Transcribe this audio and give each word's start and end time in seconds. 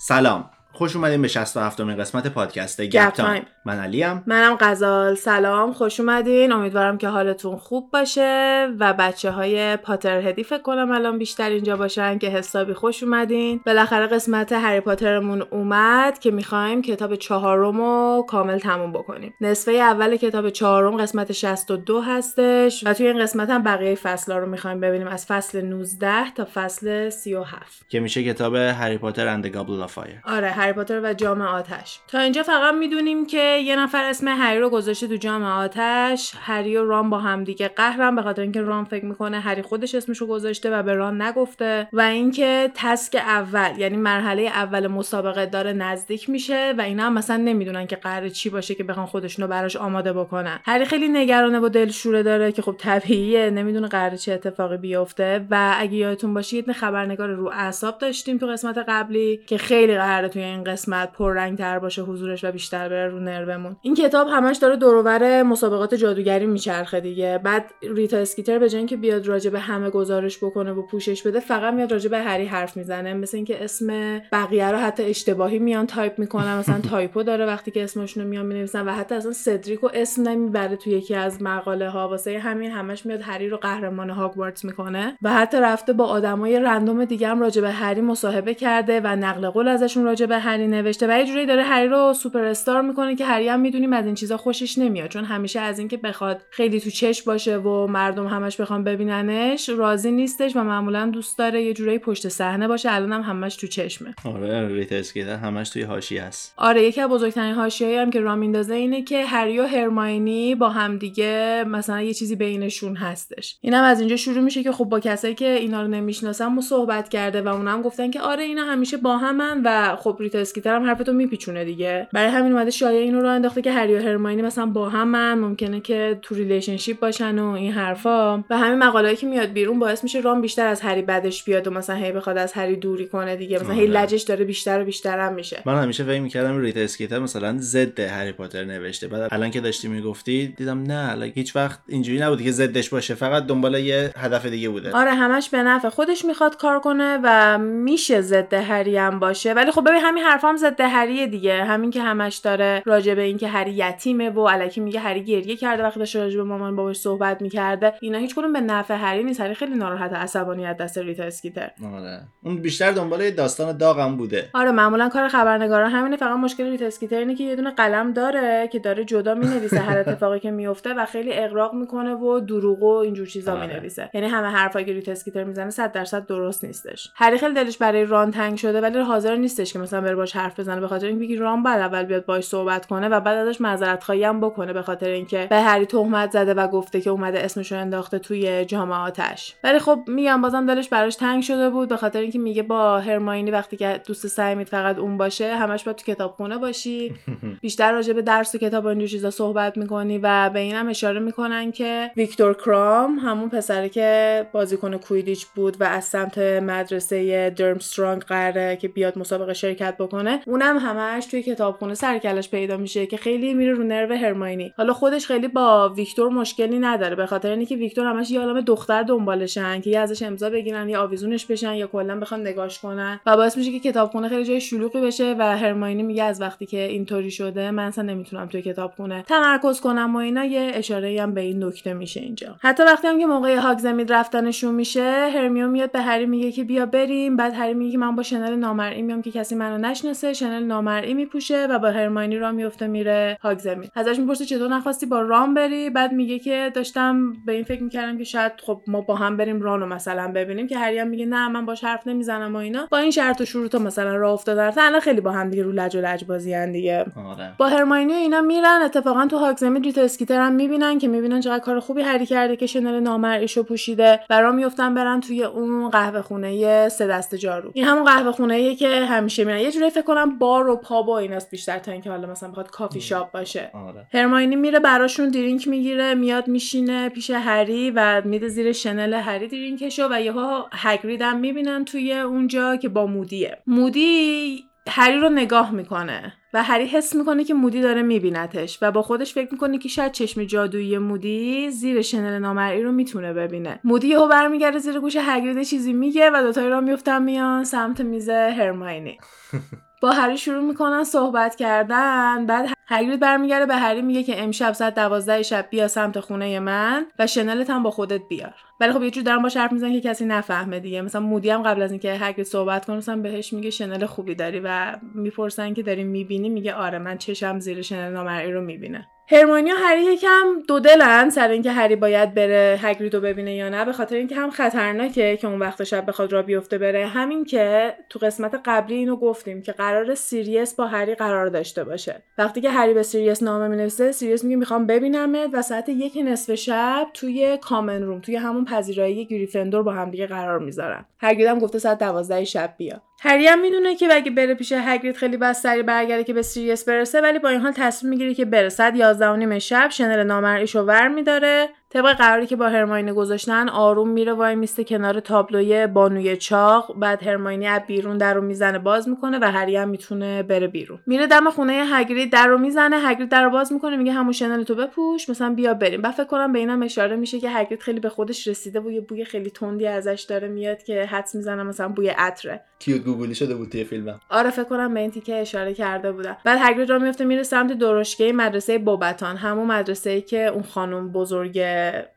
سلام. 0.00 0.50
خوش 0.80 0.96
اومدین 0.96 1.22
به 1.22 1.28
67 1.28 1.80
امین 1.80 1.96
قسمت 1.96 2.26
پادکست 2.26 2.80
گپ 2.80 3.12
تایم 3.12 3.42
من 3.64 3.78
علیم. 3.78 4.22
منم 4.26 4.56
غزال. 4.60 5.14
سلام 5.14 5.72
خوش 5.72 6.00
اومدین. 6.00 6.52
امیدوارم 6.52 6.98
که 6.98 7.08
حالتون 7.08 7.56
خوب 7.56 7.90
باشه 7.92 8.68
و 8.78 8.94
بچه 8.98 9.30
های 9.30 9.76
پاتر 9.76 10.28
هدی 10.28 10.44
فکر 10.44 10.62
کنم 10.62 10.90
الان 10.90 11.18
بیشتر 11.18 11.50
اینجا 11.50 11.76
باشن 11.76 12.18
که 12.18 12.28
حسابی 12.28 12.72
خوش 12.72 13.02
اومدین. 13.02 13.60
بالاخره 13.66 14.06
قسمت 14.06 14.52
هری 14.52 14.80
پاترمون 14.80 15.42
اومد 15.42 16.18
که 16.18 16.30
می‌خوایم 16.30 16.82
کتاب 16.82 17.14
چهارم 17.14 17.76
رو 17.76 18.26
کامل 18.28 18.58
تموم 18.58 18.92
بکنیم. 18.92 19.34
نصفه 19.40 19.72
اول 19.72 20.16
کتاب 20.16 20.50
چهارم 20.50 20.96
قسمت 20.96 21.32
62 21.32 22.00
هستش 22.00 22.86
و 22.86 22.94
توی 22.94 23.06
این 23.06 23.22
قسمت 23.22 23.50
هم 23.50 23.62
بقیه 23.62 23.94
فصل 23.94 24.32
رو 24.32 24.46
می‌خوایم 24.46 24.80
ببینیم 24.80 25.08
از 25.08 25.26
فصل 25.26 25.60
19 25.60 26.30
تا 26.30 26.46
فصل 26.54 27.10
37 27.10 27.88
که 27.88 28.00
میشه 28.00 28.24
کتاب 28.24 28.54
هری 28.54 28.98
پاتر 28.98 29.28
اند 29.28 29.46
گابل 29.46 29.86
آره 30.24 30.69
هری 30.70 30.76
پاتر 30.76 31.00
و 31.00 31.14
جام 31.14 31.40
آتش. 31.40 32.00
تا 32.08 32.18
اینجا 32.18 32.42
فقط 32.42 32.74
می‌دونیم 32.74 33.26
که 33.26 33.60
یه 33.64 33.76
نفر 33.76 34.04
اسم 34.04 34.28
هری 34.28 34.60
رو 34.60 34.70
گذاشته 34.70 35.08
تو 35.08 35.16
جام 35.16 35.42
آتش. 35.42 36.32
هری 36.40 36.76
و 36.76 36.84
ران 36.84 37.10
با 37.10 37.18
همدیگه 37.18 37.68
قهرم 37.68 38.16
به 38.16 38.22
خاطر 38.22 38.42
اینکه 38.42 38.62
ران 38.62 38.84
فکر 38.84 39.04
می‌کنه 39.04 39.40
هری 39.40 39.62
خودش 39.62 39.94
اسمش 39.94 40.18
رو 40.18 40.26
گذاشته 40.26 40.70
و 40.70 40.82
به 40.82 40.94
ران 40.94 41.22
نگفته. 41.22 41.88
و 41.92 42.00
اینکه 42.00 42.70
تسک 42.74 43.16
اول 43.16 43.70
یعنی 43.78 43.96
مرحله 43.96 44.42
اول 44.42 44.86
مسابقه 44.86 45.46
داره 45.46 45.72
نزدیک 45.72 46.30
میشه 46.30 46.74
و 46.78 46.80
اینا 46.80 47.04
هم 47.04 47.12
مثلا 47.12 47.36
نمی‌دونن 47.36 47.86
که 47.86 47.96
قرار 47.96 48.28
چی 48.28 48.50
باشه 48.50 48.74
که 48.74 48.84
بخوان 48.84 49.06
خودشونو 49.06 49.48
براش 49.48 49.76
آماده 49.76 50.12
بکنن. 50.12 50.60
هری 50.64 50.84
خیلی 50.84 51.08
نگرانه 51.08 51.60
و 51.60 51.68
دلشوره 51.68 52.22
داره 52.22 52.52
که 52.52 52.62
خب 52.62 52.74
طبیعیه 52.78 53.50
نمی‌دونه 53.50 53.88
قرار 53.88 54.16
چه 54.16 54.32
اتفاقی 54.32 54.76
بیفته. 54.76 55.46
و 55.50 55.74
اگه 55.78 55.94
یادتون 55.94 56.34
باشه 56.34 56.56
یه 56.56 56.72
خبرنگار 56.72 57.28
رو 57.28 57.50
اعصاب 57.52 57.98
داشتیم 57.98 58.38
تو 58.38 58.46
قسمت 58.46 58.78
قبلی 58.88 59.40
که 59.46 59.58
خیلی 59.58 59.96
قراره 59.96 60.28
توی 60.28 60.42
این 60.42 60.59
قسمت 60.64 61.12
پررنگ 61.12 61.58
تر 61.58 61.78
باشه 61.78 62.02
حضورش 62.02 62.44
و 62.44 62.52
بیشتر 62.52 62.88
بره 62.88 63.08
رو 63.08 63.20
نرومون. 63.20 63.76
این 63.82 63.94
کتاب 63.94 64.28
همش 64.28 64.56
داره 64.56 64.76
دورور 64.76 65.42
مسابقات 65.42 65.94
جادوگری 65.94 66.46
میچرخه 66.46 67.00
دیگه. 67.00 67.40
بعد 67.44 67.70
ریتا 67.82 68.16
اسکیتر 68.16 68.58
به 68.58 68.68
جای 68.68 68.86
که 68.86 68.96
بیاد 68.96 69.26
راجع 69.26 69.50
به 69.50 69.60
همه 69.60 69.90
گزارش 69.90 70.38
بکنه 70.38 70.72
و 70.72 70.82
پوشش 70.82 71.22
بده 71.22 71.40
فقط 71.40 71.74
میاد 71.74 71.92
راجع 71.92 72.10
به 72.10 72.18
هری 72.18 72.46
حرف 72.46 72.76
می‌زنه. 72.76 73.14
مثل 73.14 73.36
اینکه 73.36 73.64
اسم 73.64 74.18
بقیه 74.32 74.70
رو 74.70 74.78
حتی 74.78 75.02
اشتباهی 75.02 75.58
میان 75.58 75.86
تایپ 75.86 76.18
می‌کنن. 76.18 76.58
مثلا 76.58 76.80
typo 76.90 77.22
داره 77.22 77.46
وقتی 77.46 77.70
که 77.70 77.84
اسمشون 77.84 78.22
رو 78.22 78.28
میان 78.28 78.46
می‌نویسن 78.46 78.88
و 78.88 78.92
حتی 78.92 79.14
اصلا 79.14 79.32
سدریکو 79.32 79.88
اسم 79.94 80.28
نمی‌بره 80.28 80.76
تو 80.76 80.90
یکی 80.90 81.14
از 81.14 81.42
مقاله 81.42 81.88
ها 81.88 82.08
واسه 82.08 82.38
همین 82.38 82.70
همش 82.70 83.06
میاد 83.06 83.20
هری 83.22 83.48
رو 83.48 83.56
قهرمان 83.56 84.10
هاگوارتس 84.10 84.64
می‌کنه. 84.64 85.16
و 85.22 85.32
حتی 85.32 85.56
رفته 85.56 85.92
با 85.92 86.04
آدمای 86.04 86.60
random 86.60 87.04
دیگه 87.04 87.28
هم 87.28 87.40
راجع 87.40 87.62
به 87.62 87.70
هری 87.70 88.00
مصاحبه 88.00 88.54
کرده 88.54 89.00
و 89.04 89.06
نقل 89.06 89.50
قول 89.50 89.68
ازشون 89.68 90.04
راجع 90.04 90.26
به 90.26 90.38
هری 90.50 90.66
نوشته 90.66 91.06
و 91.06 91.18
یه 91.18 91.26
جوری 91.26 91.46
داره 91.46 91.62
هری 91.62 91.88
رو 91.88 92.12
سوپر 92.12 92.44
استار 92.44 92.82
می‌کنه 92.82 93.16
که 93.16 93.24
هری 93.24 93.48
هم 93.48 93.60
می‌دونیم 93.60 93.92
از 93.92 94.06
این 94.06 94.14
چیزا 94.14 94.36
خوشش 94.36 94.78
نمیاد 94.78 95.10
چون 95.10 95.24
همیشه 95.24 95.60
از 95.60 95.78
اینکه 95.78 95.96
بخواد 95.96 96.42
خیلی 96.50 96.80
تو 96.80 96.90
چش 96.90 97.22
باشه 97.22 97.56
و 97.56 97.86
مردم 97.86 98.26
همش 98.26 98.60
بخوان 98.60 98.84
ببیننش 98.84 99.68
راضی 99.68 100.12
نیستش 100.12 100.56
و 100.56 100.62
معمولا 100.62 101.06
دوست 101.06 101.38
داره 101.38 101.62
یه 101.62 101.74
جورایی 101.74 101.98
پشت 101.98 102.28
صحنه 102.28 102.68
باشه 102.68 102.92
الان 102.92 103.12
هم 103.12 103.22
همش 103.22 103.56
تو 103.56 103.66
چشمه. 103.66 104.14
آره 104.24 104.68
ریتا 104.68 104.96
اسکیتر 104.96 105.36
همش 105.36 105.70
توی 105.70 105.82
حاشیه 105.82 106.22
است. 106.22 106.54
آره 106.56 106.82
یکی 106.82 107.00
از 107.00 107.10
بزرگترین 107.10 107.54
حاشیه‌ای 107.54 107.96
هم 107.96 108.10
که 108.10 108.20
را 108.20 108.36
میندازه 108.36 108.74
اینه 108.74 109.02
که 109.02 109.24
هری 109.24 109.58
و 109.58 109.66
هرماینی 109.66 110.54
با 110.54 110.68
همدیگه 110.68 111.64
مثلا 111.68 112.02
یه 112.02 112.14
چیزی 112.14 112.36
بینشون 112.36 112.96
هستش. 112.96 113.56
اینم 113.60 113.84
از 113.84 114.00
اینجا 114.00 114.16
شروع 114.16 114.40
میشه 114.40 114.62
که 114.62 114.72
خب 114.72 114.84
با 114.84 115.00
کسایی 115.00 115.34
که 115.34 115.50
اینا 115.50 115.82
رو 115.82 115.88
نمی‌شناسن 115.88 116.60
صحبت 116.60 117.08
کرده 117.08 117.42
و 117.42 117.48
اونم 117.48 117.82
گفتن 117.82 118.10
که 118.10 118.20
آره 118.20 118.42
اینا 118.42 118.64
همیشه 118.64 118.96
با 118.96 119.16
همن 119.16 119.60
و 119.64 119.96
خب 119.96 120.16
ریتا 120.30 120.38
اسکیتر 120.38 120.74
هم 120.76 120.82
حرفتو 120.82 121.12
میپیچونه 121.12 121.64
دیگه. 121.64 122.08
برای 122.12 122.30
همین 122.30 122.52
اومده 122.52 122.70
شایعه 122.70 123.02
اینو 123.02 123.20
رو 123.20 123.28
انداخته 123.28 123.62
که 123.62 123.72
هری 123.72 123.94
و 123.94 123.98
هرماینی 123.98 124.42
مثلا 124.42 124.66
با 124.66 124.88
همن 124.88 125.34
ممکنه 125.34 125.80
که 125.80 126.18
تو 126.22 126.34
relationship 126.34 127.00
باشن 127.00 127.38
و 127.38 127.50
این 127.50 127.72
حرفا. 127.72 128.44
و 128.50 128.58
همین 128.58 128.78
مقاله‌ای 128.78 129.16
که 129.16 129.26
میاد 129.26 129.48
بیرون 129.48 129.78
باعث 129.78 130.02
میشه 130.02 130.20
ران 130.20 130.40
بیشتر 130.40 130.66
از 130.66 130.80
هری 130.80 131.02
بدش 131.02 131.44
بیاد 131.44 131.66
و 131.66 131.70
مثلا 131.70 131.96
هی 131.96 132.12
بخواد 132.12 132.38
از 132.38 132.52
هری 132.52 132.76
دوری 132.76 133.06
کنه 133.06 133.36
دیگه. 133.36 133.58
مثلا 133.58 133.74
هی 133.74 133.88
آره. 133.88 134.02
لجش 134.02 134.22
داره 134.22 134.44
بیشتر 134.44 134.80
و 134.80 134.84
بیشتر 134.84 135.18
هم 135.18 135.34
میشه. 135.34 135.62
من 135.66 135.82
همیشه 135.82 136.04
فکر 136.04 136.20
می‌کردم 136.20 136.60
ریتا 136.60 136.80
اسکیتر 136.80 137.18
مثلا 137.18 137.56
ضد 137.58 138.00
هری 138.00 138.32
پاتر 138.32 138.64
نوشته. 138.64 139.08
بعد 139.08 139.28
الان 139.32 139.50
که 139.50 139.60
داشتی 139.60 139.88
می‌گفتی 139.88 140.54
دیدم 140.56 140.82
نه 140.82 141.10
الان 141.10 141.32
هیچ 141.34 141.56
وقت 141.56 141.78
اینجوری 141.88 142.18
نبوده 142.18 142.44
که 142.44 142.50
ضدش 142.50 142.88
باشه. 142.88 143.14
فقط 143.14 143.46
دنبال 143.46 143.74
یه 143.74 144.10
هدف 144.16 144.46
دیگه 144.46 144.68
بوده. 144.68 144.92
آره 144.92 145.10
همش 145.10 145.48
به 145.48 145.58
نفع 145.58 145.88
خودش 145.88 146.24
می‌خواد 146.24 146.56
کار 146.56 146.80
کنه 146.80 147.18
و 147.24 147.58
میشه 147.58 148.20
ضد 148.20 148.54
هری 148.54 148.96
هم 148.96 149.18
باشه. 149.18 149.52
ولی 149.52 149.70
خب 149.70 149.88
ببین 149.88 150.00
همین 150.00 150.19
حرفام 150.20 150.56
ضد 150.56 150.80
هریه 150.80 151.26
دیگه. 151.26 151.64
همین 151.64 151.90
که 151.90 152.02
همش 152.02 152.36
داره 152.36 152.82
راجع 152.86 153.14
به 153.14 153.22
اینکه 153.22 153.48
هری 153.48 153.70
یتیمه 153.70 154.30
و 154.30 154.40
الکی 154.40 154.80
میگه 154.80 155.00
هری 155.00 155.24
گریه 155.24 155.56
کرده 155.56 155.82
وقتی 155.82 155.98
داشته 155.98 156.18
راجع 156.18 156.36
به 156.36 156.42
مامان 156.44 156.76
باباش 156.76 156.96
صحبت 156.96 157.42
می‌کرده. 157.42 157.94
اینا 158.00 158.18
هیچ 158.18 158.34
کدوم 158.34 158.52
به 158.52 158.60
نفع 158.60 158.94
هری 158.94 159.24
نیست. 159.24 159.40
هری 159.40 159.54
خیلی 159.54 159.74
ناراحت 159.74 160.12
و 160.12 160.14
عصبانی 160.14 160.66
از 160.66 160.76
دست 160.76 160.98
ریتا 160.98 161.24
اسکیتر. 161.24 161.70
آره. 161.94 162.20
اون 162.44 162.56
بیشتر 162.56 162.92
دنبال 162.92 163.30
داستان 163.30 163.76
داغم 163.76 164.16
بوده. 164.16 164.48
آره 164.54 164.70
معمولا 164.70 165.08
کار 165.08 165.28
خبرنگارا 165.28 165.88
همینه. 165.88 166.16
فقط 166.16 166.36
مشکل 166.36 166.70
ریتا 166.70 166.86
اسکیتر 166.86 167.16
اینه 167.16 167.34
که 167.34 167.44
یه 167.44 167.56
دونه 167.56 167.70
قلم 167.70 168.12
داره 168.12 168.68
که 168.72 168.78
داره 168.78 169.04
جدا 169.04 169.34
می‌نویسه 169.34 169.78
هر 169.78 169.98
اتفاقی 170.08 170.40
که 170.40 170.50
میفته 170.50 170.94
و 170.94 171.06
خیلی 171.06 171.32
اغراق 171.32 171.74
می‌کنه 171.74 172.14
و 172.14 172.40
دروغ 172.40 172.82
و 172.82 172.94
اینجور 172.94 173.26
چیزا 173.26 173.52
آره. 173.52 173.66
می‌نویسه. 173.66 174.10
یعنی 174.14 174.26
همه 174.26 174.48
حرفایی 174.48 174.84
که 174.84 174.92
ریتا 174.92 175.12
اسکیتر 175.12 175.44
می‌زنه 175.44 175.70
100 175.70 175.92
درصد 175.92 176.26
درست 176.26 176.64
نیستش. 176.64 177.10
هری 177.14 177.38
خیلی 177.38 177.54
دلش 177.54 177.78
برای 177.78 178.04
ران 178.04 178.30
تنگ 178.30 178.58
شده 178.58 178.80
ولی 178.80 178.98
حاضر 178.98 179.36
نیستش 179.36 179.72
که 179.72 179.78
مثلا 179.78 180.00
بره 180.10 180.16
باش 180.16 180.36
حرف 180.36 180.60
بزنه 180.60 180.80
به 180.80 180.88
خاطر 180.88 181.06
اینکه 181.06 181.36
ران 181.36 181.62
باید 181.62 181.80
اول 181.80 182.02
بیاد 182.02 182.24
باش 182.24 182.44
صحبت 182.44 182.86
کنه 182.86 183.08
و 183.08 183.20
بعد 183.20 183.38
ازش 183.38 183.60
معذرت 183.60 184.04
خواهی 184.04 184.24
هم 184.24 184.40
بکنه 184.40 184.72
به 184.72 184.82
خاطر 184.82 185.08
اینکه 185.08 185.46
به 185.50 185.60
هری 185.60 185.86
تهمت 185.86 186.30
زده 186.30 186.54
و 186.54 186.68
گفته 186.68 187.00
که 187.00 187.10
اومده 187.10 187.44
اسمشو 187.44 187.76
انداخته 187.76 188.18
توی 188.18 188.64
جام 188.64 188.92
آتش. 188.92 189.54
ولی 189.64 189.78
خب 189.78 189.98
میگم 190.06 190.42
بازم 190.42 190.66
دلش 190.66 190.88
براش 190.88 191.16
تنگ 191.16 191.42
شده 191.42 191.70
بود 191.70 191.88
به 191.88 191.96
خاطر 191.96 192.20
اینکه 192.20 192.38
میگه 192.38 192.62
با 192.62 192.98
هرماینی 192.98 193.50
وقتی 193.50 193.76
که 193.76 194.00
دوست 194.06 194.26
صمیمیت 194.26 194.68
فقط 194.68 194.98
اون 194.98 195.16
باشه 195.16 195.56
همش 195.56 195.84
باید 195.84 195.96
تو 195.96 196.12
کتابخونه 196.12 196.58
باشی. 196.58 197.14
بیشتر 197.62 197.92
راجع 197.92 198.12
به 198.12 198.22
درس 198.22 198.54
و 198.54 198.58
کتاب 198.58 198.84
و 198.84 198.88
اینجور 198.88 199.08
چیزا 199.08 199.30
صحبت 199.30 199.76
می‌کنی 199.76 200.18
و 200.18 200.50
به 200.50 200.60
اینم 200.60 200.88
اشاره 200.88 201.20
می‌کنن 201.20 201.72
که 201.72 202.10
ویکتور 202.16 202.54
کرام 202.54 203.18
همون 203.18 203.48
پسره 203.48 203.88
که 203.88 204.46
بازیکن 204.52 204.96
کویدیچ 204.96 205.46
بود 205.46 205.80
و 205.80 205.84
از 205.84 206.04
سمت 206.04 206.38
مدرسه 206.38 207.50
درمسترانگ 207.50 208.22
قراره 208.22 208.76
که 208.76 208.88
بیاد 208.88 209.18
مسابقه 209.18 209.54
شرکت 209.54 209.96
بکنه 210.00 210.40
اونم 210.46 210.78
همش 210.78 211.26
توی 211.26 211.42
کتابخونه 211.42 211.94
سرکلش 211.94 212.50
پیدا 212.50 212.76
میشه 212.76 213.06
که 213.06 213.16
خیلی 213.16 213.54
میره 213.54 213.72
رو 213.72 213.84
نرو 213.84 214.14
هرماینی. 214.14 214.72
حالا 214.76 214.92
خودش 214.92 215.26
خیلی 215.26 215.48
با 215.48 215.88
ویکتور 215.88 216.28
مشکلی 216.28 216.78
نداره 216.78 217.16
به 217.16 217.26
خاطر 217.26 217.50
اینکه 217.50 217.76
ویکتور 217.76 218.06
همش 218.06 218.30
یه 218.30 218.40
عالم 218.40 218.60
دختر 218.60 219.02
دنبالشن 219.02 219.80
که 219.80 219.90
یا 219.90 220.02
ازش 220.02 220.22
امضا 220.22 220.50
بگیرن 220.50 220.88
یا 220.88 221.02
آویزونش 221.02 221.46
بشن 221.46 221.74
یا 221.74 221.86
کلا 221.86 222.20
بخوان 222.20 222.40
نگاش 222.40 222.78
کنن. 222.78 223.20
و 223.26 223.36
باعث 223.36 223.56
میشه 223.56 223.72
که 223.72 223.90
کتابخونه 223.90 224.28
خیلی 224.28 224.44
جای 224.44 224.60
شلوغی 224.60 225.00
بشه 225.00 225.34
و 225.38 225.56
هرماینی 225.56 226.02
میگه 226.02 226.24
از 226.24 226.40
وقتی 226.40 226.66
که 226.66 226.82
اینطوری 226.82 227.30
شده 227.30 227.70
من 227.70 227.84
اصلا 227.84 228.04
نمی‌تونم 228.04 228.46
توی 228.46 228.62
کتابخونه 228.62 229.22
تمرکز 229.22 229.80
کنم 229.80 230.16
و 230.16 230.18
اینا 230.18 230.44
یه 230.44 230.70
اشاره 230.74 231.22
هم 231.22 231.34
به 231.34 231.40
این 231.40 231.64
نکته 231.64 231.94
میشه 231.94 232.20
اینجا. 232.20 232.56
حتی 232.60 232.82
وقتی 232.82 233.08
هم 233.08 233.18
که 233.18 233.26
موقع 233.26 233.56
هاگزمید 233.56 234.12
رفتنشون 234.12 234.74
میشه 234.74 235.30
هرمیو 235.34 235.68
میاد 235.68 235.92
به 235.92 236.00
هری 236.00 236.26
میگه 236.26 236.52
که 236.52 236.64
بیا 236.64 236.86
بریم 236.86 237.36
بعد 237.36 237.54
هری 237.54 237.74
میگه 237.74 237.92
که 237.92 237.98
من 237.98 238.16
با 238.16 238.22
شنل 238.22 238.54
نامرئی 238.54 239.02
میام 239.02 239.22
که 239.22 239.30
کسی 239.30 239.54
منو 239.54 239.78
نشناسه 239.90 240.32
شنل 240.32 240.62
نامرئی 240.62 241.14
میپوشه 241.14 241.66
و 241.66 241.78
با 241.78 241.90
هرماینی 241.90 242.38
را 242.38 242.52
میفته 242.52 242.86
میره 242.86 243.38
هاگزمید 243.42 243.92
ازش 243.94 244.18
می‌پرسه 244.18 244.44
چطور 244.44 244.68
نخواستی 244.68 245.06
با 245.06 245.20
ران 245.20 245.54
بری؟ 245.54 245.90
بعد 245.90 246.12
میگه 246.12 246.38
که 246.38 246.70
داشتم 246.74 247.32
به 247.46 247.52
این 247.52 247.64
فکر 247.64 247.82
می‌کردم 247.82 248.18
که 248.18 248.24
شاید 248.24 248.52
خب 248.66 248.82
ما 248.86 249.00
با 249.00 249.14
هم 249.14 249.36
بریم 249.36 249.60
رانو 249.60 249.86
مثلا 249.86 250.32
ببینیم 250.32 250.66
که 250.66 250.78
هری 250.78 250.98
هم 250.98 251.08
میگه 251.08 251.26
نه 251.26 251.48
من 251.48 251.66
باش 251.66 251.84
حرف 251.84 252.06
نمی‌زنم 252.06 252.54
و 252.54 252.58
اینا. 252.58 252.86
با 252.90 252.98
این 252.98 253.10
شرط 253.10 253.40
و 253.40 253.44
شروط 253.44 253.74
مثلا 253.74 254.16
راه 254.16 254.32
افتادن 254.32 254.72
الان 254.76 255.00
خیلی 255.00 255.20
با 255.20 255.30
هم 255.30 255.50
دیگه 255.50 255.62
رو 255.62 255.72
لج 255.72 255.96
و 255.96 256.00
لج 256.00 256.24
بازی 256.24 256.66
دیگه. 256.66 256.98
آره. 256.98 257.52
با 257.58 257.68
هرماینی 257.68 258.12
و 258.12 258.16
اینا 258.16 258.40
میرن 258.40 258.80
اتفاقا 258.84 259.26
تو 259.26 259.36
هاگزمید 259.36 259.84
ریتا 259.84 260.02
اسکیتر 260.02 260.40
هم 260.40 260.52
می‌بینن 260.52 260.98
که 260.98 261.08
می‌بینن 261.08 261.40
چقدر 261.40 261.64
کار 261.64 261.80
خوبی 261.80 262.02
هری 262.02 262.26
کرده 262.26 262.56
که 262.56 262.66
شنل 262.66 263.00
نامرئیشو 263.00 263.62
پوشیده 263.62 264.20
و 264.30 264.40
راه 264.40 264.54
میفتن 264.54 264.94
برن 264.94 265.20
توی 265.20 265.44
اون 265.44 265.90
قهوه 265.90 266.22
خونه 266.22 266.88
سه 266.88 267.06
دست 267.06 267.34
جارو. 267.34 267.70
این 267.74 267.84
همون 267.84 268.04
قهوه 268.04 268.32
خونه 268.32 268.74
که 268.74 268.88
همیشه 268.88 269.44
میرن. 269.44 269.58
یه 269.58 269.70
جوری 269.80 269.90
فکر 269.90 270.02
کنم 270.02 270.38
بار 270.38 270.68
و 270.68 270.76
pub 270.76 271.08
و 271.08 271.10
ایناست 271.10 271.50
بیشتر 271.50 271.78
تا 271.78 271.92
اینکه 271.92 272.10
حالا 272.10 272.30
مثلا 272.30 272.50
بخواد 272.50 272.70
کافی 272.70 273.00
شاپ 273.00 273.32
باشه. 273.32 273.70
آره. 273.74 274.06
هرماینی 274.12 274.56
میره 274.56 274.80
براشون 274.80 275.28
drink 275.30 275.68
می‌گیره 275.68 276.14
میاد 276.14 276.48
میشینه 276.48 277.08
پیش 277.08 277.30
هری 277.30 277.90
و 277.90 278.22
میده 278.24 278.48
زیر 278.48 278.72
شنل 278.72 279.14
هری 279.14 279.48
drink 279.48 279.85
شو 279.85 280.08
و 280.10 280.20
یهو 280.20 280.62
هگرید 280.72 281.22
هم 281.22 281.40
می‌بینن 281.40 281.84
توی 281.84 282.12
اونجا 282.12 282.76
که 282.76 282.88
با 282.88 283.06
مودیه. 283.06 283.58
مودی 283.66 284.69
هری 284.88 285.18
رو 285.18 285.28
نگاه 285.28 285.70
می‌کنه 285.70 286.32
و 286.54 286.62
هری 286.62 286.86
حس 286.86 287.14
می‌کنه 287.14 287.44
که 287.44 287.54
مودی 287.54 287.80
داره 287.80 288.02
میبینتش 288.02 288.78
و 288.82 288.90
با 288.90 289.02
خودش 289.02 289.34
فکر 289.34 289.48
می‌کنه 289.52 289.78
که 289.78 289.88
شاید 289.88 290.12
چشم 290.12 290.44
جادویی 290.44 290.98
مودی 290.98 291.70
زیر 291.70 292.02
شنل 292.02 292.38
نامرئی 292.38 292.82
رو 292.82 292.92
می‌تونه 292.92 293.32
ببینه. 293.32 293.80
مودی 293.84 294.08
یهو 294.08 294.28
برمیگرده 294.28 294.78
زیر 294.78 295.00
گوش 295.00 295.16
هگرید 295.20 295.62
چیزی 295.62 295.92
میگه 295.92 296.30
و 296.30 296.42
دوتایی 296.42 296.68
را 296.68 296.80
میفتن 296.80 297.22
میان 297.22 297.64
سمت 297.64 298.00
میز 298.00 298.28
هرماینی. 298.28 299.18
با 300.00 300.10
هری 300.10 300.38
شروع 300.38 300.64
می‌کنن 300.64 301.04
صحبت 301.04 301.56
کردن. 301.56 302.46
بعد 302.46 302.68
هگرید 302.88 303.20
برمیگرده 303.20 303.66
به 303.66 303.76
هری 303.76 304.02
میگه 304.02 304.22
که 304.22 304.42
امشب 304.42 304.72
ساعت 304.72 304.94
دوازده 304.94 305.42
شب 305.42 305.66
بیا 305.70 305.88
سمت 305.88 306.20
خونه 306.20 306.60
من 306.60 307.06
و 307.18 307.26
شنلت 307.26 307.70
هم 307.70 307.82
با 307.82 307.90
خودت 307.90 308.20
بیار. 308.28 308.54
ولی 308.80 308.92
خب 308.92 309.02
یه 309.02 309.10
جور 309.10 309.24
دارن 309.24 309.42
با 309.42 309.44
هم 309.44 309.48
حرف 309.56 309.72
می‌زنن 309.72 309.92
که 309.92 310.00
کسی 310.00 310.24
نفهمه 310.24 310.80
دیگه. 310.80 311.02
مثلا 311.02 311.20
مودی 311.20 311.50
هم 311.50 311.62
قبل 311.62 311.82
از 311.82 311.90
اینکه 311.90 312.12
هگرید 312.12 312.46
صحبت 312.46 312.84
کنه 312.84 312.96
مثلا 312.96 313.16
بهش 313.16 313.52
میگه 313.52 313.70
شنل 313.70 314.06
خوبی 314.06 314.34
داری 314.34 314.60
و 314.64 314.96
می‌پرسن 315.14 315.74
که 315.74 315.82
داری 315.82 316.04
می‌بینی؟ 316.04 316.48
میگه 316.48 316.74
آره 316.74 316.98
من 316.98 317.18
چشم 317.18 317.58
زیر 317.58 317.82
شنل 317.82 318.12
نامرئی 318.12 318.52
رو 318.52 318.60
می‌بینه 318.60 319.06
هرمانی 319.32 319.72
و 319.72 319.74
هری 319.74 320.04
یکم 320.04 320.62
دو 320.68 320.80
دلن 320.80 321.30
سر 321.30 321.48
اینکه 321.48 321.72
هری 321.72 321.96
باید 321.96 322.34
بره 322.34 322.78
هگرید 322.82 323.14
رو 323.14 323.20
ببینه 323.20 323.54
یا 323.54 323.68
نه 323.68 323.84
به 323.84 323.92
خاطر 323.92 324.16
اینکه 324.16 324.36
هم 324.36 324.50
خطرناکه 324.50 325.36
که 325.36 325.46
اون 325.46 325.58
وقت 325.58 325.84
شب 325.84 326.06
بخواد 326.06 326.32
را 326.32 326.42
بیفته 326.42 326.78
بره. 326.78 327.06
همین 327.06 327.44
که 327.44 327.94
تو 328.08 328.18
قسمت 328.18 328.60
قبلی 328.64 328.94
اینو 328.94 329.16
گفتیم 329.16 329.62
که 329.62 329.72
قرار 329.72 330.14
سیریس 330.14 330.74
با 330.74 330.86
هری 330.86 331.14
قرار 331.14 331.46
داشته 331.46 331.84
باشه. 331.84 332.22
وقتی 332.38 332.60
که 332.60 332.70
هری 332.70 332.94
به 332.94 333.02
سیریس 333.02 333.42
نامه 333.42 333.68
می‌نویسه 333.68 334.12
سیریس 334.12 334.44
میگه 334.44 334.56
می‌خوام 334.56 334.86
ببینمت 334.86 335.50
و 335.52 335.62
ساعت 335.62 335.88
یک 335.88 336.18
نصف 336.24 336.54
شب 336.54 337.06
توی 337.14 337.58
common 337.60 338.02
room 338.02 338.20
توی 338.20 338.36
همون 338.36 338.64
پذیرایی 338.64 339.24
گریفندور 339.24 339.82
با 339.82 339.92
هم 339.92 340.10
دیگه 340.10 340.26
قرار 340.26 340.58
می‌ذارن. 340.58 341.04
هگرید 341.20 341.46
هم 341.46 341.58
گفته 341.58 341.78
ساعت 341.78 341.98
دوازده 341.98 342.44
شب 342.44 342.74
بیا. 342.78 343.02
هری 343.22 343.46
هم 343.46 343.60
می‌دونه 343.60 343.96
که 343.96 344.14
اگه 344.14 344.30
بره 344.30 344.54
پیش 344.54 344.72
هگرید 344.72 345.16
خیلی 345.16 345.36
باید 345.36 345.62
سریع 345.62 345.82
برگرده 345.82 346.24
که 346.24 346.32
به 346.32 346.42
سیریس 346.42 346.84
برسه 346.84 347.20
ولی 347.20 347.38
با 347.38 347.48
این 347.48 347.60
حال 347.60 347.72
تصمیم 347.72 348.10
می‌گیره 348.10 348.34
که 348.34 348.68
ساعت 348.68 348.96
11 348.96 349.28
و 349.28 349.36
نیم 349.36 349.58
شب 349.58 349.88
شنل 349.90 350.22
نامرئیشو 350.22 350.80
ور 350.82 351.08
میداره. 351.08 351.68
طبق 351.92 352.12
قراری 352.12 352.46
که 352.46 352.56
با 352.56 352.68
هرماینی 352.68 353.12
گذاشتن 353.12 353.68
آروم 353.68 354.08
میره 354.08 354.32
وای 354.32 354.54
میسته 354.54 354.84
کنار 354.84 355.20
تابلوی 355.20 355.86
بانوی 355.86 356.36
چاق 356.36 356.98
بعد 356.98 357.22
هرماینی 357.26 357.66
از 357.66 357.82
بیرون 357.86 358.18
در 358.18 358.34
رو 358.34 358.40
می‌زنه 358.40 358.78
باز 358.78 359.08
می‌کنه 359.08 359.38
و 359.42 359.44
هری 359.44 359.76
هم 359.76 359.88
می‌تونه 359.88 360.42
بره 360.42 360.66
بیرون. 360.66 360.98
میره 361.06 361.26
دم 361.26 361.50
خونه 361.50 361.84
هگرید 361.86 362.32
در 362.32 362.46
رو 362.46 362.58
می‌زنه 362.58 362.96
هگرید 363.08 363.28
در 363.28 363.44
رو 363.44 363.50
باز 363.50 363.72
می‌کنه 363.72 363.96
میگه 363.96 364.12
همون 364.12 364.32
شنل 364.32 364.62
تو 364.62 364.74
بپوش 364.74 365.30
مثلا 365.30 365.54
بیا 365.54 365.74
بریم. 365.74 366.02
بعد 366.02 366.12
فکر 366.12 366.24
کنم 366.24 366.52
به 366.52 366.58
اینم 366.58 366.82
اشاره 366.82 367.16
میشه 367.16 367.40
که 367.40 367.50
هگرید 367.50 367.80
خیلی 367.80 368.00
به 368.00 368.08
خودش 368.08 368.48
رسیده 368.48 368.80
و 368.80 368.90
یه 368.90 369.00
بوی 369.00 369.24
خیلی 369.24 369.50
تندی 369.50 369.86
ازش 369.86 370.26
داره 370.28 370.48
میاد 370.48 370.82
که 370.82 371.04
حدس 371.04 371.34
می‌زنه 371.34 371.62
مثلا 371.62 371.88
بوی 371.88 372.08
عطره. 372.08 372.60
کیوت 372.78 373.04
گوگلی 373.04 373.34
شده 373.34 373.54
بود 373.54 373.68
توی 373.68 373.84
فیلمم. 373.84 374.20
آره 374.30 374.50
فکر 374.50 374.64
کنم 374.64 374.94
به 374.94 375.00
این 375.00 375.10
تیکه 375.10 375.40
اشاره 375.40 375.74
کرده 375.74 376.12
بودم. 376.12 376.36
بعد 376.44 376.58
هگرید 376.62 376.90
را 376.90 376.98
میفته 376.98 377.24
میره 377.24 377.42
سمت 377.42 377.72
درشکه 377.72 378.32
مدرسه 378.32 378.78
بوباتون 378.78 379.36
همون 379.36 379.66
مدرسه 379.66 380.10
ای 380.10 380.20
که 380.20 380.46
اون 380.46 380.62
خانم 380.62 381.12
بزرگ 381.12 381.58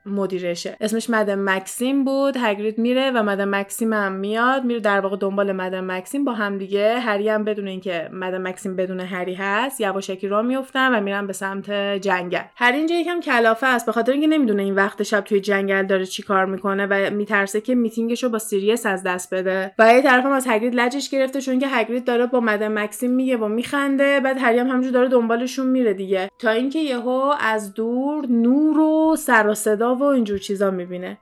مدیرشه. 0.06 0.78
اسمش 0.82 1.10
مادام 1.10 1.50
مکسیم 1.50 2.04
بود. 2.04 2.38
هگرید 2.38 2.78
میره 2.78 3.12
و 3.12 3.24
مدام 3.24 3.56
مکسیم 3.56 3.94
هم 3.94 4.12
میاد. 4.12 4.66
میره 4.66 4.80
در 4.80 5.00
واقع 5.00 5.18
دنبال 5.18 5.52
مدام 5.52 5.92
مکسیم. 5.92 6.26
با 6.26 6.34
هم 6.34 6.58
دیگه 6.58 7.00
هری 7.00 7.30
هم 7.30 7.44
بدون 7.44 7.68
اینکه 7.68 8.10
مدام 8.14 8.48
مکسیم 8.48 8.76
بدون 8.76 9.00
هری 9.00 9.34
هست 9.34 9.82
یواشکی 9.82 10.28
را 10.28 10.42
میفتن 10.42 10.96
و 10.96 11.02
میرن 11.02 11.28
به 11.28 11.34
سمت 11.34 11.72
جنگل. 12.02 12.42
هری 12.56 12.78
اینجا 12.78 12.96
یکم 12.96 13.20
کلافه 13.20 13.68
است. 13.68 13.86
به 13.86 13.92
خاطر 13.92 14.12
اینکه 14.12 14.28
نمی‌دونه 14.28 14.64
این 14.64 14.76
وقت 14.76 15.04
شب 15.04 15.22
توی 15.22 15.40
جنگل 15.40 15.84
داره 15.86 16.06
چی 16.06 16.24
کار 16.24 16.46
می‌کنه 16.46 16.86
و 16.86 17.10
میترسه 17.14 17.62
که 17.62 17.76
میتینگش 17.76 18.24
رو 18.24 18.30
با 18.30 18.40
سیریس 18.40 18.86
از 18.86 19.04
دست 19.04 19.34
بده. 19.34 19.72
و 19.80 19.94
یه 19.94 20.02
طرف 20.02 20.26
هم 20.26 20.32
از 20.32 20.48
هگرید 20.48 20.76
لجش 20.76 21.10
گرفته 21.10 21.42
چون 21.42 21.60
که 21.60 21.68
هگرید 21.70 22.06
داره 22.06 22.26
با 22.26 22.40
مدام 22.40 22.80
مکسیم 22.80 23.12
میگه 23.12 23.38
و 23.38 23.48
میخنده. 23.48 24.20
بعد 24.20 24.38
هری 24.40 24.60
هم 24.60 24.68
همونجور 24.68 24.92
داره 24.92 25.08
دنبالشون 25.08 25.68
میره 25.68 25.94
دیگه. 25.94 26.30
تا 26.40 26.50
اینکه 26.50 26.80
یهو 26.80 27.34
از 27.40 27.74
دور 27.74 28.26
نور 28.26 28.80
و 28.80 29.16
سر 29.16 29.48
صدا 29.54 29.96
و 29.96 30.04
اینجور 30.04 30.38
چیزا 30.38 30.72
می‌بینه. 30.72 31.18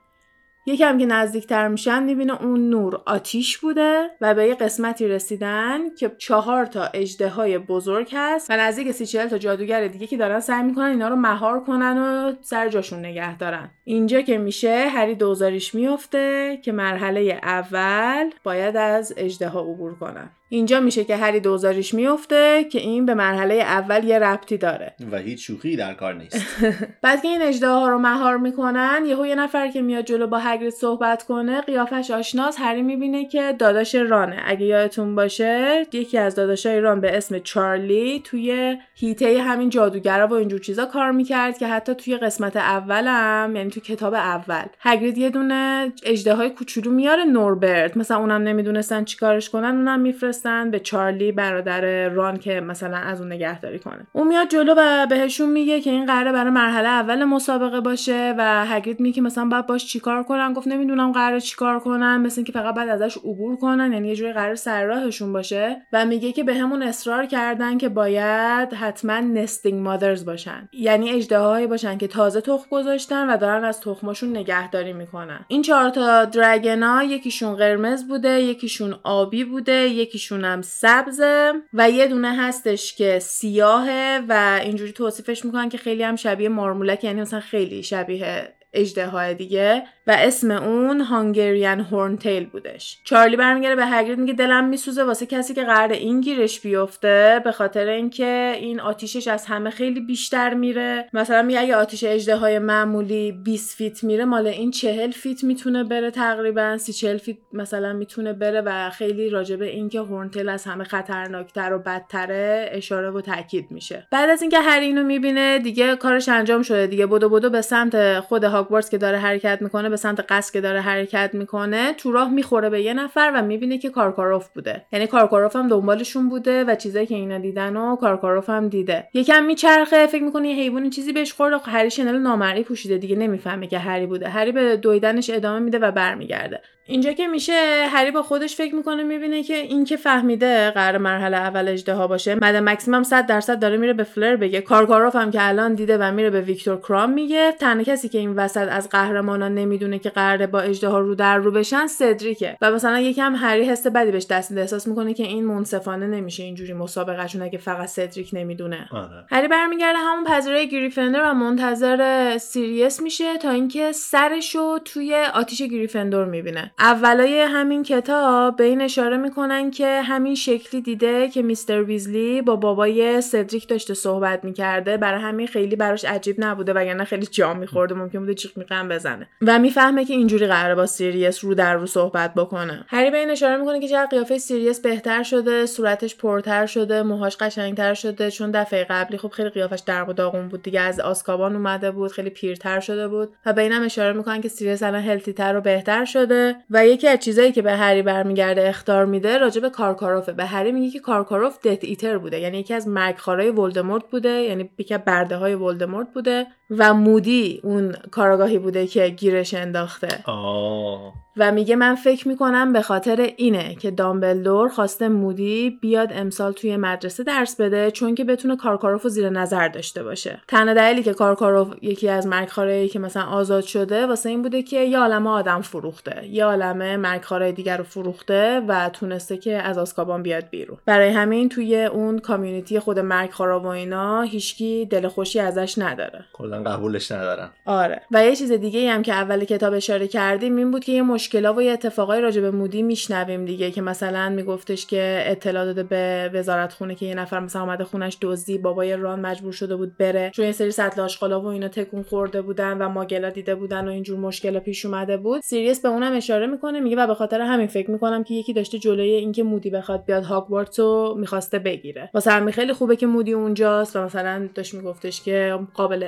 یکم 0.65 0.97
که 0.97 1.05
نزدیکتر 1.05 1.67
میشن 1.67 2.03
می‌بینه 2.03 2.41
اون 2.41 2.69
نور 2.69 3.01
آتیش 3.05 3.57
بوده 3.57 4.09
و 4.21 4.33
به 4.33 4.47
یه 4.47 4.55
قسمتی 4.55 5.07
رسیدن 5.07 5.95
که 5.95 6.11
چهار 6.17 6.65
تا 6.65 6.83
اجده 6.93 7.29
های 7.29 7.57
بزرگ 7.57 8.09
هست 8.13 8.51
و 8.51 8.57
نزدیک 8.57 8.91
سی 8.91 9.25
تا 9.27 9.37
جادوگر 9.37 9.87
دیگه 9.87 10.07
که 10.07 10.17
دارن 10.17 10.39
سعی 10.39 10.63
می‌کنن 10.63 10.85
اینا 10.85 11.07
رو 11.07 11.15
مهار 11.15 11.63
کنن 11.63 11.97
و 11.97 12.33
سر 12.41 12.69
جاشون 12.69 12.99
نگه 12.99 13.37
دارن. 13.37 13.69
اینجا 13.83 14.21
که 14.21 14.37
میشه 14.37 14.87
هری 14.89 15.15
دوزاریش 15.15 15.75
میفته 15.75 16.57
که 16.63 16.71
مرحله 16.71 17.39
اول 17.43 18.29
باید 18.43 18.77
از 18.77 19.13
اجده 19.17 19.49
ها 19.49 19.61
عبور 19.61 19.95
کنن. 19.95 20.29
اینجا 20.53 20.79
میشه 20.79 21.03
که 21.03 21.15
هری 21.15 21.39
دوزاریش 21.39 21.93
میفته 21.93 22.63
که 22.63 22.79
این 22.79 23.05
به 23.05 23.13
مرحله 23.13 23.53
اول 23.53 24.03
یه 24.03 24.19
ربطی 24.19 24.57
داره. 24.57 24.93
و 25.11 25.17
هیچ 25.17 25.47
شوخی 25.47 25.75
در 25.75 25.93
کار 25.93 26.13
نیست. 26.13 26.45
بعد 27.03 27.21
که 27.21 27.27
این 27.27 27.41
اجده 27.41 27.67
ها 27.67 27.89
رو 27.89 27.99
مهار 27.99 28.37
می‌کنن 28.37 29.03
یهو 29.07 29.25
یه 29.25 29.35
نفر 29.35 29.67
که 29.67 29.81
میاد 29.81 30.05
جلو 30.05 30.27
با 30.27 30.39
هگرید 30.39 30.69
صحبت 30.69 31.23
کنه 31.23 31.61
قیافش 31.61 32.11
آشناس 32.11 32.55
هری 32.59 32.81
می‌بینه 32.81 33.25
که 33.25 33.55
داداش 33.59 33.95
رانه. 33.95 34.41
اگه 34.45 34.65
یادتون 34.65 35.15
باشه 35.15 35.85
یکی 35.93 36.17
از 36.17 36.35
داداشای 36.35 36.79
ران 36.79 37.01
به 37.01 37.17
اسم 37.17 37.39
چارلی 37.39 38.21
توی 38.23 38.77
هیته 38.95 39.41
همین 39.41 39.69
جادوگرا 39.69 40.27
و 40.27 40.33
اینجور 40.33 40.59
چیزا 40.59 40.85
کار 40.85 41.11
می‌کرد 41.11 41.57
که 41.57 41.67
حتی 41.67 41.95
توی 41.95 42.17
قسمت 42.17 42.57
اولم 42.57 43.53
یعنی 43.55 43.69
توی 43.69 43.81
کتاب 43.81 44.13
اول. 44.13 44.65
هگرید 44.79 45.17
یه 45.17 45.29
دونه 45.29 45.93
اجده 46.03 46.33
های 46.33 46.49
کوچولو 46.49 46.91
میاره 46.91 47.23
نوربرت. 47.23 47.97
مثلا 47.97 48.17
اونم 48.17 48.41
نمی‌دونستن 48.41 49.03
چیکارش 49.03 49.49
کنن 49.49 49.65
اونم 49.65 49.99
میفرستن 50.41 50.71
به 50.71 50.79
چارلی 50.79 51.31
برادر 51.31 52.09
ران 52.09 52.37
که 52.37 52.61
مثلا 52.61 52.97
از 52.97 53.21
اون 53.21 53.31
نگهداری 53.31 53.79
کنه. 53.79 54.07
اون 54.13 54.27
میاد 54.27 54.47
جلو 54.47 54.75
و 54.77 55.07
بهشون 55.09 55.49
میگه 55.49 55.81
که 55.81 55.89
این 55.89 56.05
قراره 56.05 56.31
برای 56.31 56.49
مرحله 56.49 56.87
اول 56.87 57.23
مسابقه 57.23 57.81
باشه 57.81 58.35
و 58.37 58.65
هگرید 58.65 58.99
میگه 58.99 59.21
مثلا 59.21 59.45
باید 59.45 59.65
باش 59.65 59.85
چیکار 59.85 60.23
کنن 60.23 60.53
گفت 60.53 60.67
نمی‌دونم 60.67 61.11
قرار 61.11 61.39
چیکار 61.39 61.79
کنن 61.79 62.17
مثل 62.17 62.39
اینکه 62.39 62.51
فقط 62.51 62.75
بعد 62.75 62.89
ازش 62.89 63.17
عبور 63.17 63.55
کنن 63.55 63.93
یعنی 63.93 64.07
یه 64.07 64.15
جوری 64.15 64.33
قرار 64.33 64.55
سر 64.55 64.85
راهشون 64.85 65.33
باشه. 65.33 65.81
و 65.93 66.05
میگه 66.05 66.31
که 66.31 66.43
به 66.43 66.61
اصرار 66.81 67.25
کردن 67.25 67.77
که 67.77 67.89
باید 67.89 68.73
حتما 68.73 69.19
nesting 69.19 69.81
mothers 69.81 70.25
باشن. 70.25 70.69
یعنی 70.73 71.09
اژدهایی 71.09 71.67
باشن 71.67 71.97
که 71.97 72.07
تازه 72.07 72.41
تخم 72.41 72.65
گذاشتن 72.71 73.29
و 73.29 73.37
دارن 73.37 73.63
از 73.63 73.81
تخمشون 73.81 74.29
نگهداری 74.37 74.93
می‌کنن. 74.93 75.45
این 75.47 75.61
چهار 75.61 75.89
تا 75.89 76.25
dragon 76.25 76.92
ا 76.92 77.03
یکیشون 77.03 77.55
قرمز 77.55 78.07
بوده 78.07 78.41
یکیشون 78.41 78.95
آبی 79.03 79.43
بوده 79.43 79.73
یکیشون 79.73 80.30
هم 80.31 80.61
سبزه 80.61 81.53
و 81.73 81.89
یه 81.89 82.07
دونه 82.07 82.35
هستش 82.35 82.95
که 82.95 83.19
سیاهه 83.19 84.23
و 84.29 84.59
اینجوری 84.63 84.91
توصیفش 84.91 85.45
می‌کنن 85.45 85.69
که 85.69 85.77
خیلی 85.77 86.03
هم 86.03 86.15
شبیه 86.15 86.49
مارمولک 86.49 87.03
یعنی 87.03 87.21
مثلا 87.21 87.39
خیلی 87.39 87.83
شبیه 87.83 88.53
اژدها 88.73 89.33
دیگه 89.33 89.83
و 90.07 90.11
اسم 90.19 90.51
اون 90.51 91.01
Hungarian 91.01 91.79
Horntail 91.79 92.45
بودش. 92.45 92.97
چارلی 93.03 93.35
برمیگره 93.35 93.75
به 93.75 93.85
هگرید 93.85 94.19
میگه 94.19 94.33
دلم 94.33 94.65
میسوزه 94.65 95.03
واسه 95.03 95.25
کسی 95.25 95.53
که 95.53 95.63
قرار 95.63 95.91
این 95.91 96.21
گیرش 96.21 96.59
بیفته 96.59 97.41
به 97.43 97.51
خاطر 97.51 97.87
اینکه 97.87 98.53
این 98.59 98.79
آتیشش 98.79 99.27
از 99.27 99.45
همه 99.45 99.69
خیلی 99.69 99.99
بیشتر 99.99 100.53
میره. 100.53 101.09
مثلا 101.13 101.41
میگه 101.41 101.59
اگه 101.59 101.75
آتیش 101.75 102.03
اژدها 102.03 102.35
های 102.35 102.59
معمولی 102.59 103.31
20 103.31 103.77
feet 103.77 104.03
میره 104.03 104.25
مال 104.25 104.47
این 104.47 104.71
40 104.71 105.11
فیت 105.11 105.43
می‌تونه 105.43 105.83
بره 105.83 106.11
تقریبا. 106.11 106.77
30 106.77 106.93
40 106.93 107.17
فیت 107.17 107.37
مثلا 107.53 107.93
می‌تونه 107.93 108.33
بره 108.33 108.61
و 108.61 108.89
خیلی 108.89 109.29
راجبه 109.29 109.65
اینکه 109.65 109.99
هورنتیل 109.99 110.49
از 110.49 110.65
همه 110.65 110.83
خطرناکتر 110.83 111.73
و 111.73 111.79
بدتره 111.79 112.69
اشاره 112.71 113.11
و 113.11 113.21
تاکید 113.21 113.71
میشه. 113.71 114.07
بعد 114.11 114.29
از 114.29 114.41
اینکه 114.41 114.59
هر 114.59 114.79
اینو 114.79 115.03
می‌بینه 115.03 115.59
دیگه 115.59 115.95
کارش 115.95 116.29
انجام 116.29 116.61
شده 116.61 116.87
دیگه. 116.87 117.07
بدو 117.07 117.29
بدو 117.29 117.49
به 117.49 117.61
سمت 117.61 118.19
خود 118.19 118.43
هاگوارتس 118.61 118.89
که 118.89 118.97
داره 118.97 119.17
حرکت 119.17 119.61
می‌کنه 119.61 119.89
به 119.89 119.95
سمت 119.95 120.25
قصر 120.29 120.53
که 120.53 120.61
داره 120.61 120.81
حرکت 120.81 121.29
می‌کنه 121.33 121.93
تو 121.93 122.11
راه 122.11 122.29
می‌خوره 122.29 122.69
به 122.69 122.81
یه 122.81 122.93
نفر 122.93 123.31
و 123.35 123.41
می‌بینه 123.41 123.77
که 123.77 123.89
کارکاروف 123.89 124.49
بوده. 124.49 124.85
یعنی 124.91 125.07
کارکاروف 125.07 125.55
هم 125.55 125.67
دنبالشون 125.67 126.29
بوده 126.29 126.63
و 126.63 126.75
چیزایی 126.75 127.05
که 127.05 127.15
اینا 127.15 127.37
دیدن 127.37 127.75
و 127.75 127.95
کارکاروف 127.95 128.49
هم 128.49 128.69
دیده. 128.69 129.07
یکم 129.13 129.43
میچرخه 129.43 130.07
فکر 130.07 130.23
می‌کنه 130.23 130.49
یه 130.49 130.55
حیوانی 130.55 130.89
چیزی 130.89 131.13
بهش 131.13 131.33
خورد 131.33 131.61
هری 131.65 131.91
شنل 131.91 132.17
نامرئی 132.17 132.63
پوشیده 132.63 132.97
دیگه 132.97 133.15
نمی‌فهمه 133.15 133.67
که 133.67 133.77
هری 133.77 134.05
بوده. 134.05 134.29
هری 134.29 134.51
به 134.51 134.77
دویدنش 134.77 135.29
ادامه 135.29 135.59
میده 135.59 135.79
و 135.79 135.91
برمیگرده. 135.91 136.61
اینجا 136.91 137.11
که 137.13 137.27
میشه 137.27 137.87
هری 137.89 138.11
با 138.11 138.23
خودش 138.23 138.55
فکر 138.55 138.75
می‌کنه 138.75 139.03
می‌بینه 139.03 139.43
که 139.43 139.55
این 139.55 139.83
که 139.83 139.97
فهمیده 139.97 140.71
قرار 140.71 140.97
مرحله 140.97 141.37
اول 141.37 141.67
اژدها 141.67 142.07
باشه 142.07 142.35
مدام 142.35 142.69
مکسیمم 142.69 143.03
100 143.03 143.25
درصد 143.25 143.59
داره 143.59 143.77
میره 143.77 143.93
به 143.93 144.03
فلر 144.03 144.35
بگه. 144.35 144.61
کارکاروف 144.61 145.15
هم 145.15 145.31
که 145.31 145.47
الان 145.47 145.73
دیده 145.73 145.97
و 145.97 146.11
میره 146.11 146.29
به 146.29 146.41
ویکتور 146.41 146.77
کرام 146.77 147.09
میگه. 147.09 147.51
تنها 147.59 147.83
کسی 147.83 148.09
که 148.09 148.17
این 148.17 148.35
وسط 148.35 148.67
از 148.71 148.89
قهرمانان 148.89 149.55
نمی‌دونه 149.55 149.99
که 149.99 150.09
قراره 150.09 150.47
با 150.47 150.59
اژدها 150.59 150.99
رو 150.99 151.15
در 151.15 151.37
رو 151.37 151.51
بشن 151.51 151.87
سدریکه. 151.87 152.57
و 152.61 152.71
مثلا 152.71 152.99
یکم 152.99 153.35
هری 153.35 153.63
حس 153.63 153.87
بدی 153.87 154.11
بهش 154.11 154.25
دست 154.25 154.51
میده. 154.51 154.61
احساس 154.61 154.87
می‌کنه 154.87 155.13
که 155.13 155.23
این 155.23 155.45
منصفانه 155.45 156.07
نمیشه 156.07 156.43
اینجوری 156.43 156.73
مسابقهشون 156.73 157.41
اگه 157.41 157.57
فقط 157.57 157.87
سدریک 157.87 158.29
نمی‌دونه. 158.33 158.89
آره. 158.91 159.25
هری 159.29 159.47
برمیگرده 159.47 159.97
همون 159.97 160.23
پذیرای 160.23 160.69
گریفندور 160.69 161.31
و 161.31 161.33
منتظر 161.33 162.37
سیریس 162.37 163.01
میشه 163.01 163.37
تا 163.37 163.49
اینکه 163.49 163.91
سرشو 163.91 164.79
توی 164.85 165.15
آتیش 165.33 165.61
گریفندور 165.61 166.25
می‌بینه. 166.25 166.71
اولای 166.83 167.39
همین 167.41 167.83
کتاب 167.83 168.55
به 168.55 168.63
این 168.63 168.81
اشاره 168.81 169.17
می‌کنن 169.17 169.71
که 169.71 170.01
همین 170.01 170.35
شکلی 170.35 170.81
دیده 170.81 171.29
که 171.29 171.41
Mister 171.41 171.83
ویزلی 171.83 172.41
با 172.41 172.55
بابای 172.55 173.21
سدریک 173.21 173.67
داشته 173.67 173.93
صحبت 173.93 174.43
می‌کرده 174.43 174.97
برای 174.97 175.21
همین 175.21 175.47
خیلی 175.47 175.75
براش 175.75 176.05
عجیب 176.05 176.35
نبوده 176.39 176.73
وگرنه 176.73 177.03
خیلی 177.03 177.25
جا 177.25 177.53
میخورده 177.53 177.95
ممکن 177.95 178.19
بوده 178.19 178.33
جیغ 178.33 178.57
میقم 178.57 178.89
بزنه. 178.89 179.27
و 179.41 179.59
می‌فهمه 179.59 180.05
که 180.05 180.13
اینجوری 180.13 180.47
قراره 180.47 180.75
با 180.75 180.85
سیریس 180.85 181.45
رو 181.45 181.53
در 181.53 181.75
رو 181.75 181.85
صحبت 181.85 182.33
بکنه. 182.33 182.85
هری 182.87 183.11
به 183.11 183.17
این 183.17 183.29
اشاره 183.29 183.57
می‌کنه 183.57 183.79
که 183.79 183.87
چقدر 183.87 184.05
قیافه 184.05 184.37
سیریس 184.37 184.81
بهتر 184.81 185.23
شده 185.23 185.65
صورتش 185.65 186.15
پرتر 186.15 186.65
شده 186.65 187.03
موهاش 187.03 187.37
قشنگتر 187.37 187.93
شده. 187.93 188.31
چون 188.31 188.51
دفعه 188.51 188.83
قبلی 188.89 189.17
خب 189.17 189.29
خیلی 189.29 189.49
قیافش 189.49 189.79
درب 189.79 190.09
و 190.09 190.13
داغون 190.13 190.47
بود 190.47 190.63
دیگه 190.63 190.81
از 190.81 190.99
آزکابان 190.99 191.55
اومده 191.55 191.91
بود 191.91 192.11
خیلی 192.11 192.29
پیرتر 192.29 192.79
شده 192.79 193.07
بود. 193.07 193.29
و 193.45 193.53
به 193.53 193.61
اینم 193.61 193.83
اشاره 193.83 194.13
می‌کنن 194.13 194.41
که 194.41 194.49
سیریس 194.49 194.83
الان 194.83 195.01
healthy 195.01 195.33
تر 195.33 195.57
و 195.57 195.61
بهتر 195.61 196.05
شده. 196.05 196.55
و 196.73 196.87
یکی 196.87 197.07
از 197.07 197.19
چیزایی 197.19 197.51
که 197.51 197.61
به 197.61 197.71
هری 197.71 198.01
برمیگرده 198.01 198.69
اخطار 198.69 199.05
میده 199.05 199.37
راجع 199.37 199.61
به 199.61 199.69
کارکاروفه 199.69 200.33
به 200.33 200.45
هری 200.45 200.71
میگه 200.71 200.91
که 200.91 200.99
کارکاروف 200.99 201.59
Death 201.59 201.83
Eater 201.83 202.17
بوده. 202.17 202.39
یعنی 202.39 202.59
یکی 202.59 202.73
از 202.73 202.87
مرگخوارای 202.87 203.49
ولدمورت 203.49 204.03
بوده. 204.11 204.29
یعنی 204.29 204.69
یکی 204.77 204.97
برده 204.97 205.37
های 205.37 205.55
ولدمورت 205.55 206.13
بوده. 206.13 206.47
و 206.77 206.93
مودی 206.93 207.59
اون 207.63 207.95
کاراگاهی 208.11 208.59
بوده 208.59 208.87
که 208.87 209.07
گیرش 209.09 209.53
انداخته. 209.53 210.07
آه. 210.25 211.13
و 211.37 211.51
میگه 211.51 211.75
من 211.75 211.95
فکر 211.95 212.27
می‌کنم 212.27 212.73
به 212.73 212.81
خاطر 212.81 213.29
اینه 213.37 213.75
که 213.75 213.91
دامبلدور 213.91 214.69
خواسته 214.69 215.09
مودی 215.09 215.69
بیاد 215.81 216.09
امسال 216.13 216.51
توی 216.51 216.77
مدرسه 216.77 217.23
درس 217.23 217.61
بده 217.61 217.91
چون 217.91 218.15
که 218.15 218.23
بتونه 218.23 218.55
کارکاروف 218.55 219.03
رو 219.03 219.09
زیر 219.09 219.29
نظر 219.29 219.67
داشته 219.67 220.03
باشه. 220.03 220.41
تنها 220.47 220.73
دلیلی 220.73 221.03
که 221.03 221.13
کارکاروف 221.13 221.73
یکی 221.81 222.09
از 222.09 222.27
مرگخوارایی 222.27 222.89
که 222.89 222.99
مثلا 222.99 223.23
آزاد 223.23 223.63
شده 223.63 224.07
واسه 224.07 224.29
این 224.29 224.41
بوده 224.41 224.63
که 224.63 224.79
یه 224.79 224.99
عالمه 224.99 225.29
آدم 225.29 225.61
فروخته. 225.61 226.27
یه 226.27 226.45
عالمه 226.45 226.97
مرگخوارای 226.97 227.51
دیگر 227.51 227.77
رو 227.77 227.83
فروخته 227.83 228.61
و 228.67 228.89
تونسته 228.89 229.37
که 229.37 229.53
از 229.53 229.77
آسکابان 229.77 230.23
بیاد 230.23 230.49
بیرون. 230.49 230.77
برای 230.85 231.09
همین 231.09 231.49
توی 231.49 231.83
اون 231.83 232.19
کامیونیتی 232.19 232.79
خود 232.79 232.99
مرگخوارا 232.99 233.59
و 233.59 233.67
اینا 233.67 234.21
هیچکی 234.21 234.85
دل 234.85 235.07
خوشی 235.07 235.39
ازش 235.39 235.77
نداره. 235.77 236.25
قبولش 236.63 237.11
ندارم 237.11 237.51
آره. 237.65 238.01
و 238.11 238.25
یه 238.25 238.35
چیز 238.35 238.51
دیگه 238.51 238.91
هم 238.91 239.01
که 239.01 239.13
اول 239.13 239.45
کتاب 239.45 239.73
اشاره 239.73 240.07
کردیم 240.07 240.55
این 240.55 240.71
بود 240.71 240.83
که 240.83 240.91
یه 240.91 241.01
مشکلا 241.01 241.53
و 241.53 241.61
یه 241.61 241.71
اتفاقای 241.71 242.21
راجع 242.21 242.41
به 242.41 242.51
مودی 242.51 242.81
میشنویم 242.81 243.45
دیگه 243.45 243.71
که 243.71 243.81
مثلا 243.81 244.29
میگفتش 244.29 244.85
که 244.85 245.23
اطلاع 245.25 245.65
داده 245.65 245.83
به 245.83 246.31
وزارت 246.33 246.73
خونه 246.73 246.95
که 246.95 247.05
یه 247.05 247.15
نفر 247.15 247.39
مثلا 247.39 247.61
اومده 247.61 247.83
خونش 247.83 248.17
دزدی 248.21 248.57
بابای 248.57 248.95
ران 248.95 249.19
مجبور 249.19 249.53
شده 249.53 249.75
بود 249.75 249.97
بره. 249.97 250.31
چون 250.33 250.45
یه 250.45 250.51
سری 250.51 250.71
سطل 250.71 251.01
آشغالا 251.01 251.41
و 251.41 251.45
اینا 251.45 251.67
تکون 251.67 252.03
خورده 252.03 252.41
بودن 252.41 252.77
و 252.77 252.89
ماگلا 252.89 253.29
دیده 253.29 253.55
بودن 253.55 253.87
و 253.87 253.91
اینجور 253.91 254.19
مشکل 254.19 254.59
پیش 254.59 254.85
اومده 254.85 255.17
بود. 255.17 255.41
سیریس 255.41 255.81
به 255.81 255.89
اونم 255.89 256.15
اشاره 256.15 256.47
می‌کنه 256.47 256.79
میگه 256.79 256.95
و 256.95 257.07
به 257.07 257.13
خاطر 257.13 257.41
همین 257.41 257.67
فکر 257.67 257.91
می‌کنم 257.91 258.23
که 258.23 258.33
یکی 258.33 258.53
داشته 258.53 258.79
جلوی 258.79 259.09
اینکه 259.09 259.43
مودی 259.43 259.69
بخواد 259.69 260.05
بیاد 260.05 260.23
هاگوارتس 260.23 260.79
رو 260.79 261.15
می‌خواسته 261.17 261.59
بگیره. 261.59 262.09
واسه 262.13 262.31
همین 262.31 262.51
خیلی 262.51 262.73
خوبه 262.73 262.95
که 262.95 263.07
مودی 263.07 263.33
اونجاست 263.33 263.95
و 263.95 264.01
مثلا 264.03 264.49
داشت 264.55 264.73
میگفتش 264.73 265.21
که 265.21 265.59
قابل 265.73 266.03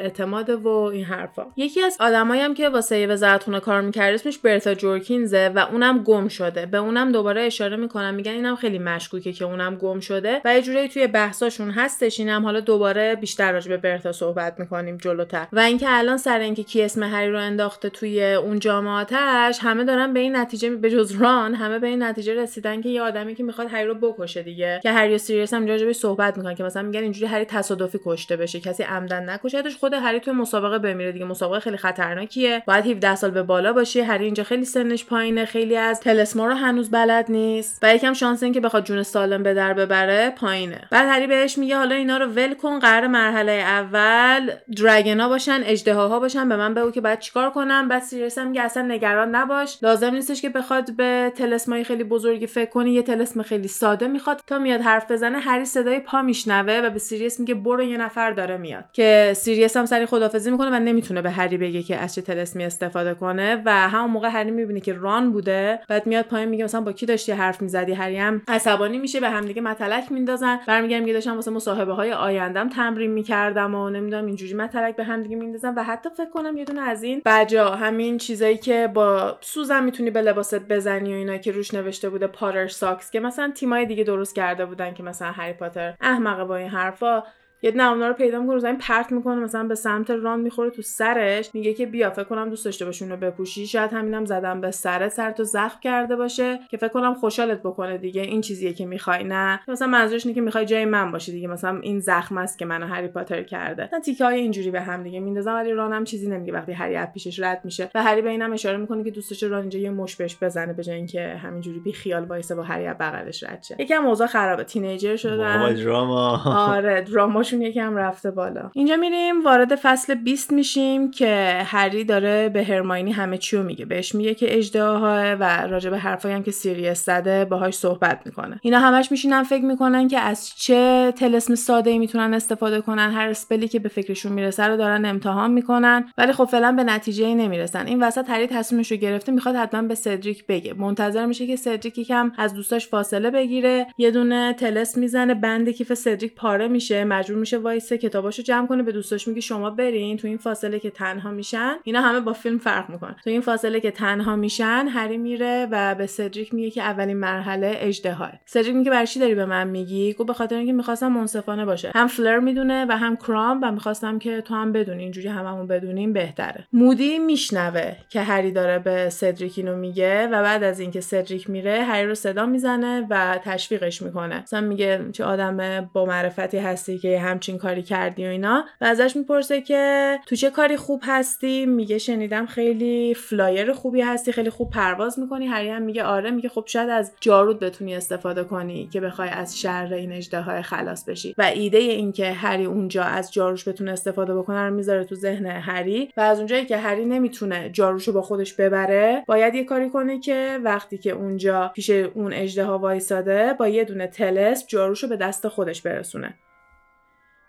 اعتماده 0.49 0.69
و 0.69 0.69
این 0.69 1.05
حرفا. 1.05 1.45
یکی 1.57 1.81
از 1.81 1.97
آدمایی 1.99 2.53
که 2.53 2.69
واسه 2.69 3.07
وزارت 3.07 3.43
خونه 3.43 3.59
کار 3.59 3.81
می‌کرد 3.81 4.13
اسمش 4.13 4.37
برتا 4.37 4.73
جورکینزه 4.73 5.51
و 5.55 5.59
اونم 5.59 6.03
گم 6.03 6.27
شده. 6.27 6.65
به 6.65 6.77
اونم 6.77 7.11
دوباره 7.11 7.41
اشاره 7.41 7.77
می‌کنم 7.77 8.13
میگن 8.13 8.31
اینم 8.31 8.55
خیلی 8.55 8.79
مشکوکه 8.79 9.33
که 9.33 9.45
اونم 9.45 9.75
گم 9.75 9.99
شده 9.99 10.41
و 10.45 10.55
یه 10.55 10.61
جوری 10.61 10.89
توی 10.89 11.07
بحثاشون 11.07 11.69
هستش. 11.71 12.19
اینم 12.19 12.43
حالا 12.43 12.59
دوباره 12.59 13.15
بیشتر 13.15 13.51
راجع 13.51 13.69
به 13.69 13.77
برتا 13.77 14.11
صحبت 14.11 14.59
می‌کنیم 14.59 14.97
جلوتر. 14.97 15.47
و 15.53 15.59
اینکه 15.59 15.85
الان 15.89 16.17
سر 16.17 16.39
اینکه 16.39 16.63
کی 16.63 16.81
اسم 16.81 17.03
هری 17.03 17.31
رو 17.31 17.39
انداخته 17.39 17.89
توی 17.89 18.23
اون 18.33 18.59
جامعاتش 18.59 19.59
همه 19.61 19.83
دارن 19.83 20.13
به 20.13 20.19
این 20.19 20.35
نتیجه 20.35 20.69
به 20.69 20.89
جز 20.89 21.11
ران 21.11 21.55
همه 21.55 21.79
به 21.79 21.87
این 21.87 22.03
نتیجه 22.03 22.33
رسیدن 22.41 22.81
که 22.81 22.89
یه 22.89 23.01
آدمی 23.01 23.35
که 23.35 23.43
می‌خواد 23.43 23.67
هری 23.71 23.87
رو 23.87 23.95
بکشه 23.95 24.43
دیگه. 24.43 24.79
که 24.83 24.91
هری 24.91 25.15
و 25.15 25.17
سیریس 25.17 25.53
هم 25.53 25.67
راجع 25.67 25.91
صحبت 25.91 26.37
می‌کنن 26.37 26.55
که 26.55 26.63
مثلا 26.63 26.83
میگن 26.83 26.99
اینجوری 26.99 27.25
هری 27.25 27.45
تصادفی 27.45 27.99
کشته 28.05 28.35
بشه 28.35 28.59
کسی 28.59 28.83
عمدن 28.83 29.29
نکشتش 29.29 29.75
خود 29.77 29.93
هری 29.93 30.19
مسابقه 30.33 30.79
بمیره 30.79 31.11
دیگه. 31.11 31.25
مسابقه 31.25 31.59
خیلی 31.59 31.77
خطرناکیه. 31.77 32.63
باید 32.67 32.85
17 32.85 33.15
سال 33.15 33.31
به 33.31 33.43
بالا 33.43 33.73
باشی. 33.73 33.99
هری 33.99 34.25
اینجا 34.25 34.43
خیلی 34.43 34.65
سنش 34.65 35.05
پایینه. 35.05 35.45
خیلی 35.45 35.77
از 35.77 35.99
تلسما 35.99 36.47
رو 36.47 36.53
هنوز 36.53 36.91
بلد 36.91 37.25
نیست. 37.31 37.79
و 37.83 37.95
یکم 37.95 38.13
شانس 38.13 38.43
این 38.43 38.53
که 38.53 38.59
بخواد 38.59 38.83
جون 38.83 39.03
سالم 39.03 39.43
به 39.43 39.53
در 39.53 39.73
ببره 39.73 40.29
پایینه. 40.29 40.81
بعد 40.91 41.07
هری 41.09 41.27
بهش 41.27 41.57
میگه 41.57 41.77
حالا 41.77 41.95
اینا 41.95 42.17
رو 42.17 42.25
ول 42.25 42.53
کن. 42.53 42.79
قرار 42.79 43.07
مرحله 43.07 43.51
اول 43.51 44.51
dragon 44.77 45.22
ا 45.22 45.29
باشن 45.29 45.61
اژدهاها 45.65 46.19
باشن. 46.19 46.49
به 46.49 46.55
من 46.55 46.73
بگو 46.73 46.91
که 46.91 47.01
بعد 47.01 47.19
چیکار 47.19 47.49
کنم. 47.49 47.87
بعد 47.87 48.01
سیریس 48.01 48.37
میگه 48.37 48.61
اصلا 48.61 48.83
نگران 48.83 49.35
نباش. 49.35 49.77
لازم 49.81 50.09
نیستش 50.09 50.41
که 50.41 50.49
بخواد 50.49 50.95
به 50.95 51.31
طلسمای 51.35 51.83
خیلی 51.83 52.03
بزرگی 52.03 52.47
فکر 52.47 52.69
کنی. 52.69 52.91
یه 52.91 53.01
طلسم 53.01 53.41
خیلی 53.41 53.67
ساده 53.67 54.07
می‌خواد. 54.07 54.41
تا 54.47 54.59
میاد 54.59 54.81
حرف 54.81 55.11
بزنه 55.11 55.39
هری 55.39 55.65
صدای 55.65 55.99
پا 55.99 56.21
میشنوه 56.21 56.81
و 56.83 56.89
به 56.89 56.99
سیریس 56.99 57.39
میگه 57.39 57.53
برو 57.53 57.83
یه 57.83 57.97
نفر 57.97 58.31
داره 58.31 58.57
میاد. 58.57 58.83
که 58.93 59.33
سیریس 59.35 59.77
هم 59.77 59.85
سریع 59.85 60.05
خدافظی 60.13 60.51
می‌کنه 60.51 60.69
و 60.69 60.79
نمی‌تونه 60.79 61.21
به 61.21 61.31
هری 61.31 61.57
بگه 61.57 61.83
که 61.83 61.97
از 61.97 62.15
چه 62.15 62.21
طلسمی 62.21 62.65
استفاده 62.65 63.13
کنه 63.13 63.61
و 63.65 63.89
همون 63.89 64.09
موقع 64.09 64.29
هری 64.29 64.51
می‌بینه 64.51 64.79
که 64.79 64.93
ران 64.93 65.31
بوده. 65.31 65.79
بعد 65.87 66.07
میاد 66.07 66.25
پایین 66.25 66.49
میگه 66.49 66.63
مثلا 66.63 66.81
با 66.81 66.91
کی 66.91 67.05
داشتی 67.05 67.31
حرف 67.31 67.61
می‌زدی؟ 67.61 67.93
هری 67.93 68.17
هم 68.17 68.41
عصبانی 68.47 68.97
میشه 68.97 69.19
به 69.19 69.29
همدیگه 69.29 69.61
متلک 69.61 70.11
میندازن. 70.11 70.59
برمیگردم 70.67 71.03
میگه 71.03 71.13
داشتم 71.13 71.35
واسه 71.35 71.51
مصاحبه 71.51 71.93
های 71.93 72.13
آیندم 72.13 72.69
تمرین 72.69 73.11
می‌کردم 73.11 73.75
و 73.75 73.89
نمی‌دونم 73.89 74.25
اینجوری 74.25 74.53
متلک 74.53 74.95
به 74.95 75.03
همدیگه 75.03 75.35
میندازن 75.35 75.73
و 75.75 75.83
حتی 75.83 76.09
فکر 76.17 76.29
کنم 76.29 76.57
یه 76.57 76.65
دونه 76.65 76.81
از 76.81 77.03
این 77.03 77.21
بجا 77.25 77.69
همین 77.69 78.17
چیزایی 78.17 78.57
که 78.57 78.89
با 78.93 79.37
سوزن 79.41 79.83
می‌تونی 79.83 80.11
به 80.11 80.21
لباست 80.21 80.67
بزنی 80.67 81.13
و 81.13 81.17
اینا 81.17 81.37
که 81.37 81.51
روش 81.51 81.73
نوشته 81.73 82.09
بوده 82.09 82.27
پارر 82.27 82.67
ساکس 82.67 83.11
که 83.11 83.19
مثلا 83.19 83.51
تیمای 83.55 83.85
دیگه 83.85 84.03
درست 84.03 84.35
کرده 84.35 84.65
بودن 84.65 84.93
که 84.93 85.03
مثلا 85.03 85.31
هری 85.31 85.53
پاتر 85.53 85.93
احمقه 86.01 86.43
با 86.43 86.55
این 86.55 86.69
حرفا. 86.69 87.23
یه 87.63 87.71
نمونه 87.71 88.07
رو 88.07 88.13
پیدا 88.13 88.39
می‌کنه 88.39 88.59
زمین 88.59 88.77
پرت 88.77 89.11
می‌کنه 89.11 89.35
مثلا 89.35 89.63
به 89.63 89.75
سمت 89.75 90.09
ران 90.09 90.39
می‌خوره 90.39 90.69
تو 90.69 90.81
سرش. 90.81 91.49
میگه 91.53 91.73
که 91.73 91.85
بیا 91.85 92.09
فکر 92.09 92.23
کنم 92.23 92.49
دوست 92.49 92.65
داشته 92.65 92.85
باشی 92.85 93.05
اونو 93.05 93.17
بپوشی. 93.17 93.67
شاید 93.67 93.93
همینم 93.93 94.25
زدم 94.25 94.61
به 94.61 94.71
سرت 94.71 95.11
سرتو 95.11 95.43
زخم 95.43 95.79
کرده 95.79 96.15
باشه 96.15 96.59
که 96.69 96.77
فکر 96.77 96.87
کنم 96.87 97.13
خوشحالت 97.13 97.59
بکنه 97.59 97.97
دیگه. 97.97 98.21
این 98.21 98.41
چیزیه 98.41 98.73
که 98.73 98.85
می‌خوای 98.85 99.23
نه؟ 99.23 99.59
مثلا 99.67 99.87
منظورش 99.87 100.25
اینه 100.25 100.35
که 100.35 100.41
می‌خوای 100.41 100.65
جای 100.65 100.85
من 100.85 101.11
باشی 101.11 101.31
دیگه. 101.31 101.47
مثلا 101.47 101.79
این 101.81 101.99
زخم 101.99 102.37
است 102.37 102.59
که 102.59 102.65
منو 102.65 102.87
هری 102.87 103.07
پاتر 103.07 103.43
کرده. 103.43 103.89
نه 103.93 103.99
تیکه 103.99 104.25
های 104.25 104.39
اینجوری 104.39 104.71
به 104.71 104.81
هم 104.81 105.03
دیگه 105.03 105.19
میندازم 105.19 105.53
ولی 105.53 105.71
ران 105.71 105.93
هم 105.93 106.03
چیزی 106.03 106.29
نمیگه. 106.29 106.53
وقتی 106.53 106.71
هری 106.71 106.95
از 106.95 107.07
پیشش 107.13 107.39
رد 107.39 107.61
میشه. 107.63 107.91
و 107.95 108.03
هری 108.03 108.21
به 108.21 108.29
اینم 108.29 108.53
اشاره 108.53 108.77
می‌کنه 108.77 109.03
که 109.03 109.11
دوست 109.11 109.29
داشته 109.29 109.47
ران 109.47 109.61
اینجا 109.61 109.79
یه 109.79 109.89
مش 109.89 110.15
بهش 110.15 110.37
بزنه 110.41 110.73
به 110.73 110.83
جای 110.83 110.95
اینکه 110.95 111.27
همینجوری 111.27 111.79
بی 111.79 111.93
خیال 111.93 112.23
وایسه 112.23 112.55
با 112.55 112.63
هری 112.63 112.93
بغلش 112.93 113.43
رد 113.43 113.63
شه. 113.63 113.75
یکم 113.79 114.05
اوضاع 114.05 114.27
خرابه. 114.27 114.63
تینیجر 114.63 115.15
شدن. 115.15 115.73
drama. 115.73 116.41
آره 116.45 117.01
drama 117.53 117.58
شون 117.58 117.61
یکم 117.61 117.95
رفته 117.95 118.31
بالا. 118.31 118.71
اینجا 118.73 118.95
میریم 118.95 119.43
وارد 119.43 119.75
فصل 119.75 120.15
20 120.15 120.51
میشیم 120.51 121.11
که 121.11 121.61
هری 121.65 122.03
داره 122.03 122.49
به 122.49 122.63
هرماینی 122.63 123.11
همه 123.11 123.37
چی 123.37 123.57
رو 123.57 123.63
میگه. 123.63 123.85
بهش 123.85 124.15
میگه 124.15 124.33
که 124.33 124.57
اژدها 124.57 124.99
و 125.39 125.67
راجع 125.67 125.89
به 125.89 125.97
حرفایی 125.97 126.35
هم 126.35 126.43
که 126.43 126.51
سیریس 126.51 127.05
زده 127.05 127.45
باهاش 127.45 127.73
صحبت 127.73 128.21
می‌کنه. 128.25 128.59
اینا 128.61 128.79
همش 128.79 129.11
میشینن 129.11 129.43
فکر 129.43 129.65
می‌کنن 129.65 130.07
که 130.07 130.19
از 130.19 130.49
چه 130.55 131.13
طلسم 131.17 131.55
ساده 131.55 131.89
ای 131.89 131.99
می‌تونن 131.99 132.33
استفاده 132.33 132.81
کنن. 132.81 133.11
هر 133.11 133.29
spell 133.29 133.61
ی 133.61 133.67
که 133.67 133.79
به 133.79 133.89
فکرشون 133.89 134.31
می‌رسه 134.31 134.63
رو 134.63 134.77
دارن 134.77 135.05
امتحان 135.05 135.51
می‌کنن. 135.51 136.05
ولی 136.17 136.31
خب 136.31 136.45
فعلا 136.45 136.71
به 136.71 136.83
نتیجه 136.83 137.25
ای 137.25 137.35
نمی‌رسن. 137.35 137.87
این 137.87 138.03
وسط 138.03 138.29
هری 138.29 138.47
تصمیمش 138.47 138.91
رو 138.91 138.97
گرفته 138.97 139.31
می‌خواد 139.31 139.55
حتما 139.55 139.81
به 139.81 139.95
سدریک 139.95 140.47
بگه. 140.47 140.73
منتظر 140.73 141.25
میشه 141.25 141.47
که 141.47 141.55
سدریک 141.55 141.97
یکم 141.97 142.31
از 142.37 142.53
دوستاش 142.53 142.87
فاصله 142.87 143.31
بگیره. 143.31 143.87
یه 143.97 144.11
دونه 144.11 144.53
طلسم 144.53 144.97
می‌زنه 144.97 145.33
بند 145.33 145.69
کیف 145.69 145.93
سدریک 145.93 146.35
پاره 146.35 146.67
میشه. 146.67 147.03
مجبور 147.03 147.39
میشه 147.43 147.57
وایسه 147.57 147.97
کتاباشو 147.97 148.43
جمع 148.43 148.67
کنه 148.67 148.83
به 148.83 148.91
دوستاش 148.91 149.27
میگه 149.27 149.41
شما 149.41 149.69
برین 149.69 150.17
تو 150.17 150.27
این 150.27 150.37
فاصله 150.37 150.79
که 150.79 150.89
تنها 150.89 151.31
میشن. 151.31 151.75
اینا 151.83 152.01
همه 152.01 152.19
با 152.19 152.33
فیلم 152.33 152.57
فرق 152.57 152.89
می‌کنن. 152.89 153.15
تو 153.23 153.29
این 153.29 153.41
فاصله 153.41 153.79
که 153.79 153.91
تنها 153.91 154.35
میشن 154.35 154.87
هری 154.89 155.17
میره 155.17 155.67
و 155.71 155.95
به 155.95 156.07
سدریک 156.07 156.53
میگه 156.53 156.69
که 156.69 156.81
اولین 156.81 157.17
مرحله 157.17 157.77
اژدها 157.79 158.29
سدریک 158.45 158.75
میگه 158.75 158.91
برای 158.91 159.07
چی 159.07 159.19
داری 159.19 159.35
به 159.35 159.45
من 159.45 159.67
میگی؟ 159.67 160.13
گفت 160.13 160.27
به 160.27 160.33
خاطر 160.33 160.55
اینکه 160.55 160.73
می‌خواستم 160.73 161.11
منصفانه 161.11 161.65
باشه. 161.65 161.91
هم 161.95 162.07
فلر 162.07 162.39
می‌دونه 162.39 162.85
و 162.89 162.97
هم 162.97 163.15
کرام 163.15 163.59
و 163.63 163.71
می‌خواستم 163.71 164.19
که 164.19 164.41
تو 164.41 164.53
هم 164.53 164.71
بدونی 164.71 165.03
اینجوری 165.03 165.27
هممون 165.27 165.67
بدونیم 165.67 166.13
بهتره. 166.13 166.67
مودی 166.73 167.19
میشنوه 167.19 167.95
که 168.09 168.21
هری 168.21 168.51
داره 168.51 168.79
به 168.79 169.09
سدریک 169.09 169.53
اینو 169.57 169.75
میگه 169.75 170.27
و 170.27 170.41
بعد 170.41 170.63
از 170.63 170.79
اینکه 170.79 171.01
سدریک 171.01 171.49
میره 171.49 171.83
هری 171.83 172.07
رو 172.07 172.15
صدا 172.15 172.45
می‌زنه 172.45 173.07
و 173.09 173.39
تشویقش 173.43 174.01
می‌کنه. 174.01 174.41
مثلا 174.41 174.61
میگه 174.61 175.05
چه 175.11 175.23
آدم 175.23 175.89
با 175.93 176.05
معرفتی 176.05 176.57
هستی 176.57 176.97
که 176.97 177.19
همچین 177.33 177.57
کاری 177.57 177.83
کردی 177.83 178.25
و 178.25 178.29
اینا. 178.29 178.65
و 178.81 178.85
ازش 178.85 179.15
می‌پرسه 179.15 179.61
که 179.61 180.19
تو 180.25 180.35
چه 180.35 180.49
کاری 180.49 180.77
خوب 180.77 181.01
هستی؟ 181.03 181.65
میگه 181.65 181.97
شنیدم 181.97 182.45
خیلی 182.45 183.13
flyer 183.13 183.73
خوبی 183.73 184.01
هستی 184.01 184.31
خیلی 184.31 184.49
خوب 184.49 184.69
پرواز 184.69 185.19
می‌کنی. 185.19 185.47
هری 185.47 185.69
هم 185.69 185.81
میگه 185.81 186.03
آره 186.03 186.31
میگه 186.31 186.49
خب 186.49 186.63
شاید 186.67 186.89
از 186.89 187.13
جاروت 187.19 187.59
بتونی 187.59 187.95
استفاده 187.95 188.43
کنی 188.43 188.89
که 188.93 189.01
بخوای 189.01 189.29
از 189.29 189.59
شر 189.59 189.93
این 189.93 190.11
اژدهائه 190.11 190.61
خلاص 190.61 191.05
بشی. 191.05 191.35
و 191.37 191.41
ایده 191.41 191.77
این 191.77 192.11
که 192.11 192.31
هری 192.31 192.65
اونجا 192.65 193.03
از 193.03 193.33
جاروش 193.33 193.67
بتونه 193.67 193.91
استفاده 193.91 194.35
بکنه 194.35 194.67
رو 194.67 194.73
می‌ذاره 194.73 195.03
تو 195.03 195.15
ذهن 195.15 195.45
هری. 195.45 196.13
و 196.17 196.21
از 196.21 196.37
اونجایی 196.37 196.65
که 196.65 196.77
هری 196.77 197.05
نمی‌تونه 197.05 197.69
جاروشو 197.69 198.13
با 198.13 198.21
خودش 198.21 198.53
ببره 198.53 199.23
باید 199.27 199.55
یه 199.55 199.63
کاری 199.63 199.89
کنه 199.89 200.19
که 200.19 200.59
وقتی 200.63 200.97
که 200.97 201.11
اونجا 201.11 201.71
پیش 201.75 201.89
اون 201.89 202.33
اجدها 202.33 202.77
وایساده 202.77 203.53
با 203.59 203.67
یه 203.67 203.83
دونه 203.83 204.07
تلس 204.07 204.67
جاروشو 204.67 205.07
به 205.07 205.17
دست 205.17 205.47
خودش 205.47 205.81
برسونه. 205.81 206.33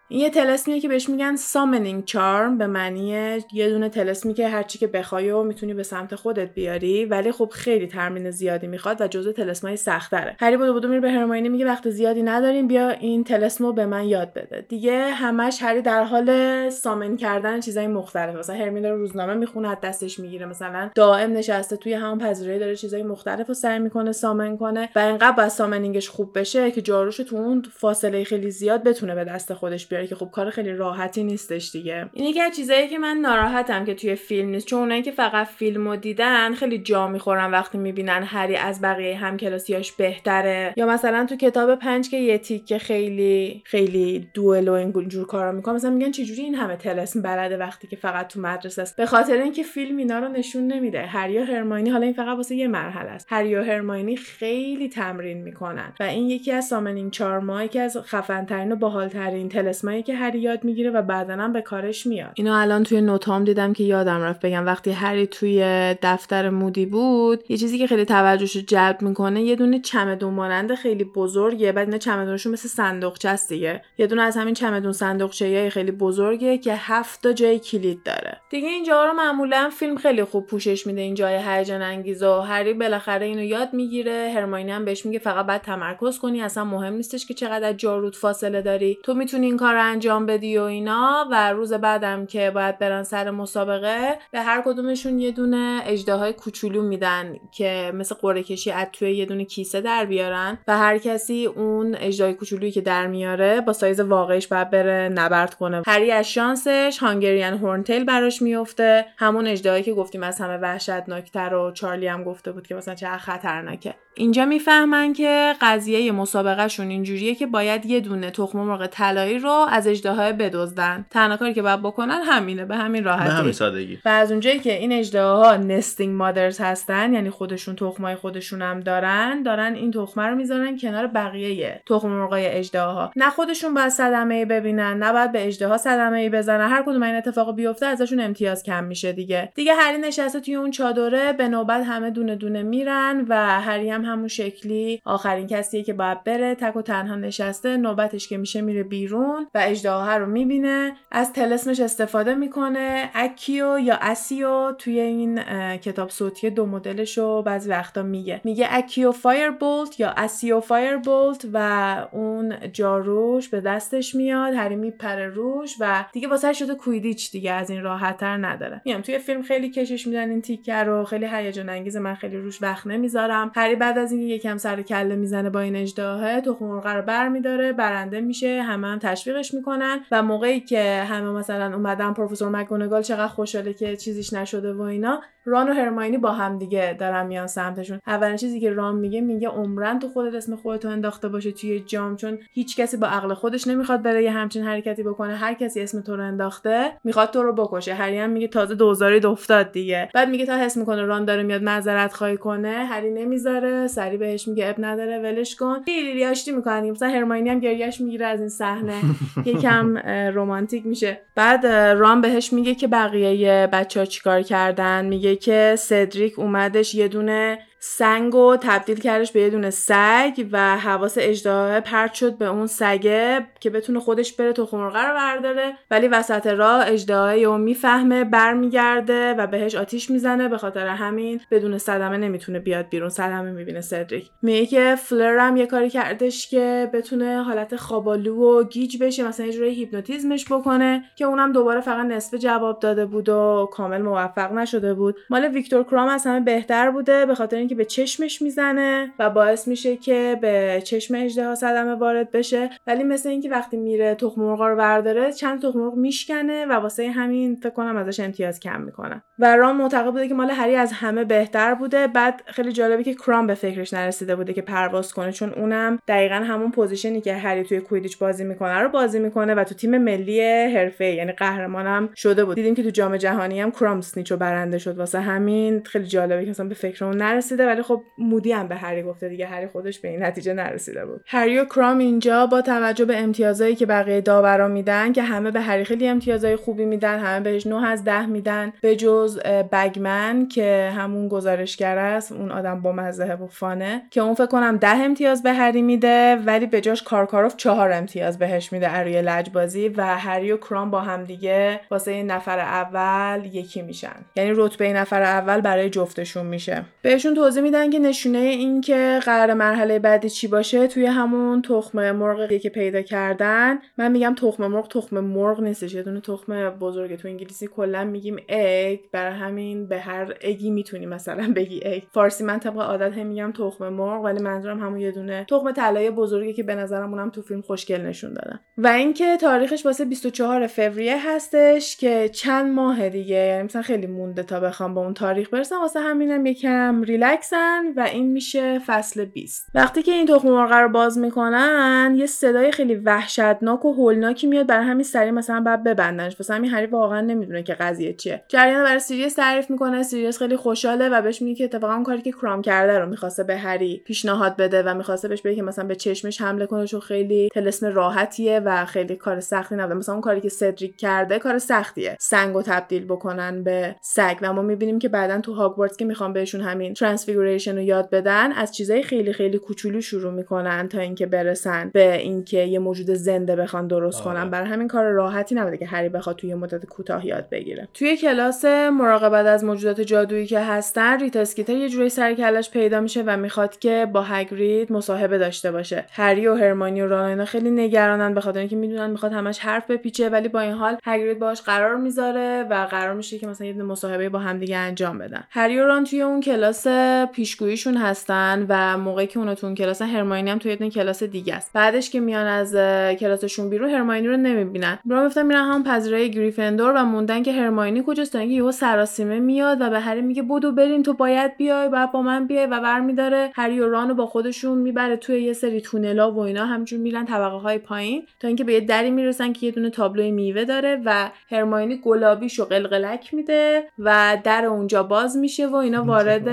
این 0.09 0.21
یه 0.21 0.31
تلسمیه 0.31 0.81
که 0.81 0.89
بهش 0.89 1.09
میگن 1.09 1.37
سامنینگ 1.37 2.05
چارم 2.05 2.59
به 2.59 2.67
معنی 2.67 3.39
یه 3.53 3.71
دونه 3.71 3.89
تلسمی 3.89 4.35
که 4.35 4.49
هرچی 4.49 4.79
که 4.79 4.87
بخوای 4.87 5.31
و 5.31 5.43
می‌تونی 5.43 5.75
به 5.75 5.83
سمت 5.83 6.15
خودت 6.15 6.55
بیاری. 6.55 7.05
ولی 7.05 7.33
خب 7.33 7.51
خیلی 7.53 7.87
ترمین 7.87 8.31
زیادی 8.31 8.67
می‌خواد 8.67 9.01
و 9.01 9.07
جزء 9.07 9.33
تلسمای 9.33 9.77
سختره 9.77 10.37
هری 10.41 10.57
بودو 10.57 10.73
بودو 10.73 10.89
میره 10.89 11.01
به 11.01 11.11
هرماینی 11.11 11.49
میگه 11.49 11.65
وقت 11.65 11.91
زیادی 11.91 12.23
نداریم 12.23 12.69
بیا 12.69 12.91
این 12.91 13.25
تلسمو 13.25 13.73
به 13.73 13.87
من 13.87 14.05
یاد 14.05 14.33
بده. 14.35 14.67
دیگه 14.69 15.11
همش 15.11 15.63
هری 15.63 15.83
در 15.83 16.05
حال 16.05 16.71
سامن 16.71 17.17
کردن 17.17 17.61
چیزای 17.61 17.87
مختلف 17.87 18.37
مثلا 18.37 18.57
هرمین 18.57 18.83
داره 18.83 18.97
روزنامه 18.97 19.35
می‌خونه 19.35 19.69
از 19.69 19.79
دستش 19.83 20.19
می‌گیره. 20.21 20.47
مثلا 20.47 20.91
دائم 20.95 21.33
نشسته 21.33 21.77
توی 21.77 21.93
همون 21.93 22.19
پذیرایی 22.19 22.59
داره 22.59 22.77
چیزای 22.77 23.03
مختلف 23.03 23.65
رو 23.65 23.79
می‌کنه 23.79 24.13
سامن 24.13 24.57
کنه 24.57 24.89
و 24.97 24.99
اینقدر 24.99 25.33
با 25.33 25.49
سامنینگش 25.49 26.09
خوب 26.09 26.39
بشه 26.39 26.71
که 26.71 26.83
جاروش 26.83 27.17
تو 27.17 27.37
اون 27.37 27.63
فاصله 27.73 28.25
خیلی 28.25 28.51
زیاد 28.51 28.83
بتونه 28.83 29.15
به 29.15 29.25
دست 29.25 29.55
خودش 29.55 29.87
بیاره. 29.87 30.04
که 30.07 30.15
خب 30.15 30.31
کار 30.33 30.51
خیلی 30.51 30.73
راحتی 30.73 31.25
نیستش 31.25 31.71
دیگه. 31.73 32.07
این 32.13 32.27
یکی 32.27 32.41
از 32.41 32.57
چیزایی 32.57 32.89
که 32.89 32.99
من 32.99 33.17
ناراحتم 33.17 33.85
که 33.85 33.95
توی 33.95 34.15
فیلم 34.15 34.49
نیست 34.49 34.67
چون 34.67 34.79
اونایی 34.79 35.03
که 35.03 35.11
فقط 35.11 35.47
فیلمو 35.47 35.97
دیدن 35.97 36.55
خیلی 36.55 36.79
جا 36.79 37.09
می‌خورن 37.09 37.51
وقتی 37.51 37.79
می‌بینن 37.79 38.23
هری 38.23 38.57
از 38.57 38.81
بقیه 38.81 39.17
همکلاسیاش 39.17 39.93
بهتره. 39.93 40.75
یا 40.77 40.87
مثلا 40.87 41.27
تو 41.29 41.37
کتاب 41.37 41.75
پنج 41.75 42.11
که 42.11 42.17
یه 42.17 42.39
تیکه 42.39 42.79
خیلی 42.79 43.63
خیلی 43.65 44.29
دوئل 44.35 44.69
و 44.69 44.73
اینجور 44.73 45.27
کارا 45.27 45.53
می‌کنه 45.53 45.75
مثلا 45.75 45.91
میگن 45.91 46.11
چجوری 46.11 46.43
این 46.43 46.55
همه 46.55 46.77
تلسم 46.77 47.23
بلده 47.23 47.57
وقتی 47.57 47.87
که 47.87 47.97
فقط 47.97 48.29
تو 48.29 48.41
مدرسه 48.41 48.83
است؟ 48.83 48.97
به 48.97 49.07
خاطر 49.07 49.37
اینکه 49.37 49.63
فیلم 49.63 49.97
اینا 49.97 50.19
رو 50.19 50.29
نشون 50.29 50.67
نمیده. 50.67 51.07
هری 51.07 51.39
و 51.39 51.45
هرماینی 51.45 51.91
حالا 51.91 52.05
این 52.05 52.15
فقط 52.15 52.37
واسه 52.37 52.55
یه 52.55 52.69
مرحله 52.69 53.11
است. 53.11 53.27
هری 53.31 53.57
و 53.57 53.63
هرماینی 53.63 54.17
خیلی 54.17 54.89
تمرین 54.89 55.43
می‌کنن. 55.43 55.93
و 56.01 56.03
این 56.03 56.31
یکی 56.31 56.53
از 56.53 56.69
سامنینگ 56.69 57.11
چارما 57.11 57.67
که 57.67 57.81
از 57.81 57.97
خفن 57.97 58.45
ترین 58.45 58.73
و 58.73 58.77
باحال 58.77 59.09
ترین 59.09 59.49
تلسمایی 59.85 60.03
که 60.03 60.15
هری 60.15 60.39
یاد 60.39 60.65
می‌گیره 60.65 60.91
و 60.91 61.03
بعدا 61.03 61.49
به 61.49 61.63
کارش 61.63 62.07
میاد. 62.07 62.31
اینو 62.35 62.53
الان 62.53 62.83
توی 62.83 63.01
نوتام 63.01 63.45
دیدم 63.45 63.73
که 63.73 63.85
یادم 63.85 64.23
رفت 64.23 64.47
بگم. 64.47 64.67
وقتی 64.67 64.91
هری 64.91 65.27
توی 65.27 65.61
دفتر 66.03 66.51
مودی 66.51 66.87
بود 66.87 67.45
یه 67.49 67.57
چیزی 67.57 67.79
که 67.79 67.87
خیلی 67.87 68.05
توجهش 68.05 68.57
جلب 68.57 69.03
می‌کنه 69.03 69.43
یه 69.43 69.57
دونه 69.57 69.79
چمدون 69.79 70.35
مانند 70.35 70.75
خیلی 70.75 71.05
بزرگه. 71.05 71.73
بعد 71.73 71.87
اینا 71.87 71.99
چمدونشون 71.99 72.53
مثل 72.53 72.69
صندوقچه 72.69 73.29
است 73.29 73.49
دیگه. 73.49 73.83
یه 73.99 74.07
دونه 74.07 74.23
از 74.23 74.37
همین 74.37 74.55
چمدون 74.55 74.93
صندوقچه 74.93 75.71
خیلی 75.71 75.91
بزرگه 75.91 76.59
که 76.59 76.75
هفت 76.75 77.23
تا 77.23 77.33
جای 77.33 77.59
کلید 77.59 78.03
داره. 78.05 78.41
دیگه 78.51 78.69
اینجا 78.69 79.05
رو 79.05 79.13
معمولا 79.13 79.71
فیلم 79.79 79.97
خیلی 79.97 80.25
خوب 80.25 80.47
پوشش 80.47 80.87
میده 80.87 81.01
این 81.01 81.15
جای 81.15 81.39
هیجان 81.47 81.83
انگیز 81.83 82.23
و 82.23 82.41
هری 82.41 82.75
بالاخره 82.75 83.27
اینو 83.27 83.43
یاد 83.43 83.69
می‌گیره. 83.73 84.33
هرماینی 84.35 84.71
هم 84.71 84.85
بهش 84.85 85.07
میگه 85.07 85.19
فقط 85.19 85.47
بعد 85.47 85.63
تمرکز 85.63 86.19
کنی 86.19 86.43
اصلا 86.43 86.65
مهم 86.65 86.95
نیستش 86.95 87.27
که 87.27 87.35
چقدر 87.35 87.73
جارود 87.73 88.17
فاصله 88.17 88.63
داری. 88.63 88.99
تو 89.03 89.15
می‌تونی 89.15 89.47
این 89.47 89.57
انجام 89.77 90.27
بدی 90.27 90.59
و 90.59 90.63
اینا 90.63 91.29
و 91.31 91.53
روز 91.53 91.73
بعدم 91.73 92.27
که 92.27 92.51
باید 92.51 92.79
برن 92.79 93.03
سر 93.03 93.31
مسابقه 93.31 94.19
به 94.33 94.41
هر 94.41 94.63
کدومشون 94.67 95.19
یه 95.19 95.31
دونه 95.31 95.83
اجدهای 95.87 96.33
کوچولو 96.33 96.83
میدن 96.83 97.37
که 97.53 97.93
مثل 97.95 98.15
قرعه 98.15 98.43
کشی 98.43 98.71
از 98.71 98.87
توی 98.93 99.17
یه 99.17 99.27
دونه 99.27 99.45
کیسه 99.45 99.81
در 99.81 100.05
بیارن 100.05 100.59
و 100.69 100.79
هر 100.79 100.99
کسی 100.99 101.47
اون 101.47 101.95
اجدهای 101.95 102.35
کوچولویی 102.35 102.73
که 102.73 102.81
در 102.81 103.07
میاره 103.07 103.61
با 103.61 103.73
سایز 103.73 104.01
واقعیش 104.01 104.47
باید 104.47 104.71
بره 104.71 105.09
نبرد 105.09 105.55
کنه. 105.55 105.83
هری 105.87 106.11
از 106.11 106.31
شانسش 106.31 106.99
هانگریان 107.01 107.59
هورنتیل 107.59 108.05
براش 108.05 108.43
میفته. 108.43 109.07
همون 109.17 109.47
اجدهایی 109.47 109.83
که 109.83 109.93
گفتیم 109.93 110.23
از 110.23 110.41
همه 110.41 110.57
وحشتناکتر 110.57 111.55
و 111.55 111.73
چارلی 111.73 112.07
هم 112.07 112.25
گفته 112.25 112.53
بود 112.53 112.67
که 112.67 112.75
مثلا 112.75 112.95
چه 112.95 113.07
خطرناکه. 113.07 113.95
اینجا 114.17 114.45
می‌فهمن 114.45 115.13
که 115.13 115.55
قضیه 115.61 116.13
مسابقهشون 116.13 116.89
اینجوریه 116.89 117.35
که 117.35 117.47
باید 117.47 117.87
یه 117.87 118.01
دونه 118.01 118.31
تخم 118.31 118.59
مرغ 118.59 118.87
طلایی 118.87 119.39
رو 119.39 119.67
از 119.71 119.87
اجدهای 119.87 120.33
بدزدن. 120.33 121.07
تنها 121.11 121.37
کاری 121.37 121.55
که 121.55 121.63
باید 121.63 121.81
بکنن 121.83 122.21
همینه 122.25 122.65
به 122.65 122.77
همین 122.77 123.05
راحتی. 123.05 123.29
به 123.29 123.35
همین 123.35 123.53
سادگی. 123.53 123.99
و 124.05 124.09
از 124.09 124.31
اونجایی 124.31 124.59
که 124.59 124.79
این 124.79 124.93
اجدها 124.93 125.57
نستینگ 125.57 126.17
مادرز 126.17 126.61
هستن 126.61 127.15
یعنی 127.15 127.31
خودشون 127.31 127.77
تخمای 127.77 128.15
خودشون 128.15 128.63
هم 128.63 128.81
دارن 128.81 129.43
دارن 129.43 129.75
این 129.75 129.91
تخمه 129.91 130.27
رو 130.27 130.37
می‌ذارن 130.37 130.79
کنار 130.79 131.07
بقیه 131.07 131.83
تخم 131.87 132.09
مرغای 132.09 132.47
اجدها 132.47 133.13
نه 133.17 133.31
خودشون 133.31 133.75
باید 133.75 133.89
صدمه 133.89 134.35
ای 134.35 134.45
ببینن 134.45 134.99
نه 134.99 135.13
باید 135.13 135.33
به 135.33 135.47
اجدها 135.47 135.77
صدمه 135.79 136.19
ای 136.19 136.29
بزنن. 136.29 136.69
هر 136.69 136.83
کدوم 136.83 137.03
این 137.03 137.15
اتفاق 137.15 137.57
بیفته 137.57 137.87
ازشون 137.87 138.21
امتیاز 138.21 138.63
کم 138.63 138.85
میشه 138.85 139.13
دیگه. 139.13 139.53
دیگه 139.55 139.75
هری 139.75 139.99
نشسته 139.99 140.41
توی 140.41 140.55
اون 140.55 140.71
چادره 140.71 141.33
به 141.33 141.49
نوبت 141.49 141.85
همه 141.87 142.11
دونه 142.11 142.37
دونه 142.37 142.63
میرن 142.63 143.27
و 143.29 143.61
هری 143.61 143.91
هم 143.91 144.04
همون 144.05 144.29
شکلی. 144.29 145.03
آخرین 145.05 145.47
کسیه 145.47 145.83
که 145.83 145.93
باید 145.93 146.25
بره 146.25 146.55
تک 146.55 146.77
و 146.77 146.83
تنها 146.83 147.15
نشسته 147.15 147.77
نوبتش 147.77 148.29
که 148.29 148.37
میشه 148.37 148.61
میره 148.61 148.83
بیرون 148.83 149.47
و 149.55 149.63
اژدها 149.65 150.17
رو 150.17 150.27
می‌بینه. 150.27 150.93
از 151.11 151.33
تلسمش 151.33 151.81
استفاده 151.81 152.35
می‌کنه. 152.35 153.11
Accio 153.15 153.79
یا 153.79 153.99
Accio 154.01 154.73
توی 154.73 155.01
این 155.01 155.43
کتاب 155.77 156.11
صوتی 156.11 156.51
دو 156.51 156.67
مدلش 156.67 157.19
رو 157.19 157.43
بعضی 157.43 157.71
وقتا 157.71 158.03
میگه. 158.03 158.41
میگه 158.45 158.67
Accio 158.71 159.13
Firebolt 159.13 160.01
یا 160.01 160.11
Accio 160.17 160.61
Firebolt 160.61 161.47
و 161.53 161.97
اون 162.13 162.55
جاروش 162.73 163.49
به 163.49 163.61
دستش 163.61 164.15
میاد 164.15 164.55
هری 164.55 164.77
میپره 164.77 165.29
روش 165.29 165.77
و 165.81 166.05
دیگه 166.13 166.29
واسه 166.29 166.53
شده 166.53 166.75
کویدیچ 166.75 167.33
دیگه 167.33 167.53
از 167.53 167.71
این 167.71 167.83
راحتتر 167.83 168.37
نداره. 168.37 168.83
میان 168.85 169.01
توی 169.01 169.19
فیلم 169.19 169.43
خیلی 169.43 169.71
کشش 169.71 170.07
میدن 170.07 170.31
این 170.31 170.43
تیکه 170.43 170.75
رو 170.75 171.05
خیلی 171.05 171.27
هیجان 171.27 171.69
انگیزه 171.69 172.01
من 172.01 172.15
خیلی 172.15 172.37
روش 172.37 172.63
وقت 172.63 172.87
نمی‌ذارم. 172.87 173.53
هری 173.57 173.75
بعد 173.75 173.94
از 173.99 174.13
اینکه 174.13 174.27
یکم 174.27 174.57
سر 174.57 174.83
کله 174.83 175.17
می‌زنه 175.17 175.51
با 175.51 175.61
این 175.61 175.77
اژدهاهه 175.77 176.41
تخم 176.41 176.65
مرغ 176.65 176.87
رو 176.87 177.03
برمیداره 177.03 177.73
برنده 177.73 178.21
میشه 178.21 178.63
همه 178.63 178.87
هم 178.87 178.99
تشویقش 178.99 179.55
می‌کنن 179.55 180.01
و 180.11 180.23
موقعی 180.23 180.61
که 180.61 181.05
همه 181.09 181.31
مثلا 181.31 181.75
اومدن 181.75 182.13
پروفسور 182.13 182.49
مکگونگال 182.49 183.03
چقدر 183.03 183.29
خوشحاله 183.29 183.73
که 183.73 183.97
چیزیش 183.97 184.33
نشده 184.33 184.73
و 184.73 184.81
اینا 184.81 185.21
ران 185.47 185.69
و 185.69 185.73
هرماینی 185.73 186.19
با 186.19 186.33
هم 186.33 186.59
دیگه 186.59 186.97
دارن 187.01 187.27
میان 187.27 187.47
سمتشون. 187.47 188.01
اولین 188.07 188.37
چیزی 188.37 188.61
که 188.61 188.71
ران 188.71 188.97
میگه 188.97 189.21
میگه 189.21 189.49
عمرن 189.49 189.99
تو 189.99 190.09
خودت 190.09 190.35
اسم 190.35 190.57
خودتو 190.57 190.89
انداخته 190.89 191.29
باشه 191.29 191.53
توی 191.53 191.81
جام 191.81 192.17
چون 192.17 192.39
هیچ 192.53 192.77
کسی 192.77 192.97
با 192.97 193.07
عقل 193.07 193.35
خودش 193.35 193.67
نمی‌خواد 193.67 194.03
بره 194.03 194.23
یه 194.23 194.31
همچین 194.31 194.65
حرکتی 194.65 195.03
بکنه. 195.03 195.37
هر 195.37 195.55
کسی 195.55 195.81
اسم 195.81 196.01
تو 196.01 196.17
رو 196.17 196.23
انداخته 196.23 196.93
می‌خواد 197.05 197.31
تو 197.31 197.43
رو 197.43 197.53
بکشه. 197.53 197.95
هری 197.95 198.19
هم 198.19 198.31
میگه 198.31 198.49
تازه 198.49 198.75
دوزاری 198.75 199.27
افتاد 199.27 199.73
دیگه. 199.73 200.09
بعد 200.15 200.29
میگه 200.29 200.47
تا 200.47 200.57
حس 200.57 200.77
می‌کنه 200.77 201.03
ران 201.03 201.25
داره 201.25 201.43
میاد 201.43 201.63
معذرت 201.63 202.13
خواهی 202.13 202.37
کنه 202.37 202.69
هری 202.69 203.11
نمی‌ذاره. 203.11 203.84
سری 203.87 204.17
بهش 204.17 204.49
میگه 204.49 204.69
اب 204.69 204.75
نداره 204.79 205.19
ولش 205.19 205.57
کن. 205.57 205.83
خیلی 205.85 206.25
آشتی 206.25 206.53
می‌کنن 206.53 206.91
مثلا 206.91 207.09
هرماینی 207.09 207.49
هم 207.49 207.61
گریهش 207.61 208.01
می‌گیره 208.01 208.27
از 208.27 208.41
این 208.41 208.49
صحنه. 208.49 208.95
یکم 209.47 209.99
رمانتیک 210.35 210.87
میشه. 210.87 211.21
بعد 211.35 211.67
ران 211.67 212.21
بهش 212.21 212.53
میگه 212.53 212.75
که 212.75 212.89
بقیه 212.89 213.69
بچه 213.73 214.01
ها 214.01 214.07
چیکار 214.07 214.43
کردن؟ 214.43 215.05
میگه 215.05 215.37
که 215.37 215.75
سدریک 215.79 216.39
اومدش 216.39 216.95
یه 216.95 217.09
دونه 217.09 217.59
سنگ 217.87 218.35
و 218.35 218.57
تبدیل 218.57 219.01
کردش 219.01 219.33
به 219.33 219.41
یه 219.41 219.51
دونه 219.51 219.71
سگ 219.71 220.47
و 220.53 220.79
حواس 220.79 221.15
اژدها 221.21 221.81
پرت 221.81 222.15
شد 222.15 222.39
به 222.39 222.45
اون 222.45 222.67
سگه 222.67 223.47
که 223.61 223.71
بتونه 223.71 224.01
خودش 224.01 224.33
بره 224.33 224.53
تو 224.53 224.67
تخم 224.67 224.88
مرغه 224.88 225.09
رو 225.09 225.15
برداره. 225.15 225.73
ولی 225.91 226.09
وسط 226.09 226.47
راه 226.47 226.87
اژدها 226.87 227.45
و 227.45 227.59
می‌فهمه 227.59 228.25
برمیگرده 228.25 229.35
و 229.35 229.47
بهش 229.47 229.75
آتیش 229.75 230.11
می‌زنه 230.11 230.49
به 230.49 230.59
خاطر 230.59 230.87
همین 230.87 231.41
بدون 231.51 231.79
صدمه 231.79 232.17
نمی‌تونه 232.17 232.59
بیاد 232.59 232.89
بیرون. 232.89 233.09
صدمه 233.09 233.51
می‌بینه 233.51 233.81
سدریک. 233.81 234.31
میگه 234.43 234.67
که 234.67 234.95
فلر 234.99 235.39
هم 235.39 235.57
یه 235.57 235.67
کاری 235.67 235.91
کردش 235.91 236.49
که 236.49 236.91
بتونه 236.93 237.43
حالت 237.43 237.77
خوابالو 237.77 238.37
و 238.37 238.65
گیج 238.65 239.03
بشه 239.03 239.29
مثلا 239.29 239.47
یه 239.47 239.53
جوری 239.53 239.75
هیپنوتیزمش 239.75 240.53
بکنه 240.53 241.05
که 241.17 241.25
اونم 241.25 241.53
دوباره 241.53 241.81
فقط 241.81 242.07
نصف 242.07 242.35
جواب 242.35 242.81
داده 242.81 243.07
بود 243.07 243.29
و 243.29 243.69
کامل 243.73 244.03
موفق 244.03 244.53
نشده 244.53 244.95
بود. 244.95 245.17
مال 245.31 245.45
ویکتور 245.45 245.85
کرام 245.85 246.09
از 246.09 246.27
همه 246.27 246.41
بهتر 246.41 246.91
بوده 246.91 247.27
به 247.27 247.35
خاطر 247.35 247.57
اینکه 247.57 247.74
که 247.75 247.79
به 247.79 247.85
چشمش 247.85 248.43
می‌زنه 248.43 249.13
و 249.19 249.31
باعث 249.31 249.69
میشه 249.69 249.97
که 249.97 250.39
به 250.41 250.83
چشم 250.85 251.15
اژدها 251.15 251.55
صدمه 251.55 251.95
وارد 251.95 252.31
بشه. 252.31 252.71
ولی 252.87 253.03
مثل 253.03 253.29
اینکه 253.29 253.51
وقتی 253.51 253.77
میره 253.77 254.15
تخم 254.15 254.41
مرغا 254.41 254.69
رو 254.69 254.77
برداره 254.77 255.33
چند 255.33 255.63
تخم 255.63 255.79
مرغ 255.79 255.95
میشکنه 255.95 256.67
و 256.67 256.73
واسه 256.73 257.11
همین 257.11 257.57
فکر 257.57 257.71
کنم 257.71 257.97
ازش 257.97 258.21
امتیاز 258.21 258.61
کم 258.61 258.81
می‌کنه. 258.81 259.23
و 259.39 259.57
ران 259.57 259.77
معتقد 259.77 260.11
بوده 260.11 260.29
که 260.29 260.35
مال 260.35 260.51
هری 260.51 260.77
از 260.77 260.93
همه 260.93 261.25
بهتر 261.25 261.75
بوده. 261.75 262.07
بعد 262.07 262.43
خیلی 262.47 262.73
جالبه 262.73 263.05
که 263.05 263.15
کرام 263.15 263.47
به 263.47 263.55
فکرش 263.55 263.95
نرسیده 263.95 264.37
بوده 264.37 264.53
که 264.53 264.63
پرواز 264.63 265.13
کنه 265.13 265.33
چون 265.33 265.53
اونم 265.53 265.99
دقیقا 266.09 266.35
همون 266.35 266.71
position 266.71 267.15
ی 267.15 267.21
که 267.21 267.35
هری 267.35 267.65
توی 267.65 267.81
کویدیچ 267.81 268.19
بازی 268.19 268.45
می‌کنه 268.45 268.79
رو 268.79 268.89
بازی 268.89 269.19
می‌کنه 269.19 269.55
و 269.55 269.65
تو 269.65 269.75
تیم 269.75 269.99
ملی 269.99 270.41
حرفه 270.75 271.05
یعنی 271.05 271.33
قهرمانم 271.33 272.09
شده 272.17 272.45
بود. 272.45 272.55
دیدیم 272.55 272.75
که 272.75 272.83
تو 272.83 272.91
جام 272.91 273.17
جهانی 273.17 273.61
هم 273.61 273.71
کرام 273.71 274.01
Snitch 274.01 274.32
و 274.32 274.37
برنده 274.37 274.79
شد. 274.79 274.99
واسه 274.99 275.21
همین 275.21 275.83
خیلی 275.85 276.07
جالبه 276.07 276.45
که 276.45 276.51
اصلا 276.51 276.67
به 276.69 276.75
فکرمون 276.75 277.17
نرسیده. 277.17 277.64
ولی 277.67 277.83
خب 277.83 278.03
مودی 278.19 278.53
هم 278.53 278.69
به 278.69 278.75
هری 278.75 279.03
گفته 279.03 279.29
دیگه. 279.29 279.47
هری 279.47 279.67
خودش 279.67 279.99
به 279.99 280.09
این 280.09 280.23
نتیجه 280.23 280.55
نرسیده 280.55 281.07
بود. 281.07 281.21
هری 281.27 281.59
و 281.59 281.65
کرام 281.65 281.99
اینجا 281.99 282.47
با 282.47 282.63
توجه 282.63 283.05
به 283.05 283.19
امتیازایی 283.19 283.75
که 283.75 283.87
بقیه 283.87 284.21
داورا 284.21 284.69
میدن 284.69 285.13
که 285.13 285.23
همه 285.23 285.51
به 285.51 285.61
هری 285.61 285.85
خیلی 285.85 286.09
امتیازای 286.09 286.57
خوبی 286.57 286.85
میدن 286.85 287.19
همه 287.19 287.41
بهش 287.41 287.67
9 287.67 287.87
از 287.87 288.05
10 288.05 288.27
میدن 288.27 288.73
به 288.81 288.97
جز 288.97 289.39
بگمن 289.73 290.49
که 290.49 290.93
همون 290.97 291.29
گزارشگر 291.29 291.99
است 291.99 292.33
اون 292.33 292.51
آدم 292.51 292.81
با 292.81 292.93
مزه 292.93 293.35
و 293.35 293.47
فانه 293.47 294.03
که 294.11 294.21
اون 294.21 294.35
فکر 294.35 294.47
کنم 294.47 294.77
10 294.77 294.89
امتیاز 294.89 295.43
به 295.43 295.53
هری 295.53 295.83
میده 295.83 296.37
ولی 296.37 296.67
به 296.67 296.81
جاش 296.81 297.03
کارکاروف 297.03 297.57
4 297.57 297.93
امتیاز 297.93 298.39
بهش 298.39 298.73
میده 298.73 298.97
اروی 298.97 299.23
لجبازی 299.23 299.89
و 299.89 300.03
هری 300.17 300.53
و 300.53 300.57
کرام 300.57 300.91
با 300.91 301.01
هم 301.01 301.25
دیگه 301.25 301.81
واسه 301.91 302.23
نفر 302.23 302.59
اول 302.59 303.45
یکی 303.45 303.83
میشن. 303.83 304.17
یعنی 304.37 304.53
رتبه 304.55 304.93
نفر 304.93 305.23
اول 305.23 305.61
برای 305.61 305.91
جفتشون 305.91 306.47
میشه. 306.47 306.85
بهشون 307.03 307.35
توضیح 307.35 307.54
میدن 307.61 307.91
که 307.91 307.99
نشونه 307.99 308.39
این 308.39 308.81
که 308.81 309.21
قرار 309.25 309.55
مرحله 309.55 309.99
بعدی 309.99 310.31
چی 310.31 310.49
باشه 310.49 310.87
توی 310.87 311.07
همون 311.07 311.63
تخم 311.63 312.11
مرغی 312.11 312.59
که 312.59 312.69
پیدا 312.69 313.03
کردن. 313.03 313.79
من 313.99 314.13
میگم 314.13 314.35
تخم 314.35 314.67
مرغ 314.67 314.89
تخم 314.89 315.21
مرغ 315.21 315.61
نیستش. 315.61 315.95
یه 315.95 316.03
دونه 316.03 316.21
تخم 316.21 316.71
بزرگه 316.71 317.17
تو 317.17 317.29
انگلیسی 317.29 317.67
کلا 317.67 318.05
میگیم 318.05 318.37
اگ 318.49 318.99
برای 319.13 319.33
همین 319.33 319.89
به 319.89 319.99
هر 319.99 320.35
اگی 320.41 320.71
می‌تونی 320.71 321.07
مثلا 321.07 321.53
بگی 321.57 321.81
اگ 321.85 322.03
فارسی 322.13 322.45
من 322.45 322.59
طبق 322.59 322.79
عادت 322.79 323.19
هم 323.19 323.27
میگم 323.27 323.53
تخم 323.53 323.89
مرغ 323.89 324.25
ولی 324.25 324.43
منظورم 324.43 324.81
همون 324.81 325.01
یه 325.01 325.11
دونه 325.11 325.47
تخم 325.51 325.73
طلای 325.73 326.11
بزرگی 326.11 326.53
که 326.53 326.63
به 326.63 326.75
نظرم 326.75 327.11
اونم 327.11 327.31
تو 327.31 327.43
فیلم 327.43 327.63
خوشگل 327.63 328.01
نشون 328.01 328.33
دادن. 328.35 328.61
و 328.79 328.87
اینکه 328.87 329.37
تاریخش 329.37 329.87
واسه 329.87 330.05
24 330.05 330.67
فوریه 330.67 331.31
هستش 331.31 331.97
که 331.97 332.29
چند 332.29 332.73
ماه 332.73 333.09
دیگه 333.09 333.37
یعنی 333.37 333.63
مثلا 333.63 333.83
خیلی 333.83 334.07
مونده 334.07 334.43
تا 334.43 334.61
بخوان 334.61 334.95
به 334.95 335.01
اون 335.01 335.15
تاریخ 335.15 335.49
برسم. 335.51 335.81
واسه 335.81 336.01
همینم 336.01 336.47
یکم 336.47 337.03
ریلکسن 337.35 337.93
و 337.97 338.01
این 338.01 338.33
میشه 338.33 338.79
فصل 338.79 339.25
20 339.25 339.71
وقتی 339.75 340.03
که 340.03 340.13
این 340.13 340.27
تخم 340.27 340.49
مرغ 340.49 340.73
رو 340.73 340.89
باز 340.89 341.19
می‌کنن 341.19 342.15
یه 342.17 342.27
صدای 342.27 342.73
خیلی 342.73 342.95
وحشتناک 342.95 343.85
و 343.85 343.93
هولناکی 343.93 344.47
میاد 344.47 344.67
برای 344.67 344.85
همین 344.85 345.05
سریع 345.05 345.31
مثلا 345.31 345.61
باید 345.61 345.85
ببندنش. 345.85 346.41
واسه 346.41 346.55
همین 346.55 346.71
هری 346.71 346.87
واقعا 346.87 347.21
نمی‌دونه 347.21 347.63
که 347.63 347.75
قضیه 347.75 348.13
چیه. 348.13 348.45
جریان 348.49 348.85
برای 348.85 348.99
سیریس 348.99 349.35
تعریف 349.35 349.71
می‌کنه. 349.71 350.03
سیریس 350.03 350.39
خیلی 350.39 350.57
خوشحاله 350.57 351.09
و 351.09 351.23
بهش 351.23 351.43
میگه 351.43 351.55
که 351.55 351.65
اتفاقا 351.65 352.03
کاری 352.03 352.23
که 352.23 352.33
کرام 352.33 352.63
کرده 352.63 352.99
رو 352.99 353.09
می‌خواسته 353.09 353.45
به 353.45 353.57
هری 353.57 354.03
پیشنهاد 354.07 354.57
بده 354.57 354.83
و 354.83 354.95
می‌خواسته 354.95 355.29
بهش 355.29 355.43
بگه 355.43 355.57
که 355.57 355.63
مثلا 355.63 355.85
به 355.85 355.95
چشمش 355.95 356.41
حمله 356.41 356.67
کنه 356.67 356.87
چون 356.87 357.01
خیلی 357.01 357.49
تلسم 357.55 357.87
راحتیه 357.87 358.61
و 358.65 358.85
خیلی 358.85 359.17
کار 359.17 359.41
سختی 359.41 359.75
نبوده 359.75 359.95
مثلا 359.95 360.15
اون 360.15 360.23
کاری 360.23 360.41
که 360.41 360.49
سدریک 360.49 360.97
کرده 360.97 361.39
کار 361.39 361.59
سختیه. 361.59 362.17
سنگو 362.21 362.63
تبدیل 362.63 363.05
بکنن 363.05 363.65
به 363.65 363.97
سگ. 364.03 364.37
و 364.43 364.53
ما 364.53 364.63
می‌بینیم 364.63 364.99
که 364.99 365.09
بعدا 365.09 365.41
تو 365.41 365.53
هاگوارتس 365.55 365.97
که 365.97 366.05
می‌خوان 366.05 366.33
بهشون 366.33 366.61
همین 366.61 366.95
transfiguration 367.25 367.77
رو 367.77 367.83
یاد 367.83 368.11
بدن 368.11 368.53
از 368.53 368.75
چیزای 368.75 369.03
خیلی 369.03 369.33
خیلی 369.33 369.59
کوچولو 369.59 370.01
شروع 370.01 370.33
می‌کنن 370.33 370.89
تا 370.89 371.01
اینکه 371.01 371.27
برسن 371.27 371.91
به 371.93 372.17
اینکه 372.17 372.59
یه 372.59 372.79
موجود 372.79 373.11
زنده 373.11 373.57
بخوان 373.57 373.87
درست 373.87 374.23
کنن. 374.23 374.41
آره. 374.41 374.51
برای 374.51 374.69
همین 374.69 374.89
کار 374.89 375.05
راحتی 375.05 375.55
نبوده 375.55 375.77
که 375.77 375.87
هری 375.87 376.09
بخواد 376.09 376.37
توی 376.37 376.55
مدت 376.55 376.87
کوتاه 376.87 377.27
یاد 377.27 377.49
بگیره. 377.51 377.89
توی 377.95 378.17
کلاس 378.17 378.65
مراقبت 378.65 379.47
از 379.47 379.65
موجودات 379.65 380.01
جادویی 380.01 380.47
که 380.47 380.61
هستن 380.61 381.21
ریتا 381.21 381.41
اسکیتر 381.41 381.73
یه 381.73 381.89
جوری 381.89 382.09
سر 382.09 382.35
کلش 382.35 382.71
پیدا 382.71 383.01
میشه 383.01 383.23
و 383.27 383.37
می‌خواد 383.37 383.79
که 383.79 384.07
با 384.13 384.23
هگرید 384.23 384.93
مصاحبه 384.93 385.39
داشته 385.39 385.73
باشه. 385.73 386.05
هری 386.11 386.47
و 386.47 386.55
هرماینی 386.55 387.03
و 387.03 387.07
ران 387.07 387.45
خیلی 387.45 387.71
نگرانن 387.71 388.35
به 388.35 388.41
خاطر 388.41 388.59
اینکه 388.59 388.77
می‌دونن 388.77 389.11
می‌خواد 389.11 389.33
همش 389.33 389.59
حرف 389.59 389.91
بپیچه 389.91 390.29
ولی 390.29 390.49
با 390.49 390.61
این 390.61 390.73
حال 390.73 390.97
هگرید 391.05 391.39
باهاش 391.39 391.63
قرار 391.63 391.97
می‌ذاره 391.97 392.67
و 392.71 392.87
قرار 392.91 393.15
میشه 393.15 393.39
که 393.39 393.47
مثلا 393.47 393.67
یه 393.67 393.83
مصاحبه 393.83 394.29
با 394.29 394.39
همدیگه 394.39 394.77
انجام 394.77 395.19
بدن. 395.19 395.45
هری 395.51 395.81
و 395.81 395.87
ران 395.87 396.05
توی 396.05 396.23
اون 396.23 396.41
کلاس 396.41 396.87
پیشگوییشون 397.33 397.97
هستن 397.97 398.67
و 398.69 398.99
موقعی 398.99 399.27
که 399.27 399.39
اونا 399.39 399.55
تو 399.55 399.67
اون 399.67 399.75
کلاس 399.75 400.03
هرماینی 400.03 400.51
هم 400.51 400.59
توی 400.59 400.77
یه 400.81 400.91
کلاس 400.91 401.23
دیگه 401.23 401.55
است. 401.55 401.71
بعدش 401.73 402.11
که 402.11 402.21
میان 402.21 402.47
از 402.47 402.73
کلاسشون 403.17 403.71
بیرون 403.71 403.91
هرماینی 403.91 404.29
رو 404.29 404.37
نمی‌بینن. 404.37 404.99
برا 405.05 405.27
گفتن 405.27 405.47
میرن 405.47 405.65
هم 405.65 405.85
پذیرای 405.85 406.31
گریفندور 406.31 406.93
و 406.97 407.05
موندن 407.05 407.43
که 407.43 407.53
هرماینی 407.53 408.03
کجاست 408.07 408.33
تا 408.33 408.39
اینکه 408.39 408.55
یهو 408.55 408.73
سراسیمه 408.73 409.39
میاد 409.39 409.81
و 409.81 409.91
به 409.91 410.01
هری 410.01 410.21
میگه 410.21 410.43
بدو 410.43 410.73
بریم 410.73 411.03
تو 411.03 411.13
باید 411.13 411.57
بیای 411.57 411.89
بعد 411.89 412.13
با 412.13 412.23
من 412.23 412.47
بیای 412.47 412.67
و 412.67 412.81
برمیداره. 412.81 413.51
هری 413.55 413.81
و 413.81 413.89
رانو 413.89 414.15
با 414.15 414.27
خودشون 414.27 414.79
می‌بره 414.79 415.17
توی 415.17 415.43
یه 415.43 415.53
سری 415.53 415.81
تونلا 415.81 416.33
و 416.33 416.39
اینا 416.39 416.67
همجور 416.67 416.99
میرن 416.99 417.25
طبقه 417.25 417.57
های 417.57 417.79
پایین 417.79 418.27
تا 418.41 418.49
اینکه 418.49 418.65
به 418.65 418.73
یه 418.73 418.81
دری 418.81 419.11
می‌رسن 419.11 419.53
که 419.53 419.67
یه 419.67 419.73
دونه 419.73 419.91
تابلوی 419.91 420.31
میوه 420.31 420.65
داره 420.65 421.03
و 421.05 421.31
هرماینی 421.51 421.97
گلابیشو 421.97 422.65
قلقلک 422.65 423.35
میده 423.35 423.85
و 423.99 424.39
در 424.45 424.65
اونجا 424.65 425.03
باز 425.03 425.37
میشه 425.37 425.67
و 425.67 425.75
اینا 425.75 426.05
وارد 426.05 426.49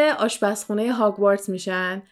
آشپزخونه 0.00 0.92
هاگوارتس 0.92 1.48
میشن. 1.48 2.02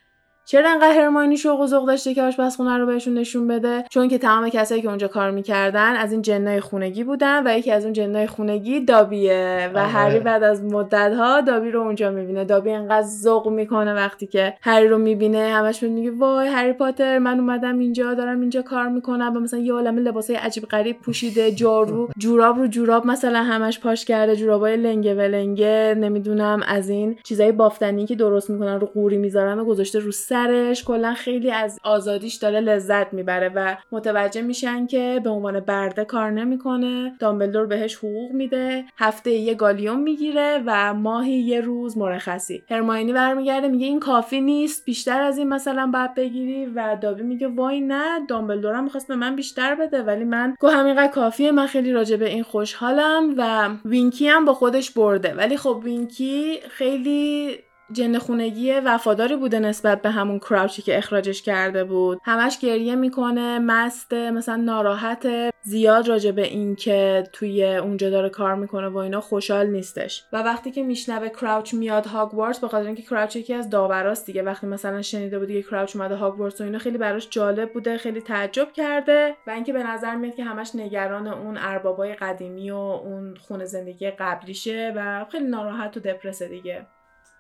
چرا 0.51 0.71
انقدر 0.71 0.93
هرماینی 0.93 1.37
شوق 1.37 1.61
و 1.61 1.67
ذوق 1.67 1.87
داشته 1.87 2.15
که 2.15 2.23
آشپزخونه 2.23 2.79
رو 2.79 2.87
بهشون 2.87 3.15
نشون 3.15 3.49
بده؟ 3.49 3.85
چون 3.91 4.09
که 4.09 4.19
تمام 4.19 4.49
کسایی 4.49 4.83
که 4.83 4.89
اونجا 4.89 5.09
کار 5.09 5.31
می‌کردن 5.31 5.97
از 5.97 6.13
این 6.13 6.23
جنای 6.23 6.61
خونگی 6.61 7.05
بودن 7.05 7.47
و 7.47 7.59
یکی 7.59 7.73
از 7.73 7.85
اون 7.85 7.93
جنای 7.93 8.27
خونگی 8.27 8.81
دابیه 8.81 9.71
و 9.75 9.79
آره. 9.79 9.89
هری 9.89 10.19
بعد 10.19 10.43
از 10.43 10.65
مدت 10.65 11.13
ها 11.17 11.41
دابی 11.41 11.71
رو 11.71 11.81
اونجا 11.81 12.11
می‌بینه. 12.11 12.45
دابی 12.45 12.71
انقدر 12.71 13.07
ذوق 13.07 13.49
می‌کنه 13.49 13.95
وقتی 13.95 14.27
که 14.27 14.55
هری 14.61 14.89
رو 14.89 14.99
می‌بینه 14.99 15.53
همش 15.55 15.83
میگه 15.83 16.11
وای 16.11 16.49
هری 16.49 16.73
پاتر 16.73 17.19
من 17.19 17.41
اومدم 17.41 17.79
اینجا 17.79 18.15
دارم 18.15 18.41
اینجا 18.41 18.63
کار 18.63 18.89
می‌کنم. 18.89 19.37
و 19.37 19.41
مثلا 19.41 19.61
یه 19.61 19.73
عالمه 19.73 20.01
لباسای 20.01 20.37
عجیب 20.37 20.65
غریب 20.65 20.97
پوشیده 21.01 21.53
جارو 21.53 22.09
جوراب 22.19 22.59
رو 22.59 22.67
جوراب 22.67 23.07
مثلا 23.07 23.43
همش 23.43 23.81
پاش 23.81 24.05
کرده 24.05 24.37
جورابای 24.37 24.77
لنگه 24.77 25.15
ولنگه 25.15 25.95
نمی‌دونم 25.99 26.61
از 26.69 26.89
این 26.89 27.17
چیزای 27.25 27.53
بافتنی 27.53 28.07
که 28.07 28.15
درست 28.15 28.51
می‌کنن 28.51 28.81
رو 28.81 28.87
قوری 28.87 29.17
می‌ذارن 29.17 29.59
و 29.59 29.65
گذاشته 29.65 29.99
رو 29.99 30.11
سرش 30.39 30.85
کلا 30.85 31.15
خیلی 31.15 31.51
از 31.51 31.79
آزادیش 31.83 32.35
داره 32.35 32.61
لذت 32.61 33.13
می‌بره 33.13 33.49
و 33.55 33.77
متوجه 33.93 34.43
میشن 34.43 34.87
که 34.87 35.21
به 35.25 35.31
عنوان 35.31 35.61
برده 35.61 36.05
کار 36.05 36.31
نمی‌کنه. 36.31 37.13
دامبلدور 37.21 37.67
بهش 37.67 37.97
حقوق 37.97 38.33
میده 38.33 38.85
هفته 38.99 39.31
یه 39.31 39.55
گالیون 39.55 40.01
می‌گیره 40.01 40.63
و 40.67 40.95
ماهی 40.95 41.33
یه 41.33 41.61
روز 41.61 41.99
مرخصی. 41.99 42.63
هرماینی 42.71 43.13
برمیگرده 43.13 43.69
میگه 43.69 43.87
این 43.87 44.01
کافی 44.01 44.41
نیست 44.41 44.85
بیشتر 44.85 45.21
از 45.21 45.39
این 45.39 45.49
مثلا 45.49 45.87
باید 45.87 46.15
بگیری 46.15 46.67
و 46.67 46.97
دابی 47.01 47.23
میگه 47.23 47.49
وای 47.49 47.81
نه 47.81 48.27
دامبلدور 48.29 48.75
هم 48.75 48.85
می‌خواست 48.85 49.09
به 49.09 49.17
من 49.17 49.37
بیشتر 49.37 49.75
بده 49.75 50.03
ولی 50.03 50.25
من 50.25 50.55
گفتم 50.61 50.69
همینقدر 50.69 51.13
کافیه 51.13 51.53
من 51.53 51.67
خیلی 51.67 51.93
راجع 51.93 52.17
به 52.17 52.29
این 52.29 52.43
خوشحالم 52.43 53.35
و 53.37 53.69
وینکی 53.85 54.29
هم 54.29 54.45
با 54.45 54.55
خودش 54.55 54.91
برده. 54.91 55.35
ولی 55.35 55.57
خب 55.57 55.81
وینکی 55.85 56.59
خیلی 56.69 57.59
جن 57.93 58.19
خونگی 58.19 58.73
وفاداری 58.73 59.37
بوده 59.37 59.59
نسبت 59.59 60.03
به 60.03 60.11
همون 60.11 60.39
کراوچی 60.39 60.83
که 60.83 60.99
اخراجش 60.99 61.43
کرده 61.43 61.85
بود. 61.85 62.19
همش 62.25 62.59
گریه 62.59 62.95
می‌کنه 62.95 63.59
مسته 63.59 64.31
مثلا 64.31 64.57
ناراحته 64.57 65.51
زیاد 65.63 66.09
راجع 66.09 66.31
به 66.31 66.43
این 66.43 66.77
که 66.77 67.25
توی 67.33 67.65
اونجا 67.65 68.11
داره 68.11 68.29
کار 68.29 68.55
می‌کنه 68.55 68.89
و 68.89 68.97
اینا 68.97 69.21
خوشحال 69.21 69.67
نیستش. 69.67 70.25
و 70.33 70.43
وقتی 70.43 70.71
که 70.71 70.83
میشنوه 70.83 71.29
کراوچ 71.29 71.75
میاد 71.75 72.07
هاگوارتس 72.07 72.61
به 72.61 72.69
خاطر 72.69 72.87
اینکه 72.87 73.03
کراوچ 73.03 73.37
یکی 73.37 73.55
از 73.55 73.71
داوراست 73.71 74.27
دیگه 74.27 74.43
وقتی 74.43 74.67
مثلا 74.67 75.03
شنیده 75.03 75.39
بود 75.39 75.49
که 75.49 75.63
کراوچ 75.63 75.97
اومده 75.97 76.15
هاگوارتس 76.15 76.61
و 76.61 76.65
اینا 76.65 76.79
خیلی 76.79 76.99
براش 76.99 77.29
جالب 77.31 77.73
بوده 77.73 77.99
خیلی 77.99 78.21
تعجب 78.21 78.73
کرده 78.73 79.35
و 79.47 79.51
اینکه 79.51 79.73
به 79.73 79.83
نظر 79.83 80.15
میاد 80.15 80.35
که 80.35 80.45
همش 80.45 80.71
نگران 80.75 81.27
اون 81.27 81.57
اربابای 81.57 82.15
قدیمی 82.15 82.71
و 82.71 82.77
اون 82.77 83.35
خونه 83.37 83.65
زندگی 83.65 84.11
قبلیشه 84.11 84.93
و 84.97 85.27
خیلی 85.33 85.45
ناراحت 85.45 85.97
و 85.97 86.01
دپرسه 86.01 86.49
دیگه. 86.49 86.87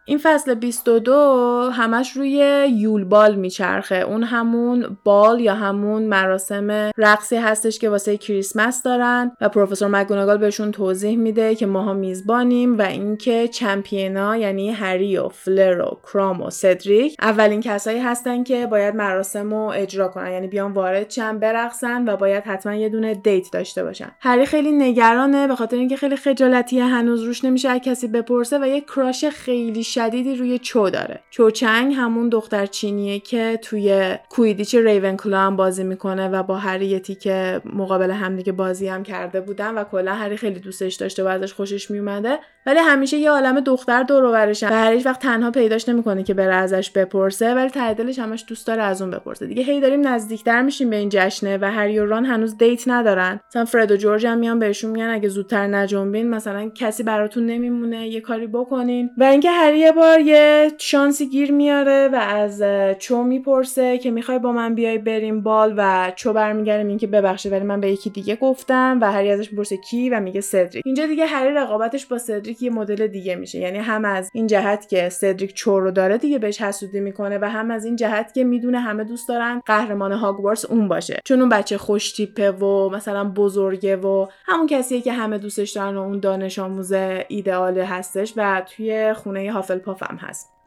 این 0.08 0.18
فصل 0.22 0.54
22 0.54 1.70
همش 1.72 2.12
روی 2.12 2.66
یول 2.72 3.04
بال 3.04 3.34
میچرخه. 3.34 3.94
اون 3.94 4.22
همون 4.22 4.98
بال 5.04 5.40
یا 5.40 5.54
همون 5.54 6.02
مراسم 6.02 6.90
رقصی 6.96 7.36
هستش 7.36 7.78
که 7.78 7.90
واسه 7.90 8.16
کریسمس 8.16 8.82
دارن 8.82 9.32
و 9.40 9.48
پروفسور 9.48 9.88
مگوناگال 9.88 10.38
بهشون 10.38 10.72
توضیح 10.72 11.16
میده 11.16 11.54
که 11.54 11.66
ماها 11.66 11.92
میزبانیم 11.92 12.78
و 12.78 12.82
اینکه 12.82 13.48
چمپیونا 13.48 14.36
یعنی 14.36 14.70
هری 14.70 15.18
و 15.18 15.28
فلر 15.28 15.80
و 15.80 15.98
کرام 16.12 16.42
و 16.42 16.50
سدریک 16.50 17.16
اولین 17.20 17.60
کسایی 17.60 17.98
هستن 17.98 18.44
که 18.44 18.66
باید 18.66 18.94
مراسم 18.94 19.50
رو 19.50 19.72
اجرا 19.74 20.08
کنن. 20.08 20.32
یعنی 20.32 20.46
بیان 20.46 20.72
وارد 20.72 21.10
شن 21.10 21.38
برقصن 21.38 22.08
و 22.08 22.16
باید 22.16 22.44
حتما 22.44 22.74
یه 22.74 22.88
دونه 22.88 23.14
دیت 23.14 23.52
داشته 23.52 23.84
باشن. 23.84 24.10
هری 24.20 24.46
خیلی 24.46 24.72
نگرانه 24.72 25.46
به 25.46 25.56
خاطر 25.56 25.76
اینکه 25.76 25.96
خیلی 25.96 26.16
خجالتیه 26.16 26.84
هنوز 26.84 27.22
روش 27.22 27.44
نمیشه 27.44 27.80
کسی 27.80 28.08
بپرسه 28.08 28.58
و 28.58 28.66
یه 28.66 28.80
کراش 28.80 29.24
خیلی 29.24 29.84
شدیدی 29.98 30.34
روی 30.34 30.58
چو 30.58 30.90
داره. 30.90 31.20
چو 31.30 31.50
چنگ 31.50 31.94
همون 31.94 32.28
دختر 32.28 32.66
چینیه 32.66 33.20
که 33.20 33.58
توی 33.62 34.16
کویدیچ 34.30 34.74
ریون 34.74 35.16
هم 35.32 35.56
بازی 35.56 35.84
می‌کنه 35.84 36.28
و 36.28 36.42
با 36.42 36.56
هری 36.56 37.00
که 37.00 37.60
مقابل 37.64 38.10
همدیگه 38.10 38.52
بازی 38.52 38.88
هم 38.88 39.02
کرده 39.02 39.40
بودن 39.40 39.74
و 39.74 39.84
کلا 39.84 40.14
هری 40.14 40.36
خیلی 40.36 40.60
دوستش 40.60 40.94
داشته 40.94 41.24
و 41.24 41.26
ازش 41.26 41.52
خوشش 41.52 41.90
میومده 41.90 42.38
ولی 42.68 42.78
همیشه 42.78 43.16
یه 43.16 43.30
عالم 43.30 43.60
دختر 43.60 44.02
دور 44.02 44.24
و 44.24 44.32
و 44.32 44.54
هر 44.62 45.00
وقت 45.04 45.22
تنها 45.22 45.50
پیداش 45.50 45.88
نمی‌کنه 45.88 46.22
که 46.22 46.34
بره 46.34 46.54
ازش 46.54 46.90
بپرسه 46.90 47.54
ولی 47.54 47.70
ته 47.70 47.94
دلش 47.94 48.18
همش 48.18 48.44
دوست 48.48 48.66
داره 48.66 48.82
از 48.82 49.02
اون 49.02 49.10
بپرسه. 49.10 49.46
دیگه 49.46 49.62
هی 49.62 49.80
داریم 49.80 50.08
نزدیکتر 50.08 50.62
میشیم 50.62 50.90
به 50.90 50.96
این 50.96 51.08
جشنه 51.12 51.58
و 51.58 51.64
هری 51.70 51.98
و 51.98 52.06
ران 52.06 52.24
هنوز 52.24 52.58
دیت 52.58 52.88
ندارن. 52.88 53.40
مثلا 53.50 53.64
فرد 53.64 53.90
و 53.90 53.96
جورج 53.96 54.26
هم 54.26 54.38
میان 54.38 54.58
بهشون 54.58 54.90
میگن 54.90 55.08
اگه 55.10 55.28
زودتر 55.28 55.66
نجنبین 55.66 56.30
مثلا 56.30 56.70
کسی 56.74 57.02
براتون 57.02 57.46
نمیمونه 57.46 58.08
یه 58.08 58.20
کاری 58.20 58.46
بکنین. 58.46 59.10
و 59.18 59.24
اینکه 59.24 59.50
هری 59.50 59.78
یه 59.78 59.92
بار 59.92 60.20
یه 60.20 60.72
شانسی 60.78 61.28
گیر 61.28 61.52
میاره 61.52 62.08
و 62.12 62.16
از 62.16 62.62
چو 62.98 63.22
می‌پرسه 63.22 63.98
که 63.98 64.10
می‌خوای 64.10 64.38
با 64.38 64.52
من 64.52 64.74
بیای 64.74 64.98
بریم 64.98 65.42
بال 65.42 65.74
و 65.76 66.12
چو 66.16 66.32
برمیگره 66.32 66.86
اینکه 66.86 67.06
ببخشید 67.06 67.52
ولی 67.52 67.64
من 67.64 67.80
به 67.80 67.90
یکی 67.90 68.10
دیگه 68.10 68.36
گفتم 68.36 68.98
و 69.02 69.12
هری 69.12 69.30
ازش 69.30 69.52
می‌پرسه 69.52 69.76
کی 69.76 70.10
و 70.10 70.20
میگه 70.20 70.40
سدریک 70.40 70.82
اینجا 70.86 71.06
دیگه 71.06 71.26
هری 71.26 71.54
رقابتش 71.54 72.06
با 72.06 72.18
سدریک 72.18 72.57
یه 72.62 72.70
مدل 72.70 73.06
دیگه 73.06 73.36
میشه. 73.36 73.58
یعنی 73.58 73.78
هم 73.78 74.04
از 74.04 74.30
این 74.32 74.46
جهت 74.46 74.88
که 74.88 75.08
سدریک 75.08 75.54
چو 75.54 75.80
رو 75.80 75.90
داره 75.90 76.18
دیگه 76.18 76.38
بهش 76.38 76.62
حسودی 76.62 77.00
می‌کنه 77.00 77.38
و 77.38 77.44
هم 77.44 77.70
از 77.70 77.84
این 77.84 77.96
جهت 77.96 78.34
که 78.34 78.44
می‌دونه 78.44 78.80
همه 78.80 79.04
دوست 79.04 79.28
دارن 79.28 79.62
قهرمان 79.66 80.12
هاگوارتس 80.12 80.64
اون 80.64 80.88
باشه. 80.88 81.20
چون 81.24 81.40
اون 81.40 81.48
بچه 81.48 81.78
خوش 81.78 82.12
تیپه 82.12 82.50
و 82.50 82.90
مثلا 82.90 83.24
بزرگه 83.24 83.96
و 83.96 84.26
همون 84.46 84.66
کسیه 84.66 85.00
که 85.00 85.12
همه 85.12 85.38
دوستش 85.38 85.70
دارن 85.70 85.96
و 85.96 86.00
اون 86.00 86.20
دانش 86.20 86.58
آموز 86.58 86.92
ایدئال 87.28 87.78
هستش 87.78 88.32
و 88.36 88.62
توی 88.76 89.14
خونه 89.14 89.52
هافلپاف 89.52 90.02
هم 90.02 90.16
هست. 90.16 90.57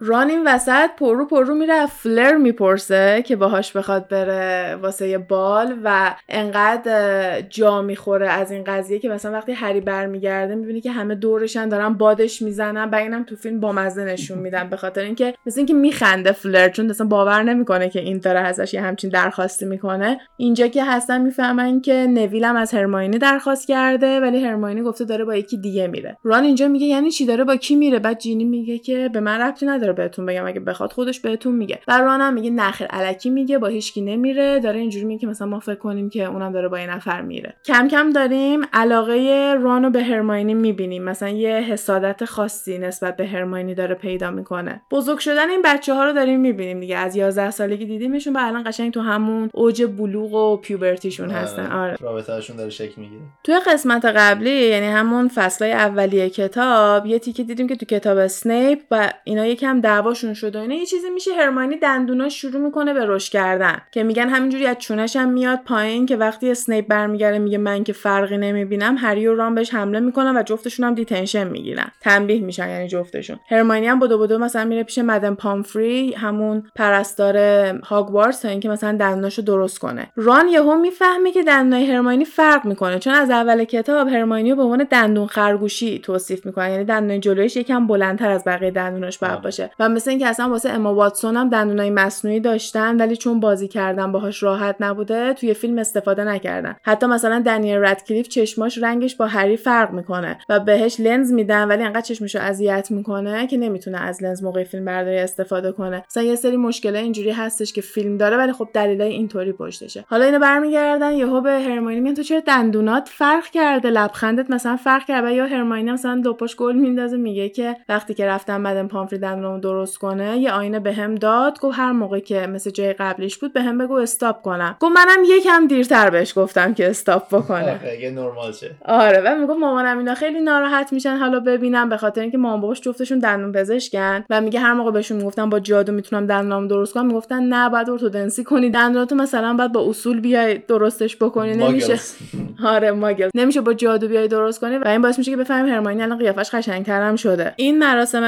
ران 0.00 0.30
این 0.30 0.42
وسط 0.46 0.90
پررو 0.98 1.26
پررو 1.26 1.54
میره 1.54 1.86
فلر 1.86 2.36
می‌پرسه 2.36 3.24
که 3.26 3.36
باهاش 3.36 3.72
بخواد 3.72 4.08
بره 4.08 4.74
واسه 4.82 5.18
ball 5.18 5.78
و 5.84 6.14
انقدر 6.28 7.40
جا 7.40 7.82
می‌خوره 7.82 8.28
از 8.28 8.50
این 8.50 8.64
قضیه 8.64 8.98
که 8.98 9.08
مثلا 9.08 9.32
وقتی 9.32 9.52
هری 9.52 9.80
برمیگرده 9.80 10.54
می‌بینی 10.54 10.80
که 10.80 10.90
همه 10.90 11.14
دورشن 11.14 11.68
دارن 11.68 11.94
بادش 11.94 12.42
می‌زنن 12.42 12.90
و 12.90 12.94
اینم 12.94 13.24
تو 13.24 13.36
فیلم 13.36 13.60
بامزه 13.60 14.04
نشون 14.04 14.38
میدن 14.38 14.70
به 14.70 14.76
خاطر 14.76 15.00
اینکه 15.00 15.34
مثل 15.46 15.60
اینکه 15.60 15.74
میخنده 15.74 16.32
فلر 16.32 16.68
چون 16.68 16.86
مثلا 16.86 17.06
باور 17.06 17.42
نمی‌کنه 17.42 17.88
که 17.88 18.00
این 18.00 18.18
داره 18.18 18.40
ازش 18.40 18.74
یه 18.74 18.80
همچین 18.80 19.10
درخواستی 19.10 19.64
می‌کنه. 19.64 20.20
اینجا 20.36 20.66
که 20.66 20.84
هستن 20.84 21.20
می‌فهمن 21.20 21.80
که 21.80 21.92
نویلم 21.92 22.56
از 22.56 22.74
هرماینی 22.74 23.18
درخواست 23.18 23.68
کرده 23.68 24.20
ولی 24.20 24.44
هرماینی 24.44 24.82
گفته 24.82 25.04
داره 25.04 25.24
با 25.24 25.36
یکی 25.36 25.56
دیگه 25.56 25.86
میره. 25.86 26.16
ران 26.24 26.44
اینجا 26.44 26.68
میگه 26.68 26.86
یعنی 26.86 27.10
چی؟ 27.10 27.26
داره 27.26 27.44
با 27.44 27.56
کی 27.56 27.76
میره؟ 27.76 27.98
بعد 27.98 28.18
جینی 28.18 28.44
میگه 28.44 28.78
که 28.78 29.10
به 29.12 29.20
من 29.26 29.40
ربطی 29.40 29.66
نداره 29.66 29.92
بهتون 29.92 30.26
بگم 30.26 30.46
اگه 30.46 30.60
بخواد 30.60 30.92
خودش 30.92 31.20
بهتون 31.20 31.54
میگه. 31.54 31.78
و 31.88 31.98
رانم 31.98 32.34
میگه 32.34 32.50
نخیر 32.50 32.86
الکی 32.90 33.30
میگه 33.30 33.58
با 33.58 33.66
هیچکی 33.66 34.00
نمیره. 34.00 34.60
داره 34.60 34.80
اینجوری 34.80 35.04
میگه 35.04 35.20
که 35.20 35.26
مثلا 35.26 35.48
ما 35.48 35.60
فکر 35.60 35.74
کنیم 35.74 36.10
که 36.10 36.24
اونم 36.24 36.52
داره 36.52 36.68
با 36.68 36.80
یه 36.80 36.90
نفر 36.90 37.22
میره. 37.22 37.54
کم 37.64 37.88
کم 37.88 38.10
داریم 38.10 38.60
علاقه 38.72 39.54
رانو 39.62 39.90
به 39.90 40.02
هرماینی 40.02 40.54
می‌بینیم. 40.54 41.02
مثلا 41.02 41.28
یه 41.28 41.50
حسادت 41.50 42.24
خاصی 42.24 42.78
نسبت 42.78 43.16
به 43.16 43.26
هرماینی 43.26 43.74
داره 43.74 43.94
پیدا 43.94 44.30
می‌کنه. 44.30 44.82
بزرگ 44.90 45.18
شدن 45.18 45.50
این 45.50 45.62
بچه 45.64 45.94
ها 45.94 46.04
رو 46.04 46.12
داریم 46.12 46.40
می‌بینیم 46.40 46.80
دیگه. 46.80 46.96
از 46.96 47.16
11 47.16 47.50
سالگی 47.50 47.86
دیدیمشون 47.86 48.36
و 48.36 48.38
الان 48.42 48.62
قشنگ 48.66 48.92
تو 48.92 49.00
همون 49.00 49.50
اوج 49.54 49.82
بلوغ 49.82 50.34
و 50.34 50.56
پیوبرتیشون 50.56 51.30
آره. 51.30 51.38
هستن. 51.38 51.72
آره. 51.72 51.96
رابطه‌شون 52.00 52.56
داره 52.56 52.70
شکل 52.70 53.00
می‌گیره. 53.00 53.22
توی 53.44 53.54
قسمت 53.66 54.04
قبلی 54.04 54.50
یعنی 54.50 54.86
همون 54.86 55.28
فصلای 55.28 55.72
اولیه 55.72 56.30
کتاب 56.30 57.06
یه 57.06 57.18
تیکه 57.18 57.42
دیدیم 57.42 57.66
که 57.66 57.76
تو 57.76 57.86
کتاب 57.86 58.18
اسنیپ 58.18 58.78
و 58.90 59.12
اینا 59.24 59.46
یکم 59.46 59.80
دعواشون 59.80 60.34
شده 60.34 60.60
اینا 60.60 60.74
یه 60.74 60.86
چیزی 60.86 61.10
میشه 61.10 61.34
هرماینی 61.34 61.76
دندوناش 61.76 62.40
شروع 62.40 62.60
می‌کنه 62.60 62.94
به 62.94 63.06
رشد 63.06 63.32
کردن 63.32 63.78
که 63.92 64.02
میگن 64.02 64.28
همینجوری 64.28 64.66
از 64.66 64.76
چونش 64.78 65.16
هم 65.16 65.28
میاد 65.28 65.60
پایین 65.64 66.06
که 66.06 66.16
وقتی 66.16 66.50
اسنیپ 66.50 66.86
برمیگره 66.88 67.38
میگه 67.38 67.58
من 67.58 67.84
که 67.84 67.92
فرقی 67.92 68.36
نمی‌بینم 68.36 68.96
هری 68.98 69.26
و 69.26 69.34
ران 69.34 69.54
بهش 69.54 69.74
حمله 69.74 70.00
می‌کنن 70.00 70.36
و 70.36 70.42
جفتشون 70.42 70.86
هم 70.86 70.94
detention 70.94 71.48
می‌گیرن. 71.48 71.90
تنبیه 72.00 72.40
میشن 72.40 72.68
یعنی 72.68 72.88
جفتشون. 72.88 73.38
هرماینی 73.50 73.86
هم 73.86 73.98
بدو 73.98 74.18
بدو 74.18 74.38
مثلا 74.38 74.64
میره 74.64 74.82
پیش 74.82 74.98
مدم 74.98 75.34
پامفری 75.34 76.12
همون 76.12 76.62
پرستار 76.74 77.36
هاگوارتس 77.84 78.40
تا 78.40 78.48
اینکه 78.48 78.68
مثلا 78.68 78.96
دندوناشو 78.96 79.42
درست 79.42 79.78
کنه. 79.78 80.06
ران 80.16 80.48
یهو 80.48 80.76
می‌فهمه 80.76 81.32
که 81.32 81.42
دندونای 81.42 81.92
هرماینی 81.92 82.24
فرق 82.24 82.64
می‌کنه 82.64 82.98
چون 82.98 83.14
از 83.14 83.30
اول 83.30 83.64
کتاب 83.64 84.08
هرماینی 84.08 84.50
رو 84.50 84.56
به 84.56 84.62
عنوان 84.62 84.86
دندون 84.90 85.26
خرگوشی 85.26 85.98
توصیف 85.98 86.46
می‌کنه. 86.46 86.70
یعنی 86.70 86.84
دندون 86.84 87.20
جلویش 87.20 87.56
یکم 87.56 87.86
بلندتر 87.86 88.30
از 88.30 88.44
بقیه 88.44 88.70
دندوناش 89.06 89.18
باید 89.18 89.42
باشه. 89.42 89.70
و 89.80 89.88
مثل 89.88 90.10
اینکه 90.10 90.26
اصلا 90.26 90.48
واسه 90.48 90.70
اما 90.70 90.94
واتسون 90.94 91.36
هم 91.36 91.48
دندونای 91.48 91.90
مصنوعی 91.90 92.40
داشتن 92.40 92.96
ولی 92.96 93.16
چون 93.16 93.40
بازی 93.40 93.68
کردن 93.68 94.12
باهاش 94.12 94.42
راحت 94.42 94.76
نبوده 94.80 95.34
توی 95.34 95.54
فیلم 95.54 95.78
استفاده 95.78 96.24
نکردن. 96.24 96.76
حتی 96.82 97.06
مثلا 97.06 97.42
دنیل 97.46 97.78
ردکلیف 97.78 98.28
چشماش 98.28 98.78
رنگش 98.82 99.16
با 99.16 99.26
هری 99.26 99.56
فرق 99.56 99.90
می‌کنه 99.90 100.38
و 100.48 100.60
بهش 100.60 101.00
لنز 101.00 101.32
میدن 101.32 101.68
ولی 101.68 101.82
انقدر 101.82 102.00
چشمشو 102.00 102.38
اذیت 102.38 102.90
می‌کنه 102.90 103.46
که 103.46 103.56
نمی‌تونه 103.56 104.00
از 104.00 104.22
لنز 104.22 104.42
موقع 104.42 104.64
فیلم 104.64 104.84
برداری 104.84 105.18
استفاده 105.18 105.72
کنه. 105.72 106.04
مثلا 106.10 106.22
یه 106.22 106.36
سری 106.36 106.56
مشکل 106.56 106.96
اینجوری 106.96 107.30
هستش 107.30 107.72
که 107.72 107.80
فیلم 107.80 108.16
داره 108.16 108.36
ولی 108.36 108.52
خب 108.52 108.68
دلیلای 108.72 109.12
اینطوری 109.12 109.52
پشتشه. 109.52 110.04
حالا 110.08 110.24
اینو 110.24 110.38
برمیگردن 110.38 111.12
یهو 111.12 111.40
به 111.40 111.50
هرماینی 111.50 112.00
میگن 112.00 112.14
تو 112.14 112.22
چرا 112.22 112.40
دندونات 112.40 113.08
فرق 113.08 113.44
کرده؟ 113.46 113.90
لبخندت 113.90 114.50
مثلا 114.50 114.76
فرق 114.76 115.04
کرده. 115.04 115.34
یا 115.34 115.46
هرماینی 115.46 115.92
مثلا 115.92 116.20
دوپاش 116.24 116.56
گل 116.56 116.74
میندازه 116.74 117.16
میگه 117.16 117.48
که 117.48 117.76
وقتی 117.88 118.14
که 118.14 118.26
رفتم 118.26 118.60
مدن 118.60 118.88
پامفری 118.96 119.18
دندونمو 119.18 119.60
درست 119.60 119.98
کنه 119.98 120.38
یه 120.38 120.52
آینه 120.52 120.80
بهم 120.80 121.14
به 121.14 121.26
داد. 121.26 121.60
گفت 121.60 121.78
هر 121.78 121.92
موقع 121.92 122.18
که 122.18 122.46
مثل 122.46 122.70
جای 122.70 122.92
قبلیش 122.92 123.38
بود 123.38 123.52
بهم 123.52 123.78
به 123.78 123.86
بگو 123.86 123.94
استاپ 123.94 124.42
کنم. 124.42 124.76
گفت 124.80 124.92
منم 124.96 125.24
یکم 125.26 125.66
دیرتر 125.66 126.10
بهش 126.10 126.38
گفتم 126.38 126.74
که 126.74 126.90
استاپ 126.90 127.34
بکنه. 127.34 127.80
آره 127.82 128.10
نرمال 128.14 128.52
آره 128.84 129.22
و 129.26 129.34
میگه 129.40 129.54
مامانم 129.54 129.98
اینا 129.98 130.14
خیلی 130.14 130.40
ناراحت 130.40 130.92
میشن 130.92 131.16
حالا 131.16 131.40
ببینم 131.40 131.88
به 131.88 131.96
خاطر 131.96 132.20
اینکه 132.20 132.38
مامان 132.38 132.60
باباش 132.60 132.80
جفتشون 132.80 133.18
دندون 133.18 133.52
پزشکن. 133.52 134.24
و 134.30 134.40
میگه 134.40 134.60
هر 134.60 134.72
موقع 134.72 134.90
بهشون 134.90 135.16
می‌گفتم 135.16 135.50
با 135.50 135.60
جادو 135.60 135.92
می‌تونم 135.92 136.26
دندونام 136.26 136.68
درست 136.68 136.94
کنم 136.94 137.06
می‌گفتن 137.06 137.42
نه 137.42 137.70
بعد 137.70 137.90
ارتودنسی 137.90 138.44
کنی. 138.44 138.70
دندوناتو 138.70 139.14
مثلا 139.14 139.54
بعد 139.54 139.72
با 139.72 139.88
اصول 139.88 140.20
بیای 140.20 140.58
درستش 140.58 141.16
بکنی. 141.16 141.54
نمیشه. 141.54 141.98
آره 142.64 142.92
Muggle 142.92 143.28
نمیشه 143.34 143.60
با 143.60 143.74
جادو 143.74 144.08
بیای 144.08 144.28
درست 144.28 144.60
کنی. 144.60 144.78
و 144.78 144.88
این 144.88 145.02
باعث 145.02 145.18
میشه 145.18 145.30
که 145.30 145.36
بفهمیم 145.36 145.74
هرماینی 145.74 146.02
الان 146.02 146.18
قیافش 146.18 146.50
قشنگترم 146.54 147.16
شده. 147.16 147.52
این 147.56 147.78
مراسم 147.78 148.24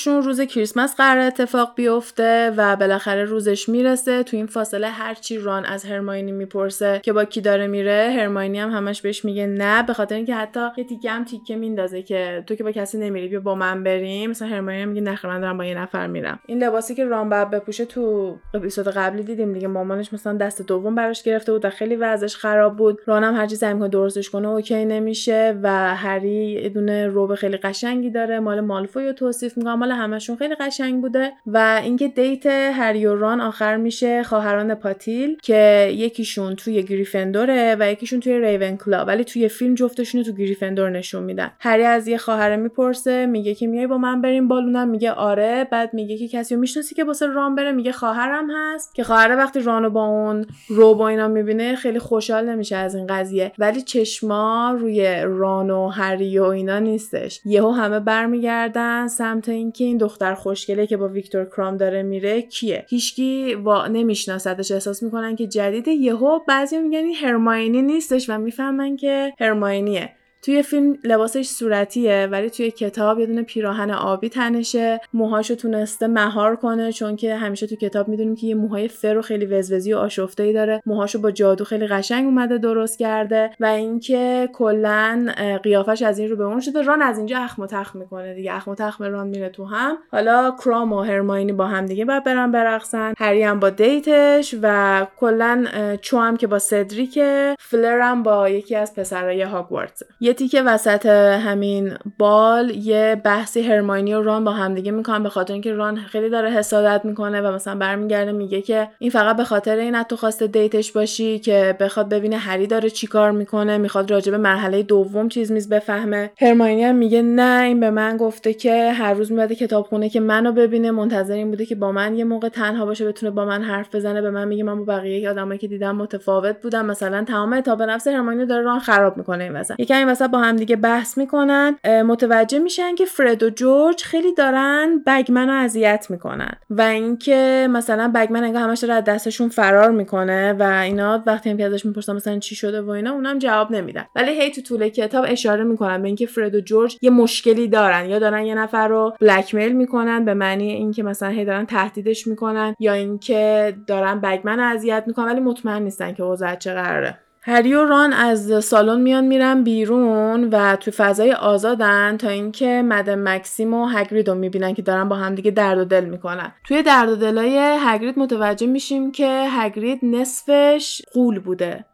رقصشون 0.00 0.22
روز 0.22 0.40
کریسمس 0.40 0.96
قراره 0.96 1.18
اتفاق 1.18 1.72
بیفته 1.74 2.52
و 2.56 2.76
بالاخره 2.76 3.24
روزش 3.24 3.68
می‌رسه. 3.68 4.22
تو 4.22 4.36
این 4.36 4.46
فاصله 4.46 4.88
هرچی 4.88 5.38
ران 5.38 5.64
از 5.64 5.84
هرماینی 5.84 6.32
می‌پرسه 6.32 7.00
که 7.02 7.12
با 7.12 7.24
کی 7.24 7.40
داره 7.40 7.66
میره 7.66 8.16
هرماینی 8.16 8.58
هم 8.58 8.70
همش 8.70 9.02
بهش 9.02 9.24
میگه 9.24 9.46
نه 9.46 9.82
به 9.82 9.92
خاطر 9.92 10.14
اینکه 10.14 10.34
حتی 10.34 10.60
یه 10.76 10.84
تیکه 10.84 11.10
هم 11.10 11.24
تیکه 11.24 11.56
میندازه 11.56 12.02
که 12.02 12.44
تو 12.46 12.54
که 12.54 12.64
با 12.64 12.72
کسی 12.72 12.98
نمیری 12.98 13.28
بیا 13.28 13.40
با 13.40 13.54
من 13.54 13.84
بریم. 13.84 14.30
مثلا 14.30 14.48
هرماینی 14.48 14.86
میگه 14.86 15.00
نه 15.00 15.24
من 15.24 15.40
دارم 15.40 15.58
با 15.58 15.64
یه 15.64 15.74
نفر 15.74 16.06
میرم. 16.06 16.40
این 16.46 16.64
لباسی 16.64 16.94
که 16.94 17.04
ران 17.04 17.28
بعد 17.28 17.50
بپوشه 17.50 17.84
تو 17.84 18.36
اپیزود 18.54 18.88
قبلی 18.88 19.22
دیدیم 19.22 19.52
دیگه. 19.52 19.68
مامانش 19.68 20.12
مثلا 20.12 20.36
دست 20.36 20.62
دوم 20.62 20.94
براش 20.94 21.22
گرفته 21.22 21.52
بود 21.52 21.64
و 21.64 21.70
خیلی 21.70 21.96
وضعش 21.96 22.36
خراب 22.36 22.76
بود. 22.76 23.00
ران 23.06 23.24
هم 23.24 23.34
هرچی 23.34 23.56
سعی 23.56 23.88
درستش 23.88 24.30
کنه 24.30 24.48
OK 24.48 24.84
نمیشه 24.84 25.58
و 25.62 25.94
هری 25.96 26.60
یه 26.62 26.68
دونه 26.68 27.06
robe 27.06 27.34
خیلی 27.34 27.56
قشنگی 27.56 28.10
داره. 28.10 28.40
مال 28.40 28.60
مالفوی 28.60 29.12
توصیف 29.12 29.56
می‌کنه 29.56 29.89
مال 29.90 29.98
همشون 29.98 30.36
خیلی 30.36 30.54
قشنگ 30.54 31.00
بوده 31.00 31.32
و 31.46 31.80
اینکه 31.84 32.08
date 32.08 32.46
هری 32.46 33.06
و 33.06 33.16
ران 33.16 33.40
آخر 33.40 33.76
میشه 33.76 34.22
خواهران 34.22 34.74
پاتیل 34.74 35.36
که 35.42 35.92
یکیشون 35.94 36.56
توی 36.56 36.82
گریفندوره 36.82 37.76
و 37.80 37.92
یکیشون 37.92 38.20
توی 38.20 38.40
ریون 38.40 38.76
کلا 38.76 39.04
ولی 39.04 39.24
توی 39.24 39.48
فیلم 39.48 39.74
جفتشون 39.74 40.22
تو 40.22 40.32
گریفندور 40.32 40.90
نشون 40.90 41.22
میدن. 41.22 41.50
هری 41.60 41.82
از 41.82 42.08
یه 42.08 42.18
خواهره 42.18 42.56
می‌پرسه 42.56 43.26
میگه 43.26 43.54
که 43.54 43.66
میای 43.66 43.86
با 43.86 43.98
من 43.98 44.20
بریم 44.20 44.48
بالونم؟ 44.48 44.88
میگه 44.88 45.12
آره. 45.12 45.68
بعد 45.70 45.94
میگه 45.94 46.16
که 46.16 46.28
کسی 46.28 46.54
رو 46.54 46.60
می‌شناسی 46.60 46.94
که 46.94 47.04
واسه 47.04 47.26
ران 47.26 47.54
بره؟ 47.54 47.72
میگه 47.72 47.92
خواهرم 47.92 48.48
هست. 48.50 48.94
که 48.94 49.04
خواهره 49.04 49.36
وقتی 49.36 49.60
رانو 49.60 49.90
با 49.90 50.04
اون 50.04 50.46
رو 50.68 50.94
با 50.94 51.08
اینا 51.08 51.28
می‌بینه 51.28 51.74
خیلی 51.74 51.98
خوشحال 51.98 52.48
نمیشه 52.48 52.76
از 52.76 52.94
این 52.94 53.06
قضیه. 53.06 53.52
ولی 53.58 53.82
چشما 53.82 54.76
روی 54.80 55.22
ران 55.24 55.70
و 55.70 55.88
هری 55.88 56.38
و 56.38 56.44
اینا 56.44 56.78
نیستش. 56.78 57.40
یهو 57.44 57.70
همه 57.70 58.00
برمیگردن 58.00 59.06
سمت 59.08 59.48
اینکه 59.48 59.79
این 59.84 59.98
دختر 59.98 60.34
خوشگله 60.34 60.86
که 60.86 60.96
با 60.96 61.08
ویکتور 61.08 61.44
کرام 61.44 61.76
داره 61.76 62.02
میره 62.02 62.42
کیه؟ 62.42 62.84
هیچکی 62.88 63.54
وا 63.54 63.86
نمیشناستش 63.86 64.70
احساس 64.70 65.02
می‌کنن 65.02 65.36
که 65.36 65.46
جدیده 65.46 65.90
یهو 65.90 66.38
بعضی 66.48 66.78
میگن 66.78 66.98
این 66.98 67.14
هرماینی 67.14 67.82
نیستش 67.82 68.30
و 68.30 68.38
می‌فهمن 68.38 68.96
که 68.96 69.32
هرماینیه. 69.40 70.12
توی 70.42 70.62
فیلم 70.62 70.98
لباسش 71.04 71.46
صورتیه 71.46 72.28
ولی 72.30 72.50
توی 72.50 72.70
کتاب 72.70 73.18
یه 73.18 73.26
دونه 73.26 73.42
پیراهن 73.42 73.90
آبی 73.90 74.28
تنشه. 74.28 75.00
موهاشو 75.14 75.54
تونسته 75.54 76.06
مهار 76.06 76.56
کنه 76.56 76.92
چون 76.92 77.16
که 77.16 77.34
همیشه 77.34 77.66
تو 77.66 77.76
کتاب 77.76 78.08
می‌دونیم 78.08 78.36
که 78.36 78.46
یه 78.46 78.54
موهای 78.54 78.88
فر 78.88 79.18
و 79.18 79.22
خیلی 79.22 79.46
وزوزی 79.46 79.92
و 79.92 79.96
آشفته 79.98 80.42
ای 80.42 80.52
داره. 80.52 80.82
موهاشو 80.86 81.20
با 81.20 81.30
جادو 81.30 81.64
خیلی 81.64 81.86
قشنگ 81.86 82.24
اومده 82.24 82.58
درست 82.58 82.98
کرده 82.98 83.50
و 83.60 83.66
اینکه 83.66 84.48
کلا 84.52 85.32
قیافش 85.62 86.02
از 86.02 86.18
این 86.18 86.28
رو 86.28 86.36
به 86.36 86.44
اون 86.44 86.60
شده. 86.60 86.82
ران 86.82 87.02
از 87.02 87.18
اینجا 87.18 87.38
اخم 87.38 87.62
و 87.62 87.66
تخم 87.66 87.98
می‌کنه 87.98 88.34
دیگه. 88.34 88.54
اخم 88.54 88.70
و 88.70 88.74
تخم 88.74 89.04
ران 89.04 89.26
میره 89.26 89.48
تو 89.48 89.64
هم. 89.64 89.98
حالا 90.12 90.56
کرام 90.64 90.92
و 90.92 91.02
هرماینی 91.02 91.52
با 91.52 91.66
هم 91.66 91.86
دیگه 91.86 92.04
بعد 92.04 92.24
برن 92.24 92.52
برقصن. 92.52 93.14
هری 93.18 93.42
هم 93.42 93.60
با 93.60 93.70
دیتش 93.70 94.54
و 94.62 95.06
کلا 95.16 95.66
چو 96.02 96.18
هم 96.18 96.36
که 96.36 96.46
با 96.46 96.58
سدریک 96.58 97.20
فلر 97.58 98.00
هم 98.00 98.22
با 98.22 98.48
یکی 98.48 98.76
از 98.76 98.94
پسرای 98.94 99.42
هاگوارتس 99.42 100.02
یه 100.30 100.34
تیکه 100.34 100.62
وسط 100.62 101.06
همین 101.06 101.92
بال 102.18 102.70
یه 102.70 103.20
بحثی 103.24 103.62
هرماینی 103.62 104.14
و 104.14 104.22
ران 104.22 104.44
با 104.44 104.50
همدیگه 104.50 104.92
می‌کنن 104.92 105.22
به 105.22 105.28
خاطر 105.28 105.52
اینکه 105.52 105.72
ران 105.72 105.96
خیلی 105.96 106.30
داره 106.30 106.50
حسادت 106.50 107.04
می‌کنه 107.04 107.40
و 107.40 107.52
مثلا 107.52 107.74
برمیگرده 107.74 108.32
میگه 108.32 108.62
که 108.62 108.88
این 108.98 109.10
فقط 109.10 109.36
به 109.36 109.44
خاطر 109.44 109.76
این 109.76 110.02
تو 110.02 110.16
خواسته 110.16 110.46
دیتش 110.46 110.92
باشی 110.92 111.38
که 111.38 111.76
بخواد 111.80 112.08
ببینه 112.08 112.36
هری 112.36 112.66
داره 112.66 112.90
چیکار 112.90 113.30
می‌کنه 113.30 113.78
می‌خواد 113.78 114.10
راجع 114.10 114.30
به 114.32 114.38
مرحله 114.38 114.82
دوم 114.82 115.28
چیز 115.28 115.52
میز 115.52 115.68
بفهمه. 115.68 116.30
هرماینی 116.40 116.84
هم 116.84 116.94
میگه 116.94 117.22
نه 117.22 117.64
این 117.64 117.80
به 117.80 117.90
من 117.90 118.16
گفته 118.16 118.54
که 118.54 118.92
هر 118.92 119.14
روز 119.14 119.32
میاد 119.32 119.52
کتابخونه 119.52 120.08
که 120.08 120.20
منو 120.20 120.52
ببینه 120.52 120.90
منتظر 120.90 121.34
این 121.34 121.50
بوده 121.50 121.66
که 121.66 121.74
با 121.74 121.92
من 121.92 122.14
یه 122.14 122.24
موقع 122.24 122.48
تنها 122.48 122.86
باشه 122.86 123.08
بتونه 123.08 123.32
با 123.32 123.44
من 123.44 123.62
حرف 123.62 123.94
بزنه 123.94 124.22
به 124.22 124.30
من 124.30 124.48
میگه 124.48 124.64
من 124.64 124.84
با 124.84 124.84
بقیه 124.84 125.30
آدمایی 125.30 125.58
که 125.58 125.68
دیدم 125.68 125.96
متفاوت 125.96 126.62
بودم. 126.62 126.86
مثلا 126.86 127.24
تمام 127.24 127.52
اعتماد 127.52 127.82
نفس 127.82 128.08
هرماینی 128.08 128.46
داره 128.46 128.62
ران 128.62 128.78
خراب 128.78 129.16
می‌کنه 129.16 129.44
این 129.44 129.52
وسط. 129.52 129.74
یکم 129.78 129.96
این 129.96 130.08
وسط 130.20 130.30
با 130.30 130.38
هم 130.38 130.56
دیگه 130.56 130.76
بحث 130.76 131.18
می‌کنن 131.18 131.76
متوجه 132.06 132.58
میشن 132.58 132.94
که 132.94 133.04
فرد 133.04 133.42
و 133.42 133.50
جورج 133.50 134.02
خیلی 134.02 134.34
دارن 134.34 135.02
بگمن 135.06 135.48
رو 135.48 135.54
اذیت 135.54 136.06
می‌کنن 136.10 136.52
و 136.70 136.82
اینکه 136.82 137.68
مثلا 137.70 138.12
بگمن 138.14 138.44
انگار 138.44 138.62
همش 138.62 138.78
داره 138.78 138.94
از 138.94 139.04
دستشون 139.04 139.48
فرار 139.48 139.90
می‌کنه 139.90 140.52
و 140.52 140.62
اینا 140.62 141.22
وقتی 141.26 141.50
هم 141.50 141.56
که 141.56 141.64
ازش 141.64 141.86
می‌پرسن 141.86 142.16
مثلا 142.16 142.38
چی 142.38 142.54
شده 142.54 142.82
و 142.82 142.90
اینا 142.90 143.12
اونم 143.12 143.38
جواب 143.38 143.70
نمیدن. 143.70 144.04
ولی 144.16 144.40
هی 144.40 144.50
تو 144.50 144.62
طول 144.62 144.88
کتاب 144.88 145.24
اشاره 145.28 145.64
می‌کنن 145.64 146.02
به 146.02 146.06
اینکه 146.06 146.26
فرد 146.26 146.54
و 146.54 146.60
جورج 146.60 146.96
یه 147.02 147.10
مشکلی 147.10 147.68
دارن. 147.68 148.08
یا 148.08 148.18
دارن 148.18 148.44
یه 148.44 148.54
نفر 148.54 148.88
رو 148.88 149.12
بلک 149.20 149.54
میل 149.54 149.72
می‌کنن 149.72 150.24
به 150.24 150.34
معنی 150.34 150.70
اینکه 150.70 151.02
مثلا 151.02 151.28
هی 151.28 151.44
دارن 151.44 151.66
تهدیدش 151.66 152.26
می‌کنن 152.26 152.74
یا 152.80 152.92
اینکه 152.92 153.74
دارن 153.86 154.20
بگمن 154.20 154.60
اذیت 154.60 155.04
می‌کنن 155.06 155.26
ولی 155.26 155.40
مطمئن 155.40 155.82
نیستن 155.82 156.14
که 156.14 156.22
اوضاع 156.22 156.54
چه 156.54 156.74
قراره. 156.74 157.18
هری 157.42 157.74
و 157.74 157.84
ران 157.84 158.12
از 158.12 158.64
سالن 158.64 159.00
میان 159.00 159.24
میرن 159.24 159.64
بیرون 159.64 160.44
و 160.44 160.76
تو 160.76 160.90
فضای 160.90 161.32
آزادن 161.32 162.16
تا 162.16 162.28
اینکه 162.28 162.82
مد 162.84 163.10
مکسیم 163.10 163.74
و 163.74 163.86
هگرید 163.86 164.28
رو 164.28 164.34
می‌بینن 164.34 164.74
که 164.74 164.82
دارن 164.82 165.08
با 165.08 165.16
همدیگه 165.16 165.50
درد 165.50 165.78
و 165.78 165.84
دل 165.84 166.04
می‌کنن. 166.04 166.52
توی 166.64 166.82
درد 166.82 167.08
و 167.08 167.16
دلای 167.16 167.78
هگرید 167.80 168.18
متوجه 168.18 168.66
میشیم 168.66 169.12
که 169.12 169.46
هگرید 169.50 169.98
نصفش 170.02 171.02
قول 171.12 171.38
بوده. 171.38 171.84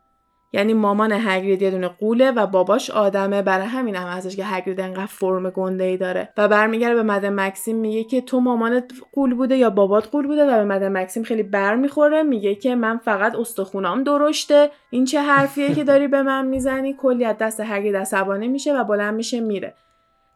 یعنی 0.53 0.75
مامان 0.75 1.13
هگرید 1.13 1.63
یه 1.63 1.71
دونه 1.71 1.89
قوله 1.89 2.31
و 2.31 2.47
باباش 2.47 2.91
آدمه. 2.91 3.43
برای 3.43 3.67
همین 3.67 3.97
هم 3.97 4.09
هستش 4.09 4.37
که 4.37 4.45
هگرید 4.45 4.81
انقدر 4.81 5.07
فرم 5.07 5.51
گنده 5.51 5.85
ای 5.85 5.97
داره. 5.97 6.33
و 6.37 6.49
برمیگره 6.49 6.95
به 6.95 7.03
مد 7.03 7.27
مکسیم 7.27 7.77
میگه 7.77 8.05
که 8.05 8.21
تو 8.21 8.41
مامانت 8.41 8.93
قول 9.13 9.35
بوده 9.35 9.57
یا 9.57 9.71
بابات 9.71 10.09
قول 10.09 10.27
بوده 10.27 10.45
و 10.45 10.57
به 10.59 10.65
مد 10.65 10.85
مکسیم 10.85 11.23
خیلی 11.23 11.43
بر 11.43 11.77
می‌خوره 11.77 12.23
میگه 12.23 12.55
که 12.55 12.75
من 12.75 12.99
فقط 12.99 13.35
استخونام 13.35 14.03
درشته. 14.03 14.71
این 14.91 15.05
چه 15.05 15.21
حرفیه 15.21 15.75
که 15.75 15.85
داری 15.85 16.09
به 16.09 16.23
من 16.23 16.47
می‌زنی؟ 16.47 16.95
کلی 16.99 17.25
از 17.25 17.37
دست 17.39 17.61
هگرید 17.61 17.97
عصبانی 17.97 18.49
میشه 18.49 18.81
و 18.81 18.85
بلند 18.85 19.15
میشه 19.15 19.41
میره. 19.41 19.75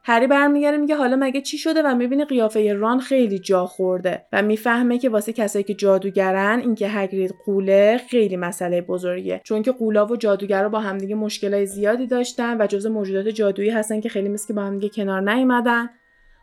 هری 0.03 0.27
برمیگره 0.27 0.77
میگه 0.77 0.97
حالا 0.97 1.17
مگه 1.21 1.41
چی 1.41 1.59
شده 1.59 1.83
و 1.83 1.95
می‌بینه 1.95 2.25
قیافه 2.25 2.73
ران 2.73 3.01
خیلی 3.01 3.39
جا 3.39 3.67
خورده 3.67 4.27
و 4.33 4.43
می‌فهمه 4.43 4.99
که 4.99 5.09
واسه 5.09 5.33
کسایی 5.33 5.65
که 5.65 5.75
جادوگرن 5.75 6.61
اینکه 6.61 6.89
هگرید 6.89 7.35
قوله 7.45 8.01
خیلی 8.11 8.37
مسئله 8.37 8.81
بزرگیه. 8.81 9.41
چون 9.45 9.63
که 9.63 9.73
قولا 9.73 10.07
و 10.07 10.17
جادوگرا 10.17 10.69
با 10.69 10.81
همدیگه 10.81 11.15
مشکلای 11.15 11.67
زیادی 11.67 12.07
داشتن 12.07 12.61
و 12.61 12.67
جزء 12.67 12.91
موجودات 12.91 13.29
جادویی 13.29 13.71
هستن 13.71 14.01
که 14.01 14.09
خیلی 14.09 14.29
مثل 14.29 14.47
که 14.47 14.53
با 14.53 14.63
همدیگه 14.63 14.95
کنار 14.95 15.33
نیومدن. 15.35 15.89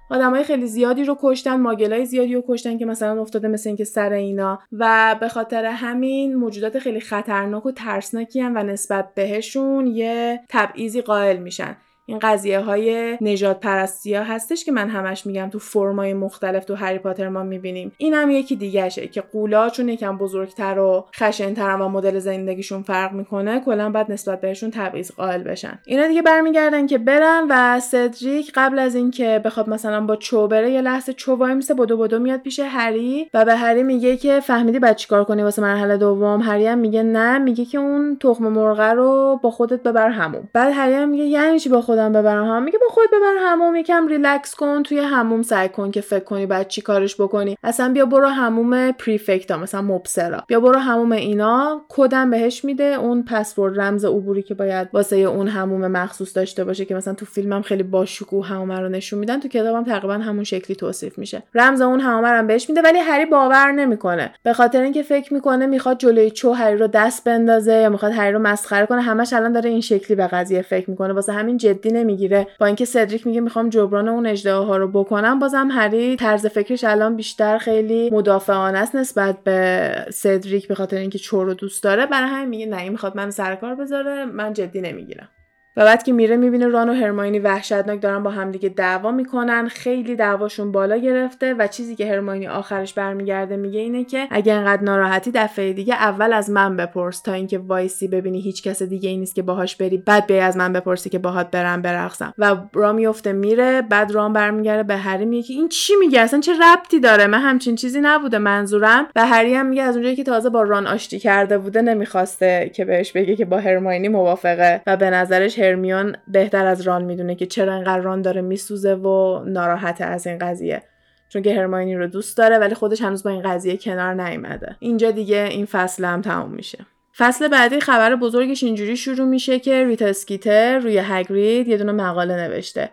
آدمای 0.10 0.44
خیلی 0.44 0.68
زیادی 0.68 1.04
رو 1.04 1.18
کشتن 1.22 1.56
ماگلای 1.56 2.06
زیادی 2.06 2.36
رو 2.36 2.44
کشتن 2.48 2.78
که 2.78 2.86
مثلا 2.86 3.22
افتاده 3.22 3.48
مثل 3.48 3.70
اینکه 3.70 3.84
سر 3.84 4.14
اینا. 4.14 4.60
و 4.72 5.16
به 5.20 5.28
خاطر 5.28 5.66
همین 5.66 6.36
موجودات 6.36 6.80
خیلی 6.80 7.00
خطرناک 7.00 7.66
و 7.66 7.72
ترسناکی 7.72 8.40
هم 8.40 8.56
و 8.56 8.64
نسبت 8.64 9.14
بهشون 9.16 9.88
یه 9.88 10.40
تبعیضی 10.50 11.02
قائل 11.02 11.38
میشن. 11.38 11.78
این 12.10 12.20
قضیه 12.20 12.60
های 12.60 13.18
نجات 13.22 13.60
پرستی 13.60 14.14
ها 14.14 14.24
هستش 14.24 14.66
که 14.66 14.72
من 14.72 14.90
همش 14.90 15.26
میگم 15.26 15.50
تو 15.50 15.60
فرمای 15.60 16.14
مختلف 16.14 16.66
تو 16.66 16.76
هری 16.76 17.00
پاتر 17.00 17.30
ما 17.30 17.44
می‌بینیم. 17.44 17.92
این 17.98 18.14
هم 18.14 18.32
یکی 18.32 18.56
دیگهشه 18.56 19.08
که 19.08 19.22
قولا 19.22 19.70
چون 19.70 19.90
یکم 19.90 20.18
بزرگتر 20.18 20.80
و 20.80 21.06
خشنتر 21.16 21.78
و 21.82 21.90
مدل 21.90 22.20
زندگیشون 22.20 22.82
فرق 22.82 23.12
می‌کنه 23.12 23.60
کلا 23.60 23.90
بعد 23.90 24.12
نسبت 24.12 24.42
بهشون 24.42 24.72
تبعیض 24.72 25.12
قائل 25.12 25.44
بشن. 25.44 25.80
اینا 25.86 26.08
دیگه 26.08 26.22
برمیگردن 26.22 26.88
که 26.88 26.98
برن 26.98 27.46
و 27.50 27.80
سدریک 27.80 28.52
قبل 28.56 28.80
از 28.80 28.96
اینکه 28.96 29.42
بخواد 29.46 29.70
مثلا 29.70 30.06
با 30.06 30.16
چو 30.16 30.48
بره 30.48 30.72
یه 30.72 30.82
لحظه 30.82 31.14
چو 31.14 31.36
وای 31.36 31.54
میسه 31.54 31.74
بدو 31.74 31.98
بدو 31.98 32.20
میاد 32.20 32.40
پیش 32.40 32.60
هری 32.60 33.30
و 33.34 33.46
به 33.46 33.56
هری 33.56 33.84
میگه 33.84 34.18
که 34.18 34.40
فهمیدی 34.40 34.80
بعد 34.80 34.96
چیکار 34.96 35.24
کنی 35.24 35.44
واسه 35.44 35.62
مرحله 35.62 35.98
دوم؟ 35.98 36.42
هری 36.42 36.68
هم 36.68 36.78
میگه 36.78 37.04
نه 37.04 37.38
میگه 37.38 37.66
که 37.66 37.78
اون 37.78 38.18
تخم 38.20 38.48
مرغ 38.48 38.80
رو 38.80 39.40
با 39.44 39.52
خودت 39.52 39.84
ببر 39.84 40.10
همون. 40.10 40.50
بعد 40.54 40.74
هری 40.76 40.94
هم 40.94 41.10
میگه 41.10 41.24
یعنی 41.24 41.60
چی 41.60 41.70
با 41.70 41.82
خودم 41.98 42.14
ببرم 42.14 42.46
هم 42.46 42.64
میگه 42.64 42.80
با 42.80 42.88
خود 42.90 43.08
ببر 43.08 43.34
هموم 43.40 43.76
یکم 43.76 44.08
ریلکس 44.08 44.56
کن 44.56 44.84
توی 44.84 45.00
هموم 45.00 45.42
سعی 45.42 45.70
کن 45.70 45.92
که 45.92 46.02
فکر 46.02 46.24
کنی 46.24 46.46
بعد 46.46 46.68
چی 46.68 46.82
کارش 46.82 47.22
بکنی. 47.22 47.58
اصلا 47.64 47.94
بیا 47.94 48.06
برو 48.06 48.28
هموم 48.28 48.92
پریفکتا 48.92 49.58
مثلا 49.58 49.82
مبصرا. 49.82 50.44
بیا 50.48 50.60
برو 50.60 50.80
هموم 50.80 51.12
اینا 51.12 51.82
کدم 51.90 52.30
بهش 52.30 52.66
میده 52.66 52.84
اون 52.84 53.24
پسورد 53.24 53.80
رمز 53.80 54.06
عبوری 54.06 54.42
که 54.42 54.54
باید 54.54 54.88
واسه 54.94 55.16
اون 55.16 55.48
هموم 55.48 55.88
مخصوص 55.88 56.38
داشته 56.38 56.64
باشه 56.64 56.86
که 56.86 56.96
مثلا 56.96 57.14
تو 57.14 57.26
فیلمم 57.26 57.62
خیلی 57.62 57.84
باشکوه 57.84 58.48
هموم 58.48 58.72
رو 58.72 58.90
نشون 58.90 59.20
میدن 59.20 59.40
تو 59.40 59.48
کتابم 59.48 59.84
تقریبا 59.84 60.14
همون 60.14 60.44
شکلی 60.44 60.76
توصیف 60.76 61.18
میشه. 61.18 61.44
رمز 61.56 61.82
اون 61.82 62.00
هموم 62.00 62.26
رو 62.26 62.48
بهش 62.48 62.70
میده 62.70 62.82
ولی 62.82 63.00
هری 63.00 63.26
باور 63.26 63.72
نمی‌کنه. 63.72 64.34
به 64.44 64.54
خاطر 64.54 64.82
اینکه 64.82 65.04
فکر 65.04 65.34
می‌کنه 65.34 65.66
می‌خواد 65.66 65.98
جلوی 65.98 66.32
چو 66.32 66.52
هری 66.52 66.78
رو 66.78 66.88
دست 66.88 67.24
بندازه 67.24 67.74
یا 67.74 67.90
می‌خواد 67.90 68.12
هری 68.12 68.34
رو 68.34 68.40
مسخره 68.40 68.86
کنه 68.86 69.02
همش 69.02 69.34
الان 69.34 69.52
داره 69.52 69.70
این 69.70 69.82
شکلی 69.82 70.16
به 70.18 70.28
قضیه 70.28 70.62
فکر 70.62 70.90
می‌کنه. 70.90 71.14
واسه 71.14 71.34
همین 71.34 71.58
جدی 71.58 71.87
نمی‌گیره. 71.92 72.48
با 72.60 72.66
اینکه 72.66 72.86
سدریک 72.86 73.28
میگه 73.28 73.42
می‌خوام 73.42 73.70
جبران 73.70 74.08
اون 74.08 74.26
اجدها 74.26 74.64
ها 74.64 74.78
رو 74.78 74.88
بکنم 74.88 75.40
بازم 75.40 75.68
هری 75.72 76.16
طرز 76.16 76.46
فکرش 76.46 76.84
الان 76.84 77.16
بیشتر 77.16 77.58
خیلی 77.58 78.10
مدافعانه 78.10 78.80
است 78.80 78.96
نسبت 78.96 79.38
به 79.44 79.92
سدریک 80.14 80.68
به 80.68 80.76
خاطر 80.76 80.98
اینکه 80.98 81.20
چور 81.20 81.54
دوست 81.54 81.84
داره. 81.84 82.06
برای 82.06 82.30
همین 82.30 82.50
میگه 82.50 82.66
نه 82.66 82.90
می‌خواد 82.90 83.18
من 83.18 83.32
سر 83.32 83.56
کار 83.56 83.76
بذاره 83.76 84.26
من 84.26 84.54
جدی 84.54 84.82
نمی‌گیرم. 84.82 85.30
و 85.78 85.86
بعد 85.86 86.04
که 86.04 86.14
میره 86.14 86.38
می‌بینه 86.38 86.68
ران 86.68 86.90
و 86.90 86.94
هرماینی 86.94 87.40
وحشتناک 87.40 88.02
دارن 88.02 88.24
با 88.24 88.30
همدیگه 88.30 88.70
دعوا 88.70 89.12
می‌کنن. 89.12 89.68
خیلی 89.68 90.16
دعواشون 90.16 90.72
بالا 90.72 90.98
گرفته 90.98 91.54
و 91.54 91.68
چیزی 91.68 91.96
که 91.96 92.12
هرماینی 92.12 92.48
آخرش 92.48 92.94
برمیگرده 92.94 93.58
میگه 93.58 93.80
اینه 93.80 94.04
که 94.04 94.28
اگه 94.32 94.54
انقدر 94.54 94.84
ناراحتی 94.84 95.32
دفعه 95.32 95.74
دیگه 95.74 95.94
اول 95.94 96.34
از 96.34 96.50
من 96.50 96.78
بپرس 96.78 97.22
تا 97.22 97.34
اینکه 97.34 97.58
وایسی 97.58 98.08
ببینی 98.08 98.42
هیچ 98.42 98.64
کس 98.64 98.84
دیگه 98.84 99.10
ای 99.10 99.18
نیست 99.18 99.36
که 99.36 99.42
باهاش 99.42 99.76
بری. 99.76 99.98
بعد 99.98 100.28
بیای 100.28 100.40
از 100.40 100.58
من 100.58 100.74
بپرسی 100.74 101.10
که 101.10 101.20
باهات 101.20 101.52
برم 101.52 101.82
برقصم. 101.82 102.34
و 102.38 102.56
را 102.74 102.94
میفته 102.94 103.34
میره 103.34 103.82
بعد 103.82 104.12
ران 104.12 104.34
برمیگرده 104.34 104.84
به 104.84 104.98
هری 104.98 105.26
میگه 105.26 105.48
که 105.48 105.54
این 105.54 105.70
چی 105.70 105.94
میگه؟ 106.00 106.22
اصلا 106.22 106.40
چه 106.40 106.52
ربطی 106.52 107.00
داره؟ 107.00 107.28
من 107.28 107.40
همچین 107.40 107.76
چیزی 107.76 108.02
نبوده 108.02 108.38
منظورم. 108.38 109.08
و 109.16 109.26
هری 109.26 109.54
هم 109.54 109.66
میگه 109.66 109.84
از 109.84 109.96
اونجایی 109.96 110.16
که 110.16 110.24
تازه 110.24 110.50
با 110.50 110.62
ران 110.62 110.88
آشتی 110.88 111.20
کرده 111.20 111.58
بوده 111.58 111.82
نمی‌خواسته 111.82 112.72
که 112.76 112.86
بهش 112.86 113.12
بگه 113.12 113.36
که 113.36 113.46
با 113.46 113.60
هرماینی 113.60 114.08
موافقه. 114.08 114.82
و 114.88 114.98
به 114.98 115.10
نظرش 115.10 115.60
هرمیون 115.68 116.16
بهتر 116.28 116.66
از 116.66 116.82
ران 116.82 117.04
می‌دونه 117.06 117.36
که 117.36 117.46
چرا 117.46 117.74
انقدر 117.74 118.02
ران 118.02 118.22
داره 118.22 118.42
میسوزه 118.42 118.94
و 118.94 119.44
ناراحته 119.46 120.06
از 120.06 120.28
این 120.28 120.38
قضیه. 120.38 120.84
چون 121.30 121.42
که 121.42 121.56
هرماینی 121.56 121.96
رو 121.96 122.08
دوست 122.08 122.38
داره 122.38 122.58
ولی 122.58 122.76
خودش 122.76 123.02
هنوز 123.02 123.24
با 123.24 123.30
این 123.30 123.42
قضیه 123.42 123.78
کنار 123.78 124.14
نیومده. 124.14 124.76
اینجا 124.80 125.12
دیگه 125.12 125.48
این 125.52 125.66
فصل 125.66 126.06
هم 126.06 126.22
تموم 126.22 126.52
میشه. 126.52 126.86
فصل 127.18 127.48
بعدی 127.48 127.80
خبر 127.80 128.16
بزرگش 128.16 128.64
اینجوری 128.64 128.98
شروع 128.98 129.28
میشه 129.28 129.60
که 129.60 129.86
ریتا 129.86 130.06
اسکیتر 130.06 130.80
روی 130.80 130.98
هگرید 131.04 131.68
یه 131.68 131.78
دونه 131.78 131.92
مقاله 131.92 132.36
نوشته. 132.36 132.90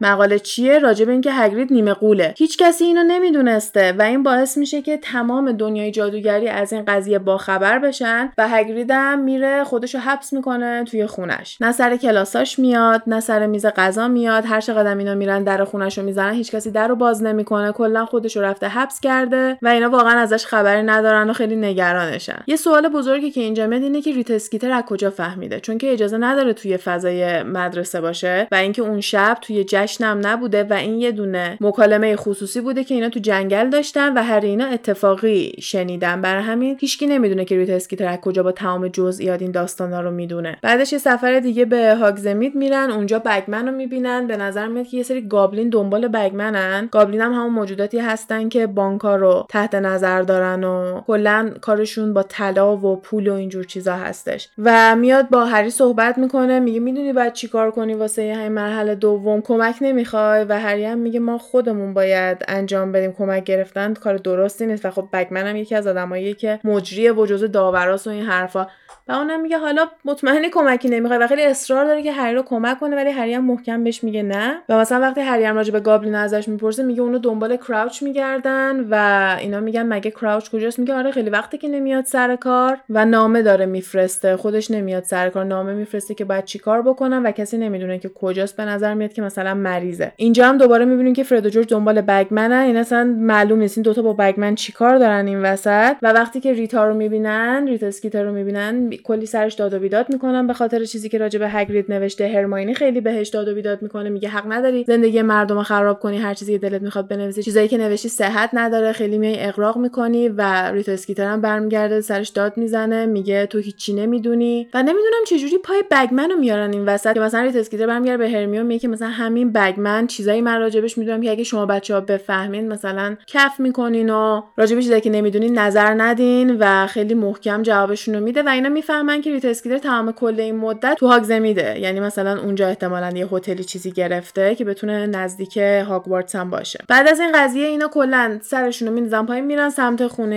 مقاله 0.00 0.38
چیه؟ 0.38 0.78
راجب 0.78 1.08
اینکه 1.08 1.32
هگرید 1.32 1.72
نیمه 1.72 1.94
قوله. 1.94 2.34
هیچ 2.36 2.58
کسی 2.58 2.84
اینو 2.84 3.02
نمی‌دونسته 3.02 3.92
و 3.98 4.02
این 4.02 4.22
باعث 4.22 4.58
میشه 4.58 4.82
که 4.82 4.96
تمام 4.96 5.52
دنیای 5.52 5.90
جادوگری 5.90 6.48
از 6.48 6.72
این 6.72 6.84
قضیه 6.84 7.18
باخبر 7.18 7.78
بشن 7.78 8.32
و 8.38 8.48
هگرید 8.48 8.90
هم 8.90 9.18
میره 9.18 9.64
خودشو 9.64 9.98
حبس 9.98 10.32
می‌کنه 10.32 10.84
توی 10.84 11.06
خونش. 11.06 11.56
نه 11.60 11.72
سر 11.72 11.96
کلاساش 11.96 12.58
میاد 12.58 13.02
نه 13.06 13.20
سر 13.20 13.46
میز 13.46 13.66
غذا 13.66 14.08
میاد. 14.08 14.44
هر 14.46 14.60
چقدر 14.60 14.96
اینا 14.96 15.14
میرن 15.14 15.44
در 15.44 15.64
خونش 15.64 15.98
رو 15.98 16.04
می‌زنن 16.04 16.32
هیچ 16.32 16.52
کسی 16.52 16.70
در 16.70 16.88
رو 16.88 16.96
باز 16.96 17.22
نمی‌کنه. 17.22 17.72
کلا 17.72 18.06
خودش 18.06 18.36
رو 18.36 18.42
رفته 18.42 18.66
حبس 18.66 19.00
کرده 19.00 19.58
و 19.62 19.68
اینا 19.68 19.90
واقعا 19.90 20.20
ازش 20.20 20.46
خبری 20.46 20.82
ندارن 20.82 21.30
و 21.30 21.32
خیلی 21.32 21.56
نگرانشن. 21.56 22.42
یه 22.46 22.56
سوال 22.56 22.88
بزرگی 22.88 23.30
که 23.30 23.40
اینجا 23.40 23.66
میاد 23.66 23.82
اینه 23.82 24.02
که 24.02 24.12
ریتا 24.12 24.30
اسکیتر 24.30 24.70
از 24.70 24.82
کجا 24.82 25.10
فهمیده؟ 25.10 25.60
چون 25.60 25.78
که 25.78 25.92
اجازه 25.92 26.18
نداره 26.18 26.52
توی 26.52 26.76
فضای 26.76 27.42
مدرسه 27.42 28.00
باشه 28.00 28.48
و 28.52 28.54
اینکه 28.54 28.82
اون 28.82 29.00
شب 29.00 29.38
توی 29.40 29.64
جشنم 29.88 30.20
نبوده 30.22 30.64
و 30.64 30.72
این 30.72 30.98
یه 30.98 31.12
دونه 31.12 31.58
مکالمه 31.60 32.16
خصوصی 32.16 32.60
بوده 32.60 32.84
که 32.84 32.94
اینا 32.94 33.08
تو 33.08 33.20
جنگل 33.20 33.70
داشتن 33.70 34.18
و 34.18 34.22
هری 34.22 34.40
اینا 34.40 34.66
اتفاقی 34.66 35.52
شنیدن. 35.60 36.20
برای 36.20 36.42
همین 36.42 36.76
هیچکی 36.80 37.06
نمی‌دونه 37.06 37.44
که 37.44 37.56
ریتا 37.56 37.70
اسکیتر 37.70 38.16
کجا 38.16 38.42
با 38.42 38.52
تمام 38.52 38.88
جزئیات 38.88 39.42
این 39.42 39.50
داستانا 39.50 40.00
رو 40.00 40.10
می‌دونه. 40.10 40.58
بعدش 40.62 40.92
یه 40.92 40.98
سفر 40.98 41.40
دیگه 41.40 41.64
به 41.64 41.94
هاگزمید 41.94 42.54
میرن. 42.54 42.90
اونجا 42.90 43.18
بگمن 43.18 43.66
رو 43.68 43.74
می‌بینن. 43.74 44.26
به 44.26 44.36
نظر 44.36 44.66
میاد 44.66 44.86
که 44.86 44.96
یه 44.96 45.02
سری 45.02 45.28
goblin 45.28 45.68
دنبال 45.68 46.08
بگمنن. 46.08 46.88
goblin 46.90 47.20
هم 47.20 47.32
همون 47.32 47.52
موجوداتی 47.52 47.98
هستن 47.98 48.48
که 48.48 48.66
بانکا 48.66 49.16
رو 49.16 49.46
تحت 49.48 49.74
نظر 49.74 50.22
دارن 50.22 50.64
و 50.64 51.00
کلا 51.00 51.50
کارشون 51.60 52.14
با 52.14 52.22
طلا 52.22 52.76
و 52.76 52.96
پول 52.96 53.28
و 53.28 53.34
اینجور 53.34 53.64
چیزا 53.64 53.94
هستش. 53.94 54.48
و 54.58 54.96
میاد 54.96 55.28
با 55.28 55.44
هری 55.44 55.70
صحبت 55.70 56.18
می‌کنه. 56.18 56.60
میگه 56.60 56.80
می‌دونی 56.80 57.12
باید 57.12 57.32
چیکار 57.32 57.70
کنی 57.70 57.94
واسه 57.94 58.34
همین 58.36 58.52
مرحله 58.52 58.94
دوم؟ 58.94 59.40
کمک 59.40 59.77
نمی‌خوای 59.82 60.44
و 60.44 60.60
هری 60.60 60.84
هم 60.84 60.98
میگه 60.98 61.20
ما 61.20 61.38
خودمون 61.38 61.94
باید 61.94 62.44
انجام 62.48 62.92
بدیم 62.92 63.12
کمک 63.12 63.44
گرفتن 63.44 63.94
کار 63.94 64.16
درستی 64.16 64.66
نیست. 64.66 64.84
و 64.84 64.90
خب 64.90 65.08
بگمن 65.12 65.46
هم 65.46 65.56
یکی 65.56 65.74
از 65.74 65.86
آدمایی 65.86 66.34
که 66.34 66.60
مجریه 66.64 67.12
و 67.12 67.26
جزء 67.26 67.46
داوراس 67.46 68.06
و 68.06 68.10
این 68.10 68.24
حرفا. 68.24 68.66
و 69.08 69.12
اونم 69.12 69.40
میگه 69.40 69.58
حالا 69.58 69.86
مطمئنی 70.04 70.50
کمکی 70.50 70.88
نمی‌خوای 70.88 71.18
و 71.18 71.26
خیلی 71.26 71.42
اصرار 71.42 71.84
داره 71.84 72.02
که 72.02 72.12
هری 72.12 72.34
رو 72.34 72.42
کمک 72.42 72.80
کنه 72.80 72.96
ولی 72.96 73.10
هری 73.10 73.34
هم 73.34 73.44
محکم 73.44 73.84
بهش 73.84 74.04
میگه 74.04 74.22
نه. 74.22 74.58
و 74.68 74.78
مثلا 74.78 75.00
وقتی 75.00 75.20
هری 75.20 75.44
هم 75.44 75.56
راجع 75.56 75.72
به 75.72 75.80
گابلین 75.80 76.14
ازش 76.14 76.48
می‌پرسه 76.48 76.82
میگه 76.82 77.02
اونو 77.02 77.18
دنبال 77.18 77.56
کراوچ 77.56 78.02
میگردن 78.02 78.86
و 78.90 79.36
اینا 79.40 79.60
میگن 79.60 79.82
مگه 79.82 80.10
کراوچ 80.10 80.50
کجاست؟ 80.50 80.78
میگه 80.78 80.94
آره 80.94 81.10
خیلی 81.10 81.30
وقتی 81.30 81.58
که 81.58 81.68
نمیاد 81.68 82.04
سر 82.04 82.36
کار 82.36 82.78
و 82.90 83.04
نامه 83.04 83.42
داره 83.42 83.66
میفرسته. 83.66 84.36
خودش 84.36 84.70
نمیاد 84.70 85.04
سر 85.04 85.28
کار 85.28 85.44
نامه 85.44 85.72
میفرسته 85.72 86.14
که 86.14 86.24
باید 86.24 86.44
چیکار 86.44 86.82
بکنن 86.82 87.22
و 87.22 87.30
کسی 87.30 87.58
نمی‌دونه 87.58 87.98
که 87.98 88.08
کجاست 88.08 88.56
به 88.56 88.64
نظر 88.64 88.94
میاد 88.94 89.12
که 89.12 89.22
مثلا 89.22 89.54
مریضه. 89.54 90.12
اینجا 90.16 90.46
هم 90.46 90.58
دوباره 90.58 90.84
می‌بینیم 90.84 91.14
که 91.14 91.22
فرد 91.22 91.46
و 91.46 91.48
جورج 91.48 91.68
دنبال 91.68 92.00
بگمنن. 92.00 92.52
این 92.52 92.76
اصلا 92.76 93.04
معلوم 93.18 93.58
نیست. 93.58 93.78
این 93.78 93.82
دوتا 93.82 94.02
با 94.02 94.12
بگمن 94.12 94.54
چیکار 94.54 94.98
دارن 94.98 95.26
این 95.26 95.42
وسط؟ 95.42 95.96
و 96.02 96.12
وقتی 96.12 96.40
که 96.40 96.52
ریتا 96.52 96.88
رو 96.88 96.94
می‌بینن 96.94 97.66
ریتا 97.68 97.86
اسکیتر 97.86 98.22
رو 98.22 98.32
می‌بینن 98.32 98.97
کلی 99.02 99.26
سرش 99.26 99.54
داد 99.54 99.74
و 99.74 99.78
بیداد 99.78 100.06
می‌کنن 100.12 100.46
به 100.46 100.52
خاطر 100.52 100.84
چیزی 100.84 101.08
که 101.08 101.18
راجع 101.18 101.38
به 101.38 101.48
هگرید 101.48 101.92
نوشته. 101.92 102.28
هرماینی 102.28 102.74
خیلی 102.74 103.00
بهش 103.00 103.28
داد 103.28 103.48
و 103.48 103.54
بیداد 103.54 103.82
می‌کنه 103.82 104.08
میگه 104.08 104.28
حق 104.28 104.52
نداری 104.52 104.84
زندگی 104.84 105.22
مردم 105.22 105.56
رو 105.56 105.62
خراب 105.62 106.00
کنی 106.00 106.18
هر 106.18 106.34
چیزی 106.34 106.52
که 106.52 106.58
دلت 106.58 106.82
می‌خواد 106.82 107.08
بنویسی. 107.08 107.42
چیزایی 107.42 107.68
که 107.68 107.78
نوشتی 107.78 108.08
صحت 108.08 108.50
نداره 108.52 108.92
خیلی 108.92 109.18
میای 109.18 109.36
اغراق 109.38 109.76
می‌کنی 109.76 110.28
و 110.28 110.70
ریتا 110.72 110.92
اسکیتر 110.92 111.24
هم 111.24 111.40
برمیگرده 111.40 112.00
سرش 112.00 112.28
داد 112.28 112.56
می‌زنه 112.56 113.06
میگه 113.06 113.46
تو 113.46 113.58
هیچی 113.58 113.92
نمی‌دونی. 113.94 114.68
و 114.74 114.78
نمی‌دونم 114.78 115.24
چجوری 115.26 115.58
پای 115.58 115.82
بگمن 115.90 116.30
رو 116.30 116.36
میارن 116.36 116.72
این 116.72 116.84
وسط 116.84 117.14
که 117.14 117.20
مثلا 117.20 117.42
ریتا 117.42 117.58
اسکیتر 117.58 117.86
برمیگرده 117.86 118.18
به 118.18 118.30
هرماینی 118.30 118.66
میگه 118.66 118.78
که 118.78 118.88
مثلا 118.88 119.08
همین 119.08 119.52
بگمن 119.52 120.06
چیزایی 120.06 120.40
من 120.40 120.60
راجبش 120.60 120.98
می‌دونم 120.98 121.20
که 121.20 121.30
اگه 121.30 121.44
شما 121.44 121.66
بچه 121.66 121.94
ها 121.94 122.00
بفهمین 122.00 122.68
مثلا 122.68 123.16
کف 123.26 123.60
می‌کنین 123.60 124.10
و 124.10 124.42
راجب 124.56 124.80
چیزایی 124.80 125.00
که 125.00 125.10
نمی‌دونین 125.10 125.58
نظر 125.58 125.94
ندین 125.94 126.56
و 126.60 126.86
خیلی 126.86 127.14
محکم 127.14 127.62
جوابشون 127.62 128.14
رو 128.14 128.20
میده 128.20 128.42
و 128.42 128.48
اینا 128.48 128.68
می‌فهمن 128.88 129.20
که 129.20 129.30
ریتا 129.32 129.44
اسکیتر 129.44 129.78
تمام 129.78 130.12
کل 130.12 130.40
این 130.40 130.56
مدت 130.56 130.96
تو 130.98 131.06
هاگزمیده 131.06 131.80
یعنی 131.80 132.00
مثلا 132.00 132.40
اونجا 132.40 132.68
احتمالا 132.68 133.10
یه 133.10 133.26
هتلی 133.26 133.64
چیزی 133.64 133.92
گرفته 133.92 134.54
که 134.54 134.64
بتونه 134.64 135.06
نزدیک 135.06 135.56
هاگوارتس 135.56 136.36
هم 136.36 136.50
باشه. 136.50 136.78
بعد 136.88 137.08
از 137.08 137.20
این 137.20 137.32
قضیه 137.34 137.66
اینا 137.66 137.88
کلا 137.88 138.38
سرشون 138.42 138.88
رو 138.88 138.94
میندازن 138.94 139.26
پایین 139.26 139.44
میرن 139.44 139.70
سمت 139.70 140.06
خونه 140.06 140.36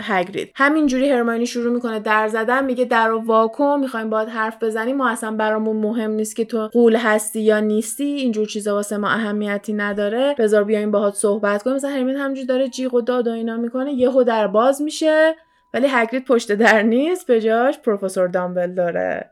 هگرید 0.00 0.50
همینجوری 0.54 1.10
هرماینی 1.10 1.46
شروع 1.46 1.72
می‌کنه 1.72 2.00
در 2.00 2.28
زدن 2.28 2.64
میگه 2.64 2.84
در 2.84 3.12
و 3.12 3.22
واکو 3.26 3.76
می‌خوایم 3.76 4.10
باید 4.10 4.28
حرف 4.28 4.62
بزنیم. 4.62 4.96
ما 4.96 5.08
اصلا 5.08 5.30
برامون 5.30 5.76
مهم 5.76 6.10
نیست 6.10 6.36
که 6.36 6.44
تو 6.44 6.68
قول 6.72 6.96
هستی 6.96 7.40
یا 7.40 7.60
نیستی. 7.60 8.04
اینجور 8.04 8.46
چیزا 8.46 8.74
واسه 8.74 8.96
ما 8.96 9.08
اهمیتی 9.08 9.72
نداره. 9.72 10.34
بذار 10.38 10.64
بیایم 10.64 10.90
باهات 10.90 11.14
صحبت 11.14 11.62
کنیم. 11.62 11.76
مثلا 11.76 11.90
هرمین 11.90 12.16
همینجوری 12.16 12.46
داره 12.46 12.68
جیغ 12.68 12.94
و 12.94 13.00
داد 13.00 13.28
و 13.28 13.30
اینا 13.30 13.56
می‌کنه. 13.56 13.92
یهو 13.92 14.22
در 14.22 14.46
باز 14.46 14.82
میشه. 14.82 15.34
ولی 15.74 15.86
هگرید 15.90 16.24
پشت 16.24 16.52
در 16.52 16.82
نیست 16.82 17.26
به 17.26 17.40
جاش 17.40 17.78
پروفسور 17.78 18.28
دامبلدوره 18.28 19.30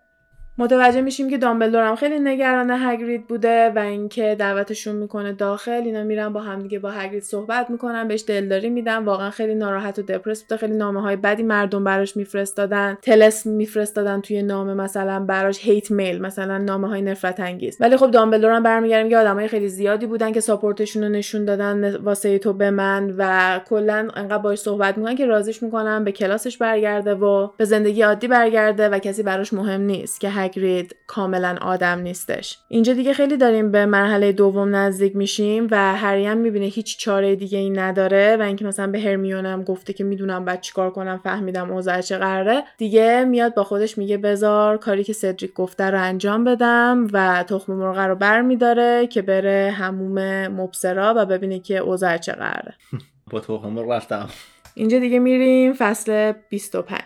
متوجه 0.58 1.00
میشیم 1.00 1.30
که 1.30 1.38
دامبلدور 1.38 1.82
هم 1.82 1.96
خیلی 1.96 2.18
نگران 2.18 2.70
هگرید 2.70 3.26
بوده 3.26 3.70
و 3.70 3.78
اینکه 3.78 4.36
دعوتشون 4.38 4.96
می‌کنه 4.96 5.32
داخل. 5.32 5.82
اینا 5.84 6.02
میرن 6.02 6.32
با 6.32 6.40
همدیگه 6.40 6.78
با 6.78 6.90
هگرید 6.90 7.22
صحبت 7.22 7.70
می‌کنن 7.70 8.08
بهش 8.08 8.24
دلداری 8.26 8.70
میدن. 8.70 9.04
واقعا 9.04 9.30
خیلی 9.30 9.54
ناراحت 9.54 9.98
و 9.98 10.02
دپرس 10.02 10.42
بوده. 10.42 10.56
خیلی 10.56 10.76
نامه 10.76 11.02
های 11.02 11.16
بدی 11.16 11.42
مردم 11.42 11.84
براش 11.84 12.16
میفرستادن. 12.16 12.98
تلس 13.02 13.46
میفرستادن 13.46 14.20
توی 14.20 14.42
نامه 14.42 14.74
مثلا 14.74 15.20
براش 15.20 15.58
هیت 15.60 15.90
میل 15.90 16.20
مثلا 16.20 16.58
نامه 16.58 16.88
های 16.88 17.02
نفرت 17.02 17.40
انگیز 17.40 17.76
ولی 17.80 17.96
خب 17.96 18.10
دامبلدور 18.10 18.50
هم 18.50 18.62
برمیگردیم 18.62 19.10
که 19.10 19.18
آدمای 19.18 19.48
خیلی 19.48 19.68
زیادی 19.68 20.06
بودن 20.06 20.32
که 20.32 20.40
ساپورتشون 20.40 21.02
رو 21.02 21.08
نشون 21.08 21.44
دادن 21.44 21.96
واسه 21.96 22.38
تو 22.38 22.52
به 22.52 22.70
من 22.70 23.14
و 23.18 23.60
کلا 23.68 24.08
انقدر 24.14 24.38
باش 24.38 24.58
صحبت 24.58 24.98
می‌کنن 24.98 25.16
که 25.16 25.26
رازیش 25.26 25.62
می‌کنن 25.62 26.04
به 26.04 26.12
کلاسش 26.12 26.56
برگرده 26.56 27.14
و 27.14 27.48
به 27.56 27.64
زندگی 27.64 28.02
عادی 28.02 28.28
برگرده 28.28 28.88
و 28.88 28.98
کسی 28.98 29.22
براش 29.22 29.52
مهم 29.52 29.80
نیست 29.80 30.20
که 30.20 30.41
هگرید 30.42 30.96
کاملا 31.06 31.56
آدم 31.60 31.98
نیستش. 31.98 32.58
اینجا 32.68 32.92
دیگه 32.92 33.12
خیلی 33.12 33.36
داریم 33.36 33.70
به 33.70 33.86
مرحله 33.86 34.32
دوم 34.32 34.76
نزدیک 34.76 35.16
میشیم 35.16 35.68
و 35.70 35.96
هری 35.96 36.26
هم 36.26 36.38
می‌بینه 36.38 36.66
هیچ 36.66 36.98
چاره 36.98 37.36
دیگه 37.36 37.58
ای 37.58 37.70
نداره 37.70 38.36
و 38.40 38.42
اینکه 38.42 38.64
مثلا 38.64 38.86
به 38.86 39.00
هرمیون 39.00 39.46
هم 39.46 39.62
گفته 39.62 39.92
که 39.92 40.04
می‌دونم 40.04 40.44
بعد 40.44 40.60
چیکار 40.60 40.90
کنم 40.90 41.20
فهمیدم 41.24 41.70
اوضاع 41.70 42.00
چه 42.00 42.18
قراره. 42.18 42.64
دیگه 42.78 43.24
میاد 43.24 43.54
با 43.54 43.64
خودش 43.64 43.98
میگه 43.98 44.16
بزار 44.16 44.78
کاری 44.78 45.04
که 45.04 45.12
سدریک 45.12 45.52
گفته 45.54 45.84
رو 45.84 46.02
انجام 46.02 46.44
بدم 46.44 47.06
و 47.12 47.44
تخم 47.48 47.72
مرغ 47.72 47.98
رو 47.98 48.14
برمیداره 48.14 49.06
که 49.06 49.22
بره 49.22 49.74
هموم 49.76 50.48
مبصرا 50.48 51.14
و 51.16 51.26
ببینه 51.26 51.58
که 51.58 51.78
اوضاع 51.78 52.16
چه 52.16 52.32
قراره. 52.32 52.74
با 53.30 53.40
تخم 53.40 53.68
مرغ 53.68 53.90
رفتم. 53.90 54.28
اینجا 54.74 54.98
دیگه 54.98 55.18
میریم 55.18 55.72
فصل 55.72 56.32
25 56.48 56.98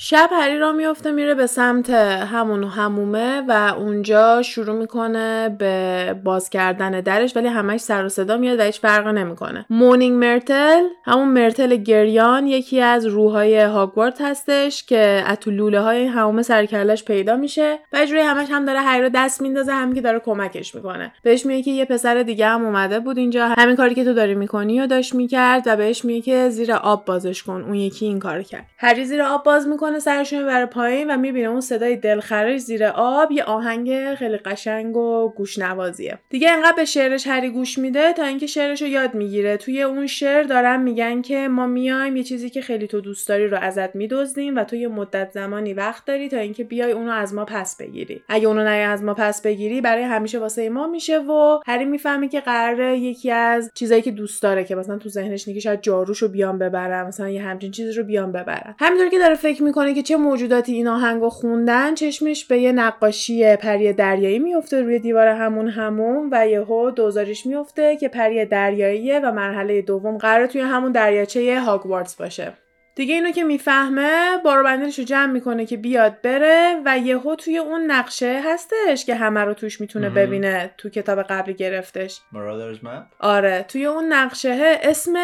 شب 0.00 0.30
هری 0.32 0.58
را 0.58 0.72
میفته 0.72 1.12
میره 1.12 1.34
به 1.34 1.46
سمت 1.46 1.90
همون 1.90 2.64
همومه 2.64 3.42
و 3.48 3.74
اونجا 3.78 4.42
شروع 4.42 4.76
می‌کنه 4.76 5.56
به 5.58 6.14
باز 6.24 6.50
کردن 6.50 7.00
درش 7.00 7.36
ولی 7.36 7.48
همش 7.48 7.80
سر 7.80 8.04
و 8.04 8.08
صدا 8.08 8.36
میاد 8.36 8.58
و 8.58 8.62
هیچ 8.62 8.80
فرقی 8.80 9.12
نمی‌کنه. 9.12 9.66
مونینگ 9.70 10.24
مرتل 10.24 10.82
همون 11.04 11.28
مرتل 11.28 11.76
گریان 11.76 12.46
یکی 12.46 12.80
از 12.80 13.06
روحای 13.06 13.60
هاگوارت 13.60 14.20
هستش 14.20 14.84
که 14.84 15.24
اتو 15.28 15.50
لوله 15.50 15.80
های 15.80 16.06
همومه 16.06 16.42
سرکلش 16.42 17.04
پیدا 17.04 17.36
میشه 17.36 17.78
و 17.92 18.06
جوری 18.06 18.20
همش 18.20 18.50
هم 18.50 18.64
داره 18.64 18.80
هری 18.80 19.02
رو 19.02 19.10
دست 19.14 19.42
میندازه 19.42 19.72
هم 19.72 19.94
که 19.94 20.00
داره 20.00 20.18
کمکش 20.18 20.74
می‌کنه. 20.74 21.12
بهش 21.22 21.46
میگه 21.46 21.62
که 21.62 21.70
یه 21.70 21.84
پسر 21.84 22.22
دیگه 22.22 22.46
هم 22.46 22.64
اومده 22.64 23.00
بود 23.00 23.18
اینجا 23.18 23.48
همین 23.48 23.76
کاری 23.76 23.94
که 23.94 24.04
تو 24.04 24.12
داری 24.12 24.34
می‌کنی 24.34 24.80
و 24.80 24.86
داشت 24.86 25.14
می‌کرد 25.14 25.62
و 25.66 25.76
بهش 25.76 26.04
میگه 26.04 26.20
که 26.20 26.48
زیر 26.48 26.72
آب 26.72 27.04
بازش 27.04 27.42
کن. 27.42 27.64
اون 27.66 27.74
یکی 27.74 28.06
این 28.06 28.18
کار 28.18 28.42
کرد. 28.42 28.66
هری 28.78 29.04
زیر 29.04 29.22
آب 29.22 29.44
باز 29.44 29.68
می‌کنه 29.68 29.87
می‌کنه 29.88 30.00
سرش 30.00 30.32
می‌بره 30.32 30.66
پایین 30.66 31.10
و 31.10 31.16
می‌بینه 31.16 31.48
اون 31.48 31.60
صدای 31.60 31.96
دلخراش 31.96 32.60
زیر 32.60 32.84
آب 32.84 33.32
یه 33.32 33.44
آهنگ 33.44 34.14
خیلی 34.14 34.36
قشنگ 34.36 34.96
و 34.96 35.32
گوشنوازیه. 35.36 36.18
دیگه 36.30 36.50
انقدر 36.50 36.76
به 36.76 36.84
شعرش 36.84 37.26
هری 37.26 37.50
گوش 37.50 37.78
میده 37.78 38.12
تا 38.12 38.24
اینکه 38.24 38.46
شعرش 38.46 38.82
رو 38.82 38.88
یاد 38.88 39.14
می‌گیره. 39.14 39.56
توی 39.56 39.82
اون 39.82 40.06
شعر 40.06 40.42
دارن 40.42 40.82
میگن 40.82 41.22
که 41.22 41.48
ما 41.48 41.66
میایم 41.66 42.16
یه 42.16 42.22
چیزی 42.22 42.50
که 42.50 42.60
خیلی 42.60 42.86
تو 42.86 43.00
دوست 43.00 43.28
داری 43.28 43.48
رو 43.48 43.58
ازت 43.58 43.96
میدزدیم 43.96 44.56
و 44.56 44.64
تو 44.64 44.76
یه 44.76 44.88
مدت 44.88 45.30
زمانی 45.32 45.74
وقت 45.74 46.04
داری 46.04 46.28
تا 46.28 46.36
اینکه 46.36 46.64
بیای 46.64 46.92
اونو 46.92 47.12
از 47.12 47.34
ما 47.34 47.44
پس 47.44 47.76
بگیری. 47.76 48.22
اگه 48.28 48.48
اونو 48.48 48.64
نه 48.64 48.70
از 48.70 49.02
ما 49.02 49.14
پس 49.14 49.42
بگیری 49.42 49.80
برای 49.80 50.02
همیشه 50.02 50.38
واسه 50.38 50.68
ما 50.68 50.86
میشه 50.86 51.18
و 51.18 51.60
هری 51.66 51.84
می‌فهمه 51.84 52.28
که 52.28 52.40
قراره 52.40 52.98
یکی 52.98 53.30
از 53.30 53.70
چیزایی 53.74 54.02
که 54.02 54.10
دوست 54.10 54.42
داره 54.42 54.64
که 54.64 54.74
مثلا 54.74 54.98
تو 54.98 55.08
ذهنش 55.08 55.48
نگه 55.48 55.60
شاید 55.60 55.80
جاروشو 55.80 56.28
بیان 56.28 56.58
ببرم 56.58 57.06
مثلا 57.06 57.28
یه 57.28 57.42
همچین 57.42 57.70
چیزی 57.70 57.92
رو 57.92 58.04
بیان 58.04 58.32
ببرن 58.32 58.74
همینطور 58.78 59.08
که 59.08 59.18
داره 59.18 59.34
فکر 59.34 59.62
که 59.86 60.02
چه 60.02 60.16
موجوداتی 60.16 60.72
این 60.72 60.88
آهنگو 60.88 61.28
خوندن 61.28 61.94
چشمش 61.94 62.44
به 62.44 62.58
یه 62.58 62.72
نقاشی 62.72 63.56
پری 63.56 63.92
دریایی 63.92 64.38
میفته 64.38 64.82
روی 64.82 64.98
دیوار 64.98 65.26
همون 65.26 65.68
همون 65.68 66.28
و 66.32 66.48
یهو 66.48 66.90
دوزاریش 66.90 67.46
میفته 67.46 67.96
که 67.96 68.08
پری 68.08 68.44
دریاییه 68.44 69.20
و 69.20 69.32
مرحله 69.32 69.82
دوم 69.82 70.18
قرار 70.18 70.46
توی 70.46 70.60
همون 70.60 70.92
دریاچه 70.92 71.60
هاگوارتس 71.60 72.16
باشه. 72.16 72.52
دیگه 72.98 73.14
اینو 73.14 73.30
که 73.30 73.44
می‌فهمه 73.44 74.38
باربندیلش 74.44 74.98
رو 74.98 75.04
جمع 75.04 75.32
می‌کنه 75.32 75.66
که 75.66 75.76
بیاد 75.76 76.20
بره 76.22 76.82
و 76.84 76.98
یهو 76.98 77.34
توی 77.34 77.58
اون 77.58 77.90
نقشه 77.90 78.40
هستش 78.44 79.04
که 79.04 79.14
همه 79.14 79.40
رو 79.40 79.54
توش 79.54 79.80
می‌تونه 79.80 80.10
ببینه 80.10 80.70
تو 80.78 80.88
کتاب 80.88 81.22
قبلی 81.22 81.54
گرفتش. 81.54 82.20
آره 83.18 83.64
توی 83.68 83.84
اون 83.84 84.12
نقشه 84.12 84.78
اسم 84.82 85.14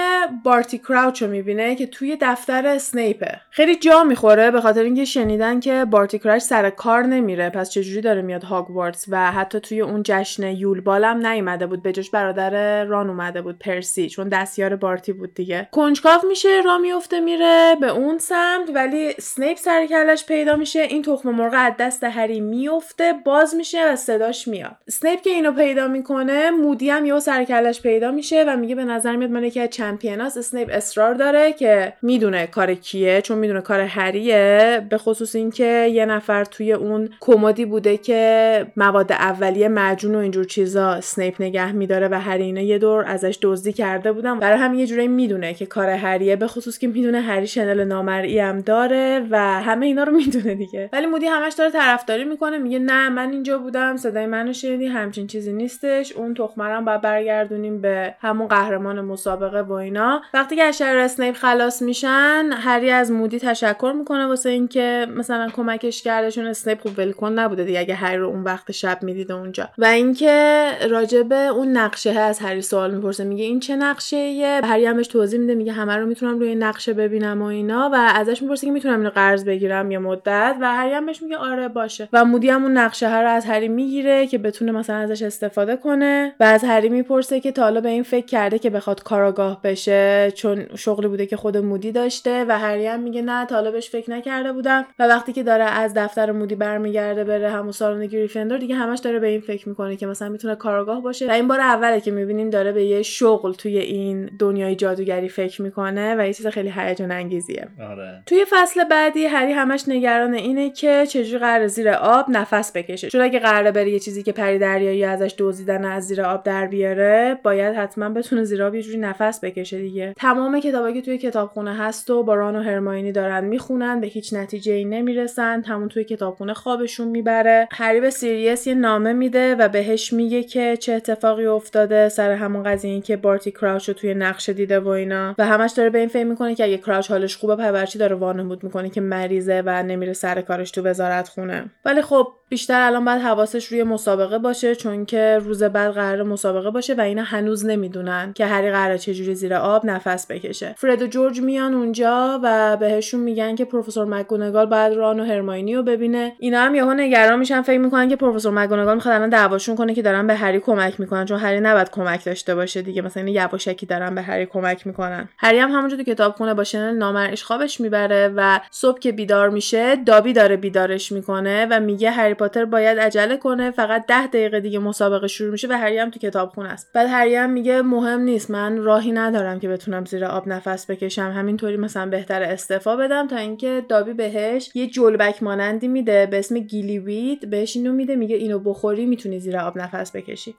بارتی 0.45 0.79
کراوچ 0.79 1.23
رو 1.23 1.29
می‌بینه 1.29 1.77
که 1.77 1.87
توی 1.87 2.19
دفتر 2.21 2.67
اسنیپه 2.67 3.41
خیلی 3.51 3.77
جا 3.77 4.05
می‌خوره 4.05 4.51
به 4.51 4.61
خاطر 4.61 4.83
اینکه 4.83 5.05
شنیدن 5.05 5.61
که 5.61 5.85
بارتی 5.85 6.19
کراوچ 6.19 6.43
سر 6.43 6.71
کار 6.71 7.03
نمیره. 7.03 7.51
پس 7.51 7.71
چجوری 7.71 8.01
داره 8.01 8.23
میاد 8.23 8.45
هاگوارتس 8.45 9.05
و 9.09 9.33
حتی 9.33 9.61
توی 9.61 9.81
اون 9.81 10.03
جشن 10.05 10.43
یول 10.43 10.81
بالم 10.81 11.27
نیومده 11.27 11.67
بود. 11.67 11.83
بجاش 11.83 12.11
برادر 12.11 12.85
ران 12.85 13.09
اومده 13.09 13.43
بود 13.43 13.59
پرسی 13.59 14.09
چون 14.09 14.29
دستیار 14.29 14.77
بارتی 14.77 15.13
بود 15.13 15.35
دیگه. 15.35 15.69
کنجکاو 15.73 16.21
میشه 16.29 16.61
را 16.65 16.79
میفته 16.79 17.21
میره. 17.21 17.64
به 17.81 17.89
اون 17.89 18.19
سمت 18.19 18.71
ولی 18.75 19.13
سنیپ 19.13 19.59
سر 19.59 19.87
کلش 19.87 20.27
پیدا 20.27 20.57
میشه 20.57 20.81
این 20.81 21.03
تخم 21.03 21.31
مرغ 21.31 21.53
از 21.55 21.73
دست 21.79 22.05
هری 22.05 22.41
میفته 22.41 23.13
باز 23.25 23.55
میشه 23.55 23.93
و 23.93 23.97
صداش 23.97 24.49
میاد. 24.49 24.77
سنیپ 24.89 25.21
که 25.23 25.31
اینو 25.31 25.53
پیدا 25.53 25.89
می‌کنه 25.89 26.51
مودی 26.51 26.91
هم 26.91 27.07
یهو 27.07 27.21
سر 27.21 27.45
کلش 27.45 27.81
پیدا 27.81 28.11
میشه 28.11 28.45
و 28.49 28.57
میگه 28.57 28.75
به 28.75 28.85
نظر 28.85 29.17
میاد 29.17 29.31
من 29.31 29.45
یکی 29.45 29.61
از 29.61 29.71
champion 29.71 30.19
هاست 30.19 30.37
اسنیپ 30.37 30.69
اصرار 30.73 31.15
داره 31.15 31.53
که 31.53 31.93
می‌دونه 32.03 32.47
کار 32.47 32.75
کیه 32.75 33.21
چون 33.23 33.39
می‌دونه 33.39 33.61
کار 33.61 33.81
هریه 33.81 34.87
به 34.91 34.99
خصوص 34.99 35.35
اینکه 35.35 35.91
یه 35.93 36.07
نفر 36.07 36.45
توی 36.45 36.73
اون 36.73 37.11
کمدی 37.21 37.65
بوده 37.65 37.97
که 37.97 38.67
مواد 38.77 39.13
اولیه 39.13 39.69
معجون 39.69 40.15
و 40.15 40.19
اینجور 40.19 40.45
چیزا 40.45 41.01
اسنیپ 41.01 41.43
نگه 41.43 41.73
میداره 41.73 42.09
و 42.09 42.21
هری 42.21 42.43
اینا 42.43 42.61
یه 42.61 42.79
دور 42.79 43.05
ازش 43.07 43.39
دزدی 43.43 43.73
کرده 43.73 44.13
بودن 44.13 44.39
برای 44.39 44.59
همین 44.59 44.75
یه 44.75 44.87
جوری 44.87 45.09
می‌دونه 45.09 45.55
که 45.55 45.67
کار 45.67 45.89
هریه 45.89 46.37
به 46.37 46.47
خصوص 46.47 46.79
که 46.79 46.87
می‌دونه 46.87 47.21
هری 47.21 47.47
شنل 47.55 47.85
نامرئی 47.85 48.39
هم 48.39 48.61
داره 48.61 49.27
و 49.31 49.39
همه 49.39 49.87
اینا 49.87 50.05
رو 50.05 50.13
می‌دونه 50.13 50.55
دیگه. 50.55 50.91
ولی 50.93 51.07
مودی 51.07 51.27
همش 51.27 51.53
داره 51.53 51.71
طرفداری 51.71 52.25
می‌کنه 52.25 52.59
میگه 52.59 52.79
نه 52.79 53.09
من 53.09 53.31
اینجا 53.31 53.59
بودم 53.59 53.97
صدای 53.97 54.27
منو 54.27 54.53
شنیدی 54.53 54.87
همچین 54.87 55.27
چیزی 55.27 55.53
نیستش. 55.53 56.13
اون 56.13 56.35
تخم 56.35 56.68
رم 56.68 56.85
باید 56.85 57.01
برگردونیم 57.01 57.81
به 57.81 58.15
همون 58.21 58.49
قهرمان 58.49 59.01
مسابقه 59.01 59.61
و 59.61 59.73
اینا. 59.73 60.23
وقتی 60.35 60.57
که 60.57 60.63
از 60.63 60.79
شر 60.79 60.97
اسنیپ 60.97 61.35
خلاص 61.35 61.83
میشن 61.83 62.51
هری 62.53 62.91
از 62.91 63.13
مودی 63.13 63.39
تشکر 63.39 63.93
می‌کنه 63.99 64.27
واسه 64.27 64.51
اینکه 64.51 65.07
مثلا 65.17 65.49
کمکش 65.49 66.03
کرده 66.03 66.31
چون 66.31 66.47
اسنیپ 66.47 66.81
خوب 66.81 66.93
ولکن 66.99 67.33
نبوده 67.33 67.65
دیگه 67.65 67.79
اگه 67.81 67.95
هری 67.95 68.17
رو 68.17 68.29
اون 68.29 68.43
وقت 68.43 68.73
شب 68.73 68.99
می‌دیده 69.03 69.35
اونجا. 69.35 69.69
و 69.79 69.85
اینکه 69.85 70.65
راجبه 70.91 71.37
اون 71.37 71.77
نقشه 71.77 72.11
از 72.11 72.41
هری 72.41 72.63
سوال 72.63 72.95
می‌پرسه 72.95 73.25
میگه 73.25 73.45
این 73.45 73.61
چه 73.61 73.77
نقشه 73.77 74.17
ایه 74.17 74.61
هری 74.65 74.87
همش 74.87 75.07
توضیح 75.07 75.41
میده 75.41 75.55
میگه 75.55 75.73
همه 75.73 75.97
رو 75.97 76.07
می‌تونم 76.07 76.39
روی 76.39 76.55
نقشه 76.55 76.93
ببینم. 76.93 77.34
و 77.41 77.45
اینا 77.45 77.91
و 77.93 78.13
ازش 78.15 78.43
می‌پرسه 78.43 78.67
که 78.67 78.73
می‌تونم 78.73 78.99
اینو 78.99 79.11
قرض 79.11 79.45
بگیرم 79.45 79.91
یه 79.91 79.99
مدت 79.99 80.57
و 80.61 80.75
هری 80.75 80.93
هم 80.93 81.07
بهش 81.07 81.23
میگه 81.23 81.37
آره 81.37 81.69
باشه. 81.69 82.09
و 82.13 82.25
مودی 82.25 82.49
هم 82.49 82.63
اون 82.63 82.79
نقشه 82.79 83.09
ها 83.09 83.21
رو 83.21 83.29
از 83.29 83.45
هری 83.45 83.69
می‌گیره 83.69 84.27
که 84.27 84.39
بتونه 84.39 84.73
مثلا 84.73 84.97
ازش 84.97 85.23
استفاده 85.23 85.77
کنه 85.77 86.35
و 86.41 86.45
از 86.45 86.65
هری 86.65 86.89
می‌پرسه 86.89 87.41
که 87.41 87.53
تا 87.53 87.63
حالا 87.63 87.81
به 87.81 87.89
این 87.89 88.03
فکر 88.03 88.27
کرده 88.27 88.59
که 88.59 88.71
بخواد 88.71 89.03
کاراگاه 89.03 89.61
بشه 89.63 90.33
چون 90.35 90.67
شغلی 90.77 91.09
بوده 91.09 91.27
که 91.27 91.37
خود 91.37 91.57
مودی 91.57 91.93
داشته 91.93 92.45
و 92.49 92.59
هری 92.59 92.87
هم 92.87 93.01
میگه 93.01 93.23
نه 93.23 93.47
تا 93.47 93.55
حالا 93.55 93.71
بهش 93.71 93.91
فکر 93.91 94.11
نکرده 94.11 94.53
بودم. 94.53 94.85
و 94.99 95.09
وقتی 95.09 95.33
که 95.33 95.43
داره 95.43 95.65
از 95.65 95.95
دفتر 95.95 96.33
مودی 96.33 96.55
برمیگرده 96.55 97.25
بره 97.25 97.51
همون 97.51 97.73
سالن 97.73 98.07
گریفندور 98.07 98.59
دیگه 98.59 98.75
همش 98.75 98.99
داره 98.99 99.19
به 99.19 99.27
این 99.27 99.41
فکر 99.41 99.69
می‌کنه 99.69 99.97
که 99.97 100.07
مثلا 100.07 100.29
می‌تونه 100.29 100.55
کاراگاه 100.55 101.03
باشه. 101.03 101.29
و 101.29 101.31
این 101.31 101.49
بار 101.49 101.61
اوله 101.61 102.01
که 102.01 102.11
می‌بینیم 102.11 102.51
داره 102.51 102.73
به 102.73 102.85
یه 102.85 103.03
شغل 103.03 103.53
توی 103.53 103.79
این 103.79 104.31
دنیای 104.39 104.77
جادوگری 104.77 105.29
فکر 105.29 105.63
می‌کنه 105.63 106.15
و 106.19 106.27
یه 106.27 106.33
چیز 106.33 106.47
خیلی 106.47 106.73
هیجان 106.77 107.13
انگیزیه 107.25 107.69
آره. 107.91 108.23
توی 108.27 108.45
فصل 108.51 108.85
بعدی 108.85 109.25
هری 109.25 109.53
همش 109.53 109.85
نگران 109.89 110.35
اینه 110.35 110.71
که 110.71 111.07
چجوری 111.07 111.39
قرار 111.39 111.67
زیر 111.67 111.89
آب 111.89 112.27
نفس 112.29 112.73
بکشه. 112.73 113.11
چون 113.11 113.21
اگه 113.21 113.39
قراره 113.39 113.71
بره 113.73 113.91
یه 113.91 113.99
چیزی 113.99 114.23
که 114.23 114.33
پری 114.33 114.59
دریایی 114.59 115.05
ازش 115.05 115.35
دزدیدن 115.39 115.85
از 115.85 116.07
زیر 116.07 116.23
آب 116.23 116.43
در 116.43 116.67
بیاره 116.67 117.39
باید 117.43 117.75
حتما 117.75 118.09
بتونه 118.09 118.45
زیر 118.45 118.63
آب 118.63 118.75
یه 118.75 118.83
جوری 118.83 118.99
نفس 118.99 119.41
بکشه 119.45 119.79
دیگه. 119.79 120.15
تمام 120.17 120.61
کتابایی 120.61 120.95
که 120.95 121.03
توی 121.03 121.19
کتابخونه 121.19 121.77
هست 121.77 122.11
و 122.11 122.23
با 122.23 122.35
ران 122.35 122.57
و 122.57 122.63
هرماینی 122.63 123.13
دارن 123.13 123.45
می‌خونن 123.45 124.01
به 124.01 124.07
هیچ 124.07 124.35
نتیجه 124.35 124.73
ای 124.73 124.85
نمی‌رسن. 124.85 125.63
همون 125.63 125.89
توی 125.89 126.05
کتابخونه 126.05 126.55
خوابشون 126.55 127.09
می‌بره. 127.09 127.69
هری 127.73 128.01
به 128.01 128.11
سیریس 128.11 128.67
یه 128.67 128.75
نامه 128.75 129.13
میده 129.13 129.55
و 129.55 129.69
بهش 129.69 130.13
میگه 130.13 130.43
که 130.43 130.77
چه 130.77 130.93
اتفاقی 130.93 131.47
افتاده 131.47 132.09
سر 132.09 132.31
همون 132.31 132.63
قضیه 132.63 132.91
این 132.91 133.03
که 133.03 133.17
بارتی 133.17 133.51
کراوچ 133.51 133.89
رو 133.89 133.95
توی 133.95 134.15
نقشه 134.15 134.53
دیده 134.53 134.81
و 134.81 134.89
اینا. 134.89 135.35
و 135.39 135.47
همش 135.47 135.73
داره 135.73 135.91
به 135.91 135.99
این 135.99 136.09
فکر 136.09 136.25
می‌کنه 136.25 136.55
که 136.55 136.65
اگه 136.65 136.79
کراوچ 136.79 137.11
حالش 137.15 137.37
خوبه 137.37 137.57
پرورچی 137.57 137.99
داره 137.99 138.17
وانمود 138.17 138.65
می‌کنه 138.65 138.91
که 138.91 139.01
مریضه 139.01 139.63
و 139.67 139.83
نمیره 139.83 140.13
سر 140.13 140.41
کارش 140.41 140.71
تو 140.71 140.83
وزارت 140.83 141.29
خونه. 141.29 141.71
ولی 141.85 142.03
خب 142.03 142.27
بیشتر 142.55 142.81
الان 142.81 143.05
باید 143.05 143.23
حواسش 143.23 143.67
روی 143.67 143.83
مسابقه 143.83 144.39
باشه 144.39 144.75
چون 144.75 145.07
که 145.07 145.39
روز 145.39 145.63
بعد 145.63 145.93
قرار 145.93 146.23
مسابقه 146.23 146.71
باشه 146.71 146.95
و 146.95 147.01
اینا 147.01 147.23
هنوز 147.23 147.67
نمی‌دونن 147.67 148.33
که 148.33 148.47
هری 148.47 148.71
قراره 148.71 148.99
چجوری 148.99 149.35
زیر 149.35 149.55
آب 149.55 149.87
نفس 149.87 150.27
بکشه. 150.27 150.75
فرد 150.79 151.03
و 151.03 151.07
جورج 151.07 151.41
میان 151.41 151.75
اونجا 151.75 152.41
و 152.43 152.77
بهشون 152.77 153.21
میگن 153.21 153.55
که 153.55 153.65
پروفسور 153.65 154.05
مکگونگال 154.07 154.67
باید 154.67 154.93
ران 154.93 155.21
و 155.21 155.25
هرماینی 155.25 155.75
رو 155.75 155.83
ببینه. 155.83 156.33
اینا 156.39 156.61
هم 156.61 156.75
یهو 156.75 156.95
نگران 156.95 157.39
میشن 157.39 157.63
فکر 157.63 157.79
می‌کنن 157.79 158.09
که 158.09 158.17
پروفسور 158.17 158.53
مکگونگال 158.53 158.95
می‌خواد 158.95 159.15
الان 159.15 159.29
دعواشون 159.29 159.77
کنه 159.77 159.95
که 159.95 160.03
دارن 160.03 160.27
به 160.27 160.35
هری 160.35 160.61
کمک 160.61 161.01
می‌کنن 161.01 161.25
چون 161.25 161.39
هری 161.39 161.61
نباید 161.61 161.91
کمک 161.91 162.25
داشته 162.25 162.55
باشه 162.55 162.83
دیگه 162.83 163.03
مثلا 163.03 163.29
یواشکی 163.29 163.87
دارن 163.87 164.15
به 164.15 164.23
هری 164.23 164.47
کمک 164.47 164.87
می‌کنن. 164.87 165.29
هری 165.39 165.59
هم 165.59 165.71
همونجا 165.71 165.97
تو 165.97 166.03
کتابخونه 166.03 166.55
با 166.55 166.65
شنل 166.65 166.97
نامرئیش 166.97 167.45
خوابش 167.45 167.81
می‌بره 167.81 168.33
و 168.37 168.61
صبح 168.71 168.99
که 168.99 169.13
بیدار 169.13 169.49
میشه 169.49 169.97
دابی 169.97 170.33
داره 170.33 170.57
بیدارش 170.57 171.13
می‌کنه 171.13 171.67
و 171.71 171.81
میگه 171.81 172.11
هری 172.11 172.35
پاتر 172.45 172.65
باید 172.65 172.99
عجله 172.99 173.37
کنه. 173.37 173.71
فقط 173.71 174.07
ده 174.07 174.27
دقیقه 174.27 174.61
دیگه 174.61 174.79
مسابقه 174.79 175.27
شروع 175.27 175.53
میشه 175.53 175.69
و 175.69 175.73
هری 175.73 175.99
هم 175.99 176.11
تو 176.11 176.19
کتابخونه 176.19 176.69
است. 176.69 176.91
بعد 176.93 177.09
هری 177.11 177.35
هم 177.35 177.51
میگه 177.51 177.83
مهم 177.83 178.21
نیست 178.21 178.51
من 178.51 178.79
راهی 178.79 179.13
ندارم 179.13 179.61
که 179.61 179.69
بتونم 179.69 180.05
زیر 180.05 180.25
آب 180.25 180.49
نفس 180.49 180.91
بکشم. 180.91 181.33
همینطوری 181.37 181.77
مثلا 181.77 182.11
بهتر 182.11 182.43
استعفا 182.43 182.97
بدم 182.97 183.29
تا 183.29 183.37
اینکه 183.37 183.83
دابی 183.89 184.13
بهش 184.13 184.71
یه 184.75 184.87
جلبک 184.87 185.43
مانندی 185.43 185.89
میده 185.89 186.27
به 186.27 186.39
اسم 186.39 186.59
گیلیوید 186.59 187.51
بهش 187.51 187.77
اینو 187.77 187.93
میده 187.93 188.17
میگه 188.17 188.37
اینو 188.37 188.59
بخوری 188.59 189.07
می‌تونی 189.07 189.39
زیر 189.41 189.57
آب 189.57 189.79
نفس 189.79 190.17
بکشی. 190.17 190.55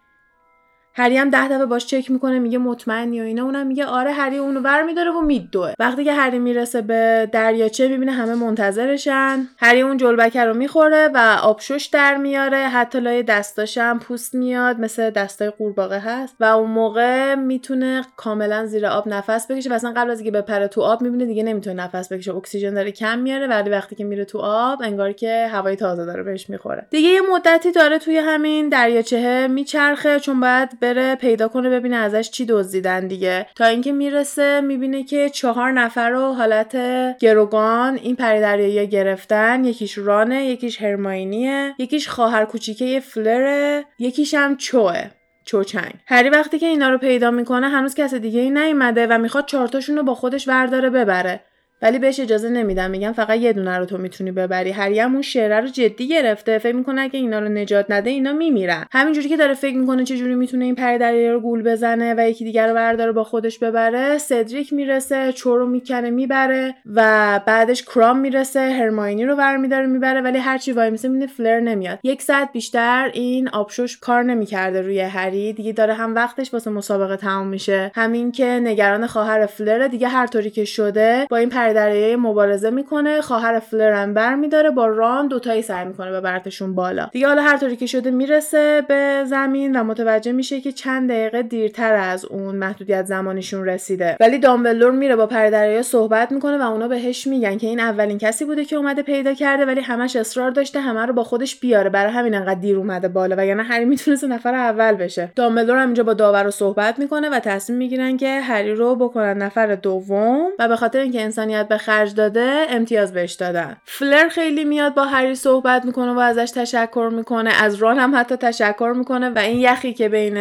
هری 0.98 1.18
هم 1.18 1.30
ده 1.30 1.48
دفعه 1.48 1.66
باش 1.66 1.86
چک 1.86 2.12
می‌کنه 2.12 2.39
میگه 2.39 2.58
مطمئنی 2.58 3.22
و 3.22 3.24
اینا. 3.24 3.43
اونم 3.43 3.68
میگه 3.68 3.86
آره 3.86 4.12
هری 4.12 4.38
اونو 4.38 4.62
برمیداره 4.62 5.12
و 5.12 5.22
میدوه. 5.22 5.74
وقتی 5.80 6.04
که 6.04 6.14
هری 6.14 6.39
می‌رسه 6.39 6.82
به 6.82 7.30
دریاچه 7.32 7.88
می‌بینه 7.88 8.12
همه 8.12 8.36
منتظرشن. 8.36 9.48
هری 9.58 9.82
اون 9.82 9.98
جلبکه 9.98 10.43
رو 10.43 10.54
می‌خوره 10.54 11.10
و 11.14 11.38
آبشوش 11.41 11.86
در 11.86 12.18
میاره. 12.18 12.58
حتی 12.58 13.00
لای 13.00 13.24
دستاش 13.24 13.78
هم 13.78 14.00
پوست 14.00 14.36
میاد 14.36 14.80
مثل 14.80 15.10
دستای 15.10 15.50
قورباغه 15.50 16.00
هست. 16.00 16.36
و 16.39 16.43
اون 16.43 16.72
موقع 16.72 17.36
می‌تونه 17.36 18.02
کاملا 18.18 18.66
زیر 18.66 18.86
آب 18.86 19.08
نفس 19.08 19.52
بکشه. 19.52 19.70
و 19.70 19.74
اصلا 19.74 19.93
قبل 19.96 20.10
از 20.10 20.20
اینکه 20.20 20.32
بپره 20.32 20.68
تو 20.68 20.82
آب 20.82 21.02
می‌بینه 21.02 21.26
دیگه 21.26 21.43
نمی‌تونه 21.43 21.84
نفس 21.84 22.14
بکشه. 22.14 22.36
اکسیژن 22.36 22.74
داره 22.74 22.91
کم 22.91 23.20
میاره. 23.20 23.48
ولی 23.48 23.70
وقتی 23.70 23.96
که 23.96 24.04
میره 24.04 24.26
تو 24.26 24.39
آب 24.39 24.82
انگار 24.84 25.12
که 25.12 25.48
هوای 25.52 25.76
تازه 25.76 26.06
داره 26.06 26.24
بهش 26.24 26.50
می‌خوره. 26.50 26.88
دیگه 26.89 27.10
یه 27.10 27.22
مدتی 27.22 27.72
داره 27.72 28.00
توی 28.00 28.18
همین 28.18 28.70
دریاچه 28.70 29.48
میچرخه. 29.48 30.20
چون 30.20 30.39
بعد 30.39 30.74
بره 30.86 31.16
پیدا 31.16 31.48
کنه 31.48 31.70
ببینه 31.70 31.96
ازش 31.96 32.30
چی 32.30 32.46
دزدیدن 32.46 33.08
دیگه. 33.08 33.48
تا 33.56 33.66
اینکه 33.66 33.92
می‌رسه 33.92 34.62
می‌بینه 34.62 35.04
که 35.04 35.30
چهار 35.30 35.72
نفر 35.72 36.10
رو 36.10 36.34
حالت 36.34 36.78
گروگان 37.20 37.96
این 37.96 38.16
پری 38.16 38.88
گرفتن. 38.88 39.66
یکیش 39.66 39.98
رانه 39.98 40.46
یکیش 40.46 40.82
هرماینیه 40.82 41.76
یکیش 41.80 42.08
خواهر 42.10 42.46
کوچیکه 42.46 43.00
فلره 43.00 43.86
یکیش 44.00 44.34
هم 44.34 44.58
چوه 44.58 45.04
چوچنگ 45.46 45.94
هری 46.08 46.30
وقتی 46.30 46.60
که 46.60 46.66
اینا 46.66 46.90
رو 46.90 46.98
پیدا 46.98 47.32
می‌کنه 47.32 47.70
هنوز 47.70 47.96
کس 47.96 48.14
دیگه 48.14 48.40
ای 48.42 48.50
نیومده 48.50 49.08
و 49.08 49.18
می‌خواد 49.18 49.46
چهارتاشون 49.46 49.96
رو 49.98 50.04
با 50.04 50.16
خودش 50.16 50.48
ورداره 50.48 50.90
ببره. 50.90 51.40
ولی 51.86 52.00
بهش 52.00 52.20
اجازه 52.20 52.50
نمیدم. 52.50 52.92
میگم 52.92 53.12
فقط 53.12 53.40
یه 53.40 53.54
دونه 53.54 53.78
رو 53.78 53.86
تو 53.86 53.98
می‌تونی 53.98 54.32
ببری. 54.32 54.72
هری 54.72 55.00
هم 55.00 55.14
اون 55.14 55.22
شعره 55.22 55.60
رو 55.60 55.68
جدی 55.68 56.08
گرفته. 56.08 56.58
فکر 56.58 56.76
می‌کنه 56.76 57.02
اگه 57.02 57.20
اینا 57.20 57.40
رو 57.40 57.50
نجات 57.50 57.86
نده 57.90 58.10
اینا 58.10 58.34
میمیرن. 58.34 58.86
همینجوری 58.92 59.30
که 59.30 59.38
داره 59.38 59.54
فکر 59.54 59.78
می‌کنه 59.78 60.04
چه 60.04 60.18
جوری 60.18 60.36
می‌تونه 60.36 60.66
این 60.66 60.76
پری 60.76 60.98
دریا 60.98 61.34
رو 61.34 61.40
گول 61.40 61.64
بزنه 61.64 62.16
و 62.18 62.30
یکی 62.30 62.46
دیگر 62.46 62.68
رو 62.68 62.74
برداره 62.74 63.12
با 63.12 63.24
خودش 63.24 63.60
ببره 63.60 64.18
سدریک 64.18 64.74
می‌رسه 64.74 65.32
چو 65.32 65.58
رو 65.58 65.66
می‌کنه 65.68 66.10
می‌بره 66.10 66.76
و 66.96 67.40
بعدش 67.46 67.84
کرام 67.84 68.20
می‌رسه 68.20 68.60
هرماینی 68.60 69.26
رو 69.26 69.36
برمیداره 69.36 69.88
می‌بره. 69.88 70.22
ولی 70.22 70.38
هرچی 70.38 70.72
وای 70.72 70.90
میسه 70.90 71.08
می‌بینه 71.08 71.32
فلر 71.32 71.60
نمیاد. 71.60 72.00
یک 72.04 72.22
ساعت 72.22 72.50
بیشتر 72.54 73.12
این 73.14 73.50
آبشوش 73.50 73.98
کار 73.98 74.24
نمی‌کرده 74.24 74.82
روی 74.82 75.00
هری. 75.00 75.54
دیگه 75.54 75.72
داره 75.72 75.94
هم 75.94 76.16
وقتش 76.16 76.54
واسه 76.54 76.70
مسابقه 76.70 77.18
تموم 77.18 77.48
میشه. 77.48 77.92
همین 77.96 78.32
که 78.32 78.46
نگران 78.46 79.08
خواهر 79.08 79.46
فلر 79.46 79.88
دیگه 79.88 80.08
هر 80.08 80.28
طوری 80.28 80.50
که 80.50 80.66
شده 80.66 81.28
با 81.30 81.38
این 81.38 81.50
پری 81.50 81.74
دریایی 81.76 82.15
مبارزه 82.15 82.69
می‌کنه 82.69 83.21
خواهر 83.21 83.59
فلرن 83.59 84.13
برمیداره 84.13 84.69
با 84.71 84.88
ران 84.88 85.28
دوتایی 85.28 85.61
سعی 85.61 85.86
می‌کنه 85.86 86.11
ببرتشون 86.11 86.76
بالا. 86.76 87.09
دیگه 87.11 87.28
حالا 87.28 87.41
هر 87.41 87.57
طوری 87.57 87.76
که 87.76 87.86
شده 87.86 88.11
می‌رسه 88.11 88.84
به 88.88 89.23
زمین 89.26 89.80
و 89.80 89.84
متوجه 89.84 90.32
میشه 90.32 90.61
که 90.61 90.71
چند 90.71 91.09
دقیقه 91.09 91.41
دیرتر 91.43 91.93
از 91.93 92.26
اون 92.26 92.55
محدودیت 92.55 93.05
زمانیشون 93.05 93.65
رسیده. 93.65 94.17
ولی 94.19 94.39
دامبلور 94.39 94.91
میره 94.91 95.15
با 95.15 95.28
پردریایی 95.28 95.84
صحبت 95.84 96.32
می‌کنه 96.32 96.57
و 96.57 96.61
اونا 96.61 96.88
بهش 96.88 97.28
میگن 97.28 97.57
که 97.57 97.67
این 97.67 97.80
اولین 97.80 98.17
کسی 98.17 98.45
بوده 98.45 98.65
که 98.65 98.76
اومده 98.76 99.01
پیدا 99.01 99.34
کرده 99.34 99.65
ولی 99.65 99.82
همش 99.82 100.15
اصرار 100.15 100.51
داشته 100.51 100.80
همه 100.80 101.05
رو 101.05 101.13
با 101.13 101.23
خودش 101.23 101.55
بیاره. 101.59 101.89
برای 101.89 102.11
همین 102.11 102.36
انقدر 102.36 102.59
دیر 102.59 102.78
اومده 102.78 103.07
بالا 103.07 103.36
وگرنه 103.36 103.63
هری 103.63 103.86
می‌تونست 103.86 104.23
نفر 104.23 104.55
اول 104.55 104.93
بشه. 104.93 105.32
دامبلور 105.36 105.78
هم 105.78 105.86
اینجا 105.86 106.03
با 106.03 106.13
داور 106.13 106.49
صحبت 106.49 106.99
می‌کنه 106.99 107.30
و 107.30 107.39
تصمیم 107.39 107.78
می‌گیرن 107.78 108.17
که 108.17 108.39
هری 108.39 108.76
رو 108.76 108.95
بکنن 108.95 109.38
نفر 109.38 109.76
دوم 109.76 110.47
و 110.59 110.67
به 110.67 110.76
خاطر 110.76 110.99
اینکه 110.99 111.26
انسانیت 111.56 111.68
به 111.68 111.78
خرج 111.78 112.16
داده 112.16 112.66
امتیاز 112.70 113.14
بهش 113.14 113.34
دادن. 113.34 113.78
فلر 113.86 114.28
خیلی 114.30 114.66
میاد 114.66 114.93
با 114.93 115.03
هری 115.03 115.36
صحبت 115.36 115.86
می‌کنه 115.86 116.12
و 116.12 116.20
ازش 116.20 116.51
تشکر 116.51 117.10
می‌کنه 117.14 117.51
از 117.64 117.76
ران 117.76 117.99
هم 117.99 118.16
حتی 118.16 118.36
تشکر 118.36 118.93
می‌کنه 118.95 119.30
و 119.30 119.39
این 119.39 119.60
یخی 119.60 119.93
که 119.93 120.10
بین 120.10 120.38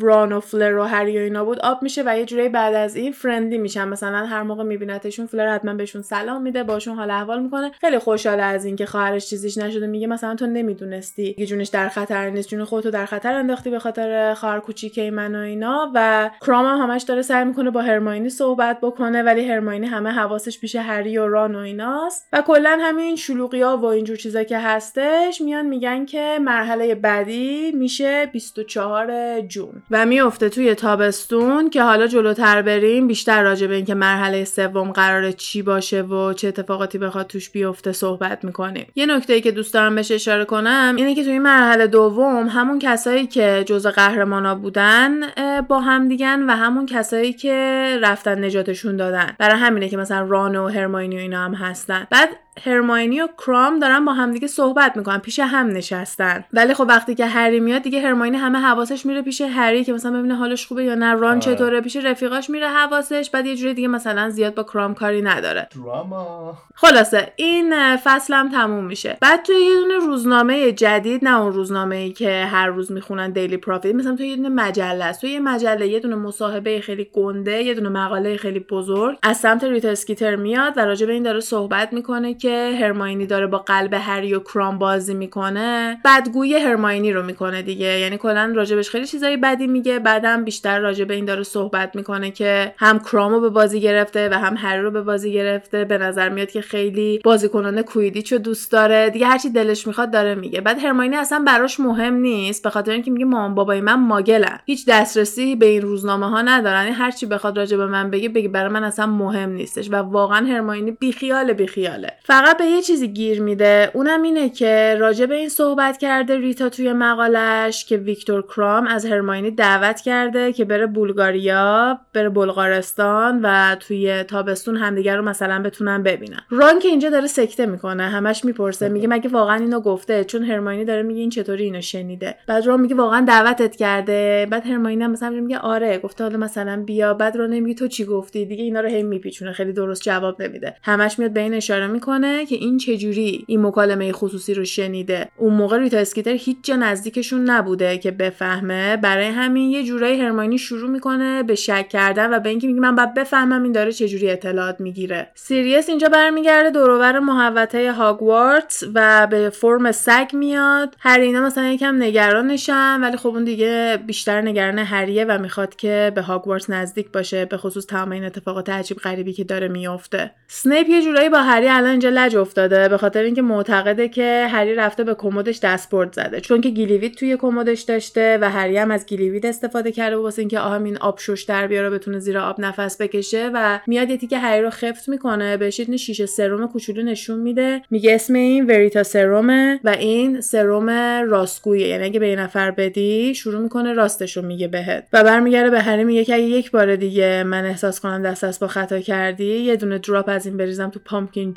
ران 0.00 0.32
و 0.32 0.40
فلر 0.40 0.76
و 0.76 0.82
هری 0.82 1.18
و 1.18 1.20
اینا 1.20 1.44
بود 1.44 1.60
آب 1.60 1.82
میشه 1.82 2.02
و 2.06 2.18
یه 2.18 2.24
جوری 2.24 2.48
بعد 2.48 2.74
از 2.74 2.96
این 2.96 3.12
فرندی 3.12 3.58
میشن. 3.58 3.88
مثلا 3.88 4.26
هر 4.26 4.42
موقع 4.42 4.64
میبینتشون 4.64 5.26
فلر 5.26 5.54
حتما 5.54 5.74
بهشون 5.74 6.02
سلام 6.02 6.42
میده 6.42 6.62
باشون 6.62 6.96
حال 6.96 7.10
احوال 7.10 7.42
می‌کنه. 7.42 7.70
خیلی 7.80 7.98
خوشحاله 7.98 8.42
از 8.42 8.64
اینکه 8.64 8.86
خواهرش 8.86 9.30
چیزیش 9.30 9.58
نشده 9.58 9.86
میگه 9.86 10.06
مثلا 10.06 10.34
تو 10.34 10.46
نمی‌دونستی 10.46 11.34
یه 11.38 11.46
جونش 11.46 11.68
در 11.68 11.88
خطر 11.88 12.30
نیست 12.30 12.48
جون 12.48 12.64
خودتو 12.64 12.90
در 12.90 13.06
خطر 13.06 13.34
انداختی 13.34 13.70
به 13.70 13.78
خاطر 13.78 14.34
خواهر 14.34 14.60
کوچیکه 14.60 15.10
من 15.10 15.34
و 15.34 15.38
اینا. 15.38 15.90
و 15.94 16.30
کرام 16.46 16.66
هم 16.66 16.90
همش 16.90 17.02
داره 17.02 17.22
سعی 17.22 17.44
می‌کنه 17.44 17.70
با 17.70 17.82
هرماینی 17.82 18.30
صحبت 18.30 18.78
بکنه 18.82 19.22
ولی 19.22 19.48
هرماینی 19.48 19.86
همه 19.86 20.12
حواسش 20.48 20.60
پیش 20.60 20.76
هری 20.76 21.18
و 21.18 21.28
ران 21.28 21.54
و 21.54 21.58
ایناست. 21.58 22.28
و 22.32 22.42
کلا 22.42 22.78
همین 22.82 23.16
شلوغی 23.16 23.62
ها 23.62 23.76
و 23.76 23.84
اینجور 23.84 24.16
چیزا 24.16 24.44
که 24.44 24.58
هستش 24.58 25.40
میان 25.40 25.66
میگن 25.66 26.04
که 26.04 26.38
مرحله 26.40 26.94
بعدی 26.94 27.72
میشه 27.72 28.26
24 28.32 29.40
جون. 29.40 29.82
و 29.90 30.06
میفته 30.06 30.48
توی 30.48 30.74
تابستون 30.74 31.70
که 31.70 31.82
حالا 31.82 32.06
جلوتر 32.06 32.62
بریم 32.62 33.06
بیشتر 33.06 33.42
راجع 33.42 33.66
به 33.66 33.74
اینکه 33.74 33.94
مرحله 33.94 34.44
سوم 34.44 34.92
قراره 34.92 35.32
چی 35.32 35.62
باشه 35.62 36.02
و 36.02 36.32
چه 36.32 36.48
اتفاقاتی 36.48 36.98
بخواد 36.98 37.26
توش 37.26 37.50
بیفته 37.50 37.92
صحبت 37.92 38.44
می‌کنیم. 38.44 38.86
یه 38.94 39.06
نکته 39.06 39.32
ای 39.32 39.40
که 39.40 39.50
دوست 39.50 39.74
دارم 39.74 39.94
بهش 39.94 40.12
اشاره 40.12 40.44
کنم 40.44 40.94
اینه 40.96 41.14
که 41.14 41.24
توی 41.24 41.38
مرحله 41.38 41.86
دوم 41.86 42.48
همون 42.48 42.78
کسایی 42.78 43.26
که 43.26 43.64
جزء 43.66 43.90
قهرمانا 43.90 44.54
بودن 44.54 45.20
با 45.68 45.80
هم 45.80 46.08
دیگن 46.08 46.50
و 46.50 46.50
همون 46.50 46.86
کسایی 46.86 47.32
که 47.32 47.98
رفتن 48.02 48.44
نجاتشون 48.44 48.96
دادن. 48.96 49.36
برای 49.38 49.58
همینه 49.58 49.88
که 49.88 49.96
مثلا 49.96 50.26
ران 50.38 50.56
و 50.56 50.68
هرماینی 50.68 51.16
و 51.16 51.18
اینا 51.18 51.44
هم 51.44 51.54
هستن. 51.54 52.06
بعد 52.10 52.28
هرماینی 52.64 53.20
و 53.20 53.28
کرام 53.38 53.78
دارن 53.78 54.04
با 54.04 54.12
همدیگه 54.12 54.46
صحبت 54.46 54.96
می‌کنن 54.96 55.18
پیش 55.18 55.38
هم 55.38 55.66
نشستن. 55.66 56.44
ولی 56.52 56.74
خب 56.74 56.86
وقتی 56.88 57.14
که 57.14 57.26
هری 57.26 57.60
میاد 57.60 57.82
دیگه 57.82 58.00
هرماینی 58.00 58.36
همه 58.36 58.58
حواسش 58.58 59.06
میره 59.06 59.22
پیش 59.22 59.40
هری 59.40 59.84
که 59.84 59.92
مثلا 59.92 60.18
ببینه 60.18 60.34
حالش 60.34 60.66
خوبه 60.66 60.84
یا 60.84 60.94
نه 60.94 61.14
ران 61.14 61.40
چطوره 61.40 61.80
پیش 61.80 61.96
رفیقاش 61.96 62.50
میره 62.50 62.68
حواسش 62.68 63.30
بعد 63.32 63.46
یه 63.46 63.56
جوری 63.56 63.74
دیگه 63.74 63.88
مثلا 63.88 64.30
زیاد 64.30 64.54
با 64.54 64.62
کرام 64.62 64.94
کاری 64.94 65.22
نداره. 65.22 65.68
دراما. 65.74 66.58
خلاصه 66.74 67.32
این 67.36 67.96
فصلم 67.96 68.48
تموم 68.48 68.84
میشه. 68.84 69.18
بعد 69.20 69.42
توی 69.42 69.56
یه 69.56 69.74
دونه 69.74 70.06
روزنامه 70.06 70.72
جدید 70.72 71.24
نه 71.24 71.40
اون 71.40 71.52
روزنامه 71.52 71.96
ای 71.96 72.12
که 72.12 72.44
هر 72.44 72.66
روز 72.66 72.92
می‌خونن 72.92 73.30
دیلی 73.30 73.56
پروفیت 73.56 73.94
مثلا 73.94 74.16
تو 74.16 74.22
یه 74.22 74.36
دونه 74.36 74.48
مجله 74.48 75.04
است. 75.04 75.20
تو 75.20 75.26
یه 75.26 75.40
مجله 75.40 75.88
یه 75.88 76.00
دونه 76.00 76.16
مصاحبه 76.16 76.80
خیلی 76.80 77.10
گنده 77.14 77.62
یه 77.62 77.74
دونه 77.74 77.88
مقاله 77.88 78.36
خیلی 78.36 78.60
بزرگ 78.60 79.18
از 79.22 79.36
سمت 79.36 79.64
ریتا 79.64 79.88
اسکیتر 79.88 80.36
میاد 80.36 80.72
و 80.76 80.80
راجع 80.80 81.06
به 81.06 81.12
این 81.12 81.22
داره 81.22 81.40
صحبت 81.40 81.92
می‌کنه 81.92 82.34
که 82.34 82.47
هرماینی 82.50 83.26
داره 83.26 83.46
با 83.46 83.58
قلب 83.58 83.94
هری 83.94 84.34
و 84.34 84.40
کرام 84.40 84.78
بازی 84.78 85.14
می‌کنه 85.14 86.00
بدگویی 86.04 86.54
هرماینی 86.54 87.12
رو 87.12 87.22
می‌کنه 87.22 87.62
دیگه. 87.62 87.98
یعنی 87.98 88.18
کلا 88.18 88.52
راجبش 88.56 88.90
خیلی 88.90 89.06
چیزای 89.06 89.36
بدی 89.36 89.66
میگه. 89.66 89.98
بعدم 89.98 90.44
بیشتر 90.44 90.78
راجع 90.80 91.04
به 91.04 91.14
این 91.14 91.24
داره 91.24 91.42
صحبت 91.42 91.96
می‌کنه 91.96 92.30
که 92.30 92.74
هم 92.76 92.98
کرام 92.98 93.32
رو 93.32 93.40
به 93.40 93.48
بازی 93.48 93.80
گرفته 93.80 94.28
و 94.28 94.34
هم 94.34 94.54
هری 94.56 94.82
رو 94.82 94.90
به 94.90 95.02
بازی 95.02 95.32
گرفته. 95.32 95.84
به 95.84 95.98
نظر 95.98 96.28
میاد 96.28 96.50
که 96.50 96.60
خیلی 96.60 97.20
بازیکنان 97.24 97.82
کویدیچو 97.82 98.38
دوست 98.38 98.72
داره. 98.72 99.10
دیگه 99.10 99.26
هرچی 99.26 99.50
دلش 99.50 99.86
می‌خواد 99.86 100.10
داره 100.10 100.34
میگه. 100.34 100.60
بعد 100.60 100.84
هرماینی 100.84 101.16
اصلا 101.16 101.42
براش 101.46 101.80
مهم 101.80 102.14
نیست 102.14 102.62
به 102.62 102.70
خاطر 102.70 102.92
اینکه 102.92 103.10
میگه 103.10 103.24
مامان 103.24 103.54
بابای 103.54 103.80
من 103.80 103.94
ماگلن. 103.94 104.58
هیچ 104.66 104.86
دسترسی 104.88 105.56
به 105.56 105.66
این 105.66 105.82
روزنامه 105.82 106.30
ها 106.30 106.42
ندارن. 106.42 106.82
یعنی 106.82 106.94
هرچی 106.94 107.26
بخواد 107.26 107.58
راجع 107.58 107.76
به 107.76 107.86
من 107.86 108.10
بگه 108.10 108.28
بگه 108.28 108.48
برای 108.48 108.72
من 108.72 108.84
اصلا 108.84 109.06
مهم 109.06 109.50
نیستش. 109.50 109.90
و 109.90 109.94
واقعا 109.96 110.46
هرماینی 110.46 110.90
بیخیال 110.90 111.52
بیخیاله. 111.52 112.12
فقط 112.28 112.56
به 112.56 112.64
یه 112.64 112.82
چیزی 112.82 113.08
گیر 113.08 113.42
میده. 113.42 113.90
اونم 113.94 114.22
اینه 114.22 114.48
که 114.48 114.96
راجع 114.98 115.26
به 115.26 115.34
این 115.34 115.48
صحبت 115.48 115.98
کرده 115.98 116.36
ریتا 116.36 116.68
توی 116.68 116.92
مقالش 116.92 117.84
که 117.84 117.96
ویکتور 117.96 118.42
کرام 118.42 118.86
از 118.86 119.06
هرماینی 119.06 119.50
دعوت 119.50 120.00
کرده 120.00 120.52
که 120.52 120.64
بره 120.64 120.86
بولگاریا 120.86 121.98
بره 122.12 122.28
بلغارستان 122.28 123.40
و 123.42 123.76
توی 123.80 124.22
تابستون 124.22 124.76
همدیگر 124.76 125.16
رو 125.16 125.24
مثلا 125.24 125.62
بتونن 125.62 126.02
ببینن. 126.02 126.40
ران 126.50 126.78
که 126.78 126.88
اینجا 126.88 127.10
داره 127.10 127.26
سکته 127.26 127.66
می‌کنه 127.66 128.02
همش 128.02 128.44
می‌پرسه 128.44 128.88
میگه 128.88 129.08
مگه 129.08 129.28
واقعا 129.28 129.56
اینو 129.56 129.80
گفته؟ 129.80 130.24
چون 130.24 130.42
هرماینی 130.42 130.84
داره 130.84 131.02
میگه 131.02 131.20
این 131.20 131.30
چطوری 131.30 131.64
اینو 131.64 131.80
شنیده. 131.80 132.34
بعد 132.46 132.66
ران 132.66 132.80
میگه 132.80 132.94
واقعا 132.94 133.20
دعوتت 133.20 133.76
کرده. 133.76 134.46
بعد 134.50 134.66
هرماینی 134.66 135.04
هم 135.04 135.10
مثلا 135.10 135.30
میگه 135.30 135.58
آره 135.58 135.98
گفته 135.98 136.24
حالا 136.24 136.38
مثلا 136.38 136.82
بیا. 136.86 137.14
بعد 137.14 137.36
ران 137.36 137.50
نمیگه 137.50 137.78
تو 137.78 137.88
چی 137.88 138.04
گفتی؟ 138.04 138.46
دیگه 138.46 138.64
اینا 138.64 138.80
رو 138.80 138.88
هی 138.88 139.02
میپیچونه 139.02 139.52
خیلی 139.52 139.72
درست 139.72 140.02
جواب 140.02 140.42
نمیده. 140.42 140.76
همش 140.82 141.18
میاد 141.18 141.30
به 141.30 141.40
این 141.40 141.54
اشاره 141.54 141.86
می‌کنه. 141.86 142.17
که 142.24 142.54
این 142.54 142.78
چجوری 142.78 143.44
این 143.46 143.66
مکالمه 143.66 144.12
خصوصی 144.12 144.54
رو 144.54 144.64
شنیده. 144.64 145.28
اون 145.36 145.54
موقع 145.54 145.78
ریتا 145.78 145.98
اسکیتر 145.98 146.30
هیچ 146.30 146.56
جا 146.62 146.76
نزدیکشون 146.76 147.50
نبوده 147.50 147.98
که 147.98 148.10
بفهمه. 148.10 148.96
برای 148.96 149.26
همین 149.26 149.70
یه 149.70 149.84
جورایی 149.84 150.20
هرماینی 150.20 150.58
شروع 150.58 150.90
می‌کنه 150.90 151.42
به 151.42 151.54
شک 151.54 151.88
کردن 151.88 152.34
و 152.34 152.38
به 152.38 152.48
اینکه 152.48 152.66
میگه 152.66 152.80
من 152.80 152.94
باید 152.94 153.14
بفهمم 153.14 153.62
این 153.62 153.72
داره 153.72 153.92
چجوری 153.92 154.30
اطلاعات 154.30 154.80
می‌گیره. 154.80 155.30
سیریس 155.34 155.88
اینجا 155.88 156.08
برمیگرده 156.08 156.70
دور 156.70 156.94
و 156.94 157.02
ور 157.02 157.18
محوطه 157.18 157.92
هاگوارتس 157.92 158.84
و 158.94 159.26
به 159.30 159.50
فرم 159.50 159.92
سگ 159.92 160.28
میاد. 160.32 160.96
هری 160.98 161.20
اینا 161.20 161.40
مثلا 161.40 161.68
یکم 161.68 162.02
نگرانشن 162.02 163.00
ولی 163.00 163.16
خب 163.16 163.28
اون 163.28 163.44
دیگه 163.44 163.98
بیشتر 164.06 164.40
نگران 164.40 164.78
هریه 164.78 165.24
و 165.24 165.38
می‌خواد 165.38 165.76
که 165.76 166.12
به 166.14 166.22
هاگوارتس 166.22 166.70
نزدیک 166.70 167.12
باشه 167.12 167.44
به 167.44 167.56
خصوص 167.56 167.86
تمام 167.86 168.10
این 168.10 168.24
اتفاقات 168.24 168.68
عجیب 168.68 168.96
غریبی 168.96 169.32
که 169.32 169.44
داره 169.44 169.68
میافته. 169.68 170.30
سنیپ 170.48 170.88
یه 170.88 171.02
جورایی 171.02 171.28
با 171.28 171.38
هری 171.38 171.68
الان 171.68 171.98
لج 172.10 172.36
افتاده 172.36 172.88
به 172.88 172.96
خاطر 172.96 173.22
اینکه 173.22 173.42
معتقده 173.42 174.08
که 174.08 174.46
هری 174.50 174.74
رفته 174.74 175.04
به 175.04 175.14
کمدش 175.14 175.60
دستبرد 175.62 176.12
زده. 176.12 176.40
چون 176.40 176.60
که 176.60 176.68
گیلیوید 176.68 177.14
توی 177.14 177.36
کمدش 177.36 177.80
داشته 177.80 178.38
و 178.40 178.50
هری 178.50 178.76
هم 178.76 178.90
از 178.90 179.06
گیلیوید 179.06 179.46
استفاده 179.46 179.92
کرده 179.92 180.16
واسه 180.16 180.42
اینکه 180.42 180.58
آها 180.58 180.76
این 180.76 180.96
آب 180.96 181.18
شش 181.18 181.42
در 181.42 181.66
بیاره 181.66 181.90
بتونه 181.90 182.18
زیر 182.18 182.38
آب 182.38 182.60
نفس 182.60 183.00
بکشه 183.00 183.50
و 183.54 183.80
میاد 183.86 184.10
یه 184.10 184.16
که 184.16 184.38
هری 184.38 184.62
رو 184.62 184.70
خفت 184.70 185.08
می‌کنه 185.08 185.56
بهش 185.56 185.78
یه 185.78 185.96
شیشه 185.96 186.26
سرم 186.26 186.68
کوچولو 186.68 187.02
نشون 187.02 187.40
میده. 187.40 187.82
میگه 187.90 188.14
اسم 188.14 188.34
این 188.34 188.66
وریتا 188.66 189.02
سرومه 189.02 189.80
و 189.84 189.88
این 189.88 190.40
سرم 190.40 190.90
راستگویه. 191.30 191.88
یعنی 191.88 192.04
اگه 192.04 192.20
به 192.20 192.28
یه 192.28 192.36
نفر 192.36 192.70
بدی 192.70 193.34
شروع 193.34 193.62
می‌کنه 193.62 193.92
راستشو 193.92 194.42
میگه 194.42 194.68
بهت. 194.68 195.08
و 195.12 195.24
برمیگرده 195.24 195.70
به 195.70 195.80
هری 195.80 196.04
میگه 196.04 196.24
که 196.24 196.34
اگه 196.34 196.44
یک 196.44 196.70
بار 196.70 196.96
دیگه 196.96 197.42
من 197.42 197.64
احساس 197.64 198.00
کنم 198.00 198.22
دست 198.22 198.44
از 198.44 198.60
با 198.60 198.66
خطا 198.66 199.00
کردی 199.00 199.56
یه 199.56 199.76
دونه 199.76 199.98
دراپ 199.98 200.28
از 200.28 200.46
این 200.46 200.56
بریزم 200.56 200.90
تو 200.90 201.00
پامکین 201.04 201.54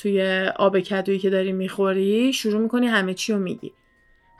توی 0.00 0.46
آب 0.56 0.80
کدویی 0.80 1.18
که 1.18 1.30
داری 1.30 1.52
می‌خوری 1.52 2.32
شروع 2.32 2.60
می‌کنی 2.60 2.86
همه 2.86 3.14
چی 3.14 3.32
رو 3.32 3.38
میگی. 3.38 3.72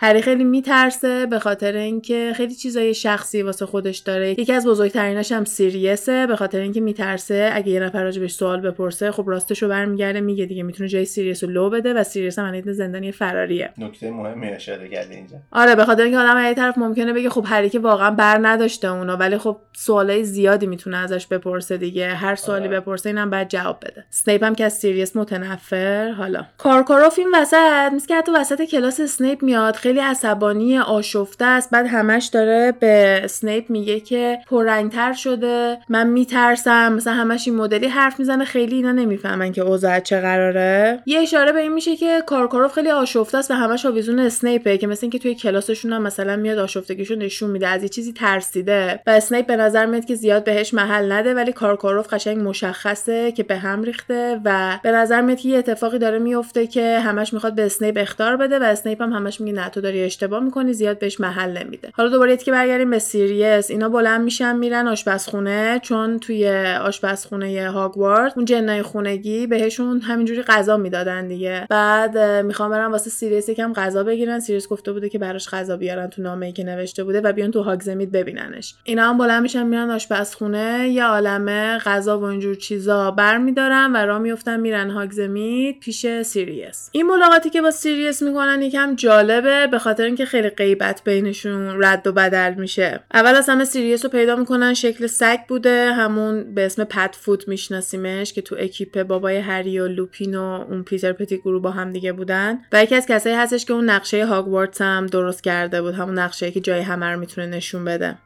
هری 0.01 0.22
خیلی 0.22 0.44
میترسه 0.44 1.26
به 1.26 1.38
خاطر 1.38 1.76
اینکه 1.76 2.32
خیلی 2.36 2.55
چیزای 2.55 2.94
شخصی 2.94 3.42
واسه 3.42 3.66
خودش 3.66 3.99
داره. 3.99 4.30
یکی 4.30 4.53
از 4.53 4.66
بزرگتریناش 4.66 5.32
هم 5.32 5.44
سیریسه 5.44 6.26
به 6.26 6.36
خاطر 6.36 6.61
اینکه 6.61 6.80
میترسه 6.80 7.51
اگه 7.53 7.68
یه 7.68 7.80
نفر 7.80 8.03
راجبش 8.03 8.32
سوال 8.32 8.61
بپرسه 8.61 9.11
خب 9.11 9.24
راستشو 9.28 9.68
برمیگرده 9.68 10.20
میگه 10.20 10.46
دیگه 10.46 10.62
می‌تونه 10.62 10.88
جای 10.88 11.05
سیریس 11.05 11.44
رو 11.44 11.51
لو 11.51 11.70
بده 11.70 11.94
و 11.94 12.05
سیریس 12.05 12.38
هم 12.38 12.72
زندانی 12.72 13.12
فراریه 13.12 13.70
نکته 13.78 14.11
مهمی 14.11 14.49
اشاره 14.49 14.88
کردی 14.88 15.14
اینجا. 15.14 15.36
آره 15.53 15.74
به 15.74 15.84
خاطر 15.84 16.03
اینکه 16.03 16.18
آدم 16.18 16.44
یه 16.44 16.55
طرف 16.55 16.78
ممکنه 16.78 17.12
بگه 17.12 17.30
خب 17.30 17.44
هری 17.49 17.70
که 17.70 17.78
واقعا 17.78 18.11
بر 18.11 18.38
نداشته 18.42 18.88
اونو 18.88 19.16
ولی 19.16 19.38
خب 19.38 19.57
سوالای 19.76 20.24
زیادی 20.24 20.66
می‌تونه 20.66 20.96
ازش 20.96 21.26
بپرسه 21.26 21.76
دیگه. 21.76 22.09
هر 22.09 22.34
سوالی 22.34 22.68
آره. 22.68 22.80
بپرسه 22.80 23.09
اینم 23.09 23.30
بعد 23.30 23.49
جواب 23.49 23.78
بده. 23.82 24.05
اسنیپ 24.12 24.44
هم 24.44 24.55
که 24.55 24.64
از 24.64 24.72
سیریس 24.72 25.16
متنفره 25.16 26.11
حالا. 26.11 26.46
کارکاروف 26.59 27.18
این 27.18 27.28
وسط 27.34 27.92
میگه 27.92 28.16
حتی 28.16 28.32
وسط 28.32 28.62
کلاس 28.62 29.01
اسنیپ 29.01 29.42
میاد 29.42 29.76
خیلی 29.89 30.01
عصبانی 30.01 30.78
آشفته 30.78 31.45
است. 31.45 31.70
بعد 31.70 31.86
همش 31.86 32.26
داره 32.26 32.74
به 32.80 33.20
اسنیپ 33.24 33.70
میگه 33.70 34.01
که 34.01 34.39
پررنگتر 34.47 35.12
شده. 35.12 35.78
من 35.89 36.07
میترسم. 36.07 36.93
مثلا 36.93 37.12
همش 37.12 37.49
این 37.49 37.57
مدلی 37.57 37.86
حرف 37.86 38.18
می‌زنه. 38.18 38.45
خیلی 38.45 38.76
اینا 38.76 38.93
نمی‌فهمن 38.93 39.53
که 39.53 39.62
اوضاع 39.62 40.01
چه 40.01 40.20
قراره. 40.20 41.03
یه 41.07 41.20
اشاره 41.20 41.53
به 41.53 41.61
این 41.61 41.72
میشه 41.72 41.97
که 41.97 42.22
کارکاروف 42.26 42.72
خیلی 42.72 42.91
آشفته 42.91 43.39
است 43.39 43.51
و 43.51 43.55
همش 43.55 43.86
آویزون 43.86 44.18
اسنیپه 44.18 44.78
که 44.78 44.86
مثل 44.86 45.01
اینکه 45.03 45.18
توی 45.18 45.34
کلاسشون 45.34 45.93
هم 45.93 46.03
مثلا 46.03 46.36
میاد 46.36 46.59
آشفتگیشو 46.59 47.14
نشون 47.14 47.51
میده. 47.51 47.68
از 47.68 47.82
یه 47.82 47.89
چیزی 47.89 48.12
ترسیده. 48.12 49.01
و 49.07 49.11
اسنیپ 49.11 49.47
به 49.47 49.57
نظر 49.57 49.86
میاد 49.86 50.05
که 50.05 50.14
زیاد 50.14 50.45
بهش 50.45 50.74
محل 50.74 51.12
نده. 51.12 51.34
ولی 51.34 51.53
کارکاروف 51.53 52.14
قشنگ 52.14 52.49
مشخصه 52.49 53.32
که 53.32 53.43
به 53.43 53.57
هم 53.57 53.82
ریخته 53.82 54.41
و 54.45 54.78
به 54.82 54.91
نظر 54.91 55.20
میاد 55.20 55.39
که 55.39 55.49
یه 55.49 55.59
اتفاقی 55.59 55.99
داره 55.99 56.18
میفته 56.18 56.66
که 56.66 56.99
همش 56.99 57.32
می‌خواد 57.32 57.55
به 57.55 57.66
اسنیپ 57.66 57.97
اخطار 58.01 58.36
بده 58.36 58.59
و 58.59 58.62
اسنیپ 58.62 59.03
هم 59.03 59.12
همش 59.12 59.41
میگه 59.41 59.57
نه 59.57 59.68
تو 59.79 59.83
داری 59.83 60.03
اشتباه 60.03 60.45
می‌کنی 60.45 60.72
زیاد 60.72 60.99
بهش 60.99 61.20
محل 61.20 61.59
نمیده. 61.59 61.91
حالا 61.95 62.09
دوباره 62.09 62.37
که 62.37 62.53
برگردیم 62.53 62.91
به 62.91 62.99
سیریس. 62.99 63.70
اینا 63.70 63.89
بلند 63.89 64.20
میشن 64.20 64.57
میرن 64.57 64.89
آشپزخونه 64.89 65.81
چون 65.83 66.18
توی 66.18 66.49
آشپزخونه 66.83 67.70
هاگوارتس 67.70 68.32
اون 68.37 68.45
جنای 68.45 68.83
خونگی 68.83 69.47
بهشون 69.47 70.01
همینجوری 70.01 70.43
غذا 70.43 70.76
می‌دادن 70.76 71.29
دیگه. 71.29 71.66
بعد 71.70 72.18
می‌خوان 72.18 72.70
برن 72.70 72.87
واسه 72.87 73.11
سیریس 73.11 73.49
یکم 73.49 73.72
غذا 73.72 74.05
بگیرن. 74.05 74.41
سیریس 74.41 74.68
گفته 74.68 74.93
بوده 74.93 75.09
که 75.09 75.18
براش 75.18 75.49
غذا 75.49 75.76
بیارن 75.76 76.07
تو 76.07 76.22
نامه‌ای 76.22 76.53
که 76.53 76.64
نوشته 76.64 77.05
بوده 77.05 77.20
و 77.20 77.33
بیان 77.33 77.51
تو 77.51 77.62
هاگزمید 77.62 78.12
ببیننش. 78.12 78.74
اینا 78.85 79.09
هم 79.09 79.18
بلند 79.18 79.43
میشن 79.43 79.66
میرن 79.66 79.91
آشپزخونه. 79.91 80.89
یه 80.89 81.05
عالمه 81.05 81.79
غذا 81.79 82.18
و 82.18 82.24
اینجور 82.24 82.55
چیزا 82.55 83.11
برمیدارن 83.11 83.93
و 83.93 83.97
راه 83.97 84.18
میفتن 84.18 84.61
میرن 84.61 84.91
هاگزمید 84.91 85.81
پیش 85.81 86.07
سیریس. 86.22 86.91
این 86.93 87.07
ملاقاتی 87.07 87.51
که 87.51 87.62
با 87.62 87.70
سیریس 87.70 88.22
می‌کنن 88.22 88.62
یکم 88.62 88.95
جالبه. 88.95 89.66
به 89.69 89.79
خاطر 89.79 90.05
اینکه 90.05 90.25
خیلی 90.25 90.49
غیبت 90.49 91.05
بینشون 91.05 91.85
رد 91.85 92.07
و 92.07 92.12
بدل 92.12 92.55
میشه. 92.55 93.01
اول 93.14 93.37
از 93.37 93.49
همه 93.49 93.64
سیریس 93.64 94.05
رو 94.05 94.11
پیدا 94.11 94.37
می‌کنن 94.37 94.75
شکل 94.75 95.07
سگ 95.07 95.39
بوده. 95.49 95.93
همون 95.93 96.55
به 96.55 96.66
اسم 96.66 96.85
پدفوت 96.84 97.49
میشناسیمش 97.49 98.33
که 98.33 98.43
تو 98.43 98.57
اکیپ 98.59 99.03
بابای 99.03 99.37
هری 99.37 99.81
و 99.81 99.89
لوپین 99.89 100.35
و 100.35 100.43
اون 100.43 100.83
پیتر 100.83 101.12
پتی‌گرو 101.12 101.62
با 101.62 101.71
هم 101.71 101.93
دیگه 101.93 102.12
بودن. 102.12 102.59
و 102.73 102.83
یکی 102.83 102.95
از 102.95 103.07
کسایی 103.07 103.37
هستش 103.37 103.64
که 103.64 103.73
اون 103.73 103.91
نقشه 103.91 104.27
هاگوارتس 104.27 104.83
هم 104.83 105.07
درست 105.07 105.43
کرده 105.43 105.83
بود. 105.83 105.95
همون 105.95 106.19
نقشه 106.19 106.51
که 106.51 106.61
جای 106.61 106.81
همه 106.81 107.07
رو 107.07 107.21
می‌تونه 107.21 107.47
نشون 107.47 107.85
بده. 107.85 108.19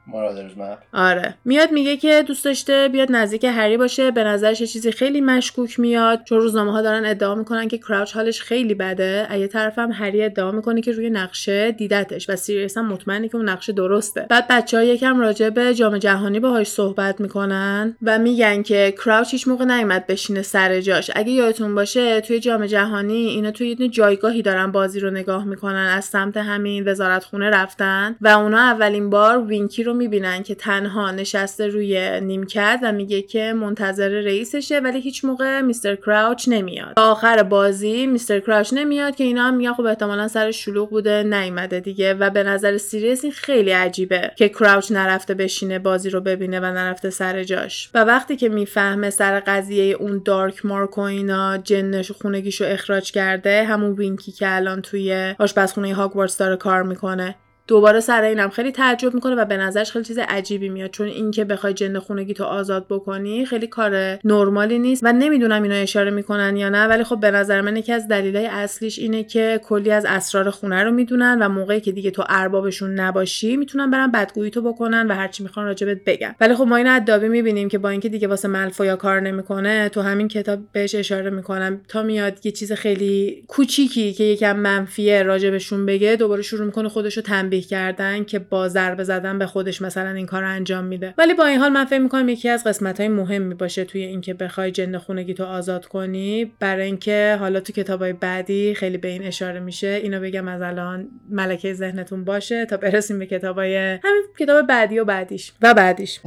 آره. 0.93 1.35
میاد 1.45 1.73
میگه 1.73 1.97
که 1.97 2.25
دوست 2.27 2.45
داشته 2.45 2.89
بیاد 2.93 3.09
نزدیک 3.11 3.45
هری 3.45 3.77
باشه. 3.77 4.11
به 4.11 4.25
نظرش 4.25 4.61
یه 4.61 4.67
چیزی 4.67 4.93
خیلی 4.93 5.21
مشکوک 5.21 5.81
میاد. 5.81 6.25
چون 6.25 6.41
روزنامه 6.41 6.73
ها 6.73 6.83
دارن 6.83 7.05
ادعا 7.07 7.35
می‌کنن 7.35 7.69
که 7.69 7.79
کراوچ 7.79 8.13
حالش 8.13 8.43
خیلی 8.43 8.75
بده. 8.75 9.29
یه 9.39 9.47
طرف 9.47 9.79
هم 9.79 9.93
هری 9.93 10.25
ادعا 10.25 10.51
می‌کنه 10.51 10.81
که 10.81 10.93
روی 10.93 11.11
نقشه 11.11 11.32
دیدتش 11.79 12.31
و 12.31 12.37
سیریس 12.37 12.79
هم 12.79 12.87
مطمئنه 12.87 13.29
که 13.29 13.37
اون 13.37 13.49
نقشه 13.49 13.73
درسته. 13.73 14.27
بعد 14.31 14.47
بچه 14.51 14.77
ها 14.77 14.83
یکم 14.83 15.21
راجع 15.21 15.49
به 15.49 15.75
جام 15.75 15.99
جهانی 15.99 16.41
باهاش 16.41 16.67
صحبت 16.67 17.21
می‌کنن 17.21 17.97
و 18.03 18.19
میگن 18.19 18.63
که 18.63 18.95
کراوچ 19.05 19.33
هیچ 19.33 19.49
موقع 19.49 19.65
نیومد 19.65 20.07
بشینه 20.07 20.43
سر 20.43 20.81
جاش. 20.81 21.11
اگه 21.15 21.33
یادتون 21.33 21.75
باشه 21.75 22.21
توی 22.21 22.41
جام 22.41 22.67
جهانی 22.67 23.27
اینا 23.27 23.51
توی 23.51 23.77
یه 23.81 23.89
جایگاهی 23.89 24.43
دارن 24.43 24.73
بازی 24.73 25.01
رو 25.01 25.11
نگاه 25.11 25.45
می‌کنن 25.45 25.89
از 25.97 26.05
سمت 26.05 26.37
همین 26.37 26.89
وزارت 26.89 27.25
خونه 27.25 27.51
رفتن 27.51 28.17
و 28.21 28.29
اونا 28.29 28.59
اولین 28.59 29.11
بار 29.11 29.45
وینکی 29.45 29.83
رو 29.83 29.95
می‌بینن 29.95 30.43
که 30.43 30.55
تنها 30.55 31.11
نشسته 31.11 31.67
روی 31.67 32.21
نیمکت 32.21 32.81
و 32.83 32.93
میگه 32.93 33.23
که 33.23 33.53
منتظر 33.53 34.09
رئیسشه 34.09 34.79
ولی 34.79 35.01
هیچ 35.01 35.25
موقع 35.25 35.61
Mister 35.61 35.97
کراوچ 35.97 36.49
نمیاد. 36.49 36.93
آخر 36.97 37.43
بازی 37.43 38.07
Mister 38.07 38.41
کراوچ 38.41 38.73
نمیاد 38.73 39.17
که 39.17 39.25
اینا 39.25 39.43
هم 39.43 39.55
میگن 39.55 39.73
خب 39.73 39.87
احتمالا 39.87 40.29
سرش 40.29 40.51
شلوغ 40.51 40.91
بوده 40.91 41.22
نیومده 41.23 41.81
دیگه 41.81 42.15
و 42.15 42.31
به 42.31 42.43
نظر 42.43 42.79
سیریس 42.79 43.25
این 43.25 43.33
خیلی 43.33 43.71
عجیبه 43.71 44.31
که 44.37 44.49
کراوچ 44.49 44.93
نرفته 44.93 45.35
بشینه 45.35 45.79
بازی 45.79 46.11
رو 46.11 46.21
ببینه 46.21 46.61
و 46.61 46.65
نرفته 46.65 47.11
سر 47.11 47.45
جاش. 47.45 47.91
و 47.95 48.05
وقتی 48.05 48.37
که 48.37 48.49
می‌فهمه 48.49 49.11
سر 49.11 49.41
قضیه 49.41 49.95
اون 49.95 50.23
Dark 50.25 50.67
Mark 50.67 50.99
و 50.99 51.01
اینا 51.01 51.59
جن 51.59 52.15
خونگیشو 52.15 52.65
اخراج 52.65 53.13
کرده 53.13 53.65
همون 53.65 53.93
وینکی 53.93 54.33
که 54.33 54.57
الان 54.57 54.83
توی 54.83 55.35
آشپزخونه 55.39 55.95
هاگوارتس 55.95 56.37
داره 56.39 56.57
کار 56.57 56.83
می‌کنه. 56.83 57.35
دوباره 57.73 58.01
سر 58.01 58.23
اینم 58.23 58.49
خیلی 58.49 58.73
تعجب 58.73 59.15
می‌کنه 59.15 59.35
و 59.35 59.45
به 59.45 59.57
نظرش 59.57 59.93
خیلی 59.93 60.05
چیز 60.05 60.19
عجیبی 60.19 60.69
میاد. 60.69 60.91
چون 60.91 61.07
اینکه 61.07 61.45
بخوای 61.45 61.75
جن 61.75 61.99
خونگیتو 61.99 62.45
آزاد 62.45 62.87
بکنی 62.91 63.47
خیلی 63.47 63.67
کار 63.67 64.19
نرمالی 64.25 64.79
نیست 64.79 65.05
و 65.05 65.13
نمی‌دونم 65.13 65.63
اینو 65.63 65.75
اشاره 65.75 66.11
می‌کنن 66.11 66.57
یا 66.57 66.69
نه. 66.69 66.87
ولی 66.87 67.05
خب 67.05 67.21
به 67.21 67.31
نظر 67.31 67.61
من 67.61 67.77
یکی 67.77 67.93
از 67.93 68.09
دلایل 68.09 68.37
اصلیش 68.37 68.99
اینه 68.99 69.25
که 69.25 69.61
کلی 69.65 69.91
از 69.91 70.05
اسرار 70.09 70.51
خونه 70.51 70.85
رو 70.85 70.91
می‌دونن 70.91 71.39
و 71.41 71.49
موقعی 71.49 71.81
که 71.81 71.93
دیگه 71.93 72.11
تو 72.11 72.25
اربابشون 72.29 72.91
نباشی 72.95 73.57
می‌تونن 73.57 73.91
برن 73.91 74.11
بدگوییتو 74.11 74.63
بکنن 74.63 75.07
و 75.07 75.15
هرچی 75.15 75.43
می‌خوان 75.43 75.67
راجبت 75.67 75.99
بگن. 76.07 76.35
ولی 76.41 76.55
خب 76.55 76.65
ما 76.65 76.77
اینو 76.77 76.97
از 76.97 77.05
دابی 77.05 77.29
می‌بینیم 77.29 77.69
که 77.69 77.79
با 77.79 77.89
اینکه 77.89 78.09
دیگه 78.09 78.29
واسه 78.29 78.49
ملفویا 78.49 78.97
کار 78.97 79.21
نمی‌کنه 79.21 79.89
تو 79.89 80.01
همین 80.01 80.29
کتاب 80.29 80.59
بهش 80.73 80.95
اشاره 80.95 81.31
می‌کنم. 81.31 81.81
تا 81.89 82.03
میاد 82.03 82.47
یه 82.47 82.53
چیز 82.53 82.73
خیلی 82.73 83.45
کوچیکی 83.49 84.13
که 84.13 84.25
یکم 84.25 84.57
منفیه 84.57 85.23
راجبشون 85.23 85.87
بگه 85.87 86.17
دوباره 86.17 86.43
شروع 86.43 86.67
می‌کنه 86.67 86.89
خودشو 86.89 87.21
تنبیه 87.21 87.62
کردن 87.63 88.25
که 88.25 88.39
با 88.39 88.69
ضربه 88.69 89.05
زدن 89.05 89.39
به 89.39 89.47
خودش 89.47 89.83
مثلا 89.83 90.11
این 90.11 90.27
کار 90.27 90.45
انجام 90.45 90.85
میده. 90.85 91.15
ولی 91.19 91.35
با 91.35 91.47
این 91.47 91.59
حال 91.59 91.73
من 91.73 91.85
فکر 91.85 91.99
می‌کنم 91.99 92.29
یکی 92.29 92.49
از 92.49 92.65
قسمت 92.65 93.01
های 93.01 93.09
مهمی 93.09 93.55
باشه 93.55 93.85
توی 93.85 94.03
اینکه 94.05 94.35
بخوای 94.35 94.71
جن 94.71 94.99
خونگی 94.99 95.35
تو 95.35 95.45
آزاد 95.45 95.87
کنی. 95.87 96.53
برای 96.61 96.87
اینکه 96.87 97.37
حالا 97.41 97.61
تو 97.61 97.73
کتابای 97.73 98.13
بعدی 98.13 98.75
خیلی 98.75 98.99
به 98.99 99.09
این 99.09 99.23
اشاره 99.23 99.61
میشه. 99.61 100.01
اینو 100.03 100.21
بگم 100.21 100.49
از 100.49 100.63
الان 100.63 101.09
ملکه 101.31 101.75
ذهنتون 101.75 102.25
باشه 102.25 102.67
تا 102.67 102.77
برسیم 102.77 103.19
به 103.19 103.27
کتابای 103.27 103.77
همین 103.77 104.23
کتاب 104.39 104.67
بعدی 104.67 104.99
و 104.99 105.05
بعدیش 105.05 105.53
و 105.63 105.75
بعدیش. 105.75 106.21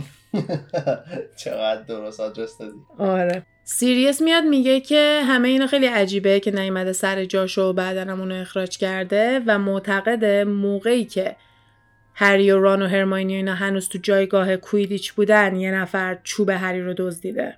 چقدر 1.43 1.81
درست 1.81 2.19
آدرس 2.19 2.57
دادی. 2.57 2.77
آره. 2.97 3.45
سیریس 3.67 4.21
میاد 4.21 4.43
میگه 4.43 4.79
که 4.79 5.21
همه 5.27 5.47
اینا 5.47 5.67
خیلی 5.67 5.85
عجیبه 5.85 6.39
که 6.39 6.51
نیومده 6.51 6.93
سر 6.93 7.25
جاشو 7.25 7.61
و 7.61 7.73
بعداً 7.73 8.09
اونو 8.09 8.35
اخراج 8.35 8.77
کرده 8.77 9.41
و 9.45 9.59
معتقده 9.59 10.43
موقعی 10.43 11.05
که 11.05 11.35
هری 12.13 12.51
و 12.51 12.59
ران 12.59 12.81
و 12.81 12.87
هرماینی 12.87 13.35
اینا 13.35 13.55
هنوز 13.55 13.89
تو 13.89 13.97
جایگاه 13.97 14.57
کوییدیچ 14.57 15.13
بودن 15.13 15.55
یه 15.55 15.71
نفر 15.71 16.17
چوب 16.23 16.49
هری 16.49 16.81
رو 16.81 16.93
دزدیده. 16.97 17.57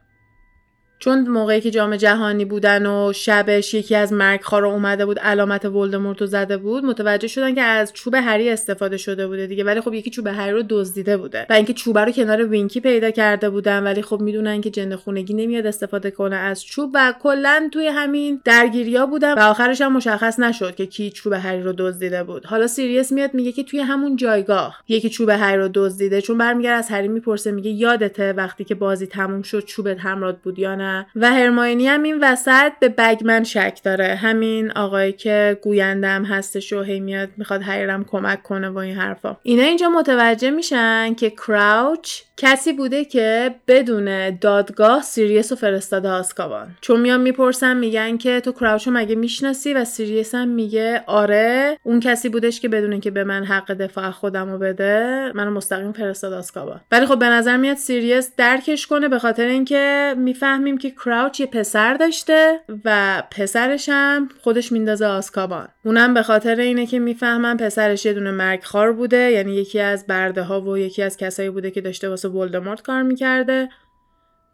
چون 0.99 1.27
موقعی 1.27 1.61
که 1.61 1.71
جام 1.71 1.95
جهانی 1.95 2.45
بودن 2.45 2.85
و 2.85 3.13
شبش 3.13 3.73
یکی 3.73 3.95
از 3.95 4.13
مرگ‌خوارا 4.13 4.69
اومده 4.69 5.05
بود 5.05 5.19
علامت 5.19 5.65
ولدمورت 5.65 6.21
رو 6.21 6.27
زده 6.27 6.57
بود 6.57 6.85
متوجه 6.85 7.27
شدن 7.27 7.55
که 7.55 7.61
از 7.61 7.93
چوب 7.93 8.15
هری 8.15 8.49
استفاده 8.49 8.97
شده 8.97 9.27
بوده 9.27 9.47
دیگه. 9.47 9.63
ولی 9.63 9.81
خب 9.81 9.93
یکی 9.93 10.09
چوب 10.09 10.27
هری 10.27 10.51
رو 10.51 10.63
دزدیده 10.69 11.17
بوده 11.17 11.45
و 11.49 11.53
اینکه 11.53 11.73
چوب 11.73 11.97
رو 11.97 12.11
کنار 12.11 12.45
وینکی 12.45 12.79
پیدا 12.79 13.11
کرده 13.11 13.49
بودن. 13.49 13.83
ولی 13.83 14.01
خب 14.01 14.21
می‌دونن 14.21 14.61
که 14.61 14.69
جن 14.69 14.95
خونگی 14.95 15.33
نمیاد 15.33 15.65
استفاده 15.65 16.11
کنه 16.11 16.35
از 16.35 16.65
چوب 16.65 16.91
و 16.93 17.13
کلا 17.23 17.69
توی 17.71 17.87
همین 17.87 18.41
درگیریا 18.45 19.05
بودن 19.05 19.33
و 19.33 19.39
آخرش 19.39 19.81
هم 19.81 19.93
مشخص 19.93 20.39
نشد 20.39 20.75
که 20.75 20.85
کی 20.85 21.11
چوب 21.11 21.33
هری 21.33 21.61
رو 21.61 21.73
دزدیده 21.77 22.23
بود. 22.23 22.45
حالا 22.45 22.67
سیریس 22.67 23.11
میاد 23.11 23.33
میگه 23.33 23.51
که 23.51 23.63
توی 23.63 23.79
همون 23.79 24.15
جایگاه 24.15 24.83
یکی 24.87 25.09
چوب 25.09 25.29
هری 25.29 25.57
رو 25.57 25.69
دزدیده. 25.73 26.21
چون 26.21 26.37
برمیگرده 26.37 26.77
از 26.77 26.89
هری 26.89 27.07
می‌پرسه 27.07 27.51
میگه 27.51 27.71
یادته 27.71 28.33
وقتی 28.33 28.63
که 28.63 28.75
بازی 28.75 29.07
تموم 29.07 29.41
شد 29.41 29.65
چوبت 29.65 29.99
همراه 29.99 30.33
بود 30.43 30.59
یا 30.59 30.75
نه؟ 30.75 30.86
و 31.15 31.31
هرماینی 31.33 31.87
هم 31.87 32.03
این 32.03 32.19
وسط 32.21 32.71
به 32.79 32.89
بگمن 32.89 33.43
شک 33.43 33.79
داره. 33.83 34.15
همین 34.15 34.71
آقایی 34.71 35.13
که 35.13 35.59
گوینده‌م 35.61 36.25
هستش 36.25 36.73
و 36.73 36.81
هی 36.81 36.99
میاد 36.99 37.29
می‌خواد 37.37 37.61
هریرم 37.61 38.03
کمک 38.03 38.43
کنه 38.43 38.69
و 38.69 38.77
این 38.77 38.95
حرفا. 38.95 39.37
اینا 39.43 39.63
اینجا 39.63 39.89
متوجه 39.89 40.49
میشن 40.49 41.13
که 41.13 41.29
کراوچ 41.29 42.21
کسی 42.39 42.73
بوده 42.73 43.05
که 43.05 43.55
بدون 43.67 44.37
دادگاه 44.37 45.01
سیریسو 45.01 45.55
فرستاده 45.55 46.09
آزکابان. 46.09 46.67
چون 46.81 47.01
میان 47.01 47.21
می‌پرسن 47.21 47.77
میگن 47.77 48.17
که 48.17 48.39
تو 48.39 48.51
کراوچو 48.51 48.91
مگه 48.91 49.15
می‌شناسی؟ 49.15 49.73
و 49.73 49.85
سیریس 49.85 50.35
هم 50.35 50.47
میگه 50.47 51.03
آره 51.07 51.77
اون 51.83 51.99
کسی 51.99 52.29
بودش 52.29 52.59
که 52.59 52.69
بدون 52.69 52.99
اینکه 52.99 53.11
به 53.11 53.23
من 53.23 53.43
حق 53.43 53.73
دفاع 53.73 54.11
خودم 54.11 54.51
رو 54.51 54.57
بده 54.57 55.31
منو 55.35 55.51
مستقیم 55.51 55.91
فرستاد 55.91 56.33
آزکابان. 56.33 56.81
ولی 56.91 57.05
خب 57.05 57.19
به 57.19 57.25
نظر 57.25 57.57
میاد 57.57 57.77
سیریس 57.77 58.31
درکش 58.37 58.87
کنه 58.87 59.07
به 59.09 59.19
خاطر 59.19 59.45
اینکه 59.45 60.15
می‌فهمیم 60.17 60.77
که 60.77 60.91
کراوچ 60.91 61.39
یه 61.39 61.45
پسر 61.45 61.93
داشته 61.93 62.59
و 62.85 63.23
پسرش 63.31 63.89
هم 63.89 64.29
خودش 64.41 64.71
میندازه 64.71 65.05
آسکابان. 65.05 65.67
اونم 65.85 66.13
به 66.13 66.23
خاطر 66.23 66.55
اینه 66.55 66.85
که 66.85 66.99
می‌فهمم 66.99 67.57
پسرش 67.57 68.05
یه 68.05 68.13
دونه 68.13 68.31
مرگ 68.31 68.63
خار 68.63 68.91
بوده 68.91 69.31
یعنی 69.31 69.55
یکی 69.55 69.79
از 69.79 70.07
برده 70.07 70.41
ها 70.41 70.61
و 70.61 70.77
یکی 70.77 71.03
از 71.03 71.17
کسایی 71.17 71.49
بوده 71.49 71.71
که 71.71 71.81
داشته 71.81 72.09
واسه 72.09 72.26
ولدمورت 72.27 72.81
کار 72.81 73.01
می‌کرده 73.01 73.69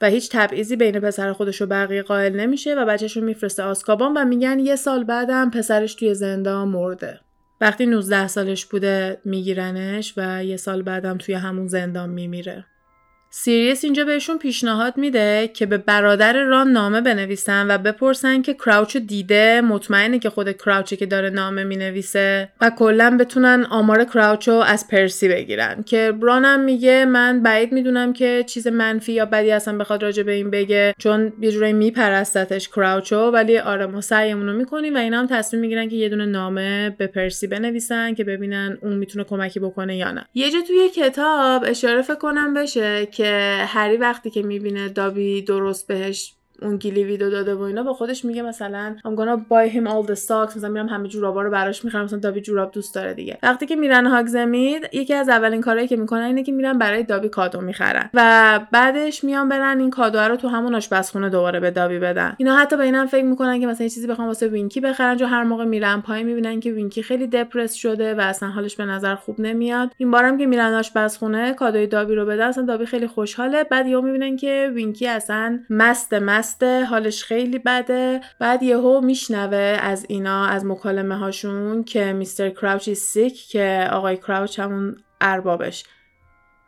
و 0.01 0.05
هیچ 0.05 0.29
تبعیضی 0.31 0.75
بین 0.75 0.99
پسر 0.99 1.33
خودش 1.33 1.61
و 1.61 1.65
بقیه 1.65 2.01
قائل 2.01 2.39
نمیشه 2.39 2.75
و 2.75 2.85
بچهش 2.85 3.17
رو 3.17 3.23
میفرسته 3.23 3.63
آسکابان 3.63 4.13
و 4.13 4.25
میگن 4.25 4.59
یه 4.59 4.75
سال 4.75 5.03
بعدم 5.03 5.49
پسرش 5.49 5.95
توی 5.95 6.13
زندان 6.13 6.67
مرده. 6.67 7.19
وقتی 7.61 7.85
19 7.85 8.27
سالش 8.27 8.65
بوده 8.65 9.21
میگیرنش 9.25 10.13
و 10.17 10.43
یه 10.43 10.57
سال 10.57 10.81
بعدم 10.81 11.17
توی 11.17 11.35
همون 11.35 11.67
زندان 11.67 12.09
میمیره. 12.09 12.65
سیریس 13.35 13.83
اینجا 13.83 14.05
بهشون 14.05 14.37
پیشنهاد 14.37 14.97
میده 14.97 15.49
که 15.53 15.65
به 15.65 15.77
برادر 15.77 16.43
ران 16.43 16.71
نامه 16.71 17.01
بنویسن 17.01 17.65
و 17.75 17.77
بپرسن 17.77 18.41
که 18.41 18.53
کراوچو 18.53 18.99
دیده. 18.99 19.61
مطمئنه 19.61 20.19
که 20.19 20.29
خود 20.29 20.51
کراوچه 20.51 20.95
که 20.95 21.05
داره 21.05 21.29
نامه 21.29 21.63
می‌نویسه 21.63 22.49
و 22.61 22.69
کلا 22.69 23.17
بتونن 23.19 23.65
آمار 23.69 24.03
کراوچو 24.03 24.51
از 24.51 24.87
پرسی 24.87 25.27
بگیرن. 25.27 25.83
که 25.83 26.13
رانم 26.21 26.59
میگه 26.59 27.05
من 27.05 27.43
بعید 27.43 27.71
می‌دونم 27.71 28.13
که 28.13 28.43
چیز 28.47 28.67
منفی 28.67 29.13
یا 29.13 29.25
بدی 29.25 29.51
اصلا 29.51 29.77
بخواد 29.77 30.03
راجع 30.03 30.23
به 30.23 30.31
این 30.31 30.49
بگه 30.49 30.93
چون 30.97 31.33
یه 31.41 31.51
جورایی 31.51 31.73
میپرستتش 31.73 32.69
کراوچو 32.69 33.17
ولی 33.31 33.57
آره 33.57 33.85
ما 33.85 34.01
سعیمون 34.01 34.47
رو 34.47 34.53
می‌کنیم 34.53 34.95
و 34.95 34.97
اینا 34.97 35.19
هم 35.19 35.27
تصمیم 35.27 35.61
می‌گیرن 35.61 35.89
که 35.89 35.95
یه 35.95 36.09
دونه 36.09 36.25
نامه 36.25 36.95
به 36.97 37.07
پرسی 37.07 37.47
بنویسن 37.47 38.13
که 38.13 38.23
ببینن 38.23 38.77
اون 38.81 38.93
می‌تونه 38.93 39.23
کمکی 39.23 39.59
بکنه 39.59 39.97
یا 39.97 40.11
نه. 40.11 40.25
یه 40.33 40.51
جا 40.51 40.59
توی 40.67 40.89
کتاب 40.89 41.63
اشاره 41.67 42.03
کنم 42.03 42.53
بشه 42.53 43.05
که 43.05 43.22
هری 43.67 43.97
وقتی 43.97 44.29
که 44.29 44.41
می‌بینه 44.41 44.89
دابی 44.89 45.41
درست 45.41 45.87
بهش 45.87 46.33
اون 46.61 46.77
Gillyweed 46.77 47.03
و 47.03 47.29
داده 47.29 47.55
و 47.55 47.61
اینا 47.61 47.83
با 47.83 47.93
خودش 47.93 48.25
میگه 48.25 48.41
مثلا 48.41 48.95
I'm 48.99 49.19
gonna 49.19 49.37
buy 49.49 49.75
him 49.75 49.87
all 49.87 50.07
the 50.09 50.19
socks 50.19 50.57
مثلا 50.57 50.69
میرم 50.69 50.87
همه 50.87 51.07
جورابا 51.07 51.41
رو 51.41 51.49
براش 51.49 51.85
می‌خرم 51.85 52.03
مثلا 52.03 52.19
دابی 52.19 52.41
جوراب 52.41 52.71
دوست 52.71 52.95
داره 52.95 53.13
دیگه. 53.13 53.37
وقتی 53.43 53.65
که 53.65 53.75
میرن 53.75 54.05
هاگزمید 54.05 54.89
یکی 54.93 55.13
از 55.13 55.29
اولین 55.29 55.61
کارهایی 55.61 55.87
که 55.87 55.95
می‌کنن 55.95 56.21
اینه 56.21 56.43
که 56.43 56.51
میرن 56.51 56.77
برای 56.77 57.03
دابی 57.03 57.29
کادو 57.29 57.61
می‌خرن 57.61 58.09
و 58.13 58.59
بعدش 58.71 59.23
میان 59.23 59.49
برن 59.49 59.79
این 59.79 59.89
کادو 59.89 60.19
رو 60.19 60.35
تو 60.35 60.47
همون 60.47 60.75
آشپزخونه 60.75 61.29
دوباره 61.29 61.59
به 61.59 61.71
دابی 61.71 61.99
بدن. 61.99 62.35
اینا 62.37 62.55
حتی 62.55 62.77
به 62.77 62.83
اینم 62.83 63.05
فکر 63.05 63.25
می‌کنن 63.25 63.59
که 63.59 63.67
مثلا 63.67 63.83
یه 63.83 63.89
چیزی 63.89 64.07
بخوان 64.07 64.27
واسه 64.27 64.47
وینکی 64.47 64.79
بخرن 64.79 65.17
چون 65.17 65.25
هر 65.25 65.43
موقع 65.43 65.65
میرن 65.65 66.01
پایین 66.01 66.23
می‌بینن 66.23 66.59
که 66.59 66.71
وینکی 66.71 67.03
خیلی 67.03 67.27
دپرس 67.27 67.73
شده 67.73 68.15
و 68.15 68.21
اصلا 68.21 68.49
حالش 68.49 68.75
به 68.75 68.85
نظر 68.85 69.15
خوب 69.15 69.41
نمیاد. 69.41 69.91
این 69.97 70.11
بارم 70.11 70.37
که 70.37 70.45
میرن 70.45 70.73
آشپزخونه 70.73 71.53
کادوی 71.53 71.87
دابی 71.87 72.15
رو 72.15 72.25
بدن 72.25 72.47
اصلا 72.47 72.65
دابی 72.65 72.85
خیلی 72.85 73.07
خوشحاله. 73.07 73.63
بعد 73.63 73.87
یهو 73.87 74.01
می‌بینن 74.01 74.35
که 74.35 74.71
وینکی 74.75 75.07
اصلا 75.07 75.59
مست 75.69 76.13
مست 76.13 76.42
حالش 76.89 77.23
خیلی 77.23 77.59
بده. 77.59 78.21
بعد 78.39 78.63
یهو 78.63 79.01
میشنوه 79.01 79.77
از 79.81 80.05
اینا 80.09 80.45
از 80.45 80.65
مکالمه 80.65 81.17
هاشون 81.17 81.83
که 81.83 82.13
Mister 82.13 82.49
Crouch 82.49 82.89
sick 82.89 83.47
که 83.47 83.87
آقای 83.91 84.17
کراوچ 84.17 84.59
همون 84.59 84.97
اربابش. 85.21 85.83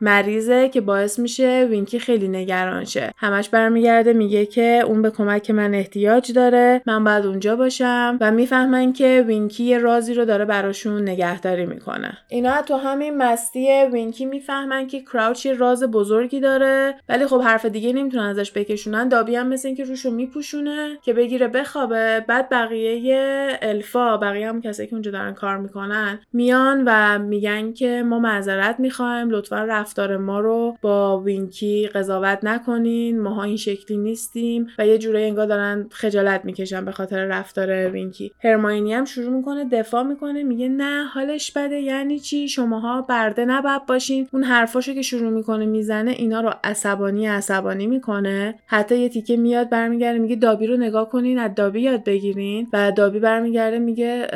مریضه 0.02 0.70
که 0.70 0.82
باعث 0.82 1.20
میشه 1.20 1.68
وینکی 1.70 2.00
خیلی 2.00 2.28
نگران 2.28 2.86
شه. 2.86 3.12
همش 3.18 3.50
برمیگرده 3.50 4.14
میگه 4.14 4.46
که 4.46 4.84
اون 4.88 5.02
به 5.02 5.10
کمک 5.12 5.52
من 5.52 5.74
احتیاج 5.74 6.32
داره 6.32 6.82
من 6.86 7.04
باید 7.04 7.26
اونجا 7.26 7.56
باشم 7.56 8.18
و 8.22 8.32
می‌فهمن 8.32 8.94
که 8.94 9.24
وینکی 9.28 9.64
یه 9.64 9.78
رازی 9.78 10.14
رو 10.14 10.26
داره 10.26 10.46
براشون 10.46 11.02
نگهداری 11.02 11.66
می‌کنه. 11.66 12.18
اینا 12.30 12.62
تو 12.62 12.76
همین 12.76 13.18
مستی 13.18 13.68
وینکی 13.92 14.26
می‌فهمن 14.26 14.88
که 14.88 15.02
کراوچ 15.02 15.46
یه 15.46 15.54
راز 15.54 15.84
بزرگی 15.84 16.40
داره 16.40 16.96
ولی 17.10 17.28
خب 17.28 17.42
حرف 17.42 17.66
دیگه 17.66 17.94
نمی‌تونن 17.94 18.26
ازش 18.26 18.52
بکشونن. 18.52 19.08
دابی 19.08 19.36
هم 19.36 19.48
مثل 19.48 19.68
اینکه 19.68 19.84
روشو 19.84 20.12
میپوشونه 20.12 20.98
که 21.02 21.14
بگیره 21.14 21.48
بخوابه. 21.48 22.26
بعد 22.28 22.50
بقیه 22.50 23.60
الفا 23.62 24.18
بقیه 24.18 24.50
هم 24.50 24.62
کسایی 24.62 24.90
که 24.90 24.96
اونجا 24.96 25.12
دارن 25.12 25.34
کار 25.34 25.58
می‌کنن 25.58 26.20
میان 26.34 26.84
و 26.86 27.20
میگن 27.20 27.74
که 27.74 28.04
ما 28.04 28.20
معذرت 28.20 28.80
می‌خوایم 28.80 29.30
لطفا 29.30 29.66
رفتار 29.86 30.18
ما 30.18 30.40
رو 30.40 30.78
با 30.82 31.20
وینکی 31.20 31.88
قضاوت 31.88 32.40
نکنین. 32.44 33.22
ماها 33.22 33.44
این 33.44 33.58
شکلی 33.58 33.98
نیستیم 33.98 34.68
و 34.80 34.88
یه 34.88 34.98
جورایی 34.98 35.26
انگار 35.26 35.46
دارن 35.46 35.88
خجالت 35.92 36.46
می‌کشن 36.46 36.86
به 36.86 36.92
خاطر 36.92 37.26
رفتار 37.26 37.90
وینکی. 37.90 38.32
هرماینی 38.44 38.94
هم 38.94 39.06
شروع 39.06 39.30
می‌کنه 39.30 39.66
دفاع 39.66 40.04
می‌کنه 40.04 40.44
میگه 40.44 40.68
نه 40.68 41.04
حالش 41.04 41.52
بده. 41.52 41.80
یعنی 41.80 42.20
چی؟ 42.20 42.48
شماها 42.48 43.02
برده 43.02 43.46
نباید 43.46 43.86
باشین. 43.86 44.28
اون 44.32 44.44
حرفاشو 44.44 44.94
که 44.94 45.02
شروع 45.02 45.30
می‌کنه 45.30 45.66
می‌زنه 45.66 46.12
اینا 46.12 46.42
رو 46.42 46.52
عصبانی 46.64 47.28
عصبانی 47.28 47.88
می‌کنه. 47.88 48.56
حتی 48.66 48.98
یه 48.98 49.10
تیکه 49.10 49.38
میاد 49.38 49.70
برمیگرده 49.70 50.20
میگه 50.20 50.36
دابی 50.36 50.68
رو 50.68 50.78
نگاه 50.78 51.10
کنین 51.10 51.40
از 51.40 51.52
دابی 51.56 51.82
یاد 51.82 52.04
بگیرین. 52.04 52.68
و 52.74 52.92
دابی 52.92 53.20
برمیگرده 53.20 53.80
میگه 53.80 54.28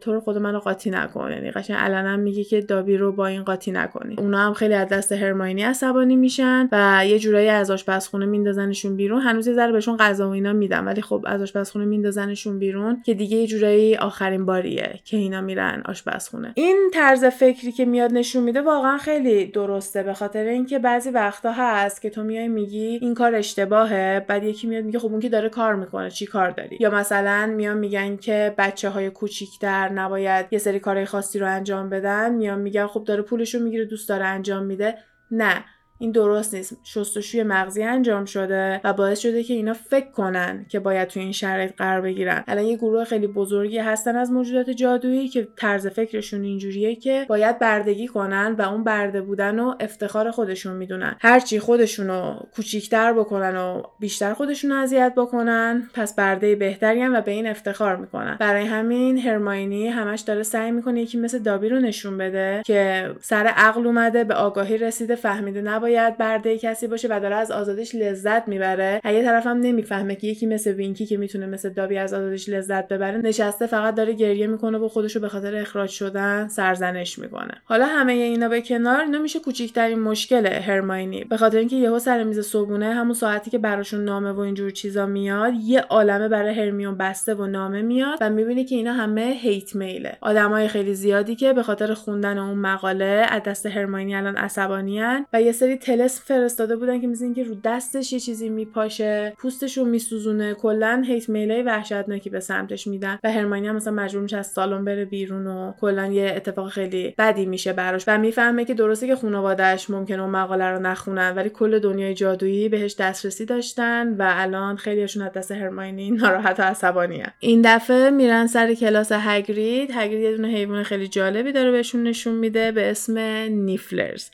تو 0.00 0.12
رو 0.12 0.20
خود 0.20 0.38
منو 0.38 0.58
قاطی 0.58 0.90
نکن. 0.90 1.30
یعنی 1.32 1.50
قشنگ 1.50 1.76
علنا 1.80 2.16
میگه 2.16 2.44
که 2.44 2.60
دابی 2.60 2.96
رو 2.96 3.12
با 3.12 3.26
این 3.26 3.42
قاطی 3.42 3.72
نکنین. 3.72 4.20
اونا 4.20 4.38
هم 4.38 4.52
خیلی 4.52 4.74
از 4.74 4.88
دست 4.98 5.12
هرماینی 5.12 5.62
عصبانی 5.62 6.16
میشن 6.16 6.68
و 6.72 7.06
یه 7.06 7.18
جورایی 7.18 7.48
از 7.48 7.70
آشپزخونه 7.70 8.26
میندازنشون 8.26 8.96
بیرون. 8.96 9.20
هنوز 9.20 9.46
یه 9.46 9.54
ذره 9.54 9.72
بهشون 9.72 9.96
غذا 9.96 10.28
و 10.28 10.32
اینا 10.32 10.52
میدن 10.52 10.84
ولی 10.84 11.02
خب 11.02 11.24
از 11.26 11.42
آشپزخونه 11.42 11.84
میندازنشون 11.84 12.58
بیرون 12.58 13.02
که 13.02 13.14
دیگه 13.14 13.36
یه 13.36 13.46
جورایی 13.46 13.96
آخرین 13.96 14.46
باریه 14.46 15.00
که 15.04 15.16
اینا 15.16 15.40
میرن 15.40 15.82
آشپزخونه. 15.84 16.52
این 16.54 16.90
طرز 16.94 17.24
فکری 17.24 17.72
که 17.72 17.84
میاد 17.84 18.12
نشون 18.12 18.42
میده 18.42 18.60
واقعا 18.60 18.98
خیلی 18.98 19.46
درسته. 19.46 20.02
به 20.02 20.14
خاطر 20.14 20.44
اینکه 20.44 20.78
بعضی 20.78 21.10
وقتا 21.10 21.52
هست 21.52 22.02
که 22.02 22.10
تو 22.10 22.22
میای 22.22 22.48
میگی 22.48 22.98
این 23.02 23.14
کار 23.14 23.34
اشتباهه 23.34 24.24
بعد 24.28 24.44
یکی 24.44 24.66
میاد 24.66 24.84
میگه 24.84 24.98
خب 24.98 25.10
اون 25.10 25.20
که 25.20 25.28
داره 25.28 25.48
کار 25.48 25.74
می‌کنه 25.74 26.10
چی 26.10 26.26
کار 26.26 26.50
داری؟ 26.50 26.76
یا 26.80 26.90
مثلا 26.90 27.52
میان 27.56 27.78
میگن 27.78 28.16
که 28.16 28.54
بچه 28.58 28.88
های 28.88 29.10
کوچیکتر 29.10 29.88
نباید 29.88 30.46
یه 30.50 30.58
سری 30.58 30.80
کارهای 30.80 31.06
خاصی 31.06 31.38
رو 31.38 31.46
انجام 31.46 31.90
بدن. 31.90 32.34
میان 32.34 32.60
میگن 32.60 32.86
خب 32.86 33.04
داره 33.04 33.22
پولشو 33.22 33.58
می‌گیره 33.58 33.84
دوست 33.84 34.08
داره 34.08 34.24
انجام 34.24 34.62
میده. 34.62 34.87
نه 35.30 35.64
این 35.98 36.10
درست 36.10 36.54
نیست. 36.54 36.76
شستشوی 36.84 37.42
مغزی 37.42 37.82
انجام 37.82 38.24
شده 38.24 38.80
و 38.84 38.92
باعث 38.92 39.18
شده 39.18 39.42
که 39.42 39.54
اینا 39.54 39.72
فکر 39.72 40.10
کنن 40.10 40.66
که 40.68 40.80
باید 40.80 41.08
توی 41.08 41.22
این 41.22 41.32
شرایط 41.32 41.72
قرار 41.76 42.00
بگیرن. 42.00 42.44
الان 42.48 42.64
یه 42.64 42.76
گروه 42.76 43.04
خیلی 43.04 43.26
بزرگی 43.26 43.78
هستن 43.78 44.16
از 44.16 44.32
موجودات 44.32 44.70
جادویی 44.70 45.28
که 45.28 45.48
طرز 45.56 45.86
فکرشون 45.86 46.42
اینجوریه 46.44 46.96
که 46.96 47.26
باید 47.28 47.58
بردگی 47.58 48.08
کنن 48.08 48.54
و 48.58 48.62
اون 48.62 48.84
برده 48.84 49.20
بودن 49.20 49.58
و 49.58 49.74
افتخار 49.80 50.30
خودشون 50.30 50.76
می‌دونن. 50.76 51.16
هرچی 51.20 51.58
خودشونو 51.58 52.38
کوچیکتر 52.54 53.12
بکنن 53.12 53.56
و 53.56 53.82
بیشتر 54.00 54.32
خودشون 54.32 54.72
اذیت 54.72 55.12
بکنن 55.16 55.90
پس 55.94 56.14
برده 56.14 56.56
بهتری 56.56 57.08
و 57.08 57.20
به 57.20 57.30
این 57.30 57.46
افتخار 57.46 57.96
می‌کنن. 57.96 58.36
برای 58.40 58.66
همین 58.66 59.18
هرماینی 59.18 59.88
همش 59.88 60.20
داره 60.20 60.42
سعی 60.42 60.70
می‌کنه 60.70 61.02
یکی 61.02 61.18
مثل 61.18 61.38
دابی 61.38 61.68
رو 61.68 61.78
نشون 61.78 62.18
بده 62.18 62.62
که 62.66 63.10
سر 63.20 63.46
عقل 63.46 63.86
اومده 63.86 64.24
به 64.24 64.34
آگاهی 64.34 64.78
رسیده 64.78 65.14
فهمیده 65.14 65.62
باید 65.88 66.18
برده 66.18 66.58
کسی 66.58 66.86
باشه 66.86 67.08
و 67.10 67.20
داره 67.20 67.36
از 67.36 67.50
آزادش 67.50 67.94
لذت 67.94 68.48
می‌بره. 68.48 69.00
یه 69.04 69.22
طرف 69.22 69.46
هم 69.46 69.56
نمی‌فهمه 69.56 70.16
که 70.16 70.26
یکی 70.26 70.46
مثل 70.46 70.72
وینکی 70.72 71.06
که 71.06 71.16
می‌تونه 71.16 71.46
مثل 71.46 71.68
دابی 71.68 71.98
از 71.98 72.14
آزادش 72.14 72.48
لذت 72.48 72.88
ببره 72.88 73.18
نشسته 73.18 73.66
فقط 73.66 73.94
داره 73.94 74.12
گریه 74.12 74.46
می‌کنه 74.46 74.78
و 74.78 74.88
خودشو 74.88 75.20
به 75.20 75.28
خاطر 75.28 75.56
اخراج 75.56 75.90
شدن 75.90 76.48
سرزنش 76.48 77.18
می‌کنه. 77.18 77.54
حالا 77.64 77.86
همه 77.86 78.12
اینا 78.12 78.48
به 78.48 78.60
کنار 78.60 79.00
اینا 79.00 79.18
میشه 79.18 79.40
کوچیکترین 79.40 79.98
مشکل 79.98 80.46
هرماینی. 80.46 81.24
به 81.24 81.36
خاطر 81.36 81.58
اینکه 81.58 81.76
یهو 81.76 81.98
سر 81.98 82.24
میز 82.24 82.40
صبونه 82.40 82.94
همون 82.94 83.14
ساعتی 83.14 83.50
که 83.50 83.58
براشون 83.58 84.04
نامه 84.04 84.32
و 84.32 84.40
اینجور 84.40 84.70
چیزا 84.70 85.06
میاد 85.06 85.52
یه 85.64 85.80
عالمه 85.80 86.28
برای 86.28 86.54
هرمیون 86.54 86.96
بسته 86.96 87.34
و 87.34 87.46
نامه 87.46 87.82
میاد 87.82 88.18
و 88.20 88.30
می‌بینی 88.30 88.64
که 88.64 88.74
اینا 88.74 88.92
همه 88.92 89.38
هیت 89.40 89.76
میله. 89.76 90.16
آدمای 90.20 90.68
خیلی 90.68 90.94
زیادی 90.94 91.34
که 91.36 91.52
به 91.52 91.62
خاطر 91.62 91.94
خوندن 91.94 92.38
اون 92.38 92.58
مقاله 92.58 93.26
از 93.30 93.42
دست 93.42 93.66
هرماینی 93.66 94.14
الان 94.14 94.36
عصبانیان 94.36 95.26
و 95.32 95.42
یه 95.42 95.52
سری 95.52 95.77
تلس 95.78 96.20
فرستاده 96.20 96.76
بودن 96.76 97.00
که 97.00 97.06
مثل 97.06 97.34
که 97.34 97.44
رو 97.44 97.54
دستش 97.64 98.12
یه 98.12 98.20
چیزی 98.20 98.48
میپاشه 98.48 99.32
پوستش 99.38 99.78
رو 99.78 99.84
میسوزونه 99.84 100.54
کلا 100.54 101.02
هیت 101.06 101.28
میلای 101.28 101.62
وحشتناکی 101.62 102.30
به 102.30 102.40
سمتش 102.40 102.86
میدن 102.86 103.18
و 103.24 103.32
هرمانی 103.32 103.68
هم 103.68 103.76
مثلا 103.76 103.92
مجبور 103.92 104.22
میشه 104.22 104.36
از 104.36 104.46
سالن 104.46 104.84
بره 104.84 105.04
بیرون 105.04 105.46
و 105.46 105.72
کلا 105.80 106.06
یه 106.06 106.32
اتفاق 106.36 106.68
خیلی 106.68 107.14
بدی 107.18 107.46
میشه 107.46 107.72
براش. 107.72 108.04
و 108.06 108.18
می‌فهمه 108.18 108.64
که 108.64 108.74
درسته 108.74 109.06
که 109.06 109.16
خانواده‌اش 109.16 109.90
ممکنه 109.90 110.22
اون 110.22 110.30
مقاله 110.30 110.64
رو 110.64 110.78
نخونن 110.78 111.32
ولی 111.36 111.48
کل 111.48 111.78
دنیای 111.78 112.14
جادویی 112.14 112.68
بهش 112.68 112.94
دسترسی 112.98 113.44
داشتن 113.44 114.14
و 114.18 114.32
الان 114.36 114.76
خیلیشون 114.76 115.22
از 115.22 115.32
دست 115.32 115.52
هرماینی 115.52 116.10
ناراحت 116.10 116.60
و 116.60 116.62
عصبانیه. 116.62 117.26
این 117.38 117.62
دفعه 117.64 118.10
میرن 118.10 118.46
سر 118.46 118.74
کلاس 118.74 119.12
هگرید. 119.12 119.90
هگرید 119.94 120.22
یه 120.22 120.36
دونه 120.36 120.48
حیوان 120.48 120.82
خیلی 120.82 121.08
جالبی 121.08 121.52
داره 121.52 121.70
بهشون 121.70 122.02
نشون 122.02 122.34
میده 122.34 122.72
به 122.72 122.90
اسم 122.90 123.18
Nifflers. 123.50 124.28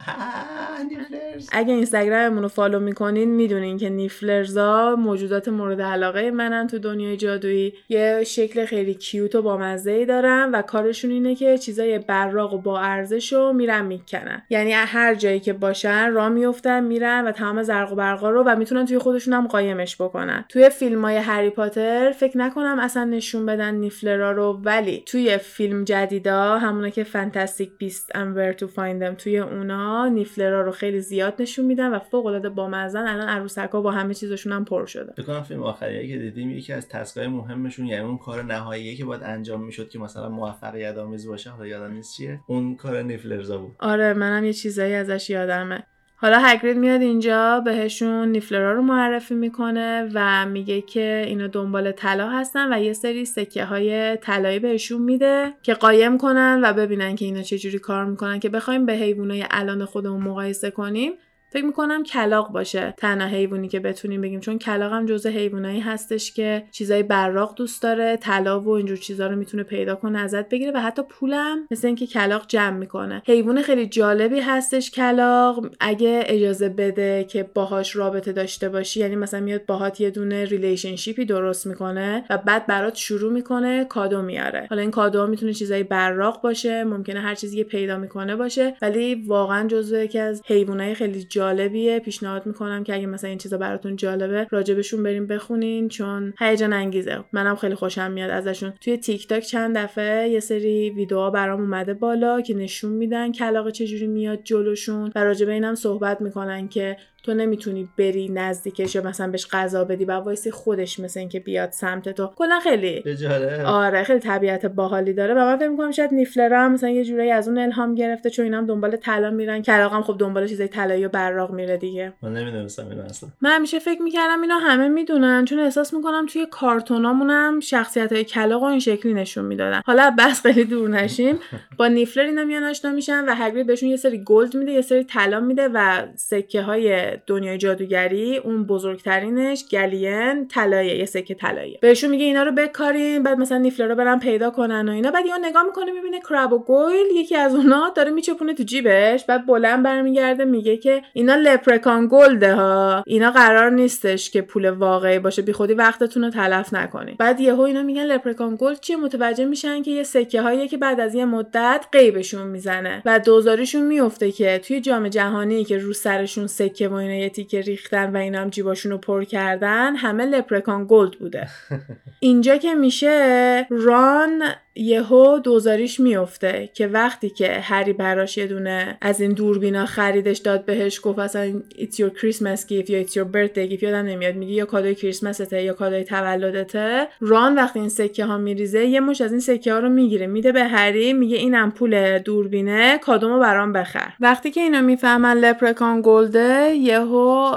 اگه 1.52 1.74
اینستاگراممون 1.74 2.42
رو 2.42 2.48
follow 2.48 2.80
می‌کنین 2.80 3.30
می‌دونین 3.30 3.78
که 3.78 3.88
Nifflers 3.88 4.84
ا 4.84 4.96
موجودات 4.96 5.48
مورد 5.48 5.80
علاقه 5.80 6.30
منن 6.30 6.66
تو 6.66 6.78
دنیای 6.78 7.16
جادویی. 7.16 7.74
یه 7.88 8.24
شکل 8.26 8.64
خیلی 8.64 8.94
cute 8.94 9.34
و 9.34 9.42
بامزه 9.42 9.90
ای 9.90 10.06
دارن 10.06 10.50
و 10.52 10.62
کارشون 10.62 11.10
اینه 11.10 11.34
که 11.34 11.58
چیزای 11.58 11.98
براق 11.98 12.54
و 12.54 12.58
با 12.58 12.80
ارزش 12.80 13.32
رو 13.32 13.52
میرن 13.52 13.86
می‌کنن. 13.86 14.42
یعنی 14.50 14.72
هر 14.72 15.14
جایی 15.14 15.40
که 15.40 15.52
باشن 15.52 16.10
را 16.12 16.28
میفتن 16.28 16.84
میرن 16.84 17.24
و 17.24 17.32
تمام 17.32 17.62
زرق 17.62 17.92
و 17.92 17.94
برقا 17.94 18.30
رو 18.30 18.42
و 18.46 18.56
می‌تونن 18.56 18.86
توی 18.86 18.98
خودشون 18.98 19.34
هم 19.34 19.46
قایمش 19.46 19.96
بکنن. 19.96 20.44
توی 20.48 20.70
فیلم 20.70 21.04
های 21.04 21.16
هری 21.16 21.50
پاتر 21.50 22.10
فکر 22.10 22.38
نکنم 22.38 22.78
اصلا 22.78 23.04
نشون 23.04 23.46
بدن 23.46 23.74
Niffler 23.74 24.25
ا 24.25 24.32
رو 24.32 24.60
ولی 24.64 25.02
توی 25.06 25.38
فیلم 25.38 25.84
جدیدا 25.84 26.58
همونا 26.58 26.88
که 26.88 27.04
Fantastic 27.04 27.70
Beasts 27.78 28.12
to 28.58 28.64
find 28.64 29.02
them 29.02 29.16
توی 29.18 29.38
اونا 29.38 30.08
نیفلرا 30.08 30.62
رو 30.62 30.70
خیلی 30.70 31.00
زیاد 31.00 31.23
نشون 31.38 31.64
میدن 31.64 31.88
و 31.88 31.98
فوق 31.98 32.26
العاده 32.26 32.48
بامزن 32.48 33.06
الان 33.06 33.28
عروسکا 33.28 33.80
با 33.80 33.90
همه 33.90 34.14
چیزشون 34.14 34.52
هم 34.52 34.64
پر 34.64 34.86
شده. 34.86 35.12
فکر 35.12 35.26
کنم 35.26 35.42
فیلم 35.42 35.62
آخریه 35.62 36.08
که 36.08 36.18
دیدیم 36.18 36.50
یکی 36.50 36.72
از 36.72 36.88
تسکای 36.88 37.26
مهمشون 37.26 37.86
یعنی 37.86 38.04
اون 38.04 38.18
کار 38.18 38.42
نهاییه 38.42 38.96
که 38.96 39.04
باید 39.04 39.22
انجام 39.22 39.64
می‌شد 39.64 39.88
که 39.88 39.98
مثلا 39.98 40.28
موفقیت 40.28 40.96
آمیز 40.96 41.26
باشه 41.26 41.50
حالا 41.50 41.66
یادم 41.66 41.92
نیست 41.92 42.16
چیه 42.16 42.40
اون 42.46 42.76
کار 42.76 43.02
نیفلرزا 43.02 43.58
بود. 43.58 43.76
آره 43.78 44.14
منم 44.14 44.44
یه 44.44 44.52
چیزایی 44.52 44.94
ازش 44.94 45.30
یادمه. 45.30 45.86
حالا 46.24 46.38
هگرید 46.38 46.76
میاد 46.76 47.00
اینجا 47.00 47.60
بهشون 47.60 48.28
نیفلرا 48.28 48.72
رو 48.72 48.82
معرفی 48.82 49.34
می‌کنه 49.34 50.10
و 50.14 50.46
میگه 50.46 50.80
که 50.80 51.24
اینا 51.26 51.46
دنبال 51.46 51.92
طلا 51.92 52.28
هستن 52.28 52.72
و 52.72 52.82
یه 52.82 52.92
سری 52.92 53.24
سکه 53.24 53.64
های 53.64 54.16
طلایی 54.16 54.58
بهشون 54.58 55.02
میده 55.02 55.54
که 55.62 55.74
قایم 55.74 56.18
کنن 56.18 56.60
و 56.64 56.72
ببینن 56.72 57.14
که 57.14 57.24
اینا 57.24 57.42
چجوری 57.42 57.78
کار 57.78 58.04
می‌کنن 58.04 58.40
که 58.40 58.48
بخوایم 58.48 58.86
به 58.86 58.92
حیوانای 58.92 59.44
الان 59.50 59.84
خودمون 59.84 60.22
مقایسه 60.22 60.70
کنیم. 60.70 61.12
فکر 61.54 61.64
می‌کنم 61.64 62.02
کلاغ 62.02 62.48
باشه 62.48 62.94
تنها 62.96 63.28
حیوانی 63.28 63.68
که 63.68 63.80
بتونیم 63.80 64.20
بگیم 64.20 64.40
چون 64.40 64.58
کلاغ 64.58 64.92
هم 64.92 65.06
جزء 65.06 65.30
حیوانایی 65.30 65.80
هستش 65.80 66.32
که 66.32 66.62
چیزای 66.70 67.02
براق 67.02 67.54
دوست 67.54 67.82
داره 67.82 68.16
طلا 68.16 68.60
و 68.60 68.68
اینجور 68.68 68.96
چیزا 68.96 69.26
رو 69.26 69.36
می‌تونه 69.36 69.62
پیدا 69.62 69.94
کنه 69.94 70.18
ازت 70.18 70.48
بگیره 70.48 70.72
و 70.74 70.80
حتی 70.80 71.02
پولم 71.02 71.66
مثل 71.70 71.86
اینکه 71.86 72.06
کلاغ 72.06 72.44
جمع 72.48 72.76
می‌کنه. 72.76 73.22
حیوان 73.26 73.62
خیلی 73.62 73.86
جالبی 73.86 74.40
هستش 74.40 74.90
کلاغ 74.90 75.66
اگه 75.80 76.22
اجازه 76.26 76.68
بده 76.68 77.24
که 77.24 77.50
باهاش 77.54 77.96
رابطه 77.96 78.32
داشته 78.32 78.68
باشی 78.68 79.00
یعنی 79.00 79.16
مثلا 79.16 79.40
میاد 79.40 79.66
باهات 79.66 80.00
یه 80.00 80.10
دونه 80.10 80.44
relationship 80.44 81.18
ی 81.18 81.24
درست 81.24 81.66
می‌کنه 81.66 82.24
و 82.30 82.38
بعد 82.38 82.66
برات 82.66 82.94
شروع 82.94 83.32
می‌کنه 83.32 83.84
کادو 83.84 84.22
میاره. 84.22 84.66
حالا 84.70 84.82
این 84.82 84.90
کادو 84.90 85.26
می‌تونه 85.26 85.52
چیزای 85.52 85.82
براق 85.82 86.42
باشه 86.42 86.84
ممکنه 86.84 87.20
هر 87.20 87.34
چیزی 87.34 87.64
پیدا 87.64 87.98
می‌کنه 87.98 88.36
باشه 88.36 88.76
ولی 88.82 89.14
واقعا 89.14 89.68
جزو 89.68 89.96
یکی 89.96 90.18
از 90.18 90.42
حیوانای 90.46 90.94
خیلی 90.94 91.24
جالبیه. 91.44 91.98
پیشنهاد 91.98 92.46
می‌کنم 92.46 92.84
که 92.84 92.94
اگه 92.94 93.06
مثلا 93.06 93.28
این 93.30 93.38
چیزا 93.38 93.58
براتون 93.58 93.96
جالبه 93.96 94.46
راجبشون 94.50 95.02
برین 95.02 95.26
بخونین 95.26 95.88
چون 95.88 96.34
هیجان 96.38 96.72
انگیزه. 96.72 97.24
منم 97.32 97.56
خیلی 97.56 97.74
خوشم 97.74 98.10
میاد 98.10 98.30
ازشون. 98.30 98.72
توی 98.80 98.96
تیک 98.96 99.28
تاک 99.28 99.42
چند 99.42 99.78
دفعه 99.78 100.28
یه 100.28 100.40
سری 100.40 100.90
ویدیوها 100.90 101.30
برام 101.30 101.60
اومده 101.60 101.94
بالا 101.94 102.40
که 102.40 102.54
نشون 102.54 102.92
میدن 102.92 103.32
کلاغه 103.32 103.70
چجوری 103.70 104.06
میاد 104.06 104.42
جلوشون 104.44 105.12
و 105.14 105.24
راجب 105.24 105.48
اینم 105.48 105.74
صحبت 105.74 106.20
می‌کنن 106.20 106.68
که 106.68 106.96
تو 107.24 107.34
نمی‌تونی 107.34 107.88
بری 107.98 108.28
نزدیکش 108.28 108.94
یا 108.94 109.02
مثلا 109.02 109.30
بهش 109.30 109.46
غذا 109.52 109.84
بدی 109.84 110.04
و 110.04 110.12
وایسی 110.12 110.50
خودش 110.50 111.00
مثل 111.00 111.20
اینکه 111.20 111.40
بیاد 111.40 111.70
سمت 111.70 112.08
تو. 112.08 112.30
کلا 112.36 112.60
خیلی 112.60 113.00
بجاره 113.00 113.64
آره 113.66 114.02
خیلی 114.04 114.18
طبیعت 114.18 114.66
باحالی 114.66 115.12
داره. 115.12 115.34
و 115.34 115.38
من 115.38 115.56
فکر 115.56 115.68
می‌کنم 115.68 115.90
شاید 115.90 116.14
Niffler 116.14 116.54
هم 116.54 116.72
مثلا 116.72 116.90
یه 116.90 117.04
جورایی 117.04 117.30
از 117.30 117.48
اون 117.48 117.58
الهام 117.58 117.94
گرفته 117.94 118.30
چون 118.30 118.44
اینا 118.44 118.58
هم 118.58 118.66
دنبال 118.66 118.96
طلا 118.96 119.30
میرن. 119.30 119.62
کلاغ 119.62 119.92
هم 119.92 120.02
خب 120.02 120.16
دنبال 120.18 120.46
چیزای 120.46 120.68
طلایی 120.68 121.04
و 121.04 121.08
براق 121.08 121.50
میره 121.50 121.76
دیگه. 121.76 122.12
من 122.22 122.32
نمی‌دونستم 122.32 122.88
این 122.88 122.98
اصلا. 123.00 123.28
من 123.40 123.50
همیشه 123.50 123.78
فکر 123.78 124.02
می‌کردم 124.02 124.40
اینا 124.42 124.58
همه 124.58 124.88
می‌دونن 124.88 125.44
چون 125.44 125.58
احساس 125.58 125.94
می‌کنم 125.94 126.26
توی 126.26 126.46
کارتونامون 126.50 127.30
هم 127.30 127.60
شخصیت 127.60 128.12
های 128.12 128.24
کلاغ 128.24 128.62
و 128.62 128.64
این 128.64 128.80
شکلی 128.80 129.14
نشون 129.14 129.44
می‌دادن. 129.44 129.80
حالا 129.86 130.14
پس 130.18 130.42
خیلی 130.42 130.64
دور 130.64 130.88
نشیم. 130.88 131.38
با 131.78 131.88
Niffler 131.88 132.24
اینا 132.24 132.44
میان 132.44 132.62
آشنا 132.62 132.92
میشن 132.92 133.24
و 133.24 133.34
هگرید 133.34 133.66
بهشون 133.66 133.88
یه 133.88 133.96
سری 133.96 134.24
gold 134.24 134.56
میده 134.56 134.72
یه 134.72 134.82
سری 134.82 135.04
طلا 135.04 135.40
میده 135.40 135.68
و 135.74 136.06
سکه 136.16 136.62
های 136.62 137.13
دنیای 137.26 137.58
جادوگری 137.58 138.36
اون 138.36 138.64
بزرگترینش 138.66 139.64
galleon 139.68 140.48
طلایه 140.48 140.98
یه 140.98 141.04
سکه 141.04 141.34
طلایه. 141.34 141.78
بهشون 141.80 142.10
میگه 142.10 142.24
اینا 142.24 142.42
رو 142.42 142.52
بکارین 142.52 143.22
بعد 143.22 143.38
مثلا 143.38 143.58
Niffler 143.58 143.88
رو 143.88 143.94
برن 143.94 144.18
پیدا 144.18 144.50
کنن 144.50 144.88
و 144.88 144.92
اینا. 144.92 145.10
بعد 145.10 145.26
یا 145.26 145.36
نگاه 145.36 145.62
می‌کنه 145.62 145.92
می‌بینه 145.92 146.20
کراب 146.20 146.52
و 146.52 146.58
گویل 146.58 147.06
یکی 147.14 147.36
از 147.36 147.54
اونا 147.54 147.92
داره 147.96 148.10
میچپونه 148.10 148.54
تو 148.54 148.62
جیبش. 148.62 149.24
بعد 149.24 149.46
بلند 149.46 149.82
برمیگرده 149.82 150.44
میگه 150.44 150.76
که 150.76 151.02
اینا 151.12 151.34
leprechaun 151.34 152.08
gold 152.10 152.46
ه 152.46 152.54
ها. 152.54 153.02
اینا 153.06 153.30
قرار 153.30 153.70
نیستش 153.70 154.30
که 154.30 154.42
پول 154.42 154.70
واقعی 154.70 155.18
باشه. 155.18 155.42
بیخودی 155.42 155.74
وقتتون 155.74 156.24
رو 156.24 156.30
تلف 156.30 156.74
نکنید 156.74 157.18
بعد 157.18 157.40
یهو 157.40 157.60
اینا 157.60 157.82
میگن 157.82 158.04
leprechaun 158.04 158.56
gold 158.60 158.80
چیه؟ 158.80 158.96
متوجه 158.96 159.44
میشن 159.44 159.82
که 159.82 159.90
یه 159.90 160.02
سکه 160.02 160.42
هایی 160.42 160.68
که 160.68 160.76
بعد 160.76 161.00
از 161.00 161.14
یه 161.14 161.24
مدت 161.24 161.86
غیبشون 161.92 162.46
می‌زنه. 162.46 163.02
و 163.04 163.18
دوزاریشون 163.18 163.82
میفته 163.82 164.32
که 164.32 164.58
توی 164.58 164.80
جام 164.80 165.08
جهانی 165.08 165.64
که 165.64 165.78
رو 165.78 165.92
سرشون 165.92 166.46
سکه 166.46 166.88
و 166.88 166.94
اینا 167.04 167.22
یه 167.22 167.28
تیکه 167.28 167.60
ریختن 167.60 168.12
و 168.12 168.16
اینا 168.16 168.40
هم 168.40 168.50
جیباشون 168.50 168.92
رو 168.92 168.98
پر 168.98 169.24
کردن 169.24 169.96
همه 169.96 170.24
leprechaun 170.24 170.86
gold 170.88 171.12
بوده. 171.12 171.48
اینجا 172.20 172.56
که 172.56 172.74
میشه 172.74 173.66
ران 173.70 174.42
یهو 174.76 175.38
دوزاریش 175.38 176.00
میفته 176.00 176.70
که 176.74 176.86
وقتی 176.86 177.30
که 177.30 177.52
هری 177.52 177.92
براش 177.92 178.38
یه 178.38 178.46
دونه 178.46 178.98
از 179.00 179.20
این 179.20 179.32
دوربینا 179.32 179.86
خریدش 179.86 180.38
داد 180.38 180.64
بهش 180.64 181.00
گفت 181.02 181.18
اصلا 181.18 181.52
it's 181.70 181.94
your 181.94 182.10
Christmas 182.20 182.60
gift 182.60 182.90
یا 182.90 183.02
it's 183.04 183.12
your 183.12 183.26
birthday 183.34 183.72
gift 183.72 183.82
یادم 183.82 184.06
نمیاد. 184.06 184.34
میگه 184.34 184.52
یا 184.52 184.64
کادوی 184.64 184.94
کریسمسته 184.94 185.62
یا 185.62 185.72
کادوی 185.72 186.04
تولدته. 186.04 187.08
ران 187.20 187.54
وقتی 187.54 187.78
این 187.78 187.88
سکه 187.88 188.24
ها 188.24 188.38
میریزه 188.38 188.84
یه 188.84 189.00
مش 189.00 189.20
از 189.20 189.30
این 189.30 189.40
سکه 189.40 189.72
ها 189.72 189.78
رو 189.78 189.88
می‌گیره. 189.88 190.26
میده 190.26 190.52
به 190.52 190.64
هری 190.64 191.12
میگه 191.12 191.36
اینم 191.36 191.70
پول 191.70 192.18
دوربینه 192.18 192.98
کادومو 192.98 193.38
برام 193.40 193.72
بخر. 193.72 194.12
وقتی 194.20 194.50
که 194.50 194.60
اینا 194.60 194.80
می‌فهمن 194.80 195.36
لپرکان 195.36 196.02
گلده 196.04 196.74
یهو 196.74 197.52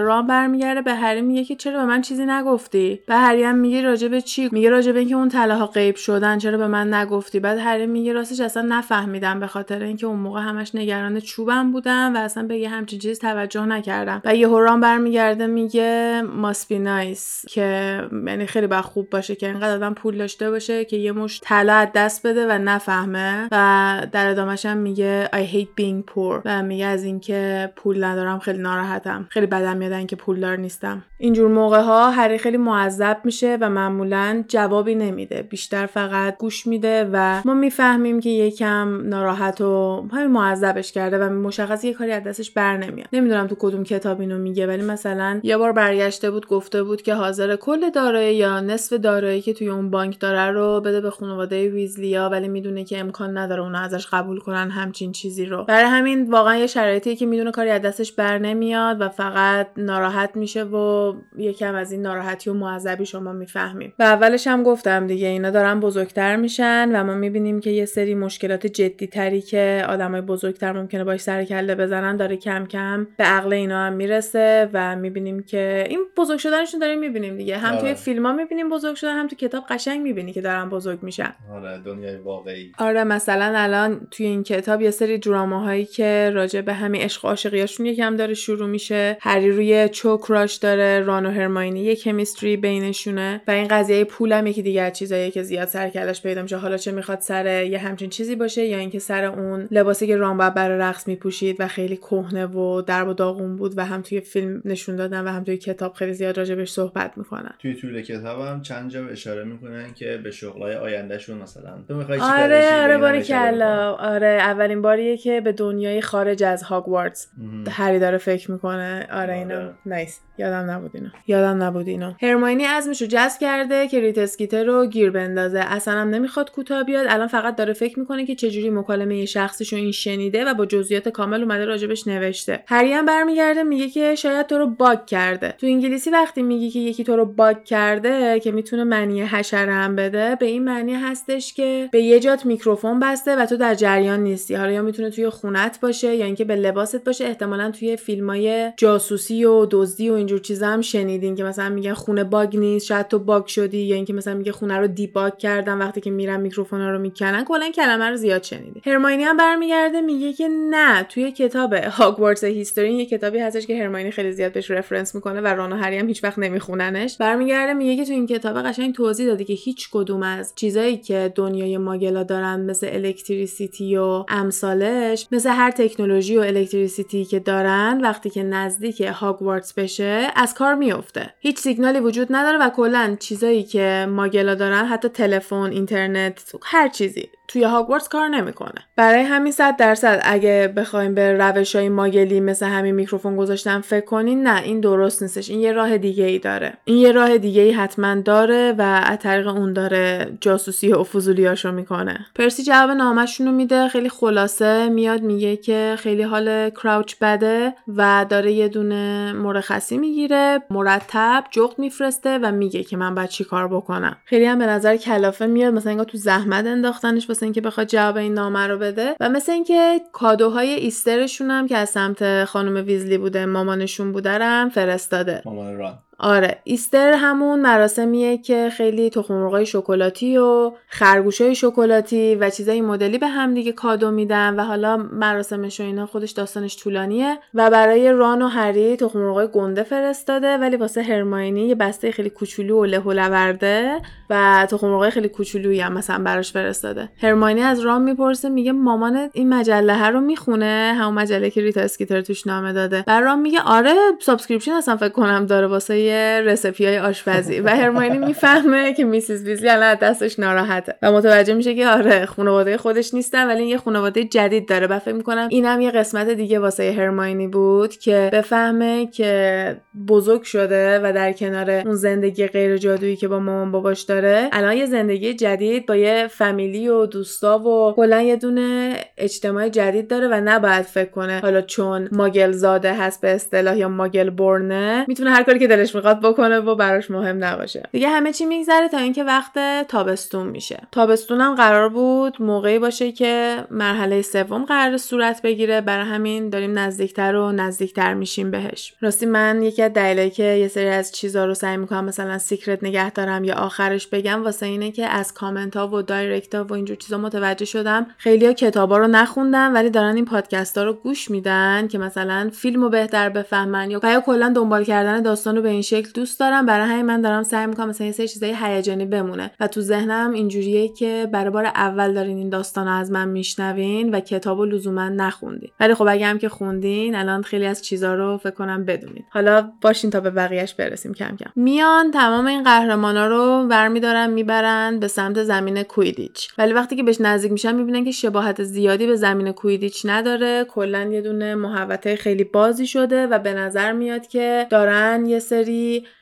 ران 0.00 0.26
برمیگرده 0.26 0.82
به 0.82 0.94
هری 0.94 1.20
میگه 1.20 1.44
که 1.44 1.56
چرا 1.56 1.80
به 1.80 1.84
من 1.84 2.02
چیزی 2.02 2.26
نگفتی؟ 2.26 3.00
به 3.06 3.14
هری 3.14 3.42
هم 3.42 3.58
میگه 3.58 3.82
راجب 3.82 4.18
چی؟ 4.18 4.48
میگه 4.52 4.70
راجب 4.70 4.96
اینکه 4.96 5.14
اون 5.14 5.28
طلاها 5.28 5.66
غیب 5.66 5.96
شدن 5.96 6.38
چرا 6.38 6.53
به 6.56 6.66
من 6.66 6.94
نگفتی. 6.94 7.40
بعد 7.40 7.58
هری 7.58 7.86
میگه 7.86 8.12
راستش 8.12 8.40
اصلا 8.40 8.66
نفهمیدم 8.68 9.40
به 9.40 9.46
خاطر 9.46 9.82
اینکه 9.82 10.06
اون 10.06 10.18
موقع 10.18 10.40
همش 10.40 10.74
نگران 10.74 11.20
چوبم 11.20 11.72
بودم 11.72 12.12
و 12.14 12.18
اصلا 12.18 12.42
به 12.42 12.56
یه 12.56 12.68
همچین 12.68 12.98
چیز 12.98 13.18
توجه 13.18 13.64
نکردم. 13.64 14.22
و 14.24 14.36
یه 14.36 14.48
هوران 14.48 14.80
برمیگرده 14.80 15.46
میگه 15.46 16.22
ماسپی 16.22 16.78
نایس 16.78 17.44
که 17.48 18.00
یعنی 18.26 18.46
خیلی 18.46 18.66
با 18.66 18.82
خوب 18.82 19.10
باشه 19.10 19.34
که 19.34 19.46
اینقدر 19.46 19.74
آدم 19.74 19.94
پول 19.94 20.18
داشته 20.18 20.50
باشه 20.50 20.84
که 20.84 20.96
یه 20.96 21.12
مش 21.12 21.40
طلا 21.42 21.90
دست 21.94 22.26
بده 22.26 22.46
و 22.46 22.58
نفهمه. 22.58 23.48
و 23.52 24.06
در 24.12 24.30
ادامهش 24.30 24.66
هم 24.66 24.76
میگه 24.76 25.28
I 25.32 25.54
hate 25.54 25.80
being 25.80 26.12
poor. 26.14 26.40
و 26.44 26.62
میگه 26.62 26.86
از 26.86 27.04
اینکه 27.04 27.72
پول 27.76 28.04
ندارم 28.04 28.38
خیلی 28.38 28.58
ناراحتم. 28.58 29.26
خیلی 29.30 29.46
بدم 29.46 29.76
میاد 29.76 30.06
که 30.06 30.16
پولدار 30.16 30.56
نیستم. 30.56 31.04
اینجور 31.18 31.50
موقع 31.50 31.80
ها 31.80 32.10
هری 32.10 32.38
خیلی 32.38 32.56
معذب 32.56 33.20
میشه 33.24 33.58
و 33.60 33.70
معمولا 33.70 34.44
جوابی 34.48 34.94
نمیده. 34.94 35.42
بیشتر 35.42 35.86
فقط 35.86 36.36
گوش 36.44 36.66
میده 36.66 37.10
و 37.12 37.42
ما 37.44 37.54
می‌فهمیم 37.54 38.20
که 38.20 38.30
یکم 38.30 39.00
ناراحت 39.08 39.60
و 39.60 40.04
همین 40.12 40.26
معذبش 40.26 40.92
کرده 40.92 41.18
و 41.18 41.30
مشخص 41.30 41.84
یه 41.84 41.92
کاری 41.92 42.12
از 42.12 42.24
دستش 42.24 42.50
بر 42.50 42.76
نمیاد. 42.76 43.08
نمی‌دونم 43.12 43.46
تو 43.46 43.54
کدوم 43.58 43.84
کتاب 43.84 44.20
اینو 44.20 44.38
میگه 44.38 44.66
ولی 44.66 44.82
مثلا 44.82 45.40
یه 45.42 45.56
بار 45.56 45.72
برگشته 45.72 46.30
بود 46.30 46.46
گفته 46.46 46.82
بود 46.82 47.02
که 47.02 47.14
حاضر 47.14 47.56
کل 47.56 47.90
دارایی 47.90 48.36
یا 48.36 48.60
نصف 48.60 48.92
دارایی 48.92 49.42
که 49.42 49.52
توی 49.52 49.68
اون 49.68 49.90
بانک 49.90 50.20
داره 50.20 50.50
رو 50.50 50.80
بده 50.80 51.00
به 51.00 51.10
خانواده 51.10 51.68
ویزلیا 51.68 52.28
ولی 52.28 52.48
می‌دونه 52.48 52.84
که 52.84 52.98
امکان 52.98 53.38
نداره 53.38 53.62
اونا 53.62 53.78
ازش 53.78 54.06
قبول 54.06 54.40
کنن 54.40 54.70
همچین 54.70 55.12
چیزی 55.12 55.46
رو. 55.46 55.64
برای 55.64 55.84
همین 55.84 56.30
واقعا 56.30 56.56
یه 56.56 56.66
شرایطی 56.66 57.16
که 57.16 57.26
می‌دونه 57.26 57.50
کاری 57.50 57.70
از 57.70 57.82
دستش 57.82 58.12
بر 58.12 58.38
نمیاد 58.38 59.00
و 59.00 59.08
فقط 59.08 59.68
ناراحت 59.76 60.30
میشه 60.36 60.64
و 60.64 61.14
یکم 61.36 61.74
از 61.74 61.92
این 61.92 62.02
ناراحتی 62.02 62.50
و 62.50 62.54
معذبی 62.54 63.06
شما 63.06 63.32
می‌فهمیم. 63.32 63.92
و 63.98 64.02
اولش 64.02 64.46
هم 64.46 64.62
گفتم 64.62 65.06
دیگه 65.06 65.28
اینا 65.28 65.50
دارن 65.50 65.80
بزرگتر 65.80 66.33
میشن 66.36 66.90
و 66.92 67.04
ما 67.04 67.14
می‌بینیم 67.14 67.60
که 67.60 67.70
یه 67.70 67.84
سری 67.84 68.14
مشکلات 68.14 68.66
جدی 68.66 69.06
تری 69.06 69.40
که 69.40 69.84
آدمای 69.88 70.20
بزرگتر 70.20 70.72
ممکنه 70.72 71.04
باش 71.04 71.20
سر 71.20 71.44
کله 71.44 71.74
بزنن 71.74 72.16
داره 72.16 72.36
کم 72.36 72.66
کم 72.66 73.06
به 73.16 73.24
عقل 73.24 73.52
اینا 73.52 73.86
هم 73.86 73.92
می‌رسه 73.92 74.70
و 74.72 74.96
می‌بینیم 74.96 75.42
که 75.42 75.84
این 75.88 76.00
بزرگ 76.16 76.38
شدنشون 76.38 76.80
داریم 76.80 76.98
می‌بینیم 76.98 77.36
دیگه. 77.36 77.58
هم 77.58 77.76
توی 77.76 77.88
آره. 77.88 77.94
فیلم 77.94 78.26
ها 78.26 78.32
می‌بینیم 78.32 78.68
بزرگ 78.70 78.94
شدن 78.96 79.18
هم 79.18 79.28
تو 79.28 79.36
کتاب 79.36 79.64
قشنگ 79.68 80.02
می‌بینی 80.02 80.32
که 80.32 80.40
دارن 80.40 80.68
بزرگ 80.68 81.02
میشن. 81.02 81.34
آره 81.54 81.78
دنیای 81.84 82.16
واقعی. 82.16 82.72
آره 82.78 83.04
مثلا 83.04 83.52
الان 83.56 84.06
توی 84.10 84.26
این 84.26 84.42
کتاب 84.42 84.82
یه 84.82 84.90
سری 84.90 85.18
دراماهایی 85.18 85.84
که 85.84 86.30
راجع 86.34 86.60
به 86.60 86.72
همین 86.72 87.00
عشق 87.02 87.24
و 87.24 87.28
عاشقیاشون 87.28 87.86
یکم 87.86 88.16
داره 88.16 88.34
شروع 88.34 88.68
میشه. 88.68 89.16
هری 89.20 89.50
روی 89.50 89.88
چوکراش 89.88 90.54
داره 90.54 91.00
ران 91.00 91.26
و 91.26 91.30
هرماینی 91.30 91.80
یه 91.84 91.96
کمیستری 91.96 92.56
بینشونه 92.56 93.42
و 93.48 93.50
این 93.50 93.68
قضیه 93.68 94.04
پولم 94.04 94.46
یکی 94.46 94.62
دیگه 94.62 94.90
چیزاییه 94.90 95.30
که 95.30 95.42
زیاد 95.42 95.68
سر 95.68 95.88
کلش 95.88 96.20
پیدا 96.24 96.42
میشه 96.42 96.56
حالا 96.56 96.76
چه 96.76 96.92
می‌خواد 96.92 97.20
سر 97.20 97.64
یه 97.64 97.78
همچین 97.78 98.10
چیزی 98.10 98.36
باشه 98.36 98.64
یا 98.64 98.78
اینکه 98.78 98.98
سر 98.98 99.24
اون 99.24 99.68
لباسی 99.70 100.06
که 100.06 100.16
ران 100.16 100.36
باید 100.36 100.54
برای 100.54 100.78
رقص 100.78 101.08
میپوشید 101.08 101.56
و 101.58 101.68
خیلی 101.68 101.96
کهنه 101.96 102.46
و 102.46 102.82
درب 102.82 103.08
و 103.08 103.12
داغون 103.12 103.56
بود 103.56 103.78
و 103.78 103.84
هم 103.84 104.02
توی 104.02 104.20
فیلم 104.20 104.62
نشون 104.64 104.96
دادن 104.96 105.24
و 105.24 105.28
هم 105.28 105.44
توی 105.44 105.56
کتاب 105.56 105.92
خیلی 105.92 106.12
زیاد 106.12 106.38
راجبش 106.38 106.70
صحبت 106.70 107.18
می‌کنن. 107.18 107.54
توی 107.58 107.74
طول 107.74 108.02
کتاب 108.02 108.40
هم 108.40 108.62
چند 108.62 108.90
جا 108.90 109.06
اشاره 109.06 109.44
می‌کنن 109.44 109.94
که 109.94 110.20
به 110.24 110.30
شغلای 110.30 110.76
آیندهشون 110.76 111.38
مثلا 111.38 111.72
تو 111.88 111.94
می‌خوای 111.94 112.18
آره 112.18 112.82
آره 112.82 112.98
باری 112.98 113.22
کلا. 113.22 113.92
آره 113.92 114.26
اولین 114.26 114.82
باریه 114.82 115.16
که 115.16 115.40
به 115.40 115.52
دنیای 115.52 116.00
خارج 116.00 116.42
از 116.42 116.62
هاگوارتس. 116.62 117.28
هری 117.70 117.98
داره 117.98 118.18
فکر 118.18 118.50
می‌کنه. 118.50 119.08
آره 119.12 119.34
اینا 119.34 119.56
آره. 119.56 119.74
nice 119.86 120.20
یادم 120.38 120.70
نبود 120.70 120.90
اینا 120.94 121.08
یادم 121.26 121.62
نبود 121.62 121.88
اینا 121.88 122.16
هرماینی 122.22 122.64
عزمش 122.64 123.02
رو 123.02 123.08
جزم 123.08 123.40
کرده 123.40 123.88
که 123.88 124.00
ریتا 124.00 124.18
اسکیتر 124.18 124.64
رو 124.64 124.86
گیر 124.86 125.10
بندازه. 125.10 125.58
اصلا 125.58 125.94
هم 125.94 126.13
نمی‌خواد 126.14 126.50
کوتاه 126.50 126.82
بیاد. 126.82 127.06
الان 127.08 127.26
فقط 127.26 127.56
داره 127.56 127.72
فکر 127.72 127.98
می‌کنه 127.98 128.26
که 128.26 128.34
چجوری 128.34 128.70
مکالمه 128.70 129.24
شخصیشو 129.24 129.76
این 129.76 129.92
شنیده 129.92 130.44
و 130.44 130.54
با 130.54 130.66
جزئیات 130.66 131.08
کامل 131.08 131.42
اومده 131.42 131.64
راجبش 131.64 132.06
نوشته. 132.06 132.64
هری 132.66 132.92
هم 132.92 133.06
برمیگرده 133.06 133.62
میگه 133.62 133.88
که 133.88 134.14
شاید 134.14 134.46
تو 134.46 134.58
رو 134.58 134.66
bug 134.66 135.06
کرده. 135.06 135.54
تو 135.58 135.66
انگلیسی 135.66 136.10
وقتی 136.10 136.42
میگی 136.42 136.70
که 136.70 136.78
یکی 136.78 137.04
تو 137.04 137.16
رو 137.16 137.24
bug 137.24 137.64
کرده 137.64 138.40
که 138.40 138.52
می‌تونه 138.52 138.84
معنی 138.84 139.22
حشره 139.22 139.72
هم 139.72 139.96
بده 139.96 140.36
به 140.40 140.46
این 140.46 140.64
معنی 140.64 140.94
هستش 140.94 141.54
که 141.54 141.88
به 141.92 142.02
یه 142.02 142.20
جات 142.20 142.46
میکروفون 142.46 143.00
بسته 143.00 143.36
و 143.36 143.46
تو 143.46 143.56
در 143.56 143.74
جریان 143.74 144.20
نیستی. 144.20 144.54
حالا 144.54 144.72
یا 144.72 144.82
می‌تونه 144.82 145.10
توی 145.10 145.28
خونت 145.28 145.80
باشه 145.80 146.14
یا 146.14 146.24
اینکه 146.24 146.44
به 146.44 146.56
لباست 146.56 147.04
باشه. 147.04 147.24
احتمالا 147.24 147.70
توی 147.70 147.96
فیلمای 147.96 148.72
جاسوسی 148.76 149.44
و 149.44 149.66
دزدی 149.70 150.10
و 150.10 150.12
اینجور 150.12 150.38
چیزا 150.38 150.66
هم 150.66 150.80
شنیدین 150.80 151.36
که 151.36 151.44
مثلا 151.44 151.68
میگن 151.68 151.92
خونه 151.92 152.24
bug 152.24 152.56
نیست 152.56 152.86
شاید 152.86 153.08
تو 153.08 153.18
bug 153.18 153.46
شدی 153.46 153.78
یا 153.78 153.96
اینکه 153.96 154.12
مثلا 154.12 154.34
میگه 154.34 154.52
خونه 154.52 154.78
رو 154.78 154.86
debug 154.86 155.38
کردن 155.38 155.80
وقتی 155.94 156.00
که 156.00 156.10
میرن 156.10 156.40
میکروفونا 156.40 156.90
رو 156.90 156.98
می‌کنن 156.98 157.44
کلا 157.44 157.70
کلمه 157.70 158.10
رو 158.10 158.16
زیاد 158.16 158.42
شنیدی 158.42 158.82
هرماینی 158.86 159.22
هم 159.22 159.36
برمیگرده 159.36 160.00
میگه 160.00 160.32
که 160.32 160.48
نه 160.48 161.02
توی 161.02 161.32
کتاب 161.32 161.72
Hogwarts 161.74 162.44
History 162.44 162.94
یه 162.94 163.06
کتابی 163.06 163.38
هستش 163.38 163.66
که 163.66 163.82
هرماینی 163.82 164.10
خیلی 164.10 164.32
زیاد 164.32 164.52
بهش 164.52 164.70
reference 164.70 165.14
می‌کنه 165.14 165.40
و 165.40 165.46
ران 165.46 165.72
و 165.72 165.76
هری 165.76 165.98
هم 165.98 166.08
هیچ 166.08 166.24
وقت 166.24 166.38
نمیخوننش. 166.38 167.16
برمیگرده 167.16 167.74
میگه 167.74 167.96
که 167.96 168.04
تو 168.04 168.12
این 168.12 168.26
کتاب 168.26 168.62
قشنگ 168.62 168.94
توضیح 168.94 169.26
داده 169.26 169.44
که 169.44 169.52
هیچ 169.52 169.88
کدوم 169.92 170.22
از 170.22 170.52
چیزایی 170.56 170.96
که 170.96 171.32
دنیای 171.34 171.78
Muggle 171.78 172.16
ا 172.16 172.22
دارن 172.22 172.60
مثل 172.60 172.88
electricity 172.92 173.96
و 173.96 174.24
امثالش 174.28 175.28
مثل 175.32 175.50
هر 175.50 175.70
تکنولوژی 175.70 176.36
و 176.36 176.40
electricity 176.40 177.24
که 177.24 177.38
دارن 177.38 178.00
وقتی 178.02 178.30
که 178.30 178.42
نزدیک 178.42 179.00
هاگوارتس 179.00 179.72
بشه 179.72 180.26
از 180.36 180.54
کار 180.54 180.74
میفته 180.74 181.34
هیچ 181.40 181.58
سیگنالی 181.58 182.00
وجود 182.00 182.28
نداره 182.30 182.58
و 182.58 182.70
کلا 182.70 183.16
چیزایی 183.20 183.62
که 183.62 184.06
Muggle 184.10 184.48
ا 184.48 184.54
دارن 184.54 184.84
حتی 184.84 185.08
تلفن 185.08 185.70
اینترنت 185.84 186.52
هر 186.62 186.88
چیزی. 186.88 187.30
توی 187.48 187.64
هاگوارتس 187.64 188.08
کار 188.08 188.28
نمی‌کنه. 188.28 188.74
برای 188.96 189.22
همین 189.22 189.52
صد 189.52 189.76
درصد 189.76 190.20
اگه 190.22 190.72
بخوایم 190.76 191.14
به 191.14 191.32
روش 191.32 191.76
های 191.76 191.88
ماگلی 191.88 192.40
مثل 192.40 192.66
همین 192.66 192.94
میکروفون 192.94 193.36
گذاشتن 193.36 193.80
فکر 193.80 194.04
کنین 194.04 194.42
نه 194.42 194.62
این 194.62 194.80
درست 194.80 195.22
نیستش. 195.22 195.50
این 195.50 195.60
یه 195.60 195.72
راه 195.72 195.98
دیگه 195.98 196.24
ای 196.24 196.38
داره. 196.38 196.72
این 196.84 196.98
یه 196.98 197.12
راه 197.12 197.38
دیگه 197.38 197.62
ای 197.62 197.70
حتما 197.70 198.14
داره 198.14 198.74
و 198.78 198.82
از 198.82 199.18
طریق 199.18 199.46
اون 199.46 199.72
داره 199.72 200.32
جاسوسی 200.40 200.92
و 200.92 201.04
فضولیاشو 201.04 201.72
می‌کنه. 201.72 202.26
پرسی 202.34 202.62
جواب 202.62 202.90
نامشون 202.90 203.46
رو 203.46 203.52
میده. 203.52 203.88
خیلی 203.88 204.08
خلاصه 204.08 204.88
میاد 204.88 205.22
میگه 205.22 205.56
که 205.56 205.94
خیلی 205.98 206.22
حال 206.22 206.70
کراوچ 206.70 207.14
بده 207.20 207.74
و 207.96 208.26
داره 208.28 208.52
یه 208.52 208.68
دونه 208.68 209.32
مرخصی 209.32 209.98
می‌گیره 209.98 210.62
مرتب 210.70 211.44
جغد 211.50 211.78
میفرسته 211.78 212.38
و 212.42 212.52
میگه 212.52 212.84
که 212.84 212.96
من 212.96 213.14
باید 213.14 213.28
چی 213.28 213.44
کار 213.44 213.68
بکنم. 213.68 214.16
خیلی 214.24 214.44
هم 214.44 214.58
به 214.58 214.66
نظر 214.66 214.96
کلافه 214.96 215.46
میاد. 215.46 215.74
مثلا 215.74 215.90
انگار 215.90 216.06
تو 216.06 216.18
زحمت 216.18 216.66
انداختنش 216.66 217.30
واسه 217.34 217.46
اینکه 217.46 217.60
بخواد 217.60 217.86
جواب 217.86 218.16
این 218.16 218.34
نامه 218.34 218.66
رو 218.66 218.78
بده 218.78 219.16
و 219.20 219.28
مثل 219.28 219.52
اینکه 219.52 220.00
کادوهای 220.12 220.68
ایسترشون 220.70 221.50
هم 221.50 221.66
که 221.66 221.76
از 221.76 221.90
سمت 221.90 222.44
خانم 222.44 222.86
ویزلی 222.86 223.18
بوده 223.18 223.46
مامانشون 223.46 224.12
بوده 224.12 224.30
هم 224.30 224.68
فرستاده. 224.68 225.42
مامان 225.44 225.78
ران. 225.78 225.98
آره 226.18 226.58
ایستر 226.64 227.12
همون 227.12 227.60
مراسمیه 227.60 228.38
که 228.38 228.70
خیلی 228.76 229.10
تخم 229.10 229.64
شکلاتی 229.64 230.38
و 230.38 230.72
خرگوشای 230.86 231.54
شکلاتی 231.54 232.34
و 232.34 232.50
چیزای 232.50 232.80
مدلی 232.80 233.18
به 233.18 233.26
هم 233.26 233.54
دیگه 233.54 233.72
کادو 233.72 234.10
میدن 234.10 234.60
و 234.60 234.62
حالا 234.62 234.96
مراسمش 234.96 235.80
و 235.80 235.82
اینا 235.82 236.06
خودش 236.06 236.30
داستانش 236.30 236.76
طولانیه 236.76 237.38
و 237.54 237.70
برای 237.70 238.12
ران 238.12 238.42
و 238.42 238.46
هری 238.46 238.96
تخم 238.96 239.46
گنده 239.46 239.82
فرستاده 239.82 240.58
ولی 240.58 240.76
واسه 240.76 241.02
هرماینی 241.02 241.68
یه 241.68 241.74
بسته 241.74 242.10
خیلی 242.10 242.30
کوچولو 242.30 242.80
و 242.80 242.84
له 242.84 243.28
ورده 243.28 244.00
و 244.30 244.66
تخم 244.70 245.10
خیلی 245.10 245.28
کوچولویی 245.28 245.80
هم 245.80 245.92
مثلا 245.92 246.24
براش 246.24 246.52
فرستاده. 246.52 247.08
هرماینی 247.22 247.60
از 247.60 247.80
ران 247.80 248.02
می‌پرسه 248.02 248.48
میگه 248.48 248.72
مامان 248.72 249.30
این 249.32 249.54
مجله 249.54 250.08
رو 250.08 250.20
می‌خونه؟ 250.20 250.94
همون 250.98 251.14
مجله 251.14 251.50
که 251.50 251.60
ریتا 251.60 251.80
اسکیتر 251.80 252.20
توش 252.20 252.46
نامه 252.46 252.72
داده. 252.72 253.04
ران 253.06 253.40
میگه 253.40 253.60
آره 253.60 253.94
subscription 254.20 254.72
اصلا 254.72 254.96
فکر 254.96 255.08
کنم 255.08 255.46
داره 255.46 255.66
واسه 255.66 256.03
recipe 256.10 256.86
های 256.86 256.98
آشپزی. 256.98 257.60
و 257.60 257.68
هرماینی 257.68 258.18
می‌فهمه 258.18 258.94
که 258.94 259.04
Mrs. 259.04 259.42
ویزلی 259.44 259.68
الان 259.68 259.94
دستش 259.94 260.38
ناراحته. 260.38 260.94
و 261.02 261.12
متوجه 261.12 261.54
میشه 261.54 261.74
که 261.74 261.88
آره 261.88 262.26
خانواده 262.26 262.76
خودش 262.76 263.14
نیستن 263.14 263.46
ولی 263.46 263.66
یه 263.66 263.76
خانواده 263.78 264.24
جدید 264.24 264.68
داره. 264.68 264.86
و 264.86 264.98
فکر 264.98 265.14
می‌کنم 265.14 265.48
اینم 265.50 265.80
یه 265.80 265.90
قسمت 265.90 266.28
دیگه 266.28 266.58
واسه 266.58 266.92
هرماینی 266.92 267.48
بود 267.48 267.96
که 267.96 268.30
بفهمه 268.32 269.06
که 269.06 269.76
بزرگ 270.08 270.42
شده 270.42 270.98
و 270.98 271.12
در 271.12 271.32
کنار 271.32 271.70
اون 271.70 271.94
زندگی 271.94 272.46
غیر 272.46 272.76
جادویی 272.76 273.16
که 273.16 273.28
با 273.28 273.38
مامان 273.38 273.72
باباش 273.72 274.02
داره 274.02 274.48
الان 274.52 274.76
یه 274.76 274.86
زندگی 274.86 275.34
جدید 275.34 275.86
با 275.86 275.96
یه 275.96 276.26
فامیلی 276.26 276.88
و 276.88 277.06
دوستا 277.06 277.58
و 277.58 277.92
کلا 277.92 278.22
یه 278.22 278.36
دونه 278.36 278.96
اجتماع 279.18 279.68
جدید 279.68 280.08
داره 280.08 280.28
و 280.28 280.40
نباید 280.44 280.82
فکر 280.82 281.10
کنه 281.10 281.38
حالا 281.38 281.60
چون 281.60 282.08
Muggle 282.12 282.52
زاده 282.52 282.92
هست 282.92 283.20
به 283.20 283.28
اصطلاح 283.28 283.78
یا 283.78 283.88
Muggle-born 283.88 284.30
ه 284.30 285.04
می‌تونه 285.08 285.30
هر 285.30 285.42
کاری 285.42 285.58
که 285.58 285.66
دلش 285.66 285.93
می‌خواد 285.94 286.20
بکنه 286.20 286.58
و 286.58 286.74
براش 286.74 287.10
مهم 287.10 287.44
نباشه. 287.44 287.82
دیگه 287.92 288.08
همه 288.08 288.32
چی 288.32 288.46
میگذره 288.46 288.88
تا 288.88 288.98
اینکه 288.98 289.24
وقت 289.24 289.58
تابستون 289.88 290.46
میشه. 290.46 290.82
تابستونم 290.92 291.54
قرار 291.54 291.88
بود 291.88 292.42
موقعی 292.42 292.78
باشه 292.78 293.12
که 293.12 293.64
مرحله 293.70 294.22
سوم 294.22 294.64
قرار 294.64 294.96
صورت 294.96 295.42
بگیره. 295.42 295.80
برای 295.80 296.04
همین 296.06 296.50
داریم 296.50 296.78
نزدیکتر 296.78 297.34
و 297.34 297.52
نزدیکتر 297.52 298.14
میشیم 298.14 298.50
بهش. 298.50 298.94
راستی 299.00 299.26
من 299.26 299.62
یکی 299.62 299.82
از 299.82 299.92
دلایلی 299.92 300.30
که 300.30 300.42
یه 300.42 300.68
سری 300.68 300.88
از 300.88 301.12
چیزا 301.12 301.44
رو 301.44 301.54
سعی 301.54 301.76
می‌کنم 301.76 302.04
مثلا 302.04 302.38
secret 302.38 302.84
نگه 302.84 303.10
دارم 303.10 303.44
یا 303.44 303.54
آخرش 303.54 304.06
بگم 304.06 304.44
واسه 304.44 304.66
اینه 304.66 304.90
که 304.90 305.06
از 305.06 305.34
کامنت 305.34 305.76
ها 305.76 305.88
و 305.88 306.02
direct 306.02 306.54
ها 306.54 306.64
و 306.64 306.72
اینجور 306.72 306.96
چیزا 306.96 307.18
متوجه 307.18 307.64
شدم. 307.64 308.06
خیلی 308.18 308.46
ها 308.46 308.52
کتابا 308.52 308.98
رو 308.98 309.06
نخوندن 309.06 309.72
ولی 309.72 309.90
دارن 309.90 310.14
این 310.14 310.24
پادکست 310.24 310.78
ها 310.78 310.84
رو 310.84 310.92
گوش 310.92 311.30
میدن 311.30 311.88
که 311.88 311.98
مثلا 311.98 312.50
فیلم 312.52 312.82
رو 312.82 312.88
بهتر 312.88 313.28
بفهمن 313.28 313.90
یا 313.90 314.00
کلا 314.26 314.52
دنبال 314.56 314.84
کردن 314.84 315.22
داستان 315.22 315.56
رو 315.56 315.62
به 315.62 315.68
این 315.68 315.82
شکل 315.84 316.10
دوست 316.14 316.40
دارم. 316.40 316.66
برای 316.66 316.88
همین 316.88 317.06
من 317.06 317.20
دارم 317.20 317.42
سعی 317.42 317.66
می‌کنم 317.66 317.88
مثلا 317.88 318.06
یه 318.06 318.12
سری 318.12 318.28
چیزای 318.28 318.54
هیجانی 318.62 319.04
بمونه. 319.04 319.50
و 319.60 319.66
تو 319.66 319.80
ذهنم 319.80 320.32
اینجوریه 320.32 320.88
که 320.88 321.28
برای 321.32 321.50
بار 321.50 321.64
اول 321.64 322.14
دارین 322.14 322.38
این 322.38 322.48
داستان 322.48 322.88
از 322.88 323.10
من 323.10 323.28
میشنوین 323.28 324.14
و 324.14 324.20
کتاب 324.20 324.58
و 324.58 324.64
لزوما 324.64 325.08
نخوندین. 325.08 325.70
ولی 325.80 325.94
خب 325.94 326.06
اگه 326.08 326.26
هم 326.26 326.38
که 326.38 326.48
خوندین 326.48 327.14
الان 327.14 327.42
خیلی 327.42 327.66
از 327.66 327.82
چیزا 327.82 328.14
رو 328.14 328.38
فکر 328.38 328.50
کنم 328.50 328.84
بدونین. 328.84 329.24
حالا 329.30 329.72
باشین 329.80 330.10
تا 330.10 330.20
به 330.20 330.30
بقیهش 330.30 330.74
برسیم 330.74 331.14
کم 331.14 331.36
کم. 331.36 331.50
میان 331.56 332.10
تمام 332.10 332.46
این 332.46 332.62
قهرمانا 332.62 333.26
رو 333.26 333.66
برمیدارن 333.68 334.30
می‌برن 334.30 334.98
به 335.00 335.08
سمت 335.08 335.42
زمین 335.42 335.82
کویدیچ. 335.82 336.48
ولی 336.58 336.72
وقتی 336.72 336.96
که 336.96 337.02
بهش 337.02 337.20
نزدیک 337.20 337.52
میشن 337.52 337.74
می‌بینن 337.74 338.04
که 338.04 338.10
شباهت 338.10 338.62
زیادی 338.62 339.06
به 339.06 339.16
زمین 339.16 339.52
کویدیچ 339.52 340.02
نداره. 340.04 340.64
کلا 340.64 341.02
یه 341.02 341.20
دونه 341.20 341.54
محوطه 341.54 342.16
خیلی 342.16 342.44
بازی 342.44 342.86
شده 342.86 343.26
و 343.26 343.38
به 343.38 343.54
نظر 343.54 343.92
میاد 343.92 344.26
که 344.26 344.66
دارن 344.70 345.26
یه 345.26 345.38
سری 345.38 345.73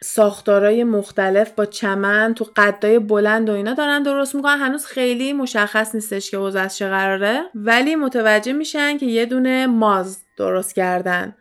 ساختارای 0.02 0.84
مختلف 0.84 1.50
با 1.50 1.66
چمن 1.66 2.34
تو 2.34 2.46
قدای 2.56 2.98
بلند 2.98 3.50
و 3.50 3.52
اینا 3.52 3.74
دارن 3.74 4.02
درست 4.02 4.34
می‌کنن. 4.34 4.58
هنوز 4.58 4.86
خیلی 4.86 5.32
مشخص 5.32 5.94
نیستش 5.94 6.30
که 6.30 6.36
اوضاع 6.36 6.66
چه 6.66 6.88
قراره. 6.88 7.42
ولی 7.54 7.96
متوجه 7.96 8.52
میشن 8.52 8.98
که 8.98 9.06
یه 9.06 9.26
دونه 9.26 9.66
ماز 9.66 10.24
درست 10.38 10.74
کردن. 10.74 11.34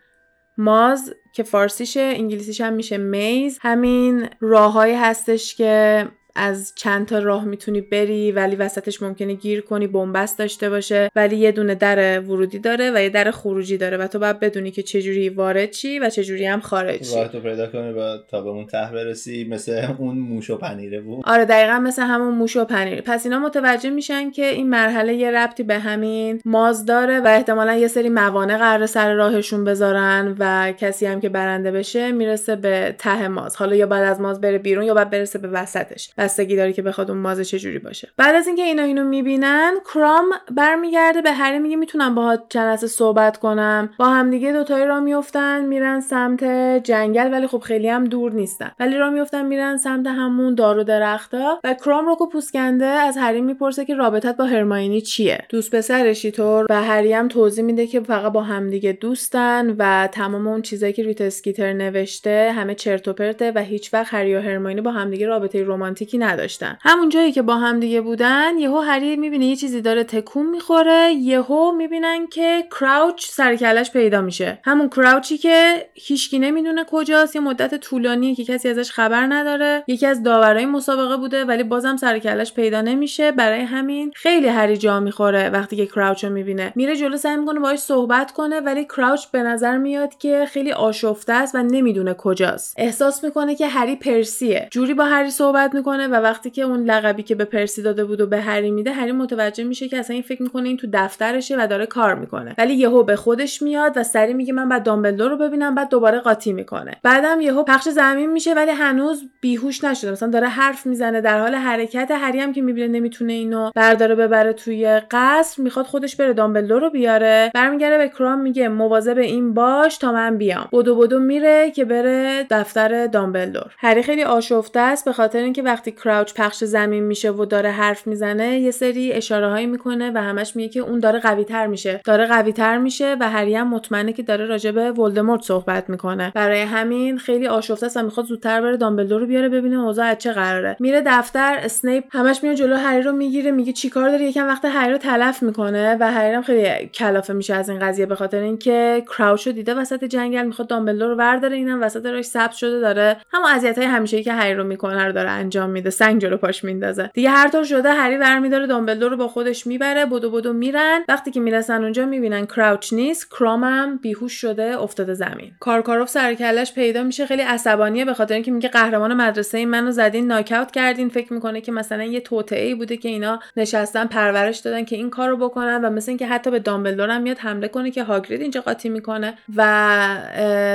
ماز 0.57 1.13
که 1.33 1.43
فارسیشه 1.43 1.99
انگلیسیش 1.99 2.61
هم 2.61 2.73
میشه 2.73 2.97
میز. 2.97 3.57
همین 3.61 4.29
راههایی 4.39 4.95
هستش 4.95 5.55
که 5.55 6.07
از 6.35 6.73
چند 6.75 7.07
تا 7.07 7.19
راه 7.19 7.45
می‌تونی 7.45 7.81
بری 7.81 8.31
ولی 8.31 8.55
وسطش 8.55 9.01
ممکنه 9.01 9.33
گیر 9.33 9.61
کنی 9.61 9.87
بنبست 9.87 10.39
داشته 10.39 10.69
باشه. 10.69 11.09
ولی 11.15 11.35
یه 11.35 11.51
دونه 11.51 11.75
در 11.75 12.19
ورودی 12.19 12.59
داره 12.59 12.91
و 12.95 13.01
یه 13.01 13.09
در 13.09 13.31
خروجی 13.31 13.77
داره 13.77 13.97
و 13.97 14.07
تو 14.07 14.19
باید 14.19 14.39
بدونی 14.39 14.71
که 14.71 14.83
چجوری 14.83 15.29
وارد 15.29 15.69
چی 15.71 15.99
و 15.99 16.09
چجوری 16.09 16.45
هم 16.45 16.59
خارج 16.59 16.99
چی. 16.99 17.27
تو 17.31 17.39
پیدا 17.39 17.67
کنی 17.67 17.91
و 17.91 18.17
تا 18.17 18.41
به 18.41 18.49
اون 18.49 18.65
ته 18.65 18.89
برسی 18.93 19.47
مثل 19.49 19.87
اون 19.97 20.17
موش 20.17 20.49
و 20.49 20.57
پنیره 20.57 21.01
بود. 21.01 21.23
آره 21.27 21.45
دقیقا 21.45 21.79
مثل 21.79 22.01
همون 22.01 22.33
موش 22.33 22.57
و 22.57 22.65
پنیره 22.65 23.01
پس 23.01 23.25
اینا 23.25 23.39
متوجه 23.39 23.89
میشن 23.89 24.31
که 24.31 24.45
این 24.45 24.69
مرحله 24.69 25.13
یه 25.13 25.31
ربطی 25.31 25.63
به 25.63 25.79
همین 25.79 26.41
ماز 26.45 26.85
داره 26.85 27.19
و 27.19 27.27
احتمالا 27.27 27.75
یه 27.75 27.87
سری 27.87 28.09
موانع 28.09 28.57
قرار 28.57 28.85
سر 28.85 29.13
راهشون 29.13 29.63
بذارن 29.63 30.35
و 30.39 30.73
کسی 30.77 31.05
هم 31.05 31.21
که 31.21 31.29
برنده 31.29 31.71
بشه 31.71 32.11
می‌رسه 32.11 32.55
به 32.55 32.95
ته 32.97 33.27
ماز. 33.27 33.55
حالا 33.55 33.75
یا 33.75 33.85
بعد 33.85 34.03
از 34.03 34.21
ماز 34.21 34.41
بره 34.41 34.57
بیرون 34.57 34.85
یا 34.85 34.93
بعد 34.93 35.09
برسه 35.09 35.39
به 35.39 35.47
وسطش. 35.47 36.09
بستگی 36.21 36.55
داره 36.55 36.73
که 36.73 36.81
بخواد 36.81 37.11
اون 37.11 37.19
مازه 37.19 37.45
چجوری 37.45 37.79
باشه. 37.79 38.09
بعد 38.17 38.35
از 38.35 38.47
اینکه 38.47 38.63
اینا 38.63 38.83
اینو 38.83 39.03
می‌بینن 39.03 39.73
کرام 39.93 40.25
برمیگرده 40.51 41.21
به 41.21 41.31
هری 41.31 41.59
میگه 41.59 41.75
می‌تونم 41.75 42.15
باهات 42.15 42.43
چند 42.49 42.75
صحبت 42.75 43.37
کنم. 43.37 43.89
با 43.97 44.05
همدیگه 44.05 44.51
دوتایی 44.51 44.85
را 44.85 44.99
میفتن 44.99 45.65
میرن 45.65 45.99
سمت 45.99 46.43
جنگل 46.83 47.31
ولی 47.31 47.47
خب 47.47 47.59
خیلی 47.59 47.89
هم 47.89 48.03
دور 48.03 48.31
نیستن. 48.31 48.71
ولی 48.79 48.97
را 48.97 49.09
میفتن 49.09 49.45
میرن 49.45 49.77
سمت 49.77 50.07
همون 50.07 50.55
دار 50.55 50.77
و 50.77 50.83
درختا 50.83 51.59
و 51.63 51.73
کرام 51.73 52.05
رو 52.05 52.15
پوسکنده 52.15 52.85
از 52.85 53.17
هری 53.17 53.41
می‌پرسه 53.41 53.85
که 53.85 53.95
رابطت 53.95 54.37
با 54.37 54.45
هرماینی 54.45 55.01
چیه؟ 55.01 55.45
دوست 55.49 55.75
پسرشی 55.75 56.31
طور 56.31 56.65
و 56.69 56.81
هری 56.81 57.13
هم 57.13 57.27
توضیح 57.27 57.63
میده 57.63 57.87
که 57.87 57.99
فقط 57.99 58.31
با 58.31 58.41
همدیگه 58.41 58.91
دوستن 58.91 59.75
و 59.77 60.07
تمام 60.11 60.47
اون 60.47 60.61
چیزایی 60.61 60.93
که 60.93 61.03
ریت 61.03 61.21
اسکیتر 61.21 61.73
نوشته 61.73 62.51
همه 62.55 62.75
چرت 62.75 63.07
و 63.07 63.13
پرته 63.13 63.51
و 63.55 63.59
هیچ 63.59 63.93
وقت 63.93 64.13
هری 64.13 64.35
و 64.35 64.41
هرماینی 64.41 64.81
با 64.81 64.91
همدیگه 64.91 65.27
رابطه 65.27 65.63
رمانتیک 65.63 66.10
یکی 66.11 66.17
نداشتن. 66.17 66.77
همون 66.81 67.09
جایی 67.09 67.31
که 67.31 67.41
با 67.41 67.55
هم 67.55 67.79
دیگه 67.79 68.01
بودن 68.01 68.57
یهو 68.57 68.79
هری 68.79 69.15
می‌بینه 69.15 69.45
یه 69.45 69.55
چیزی 69.55 69.81
داره 69.81 70.03
تکون 70.03 70.45
می‌خوره 70.45 71.11
یهو 71.11 71.71
می‌بینن 71.71 72.27
که 72.27 72.63
کراوچ 72.79 73.25
سرکلش 73.25 73.91
پیدا 73.91 74.21
میشه. 74.21 74.59
همون 74.65 74.89
کراوچی 74.89 75.37
که 75.37 75.85
هیچکی 75.93 76.39
نمی‌دونه 76.39 76.85
کجاست 76.91 77.35
یه 77.35 77.41
مدت 77.41 77.75
طولانی 77.75 78.35
که 78.35 78.45
کسی 78.45 78.69
ازش 78.69 78.91
خبر 78.91 79.25
نداره. 79.25 79.83
یکی 79.87 80.05
از 80.05 80.23
داورای 80.23 80.65
مسابقه 80.65 81.17
بوده 81.17 81.45
ولی 81.45 81.63
بازم 81.63 81.97
سرکلش 81.97 82.53
پیدا 82.53 82.81
نمیشه. 82.81 83.31
برای 83.31 83.61
همین 83.61 84.11
خیلی 84.15 84.47
هری 84.47 84.77
جا 84.77 84.99
می‌خوره 84.99 85.49
وقتی 85.49 85.75
که 85.75 85.85
کراوچ 85.85 86.23
رو 86.23 86.29
می‌بینه. 86.29 86.73
میره 86.75 86.95
جلو 86.95 87.17
سعی 87.17 87.37
می‌کنه 87.37 87.59
باهاش 87.59 87.79
صحبت 87.79 88.31
کنه 88.31 88.59
ولی 88.59 88.85
کراوچ 88.85 89.25
به 89.25 89.43
نظر 89.43 89.77
میاد 89.77 90.17
که 90.17 90.45
خیلی 90.49 90.71
آشفته 90.71 91.33
است 91.33 91.55
و 91.55 91.63
نمی‌دونه 91.63 92.13
کجاست. 92.13 92.75
احساس 92.77 93.23
می‌کنه 93.23 93.55
که 93.55 93.67
هری 93.67 93.95
پرسیه. 93.95 94.67
جوری 94.71 94.93
با 94.93 95.05
هری 95.05 95.29
صحبت 95.29 95.75
می‌کنه 95.75 96.00
و 96.07 96.15
وقتی 96.15 96.49
که 96.49 96.61
اون 96.61 96.83
لقبی 96.83 97.23
که 97.23 97.35
به 97.35 97.45
پرسی 97.45 97.81
داده 97.81 98.05
بود 98.05 98.21
و 98.21 98.25
به 98.25 98.41
هری 98.41 98.71
میده 98.71 98.91
هری 98.91 99.11
متوجه 99.11 99.63
میشه 99.63 99.87
که 99.87 99.97
اصلا 99.97 100.13
این 100.13 100.23
فکر 100.23 100.43
می‌کنه 100.43 100.67
این 100.67 100.77
تو 100.77 100.87
دفترشه 100.93 101.55
و 101.59 101.67
داره 101.67 101.85
کار 101.85 102.15
می‌کنه. 102.15 102.55
ولی 102.57 102.73
یهو 102.73 103.03
به 103.03 103.15
خودش 103.15 103.61
میاد 103.61 103.93
و 103.95 104.03
سری 104.03 104.33
میگه 104.33 104.53
من 104.53 104.69
بعد 104.69 104.83
دامبلدور 104.83 105.29
رو 105.29 105.37
ببینم 105.37 105.75
بعد 105.75 105.89
دوباره 105.89 106.19
قاطی 106.19 106.53
می‌کنه. 106.53 106.91
بعدم 107.03 107.41
یهو 107.41 107.63
پخش 107.63 107.89
زمین 107.89 108.31
میشه 108.31 108.53
ولی 108.53 108.71
هنوز 108.71 109.23
بیهوش 109.41 109.83
نشده. 109.83 110.11
مثلا 110.11 110.29
داره 110.29 110.47
حرف 110.47 110.85
می‌زنه 110.85 111.21
در 111.21 111.39
حال 111.39 111.55
حرکت 111.55 112.11
هری 112.11 112.39
هم 112.39 112.53
که 112.53 112.61
می‌بینه 112.61 112.87
نمی‌تونه 112.87 113.33
اینو 113.33 113.71
برداره 113.75 114.15
ببره 114.15 114.53
توی 114.53 115.01
قصر 115.11 115.61
می‌خواد 115.61 115.85
خودش 115.85 116.15
بره 116.15 116.33
دامبلدور 116.33 116.81
رو 116.81 116.89
بیاره. 116.89 117.51
برمیگرده 117.53 117.97
به 117.97 118.09
کرام 118.09 118.39
میگه 118.39 118.67
مواظب 118.67 119.17
این 119.17 119.53
باش 119.53 119.97
تا 119.97 120.11
من 120.11 120.37
بیام. 120.37 120.67
بدو 120.71 120.95
بدو 120.95 121.19
میره 121.19 121.71
که 121.71 121.85
بره 121.85 122.47
دفتر 122.49 123.07
دامبلدور. 123.07 123.75
هری 123.77 124.03
خیلی 124.03 124.23
آشفته 124.23 124.79
است 124.79 125.05
به 125.05 125.13
خاطر 125.13 125.39
اینکه 125.39 125.61
وقتی 125.61 125.90
کراوچ 125.91 126.33
پخش 126.33 126.63
زمین 126.63 127.03
میشه 127.03 127.31
و 127.31 127.45
داره 127.45 127.71
حرف 127.71 128.07
می‌زنه 128.07 128.59
یه 128.59 128.71
سری 128.71 129.13
اشاره 129.13 129.47
هایی 129.49 129.65
می‌کنه 129.65 130.11
و 130.15 130.17
همش 130.17 130.55
میگه 130.55 130.69
که 130.69 130.79
اون 130.79 130.99
داره 130.99 131.19
قوی 131.19 131.43
تر 131.43 131.67
میشه. 131.67 132.01
داره 132.05 132.25
قوی 132.25 132.53
تر 132.53 132.77
میشه 132.77 133.15
و 133.19 133.29
هری 133.29 133.55
هم 133.55 133.69
مطمئنه 133.69 134.13
که 134.13 134.23
داره 134.23 134.45
راجع 134.45 134.71
به 134.71 134.91
ولدمورت 134.91 135.41
صحبت 135.41 135.89
می‌کنه. 135.89 136.31
برای 136.35 136.61
همین 136.61 137.17
خیلی 137.17 137.47
آشفته 137.47 137.85
است 137.85 137.97
و 137.97 138.03
می‌خواد 138.03 138.25
زودتر 138.25 138.61
بره 138.61 138.77
دامبلدور 138.77 139.21
رو 139.21 139.27
بیاره 139.27 139.49
ببینه 139.49 139.79
اوضاع 139.79 140.05
از 140.05 140.17
چه 140.17 140.31
قراره. 140.31 140.75
میره 140.79 141.03
دفتر 141.05 141.59
اسنیپ 141.63 142.03
همش 142.09 142.43
میاد 142.43 142.55
جلو 142.55 142.75
هری 142.75 143.01
رو 143.01 143.11
می‌گیره 143.11 143.51
میگه 143.51 143.73
چیکار 143.73 144.09
داری؟ 144.09 144.25
یکم 144.25 144.47
وقت 144.47 144.65
هری 144.65 144.91
رو 144.91 144.97
تلف 144.97 145.43
می‌کنه 145.43 145.97
و 145.99 146.11
هری 146.11 146.33
هم 146.33 146.41
خیلی 146.41 146.87
کلافه 146.87 147.33
میشه 147.33 147.53
از 147.53 147.69
این 147.69 147.79
قضیه 147.79 148.05
به 148.05 148.15
خاطر 148.15 148.39
اینکه 148.39 149.03
کراوچ 149.17 149.47
رو 149.47 149.53
دیده 149.53 149.73
وسط 149.73 150.03
جنگل 150.03 150.43
می‌خواد 150.43 150.67
دامبلدور 150.67 151.09
رو 151.09 151.15
ورداره 151.15 151.55
اینم 151.55 151.81
وسط 151.81 152.05
راش 152.05 152.25
ثبت 152.25 152.51
شده 152.51 152.79
داره 152.79 153.17
همون 153.33 153.47
اذیت 153.51 153.77
های 153.77 153.87
همیشه 153.87 154.23
که 154.23 154.33
هری 154.33 154.53
رو 154.53 154.63
می‌کنه 154.63 155.05
رو 155.05 155.11
داره 155.11 155.29
انجام 155.29 155.69
میده. 155.69 155.80
سنگ 155.89 156.21
جلو 156.21 156.37
پاش 156.37 156.63
میندازه. 156.63 157.11
دیگه 157.13 157.29
هر 157.29 157.47
طور 157.47 157.63
شده 157.63 157.93
هری 157.93 158.17
برمیداره 158.17 158.67
دامبلدور 158.67 159.11
رو 159.11 159.17
با 159.17 159.27
خودش 159.27 159.67
می‌بره 159.67 160.05
بدو 160.05 160.31
بدو 160.31 160.53
میرن. 160.53 161.01
وقتی 161.09 161.31
که 161.31 161.39
می‌رسن 161.39 161.83
اونجا 161.83 162.05
می‌بینن 162.05 162.45
کراوچ 162.45 162.93
نیست 162.93 163.31
کرامم 163.31 163.99
بیهوش 164.01 164.33
شده 164.33 164.81
افتاده 164.81 165.13
زمین. 165.13 165.51
کارکاروف 165.59 166.09
سر 166.09 166.25
و 166.25 166.33
کلش 166.33 166.73
پیدا 166.73 167.03
میشه 167.03 167.25
خیلی 167.25 167.41
عصبانیه 167.41 168.05
به 168.05 168.13
خاطر 168.13 168.33
اینکه 168.33 168.51
میگه 168.51 168.69
قهرمان 168.69 169.13
مدرسه 169.13 169.65
منو 169.65 169.91
زدین 169.91 170.27
ناکاوت 170.27 170.71
کردین. 170.71 171.09
فکر 171.09 171.33
می‌کنه 171.33 171.61
که 171.61 171.71
مثلا 171.71 172.03
یه 172.03 172.19
توطئه 172.19 172.65
ای 172.65 172.75
بوده 172.75 172.97
که 172.97 173.09
اینا 173.09 173.39
نشستن 173.57 174.05
پرورش 174.05 174.57
دادن 174.57 174.85
که 174.85 174.95
این 174.95 175.09
کارو 175.09 175.37
بکنن 175.37 175.81
و 175.85 175.89
مثل 175.89 176.11
اینکه 176.11 176.27
حتی 176.27 176.51
به 176.51 176.59
دامبلدور 176.59 177.09
هم 177.09 177.21
میاد 177.21 177.37
حمله 177.37 177.67
کنه 177.67 177.91
که 177.91 178.03
هاگرید 178.03 178.41
اینجا 178.41 178.61
قاطی 178.61 178.89
می‌کنه 178.89 179.33
و 179.55 180.17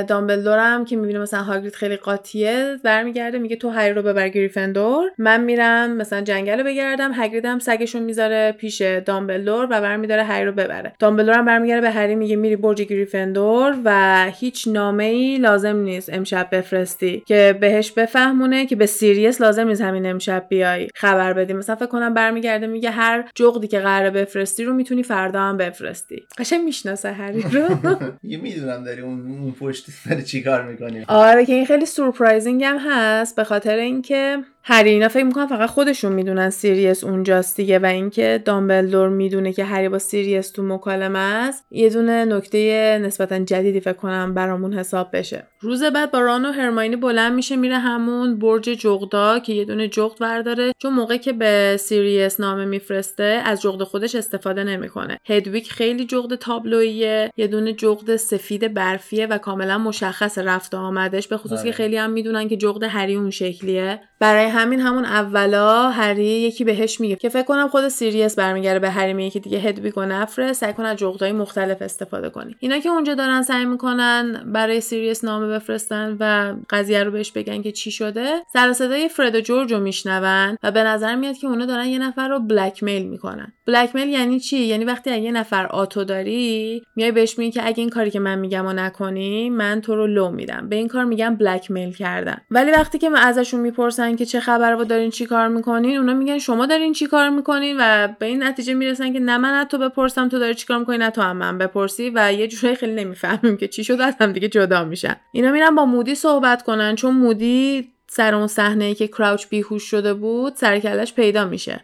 دامبلدور 0.08 0.58
هم 0.58 0.84
که 0.84 0.96
می‌بینه 0.96 1.18
مثلا 1.18 1.42
هاگرید 1.42 1.74
خیلی 1.74 1.96
قاطیه 1.96 2.76
برمیگرده 2.82 3.38
میگه 3.38 3.56
تو 3.56 3.70
هری 3.70 3.94
رو 3.94 4.02
ببر 4.02 4.28
گریفندور. 4.28 4.95
من 5.18 5.40
میرم 5.44 5.90
مثلا 5.90 6.20
جنگل 6.20 6.58
رو 6.58 6.64
بگردم 6.64 7.12
هاگرید 7.12 7.44
هم 7.44 7.58
سگشو 7.58 8.02
می‌ذاره 8.02 8.52
پیش 8.52 8.82
دامبلدور 8.82 9.64
و 9.70 9.80
برمیداره 9.80 10.22
هری 10.22 10.44
رو 10.44 10.52
ببره. 10.52 10.92
دامبلدور 10.98 11.34
هم 11.34 11.44
برمیگرده 11.44 11.80
به 11.80 11.90
هری 11.90 12.14
میگه 12.14 12.36
میری 12.36 12.56
برج 12.56 12.82
گریفندور 12.82 13.76
و 13.84 14.26
هیچ 14.30 14.68
نامه 14.68 15.04
ای 15.04 15.38
لازم 15.38 15.76
نیست 15.76 16.12
امشب 16.12 16.48
بفرستی. 16.52 17.22
که 17.26 17.58
بهش 17.60 17.90
بفهمونه 17.90 18.66
که 18.66 18.76
به 18.76 18.86
سیریس 18.86 19.40
لازم 19.40 19.68
نیست 19.68 19.80
همین 19.80 20.06
امشب 20.06 20.46
بیای 20.48 20.88
خبر 20.94 21.32
بدی. 21.32 21.52
مثلا 21.52 21.76
فکر 21.76 21.86
کنم 21.86 22.14
برمیگرده 22.14 22.66
میگه 22.66 22.90
هر 22.90 23.24
جغدی 23.34 23.66
که 23.68 23.78
قراره 23.80 24.10
بفرستی 24.10 24.64
رو 24.64 24.72
می‌تونی 24.72 25.02
فردا 25.02 25.40
هم 25.40 25.56
بفرستی. 25.56 26.26
قشنگ 26.38 26.64
می‌شناسه 26.64 27.12
هری 27.12 27.42
رو. 27.42 27.68
یه 28.22 28.38
می‌دونم 28.38 28.84
داری 28.84 29.00
اون 29.00 29.54
پشتی 29.60 29.92
داری 30.10 30.22
چیکار 30.22 30.62
می‌کنی. 30.62 31.04
آره 31.08 31.46
که 31.46 31.52
این 31.52 31.66
خیلی 31.66 31.86
surprising 31.86 32.64
هم 32.64 32.78
هست. 32.78 33.36
به 33.36 33.44
خاطر 33.44 33.76
اینکه 33.76 34.38
هری 34.68 34.90
اینا 34.90 35.08
فکر 35.08 35.24
می‌کنن 35.24 35.46
فقط 35.46 35.70
خودشون 35.70 36.12
می‌دونن 36.12 36.50
سیریس 36.50 37.04
اونجاست 37.04 37.56
دیگه 37.56 37.78
و 37.78 37.86
اینکه 37.86 38.42
دامبلدور 38.44 39.08
می‌دونه 39.08 39.52
که 39.52 39.64
هری 39.64 39.88
با 39.88 39.98
سیریس 39.98 40.50
تو 40.50 40.62
مکالمه 40.62 41.18
است 41.18 41.64
یه 41.70 41.90
دونه 41.90 42.24
نکته 42.24 42.98
نسبتا 43.02 43.38
جدیدی 43.38 43.80
فکر 43.80 43.92
کنم 43.92 44.34
برامون 44.34 44.74
حساب 44.74 45.08
بشه. 45.12 45.46
روز 45.60 45.82
بعد 45.82 46.10
با 46.10 46.20
ران 46.20 46.46
و 46.46 46.52
هرماینی 46.52 46.96
بلند 46.96 47.32
میشه 47.32 47.56
میره 47.56 47.78
همون 47.78 48.38
برج 48.38 48.62
جغدا 48.62 49.38
که 49.38 49.52
یه 49.52 49.64
دونه 49.64 49.88
جغد 49.88 50.22
ورداره. 50.22 50.72
چون 50.78 50.92
موقع 50.92 51.16
که 51.16 51.32
به 51.32 51.76
سیریس 51.80 52.40
نامه 52.40 52.64
میفرسته 52.64 53.42
از 53.44 53.62
جغد 53.62 53.82
خودش 53.82 54.14
استفاده 54.14 54.64
نمی‌کنه. 54.64 55.18
هدویگ 55.26 55.72
خیلی 55.72 56.04
جغد 56.04 56.34
تابلویه 56.34 57.30
یه 57.36 57.46
دونه 57.46 57.72
جغد 57.72 58.16
سفید 58.16 58.74
برفیه 58.74 59.26
و 59.26 59.38
کاملا 59.38 59.78
مشخص 59.78 60.38
رفت 60.38 60.74
آمدش 60.74 61.28
به 61.28 61.36
خصوص 61.36 61.64
که 61.64 61.72
خیلی 61.72 61.96
هم 61.96 62.10
می‌دونن 62.10 62.48
که 62.48 62.56
جغد 62.56 62.82
هری 62.82 63.14
اون 63.14 63.30
شکلیه. 63.30 64.00
برای 64.20 64.55
همین 64.56 64.80
همون 64.80 65.04
اولا 65.04 65.90
هری 65.90 66.24
یکی 66.24 66.64
بهش 66.64 67.00
میگه 67.00 67.16
که 67.16 67.28
فکر 67.28 67.42
کنم 67.42 67.68
خود 67.68 67.88
سیریس 67.88 68.36
برمیگره 68.36 68.78
به 68.78 68.90
هری 68.90 69.12
میگه 69.12 69.30
که 69.30 69.40
دیگه 69.40 69.58
هدویگ 69.58 69.98
و 69.98 70.04
نفرست 70.04 70.52
سعی 70.52 70.72
کن 70.72 70.84
از 70.84 70.96
جغدای 70.96 71.32
مختلف 71.32 71.82
استفاده 71.82 72.30
کنی. 72.30 72.56
اینا 72.60 72.78
که 72.78 72.88
اونجا 72.88 73.14
دارن 73.14 73.42
سعی 73.42 73.64
می‌کنن 73.64 74.42
برای 74.52 74.80
سیریس 74.80 75.24
نامه 75.24 75.48
بفرستن 75.48 76.16
و 76.20 76.54
قضیه 76.70 77.04
رو 77.04 77.10
بهش 77.10 77.32
بگن 77.32 77.62
که 77.62 77.72
چی 77.72 77.90
شده 77.90 78.42
سر 78.52 78.72
صدای 78.72 79.08
فرد 79.08 79.34
و 79.34 79.40
جورج 79.40 79.72
رو 79.72 79.80
میشنون 79.80 80.56
و 80.62 80.70
به 80.70 80.82
نظر 80.82 81.14
میاد 81.14 81.36
که 81.36 81.46
اونا 81.46 81.66
دارن 81.66 81.86
یه 81.86 81.98
نفر 81.98 82.28
رو 82.28 82.40
blackmail 82.40 83.06
می‌کنن. 83.06 83.52
blackmail 83.66 84.08
یعنی 84.08 84.40
چی؟ 84.40 84.58
یعنی 84.58 84.84
وقتی 84.84 85.10
اگه 85.10 85.22
یه 85.22 85.32
نفر 85.32 85.66
آتو 85.66 86.04
داری 86.04 86.82
میای 86.96 87.12
بهش 87.12 87.38
میگی 87.38 87.50
که 87.50 87.66
اگه 87.66 87.80
این 87.80 87.90
کاری 87.90 88.10
که 88.10 88.20
من 88.20 88.38
میگم 88.38 88.66
و 88.66 88.72
نکنی 88.72 89.50
من 89.50 89.80
تو 89.80 89.96
رو 89.96 90.06
لو 90.06 90.30
میدم. 90.30 90.68
به 90.68 90.76
این 90.76 90.88
کار 90.88 91.04
میگم 91.04 91.36
blackmail 91.36 91.92
کردن. 91.92 92.36
ولی 92.50 92.70
وقتی 92.70 92.98
که 92.98 93.08
من 93.08 93.20
ازشون 93.20 93.60
می‌پرسن 93.60 94.16
که 94.16 94.24
چه 94.26 94.40
خبر 94.40 94.74
و 94.74 94.84
دارین 94.84 95.10
چی 95.10 95.26
کار 95.26 95.48
می‌کنین 95.48 95.98
اونا 95.98 96.14
میگن 96.14 96.38
شما 96.38 96.66
دارین 96.66 96.92
چی 96.92 97.06
کار 97.06 97.28
می‌کنین 97.28 97.76
و 97.80 98.08
به 98.18 98.26
این 98.26 98.42
نتیجه 98.42 98.74
می‌رسن 98.74 99.12
که 99.12 99.20
نه 99.20 99.38
من 99.38 99.54
از 99.54 99.66
تو 99.66 99.78
بپرسم 99.78 100.28
تو 100.28 100.38
داری 100.38 100.54
چی 100.54 100.66
کار 100.66 100.78
می‌کنی 100.78 100.98
نه 100.98 101.10
تو 101.10 101.22
هم 101.22 101.36
من 101.36 101.58
بپرسی 101.58 102.12
و 102.14 102.32
یه 102.32 102.48
جورایی 102.48 102.76
خیلی 102.76 102.94
نمی‌فهمیم 102.94 103.56
که 103.56 103.68
چی 103.68 103.84
شد 103.84 104.00
از 104.00 104.14
هم 104.20 104.32
دیگه 104.32 104.48
جدا 104.48 104.84
میشن. 104.84 105.16
اینا 105.32 105.52
میرن 105.52 105.74
با 105.74 105.84
مودی 105.84 106.14
صحبت 106.14 106.62
کنن 106.62 106.94
چون 106.94 107.14
مودی 107.14 107.88
سر 108.08 108.34
اون 108.34 108.46
صحنه 108.46 108.94
که 108.94 109.08
کراوچ 109.08 109.46
بیهوش 109.48 109.82
شده 109.82 110.14
بود 110.14 110.54
سرکلش 110.56 111.14
پیدا 111.14 111.44
میشه. 111.44 111.80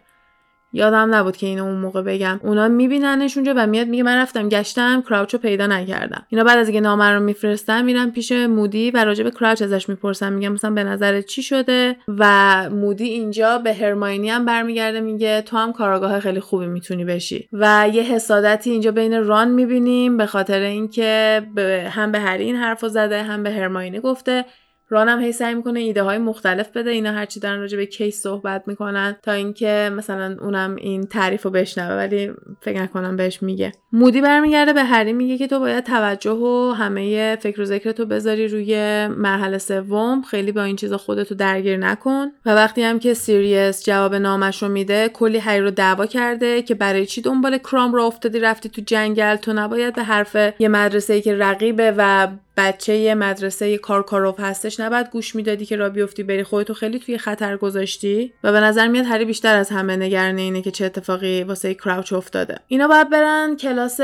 یادم 0.73 1.15
نبود 1.15 1.37
که 1.37 1.47
اینو 1.47 1.63
اون 1.63 1.75
موقع 1.75 2.01
بگم. 2.01 2.39
اونا 2.43 2.67
میبیننش 2.67 3.37
اونجا 3.37 3.53
و 3.57 3.67
میاد 3.67 3.87
میگه 3.87 4.03
من 4.03 4.17
رفتم 4.17 4.49
گشتم 4.49 5.01
کراوچ 5.01 5.33
رو 5.33 5.39
پیدا 5.39 5.67
نکردم. 5.67 6.25
اینا 6.29 6.43
بعد 6.43 6.57
از 6.59 6.67
اینکه 6.67 6.81
نامه 6.81 7.09
رو 7.09 7.19
میفرستن 7.19 7.85
میرن 7.85 8.09
پیش 8.09 8.31
مودی 8.31 8.91
و 8.91 9.05
راجع 9.05 9.23
به 9.23 9.31
کراوچ 9.31 9.61
ازش 9.61 9.89
می‌پرسن. 9.89 10.33
میگم 10.33 10.53
مثلا 10.53 10.71
به 10.71 10.83
نظر 10.83 11.21
چی 11.21 11.43
شده؟ 11.43 11.95
و 12.07 12.69
مودی 12.69 13.05
اینجا 13.05 13.57
به 13.57 13.73
هرماینی 13.73 14.29
هم 14.29 14.45
برمیگرده 14.45 15.01
میگه 15.01 15.41
تو 15.41 15.57
هم 15.57 15.73
کاراگاه 15.73 16.19
خیلی 16.19 16.39
خوبی 16.39 16.67
می‌تونی 16.67 17.05
بشی. 17.05 17.49
و 17.53 17.89
یه 17.93 18.03
حسادتی 18.03 18.71
اینجا 18.71 18.91
بین 18.91 19.23
ران 19.23 19.51
می‌بینیم 19.51 20.17
به 20.17 20.25
خاطر 20.25 20.59
اینکه 20.59 21.41
هم 21.89 22.11
به 22.11 22.19
هری 22.19 22.43
این 22.43 22.55
حرفو 22.55 22.87
زده 22.87 23.23
هم 23.23 23.43
به 23.43 23.51
هرماینی 23.51 23.99
گفته. 23.99 24.45
رانم 24.93 25.21
هی 25.21 25.31
سعی 25.31 25.55
می‌کنه 25.55 25.79
ایده 25.79 26.03
های 26.03 26.17
مختلف 26.17 26.69
بده. 26.69 26.89
اینا 26.89 27.11
هرچی 27.11 27.39
دارن 27.39 27.59
راجع 27.59 27.77
به 27.77 27.85
case 27.85 28.21
صحبت 28.21 28.63
می‌کنن 28.67 29.15
تا 29.23 29.31
اینکه 29.31 29.91
مثلا 29.95 30.37
اونم 30.41 30.75
این 30.75 31.03
تعریف 31.03 31.43
رو 31.43 31.51
بشنوه 31.51 31.95
ولی 31.95 32.31
فکر 32.61 32.81
نکنم 32.81 33.15
بهش 33.15 33.43
میگه. 33.43 33.71
مودی 33.91 34.21
برمیگرده 34.21 34.73
به 34.73 34.83
هری 34.83 35.13
میگه 35.13 35.37
که 35.37 35.47
تو 35.47 35.59
باید 35.59 35.83
توجه 35.83 36.31
و 36.31 36.71
همه 36.77 37.35
فکر 37.35 37.61
و 37.61 37.65
ذکر 37.65 37.91
تو 37.91 38.05
بذاری 38.05 38.47
روی 38.47 39.07
مرحله 39.07 39.57
سوم. 39.57 40.21
خیلی 40.21 40.51
با 40.51 40.63
این 40.63 40.75
چیزا 40.75 40.97
خودتو 40.97 41.35
درگیر 41.35 41.77
نکن. 41.77 42.27
و 42.45 42.55
وقتی 42.55 42.83
هم 42.83 42.99
که 42.99 43.13
سیریس 43.13 43.85
جواب 43.85 44.15
نامش 44.15 44.63
رو 44.63 44.69
میده 44.69 45.09
کلی 45.09 45.37
هری 45.37 45.61
رو 45.61 45.71
دعوا 45.71 46.05
کرده 46.05 46.61
که 46.61 46.75
برای 46.75 47.05
چی 47.05 47.21
دنبال 47.21 47.57
کرام 47.57 47.93
راه 47.93 48.03
افتادی 48.03 48.39
رفتی 48.39 48.69
تو 48.69 48.81
جنگل؟ 48.85 49.35
تو 49.35 49.53
نباید 49.53 49.95
به 49.95 50.03
حرف 50.03 50.35
یه 50.59 50.67
مدرسه 50.67 51.13
ای 51.13 51.21
که 51.21 51.35
رقیبه 51.35 51.93
و 51.97 52.27
بچه 52.57 52.93
یه 52.93 53.15
مدرسه 53.15 53.77
کارکاروف 53.77 54.39
هستش 54.39 54.79
نباید 54.79 55.09
گوش 55.09 55.35
می‌دادی 55.35 55.65
که 55.65 55.75
راه 55.75 55.89
بیفتی 55.89 56.23
بری 56.23 56.43
خودتو 56.43 56.73
خیلی 56.73 56.99
توی 56.99 57.17
خطر 57.17 57.57
گذاشتی؟ 57.57 58.33
و 58.43 58.51
به 58.51 58.59
نظر 58.59 58.87
میاد 58.87 59.05
هری 59.05 59.25
بیشتر 59.25 59.55
از 59.55 59.69
همه 59.69 59.95
نگران 59.95 60.37
اینه 60.37 60.61
که 60.61 60.71
چه 60.71 60.85
اتفاقی 60.85 61.43
واسه 61.43 61.73
کراوچ 61.73 62.13
افتاده. 62.13 62.57
اینا 62.67 62.87
باید 62.87 63.09
برن 63.09 63.55
کلاس 63.55 63.99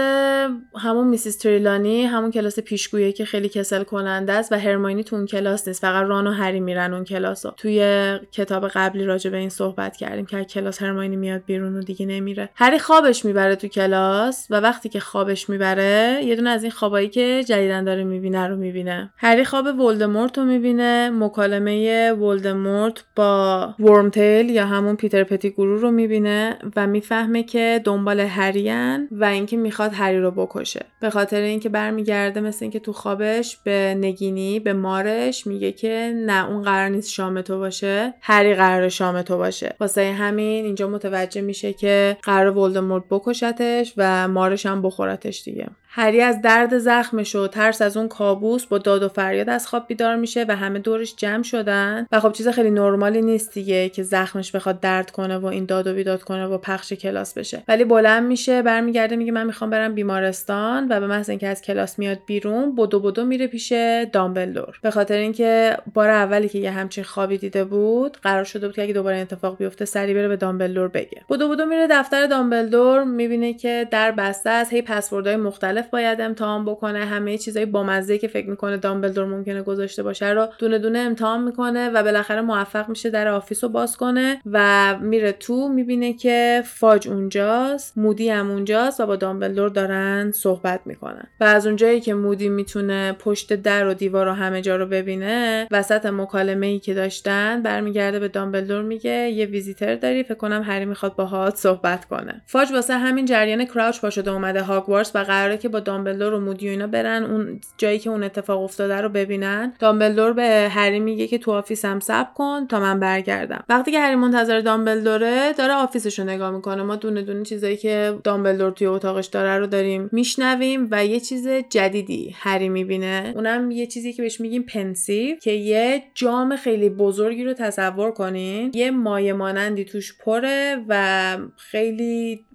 همون 0.75 1.07
Mrs 1.07 1.37
تریلانی 1.37 2.05
همون 2.05 2.31
کلاس 2.31 2.59
پیشگویی 2.59 3.13
که 3.13 3.25
خیلی 3.25 3.49
کسل 3.49 3.83
کننده 3.83 4.33
است 4.33 4.51
و 4.51 4.59
هرماینی 4.59 5.03
تو 5.03 5.15
اون 5.15 5.25
کلاس 5.25 5.67
نیست. 5.67 5.81
فقط 5.81 6.07
ران 6.07 6.27
و 6.27 6.31
هری 6.31 6.59
میرن 6.59 6.93
اون 6.93 7.03
کلاسو 7.03 7.51
توی 7.57 8.19
کتاب 8.31 8.67
قبلی 8.67 9.05
راجع 9.05 9.29
به 9.29 9.37
این 9.37 9.49
صحبت 9.49 9.97
کردیم 9.97 10.25
که 10.25 10.43
کلاس 10.43 10.81
هرماینی 10.81 11.15
میاد 11.15 11.43
بیرون 11.45 11.77
و 11.77 11.81
دیگه 11.81 12.05
نمیره. 12.05 12.49
هری 12.55 12.79
خوابش 12.79 13.25
می‌بره 13.25 13.55
تو 13.55 13.67
کلاس 13.67 14.47
و 14.49 14.59
وقتی 14.59 14.89
که 14.89 14.99
خوابش 14.99 15.49
می‌بره 15.49 16.21
یه 16.23 16.35
دونه 16.35 16.49
از 16.49 16.63
این 16.63 16.71
خوابایی 16.71 17.09
که 17.09 17.43
جدیدن 17.43 17.83
داره 17.83 18.03
می‌بینه 18.03 18.38
رو 18.47 18.55
می‌بینه. 18.55 19.13
هری 19.17 19.45
خواب 19.45 19.79
ولدمورت 19.79 20.37
رو 20.37 20.43
می‌بینه. 20.43 21.09
مکالمه 21.09 22.11
ولدمورت 22.11 23.03
با 23.15 23.73
ورمتیل 23.79 24.49
یا 24.49 24.65
همون 24.65 24.95
پیتر 24.95 25.23
پتی 25.23 25.49
گرو 25.49 25.77
رو 25.77 25.91
می‌بینه 25.91 26.57
و 26.75 26.87
می‌فهمه 26.87 27.43
که 27.43 27.81
دنبال 27.83 28.19
هریان 28.19 29.07
و 29.11 29.25
اینکه 29.25 29.57
می‌خواد 29.57 29.91
هری 29.93 30.19
رو 30.19 30.31
بکشه. 30.31 30.85
به 31.01 31.09
خاطر 31.09 31.41
اینکه 31.41 31.69
برمیگرده 31.69 32.41
مثل 32.41 32.65
اینکه 32.65 32.79
تو 32.79 32.93
خوابش 32.93 33.57
به 33.63 33.95
نگینی 33.97 34.59
به 34.59 34.73
مارش 34.73 35.47
میگه 35.47 35.71
که 35.71 36.13
نه 36.15 36.49
اون 36.49 36.61
قرار 36.61 36.89
نیست 36.89 37.09
شام 37.09 37.41
تو 37.41 37.59
باشه. 37.59 38.13
هری 38.21 38.53
قرار 38.53 38.89
شام 38.89 39.21
تو 39.21 39.37
باشه. 39.37 39.75
واسه 39.79 40.11
همین 40.11 40.65
اینجا 40.65 40.87
متوجه 40.87 41.41
میشه 41.41 41.73
که 41.73 42.17
قرار 42.23 42.57
ولدمورت 42.57 43.03
بکشتش 43.09 43.93
و 43.97 44.27
مارش 44.27 44.65
هم 44.65 44.81
بخورتش 44.81 45.43
دیگه. 45.43 45.67
هری 45.91 46.21
از 46.21 46.41
درد 46.41 46.77
زخمش 46.77 47.35
و 47.35 47.47
ترس 47.47 47.81
از 47.81 47.97
اون 47.97 48.07
کابوس 48.29 48.65
با 48.65 48.77
داد 48.77 49.03
و 49.03 49.09
فریاد 49.09 49.49
از 49.49 49.67
خواب 49.67 49.87
بیدار 49.87 50.15
میشه 50.15 50.45
و 50.47 50.55
همه 50.55 50.79
دورش 50.79 51.15
جمع 51.15 51.43
شدن. 51.43 52.07
و 52.11 52.19
خب 52.19 52.31
چیز 52.31 52.47
خیلی 52.47 52.71
نرمالی 52.71 53.21
نیست 53.21 53.53
دیگه 53.53 53.89
که 53.89 54.03
زخمش 54.03 54.51
بخواد 54.51 54.79
درد 54.79 55.11
کنه 55.11 55.37
و 55.37 55.45
این 55.45 55.65
داد 55.65 55.87
و 55.87 55.93
بیداد 55.93 56.23
کنه 56.23 56.45
و 56.45 56.57
پخش 56.57 56.93
کلاس 56.93 57.33
بشه. 57.33 57.63
ولی 57.67 57.83
بلند 57.83 58.27
میشه 58.27 58.61
برمیگرده 58.61 59.15
میگه 59.15 59.31
من 59.31 59.45
می‌خوام 59.45 59.69
برم 59.69 59.95
بیمارستان 59.95 60.87
و 60.89 60.99
به 60.99 61.07
محض 61.07 61.29
اینکه 61.29 61.47
از 61.47 61.61
کلاس 61.61 61.99
میاد 61.99 62.17
بیرون 62.25 62.75
بدو 62.75 62.99
بدو 62.99 63.25
میره 63.25 63.47
پیش 63.47 63.73
دامبلدور. 64.13 64.79
به 64.81 64.91
خاطر 64.91 65.17
اینکه 65.17 65.77
بار 65.93 66.09
اولی 66.09 66.49
که 66.49 66.59
یه 66.59 66.71
همچین 66.71 67.03
خوابی 67.03 67.37
دیده 67.37 67.63
بود 67.63 68.17
قرار 68.17 68.43
شده 68.43 68.67
بود 68.67 68.75
که 68.75 68.83
اگه 68.83 68.93
دوباره 68.93 69.17
اتفاق 69.17 69.57
بیفته 69.57 69.85
سریع 69.85 70.13
بره 70.13 70.27
به 70.27 70.35
دامبلدور 70.35 70.87
بگه. 70.87 71.21
بدو 71.29 71.49
بدو 71.49 71.65
میره 71.65 71.87
دفتر 71.91 72.27
دامبلدور 72.27 73.03
می‌بینه 73.03 73.53
که 73.53 73.87
در 73.91 74.11
بسته 74.11 74.49
است 74.49 74.69
هی 74.69 74.81
پسوردهای 74.81 75.35
مختلف 75.35 75.87
باید 75.87 76.21
امتحان 76.21 76.65
بکنه 76.65 77.05
همه 77.05 77.37
چیزای 77.37 77.65
بامزه 77.65 78.18
که 78.19 78.27
فکر 78.27 78.49
می‌کنه 78.49 78.77
دامبلدور 78.77 79.25
ممکنه 79.25 79.61
گذاشته 79.61 80.03
باشه 80.03 80.29
رو 80.29 80.47
دونه 80.59 80.79
دونه 80.79 80.99
امتحان 80.99 81.43
می‌کنه 81.43 81.89
و 81.89 82.03
بالاخره 82.03 82.41
موفق 82.41 82.89
میشه 82.89 83.09
در 83.09 83.27
office 83.27 83.63
رو 83.63 83.69
باز 83.69 83.97
کنه 83.97 84.41
و 84.51 84.95
میره 85.01 85.31
تو 85.31 85.69
می‌بینه 85.69 86.13
که 86.13 86.63
فاج 86.65 87.07
اونجاست 87.07 87.97
مودی 87.97 88.29
هم 88.29 88.51
اونجاست 88.51 88.99
و 88.99 89.05
با 89.05 89.15
دامبلدور 89.15 89.69
دارن 89.69 90.31
صحبت 90.31 90.79
می‌کنن. 90.85 91.27
و 91.39 91.43
از 91.43 91.67
اونجایی 91.67 92.01
که 92.01 92.13
مودی 92.13 92.49
می‌تونه 92.49 93.15
پشت 93.19 93.53
در 93.53 93.87
و 93.87 93.93
دیوار 93.93 94.27
و 94.27 94.31
همه 94.31 94.61
جا 94.61 94.75
رو 94.75 94.85
ببینه 94.85 95.67
وسط 95.71 96.05
مکالمه 96.05 96.67
ای 96.67 96.79
که 96.79 96.93
داشتن 96.93 97.61
برمیگرده 97.63 98.19
به 98.19 98.27
دامبلدور 98.27 98.81
میگه 98.81 99.11
یه 99.11 99.45
ویزیتر 99.45 99.95
داری؟ 99.95 100.23
فکر 100.23 100.33
کنم 100.33 100.63
هری 100.65 100.85
می‌خواد 100.85 101.15
باهات 101.15 101.55
صحبت 101.55 102.05
کنه. 102.05 102.41
فاج 102.45 102.71
واسه 102.71 102.93
همین 102.93 103.25
جریان 103.25 103.65
کراوچ 103.65 104.01
پاشده 104.01 104.31
اومده 104.31 104.61
هاگوارتس 104.61 105.15
و 105.15 105.19
قراره 105.23 105.57
که 105.57 105.69
با 105.69 105.79
دامبلدور 105.79 106.33
و 106.33 106.39
مودی 106.39 106.67
و 106.67 106.71
اینا 106.71 106.87
برن 106.87 107.23
اون 107.23 107.61
جایی 107.77 107.99
که 107.99 108.08
اون 108.09 108.23
اتفاق 108.23 108.61
افتاده 108.61 109.01
رو 109.01 109.09
ببینن 109.09 109.73
دامبلدور 109.79 110.33
به 110.33 110.67
هری 110.71 110.99
میگه 110.99 111.27
که 111.27 111.37
تو 111.37 111.51
office 111.51 111.92
م 111.92 111.99
صبر 111.99 112.29
کن 112.35 112.67
تا 112.67 112.79
من 112.79 112.99
برگردم. 112.99 113.63
وقتی 113.69 113.91
که 113.91 113.99
هری 113.99 114.15
منتظر 114.15 114.59
دامبلدوره 114.59 115.53
داره 115.53 115.73
office 115.73 116.08
ش 116.08 116.19
رو 116.19 116.25
نگاه 116.25 116.51
می‌کنه. 116.51 116.83
ما 116.83 116.95
دونه 116.95 117.21
دونه 117.21 117.43
چیزایی 117.43 117.77
که 117.77 118.15
دامبلدور 118.23 118.71
توی 118.71 118.87
اتاقش 118.87 119.25
داره 119.25 119.57
رو 119.57 119.67
داریم 119.67 120.09
میشنویم 120.11 120.87
و 120.91 121.05
یه 121.05 121.19
چیز 121.19 121.47
جدیدی 121.47 122.35
هری 122.37 122.69
می‌بینه. 122.69 123.33
اونم 123.35 123.71
یه 123.71 123.87
چیزی 123.87 124.13
که 124.13 124.21
بهش 124.21 124.41
میگیم 124.41 124.63
Pensieve 124.63 125.35
که 125.35 125.51
یه 125.51 126.03
جام 126.13 126.55
خیلی 126.55 126.89
بزرگی 126.89 127.43
رو 127.43 127.53
تصور 127.53 128.11
کنین. 128.11 128.71
یه 128.73 128.91
مایه 128.91 129.33
مانندی 129.33 129.85
توش 129.85 130.17
پره 130.17 130.85
و 130.87 131.37
خیلی 131.57 132.45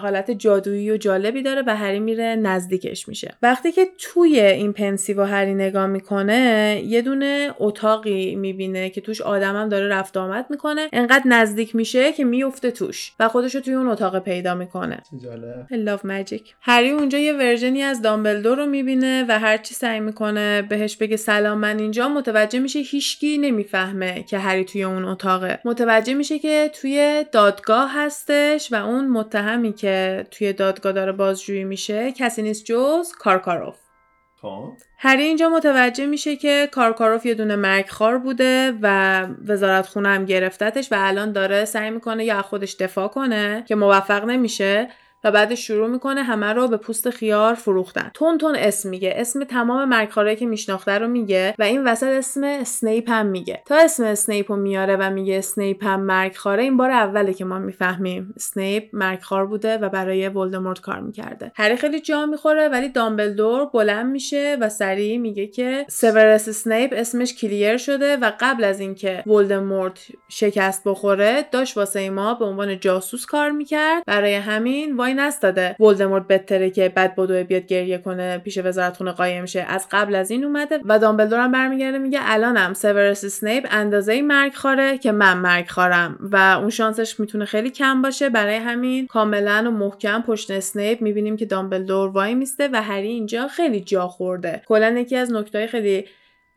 حالت 0.00 0.30
جادویی 0.30 0.90
و 0.90 0.96
جالبی 0.96 1.42
داره 1.42 1.62
و 1.66 1.76
هری 1.76 2.00
میره 2.00 2.36
نزدیکش 2.36 3.08
میشه. 3.08 3.34
وقتی 3.42 3.72
که 3.72 3.86
توی 3.98 4.40
این 4.40 4.72
پنسی 4.72 5.14
و 5.14 5.22
هری 5.24 5.54
نگاه 5.54 5.86
می‌کنه 5.86 6.82
یه 6.86 7.02
دونه 7.02 7.54
اتاقی 7.58 8.36
می‌بینه 8.36 8.90
که 8.90 9.00
توش 9.00 9.20
آدمم 9.20 9.68
داره 9.68 9.88
رفت 9.88 10.16
آمد 10.16 10.46
می‌کنه. 10.50 10.88
انقدر 10.92 11.22
نزدیک 11.26 11.76
میشه 11.76 12.12
که 12.12 12.24
میفته 12.24 12.70
توش 12.70 13.12
و 13.20 13.28
خودش 13.28 13.54
رو 13.54 13.60
توی 13.60 13.74
اون 13.74 13.88
اتاق 13.88 14.18
پیدا 14.18 14.54
می‌کنه. 14.54 15.02
جالب. 15.22 15.66
Love 15.70 16.04
ماجیک 16.04 16.54
هری 16.60 16.90
اونجا 16.90 17.18
یه 17.18 17.32
ورژنی 17.32 17.82
از 17.82 18.02
دامبلدور 18.02 18.58
رو 18.58 18.66
می‌بینه 18.66 19.24
و 19.28 19.38
هرچی 19.38 19.74
سعی 19.74 20.00
می‌کنه 20.00 20.62
بهش 20.62 20.96
بگه 20.96 21.16
سلام 21.16 21.58
من 21.58 21.78
اینجا. 21.78 22.08
متوجه 22.08 22.58
میشه 22.58 22.78
هیچکی 22.78 23.38
نمی‌فهمه 23.38 24.22
که 24.22 24.38
هری 24.38 24.64
توی 24.64 24.82
اون 24.82 25.04
اتاقه. 25.04 25.58
متوجه 25.64 26.14
میشه 26.14 26.38
که 26.38 26.70
توی 26.80 27.24
دادگاه 27.32 27.90
هستش 27.94 28.72
و 28.72 28.86
اون 28.86 29.08
متهمی 29.44 29.72
که 29.72 30.26
توی 30.30 30.52
دادگاه 30.52 30.92
داره 30.92 31.12
بازجویی 31.12 31.64
میشه 31.64 32.12
کسی 32.12 32.42
نیست 32.42 32.64
جز 32.64 33.12
کارکاروف. 33.18 33.76
خب. 34.42 34.72
هری 34.98 35.22
اینجا 35.22 35.48
متوجه 35.48 36.06
میشه 36.06 36.36
که 36.36 36.68
کارکاروف 36.72 37.26
یه 37.26 37.34
دونه 37.34 37.56
مرگخوار 37.56 38.18
بوده 38.18 38.72
و 38.82 39.20
وزارت 39.46 39.86
خونه 39.86 40.08
هم 40.08 40.24
گرفتتش 40.24 40.92
و 40.92 40.96
الان 40.98 41.32
داره 41.32 41.64
سعی 41.64 41.90
می‌کنه 41.90 42.24
یا 42.24 42.33
از 42.33 42.42
خودش 42.42 42.74
دفاع 42.74 43.08
کنه 43.08 43.64
که 43.68 43.74
موفق 43.74 44.24
نمیشه 44.24 44.88
و 45.24 45.30
بعدش 45.30 45.66
شروع 45.66 45.88
می‌کنه 45.88 46.22
همه 46.22 46.52
رو 46.52 46.68
به 46.68 46.76
پوست 46.76 47.10
خیار 47.10 47.54
فروختن. 47.54 48.10
تند 48.14 48.38
تند 48.38 48.56
اسم 48.56 48.88
میگه. 48.88 49.14
اسم 49.16 49.44
تمام 49.44 49.88
مرگخوارا 49.88 50.36
که 50.36 50.46
میشناخته 50.46 50.98
رو 50.98 51.08
میگه 51.08 51.54
و 51.58 51.62
این 51.62 51.84
وسط 51.84 52.06
اسم 52.06 52.44
اسنیپ 52.44 53.10
هم 53.10 53.26
میگه. 53.26 53.62
تا 53.66 53.76
اسم 53.76 54.04
اسنیپ 54.04 54.52
رو 54.52 54.56
میاره 54.56 54.96
و 54.96 55.10
میگه 55.10 55.38
اسنیپ 55.38 55.84
هم 55.84 56.00
مرگخواره 56.00 56.62
این 56.62 56.76
بار 56.76 56.90
اوله 56.90 57.34
که 57.34 57.44
ما 57.44 57.58
می‌فهمیم. 57.58 58.34
اسنیپ 58.36 58.84
مرگخوار 58.92 59.46
بوده 59.46 59.78
و 59.78 59.88
برای 59.88 60.28
ولدمورت 60.28 60.80
کار 60.80 61.00
می‌کرده. 61.00 61.52
هری 61.56 61.76
خیلی 61.76 62.00
جا 62.00 62.26
می‌خوره 62.26 62.68
ولی 62.68 62.88
دامبلدور 62.88 63.64
بلند 63.64 64.06
میشه 64.06 64.56
و 64.60 64.68
سریع 64.68 65.18
میگه 65.18 65.46
که 65.46 65.86
سیورس 65.88 66.48
اسنیپ 66.48 66.94
اسمش 66.96 67.34
clear 67.34 67.76
شده 67.76 68.16
و 68.16 68.32
قبل 68.40 68.64
از 68.64 68.80
اینکه 68.80 69.22
ولدمورت 69.26 70.06
شکست 70.28 70.82
بخوره 70.84 71.44
داشت 71.52 71.76
واسه 71.76 72.10
ما 72.10 72.34
به 72.34 72.44
عنوان 72.44 72.80
جاسوس 72.80 73.26
کار 73.26 73.50
می‌کرد. 73.50 74.02
برای 74.06 74.34
همین 74.34 74.96
وای 74.96 75.13
نستاده 75.14 75.76
ولدمورت 75.80 76.28
بترکه 76.28 76.88
بعد 76.88 77.16
بدو 77.16 77.44
بیاد 77.44 77.66
گریه 77.66 77.98
کنه 77.98 78.38
پیش 78.38 78.58
وزارتخونه 78.64 79.12
قایم 79.12 79.46
شه. 79.46 79.66
از 79.68 79.86
قبل 79.90 80.14
از 80.14 80.30
این 80.30 80.44
اومده 80.44 80.80
و 80.84 80.98
دامبلدور 80.98 81.40
هم 81.40 81.52
برمیگرده 81.52 81.98
میگه 81.98 82.18
الانم 82.22 82.74
سیورس 82.74 83.24
اسنیپ 83.24 83.66
اندازه 83.70 84.22
مرگخواره 84.22 84.98
که 84.98 85.12
من 85.12 85.38
مرگخوارم 85.38 86.18
و 86.20 86.36
اون 86.60 86.70
شانسش 86.70 87.20
می‌تونه 87.20 87.44
خیلی 87.44 87.70
کم 87.70 88.02
باشه. 88.02 88.28
برای 88.28 88.56
همین 88.56 89.06
کاملا 89.06 89.64
و 89.66 89.70
محکم 89.70 90.22
پشت 90.22 90.50
اسنیپ 90.50 91.02
می‌بینیم 91.02 91.36
که 91.36 91.46
دامبلدور 91.46 92.08
وای 92.08 92.34
میسته 92.34 92.68
و 92.72 92.82
هری 92.82 93.08
اینجا 93.08 93.48
خیلی 93.48 93.80
جا 93.80 94.08
خورده. 94.08 94.62
کلا 94.66 94.90
یکی 94.90 95.16
از 95.16 95.32
نکته 95.32 95.66
خیلی 95.66 96.04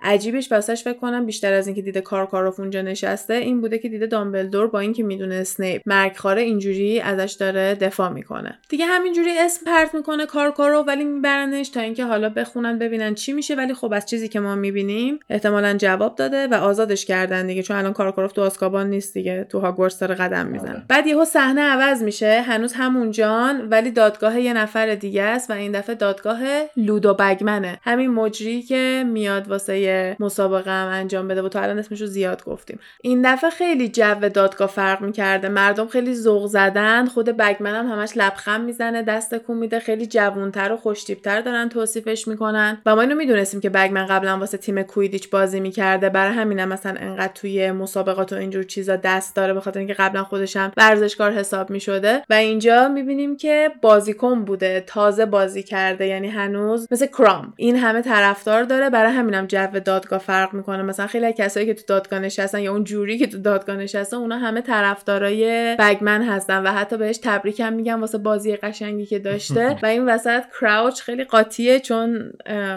عجیبش 0.04 0.52
واسش 0.52 0.84
فکر 0.84 0.98
کنم 0.98 1.26
بیشتر 1.26 1.54
از 1.54 1.68
اینکه 1.68 1.82
دیده 1.82 2.02
کارکاروف 2.02 2.60
اونجا 2.60 2.82
نشسته 2.82 3.34
این 3.34 3.62
بوده 3.62 3.78
که 3.78 3.90
دیده 3.90 4.08
دامبلدور 4.08 4.68
با 4.68 4.80
اینکه 4.80 5.04
می‌دونه 5.04 5.36
اسنیپ 5.36 5.82
مرگخواره 5.86 6.42
اینجوری 6.42 7.00
ازش 7.00 7.32
داره 7.32 7.76
دفاع 7.76 8.10
می‌کنه. 8.10 8.60
دیگه 8.70 8.86
همینجوری 8.86 9.40
اسم 9.40 9.66
پرت 9.66 9.96
می‌کنه 9.96 10.26
کارکاروف 10.26 10.88
ولی 10.88 11.04
میبرنش 11.04 11.70
تا 11.70 11.80
اینکه 11.80 12.06
حالا 12.06 12.30
بخونن 12.30 12.80
ببینن 12.80 13.14
چی 13.14 13.34
میشه. 13.34 13.56
ولی 13.56 13.74
خب 13.74 13.94
از 13.94 14.06
چیزی 14.06 14.28
که 14.28 14.40
ما 14.40 14.56
می‌بینیم 14.56 15.20
احتمالا 15.30 15.74
جواب 15.74 16.16
داده 16.16 16.48
و 16.48 16.54
آزادش 16.54 17.06
کردن 17.06 17.48
دیگه 17.48 17.64
چون 17.64 17.78
الان 17.78 17.94
کارکاروف 17.94 18.32
تو 18.34 18.42
آسکابان 18.42 18.90
نیست 18.90 19.14
دیگه 19.14 19.44
تو 19.44 19.60
هاگوارتس 19.60 20.00
داره 20.00 20.16
قدم 20.16 20.46
می‌زنه. 20.46 20.86
بعد 20.90 21.08
یهو 21.08 21.26
صحنه 21.26 21.62
عوض 21.62 22.04
میشه 22.04 22.42
هنوز 22.42 22.74
همون 22.74 23.12
جان 23.12 23.70
ولی 23.70 23.92
دادگاه 23.92 24.42
یه 24.42 24.54
نفر 24.54 24.96
دیگه 24.96 25.24
است 25.24 25.50
و 25.50 25.54
این 25.54 25.72
دفعه 25.72 25.96
دادگاه 25.96 26.40
لودو 26.78 27.14
بگمنه. 27.14 27.80
همین 27.82 28.12
مجری 28.12 28.62
که 28.62 29.04
میاد 29.08 29.48
واسه 29.48 29.87
مسابقه 30.20 30.72
هم 30.72 30.88
انجام 30.88 31.28
بده 31.28 31.42
و 31.42 31.50
تا 31.50 31.62
الان 31.62 31.80
اسمش 31.80 32.02
رو 32.02 32.08
زیاد 32.08 32.44
گفتیم. 32.44 32.80
این 33.02 33.34
دفعه 33.34 33.50
خیلی 33.50 33.90
جو 33.90 34.30
دادگاه 34.30 34.68
فرق 34.68 35.02
می‌کرده. 35.02 35.50
مردم 35.50 35.88
خیلی 35.88 36.16
ذوق 36.16 36.46
زدن 36.48 37.06
خود 37.06 37.26
بگمن 37.26 37.76
هم 37.76 37.88
همش 37.88 38.12
لبخند 38.16 38.66
می‌زنه 38.66 39.02
دست 39.02 39.36
کون 39.36 39.58
میده. 39.58 39.80
خیلی 39.80 40.08
جوونتر 40.08 40.72
و 40.72 40.78
خوشتیبتر 40.78 41.42
دارن 41.42 41.70
توصیفش 41.70 42.28
می‌کنن. 42.28 42.82
و 42.86 42.96
ما 42.96 43.02
اینو 43.02 43.16
می‌دونستیم 43.16 43.60
که 43.60 43.70
بگمن 43.70 44.06
قبلا 44.06 44.38
واسه 44.38 44.58
تیم 44.58 44.82
کویدیچ 44.84 45.30
بازی 45.30 45.60
می‌کرده. 45.60 46.10
برای 46.10 46.34
همینم 46.34 46.68
مثلا 46.68 46.96
انقدر 47.00 47.34
توی 47.34 47.72
مسابقات 47.72 48.34
و 48.34 48.36
اینجور 48.36 48.64
چیزا 48.64 48.96
دست 48.96 49.36
داره 49.36 49.54
به 49.54 49.62
خاطر 49.62 49.80
اینکه 49.80 49.94
قبلا 49.94 50.24
خودش 50.24 50.58
هم 50.58 50.72
ورزشکار 50.78 51.32
حساب 51.32 51.70
می‌شده. 51.70 52.24
و 52.30 52.34
اینجا 52.34 52.88
می‌بینیم 52.88 53.38
که 53.38 53.72
بازیکن 53.82 54.46
بوده 54.46 54.84
تازه 54.88 55.26
بازی 55.26 55.64
کرده. 55.64 56.08
یعنی 56.08 56.28
هنوز 56.28 56.88
مثل 56.92 57.06
کرام 57.06 57.54
این 57.58 57.76
همه 57.76 58.02
طرفدار 58.02 58.64
داره. 58.64 58.90
برای 58.90 59.12
همینم 59.12 59.46
جو 59.46 59.68
دادگاه 59.80 60.20
فرق 60.20 60.54
می‌کنه. 60.54 60.84
مثلا 60.84 61.08
خیلی 61.08 61.34
کسایی 61.34 61.66
که 61.66 61.74
تو 61.74 61.84
دادگاه 61.88 62.20
نشستن 62.20 62.60
یا 62.60 62.72
اون 62.72 62.84
جوری 62.84 63.18
که 63.18 63.28
تو 63.28 63.38
دادگاه 63.38 63.76
نشستن 63.76 64.18
اونا 64.18 64.38
همه 64.38 64.62
طرفدارای 64.62 65.76
بگمن 65.80 66.24
هستن 66.24 66.64
و 66.64 66.72
حتی 66.72 66.98
بهش 66.98 67.18
تبریکم 67.18 67.74
میگم 67.74 68.02
واسه 68.02 68.18
بازی 68.18 68.56
قشنگی 68.56 69.06
که 69.06 69.20
داشته. 69.20 69.78
و 69.84 69.86
این 69.86 70.10
وسط 70.10 70.44
کراوچ 70.62 71.02
خیلی 71.02 71.24
قاطیه 71.24 71.80
چون 71.80 72.32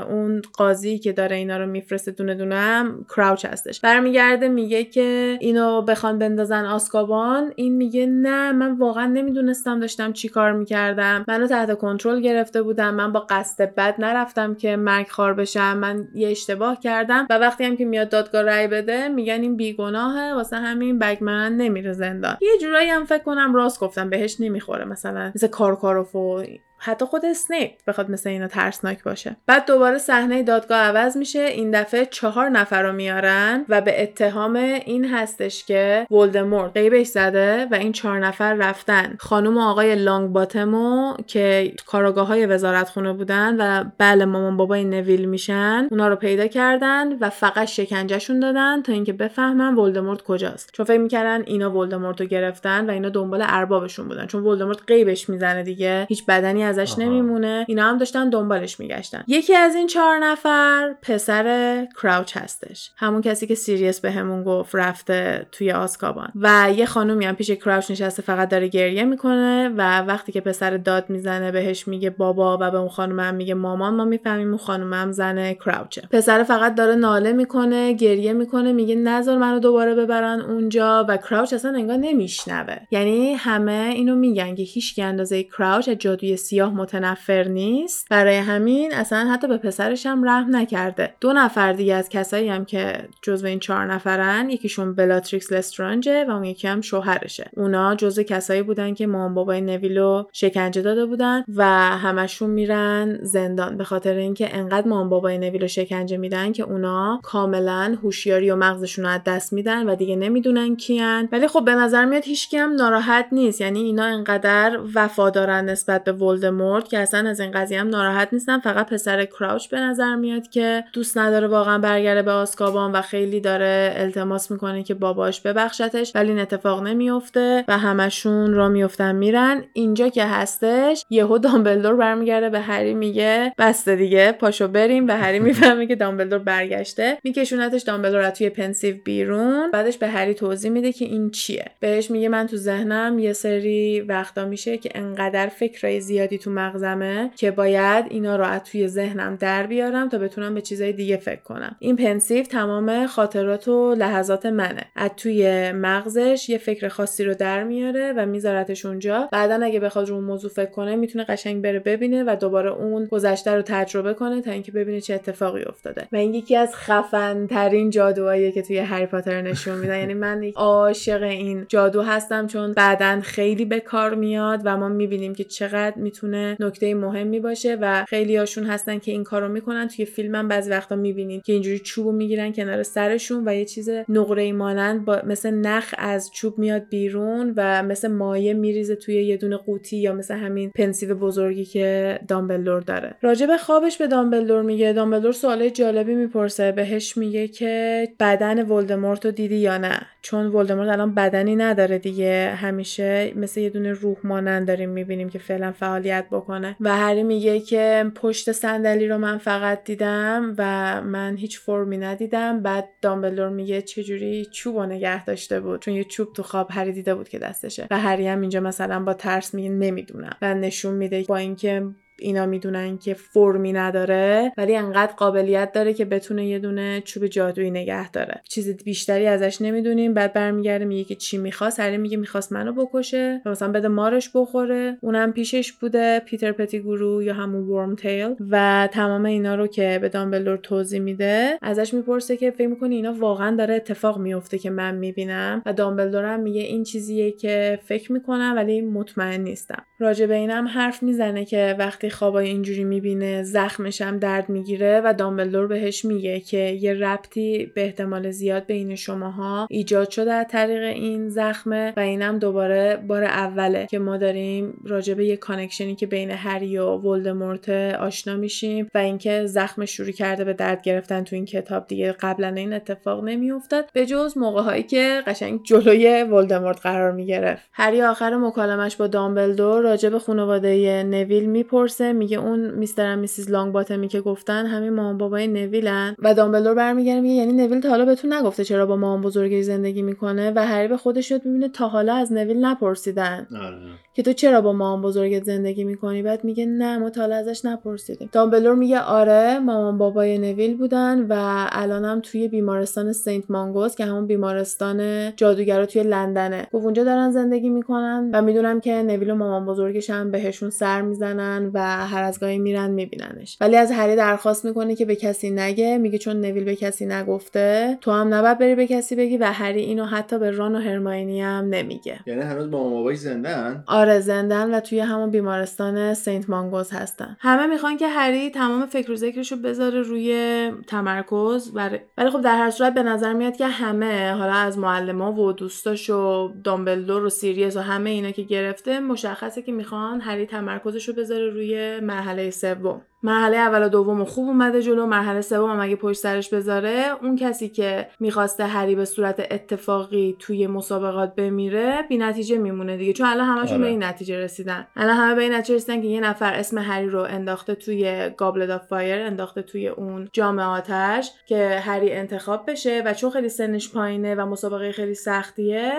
اون 0.09 0.43
قاضی 0.52 0.98
که 0.98 1.12
داره 1.12 1.36
اینا 1.36 1.56
رو 1.56 1.66
میفرسته 1.66 2.10
دونه 2.10 2.35
دونه 2.35 2.56
هم 2.56 3.06
کراوچ 3.16 3.44
هستش. 3.44 3.81
برمیگرده 3.81 4.48
میگه 4.48 4.85
که 4.85 5.36
اینو 5.40 5.82
بخوان 5.82 6.18
بندازن 6.18 6.64
آسکابان. 6.64 7.52
این 7.56 7.77
میگه 7.77 8.06
نه 8.06 8.52
من 8.52 8.72
واقعا 8.72 9.06
نمی‌دونستم 9.06 9.81
داشتم 9.81 10.12
چی 10.12 10.28
کار 10.28 10.52
می‌کردم. 10.52 11.24
منو 11.28 11.47
تحت 11.47 11.78
کنترل 11.78 12.20
گرفته 12.20 12.62
بودم 12.62 12.94
من 12.94 13.12
با 13.12 13.20
قصد 13.20 13.74
بد 13.74 13.94
نرفتم 13.98 14.55
که 14.55 14.77
مرگ 14.77 15.09
خار 15.09 15.35
بشم. 15.35 15.77
من 15.77 16.09
یه 16.14 16.31
اشتباه 16.31 16.81
کردم 16.81 16.90
و 17.31 17.39
وقتی 17.39 17.65
هم 17.65 17.77
که 17.77 17.85
میاد 17.85 18.09
دادگاه 18.09 18.43
رأی 18.43 18.69
بده 18.69 19.09
میگن 19.09 19.41
این 19.41 19.57
بیگناهه 19.57 20.35
واسه 20.35 20.57
همین 20.57 20.99
بگمن 20.99 21.57
نمیره 21.57 21.93
زندان. 21.93 22.37
یه 22.41 22.59
جورایی 22.61 22.89
هم 22.91 23.05
فکر 23.05 23.23
کنم 23.23 23.55
راست 23.55 23.81
گفتم 23.81 24.11
بهش 24.11 24.41
نمی‌خوره 24.41 24.85
مثلا 24.85 25.33
مثل 25.35 25.47
کارکاروف 25.47 26.17
و 26.17 26.43
حتی 26.82 27.05
خود 27.05 27.24
اسنیپ 27.24 27.70
بخواد 27.86 28.11
مثل 28.11 28.31
اینا 28.31 28.48
ترسناک 28.48 29.05
باشه. 29.05 29.36
بعد 29.47 29.66
دوباره 29.66 29.98
صحنه 29.98 30.43
دادگاه 30.43 30.78
عوض 30.78 31.16
میشه. 31.16 31.40
این 31.40 31.70
دفعه 31.70 32.07
چهار 32.07 32.48
نفر 32.48 32.82
رو 32.82 32.93
میارن 32.93 33.65
و 33.69 33.81
به 33.81 34.02
اتهام 34.02 34.57
این 34.57 35.05
هستش 35.05 35.65
که 35.65 36.07
ولدمورت 36.11 36.73
غیبش 36.73 37.07
زده 37.07 37.66
و 37.70 37.74
این 37.74 37.93
چهار 37.93 38.19
نفر 38.19 38.55
رفتن. 38.55 39.16
خانم 39.19 39.57
و 39.57 39.61
آقای 39.61 39.94
لانگ 39.94 40.32
باتمو 40.32 41.15
که 41.27 41.73
کاراگاه 41.86 42.27
های 42.27 42.47
وزارت 42.47 42.89
خونه 42.89 43.12
بودن 43.12 43.57
و 43.59 43.85
بله 43.98 44.24
مامان 44.24 44.57
بابای 44.57 44.85
نویل 44.85 45.24
میشن 45.24 45.89
اونا 45.90 46.09
رو 46.09 46.16
پیدا 46.16 46.47
کردن 46.47 47.19
و 47.19 47.31
فقط 47.31 47.69
شکنجهشون 47.69 48.40
دادن 48.40 48.82
تا 48.82 48.93
اینکه 48.93 49.12
بفهمن 49.12 49.74
ولدمورت 49.74 50.23
کجاست. 50.23 50.70
چون 50.73 50.86
فکر 50.86 50.98
می‌کردن 50.98 51.43
اینا 51.47 51.70
ولدمورت 51.70 52.20
رو 52.20 52.27
گرفتن 52.27 52.90
و 52.90 52.93
اینا 52.93 53.09
دنبال 53.09 53.44
اربابشون 53.47 54.09
بودن. 54.09 54.27
چون 54.27 54.43
ولدمورت 54.43 54.78
قیبش 54.86 55.28
می‌زنه 55.28 55.62
دیگه. 55.62 56.07
هیچ 56.09 56.27
بدنی 56.27 56.65
ازش 56.79 56.99
نمیمونه. 56.99 57.65
اینا 57.69 57.89
هم 57.89 57.99
داشتن 57.99 58.31
دنبالش 58.31 58.81
میگشتن. 58.81 59.25
یکی 59.27 59.55
از 59.55 59.75
این 59.75 59.87
چهار 59.87 60.19
نفر 60.19 60.95
پسر 61.03 61.87
کراوچ 62.03 62.37
هستش. 62.37 62.91
همون 62.97 63.23
کسی 63.23 63.47
که 63.47 63.55
سیریس 63.55 64.01
به 64.01 64.11
همون 64.11 64.45
گفت 64.45 64.75
رفته 64.75 65.47
توی 65.53 65.73
آزکابان. 65.73 66.32
و 66.35 66.73
یه 66.77 66.87
خانومی 66.87 67.27
هم 67.27 67.35
پیش 67.35 67.51
کراوچ 67.51 67.91
نشسته 67.91 68.23
فقط 68.23 68.49
داره 68.49 68.69
گریه 68.69 69.05
می‌کنه 69.05 69.69
و 69.77 70.01
وقتی 70.01 70.33
که 70.33 70.41
پسر 70.41 70.77
داد 70.77 71.11
می‌زنه 71.11 71.53
بهش 71.53 71.89
میگه 71.89 72.11
بابا 72.11 72.59
و 72.61 72.71
به 72.71 72.79
اون 72.79 72.89
خانم 72.89 73.21
هم 73.21 73.35
میگه 73.35 73.55
مامان. 73.55 73.95
ما 73.95 74.05
می‌فهمیم 74.05 74.49
اون 74.49 74.59
خانم 74.59 74.93
هم 74.93 75.13
زن 75.13 75.53
کراوچه. 75.53 76.03
پسر 76.11 76.43
فقط 76.43 76.75
داره 76.75 76.95
ناله 76.95 77.33
می‌کنه 77.33 77.93
گریه 77.93 78.33
می‌کنه 78.33 78.73
میگه 78.73 78.95
نظر 78.95 79.39
منو 79.39 79.59
دوباره 79.59 79.95
ببرن 79.95 80.41
اونجا 80.41 81.07
و 81.09 81.17
کراوچ 81.17 81.53
اصلا 81.53 81.75
انگار 81.75 81.97
نمیشنوه. 81.97 82.77
یعنی 82.91 83.33
همه 83.35 83.93
اینو 83.95 84.15
میگن 84.15 84.55
که 84.55 84.63
هیچ 84.63 84.99
اندازه 84.99 85.43
کراوچ 85.43 85.89
از 85.89 85.95
جادوی 85.95 86.37
سیاه 86.37 86.60
متنفر 86.69 87.43
نیست. 87.43 88.07
برای 88.11 88.37
همین 88.37 88.95
اصلا 88.95 89.31
حتی 89.32 89.49
به 89.49 89.57
پسرش 89.57 90.07
هم 90.07 90.28
رحم 90.28 90.57
نکرده. 90.57 91.15
دو 91.20 91.32
نفر 91.32 91.73
دیگه 91.73 91.95
از 91.95 92.09
کسایی 92.09 92.49
هم 92.49 92.65
که 92.65 93.09
جزو 93.23 93.47
این 93.47 93.59
چهار 93.59 93.93
نفرن 93.93 94.51
یکیشون 94.51 94.95
بلاتریکس 94.95 95.53
لسترانجه 95.53 96.24
و 96.24 96.31
اون 96.31 96.45
یکی 96.45 96.69
هم 96.69 96.81
شوهرشه. 96.81 97.51
اونا 97.57 97.95
جزو 97.95 98.23
کسایی 98.23 98.62
بودن 98.62 98.95
که 98.95 99.07
مام 99.07 99.35
بابای 99.35 99.61
نویلو 99.61 100.24
شکنجه 100.32 100.82
داده 100.82 101.07
بودن 101.07 101.45
و 101.57 101.65
همشون 101.97 102.51
میرن 102.51 103.19
زندان. 103.23 103.77
به 103.77 103.85
خاطر 103.85 104.15
اینکه 104.15 104.57
انقدر 104.57 104.89
مام 104.89 105.09
بابای 105.09 105.39
نویلو 105.39 105.69
شکنجه 105.69 106.16
میدن 106.16 106.53
که 106.53 106.62
اونا 106.62 107.20
کاملا 107.23 107.97
هوشیاری 108.03 108.51
و 108.51 108.57
مغزشون 108.57 109.05
رو 109.05 109.11
از 109.11 109.20
دست 109.27 109.53
میدن 109.53 109.89
و 109.89 109.95
دیگه 109.95 110.16
نمی‌دونن 110.16 110.77
کیان. 110.77 111.28
ولی 111.32 111.49
خب 111.49 111.65
به 111.65 111.74
نظر 111.74 112.05
میاد 112.05 112.24
هیچکی 112.24 112.57
هم 112.57 112.73
ناراحت 112.73 113.27
نیست. 113.32 113.61
یعنی 113.61 113.81
اینا 113.81 114.05
انقدر 114.05 114.78
وفادارن 114.95 115.65
نسبت 115.65 116.05
به 116.05 116.12
ولدمورت 116.51 116.89
که 116.89 116.98
اصلا 116.98 117.31
از 117.31 117.40
این 117.40 117.51
قضیه 117.51 117.81
هم 117.81 117.89
ناراحت 117.89 118.28
نیستن 118.32 118.59
فقط 118.59 118.89
پسر 118.89 119.24
کراوچ 119.24 119.68
به 119.68 119.81
نظر 119.81 120.14
میاد 120.14 120.48
که 120.48 120.85
دوست 120.93 121.18
نداره 121.18 121.47
واقعا 121.47 121.78
برگرده 121.78 122.22
به 122.22 122.31
آسکابان 122.31 122.93
و 122.93 123.01
خیلی 123.01 123.40
داره 123.40 123.93
التماس 123.97 124.51
می‌کنه 124.51 124.82
که 124.82 124.94
باباش 124.94 125.40
ببخشتش 125.40 126.12
ولی 126.14 126.28
این 126.28 126.39
اتفاق 126.39 126.82
نمیفته 126.82 127.64
و 127.68 127.78
همشون 127.78 128.55
را 128.55 128.68
میفتن 128.68 129.16
میرن. 129.16 129.64
اینجا 129.72 130.09
که 130.09 130.24
هستش 130.24 131.05
یهو 131.10 131.39
دامبلدور 131.39 131.97
برمیگرده 131.97 132.51
به 132.51 132.60
هری 132.60 132.94
میگه 132.94 133.52
بسته 133.59 133.97
دیگه 133.97 134.32
پاشو 134.32 134.68
بریم. 134.68 135.09
و 135.09 135.12
هری 135.12 135.39
می‌فهمه 135.39 135.86
که 135.86 135.97
دامبلدور 135.97 136.39
برگشته. 136.39 137.18
میکشونتش 137.24 137.82
دامبلدور 137.82 138.31
توی 138.31 138.51
پنسیو 138.51 138.97
بیرون. 139.05 139.70
بعدش 139.70 139.98
به 139.98 140.09
هری 140.09 140.35
توضیح 140.35 140.70
میده 140.70 140.93
که 140.93 141.05
این 141.05 141.31
چیه. 141.31 141.64
بهش 141.81 142.10
میگه 142.10 142.28
من 142.28 142.47
تو 142.47 142.56
ذهنم 142.56 143.18
یه 143.18 143.32
سری 143.32 144.01
وقتا 144.01 144.44
میشه 144.44 144.78
که 144.78 144.90
انقدر 144.94 145.47
فکرای 145.47 146.01
زیادی 146.01 146.39
تو 146.41 146.51
مغزمه 146.51 147.31
که 147.37 147.51
باید 147.51 148.05
اینا 148.11 148.37
رو 148.37 148.45
از 148.45 148.65
توی 148.65 148.89
ذهنم 148.89 149.37
در 149.37 149.67
بیارم 149.67 150.09
تا 150.09 150.19
بتونم 150.19 150.55
به 150.55 150.61
چیزای 150.61 150.93
دیگه 150.93 151.17
فکر 151.17 151.43
کنم. 151.43 151.77
این 151.79 151.97
پنسیو 151.97 152.45
تمام 152.45 153.07
خاطرات 153.07 153.69
و 153.69 153.95
لحظات 153.95 154.47
منه. 154.47 154.85
از 154.97 155.11
توی 155.17 155.73
مغزش 155.73 156.47
یه 156.49 156.59
فکر 156.59 156.89
خاصی 156.89 157.25
رو 157.25 157.35
در 157.35 157.65
میاره 157.65 158.12
و 158.17 158.27
میذارتش 158.27 158.87
اونجا. 158.87 159.29
بعدا 159.33 159.61
اگه 159.62 159.81
بخواد 159.81 160.09
رو 160.09 160.21
موضوع 160.21 160.51
فکر 160.51 160.71
کنه 160.71 160.97
می‌تونه 160.97 161.25
قشنگ 161.25 161.62
بره 161.62 161.79
ببینه 161.79 162.25
و 162.25 162.37
دوباره 162.41 162.71
اون 162.71 163.05
گذشته 163.05 163.55
رو 163.55 163.62
تجربه 163.62 164.15
کنه 164.15 164.43
تا 164.43 164.51
اینکه 164.51 164.73
ببینه 164.73 165.01
چه 165.01 165.15
اتفاقی 165.15 165.62
افتاده. 165.62 166.09
و 166.12 166.17
این 166.17 166.35
یکی 166.35 166.57
از 166.57 166.75
خفن 166.75 167.47
ترین 167.47 167.91
جادوهایی 167.91 168.53
که 168.53 168.62
توی 168.62 168.79
هری 168.79 169.07
پاتر 169.07 169.43
نشون 169.43 169.79
میدن 169.79 169.99
یعنی 169.99 170.15
من 170.15 170.45
عاشق 170.57 171.23
این 171.23 171.67
جادو 171.69 172.03
هستم 172.03 172.47
چون 172.47 172.73
بعدا 172.73 173.21
خیلی 173.21 173.65
به 173.65 173.81
کار 173.81 174.15
میاد 174.15 174.61
و 174.65 174.77
ما 174.77 174.89
می‌بینیم 174.89 175.35
که 175.35 175.45
چقدر 175.45 175.97
می‌تونه 175.97 176.30
نکته 176.35 176.94
مهمی 176.94 177.40
باشه 177.40 177.78
و 177.81 178.05
خیلی 178.09 178.36
هاشون 178.36 178.65
هستن 178.65 178.98
که 178.98 179.12
این 179.12 179.24
کارو 179.24 179.48
می‌کنن. 179.48 179.89
توی 179.89 180.05
فیلم 180.05 180.35
هم 180.35 180.48
بعضی 180.48 180.70
وقتا 180.70 180.97
می‌بینید 180.97 181.43
که 181.43 181.52
اینجوری 181.52 181.78
چوبو 181.78 182.12
می‌گیرن 182.12 182.52
کنار 182.52 182.82
سرشون 182.82 183.43
و 183.48 183.55
یه 183.55 183.65
چیز 183.65 183.90
نقره 184.09 184.52
مانند 184.52 185.05
با 185.05 185.23
مثل 185.27 185.51
نخ 185.51 185.94
از 185.98 186.31
چوب 186.32 186.59
میاد 186.59 186.89
بیرون 186.90 187.55
و 187.57 187.82
مثل 187.82 188.09
مایه 188.09 188.55
میریزه 188.55 188.97
توی 188.97 189.15
یه 189.15 189.36
دونه 189.36 189.57
قوطی 189.57 189.97
یا 189.97 190.15
مثل 190.15 190.35
همین 190.35 190.70
پنسیو 190.70 191.15
بزرگی 191.15 191.65
که 191.65 192.19
دامبلدور 192.28 192.81
داره. 192.81 193.15
راجع 193.23 193.47
به 193.47 193.57
خوابش 193.57 193.98
به 193.98 194.07
دامبلدور 194.07 194.62
میگه. 194.62 194.93
دامبلدور 194.93 195.32
سوال 195.32 195.69
جالبی 195.69 196.15
می‌پرسه. 196.15 196.73
بهش 196.73 197.16
میگه 197.16 197.48
که 197.48 198.09
بدن 198.20 198.66
ولدمورت 198.66 199.27
دیدی 199.27 199.57
یا 199.57 199.78
نه؟ 199.78 200.01
چون 200.23 200.47
ولدمورت 200.47 200.89
الان 200.89 201.15
بدنی 201.15 201.57
نداره 201.57 201.98
دیگه. 201.98 202.52
همیشه 202.57 203.32
مثل 203.36 203.61
یه 203.61 203.70
دونه 203.70 203.93
روح 203.93 204.16
مانند 204.24 204.69
داریم 204.69 204.90
می‌بینیم 204.90 205.28
که 205.28 205.39
فعلا 205.39 205.73
فعالیت 205.73 206.20
بکنه. 206.29 206.77
و 206.81 206.97
هری 206.97 207.23
میگه 207.23 207.61
که 207.61 208.13
پشت 208.15 208.53
صندلی 208.53 209.09
رو 209.09 209.19
من 209.19 209.39
فقط 209.39 209.85
دیدم 209.85 210.55
و 210.59 210.65
من 211.03 211.37
هیچ 211.37 211.61
فرمی 211.61 211.99
ندیدم. 211.99 212.63
بعد 212.63 212.89
دامبلدور 213.03 213.49
میگه 213.49 213.83
چجوری 213.83 214.45
چوب 214.53 214.77
و 214.77 214.87
نگه 214.87 215.25
داشته 215.25 215.61
بود. 215.61 215.83
چون 215.83 215.95
یه 215.95 216.05
چوب 216.05 216.33
تو 216.33 216.43
خواب 216.43 216.69
هری 216.71 216.93
دیده 216.93 217.15
بود 217.15 217.29
که 217.29 217.39
دستشه. 217.39 217.87
و 217.91 217.99
هری 217.99 218.27
هم 218.27 218.41
اینجا 218.41 218.61
مثلا 218.61 219.05
با 219.05 219.15
ترس 219.15 219.55
میگه 219.55 219.69
نمی‌دونم. 219.69 220.37
و 220.43 220.55
نشون 220.55 220.95
میده 220.95 221.25
با 221.29 221.37
اینکه 221.37 221.87
اینا 222.21 222.47
می‌دونن 222.47 222.99
که 222.99 223.15
فرمی 223.15 223.73
نداره 223.73 224.53
ولی 224.57 224.77
انقدر 224.77 225.13
قابلیت 225.13 225.73
داره 225.73 225.95
که 225.95 226.05
بتونه 226.05 226.47
یه 226.47 226.59
دونه 226.59 227.03
چوب 227.05 227.27
جادویی 227.27 227.71
نگه 227.71 228.11
داره. 228.11 228.41
چیز 228.49 228.85
بیشتری 228.85 229.27
ازش 229.27 229.63
نمی‌دونیم. 229.63 230.15
بعد 230.15 230.33
برمیگرده 230.33 230.85
میگه 230.85 231.05
که 231.05 231.15
چی 231.15 231.39
می‌خواست؟ 231.39 231.81
هری 231.81 231.97
میگه 231.97 232.17
می‌خواست 232.17 232.53
منو 232.53 232.73
بکشه 232.73 233.43
مثلا 233.47 233.73
بده 233.73 233.89
مارش 233.89 234.31
بخوره. 234.35 234.99
اونم 235.01 235.33
پیشش 235.33 235.73
بوده 235.73 236.19
پیتر 236.19 236.53
پتیگورو 236.53 237.23
یا 237.23 237.35
همون 237.35 237.63
ورم 237.63 237.95
تیل 237.95 238.35
و 238.51 238.89
تمام 238.93 239.25
اینا 239.25 239.55
رو 239.55 239.67
که 239.67 239.99
به 240.03 240.09
دامبلدور 240.09 240.57
توضیح 240.57 241.01
میده 241.01 241.59
ازش 241.63 241.95
می‌پرسه 241.95 242.37
که 242.37 242.51
فکر 242.51 242.69
می‌کنی 242.69 242.95
اینا 242.95 243.13
واقعا 243.13 243.57
داره 243.57 243.75
اتفاق 243.75 244.19
میفته 244.19 244.59
که 244.59 244.71
من 244.71 244.95
می‌بینم؟ 244.95 245.63
و 245.67 245.73
دامبلدور 245.73 246.25
هم 246.25 246.41
میگه 246.41 246.61
این 246.61 246.85
چیزیه 246.85 247.31
که 247.31 247.79
فکر 247.83 248.13
می‌کنم 248.13 248.53
ولی 248.57 248.81
مطمئن 248.81 249.41
نیستم. 249.41 249.85
راجع 249.99 250.27
به 250.27 250.35
اینم 250.35 250.69
حرف 250.69 251.03
می‌زنه 251.03 251.45
که 251.45 251.77
وقتی 251.79 252.10
خوابای 252.11 252.49
اینجوری 252.49 252.85
می‌بینه 252.85 253.43
زخمش 253.43 254.03
هم 254.03 254.19
درد 254.19 254.49
می‌گیره 254.49 255.03
و 255.05 255.15
دامبلدور 255.19 255.66
بهش 255.66 256.05
میگه 256.05 256.41
که 256.41 256.59
یه 256.59 256.95
ربطی 256.95 257.73
به 257.74 257.85
احتمال 257.85 258.31
زیاد 258.31 258.66
بین 258.66 258.95
شماها 258.95 259.66
ایجاد 259.70 260.11
شده 260.11 260.32
از 260.32 260.47
طریق 260.51 260.82
این 260.82 261.28
زخمه 261.28 261.93
و 261.97 262.01
اینم 262.01 262.39
دوباره 262.39 262.97
بار 263.09 263.24
اوله 263.24 263.87
که 263.91 263.99
ما 263.99 264.16
داریم 264.16 264.81
راجع 264.85 265.15
به 265.15 265.24
یه 265.24 265.37
connection 265.37 265.89
ی 265.89 265.95
که 265.95 266.07
بین 266.07 266.31
هری 266.31 266.78
و 266.78 266.87
ولدمورت 266.87 267.69
آشنا 268.01 268.37
میشیم 268.37 268.91
و 268.95 268.99
اینکه 268.99 269.47
زخم 269.47 269.85
شروع 269.85 270.11
کرده 270.11 270.45
به 270.45 270.53
درد 270.53 270.82
گرفتن 270.82 271.24
تو 271.24 271.37
این 271.37 271.45
کتاب 271.45 271.87
دیگه 271.87 272.12
قبلا 272.12 272.49
این 272.49 272.73
اتفاق 272.73 273.24
نمیافتاد. 273.24 273.91
به 273.93 274.07
جز 274.07 274.39
موقع 274.39 274.62
هایی 274.62 274.82
که 274.82 275.23
قشنگ 275.27 275.61
جلوی 275.65 276.23
ولدمورت 276.23 276.81
قرار 276.81 277.12
می‌گرفت. 277.12 277.69
هری 277.73 278.03
آخر 278.03 278.37
مکالمش 278.37 278.97
با 278.97 279.07
دامبلدور 279.07 279.82
راجع 279.82 280.09
به 280.09 280.19
خانواده 280.19 281.03
نویل 281.03 281.47
می‌پرسه 281.47 281.99
میگه 282.02 282.39
اون 282.39 282.70
Mr. 282.70 283.15
Mrs. 283.15 283.51
لانگ 283.51 283.72
باتمی 283.72 284.09
که 284.09 284.20
گفتن 284.20 284.66
همین 284.66 284.90
مامان 284.90 285.18
بابای 285.18 285.47
نویلن. 285.47 286.14
و 286.18 286.35
دامبلدور 286.35 286.74
برمیگره 286.74 287.20
میگه 287.20 287.35
یعنی 287.35 287.52
نویل 287.52 287.81
تا 287.81 287.89
حالا 287.89 288.05
بهتون 288.05 288.32
نگفته 288.32 288.64
چرا 288.64 288.86
با 288.86 288.97
مامان 288.97 289.20
بزرگی 289.20 289.62
زندگی 289.62 290.02
می‌کنه؟ 290.02 290.52
و 290.56 290.66
هری 290.66 290.89
به 290.89 290.97
خودش 290.97 291.31
یاد 291.31 291.47
می‌بینه 291.47 291.68
تا 291.68 291.89
حالا 291.89 292.14
از 292.14 292.32
نویل 292.32 292.64
نپرسیدن. 292.64 293.47
آره. 293.62 293.78
که 294.15 294.23
تو 294.23 294.32
چرا 294.32 294.61
با 294.61 294.73
مامان 294.73 295.03
بزرگت 295.03 295.45
زندگی 295.45 295.85
می‌کنی؟ 295.85 296.23
بعد 296.23 296.45
میگه 296.45 296.66
نه 296.66 296.99
ما 296.99 297.11
تا 297.11 297.24
ازش 297.24 297.65
نپرسیدیم. 297.65 298.28
دامبلور 298.32 298.74
میگه 298.74 299.01
آره 299.01 299.59
مامان 299.59 299.99
بابای 299.99 300.39
نویل 300.39 300.77
بودن 300.77 301.27
و 301.28 301.35
الانم 301.73 302.20
توی 302.20 302.49
بیمارستان 302.49 303.12
سنت 303.12 303.51
مانگوس 303.51 303.97
که 303.97 304.05
همون 304.05 304.27
بیمارستان 304.27 305.31
جادوگرا 305.37 305.87
توی 305.87 306.03
لندنه. 306.03 306.66
گفت 306.73 306.85
اونجا 306.85 307.05
دارن 307.05 307.31
زندگی 307.31 307.69
می‌کنن 307.69 308.31
و 308.32 308.43
می‌دونم 308.43 308.81
که 308.81 309.03
نویل 309.03 309.31
و 309.31 309.35
مامان 309.35 309.66
بزرگش 309.66 310.11
هم 310.11 310.31
بهشون 310.31 310.70
سر 310.70 311.03
می‌زنن 311.03 311.70
و 311.74 311.81
هر 312.07 312.23
از 312.23 312.41
گاهی 312.41 312.59
میرن 312.59 312.91
میبیننش. 312.91 313.59
ولی 313.61 313.77
از 313.77 313.93
هری 313.93 314.16
درخواست 314.16 314.65
می‌کنه 314.65 314.95
که 314.95 315.05
به 315.05 315.16
کسی 315.16 315.51
نگه. 315.51 315.99
میگه 315.99 316.19
چون 316.19 316.41
نویل 316.41 316.65
به 316.65 316.74
کسی 316.74 317.07
نگفته 317.07 317.99
تو 318.01 318.11
هم 318.11 318.35
نباید 318.35 318.59
بری 318.59 318.74
به 318.74 318.87
کسی 318.87 319.16
بگی 319.16 319.37
و 319.37 319.45
هری 319.45 319.81
اینو 319.81 320.05
حتی 320.05 320.39
به 320.39 320.51
ران 320.51 320.77
و 320.77 320.78
هرماینی 320.78 321.41
هم 321.41 321.65
نمیگه. 321.65 322.20
یعنی 322.27 322.41
هنوز 322.41 322.70
بابای 322.70 323.16
زندن 323.16 323.85
آره 324.01 324.20
زندن 324.20 324.74
و 324.74 324.81
توی 324.81 325.01
همون 325.01 325.31
بیمارستان 325.31 326.14
سنت 326.14 326.51
مانگوز 326.51 326.90
هستن. 326.90 327.36
همه 327.40 327.66
می‌خوان 327.66 327.97
که 327.97 328.09
هری 328.09 328.51
تمام 328.51 328.86
فکر 328.86 329.12
و 329.12 329.16
ذکرشو 329.16 329.56
بذاره 329.56 330.02
روی 330.02 330.70
تمرکز 330.86 331.70
ولی 331.74 331.98
خب 332.32 332.40
در 332.40 332.56
هر 332.56 332.70
صورت 332.70 332.94
به 332.94 333.02
نظر 333.02 333.32
میاد 333.32 333.56
که 333.56 333.66
همه 333.66 334.32
حالا 334.32 334.52
از 334.52 334.78
معلما 334.78 335.32
و 335.32 335.52
دوستاش 335.52 336.10
و 336.10 336.48
دامبلدور 336.64 337.24
و 337.24 337.31
سیریس 337.31 337.77
و 337.77 337.81
همه 337.81 338.10
اینا 338.10 338.31
که 338.31 338.43
گرفته 338.43 339.01
مشخصه 339.01 339.62
که 339.62 339.72
می‌خوان 339.72 340.20
هری 340.20 340.47
تمرکزشو 340.47 341.12
بذاره 341.12 341.51
روی 341.51 342.01
مرحله 342.01 342.51
سوم. 342.51 343.02
مرحله 343.23 343.57
اول 343.57 343.87
و 343.87 343.89
دوم 343.89 344.25
خوب 344.25 344.49
اومده 344.49 344.83
جلو 344.83 345.07
مرحله 345.07 345.41
سوم 345.41 345.71
هم 345.71 345.81
اگه 345.81 345.97
پشت 345.97 346.21
سرش 346.21 346.55
بذاره 346.55 347.07
اون 347.23 347.37
کسی 347.37 347.69
که 347.69 348.09
می‌خواسته 348.21 348.65
هری 348.65 348.95
به 348.95 349.05
صورت 349.05 349.47
اتفاقی 349.51 350.37
توی 350.39 350.67
مسابقات 350.67 351.35
بمیره 351.35 352.03
بی 352.09 352.19
نتیجه 352.19 352.59
میمونه 352.59 352.97
دیگه 352.97 353.13
چون 353.13 353.27
الان 353.27 353.47
همشون 353.47 353.75
آره. 353.75 353.85
به 353.85 353.89
این 353.89 354.05
نتیجه 354.05 354.39
رسیدن 354.39 354.87
الان 354.97 355.17
همه 355.17 355.35
به 355.35 355.43
این 355.43 355.55
نتیجه 355.55 355.75
رسیدن 355.75 356.03
که 356.03 356.09
یه 356.09 356.21
نفر 356.21 356.55
اسم 356.55 356.79
هری 356.79 357.07
رو 357.07 357.21
انداخته 357.21 357.75
توی 357.75 358.31
Goblet 358.37 358.70
of 358.70 358.87
Fire 358.87 359.23
انداخته 359.23 359.63
توی 359.63 359.89
اون 359.89 360.29
جام 360.33 360.59
آتش 360.59 361.31
که 361.47 361.69
هری 361.69 362.13
انتخاب 362.13 362.71
بشه 362.71 363.03
و 363.07 363.15
چون 363.15 363.31
خیلی 363.31 363.49
سنش 363.49 363.93
پایینه 363.93 364.35
و 364.35 364.47
مسابقه 364.47 364.93
خیلی 364.93 365.15
سختیه 365.15 365.93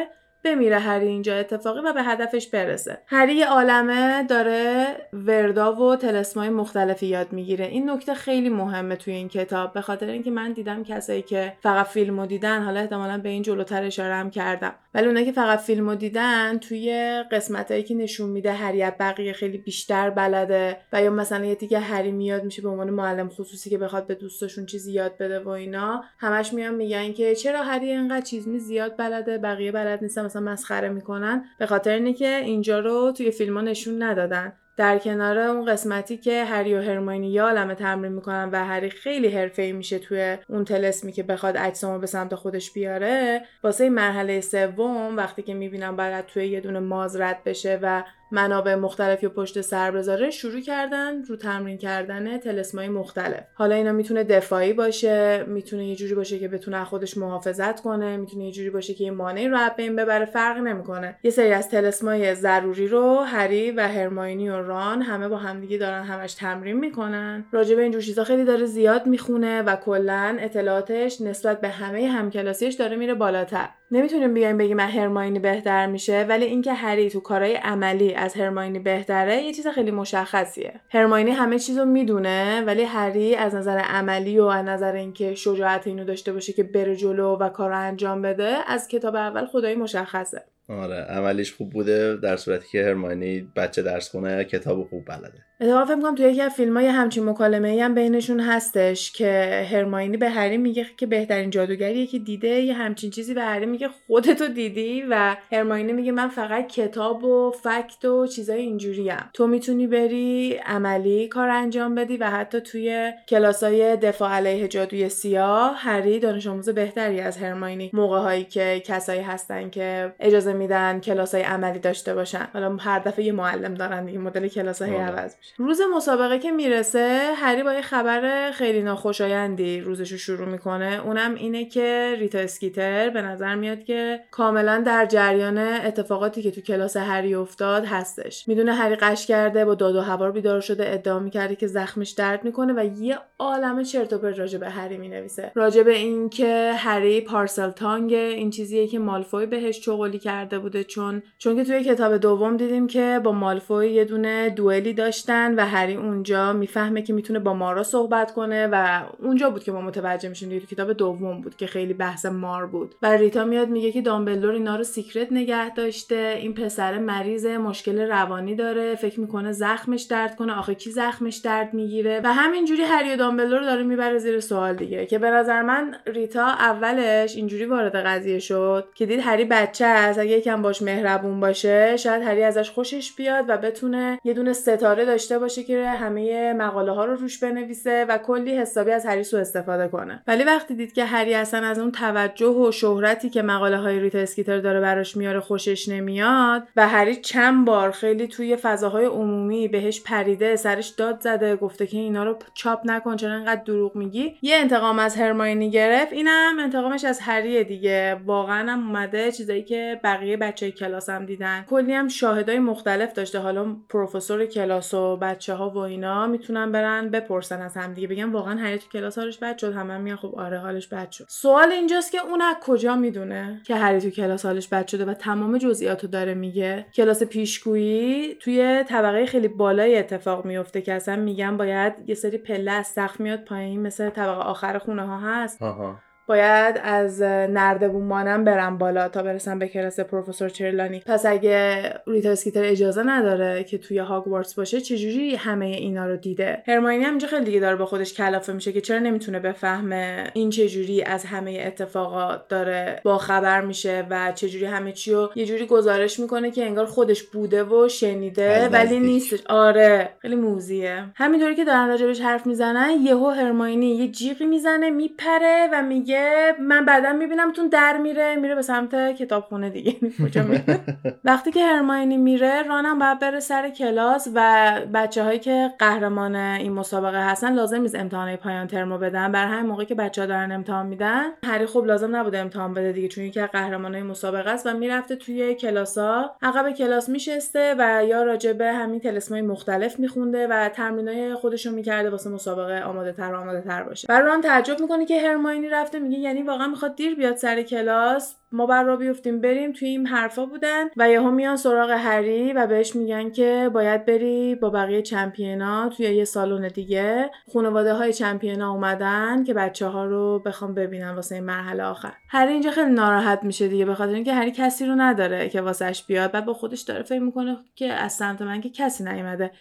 بمیره 0.44 0.80
هری 0.80 1.08
اینجا 1.08 1.36
اتفاقی 1.36 1.80
و 1.80 1.94
به 1.94 2.04
هدفش 2.04 2.48
برسه. 2.48 3.02
هری 3.08 3.42
عالمه 3.42 4.24
داره 4.24 4.88
وردا 5.14 5.76
و 5.76 5.96
تلسمای 5.96 6.50
مختلفی 6.50 7.06
یاد 7.06 7.34
می‌گیره. 7.34 7.66
این 7.66 7.90
نکته 7.90 8.14
خیلی 8.14 8.50
مهمه 8.50 8.96
توی 8.96 9.14
این 9.14 9.30
کتاب. 9.30 9.74
به 9.74 9.82
خاطر 9.82 10.06
اینکه 10.10 10.32
من 10.32 10.54
دیدم 10.54 10.84
کسایی 10.84 11.22
که 11.22 11.54
فقط 11.64 11.86
فیلمو 11.86 12.26
دیدن 12.26 12.64
حالا 12.64 12.80
احتمالا 12.80 13.18
به 13.18 13.30
این 13.30 13.42
جلوتر 13.42 13.84
اشاره 13.84 14.14
هم 14.14 14.30
کردم. 14.30 14.76
ولی 14.94 15.08
اونایی 15.08 15.26
که 15.26 15.32
فقط 15.32 15.60
فیلمو 15.60 15.96
دیدن 15.96 16.58
توی 16.58 17.24
قسمتایی 17.32 17.84
که 17.84 17.96
نشون 17.96 18.30
میده 18.30 18.54
هری 18.54 18.92
بقیه 19.00 19.34
خیلی 19.34 19.58
بیشتر 19.58 20.10
بلده 20.10 20.78
و 20.94 21.04
یا 21.04 21.12
مثلا 21.12 21.46
یه 21.46 21.56
دیگه 21.56 21.80
هری 21.80 22.12
میاد 22.12 22.44
میشه 22.44 22.62
به 22.62 22.70
عنوان 22.70 22.90
معلم 22.90 23.30
خصوصی 23.30 23.70
که 23.70 23.78
بخواد 23.78 24.08
به 24.08 24.16
دوستاشون 24.16 24.66
چیزی 24.66 24.92
یاد 24.92 25.18
بده 25.18 25.40
و 25.40 25.50
اینا 25.50 26.04
همش 26.18 26.54
میان 26.54 26.76
میگن 26.76 27.14
که 27.14 27.36
چرا 27.36 27.64
هری 27.64 27.92
اینقدر 27.92 28.26
چیز 28.26 28.48
می 28.48 28.60
زیاد 28.60 28.98
بلده 28.98 29.38
بقیه 29.38 29.72
بلد 29.72 30.00
نیستن؟ 30.02 30.31
مثلا 30.32 30.52
مسخره 30.52 30.90
می‌کنن 30.90 31.46
به 31.58 31.66
خاطر 31.66 31.94
اینه 31.94 32.14
که 32.14 32.36
اینجا 32.36 32.80
رو 32.80 33.12
توی 33.12 33.32
فیلم 33.32 33.58
نشون 33.58 34.04
ندادن. 34.04 34.54
در 34.78 34.98
کنار 34.98 35.38
اون 35.38 35.66
قسمتی 35.66 36.18
که 36.18 36.44
هری 36.44 36.76
و 36.76 36.82
هرماینی 36.82 37.32
یه 37.32 37.42
عالمه 37.42 37.76
تمرین 37.76 38.12
می‌کنن 38.12 38.50
و 38.52 38.66
هری 38.66 38.90
خیلی 38.90 39.28
حرفه‌ای 39.28 39.72
میشه 39.72 40.00
توی 40.00 40.38
اون 40.48 40.66
تلسمی 40.66 41.12
که 41.12 41.24
بخواد 41.24 41.58
اجسامو 41.58 42.00
به 42.00 42.08
سمت 42.08 42.36
خودش 42.36 42.74
بیاره 42.74 43.42
واسه 43.64 43.90
مرحله 43.90 44.42
سوم 44.42 45.18
وقتی 45.18 45.42
که 45.42 45.54
می‌بینم 45.54 45.96
باید 45.96 46.26
توی 46.26 46.48
یه 46.48 46.62
دونه 46.62 46.80
ماز 46.80 47.16
رد 47.16 47.44
بشه 47.44 47.80
و 47.82 48.04
منابع 48.32 48.76
مختلفی 48.76 49.28
پشت 49.28 49.62
سر 49.62 49.92
بذاره 49.92 50.30
شروع 50.30 50.62
کردن 50.62 51.24
رو 51.24 51.36
تمرین 51.36 51.78
کردن 51.78 52.38
تلسمای 52.38 52.90
مختلف. 52.90 53.44
حالا 53.54 53.76
اینا 53.76 53.92
می‌تونه 53.92 54.24
دفاعی 54.24 54.74
باشه 54.74 55.44
می‌تونه 55.48 55.88
یه 55.88 55.96
جوری 55.96 56.16
باشه 56.16 56.40
که 56.40 56.48
بتونه 56.48 56.84
خودش 56.84 57.18
محافظت 57.18 57.82
کنه 57.82 58.18
می‌تونه 58.18 58.46
یه 58.46 58.52
جوری 58.52 58.70
باشه 58.70 58.94
که 58.94 59.04
یه 59.04 59.12
مانعی 59.12 59.48
رو 59.48 59.58
بین 59.78 59.96
ببره 59.96 60.26
فرق 60.26 60.58
نمی‌کنه. 60.58 61.16
یه 61.24 61.32
سری 61.32 61.52
از 61.52 61.70
تلسمای 61.70 62.36
ضروری 62.36 62.88
رو 62.88 63.18
هری 63.20 63.72
و 63.72 63.88
هرماینی 63.88 64.50
و 64.50 64.56
ران 64.56 65.02
همه 65.02 65.28
با 65.28 65.38
همدیگه 65.38 65.78
دارن 65.78 66.04
همش 66.04 66.34
تمرین 66.34 66.78
می‌کنن. 66.78 67.46
راجع 67.52 67.76
به 67.76 67.82
اینجور 67.82 68.02
چیزا 68.02 68.24
خیلی 68.24 68.46
داره 68.46 68.66
زیاد 68.66 69.06
می‌خونه 69.06 69.62
و 69.62 69.76
کلا 69.76 70.38
اطلاعاتش 70.40 71.22
نسبت 71.22 71.62
به 71.62 71.70
همه 71.70 72.08
همکلاسیش 72.08 72.76
داره 72.76 72.96
میره 72.96 73.14
بالاتر. 73.14 73.70
نمی‌تونیم 73.92 74.34
بیایم 74.34 74.58
بگیم 74.58 74.80
هرماینی 74.80 75.40
بهتر 75.40 75.86
میشه 75.86 76.26
ولی 76.30 76.46
اینکه 76.46 76.74
هری 76.74 77.10
تو 77.10 77.20
کارهای 77.20 77.56
عملی 77.56 78.14
از 78.22 78.34
هرماینی 78.34 78.80
بهتره 78.80 79.42
یه 79.42 79.54
چیز 79.54 79.68
خیلی 79.68 79.92
مشخصیه. 79.92 80.80
هرماینی 80.90 81.32
همه 81.32 81.60
چیزو 81.60 81.86
می‌دونه 81.86 82.64
ولی 82.68 82.84
هری 82.84 83.36
از 83.36 83.56
نظر 83.56 83.78
عملی 83.78 84.40
و 84.40 84.46
از 84.46 84.66
نظر 84.66 84.94
اینکه 84.94 85.36
شجاعت 85.36 85.88
اینو 85.88 86.04
داشته 86.04 86.34
باشه 86.34 86.54
که 86.54 86.64
بره 86.64 86.96
جلو 86.96 87.38
و 87.38 87.50
کار 87.50 87.72
انجام 87.72 88.22
بده 88.22 88.58
از 88.68 88.88
کتاب 88.88 89.16
اول 89.16 89.46
خدایی 89.46 89.76
مشخصه. 89.76 90.44
آره 90.80 90.96
عملیش 90.96 91.54
خوب 91.54 91.70
بوده 91.70 92.16
در 92.16 92.38
صورتی 92.38 92.68
که 92.72 92.84
هرماینی 92.84 93.52
بچه 93.56 93.82
درس 93.82 94.10
خونه 94.10 94.44
کتاب 94.44 94.84
خوب 94.84 95.06
بلده. 95.06 95.46
اتفاقا 95.62 95.86
فکر 95.86 96.02
کنم 96.02 96.16
توی 96.16 96.26
یکی 96.26 96.42
از 96.42 96.54
فیلم 96.54 96.78
های 96.78 96.88
همچین 96.88 97.30
مکالمه 97.30 97.70
ای 97.70 97.80
هم 97.80 97.96
بینشون 97.96 98.40
هستش 98.40 99.12
که 99.12 99.66
هرماینی 99.72 100.18
به 100.18 100.30
هری 100.30 100.58
میگه 100.58 100.86
که 100.98 101.06
بهترین 101.06 101.50
جادوگریه 101.50 102.08
که 102.08 102.20
دیده 102.20 102.48
یه 102.48 102.74
همچین 102.74 103.10
چیزی 103.10 103.34
به 103.34 103.42
هری 103.42 103.66
میگه 103.66 103.88
خودتو 103.88 104.48
دیدی؟ 104.48 105.04
و 105.10 105.36
هرماینی 105.52 105.94
میگه 105.94 106.12
من 106.12 106.28
فقط 106.28 106.68
کتاب 106.68 107.24
و 107.24 107.52
فکت 107.52 108.06
و 108.06 108.28
چیزای 108.28 108.62
اینجوریم. 108.62 109.18
تو 109.34 109.48
می‌تونی 109.48 109.88
بری 109.88 110.60
عملی 110.66 111.28
کار 111.28 111.50
انجام 111.50 111.96
بدی 111.96 112.18
و 112.18 112.26
حتی 112.26 112.62
توی 112.62 113.12
کلاسای 113.30 113.98
دفاع 113.98 114.32
علیه 114.32 114.68
جادوی 114.68 115.10
سیاه 115.10 115.76
هری 115.78 116.20
دانش 116.20 116.48
آموز 116.48 116.70
بهتری 116.70 117.20
از 117.20 117.38
هرماینی 117.38 117.90
موقع 117.94 118.20
هایی 118.20 118.44
که 118.44 118.82
کسایی 118.86 119.22
هستن 119.22 119.70
که 119.70 120.14
اجازه 120.20 120.54
میدن 120.62 121.00
کلاسای 121.00 121.42
عملی 121.42 121.80
داشته 121.80 122.14
باشن. 122.16 122.48
حالا 122.54 122.76
هر 122.76 123.00
دفعه 123.00 123.26
یه 123.26 123.32
معلم 123.32 123.74
دارن 123.74 124.06
دیگه 124.06 124.20
مدل 124.20 124.48
کلاسای 124.48 124.96
عوض 124.96 125.36
میشه. 125.38 125.54
روز 125.58 125.82
مسابقه 125.96 126.40
که 126.40 126.52
می‌رسه 126.52 127.34
هری 127.36 127.64
با 127.64 127.74
یه 127.74 127.82
خبر 127.82 128.52
خیلی 128.52 128.82
ناخوشایندی 128.82 129.82
روزشو 129.82 130.18
شروع 130.18 130.48
می‌کنه. 130.48 131.02
اونم 131.06 131.36
اینه 131.36 131.66
که 131.66 132.16
ریتا 132.20 132.40
اسکیتر 132.40 133.10
به 133.10 133.22
نظر 133.22 133.56
میاد 133.56 133.84
که 133.84 134.20
کاملا 134.32 134.84
در 134.86 135.06
جریان 135.06 135.58
اتفاقاتی 135.58 136.42
که 136.42 136.52
تو 136.52 136.62
کلاس 136.62 136.98
هری 136.98 137.36
افتاد 137.36 137.86
هستش. 137.86 138.48
می‌دونه 138.48 138.74
هری 138.74 138.96
قش 138.96 139.28
کرده 139.28 139.66
با 139.66 139.76
داد 139.76 139.96
و 139.96 140.02
هوار 140.02 140.32
بیدار 140.32 140.62
شده 140.62 140.94
ادعا 140.94 141.20
می‌کرده 141.20 141.56
که 141.56 141.68
زخمش 141.68 142.12
درد 142.12 142.44
می‌کنه 142.44 142.74
و 142.74 142.86
یه 143.02 143.18
عالمه 143.40 143.84
چرت 143.84 144.14
و 144.14 144.18
پرت 144.18 144.40
راجع 144.40 144.58
به 144.58 144.70
هری 144.70 144.98
می‌نویسه. 144.98 145.52
راجع 145.56 145.84
به 145.84 145.96
اینکه 145.96 146.74
هری 146.78 147.22
پارسل 147.22 147.72
تانگ 147.72 148.14
این 148.14 148.50
چیزیه 148.50 148.88
که 148.88 149.00
مالفوی 149.00 149.46
بهش 149.46 149.80
چغلی 149.80 150.20
کرده. 150.20 150.51
بوده 150.60 150.84
چون 150.84 151.24
چون 151.38 151.56
که 151.56 151.64
توی 151.64 151.84
کتاب 151.84 152.18
دوم 152.18 152.58
دیدیم 152.58 152.88
که 152.88 153.22
با 153.24 153.32
مالفوی 153.32 153.92
یه 153.92 154.06
دونه 154.06 154.50
دوئلی 154.50 154.94
داشتن 154.94 155.56
و 155.56 155.66
هری 155.66 155.96
اونجا 155.96 156.54
می‌فهمه 156.54 157.02
که 157.02 157.14
می‌تونه 157.14 157.40
با 157.40 157.54
مارا 157.54 157.84
صحبت 157.84 158.34
کنه 158.34 158.68
و 158.72 159.02
اونجا 159.20 159.50
بود 159.50 159.64
که 159.64 159.72
ما 159.72 159.82
متوجه 159.82 160.30
میشیم 160.30 160.50
دیگه 160.50 160.66
کتاب 160.66 160.94
دوم 160.94 161.42
بود 161.42 161.56
که 161.56 161.68
خیلی 161.68 161.94
بحث 161.94 162.26
مار 162.26 162.66
بود. 162.66 162.96
و 163.02 163.08
ریتا 163.08 163.46
میاد 163.46 163.70
میگه 163.70 163.92
که 163.92 164.02
دامبلدور 164.02 164.54
اینا 164.54 164.76
رو 164.76 164.84
secret 164.84 165.32
نگه 165.32 165.74
داشته 165.74 166.38
این 166.40 166.54
پسر 166.54 166.98
مریض 166.98 167.46
مشکل 167.46 168.02
روانی 168.02 168.56
داره 168.56 168.96
فکر 168.96 169.20
می‌کنه 169.20 169.52
زخمش 169.52 170.02
درد 170.02 170.36
کنه 170.36 170.54
آخه 170.54 170.76
کی 170.76 170.92
زخمش 170.92 171.38
درد 171.38 171.74
می‌گیره؟ 171.74 172.22
و 172.24 172.34
همینجوری 172.34 172.82
هری 172.82 173.14
و 173.14 173.16
دامبلدور 173.16 173.62
داره 173.62 173.84
می‌بره 173.84 174.18
زیر 174.18 174.40
سوال 174.40 174.76
دیگه 174.76 175.06
که 175.06 175.20
به 175.20 175.30
نظر 175.30 175.62
من 175.62 175.96
ریتا 176.08 176.46
اولش 176.46 177.36
اینجوری 177.36 177.66
وارد 177.66 177.96
قضیه 177.96 178.40
شد 178.40 178.88
که 178.96 179.06
دید 179.06 179.20
هری 179.20 179.46
بچه 179.46 179.86
است. 179.86 180.20
یکم 180.32 180.62
باش 180.62 180.82
مهربون 180.82 181.40
باشه 181.40 181.98
شاید 181.98 182.24
هری 182.24 182.44
ازش 182.44 182.72
خوشش 182.72 183.14
بیاد 183.14 183.46
و 183.48 183.58
بتونه 183.58 184.20
یه 184.24 184.34
دونه 184.34 184.54
ستاره 184.54 185.06
داشته 185.06 185.40
باشه 185.40 185.64
که 185.64 185.88
همه 185.88 186.54
مقاله 186.54 186.92
ها 186.92 187.06
رو 187.06 187.16
روش 187.16 187.40
بنویسه 187.40 188.06
و 188.06 188.18
کلی 188.18 188.58
حسابی 188.58 188.92
از 188.92 189.06
هری 189.06 189.24
سو 189.24 189.38
استفاده 189.38 189.88
کنه. 189.88 190.24
ولی 190.28 190.44
وقتی 190.44 190.76
دید 190.76 190.94
که 190.94 191.06
هری 191.06 191.34
اصلا 191.34 191.68
از 191.68 191.80
اون 191.80 191.92
توجه 191.92 192.48
و 192.48 192.72
شهرتی 192.72 193.30
که 193.30 193.42
مقاله 193.42 193.78
های 193.78 194.00
ریتا 194.00 194.20
اسکیتر 194.20 194.60
داره 194.60 194.80
براش 194.80 195.18
میاره 195.18 195.40
خوشش 195.40 195.90
نمیاد 195.90 196.68
و 196.76 196.88
هری 196.88 197.16
چند 197.16 197.66
بار 197.66 197.92
خیلی 197.92 198.28
توی 198.28 198.56
فضاهای 198.56 199.06
عمومی 199.06 199.68
بهش 199.68 200.02
پریده 200.02 200.56
سرش 200.56 200.88
داد 200.88 201.20
زده 201.20 201.56
گفته 201.56 201.88
که 201.88 201.98
اینا 201.98 202.24
رو 202.24 202.38
چاپ 202.54 202.80
نکن 202.86 203.16
چرا 203.16 203.34
انقدر 203.34 203.64
دروغ 203.64 203.96
میگی؟ 203.96 204.36
یه 204.42 204.56
انتقام 204.56 205.00
از 205.00 205.16
هرماینی 205.16 205.70
گرفت 205.70 206.14
اینم 206.14 206.60
انتقامش 206.60 207.04
از 207.04 207.20
هریه 207.20 207.64
دیگه. 207.64 208.22
واقعا 208.26 208.72
هم 208.72 208.88
اومده 208.88 209.32
چیزایی 209.32 209.64
که 209.64 210.00
بقیه 210.04 210.21
بچه 210.38 210.72
کلاس 210.72 211.10
هم 211.10 211.26
دیدن. 211.26 211.66
کلی 211.70 211.94
هم 211.94 212.08
شاهدای 212.08 212.60
مختلف 212.60 213.14
داشته. 213.14 213.40
حالا 213.40 213.76
پروفسور 213.90 214.46
کلاس 214.46 214.94
و 214.94 215.18
بچه 215.18 215.54
ها 215.54 215.70
و 215.70 215.78
اینا 215.78 216.28
می‌تونن 216.28 216.72
برن 216.72 217.10
بپرسن 217.10 217.62
از 217.62 217.78
هم 217.78 217.94
دیگه. 217.94 218.08
بگن 218.08 218.32
واقعا 218.32 218.78
تو 218.78 218.90
کلاس 218.90 219.18
حالش 219.18 219.38
بد 219.38 219.58
شد. 219.58 219.74
همه 219.74 219.98
میگن 219.98 220.16
خب 220.16 220.36
آره 220.36 220.60
حالش 220.60 220.88
بد 220.88 221.12
شد. 221.12 221.26
سوال 221.30 221.72
اینجاست 221.72 222.12
که 222.12 222.18
اون 222.22 222.42
از 222.42 222.56
کجا 222.62 222.96
می‌دونه 222.96 223.62
که 223.66 223.76
هری 223.76 224.02
تو 224.02 224.10
کلاس 224.10 224.46
حالش 224.46 224.68
بد 224.68 224.88
شده 224.88 225.06
و 225.06 225.14
تمام 225.14 225.58
جزئیاتو 225.58 226.08
داره 226.08 226.34
میگه؟ 226.34 226.86
کلاس 226.96 227.24
پیشگویی 227.24 228.36
توی 228.36 228.84
طبقه 228.88 229.26
خیلی 229.26 229.48
بالای 229.48 229.98
اتفاق 229.98 230.46
میفته 230.46 230.82
که 230.82 230.94
اصلا 230.94 231.16
میگن 231.16 231.58
باید 231.58 231.94
یه 232.06 232.16
سری 232.16 232.38
پله 232.38 232.72
از 232.72 232.88
سقف 232.88 233.20
میاد 233.20 233.44
پایین 233.46 233.82
مثل 233.82 234.10
طبقه 234.10 234.42
آخر 234.42 234.78
خونه 234.78 235.08
ها 235.08 235.20
هست. 235.20 235.62
آها. 235.62 236.00
باید 236.32 236.82
از 236.84 237.22
نردبون 237.22 238.04
مانم 238.04 238.44
برم 238.44 238.78
بالا 238.78 239.10
تا 239.10 239.24
برسم 239.24 239.60
به 239.60 239.68
کلاس 239.68 240.00
پروفسور 240.00 240.50
چرلانی. 240.50 241.04
پس 241.06 241.26
اگه 241.26 241.84
ریتا 242.08 242.30
اسکیتر 242.30 242.64
اجازه 242.64 243.04
نداره 243.04 243.64
که 243.64 243.78
توی 243.78 243.98
هاگوارتس 243.98 244.54
باشه 244.54 244.82
چجوری 244.82 245.36
همه 245.36 245.66
اینا 245.66 246.06
رو 246.08 246.18
دیده؟ 246.18 246.64
هرماینی 246.68 247.04
هم 247.04 247.20
خیلی 247.20 247.46
دیگه 247.46 247.60
داره 247.60 247.76
با 247.76 247.86
خودش 247.86 248.14
کلافه 248.14 248.54
میشه 248.54 248.72
که 248.72 248.82
چرا 248.82 249.00
نمی‌تونه 249.00 249.40
بفهمه 249.40 250.32
این 250.34 250.50
چجوری 250.50 251.04
از 251.04 251.26
همه 251.26 251.64
اتفاقات 251.68 252.48
داره 252.48 253.02
با 253.04 253.18
خبر 253.18 253.62
میشه 253.62 254.06
و 254.10 254.32
چجوری 254.36 254.66
همه 254.66 254.92
چی 254.92 255.14
رو 255.14 255.32
یه 255.36 255.46
جوری 255.46 255.66
گزارش 255.66 256.20
می‌کنه 256.20 256.52
که 256.52 256.66
انگار 256.66 256.86
خودش 256.86 257.24
بوده 257.24 257.64
و 257.64 257.90
شنیده 257.90 258.70
ولی. 258.70 259.00
نیستش. 259.00 259.40
آره 259.50 260.10
خیلی 260.20 260.36
موزیه. 260.36 261.04
همینطوری 261.16 261.56
که 261.56 261.66
دارن 261.66 261.88
راجبش 261.88 262.22
حرف 262.22 262.48
می‌زنن 262.48 262.92
یهو 263.04 263.30
هرماینی 263.30 263.96
یه 263.96 264.08
جیغی 264.08 264.46
می‌زنه 264.46 264.90
میپره 264.90 265.70
و 265.74 265.82
میگه 265.82 266.21
من 266.60 266.86
بعدا 266.86 267.14
میبینمتون 267.14 267.68
در 267.68 267.98
میره 267.98 268.36
میره 268.36 268.56
به 268.56 268.62
سمت 268.62 269.16
کتابخونه 269.16 269.70
دیگه. 269.70 269.96
کجا 270.26 270.42
وقتی 271.24 271.52
که 271.52 271.66
هرماینی 271.66 272.18
میره 272.18 272.64
رانم 272.64 273.00
باید 273.00 273.20
بره 273.20 273.40
سر 273.40 273.70
کلاس 273.70 274.28
و 274.36 274.72
بچه 274.94 275.24
هایی 275.24 275.40
که 275.40 275.74
قهرمان 275.80 276.36
این 276.36 276.72
مسابقه 276.72 277.26
هستن 277.26 277.54
لازم 277.54 277.82
نیست 277.82 277.96
امتحانای 277.96 278.38
پایان 278.38 278.68
ترمو 278.68 278.98
بدن. 278.98 279.32
بر 279.32 279.46
همین 279.46 279.66
موقع 279.66 279.84
که 279.84 279.96
بچه 279.96 280.22
ها 280.22 280.28
دارن 280.28 280.52
امتحان 280.52 280.86
میدن 280.86 281.30
هری 281.44 281.66
خب 281.66 281.86
لازم 281.86 282.16
نبوده 282.16 282.40
امتحان 282.40 282.74
بده 282.74 282.92
دیگه 282.92 283.08
چون 283.08 283.24
یکی 283.24 283.40
از 283.40 283.50
قهرمانای 283.50 284.04
مسابقه 284.04 284.50
است 284.50 284.68
و 284.68 284.74
می‌رفته 284.74 285.16
توی 285.16 285.56
کلاسا 285.56 286.36
عقب 286.42 286.72
کلاس 286.72 287.10
میشسته 287.10 287.76
و 287.78 288.06
یا 288.06 288.24
راجع 288.24 288.54
به 288.54 288.74
همین 288.74 289.00
تلسمای 289.00 289.42
مختلف 289.42 290.00
میخونده 290.00 290.48
و 290.48 290.70
تمرینای 290.70 291.34
خودشو 291.34 291.72
می‌کرده 291.72 292.10
واسه 292.10 292.30
مسابقه 292.30 292.82
آماده 292.82 293.12
تر 293.12 293.34
و 293.34 293.40
آماده 293.40 293.62
تر 293.62 293.84
باشه. 293.84 294.08
و 294.10 294.22
ران 294.22 294.42
تعجب 294.42 294.80
می‌کنه 294.80 295.06
که 295.06 295.22
هرماینی 295.22 295.70
رفته 295.70 296.00
میگه 296.12 296.24
یعنی 296.24 296.42
واقعا 296.42 296.68
می‌خواد 296.68 296.96
دیر 296.96 297.16
بیاد 297.16 297.36
سر 297.36 297.62
کلاس. 297.62 298.36
ما 298.52 298.66
بر 298.66 298.84
را 298.84 298.96
بیفتیم 298.96 299.42
بریم 299.42 299.72
توی 299.72 299.88
این 299.88 300.08
حرفا 300.08 300.46
بودن 300.46 300.88
و 300.98 301.10
یهو 301.10 301.32
میان 301.32 301.56
سراغ 301.56 301.90
هری 301.90 302.54
و 302.54 302.68
بهش 302.68 302.96
میگن 302.96 303.30
که 303.30 303.70
باید 303.74 304.06
بری 304.06 304.56
با 304.56 304.70
بقیه 304.70 305.02
چمپیونا 305.02 305.90
توی 305.90 306.06
یه 306.06 306.26
سالن 306.26 306.68
دیگه. 306.68 307.32
خانواده 307.54 307.94
های 307.94 308.14
چمپیونا 308.14 308.72
اومدن 308.72 309.44
که 309.44 309.54
بچه 309.54 309.88
ها 309.88 310.06
رو 310.06 310.40
بخوام 310.46 310.74
ببینن 310.74 311.16
واسه 311.16 311.36
این 311.36 311.44
مرحله 311.44 311.84
آخر. 311.84 312.14
هری 312.30 312.54
اینجا 312.54 312.72
خیلی 312.72 312.92
ناراحت 312.92 313.44
میشه 313.44 313.68
دیگه 313.68 313.86
به 313.86 313.96
خاطر 313.96 314.14
اینکه 314.14 314.34
هری 314.34 314.52
کسی 314.52 314.86
رو 314.86 314.96
نداره 314.96 315.50
که 315.50 315.62
واسش 315.62 316.04
بیاد. 316.04 316.32
بعد 316.32 316.46
با 316.46 316.54
خودش 316.54 316.82
داره 316.82 317.04
فکر 317.04 317.22
می‌کنه 317.22 317.58
که 317.76 317.94
از 317.94 318.14
سمت 318.14 318.42
من 318.42 318.62
که 318.62 318.70
کسی 318.70 319.04
نیومده. 319.04 319.52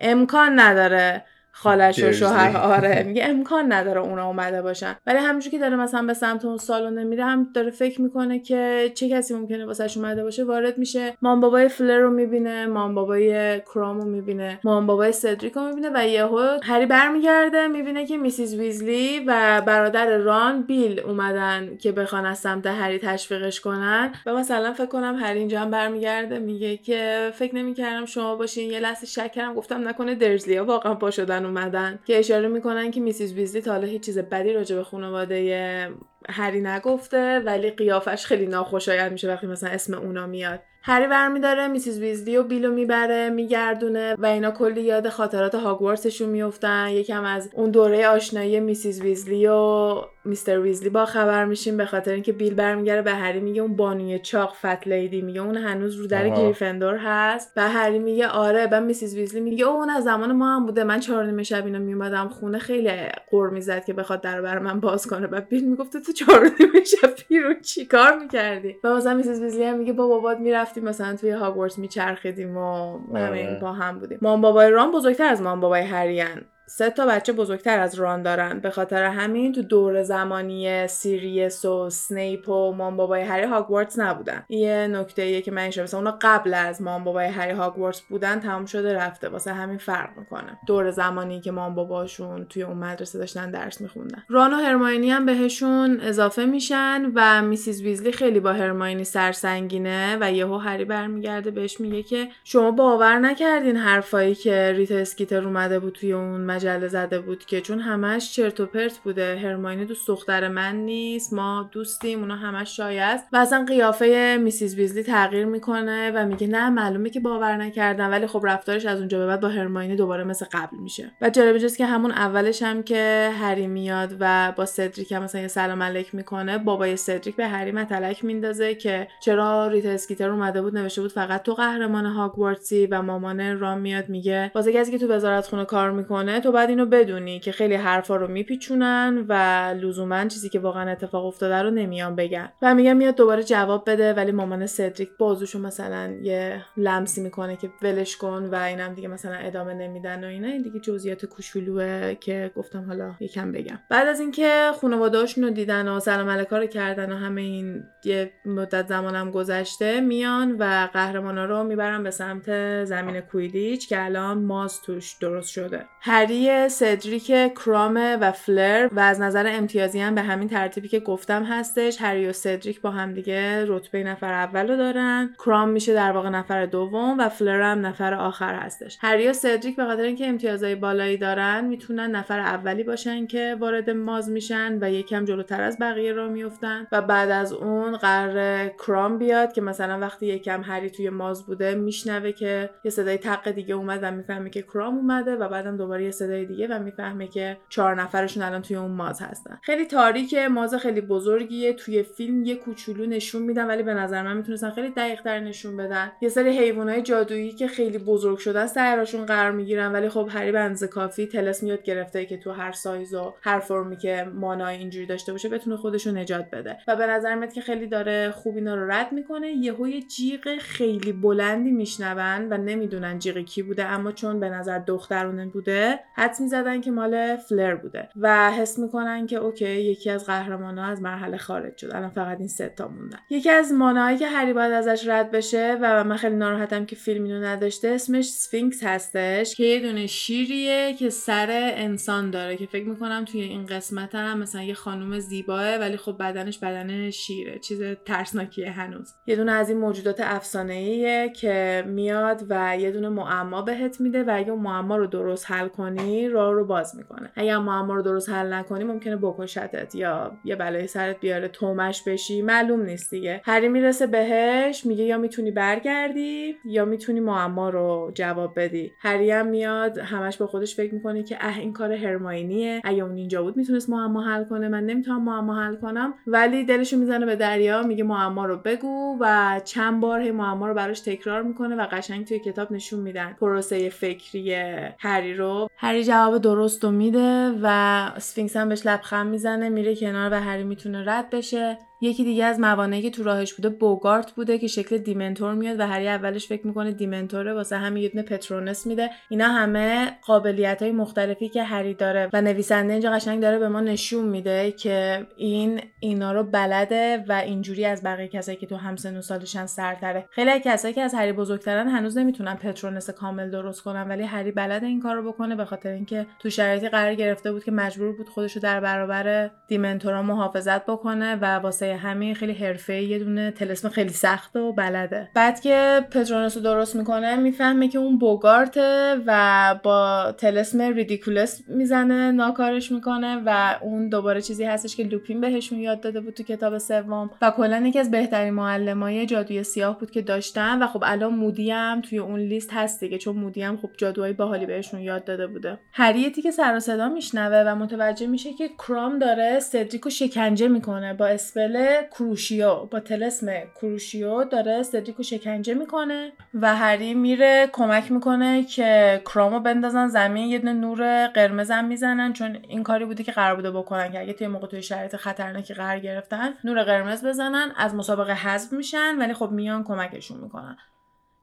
امکان 0.00 0.60
نداره. 0.60 1.24
خالش 1.52 1.98
و. 1.98 2.12
شوهر 2.12 2.56
آره 2.56 3.02
میگه 3.02 3.24
امکان 3.28 3.72
نداره 3.72 4.00
اونا 4.00 4.26
اومده 4.26 4.62
باشن. 4.62 4.96
ولی 5.06 5.18
همونجوری 5.18 5.50
که 5.50 5.58
داره 5.58 5.76
مثلا 5.76 6.02
به 6.02 6.14
سمت 6.14 6.44
اون 6.44 6.56
سالن 6.56 7.04
میره 7.04 7.24
هم 7.24 7.50
داره 7.54 7.70
فکر 7.70 8.02
می‌کنه 8.02 8.38
که 8.38 8.92
چه 8.94 9.08
کسی 9.08 9.34
ممکنه 9.34 9.66
واسش 9.66 9.96
اومده 9.96 10.22
باشه 10.22 10.44
وارد 10.44 10.78
میشه. 10.78 11.12
مام 11.22 11.40
بابای 11.40 11.68
فلر 11.68 11.98
رو 11.98 12.10
می‌بینه 12.10 12.66
مام 12.66 12.94
بابای 12.94 13.60
کرام 13.60 14.00
رو 14.00 14.04
می‌بینه 14.04 14.60
مام 14.64 14.86
بابای 14.86 15.12
سدریک 15.12 15.52
رو 15.52 15.62
می‌بینه 15.62 15.90
و 15.94 16.08
یهو 16.08 16.58
هری 16.62 16.86
برمیگرده 16.86 17.66
می‌بینه 17.66 18.06
که 18.06 18.16
میسیز 18.16 18.54
ویزلی 18.54 19.24
و 19.26 19.62
برادر 19.66 20.16
ران 20.16 20.62
بیل 20.62 21.00
اومدن 21.00 21.76
که 21.76 21.92
بخوان 21.92 22.26
از 22.26 22.38
سمت 22.38 22.66
هری 22.66 22.98
تشویقش 22.98 23.60
کنن. 23.60 24.12
و 24.26 24.34
مثلا 24.34 24.72
فکر 24.72 24.86
کنم 24.86 25.16
هری 25.20 25.38
اینجا 25.38 25.60
هم 25.60 25.70
برمیگرده 25.70 26.38
میگه 26.38 26.76
که 26.76 27.30
فکر 27.34 27.54
نمی‌کردم 27.54 28.06
شما 28.06 28.36
باشین. 28.36 28.70
یه 28.70 28.80
لحظه 28.80 29.06
شک 29.06 29.32
کردم 29.32 29.54
گفتم 29.54 29.88
نکنه 29.88 30.14
دورسلیا 30.14 30.64
واقعا 30.64 30.94
پا 30.94 31.10
شدن 31.10 31.37
اومدن 31.44 31.98
که 32.06 32.18
اشاره 32.18 32.48
می‌کنن 32.48 32.90
که 32.90 33.00
Mrs. 33.00 33.32
ویزلی 33.32 33.62
تا 33.62 33.72
حالا 33.72 33.86
هیچ 33.86 34.02
چیز 34.02 34.18
بدی 34.18 34.52
راجع 34.52 34.76
به 34.76 34.84
خانواده 34.84 35.90
هری 36.28 36.60
نگفته 36.60 37.38
ولی 37.38 37.70
قیافش 37.70 38.26
خیلی 38.26 38.46
ناخوشایند 38.46 39.12
میشه 39.12 39.28
وقتی 39.28 39.46
مثلا 39.46 39.70
اسم 39.70 39.94
اونا 39.94 40.26
میاد. 40.26 40.60
هری 40.82 41.06
برمیداره 41.06 41.68
Mrs. 41.68 41.98
ویزلی 41.98 42.36
و 42.36 42.42
بیلو 42.42 42.72
می‌بره 42.72 43.30
میگردونه 43.30 44.14
و 44.18 44.26
اینا 44.26 44.50
کلی 44.50 44.82
یاد 44.82 45.08
خاطرات 45.08 45.54
هاگوارتسشون 45.54 46.28
میفتن 46.28 46.88
یکم 46.88 47.24
از 47.24 47.50
اون 47.54 47.70
دوره 47.70 48.08
آشنایی 48.08 48.60
Mrs. 48.60 49.00
ویزلی 49.02 49.46
و 49.46 49.94
Mr. 50.24 50.60
ویزلی 50.60 50.88
با 50.88 51.04
خبر 51.04 51.44
میشیم 51.44 51.76
به 51.76 51.86
خاطر 51.86 52.12
اینکه 52.12 52.32
بیل 52.32 52.54
برمیگره 52.54 53.02
به 53.02 53.14
هری 53.14 53.40
میگه 53.40 53.62
اون 53.62 53.76
بانوی 53.76 54.18
چاق 54.18 54.54
Fat 54.62 54.86
Lady 54.88 55.22
میگه 55.22 55.40
اون 55.40 55.56
هنوز 55.56 55.96
رو 55.96 56.06
در. 56.06 56.28
گریفندور 56.28 56.96
هست. 56.96 57.52
و 57.56 57.68
هری 57.68 57.98
میگه 57.98 58.28
آره 58.28 58.66
بعد 58.66 58.82
Mrs. 58.82 59.14
ویزلی 59.16 59.40
میگه 59.40 59.64
"اوه، 59.64 59.76
اون 59.76 59.90
از 59.90 60.04
زمان 60.04 60.32
ما 60.32 60.56
هم 60.56 60.66
بوده. 60.66 60.84
من 60.84 61.00
چهار 61.00 61.24
نیمه 61.24 61.42
شب 61.42 61.66
اینا 61.66 61.78
میومدم 61.78 62.28
خونه 62.28 62.58
خیلی 62.58 62.90
غر 63.30 63.48
می‌زد 63.48 63.84
که 63.84 63.92
بخواد 63.92 64.20
درو 64.20 64.42
بر 64.42 64.58
من 64.58 64.80
باز 64.80 65.06
کنه. 65.06 65.26
و 65.26 65.40
بیل 65.40 65.68
می‌گفته 65.68 66.00
تو 66.00 66.12
چهار 66.12 66.40
نیمه 66.60 66.84
شب 66.84 67.10
بیرون 67.28 67.60
چیکار 67.60 68.18
می‌کردی؟ 68.18 68.76
و 68.84 68.96
مثلا 68.96 69.14
Mrs. 69.14 69.42
ویزلی 69.42 69.64
هم 69.64 69.78
میگه 69.78 69.92
با 69.92 70.08
بابات 70.08 70.38
می‌رفتیم 70.38 70.84
مثلا 70.84 71.16
توی 71.16 71.30
هاگوارتس 71.30 71.78
میچرخیدیم 71.78 72.56
و 72.56 72.98
همین 73.14 73.46
آره. 73.46 73.58
با 73.62 73.72
هم 73.72 73.98
بودیم. 73.98 74.18
مام 74.22 74.40
بابای 74.40 74.70
ران 74.70 74.92
بزرگتر 74.92 75.24
از 75.24 75.42
مام 75.42 75.60
بابای 75.60 75.82
هریان 75.82 76.42
سه 76.68 76.90
تا 76.90 77.06
بچه 77.06 77.32
بزرگتر 77.32 77.78
از 77.80 77.94
ران 77.94 78.22
دارن. 78.22 78.58
به 78.58 78.70
خاطر 78.70 79.04
همین 79.04 79.52
تو 79.52 79.62
دور 79.62 80.02
زمانی 80.02 80.86
سیریس 80.86 81.64
و 81.64 81.90
سنیپ 81.90 82.48
و 82.48 82.72
مام 82.72 82.96
بابای 82.96 83.22
هری 83.22 83.44
هاگوارتس 83.44 83.98
نبودن. 83.98 84.44
یه 84.48 84.88
نکته 84.90 85.22
ایه 85.22 85.42
که 85.42 85.50
من 85.50 85.62
اینجا 85.62 85.82
مثلا 85.82 86.00
اونا 86.00 86.18
قبل 86.20 86.54
از 86.54 86.82
مام 86.82 87.04
بابای 87.04 87.26
هری 87.26 87.52
هاگوارتس 87.52 88.00
بودن 88.00 88.40
تمام 88.40 88.66
شده 88.66 88.94
رفته. 88.94 89.28
واسه 89.28 89.52
همین 89.52 89.78
فرق 89.78 90.10
می‌کنه. 90.18 90.58
دور 90.66 90.90
زمانی 90.90 91.40
که 91.40 91.50
مام 91.50 91.74
باباشون 91.74 92.44
توی 92.44 92.62
اون 92.62 92.76
مدرسه 92.76 93.18
داشتن 93.18 93.50
درس 93.50 93.80
میخوندن. 93.80 94.22
ران 94.28 94.54
و 94.54 94.56
هرماینی 94.56 95.10
هم 95.10 95.26
بهشون 95.26 96.00
اضافه 96.00 96.44
میشن 96.44 97.12
و 97.14 97.42
Mrs. 97.42 97.82
ویزلی 97.82 98.12
خیلی 98.12 98.40
با 98.40 98.52
هرماینی 98.52 99.04
سرسنگینه 99.04 100.18
و 100.20 100.32
یهو 100.32 100.56
هری 100.56 100.84
برمیگرده 100.84 101.50
بهش 101.50 101.80
میگه 101.80 102.02
که 102.02 102.28
شما 102.44 102.70
باور 102.70 103.18
نکردین 103.18 103.76
حرفایی 103.76 104.34
که 104.34 104.72
ریتا 104.76 104.96
اسکیتر 104.96 105.44
اومده 105.44 105.78
بود 105.78 105.92
توی 105.92 106.12
اون 106.12 106.40
مجله 106.58 106.88
زده 106.88 107.20
بود 107.20 107.44
که 107.44 107.60
چون 107.60 107.78
همش 107.78 108.32
چرت 108.32 108.60
و 108.60 108.66
پرت 108.66 108.98
بوده 108.98 109.38
هرماینی 109.38 109.84
دوست 109.84 110.08
دختر 110.08 110.48
من 110.48 110.76
نیست 110.76 111.32
ما 111.32 111.68
دوستیم 111.72 112.20
اونا 112.20 112.36
همش 112.36 112.76
شایع 112.76 113.04
است 113.04 113.24
و 113.32 113.36
اصلا 113.36 113.64
قیافه 113.68 114.38
Mrs. 114.40 114.74
ویزلی 114.74 115.02
تغییر 115.02 115.46
می‌کنه 115.46 116.12
و 116.14 116.26
میگه 116.26 116.46
نه 116.46 116.70
معلومه 116.70 117.10
که 117.10 117.20
باور 117.20 117.56
نکردم 117.56 118.10
ولی 118.10 118.26
خب 118.26 118.40
رفتارش 118.44 118.86
از 118.86 118.98
اونجا 118.98 119.18
به 119.18 119.26
بعد 119.26 119.40
با 119.40 119.48
هرماینی 119.48 119.96
دوباره 119.96 120.24
مثل 120.24 120.46
قبل 120.52 120.76
میشه. 120.76 121.10
و 121.20 121.30
جالب 121.30 121.68
که 121.78 121.86
همون 121.86 122.10
اولش 122.10 122.62
هم 122.62 122.82
که 122.82 123.30
هری 123.40 123.66
میاد 123.66 124.16
و 124.20 124.52
با 124.56 124.66
سدریک 124.66 125.12
هم 125.12 125.22
مثلا 125.22 125.40
یه 125.40 125.48
سلام 125.48 125.82
علیک 125.82 126.14
می‌کنه 126.14 126.58
بابای 126.58 126.96
سدریک 126.96 127.36
به 127.36 127.46
هری 127.46 127.72
متلک 127.72 128.24
میندازه 128.24 128.74
که 128.74 129.08
چرا 129.20 129.66
ریتا 129.68 129.90
اسکیتر 129.90 130.30
اومده 130.30 130.62
بود 130.62 130.78
نوشته 130.78 131.00
بود 131.00 131.12
فقط 131.12 131.42
تو 131.42 131.54
قهرمان 131.54 132.06
هاگوارتسی 132.06 132.86
و 132.86 133.02
مامان 133.02 133.58
رام 133.58 133.78
میاد 133.78 134.08
میگه 134.08 134.52
واسه 134.54 134.72
کسی 134.72 134.90
که 134.90 134.98
تو 134.98 135.08
وزارت 135.08 135.46
خونه 135.46 135.64
کار 135.64 135.90
می‌کنه 135.90 136.40
تو 136.48 136.52
باید 136.52 136.68
اینو 136.68 136.86
بدونی 136.86 137.40
که 137.40 137.52
خیلی 137.52 137.74
حرفا 137.74 138.16
رو 138.16 138.28
میپیچونن 138.28 139.24
و 139.28 139.32
لزوما 139.80 140.24
چیزی 140.24 140.48
که 140.48 140.58
واقعا 140.58 140.90
اتفاق 140.90 141.26
افتاده 141.26 141.62
رو 141.62 141.70
نمیان 141.70 142.16
بگن. 142.16 142.48
و 142.62 142.74
میگم 142.74 142.96
میاد 142.96 143.14
دوباره 143.14 143.42
جواب 143.42 143.90
بده 143.90 144.14
ولی 144.14 144.32
مامان 144.32 144.66
سدریک 144.66 145.08
بازوشو 145.18 145.58
مثلا 145.58 146.14
یه 146.22 146.64
لمسی 146.76 147.20
می‌کنه 147.20 147.56
که 147.56 147.70
ولش 147.82 148.16
کن 148.16 148.48
و 148.52 148.54
اینم 148.54 148.94
دیگه 148.94 149.08
مثلا 149.08 149.34
ادامه 149.34 149.74
نمیدن 149.74 150.24
و 150.24 150.26
اینا. 150.26 150.48
این 150.48 150.62
دیگه 150.62 150.80
جزئیات 150.80 151.26
کوچولوه 151.26 152.14
که 152.20 152.50
گفتم 152.56 152.84
حالا 152.88 153.14
یکم 153.20 153.52
بگم. 153.52 153.78
بعد 153.90 154.08
از 154.08 154.20
اینکه 154.20 154.70
خانواده‌هاشون 154.80 155.44
رو 155.44 155.50
دیدن 155.50 155.88
و 155.88 156.00
سلام 156.00 156.28
علیکا 156.28 156.58
رو 156.58 156.66
کردن 156.66 157.12
و 157.12 157.16
همه 157.16 157.40
این 157.40 157.84
یه 158.04 158.30
مدت 158.44 158.86
زمانم 158.86 159.30
گذشته 159.30 160.00
میان 160.00 160.56
و 160.58 160.88
قهرمانا 160.92 161.44
رو 161.44 161.64
می‌برن 161.64 162.02
به 162.02 162.10
سمت 162.10 162.84
زمین 162.84 163.20
کویدیچ 163.20 163.88
که 163.88 164.04
الان 164.04 164.38
ماز 164.38 164.80
توش 164.82 165.16
درست 165.20 165.50
شده. 165.50 165.84
هری 166.00 166.37
سدریک 166.68 167.54
کرام 167.54 167.96
و 168.20 168.32
فلر 168.32 168.88
و 168.92 169.00
از 169.00 169.20
نظر 169.20 169.46
امتیازی 169.48 170.00
هم 170.00 170.14
به 170.14 170.22
همین 170.22 170.48
ترتیبی 170.48 170.88
که 170.88 171.00
گفتم 171.00 171.44
هستش 171.44 172.00
هری 172.00 172.28
و 172.28 172.32
سدریک 172.32 172.80
با 172.80 172.90
هم 172.90 173.14
دیگه 173.14 173.64
رتبه 173.66 174.04
نفر 174.04 174.32
اول 174.32 174.68
رو 174.68 174.76
دارن. 174.76 175.34
کرام 175.38 175.68
میشه 175.68 175.94
در 175.94 176.12
واقع 176.12 176.28
نفر 176.28 176.66
دوم 176.66 177.18
و 177.18 177.28
فلر 177.28 177.62
هم 177.62 177.86
نفر 177.86 178.14
آخر 178.14 178.54
هستش. 178.54 178.98
هری 179.00 179.28
و 179.28 179.32
سدریک 179.32 179.76
به 179.76 179.84
خاطر 179.84 180.02
اینکه 180.02 180.28
امتیازهای 180.28 180.74
بالایی 180.74 181.16
دارن 181.16 181.64
می‌تونن 181.64 182.10
نفر 182.10 182.40
اولی 182.40 182.82
باشن 182.82 183.26
که 183.26 183.56
وارد 183.60 183.90
ماز 183.90 184.30
میشن 184.30 184.78
و 184.80 184.90
یکم 184.90 185.24
جلوتر 185.24 185.62
از 185.62 185.78
بقیه 185.78 186.12
را 186.12 186.28
میفتن 186.28 186.86
و 186.92 187.02
بعد 187.02 187.30
از 187.30 187.52
اون 187.52 187.96
قرار 187.96 188.68
کرام 188.68 189.18
بیاد 189.18 189.52
که 189.52 189.60
مثلا 189.60 189.98
وقتی 189.98 190.26
یکم 190.26 190.62
هری 190.62 190.90
توی 190.90 191.10
ماز 191.10 191.46
بوده 191.46 191.74
میشنوه 191.74 192.32
که 192.32 192.70
یه 192.84 192.90
صدای 192.90 193.16
تق 193.16 193.50
دیگه 193.50 193.74
اومد 193.74 193.98
و 194.02 194.10
می‌فهمه 194.10 194.50
که 194.50 194.62
کرام 194.62 194.96
اومده 194.96 195.36
و 195.36 195.48
بعدم 195.48 195.76
دوباره 195.76 196.04
یه 196.04 196.10
صدای 196.18 196.44
دیگه 196.44 196.66
و 196.66 196.78
می‌فهمه 196.78 197.28
که 197.28 197.56
چهار 197.68 197.94
نفرشون 198.02 198.42
الان 198.42 198.62
توی 198.62 198.76
اون 198.76 198.90
ماز 198.90 199.22
هستن. 199.22 199.58
خیلی 199.62 199.84
تاریکه 199.84 200.48
ماز 200.48 200.74
خیلی 200.74 201.00
بزرگیه 201.00 201.72
توی 201.72 202.02
فیلم 202.02 202.44
یه 202.44 202.54
کوچولو 202.54 203.06
نشون 203.06 203.42
میدن 203.42 203.66
ولی 203.66 203.82
به 203.82 203.94
نظر 203.94 204.22
من 204.22 204.36
می‌تونستن 204.36 204.70
خیلی 204.70 204.90
دقیق 204.90 205.22
تر 205.22 205.40
نشون 205.40 205.76
بدن. 205.76 206.12
یه 206.22 206.28
سری 206.28 206.58
حیوانات 206.58 206.98
جادویی 206.98 207.52
که 207.52 207.68
خیلی 207.68 207.98
بزرگ 207.98 208.38
شدن 208.38 208.66
سرشون 208.66 209.26
قرار 209.26 209.52
می‌گیرن 209.52 209.92
ولی 209.92 210.08
خب 210.08 210.28
هری 210.32 210.52
به 210.52 210.63
اندازه 210.63 210.84
کافی 210.84 211.26
طلسم 211.26 211.62
یاد 211.62 211.82
گرفته 211.82 212.26
که 212.26 212.36
تو 212.36 212.50
هر 212.50 212.72
سایز 212.72 213.14
و 213.14 213.34
هر 213.42 213.58
فرمی 213.58 213.96
که 213.96 214.26
مانع 214.34 214.76
اینجوری 214.76 215.06
داشته 215.06 215.32
باشه 215.32 215.48
بتونه 215.48 215.76
خودش 215.76 216.06
رو 216.06 216.12
نجات 216.12 216.50
بده. 216.50 216.76
و 216.88 216.96
به 216.96 217.06
نظر 217.06 217.34
میاد 217.34 217.52
که 217.52 217.60
خیلی 217.60 217.86
داره 217.86 218.30
خوب 218.30 218.56
اینا 218.56 218.74
رو 218.74 218.90
رد 218.90 219.12
می‌کنه. 219.12 219.48
یهو 219.50 219.88
یه 219.88 220.02
جیغ 220.02 220.58
خیلی 220.58 221.12
بلندی 221.12 221.70
میشنون 221.70 222.48
و 222.52 222.56
نمی‌دونن 222.56 223.18
جیغ 223.18 223.38
کی 223.38 223.62
بوده 223.62 223.84
اما 223.84 224.12
چون 224.12 224.40
به 224.40 224.48
نظر 224.48 224.78
دخترونه 224.78 225.46
بوده 225.46 226.00
حدس 226.18 226.40
می‌زدن 226.40 226.80
که 226.80 226.90
مال 226.90 227.36
فلر 227.36 227.74
بوده 227.74 228.08
و 228.16 228.52
حس 228.52 228.78
می‌کنن 228.78 229.26
که 229.26 229.36
اوکی 229.36 229.68
یکی 229.68 230.10
از 230.10 230.26
قهرمانها 230.26 230.84
از 230.84 231.02
مرحله 231.02 231.36
خارج 231.36 231.76
شد. 231.76 231.90
الان 231.94 232.10
فقط 232.10 232.38
این 232.38 232.48
سه 232.48 232.68
تا 232.68 232.88
موندن. 232.88 233.18
یکی 233.30 233.50
از 233.50 233.72
مانعایی 233.72 234.18
که 234.18 234.28
هری 234.28 234.52
باید 234.52 234.72
ازش 234.72 235.08
رد 235.08 235.30
بشه 235.30 235.78
و 235.82 236.04
من 236.04 236.16
خیلی 236.16 236.36
ناراحتم 236.36 236.86
که 236.86 236.96
فیلم 236.96 237.24
اینو 237.24 237.44
نداشته 237.44 237.88
اسمش 237.88 238.30
sphinx 238.30 238.84
هستش 238.84 239.54
که 239.54 239.64
یه 239.64 239.80
دونه 239.80 240.06
شیریه 240.06 240.94
که 240.94 241.10
سر 241.10 241.72
انسان 241.76 242.30
داره 242.30 242.56
که 242.56 242.66
فکر 242.66 242.88
می‌کنم 242.88 243.24
توی 243.24 243.40
این 243.40 243.66
قسمت 243.66 244.14
هم 244.14 244.38
مثلا 244.38 244.62
یه 244.62 244.74
خانم 244.74 245.18
زیباه 245.18 245.76
ولی 245.76 245.96
خب 245.96 246.16
بدنش 246.20 246.58
بدن 246.58 247.10
شیره 247.10 247.58
چیز 247.58 247.82
ترسناکیه 248.04 248.70
هنوز. 248.70 249.14
یه 249.26 249.36
دونه 249.36 249.52
از 249.52 249.68
این 249.68 249.78
موجودات 249.78 250.20
افسانه‌ایه 250.20 251.32
که 251.36 251.84
میاد 251.86 252.44
و 252.48 252.76
یه 252.78 252.90
دونه 252.90 253.08
معما 253.08 253.62
بهت 253.62 254.00
میده 254.00 254.24
و 254.24 254.32
اگه 254.34 254.52
معما 254.52 254.96
رو 254.96 255.06
درست 255.06 255.50
حل 255.50 255.68
کنی 255.68 256.07
راه 256.32 256.52
رو 256.52 256.64
باز 256.64 256.96
می‌کنه. 256.96 257.30
اگه 257.34 257.58
معما 257.58 257.94
رو 257.94 258.02
درست 258.02 258.28
حل 258.28 258.52
نکنی 258.52 258.84
ممکنه 258.84 259.16
بکشتت 259.16 259.94
یا 259.94 260.32
یه 260.44 260.56
بلای 260.56 260.86
سرت 260.86 261.20
بیاره 261.20 261.48
تومش 261.48 262.02
بشی 262.02 262.42
معلوم 262.42 262.82
نیست 262.82 263.10
دیگه. 263.10 263.40
هری 263.44 263.68
می‌رسه 263.68 264.06
بهش 264.06 264.86
میگه 264.86 265.04
یا 265.04 265.18
می‌تونی 265.18 265.50
برگردی 265.50 266.56
یا 266.64 266.84
می‌تونی 266.84 267.20
معما 267.20 267.70
رو 267.70 268.10
جواب 268.14 268.52
بدی. 268.56 268.92
هری 269.00 269.30
هم 269.30 269.46
میاد 269.46 269.98
همش 269.98 270.36
با 270.36 270.46
خودش 270.46 270.76
فکر 270.76 270.94
می‌کنه 270.94 271.22
که 271.22 271.36
اه 271.40 271.58
این 271.58 271.72
کار 271.72 271.92
هرماینیه. 271.92 272.80
اگه 272.84 273.02
اون 273.02 273.16
اینجا 273.16 273.42
بود 273.42 273.56
می‌تونست 273.56 273.90
معما 273.90 274.22
حل 274.22 274.44
کنه. 274.44 274.68
من 274.68 274.86
نمی‌تونم 274.86 275.24
معما 275.24 275.62
حل 275.62 275.76
کنم. 275.76 276.14
ولی 276.26 276.64
دلشو 276.64 276.96
می‌زنه 276.96 277.26
به 277.26 277.36
دریا 277.36 277.82
میگه 277.82 278.04
معما 278.04 278.46
رو 278.46 278.56
بگو 278.56 279.16
و 279.20 279.60
چند 279.64 280.00
بار 280.00 280.20
هی 280.20 280.30
معما 280.30 280.68
رو 280.68 280.74
براش 280.74 281.00
تکرار 281.00 281.42
می‌کنه 281.42 281.76
و 281.76 281.86
قشنگ 281.92 282.26
توی 282.26 282.38
کتاب 282.38 282.72
نشون 282.72 283.00
میدن. 283.00 283.36
پروسه 283.40 283.88
فکری 283.88 284.54
هری 284.98 285.34
رو. 285.34 285.68
هری 285.88 286.04
جواب 286.04 286.38
درست 286.38 286.84
رو 286.84 286.90
میده 286.90 287.54
و 287.62 288.10
sphinx 288.18 288.56
هم 288.56 288.68
بهش 288.68 288.86
لبخند 288.86 289.26
می‌زنه 289.26 289.68
میره 289.68 289.96
کنار 289.96 290.32
و 290.32 290.40
هری 290.40 290.64
می‌تونه 290.64 291.04
رد 291.06 291.30
بشه. 291.30 291.78
یکی 292.00 292.24
دیگه 292.24 292.44
از 292.44 292.60
موانعی 292.60 293.02
که 293.02 293.10
تو 293.10 293.22
راهش 293.22 293.54
بوده 293.54 293.68
boggart 293.68 294.32
بوده 294.32 294.58
که 294.58 294.66
شکل 294.66 294.98
dementor 294.98 295.54
میاد 295.54 295.80
و 295.80 295.86
هری 295.86 296.08
اولش 296.08 296.46
فکر 296.46 296.66
می‌کنه 296.66 296.92
dementor 296.92 297.47
ه 297.47 297.54
واسه 297.54 297.76
همین 297.76 298.02
یه 298.02 298.08
دونه 298.08 298.22
patronus 298.22 298.86
میده. 298.86 299.10
اینا 299.28 299.48
همه 299.48 300.10
قابلیت 300.26 300.82
های 300.82 300.92
مختلفی 300.92 301.48
که 301.48 301.62
هری 301.62 301.94
داره 301.94 302.30
و 302.32 302.40
نویسنده 302.40 302.92
اینجا 302.92 303.10
قشنگ 303.10 303.40
داره 303.40 303.58
به 303.58 303.68
ما 303.68 303.80
نشون 303.80 304.24
میده 304.24 304.72
که 304.72 305.26
این 305.36 305.80
اینا 306.00 306.32
رو 306.32 306.42
بلده 306.42 307.24
و 307.28 307.32
اینجوری 307.32 307.84
از 307.84 308.02
بقیه 308.02 308.28
کسایی 308.28 308.58
که 308.58 308.66
تو 308.66 308.76
همسن 308.76 309.16
و 309.16 309.22
سالشن 309.22 309.66
سرتره. 309.66 310.28
خیلی 310.30 310.50
از 310.50 310.60
کسایی 310.64 310.94
که 310.94 311.02
از 311.02 311.14
هری 311.14 311.32
بزرگترن 311.32 311.88
هنوز 311.88 312.18
نمی‌تونن 312.18 312.54
patronus 312.54 313.10
کامل 313.10 313.50
درست 313.50 313.82
کنن 313.82 314.08
ولی 314.08 314.22
هری 314.22 314.52
بلده 314.52 314.84
این 314.84 315.00
کارو 315.00 315.32
بکنه 315.32 315.56
به 315.56 315.64
خاطر 315.64 315.90
اینکه 315.90 316.26
تو 316.38 316.50
شرایطی 316.50 316.88
قرار 316.88 317.14
گرفته 317.14 317.52
بود 317.52 317.64
که 317.64 317.70
مجبور 317.70 318.16
بود 318.16 318.28
خودش 318.28 318.56
رو 318.56 318.62
در 318.62 318.80
برابر 318.80 319.50
dementor 319.68 320.16
ا 320.16 320.22
محافظت 320.22 320.86
بکنه 320.86 321.36
و 321.36 321.44
واسه 321.44 321.87
همین 321.96 322.34
خیلی 322.34 322.52
حرفه‌ای 322.52 323.02
یه 323.02 323.18
دونه 323.18 323.50
طلسم 323.50 323.88
خیلی 323.88 324.12
سخت 324.12 324.56
و 324.56 324.72
بلده. 324.72 325.28
بعد 325.34 325.60
که 325.60 326.06
پترونس 326.10 326.56
رو 326.56 326.62
درست 326.62 326.96
می‌کنه 326.96 327.36
می‌فهمه 327.36 327.88
که 327.88 327.98
اون 327.98 328.18
بوگارته 328.18 329.16
و 329.26 329.74
با 329.82 330.32
تلسم 330.38 330.80
ریدیکولس 330.80 331.62
می‌زنه 331.68 332.30
ناکارش 332.30 332.92
می‌کنه 332.92 333.42
و 333.46 333.76
اون 333.82 334.08
دوباره 334.08 334.42
چیزی 334.42 334.64
هستش 334.64 334.96
که 334.96 335.02
لوپین 335.02 335.40
بهشون 335.40 335.78
یاد 335.78 336.00
داده 336.00 336.20
بود 336.20 336.34
تو 336.34 336.42
کتاب 336.42 336.78
سوم 336.78 337.30
و 337.42 337.50
کلا 337.50 337.86
یکی 337.86 337.98
از 337.98 338.10
بهترین 338.10 338.54
معلمای 338.54 339.26
جادوی 339.26 339.62
سیاه 339.62 339.98
بود 339.98 340.10
که 340.10 340.22
داشتن 340.22 340.82
و 340.82 340.86
خب 340.86 341.02
الان 341.06 341.34
مودی 341.34 341.70
هم 341.70 342.00
توی 342.00 342.18
اون 342.18 342.40
لیست 342.40 342.70
هست 342.72 343.00
دیگه 343.00 343.18
چون 343.18 343.36
مودی 343.36 343.62
هم 343.62 343.76
خب 343.76 343.90
جادوهای 343.96 344.32
باحالی 344.32 344.66
بهشون 344.66 345.00
یاد 345.00 345.24
داده 345.24 345.46
بوده. 345.46 345.78
هریتی 345.92 346.42
که 346.42 346.50
سر 346.50 346.76
و 346.76 346.80
صدا 346.80 347.08
میشنوه 347.08 347.72
و 347.72 347.74
متوجه 347.74 348.26
میشه 348.26 348.52
که 348.52 348.68
کرام 348.68 349.18
داره 349.18 349.60
سدریکو 349.60 350.10
شکنجه 350.10 350.68
می‌کنه 350.68 351.14
با 351.14 351.26
اسپل 351.26 351.76
کروشیو 352.10 352.74
با 352.84 353.00
تلسم 353.00 353.46
کروشیو 353.80 354.44
داره 354.44 354.82
سدریکو 354.82 355.22
شکنجه 355.22 355.74
می‌کنه 355.74 356.32
و 356.54 356.76
هری 356.76 357.14
میره 357.14 357.70
کمک 357.72 358.12
می‌کنه 358.12 358.64
که 358.64 359.22
کرامو 359.26 359.60
بندازن 359.60 360.08
زمین 360.08 360.48
یه 360.48 360.58
دونه 360.58 360.72
نور 360.72 361.26
قرمز 361.26 361.70
هم 361.70 361.84
می‌زنن 361.84 362.32
چون 362.32 362.58
این 362.68 362.82
کاری 362.82 363.04
بوده 363.04 363.22
که 363.22 363.32
قرار 363.32 363.56
بوده 363.56 363.70
بکنن 363.70 364.12
که 364.12 364.20
اگه 364.20 364.32
توی 364.32 364.46
موقع 364.46 364.66
توی 364.66 364.82
شرایط 364.82 365.16
خطرناکی 365.16 365.74
قرار 365.74 365.98
گرفتن 365.98 366.54
نور 366.64 366.82
قرمز 366.82 367.24
بزنن 367.24 367.72
از 367.76 367.94
مسابقه 367.94 368.32
حذف 368.32 368.72
میشن 368.72 369.18
ولی 369.18 369.34
خب 369.34 369.50
میان 369.50 369.84
کمکشون 369.84 370.40
می‌کنن. 370.40 370.76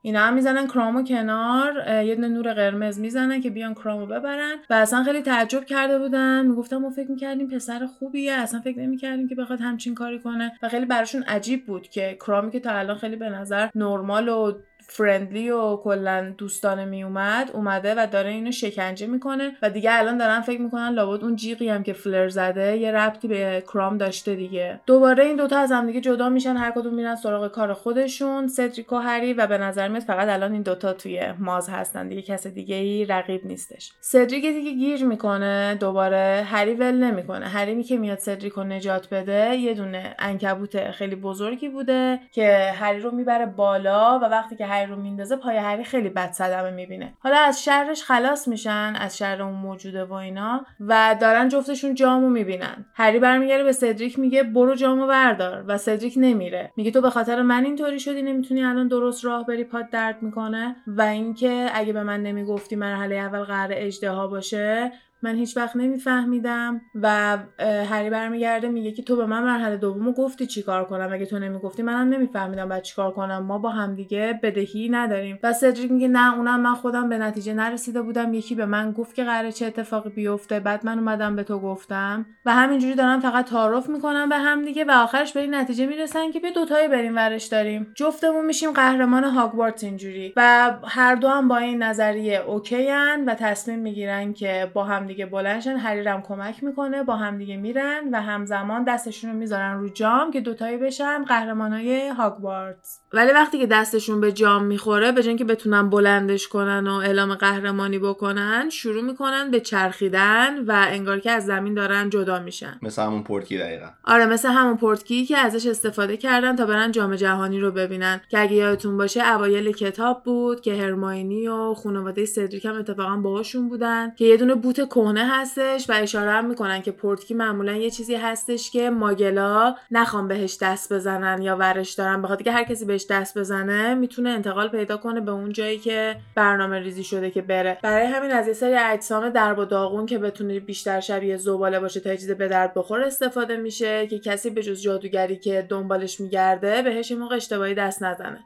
اینا 0.05 0.19
هم 0.19 0.33
می‌زنن 0.33 0.67
کرامو 0.67 1.03
کنار 1.03 2.03
یه 2.03 2.15
دونه 2.15 2.27
نور 2.27 2.53
قرمز 2.53 2.99
می‌زنن 2.99 3.41
که 3.41 3.49
بیان 3.49 3.73
کرامو 3.73 4.05
ببرن. 4.05 4.55
و 4.69 4.73
اصلا 4.73 5.03
خیلی 5.03 5.21
تعجب 5.21 5.65
کرده 5.65 5.99
بودن 5.99 6.45
می‌گفتم 6.45 6.77
ما 6.77 6.89
فکر 6.89 7.11
می‌کردیم 7.11 7.47
پسر 7.47 7.85
خوبیه. 7.85 8.33
اصلا 8.33 8.59
فکر 8.59 8.79
نمی‌کردیم 8.79 9.27
که 9.27 9.35
بخواد 9.35 9.59
همچین 9.61 9.95
کاری 9.95 10.19
کنه. 10.19 10.51
و 10.63 10.69
خیلی 10.69 10.85
براشون 10.85 11.23
عجیب 11.23 11.65
بود 11.65 11.87
که 11.87 12.17
کرامی 12.25 12.51
که 12.51 12.59
تا 12.59 12.71
الان 12.71 12.97
خیلی 12.97 13.15
به 13.15 13.29
نظر 13.29 13.67
نرمال 13.75 14.29
و 14.29 14.53
فرندلی 14.87 15.49
و 15.49 15.75
کلا 15.75 16.33
دوستانه 16.37 16.85
می 16.85 17.03
اومد 17.03 17.51
اومده 17.53 17.95
و 17.97 18.07
داره 18.11 18.29
اینو 18.29 18.51
شکنجه 18.51 19.07
می‌کنه 19.07 19.51
و 19.61 19.69
دیگه 19.69 19.89
الان 19.93 20.17
دارن 20.17 20.41
فکر 20.41 20.61
می‌کنن 20.61 20.89
لابد 20.89 21.23
اون 21.23 21.35
جیغی 21.35 21.69
هم 21.69 21.83
که 21.83 21.93
فلر 21.93 22.29
زده 22.29 22.77
یه 22.77 22.91
ربطی 22.91 23.27
به 23.27 23.63
کرام 23.73 23.97
داشته 23.97 24.35
دیگه. 24.35 24.79
دوباره 24.85 25.23
این 25.25 25.35
دوتا 25.35 25.59
از 25.59 25.71
هم 25.71 25.87
دیگه 25.87 26.01
جدا 26.01 26.29
میشن 26.29 26.55
هر 26.57 26.71
کدوم 26.71 26.93
میرن 26.93 27.15
سراغ 27.15 27.51
کار 27.51 27.73
خودشون. 27.73 28.47
سدریک 28.47 28.93
و 28.93 28.95
هری 28.95 29.33
و 29.33 29.47
به 29.47 29.57
نظر 29.57 29.87
میاد 29.87 30.03
فقط 30.03 30.29
الان 30.29 30.53
این 30.53 30.61
دوتا 30.61 30.93
توی 30.93 31.21
ماز 31.39 31.69
هستن 31.69 32.07
دیگه 32.07 32.21
کس 32.21 32.47
دیگه 32.47 32.75
ای 32.75 33.05
رقیب 33.05 33.45
نیستش. 33.45 33.91
سدریک 33.99 34.45
دیگه 34.45 34.71
گیر 34.71 35.05
می‌کنه 35.05 35.77
دوباره 35.79 36.43
هری 36.45 36.73
ول 36.73 36.95
نمی‌کنه. 36.95 37.45
هری 37.45 37.75
می 37.75 37.83
که 37.83 37.97
میاد 37.97 38.17
سدریک 38.17 38.53
رو 38.53 38.63
نجات 38.63 39.13
بده 39.13 39.55
یه 39.55 39.73
دونه 39.73 40.15
انکبوت 40.19 40.91
خیلی 40.91 41.15
بزرگی 41.15 41.69
بوده 41.69 42.19
که 42.31 42.71
هری 42.75 42.99
رو 42.99 43.11
می‌بره 43.11 43.45
بالا 43.45 44.19
و 44.19 44.23
وقتی 44.23 44.55
که 44.55 44.65
هری 44.75 44.91
رو 44.91 44.95
میندازه 44.95 45.35
پای 45.35 45.57
هری 45.57 45.83
خیلی 45.83 46.09
بد 46.09 46.31
صدمه 46.31 46.71
می‌بینه. 46.71 47.13
حالا 47.19 47.37
از 47.37 47.63
شرش 47.63 48.03
خلاص 48.03 48.47
میشن 48.47 48.93
از 48.99 49.17
شر 49.17 49.41
اون 49.41 49.53
موجوده 49.53 50.05
و 50.05 50.13
اینا 50.13 50.65
و 50.79 51.15
دارن 51.21 51.49
جفتشون 51.49 51.95
جامو 51.95 52.29
می‌بینن. 52.29 52.85
هری 52.93 53.19
برمیگره 53.19 53.63
به 53.63 53.71
سدریک 53.71 54.19
میگه 54.19 54.43
برو 54.43 54.75
جامو 54.75 55.07
بردار 55.07 55.63
و 55.67 55.77
سدریک 55.77 56.13
نمیره. 56.17 56.71
میگه 56.77 56.91
تو 56.91 57.01
به 57.01 57.09
خاطر 57.09 57.41
من 57.41 57.65
اینطوری 57.65 57.99
شدی 57.99 58.21
نمی‌تونی 58.21 58.63
الان 58.63 58.87
درست 58.87 59.25
راه 59.25 59.45
بری 59.45 59.63
پاد 59.63 59.89
درد 59.89 60.21
می‌کنه. 60.21 60.75
و 60.87 61.01
اینکه 61.01 61.69
اگه 61.73 61.93
به 61.93 62.03
من 62.03 62.23
نمی‌گفتی 62.23 62.75
مرحله 62.75 63.15
اول 63.15 63.43
قرار 63.43 63.69
اجدها 63.71 64.27
باشه 64.27 64.91
من 65.25 65.35
هیچ 65.35 65.57
وقت 65.57 65.75
نمیفهمیدم 65.75 66.81
و 66.95 67.37
هری 67.59 68.09
برمیگرده 68.09 68.67
میگه 68.67 68.91
که 68.91 69.03
تو 69.03 69.15
به 69.15 69.25
من 69.25 69.43
مرحله 69.43 69.77
دومو 69.77 70.13
گفتی 70.13 70.45
چیکار 70.45 70.85
کنم؟ 70.85 71.09
اگه 71.13 71.25
تو 71.25 71.39
نمی‌گفتی 71.39 71.83
منم 71.83 72.09
نمیفهمیدم 72.09 72.69
بعد 72.69 72.81
چیکار 72.81 73.11
کنم؟ 73.11 73.37
ما 73.37 73.57
با 73.57 73.69
همدیگه 73.69 74.39
بدهی 74.43 74.89
نداریم. 74.89 75.39
و 75.43 75.53
سدریک 75.53 75.91
میگه 75.91 76.07
نه 76.07 76.35
اونم 76.35 76.59
من 76.59 76.73
خودم 76.73 77.09
به 77.09 77.17
نتیجه 77.17 77.53
نرسیده 77.53 78.01
بودم. 78.01 78.33
یکی 78.33 78.55
به 78.55 78.65
من 78.65 78.91
گفت 78.91 79.15
که 79.15 79.23
قراره 79.23 79.51
چه 79.51 79.65
اتفاقی 79.65 80.09
بیفته. 80.09 80.59
بعد 80.59 80.85
من 80.85 80.99
اومدم 80.99 81.35
به 81.35 81.43
تو 81.43 81.59
گفتم. 81.59 82.25
و 82.45 82.53
همینجوری 82.53 82.95
دارن 82.95 83.19
فقط 83.19 83.45
تعارف 83.45 83.89
می‌کنن 83.89 84.29
به 84.29 84.37
همدیگه 84.37 84.85
و 84.85 84.91
آخرش 84.91 85.33
به 85.33 85.39
این 85.39 85.55
نتیجه 85.55 85.85
می‌رسن 85.85 86.31
که 86.31 86.39
بیا 86.39 86.51
دوتایی 86.51 86.87
بریم 86.87 87.15
ورش 87.15 87.45
داریم. 87.45 87.87
جفتمون 87.95 88.45
میشیم 88.45 88.71
قهرمان 88.71 89.23
هاگوارتس 89.23 89.83
اینجوری. 89.83 90.33
و 90.35 90.71
هر 90.87 91.15
دو 91.15 91.27
هم 91.27 91.47
با 91.47 91.57
این 91.57 91.83
نظریه 91.83 92.37
اوکیان 92.37 93.25
و 93.25 93.33
تصمیم 93.33 93.79
می‌گیرن 93.79 94.33
که 94.33 94.71
با 94.73 94.83
هم 94.83 95.07
دیگه 95.15 95.25
بلنشن 95.25 95.77
هریرم 95.77 96.21
کمک 96.21 96.63
می‌کنه 96.63 97.03
با 97.03 97.15
همدیگه 97.15 97.57
میرن 97.57 98.09
و 98.11 98.21
همزمان 98.21 98.83
دستشون 98.83 99.31
رو 99.31 99.37
می‌ذارن 99.37 99.79
رو 99.79 99.89
جام 99.89 100.31
که 100.31 100.41
دوتایی 100.41 100.77
بشن 100.77 101.23
قهرمانای 101.23 102.07
هاگوارتس 102.07 102.99
ولی 103.15 103.31
وقتی 103.31 103.59
که 103.59 103.65
دستشون 103.65 104.21
به 104.21 104.31
جام 104.31 104.63
می‌خوره 104.63 105.11
به 105.11 105.35
که 105.35 105.45
بتونن 105.45 105.89
بلندش 105.89 106.47
کنن 106.47 106.87
و 106.87 106.93
اعلام 106.93 107.35
قهرمانی 107.35 107.99
بکنن 107.99 108.69
شروع 108.69 109.01
می‌کنن 109.01 109.51
به 109.51 109.59
چرخیدن 109.59 110.65
و 110.65 110.85
انگار 110.87 111.19
که 111.19 111.31
از 111.31 111.45
زمین 111.45 111.73
دارن 111.73 112.09
جدا 112.09 112.39
میشن. 112.39 112.79
مثل 112.81 113.01
همون 113.01 113.23
پورتکی 113.23 113.57
دقیقا. 113.57 113.87
آره 114.03 114.25
مثل 114.25 114.49
همون 114.49 114.77
پورتکی 114.77 115.25
که 115.25 115.37
ازش 115.37 115.67
استفاده 115.67 116.17
کردن 116.17 116.55
تا 116.55 116.65
برن 116.65 116.91
جام 116.91 117.15
جهانی 117.15 117.59
رو 117.59 117.71
ببینن. 117.71 118.21
که 118.29 118.39
اگه 118.39 118.53
یادتون 118.53 118.97
باشه 118.97 119.33
اوایل 119.33 119.71
کتاب 119.71 120.23
بود 120.23 120.61
که 120.61 120.75
هرماینی 120.75 121.47
و 121.47 121.73
خانواده 121.73 122.25
سدریک 122.25 122.65
هم 122.65 122.75
اتفاقا 122.75 123.15
باهاشون 123.15 123.69
بودن 123.69 124.11
که 124.15 124.25
یه 124.25 124.37
دونه 124.37 124.55
بوت 124.55 124.89
کهنه 124.89 125.27
هستش 125.31 125.89
و 125.89 125.93
اشاره 125.95 126.31
هم 126.31 126.45
می‌کنن 126.45 126.81
که 126.81 126.91
پورتکی 126.91 127.33
معمولا 127.33 127.73
یه 127.73 127.91
چیزی 127.91 128.15
هستش 128.15 128.71
که 128.71 128.89
ماگلا 128.89 129.75
نخوام 129.91 130.27
بهش 130.27 130.57
دست 130.61 130.93
بزنن 130.93 131.41
یا 131.41 131.55
ورش 131.55 131.93
دارن 131.93 132.21
بخاطر 132.21 132.43
که 132.43 132.51
هر 132.51 132.63
کسی 132.63 132.85
بهش 132.85 133.04
دست 133.07 133.37
بزنه 133.37 133.95
می‌تونه 133.95 134.29
انتقال 134.29 134.69
پیدا 134.69 134.97
کنه 134.97 135.21
به 135.21 135.31
اون 135.31 135.51
جایی 135.51 135.79
که 135.79 136.15
برنامه 136.35 136.79
ریزی 136.79 137.03
شده 137.03 137.31
که 137.31 137.41
بره. 137.41 137.77
برای 137.83 138.05
همین 138.05 138.31
از 138.31 138.47
یه 138.47 138.53
سری 138.53 138.75
اجسام 138.75 139.29
درب 139.29 139.59
و 139.59 139.65
داغون 139.65 140.05
که 140.05 140.17
بتونه 140.17 140.59
بیشتر 140.59 140.99
شبیه 140.99 141.37
زباله 141.37 141.79
باشه 141.79 141.99
تا 141.99 142.15
چیز 142.15 142.31
به 142.31 142.47
درد 142.47 142.73
بخور 142.73 143.01
استفاده 143.01 143.57
میشه 143.57 144.07
که 144.07 144.19
کسی 144.19 144.49
به 144.49 144.63
جز 144.63 144.81
جادوگری 144.81 145.37
که 145.37 145.65
دنبالش 145.69 146.19
میگرده 146.19 146.81
بهش 146.81 147.11
موقع 147.11 147.35
اشتباهی 147.35 147.73
دست 147.73 148.03
نزنه. 148.03 148.45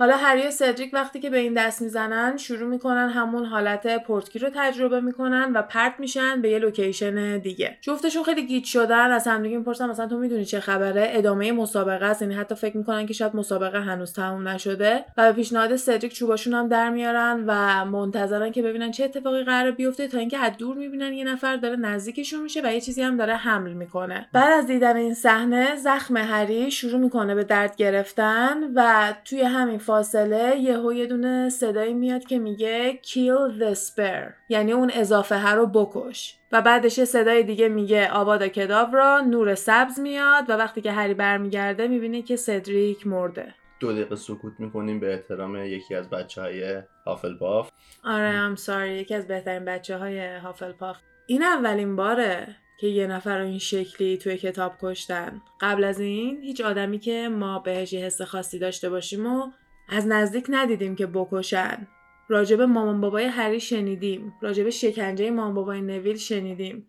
حالا 0.00 0.16
هری 0.16 0.46
و 0.46 0.50
سدریک 0.50 0.90
وقتی 0.94 1.20
که 1.20 1.30
به 1.30 1.38
این 1.38 1.54
دست 1.54 1.82
می‌زنن 1.82 2.36
شروع 2.36 2.68
می‌کنن 2.68 3.08
همون 3.08 3.44
حالت 3.44 4.04
portkey 4.04 4.38
رو 4.38 4.48
تجربه 4.54 5.00
می‌کنن 5.00 5.52
و 5.54 5.62
پرت 5.62 5.94
میشن 5.98 6.42
به 6.42 6.50
یه 6.50 6.58
location 6.58 7.38
دیگه. 7.38 7.76
جفتشون 7.80 8.22
خیلی 8.22 8.46
گیج 8.46 8.64
شدن 8.64 9.10
از 9.10 9.26
همدیگه 9.26 9.58
می‌پرسن 9.58 9.90
مثلا 9.90 10.06
تو 10.06 10.18
می‌دونی 10.18 10.44
چه 10.44 10.60
خبره؟ 10.60 11.10
ادامه 11.12 11.52
مسابقه 11.52 12.04
است. 12.04 12.22
یعنی 12.22 12.34
حتی 12.34 12.54
فکر 12.54 12.76
می‌کنن 12.76 13.06
که 13.06 13.14
شاید 13.14 13.36
مسابقه 13.36 13.80
هنوز 13.80 14.12
تموم 14.12 14.48
نشده. 14.48 15.04
و 15.16 15.26
به 15.26 15.32
پیشنهاد 15.32 15.76
سدریک 15.76 16.12
چوباشون 16.12 16.54
هم 16.54 16.68
در 16.68 16.90
میارن 16.90 17.44
و 17.46 17.84
منتظرن 17.84 18.52
که 18.52 18.62
ببینن 18.62 18.90
چه 18.90 19.04
اتفاقی 19.04 19.44
قرار 19.44 19.70
بیفته 19.70 20.08
تا 20.08 20.18
اینکه 20.18 20.38
از 20.38 20.52
دور 20.58 20.76
می‌بینن 20.76 21.12
یه 21.12 21.24
نفر 21.24 21.56
داره 21.56 21.76
نزدیکشون 21.76 22.42
میشه 22.42 22.60
و 22.64 22.72
یه 22.72 22.80
چیزی 22.80 23.02
هم 23.02 23.16
داره 23.16 23.34
حمل 23.34 23.72
می‌کنه. 23.72 24.28
بعد 24.32 24.52
از 24.52 24.66
دیدن 24.66 24.96
این 24.96 25.14
صحنه 25.14 25.76
زخم 25.76 26.16
هری 26.16 26.70
شروع 26.70 27.00
می‌کنه 27.00 27.34
به 27.34 27.44
درد 27.44 27.76
گرفتن 27.76 28.56
و 28.74 29.12
توی 29.24 29.40
همین 29.42 29.78
فاصله 29.90 30.56
یهو 30.56 30.92
یه 30.92 31.06
دونه 31.06 31.48
صدایی 31.48 31.94
میاد 31.94 32.24
که 32.24 32.38
میگه 32.38 33.00
kill 33.02 33.60
the 33.60 33.78
spare 33.78 34.32
یعنی 34.48 34.72
اون 34.72 34.90
اضافه 34.94 35.38
ها 35.38 35.54
رو 35.54 35.66
بکش. 35.66 36.36
و 36.52 36.62
بعدش 36.62 36.98
یه 36.98 37.04
صدای 37.04 37.42
دیگه 37.42 37.68
میگه 37.68 38.10
آوادا 38.10 38.48
کداورا 38.48 39.20
نور 39.20 39.54
سبز 39.54 40.00
میاد 40.00 40.50
و 40.50 40.52
وقتی 40.52 40.80
که 40.80 40.92
هری 40.92 41.14
برمیگرده 41.14 41.88
می‌بینه 41.88 42.22
که 42.22 42.36
سدریک 42.36 43.06
مرده. 43.06 43.54
دو 43.80 43.92
دقیقه 43.92 44.16
سکوت 44.16 44.52
می‌کنیم 44.58 45.00
به 45.00 45.12
احترام 45.12 45.56
یکی 45.56 45.94
از 45.94 46.10
بچه 46.10 46.42
های 46.42 46.82
هافلپاف. 47.06 47.70
آره 48.04 48.28
ام 48.28 48.54
ساری 48.54 48.90
یکی 48.90 49.14
از 49.14 49.26
بهترین 49.26 49.64
بچه 49.64 49.96
های 49.96 50.36
هافلپاف. 50.36 50.96
این 51.26 51.42
اولین 51.42 51.96
باره 51.96 52.56
که 52.80 52.86
یه 52.86 53.06
نفر 53.06 53.38
رو 53.38 53.44
این 53.44 53.58
شکلی 53.58 54.18
توی 54.18 54.36
کتاب 54.36 54.72
کشتن. 54.82 55.42
قبل 55.60 55.84
از 55.84 56.00
این 56.00 56.42
هیچ 56.42 56.60
آدمی 56.60 56.98
که 56.98 57.28
ما 57.28 57.58
بهش 57.58 57.92
یه 57.92 58.04
حس 58.04 58.22
خاصی 58.22 58.58
داشته 58.58 58.90
باشیم 58.90 59.26
و 59.26 59.50
از 59.90 60.06
نزدیک 60.06 60.46
ندیدیم 60.48 60.96
که 60.96 61.06
بکشن. 61.06 61.86
راجب 62.28 62.60
مامان 62.62 63.00
بابای 63.00 63.24
هری 63.24 63.60
شنیدیم. 63.60 64.32
راجب 64.42 64.68
شکنجه 64.68 65.30
مامان 65.30 65.54
بابای 65.54 65.80
نویل 65.80 66.16
شنیدیم. 66.16 66.86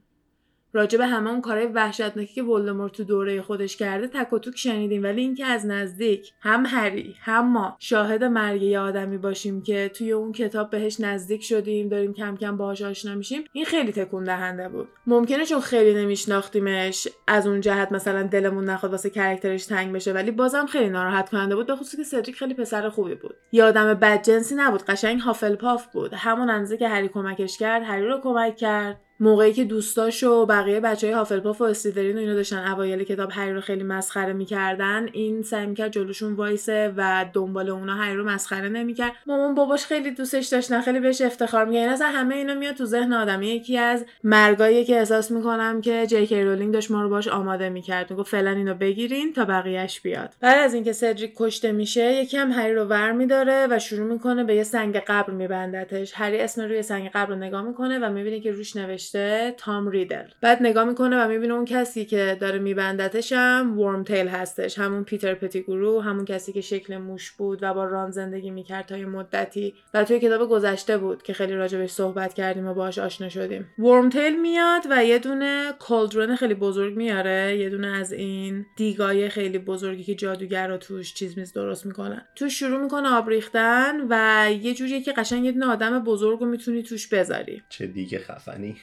راجع 0.74 0.98
به 0.98 1.06
همه 1.08 1.30
اون 1.30 1.42
کارهای 1.42 1.68
وحشتناکی 1.68 2.34
که 2.34 2.44
ولدمورت 2.44 2.92
تو 2.92 3.04
دوره 3.04 3.42
خودش 3.42 3.78
کرده 3.78 4.08
تک 4.08 4.34
و 4.34 4.40
توک 4.40 4.58
شنیدیم. 4.58 5.04
ولی 5.04 5.22
اینکه 5.22 5.46
از 5.46 5.66
نزدیک 5.66 6.34
هم 6.40 6.66
هری 6.66 7.16
هم 7.20 7.48
ما 7.52 7.76
شاهد 7.80 8.24
مرگ 8.24 8.62
یه 8.62 8.80
آدمی 8.80 9.18
باشیم 9.18 9.62
که 9.62 9.90
توی 9.90 10.12
اون 10.12 10.32
کتاب 10.32 10.70
بهش 10.70 11.00
نزدیک 11.00 11.44
شدیم 11.44 11.90
داریم 11.90 12.14
کم 12.14 12.36
کم 12.36 12.58
باهاش 12.58 12.82
آشنا 12.82 13.16
میشیم 13.16 13.44
این 13.54 13.66
خیلی 13.66 13.92
تکون 13.92 14.24
دهنده 14.24 14.70
بود. 14.70 14.88
ممکنه 15.08 15.46
چون 15.46 15.62
خیلی 15.62 16.04
نمیشناختیمش 16.04 17.08
از 17.28 17.48
اون 17.48 17.62
جهت 17.62 17.92
مثلا 17.92 18.24
دلمون 18.24 18.66
نخواد 18.66 18.92
واسه 18.92 19.10
کرکترش 19.10 19.66
تنگ 19.66 19.94
بشه 19.94 20.14
ولی 20.14 20.32
بازم 20.32 20.66
خیلی 20.66 20.90
ناراحت 20.90 21.30
کننده 21.30 21.56
بود 21.56 21.68
به 21.68 21.76
خصوص 21.76 21.96
که 21.96 22.04
سدریک 22.04 22.36
خیلی 22.36 22.54
پسر 22.54 22.90
خوبی 22.90 23.16
بود. 23.16 23.36
یه 23.52 23.64
آدم 23.64 23.94
بدجنسی 23.94 24.56
نبود 24.56 24.84
قشنگ 24.84 25.20
هافلپاف 25.20 25.88
بود. 25.88 26.14
همون 26.14 26.50
اندازه 26.50 26.78
که 26.78 26.88
هری 26.88 27.08
کمکش 27.08 27.58
کرد 27.58 27.84
هری 27.84 28.06
رو 28.06 28.20
کمک 28.24 28.56
کرد. 28.56 29.00
موقعی 29.22 29.54
که 29.54 29.64
دوستاش 29.64 30.24
و 30.24 30.46
بقیه 30.46 30.80
بچه 30.80 31.08
های 31.08 31.14
هافلپاف 31.14 31.62
و 31.62 31.64
استیدرین 31.64 32.16
و 32.16 32.20
اینا 32.20 32.34
داشتن 32.34 32.68
اوایل 32.72 33.04
کتاب 33.04 33.30
هری 33.32 33.54
رو 33.54 33.62
خیلی 33.62 33.84
مسخره 33.84 34.34
می‌کردن 34.34 35.10
این 35.14 35.44
سعی 35.44 35.66
می‌کرد 35.66 35.92
جلوشون 35.92 36.34
وایسه 36.34 36.94
و 36.98 37.26
دنبال 37.34 37.70
اونا 37.70 37.96
هری 37.96 38.16
رو 38.16 38.24
مسخره 38.24 38.70
نمی‌کرد. 38.70 39.12
مامان 39.26 39.56
باباش 39.56 39.86
خیلی 39.86 40.12
دوستش 40.12 40.48
داشتن 40.48 40.82
خیلی 40.82 41.00
بهش 41.00 41.22
افتخار 41.22 41.66
می‌کرد 41.66 41.84
این 41.84 41.92
اصلا 41.92 42.08
همه 42.08 42.36
اینا 42.36 42.54
میاد 42.54 42.76
تو 42.76 42.86
ذهن 42.86 43.14
آدم 43.14 43.42
یکی 43.42 43.78
از 43.78 44.06
مرگایی 44.24 44.86
که 44.86 45.00
احساس 45.00 45.32
می‌کنم 45.32 45.82
که 45.82 46.08
جی 46.08 46.28
کی 46.28 46.44
رولینگ 46.44 46.74
داشت 46.74 46.92
ما 46.92 47.02
رو 47.02 47.10
باش 47.10 47.28
آماده 47.28 47.70
می‌کرد. 47.70 48.12
می‌گفت 48.12 48.32
فعلا 48.32 48.52
اینو 48.52 48.74
بگیرین 48.74 49.34
تا 49.34 49.46
بقیهش 49.46 50.00
بیاد. 50.00 50.34
بعد 50.40 50.60
از 50.60 50.74
اینکه 50.74 50.94
سدریک 50.94 51.34
کشته 51.36 51.72
میشه 51.72 52.14
یکی 52.14 52.38
هم 52.38 52.52
هری 52.52 52.74
رو 52.74 52.84
ور 52.84 53.12
میداره 53.12 53.68
و 53.70 53.80
شروع 53.80 54.14
می‌کنه 54.14 54.44
به 54.44 54.56
یه 54.56 54.64
سنگ 54.64 54.98
قبر 54.98 55.34
میبندتش. 55.34 56.14
هری 56.16 56.40
اسم 56.40 56.62
روی 56.62 56.82
سنگ 56.82 57.10
قبر 57.10 57.30
رو 57.30 57.36
نگاه 57.36 57.62
می‌کنه 57.62 58.00
و 58.00 58.10
می‌بینه 58.10 58.40
که 58.40 58.52
روش 58.52 58.76
نوشته 58.76 59.11
تام 59.58 59.90
ریدل 59.90 60.26
بعد 60.42 60.58
نگاه 60.62 60.84
می‌کنه 60.84 61.26
و 61.26 61.28
می‌بینه 61.28 61.54
اون 61.54 61.66
کسی 61.66 62.06
که 62.06 62.38
داره 62.40 62.60
میبندتش 62.60 63.34
هم 63.34 63.80
ورم 63.80 64.04
تیل 64.04 64.28
هستش. 64.28 64.80
همون 64.80 65.04
پیتر 65.04 65.34
پتیگورو 65.34 66.02
همون 66.02 66.26
کسی 66.26 66.54
که 66.54 66.62
شکل 66.62 66.98
موش 66.98 67.32
بود 67.32 67.60
و 67.62 67.74
با 67.74 67.86
ران 67.86 68.12
زندگی 68.12 68.52
می‌کرد 68.52 68.86
تا 68.86 68.98
یه 68.98 69.06
مدتی. 69.06 69.74
و 69.94 70.04
توی 70.04 70.20
کتاب 70.20 70.50
گذشته 70.50 70.98
بود 70.98 71.24
که 71.24 71.34
خیلی 71.34 71.54
راجبش 71.54 71.90
صحبت 71.90 72.34
کردیم 72.34 72.68
و 72.68 72.74
باهاش 72.74 73.00
آشنا 73.00 73.30
شدیم. 73.30 73.70
ورم 73.80 74.10
تیل 74.10 74.42
میاد 74.42 74.82
و 74.90 75.06
یه 75.06 75.20
دونه 75.20 75.74
کالدرون 75.80 76.36
خیلی 76.36 76.54
بزرگ 76.54 76.96
میاره. 76.98 77.58
یه 77.58 77.70
دونه 77.70 77.88
از 77.88 78.12
این 78.14 78.66
دیگای 78.78 79.30
خیلی 79.30 79.58
بزرگی 79.58 80.04
که 80.04 80.16
جادوگر 80.16 80.68
رو 80.68 80.78
توش 80.78 81.14
چیز 81.14 81.38
میز 81.38 81.54
درست 81.54 81.86
می‌کنن. 81.86 82.26
توش 82.36 82.60
شروع 82.60 82.82
می‌کنه 82.82 83.10
آب 83.10 83.30
ریختن 83.30 84.08
و 84.10 84.48
یه 84.62 84.74
جوریه 84.74 85.02
که 85.02 85.12
قشنگ 85.12 85.46
یه 85.46 85.52
دونه 85.52 85.66
آدم 85.66 86.00
بزرگ 86.04 86.40
رو 86.40 86.46
می‌تونی 86.46 86.84
توش 86.84 87.08
بذاری. 87.08 87.64
چه 87.70 87.88
دیگه 87.88 88.20
خفنی. 88.20 88.76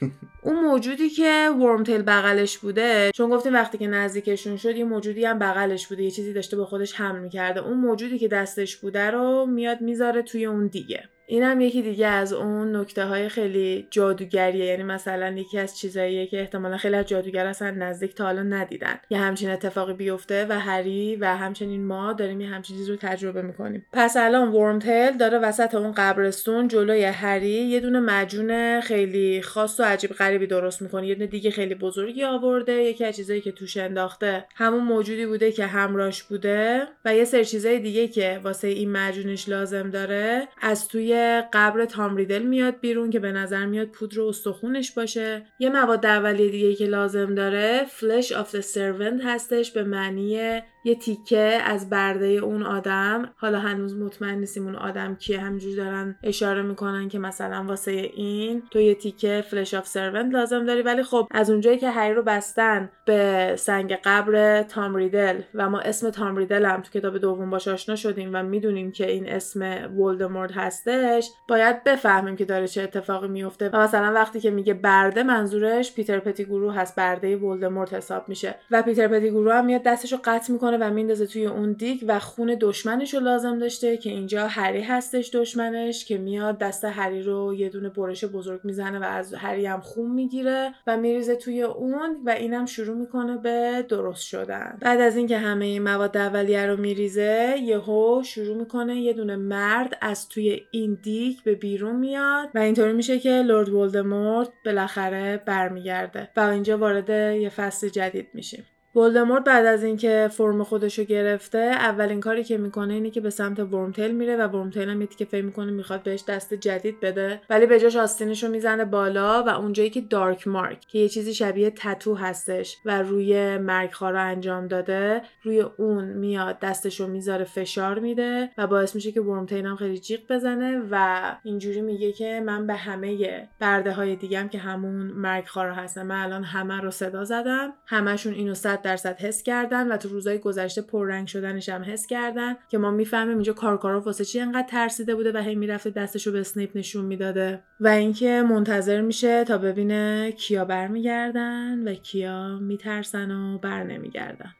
اون 0.42 0.64
موجودی 0.64 1.10
که 1.10 1.50
ورمتیل 1.60 2.02
بغلش 2.02 2.58
بوده 2.58 3.10
چون 3.14 3.30
گفتیم 3.30 3.54
وقتی 3.54 3.78
که 3.78 3.86
نزدیکشون 3.86 4.56
شد 4.56 4.76
یه 4.76 4.84
موجودی 4.84 5.24
هم 5.24 5.38
بغلش 5.38 5.86
بوده 5.86 6.02
یه 6.02 6.10
چیزی 6.10 6.32
داشته 6.32 6.56
با 6.56 6.64
خودش 6.64 6.94
حمل 6.94 7.18
می‌کرده. 7.18 7.60
اون 7.60 7.78
موجودی 7.78 8.18
که 8.18 8.28
دستش 8.28 8.76
بوده 8.76 9.10
رو 9.10 9.46
میاد 9.46 9.80
می‌ذاره 9.80 10.22
توی 10.22 10.46
اون 10.46 10.66
دیگه. 10.66 11.08
این 11.30 11.42
هم 11.42 11.60
یکی 11.60 11.82
دیگه 11.82 12.06
از 12.06 12.32
اون 12.32 12.76
نکته 12.76 13.04
های 13.04 13.28
خیلی 13.28 13.86
جادوگریه. 13.90 14.64
یعنی 14.64 14.82
مثلا 14.82 15.30
یکی 15.30 15.58
از 15.58 15.78
چیزاییه 15.78 16.26
که 16.26 16.40
احتمالا 16.40 16.76
خیلی 16.76 16.96
از 16.96 17.06
جادوگر 17.06 17.46
اصلا 17.46 17.70
نزدیک 17.70 18.14
تا 18.14 18.24
حالا 18.24 18.42
ندیدن. 18.42 18.94
یه 19.10 19.18
همچین 19.18 19.50
اتفاقی 19.50 19.92
بیفته 19.92 20.46
و 20.48 20.60
هری 20.60 21.16
و 21.16 21.36
همچنین 21.36 21.84
ما 21.84 22.12
داریم 22.12 22.40
یه 22.40 22.48
همچین 22.48 22.76
چیز 22.76 22.90
رو 22.90 22.96
تجربه 22.96 23.42
می‌کنیم. 23.42 23.86
پس 23.92 24.16
الان 24.16 24.48
ورمتل 24.48 25.16
داره 25.16 25.38
وسط 25.38 25.74
اون 25.74 25.92
قبرستون 25.92 26.68
جلوی 26.68 27.04
هری 27.04 27.48
یه 27.48 27.80
دونه 27.80 28.00
مجون 28.00 28.80
خیلی 28.80 29.42
خاص 29.42 29.80
و 29.80 29.82
عجیب 29.82 30.10
غریبی 30.10 30.46
درست 30.46 30.82
می‌کنه. 30.82 31.06
یه 31.06 31.14
دونه 31.14 31.26
دیگه 31.26 31.50
خیلی 31.50 31.74
بزرگی 31.74 32.24
آورده. 32.24 32.72
یکی 32.72 33.04
از 33.04 33.16
چیزایی 33.16 33.40
که 33.40 33.52
توش 33.52 33.76
انداخته 33.76 34.44
همون 34.54 34.84
موجودی 34.84 35.26
بوده 35.26 35.52
که 35.52 35.66
همراش 35.66 36.22
بوده 36.22 36.82
و 37.04 37.14
یه 37.14 37.24
سری 37.24 37.44
چیزای 37.44 37.78
دیگه 37.78 38.08
که 38.08 38.40
واسه 38.44 38.68
این 38.68 38.92
مجونش 38.92 39.48
لازم 39.48 39.90
داره 39.90 40.48
از 40.60 40.88
توی 40.88 41.17
قبر 41.52 41.84
تام 41.84 42.16
ریدل 42.16 42.42
میاد 42.42 42.80
بیرون 42.80 43.10
که 43.10 43.18
به 43.18 43.32
نظر 43.32 43.66
میاد 43.66 43.88
پودر 43.88 44.20
استخونش 44.20 44.92
باشه. 44.92 45.46
یه 45.58 45.70
مواد 45.70 46.06
اولیه 46.06 46.50
دیگه 46.50 46.74
که 46.74 46.86
لازم 46.86 47.34
داره 47.34 47.84
flesh 47.88 48.32
of 48.32 48.56
the 48.56 48.64
servant 48.64 49.24
هستش 49.24 49.70
به 49.72 49.84
معنی 49.84 50.60
یه 50.84 50.94
تیکه 50.94 51.58
از 51.64 51.90
برده 51.90 52.26
اون 52.26 52.62
آدم. 52.62 53.30
حالا 53.36 53.58
هنوز 53.58 53.96
مطمئن 53.96 54.38
نیستیم 54.38 54.64
اون 54.64 54.76
آدم 54.76 55.14
کیه. 55.14 55.40
همینجوری 55.40 55.76
دارن 55.76 56.16
اشاره 56.22 56.62
می‌کنن 56.62 57.08
که 57.08 57.18
مثلا 57.18 57.64
واسه 57.68 57.90
این 57.90 58.62
تو 58.70 58.80
یه 58.80 58.94
تیکه 58.94 59.44
flesh 59.50 59.74
of 59.74 59.86
servant 59.86 60.34
لازم 60.34 60.64
داری. 60.64 60.82
ولی 60.82 61.02
خب 61.02 61.28
از 61.30 61.50
اونجایی 61.50 61.78
که 61.78 61.90
هری 61.90 62.14
رو 62.14 62.22
بستن 62.22 62.90
به 63.04 63.54
سنگ 63.56 63.98
قبر 64.04 64.62
تام 64.62 64.96
ریدل 64.96 65.40
و 65.54 65.70
ما 65.70 65.78
اسم 65.80 66.10
تام 66.10 66.36
ریدل 66.36 66.64
هم 66.64 66.82
تو 66.82 66.90
کتاب 66.90 67.18
دوم 67.18 67.50
باش 67.50 67.68
آشنا 67.68 67.96
شدیم 67.96 68.30
و 68.32 68.42
می‌دونیم 68.42 68.92
که 68.92 69.10
این 69.10 69.28
اسم 69.28 69.62
ولدمورت 69.98 70.52
هستش 70.56 71.30
باید 71.48 71.84
بفهمیم 71.84 72.36
که 72.36 72.44
داره 72.44 72.68
چه 72.68 72.82
اتفاقی 72.82 73.28
میفته 73.28 73.68
و 73.68 73.76
مثلا 73.76 74.12
وقتی 74.12 74.40
که 74.40 74.50
میگه 74.50 74.74
برده 74.74 75.22
منظورش 75.22 75.94
پیتر 75.94 76.18
پتیگورو 76.18 76.70
هست. 76.70 76.96
برده 76.96 77.36
ولدمورت 77.36 77.94
حساب 77.94 78.28
میشه. 78.28 78.54
و 78.70 78.82
پیتر 78.82 79.08
پتیگورو 79.08 79.50
هم 79.52 79.64
میاد 79.66 79.82
دستش 79.82 80.12
رو 80.12 80.18
قطع 80.24 80.52
می‌کنه 80.52 80.67
و 80.76 80.90
میندازه 80.90 81.26
توی 81.26 81.46
اون 81.46 81.72
دیگ 81.72 82.04
و 82.08 82.18
خون 82.18 82.56
دشمنش 82.60 83.14
رو 83.14 83.20
لازم 83.20 83.58
داشته 83.58 83.96
که 83.96 84.10
اینجا 84.10 84.46
هری 84.46 84.82
هستش 84.82 85.30
دشمنش 85.34 86.04
که 86.04 86.18
میاد 86.18 86.58
دست 86.58 86.84
هری 86.84 87.22
رو 87.22 87.54
یه 87.54 87.68
دونه 87.68 87.88
برش 87.88 88.24
بزرگ 88.24 88.60
می‌زنه 88.64 88.98
و 88.98 89.04
از 89.04 89.34
هری 89.34 89.66
هم 89.66 89.80
خون 89.80 90.10
می‌گیره 90.10 90.74
و 90.86 90.96
میریزه 90.96 91.36
توی 91.36 91.62
اون 91.62 92.16
و 92.26 92.30
اینم 92.30 92.66
شروع 92.66 92.96
می‌کنه 92.96 93.36
به 93.36 93.84
درست 93.88 94.26
شدن. 94.26 94.78
بعد 94.80 95.00
از 95.00 95.16
اینکه 95.16 95.38
همه 95.38 95.64
این 95.64 95.82
مواد 95.82 96.16
اولیه 96.16 96.66
رو 96.66 96.76
میریزه 96.76 97.56
یهو 97.62 98.22
شروع 98.24 98.56
می‌کنه 98.56 98.96
یه 99.00 99.12
دونه 99.12 99.36
مرد 99.36 99.98
از 100.00 100.28
توی 100.28 100.60
این 100.70 100.98
دیگ 101.02 101.36
به 101.44 101.54
بیرون 101.54 101.96
میاد 101.96 102.48
و 102.54 102.58
اینطوری 102.58 102.92
میشه 102.92 103.18
که 103.18 103.30
لورد 103.42 103.68
ولدمورت 103.68 104.48
بالاخره 104.64 105.42
برمیگرده 105.46 106.28
و 106.36 106.40
اینجا 106.40 106.78
وارد 106.78 107.10
یه 107.40 107.48
فصل 107.48 107.88
جدید 107.88 108.28
میشیم. 108.34 108.64
ولدمورت 108.98 109.44
بعد 109.44 109.66
از 109.66 109.84
اینکه 109.84 110.28
فرم 110.32 110.62
خودشو 110.62 111.04
گرفته 111.04 111.58
اولین 111.58 112.20
کاری 112.20 112.44
که 112.44 112.58
می‌کنه 112.58 112.94
اینه 112.94 113.10
که 113.10 113.20
به 113.20 113.30
سمت 113.30 113.60
ورمتیل 113.60 114.14
میره 114.14 114.36
و 114.36 114.40
ورمتیل 114.40 114.88
هم 114.88 115.06
که 115.06 115.24
فکر 115.24 115.44
می‌کنه 115.44 115.70
می‌خواد 115.70 116.02
بهش 116.02 116.24
دست 116.28 116.54
جدید 116.54 117.00
بده. 117.00 117.40
ولی 117.50 117.66
به 117.66 117.80
جاش 117.80 117.96
آستینشو 117.96 118.48
می‌زنه 118.48 118.84
بالا 118.84 119.42
و 119.42 119.48
اونجایی 119.48 119.90
که 119.90 120.00
دارک 120.00 120.48
مارک 120.48 120.80
که 120.80 120.98
یه 120.98 121.08
چیزی 121.08 121.34
شبیه 121.34 121.70
تتو 121.70 122.14
هستش 122.14 122.76
و 122.84 123.02
روی 123.02 123.58
مرگ 123.58 123.90
رو 124.00 124.20
انجام 124.24 124.66
داده 124.66 125.22
روی 125.42 125.60
اون 125.60 126.04
میاد 126.04 126.58
دستشو 126.58 127.06
می‌ذاره 127.06 127.44
فشار 127.44 127.98
میده 127.98 128.50
و 128.58 128.66
باعث 128.66 128.94
میشه 128.94 129.12
که 129.12 129.20
ورمتیل 129.20 129.66
هم 129.66 129.76
خیلی 129.76 129.98
جیغ 129.98 130.20
بزنه 130.30 130.82
و 130.90 131.20
اینجوری 131.42 131.80
میگه 131.80 132.12
که 132.12 132.42
من 132.46 132.66
به 132.66 132.74
همه 132.74 133.48
برده 133.60 133.92
های 133.92 134.16
دیگم 134.16 134.48
که 134.48 134.58
همون 134.58 135.06
مرگ 135.06 135.46
خارا 135.46 135.74
هستن 135.74 136.02
من 136.02 136.22
الان 136.24 136.44
همه 136.44 136.80
رو 136.80 136.90
صدا 136.90 137.24
زدم 137.24 137.72
همشون 137.86 138.34
اینو 138.34 138.54
درصد 138.88 139.20
حس 139.20 139.42
کردن 139.42 139.92
و 139.92 139.96
تو 139.96 140.08
روزهای 140.08 140.38
گذشته 140.38 140.82
پررنگ 140.82 141.26
شدنش 141.26 141.68
هم 141.68 141.82
حس 141.82 142.06
کردن 142.06 142.56
که 142.68 142.78
ما 142.78 142.90
می‌فهمیم 142.90 143.34
اینجا 143.34 143.52
کارکارا 143.52 144.00
واسه 144.00 144.24
چی 144.24 144.40
انقدر 144.40 144.68
ترسیده 144.68 145.14
بوده 145.14 145.32
و 145.32 145.36
هی 145.36 145.54
می‌رفته 145.54 145.90
دستشو 145.90 146.32
به 146.32 146.40
اسنیپ 146.40 146.76
نشون 146.76 147.04
می‌داده. 147.04 147.62
و 147.80 147.88
اینکه 147.88 148.42
منتظر 148.50 149.00
میشه 149.00 149.44
تا 149.44 149.58
ببینه 149.58 150.32
کیا 150.32 150.64
برمیگردن 150.64 151.88
و 151.88 151.94
کیا 151.94 152.58
میترسن 152.58 153.30
و 153.30 153.58
بر 153.58 153.82
نمیگردن 153.82 154.54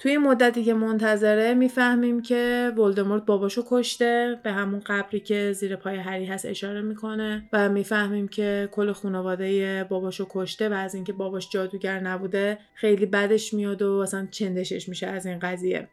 توی 0.00 0.18
مدتی 0.18 0.64
که 0.64 0.74
منتظره 0.74 1.54
می‌فهمیم 1.54 2.22
که 2.22 2.72
ولدمورت 2.76 3.24
باباشو 3.24 3.64
کشته 3.68 4.40
به 4.42 4.52
همون 4.52 4.80
قبری 4.86 5.20
که 5.20 5.52
زیر 5.52 5.76
پای 5.76 5.96
هری 5.96 6.26
هست 6.26 6.46
اشاره 6.46 6.82
می‌کنه 6.82 7.48
و 7.52 7.68
می‌فهمیم 7.68 8.28
که 8.28 8.68
کل 8.72 8.92
خانواده 8.92 9.84
باباشو 9.84 10.26
کشته 10.30 10.68
و 10.68 10.72
از 10.72 10.94
اینکه 10.94 11.12
باباش 11.12 11.50
جادوگر 11.50 12.00
نبوده 12.00 12.58
خیلی 12.74 13.06
بدش 13.06 13.54
میاد 13.54 13.82
و 13.82 13.92
اصلا 13.92 14.28
چندشش 14.30 14.88
میشه 14.88 15.06
از 15.06 15.26
این 15.26 15.38
قضیه. 15.38 15.88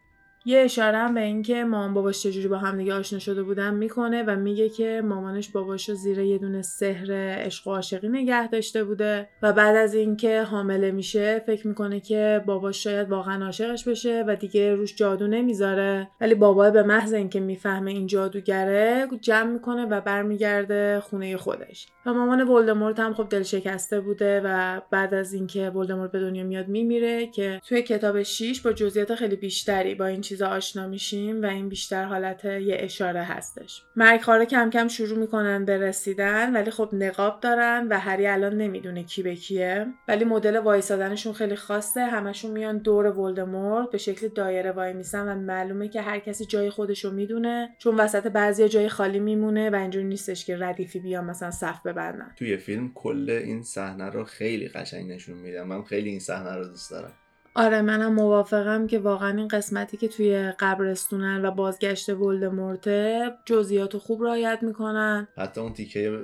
یه 0.48 0.60
اشاره 0.60 0.98
هم 0.98 1.14
به 1.14 1.22
اینکه 1.22 1.64
مامان 1.64 1.94
باباش 1.94 2.24
چجوری 2.24 2.48
با 2.48 2.58
هم 2.58 2.78
دیگه 2.78 2.94
آشنا 2.94 3.20
شده 3.20 3.44
بودن 3.44 3.74
می‌کنه 3.74 4.24
و 4.24 4.36
میگه 4.36 4.70
که 4.70 5.02
مامانش 5.06 5.50
باباشو 5.50 5.94
زیر 5.94 6.20
یه 6.20 6.38
دونه 6.38 6.62
سحر 6.62 7.12
عشق 7.12 7.68
و 7.68 7.72
عاشقی 7.72 8.10
نگه 8.10 8.48
داشته 8.48 8.84
بوده 8.84 9.30
و 9.42 9.54
بعد 9.54 9.76
از 9.76 9.94
اینکه 9.94 10.42
حامله 10.42 10.92
میشه 10.92 11.40
فکر 11.40 11.68
می‌کنه 11.68 12.00
که 12.00 12.44
باباش 12.46 12.84
شاید 12.84 13.10
واقعا 13.10 13.46
عاشقش 13.46 13.88
بشه 13.88 14.24
و 14.28 14.36
دیگه 14.36 14.76
روش 14.76 14.96
جادو 14.96 15.28
نمی‌ذاره. 15.28 16.08
ولی 16.22 16.36
بابا 16.36 16.70
به 16.70 16.84
محض 16.84 17.14
اینکه 17.14 17.40
می‌فهمه 17.40 17.92
این 17.92 18.08
جادوگره 18.08 19.08
جمع 19.22 19.52
می‌کنه 19.52 19.86
و 19.86 20.02
برمیگرده 20.02 21.00
خونه 21.00 21.38
خودش. 21.38 21.88
و 22.08 22.14
مامان 22.14 22.50
ولدمورت 22.50 23.00
هم 23.00 23.14
خب 23.14 23.30
دل 23.30 23.44
شکسته 23.44 24.00
بوده 24.00 24.42
و 24.46 24.82
بعد 24.92 25.14
از 25.14 25.34
اینکه 25.34 25.70
ولدمورت 25.70 26.12
به 26.12 26.20
دنیا 26.20 26.44
میاد 26.44 26.68
میمیره 26.68 27.28
که 27.28 27.62
توی 27.68 27.82
کتاب 27.82 28.24
6 28.24 28.62
با 28.62 28.74
جزئیات 28.74 29.16
خیلی 29.16 29.36
بیشتری 29.36 29.96
با 29.96 30.06
این 30.06 30.22
چیزا 30.22 30.48
آشنا 30.48 30.88
میشیم 30.88 31.42
و 31.42 31.46
این 31.46 31.70
بیشتر 31.70 32.04
حالت 32.04 32.46
یه 32.46 32.78
اشاره 32.80 33.24
هستش. 33.24 33.84
مرگخوارا 33.96 34.46
کم 34.46 34.70
کم 34.70 34.88
شروع 34.88 35.20
می‌کنن 35.20 35.66
به 35.66 35.78
رسیدن 35.78 36.54
ولی 36.54 36.72
خب 36.72 36.90
نقاب 36.94 37.40
دارن 37.40 37.88
و 37.90 38.00
هری 38.00 38.28
الان 38.28 38.58
نمی‌دونه 38.58 39.04
کی 39.04 39.24
به 39.24 39.36
کیه. 39.36 39.88
ولی 40.08 40.26
مدل 40.26 40.58
وایسادنشون 40.58 41.34
خیلی 41.34 41.56
خاصه. 41.56 42.06
همشون 42.06 42.52
میان 42.52 42.78
دور 42.78 43.06
ولدمورت 43.06 43.92
به 43.92 43.98
شکل 43.98 44.28
دایره 44.28 44.72
وای 44.72 44.94
میسن 44.94 45.28
و 45.28 45.36
معلومه 45.36 45.88
که 45.88 46.02
هر 46.02 46.20
کسی 46.20 46.46
جای 46.46 46.70
خودشو 46.70 47.12
می‌دونه 47.12 47.70
چون 47.78 47.96
وسط 47.96 48.28
بعضی 48.28 48.70
جای 48.70 48.90
خالی 48.90 49.20
میمونه 49.20 49.70
و 49.70 49.76
اینجوری 49.76 50.06
نیستش 50.06 50.46
که 50.46 50.58
ردیفی 50.60 51.00
بیان 51.00 51.26
مثلا 51.26 51.52
صف 51.52 51.82
ببندن 51.98 52.32
توی 52.36 52.58
فیلم 52.58 52.92
کل 52.94 53.30
این 53.30 53.64
صحنه 53.64 54.10
رو 54.10 54.24
خیلی 54.24 54.68
قشنگ 54.68 55.12
نشون 55.12 55.38
میدم. 55.38 55.68
من 55.68 55.84
خیلی 55.84 56.10
این 56.10 56.20
صحنه 56.20 56.56
رو 56.56 56.64
دوست 56.64 56.92
دارم. 56.92 57.12
آره 57.56 57.82
منم 57.82 58.14
موافقم 58.14 58.88
که 58.88 59.00
واقعا 59.00 59.38
این 59.38 59.48
قسمتی 59.48 59.98
که 59.98 60.08
توی 60.08 60.52
قبرستونن 60.60 61.46
و 61.46 61.52
بازگشت 61.52 62.10
ولدمورته 62.10 63.32
جزئیات 63.46 63.98
خوب 63.98 64.24
رعایت 64.24 64.60
می‌کنن. 64.62 65.28
حتی 65.38 65.62
اون 65.62 65.74
تیکه 65.74 66.20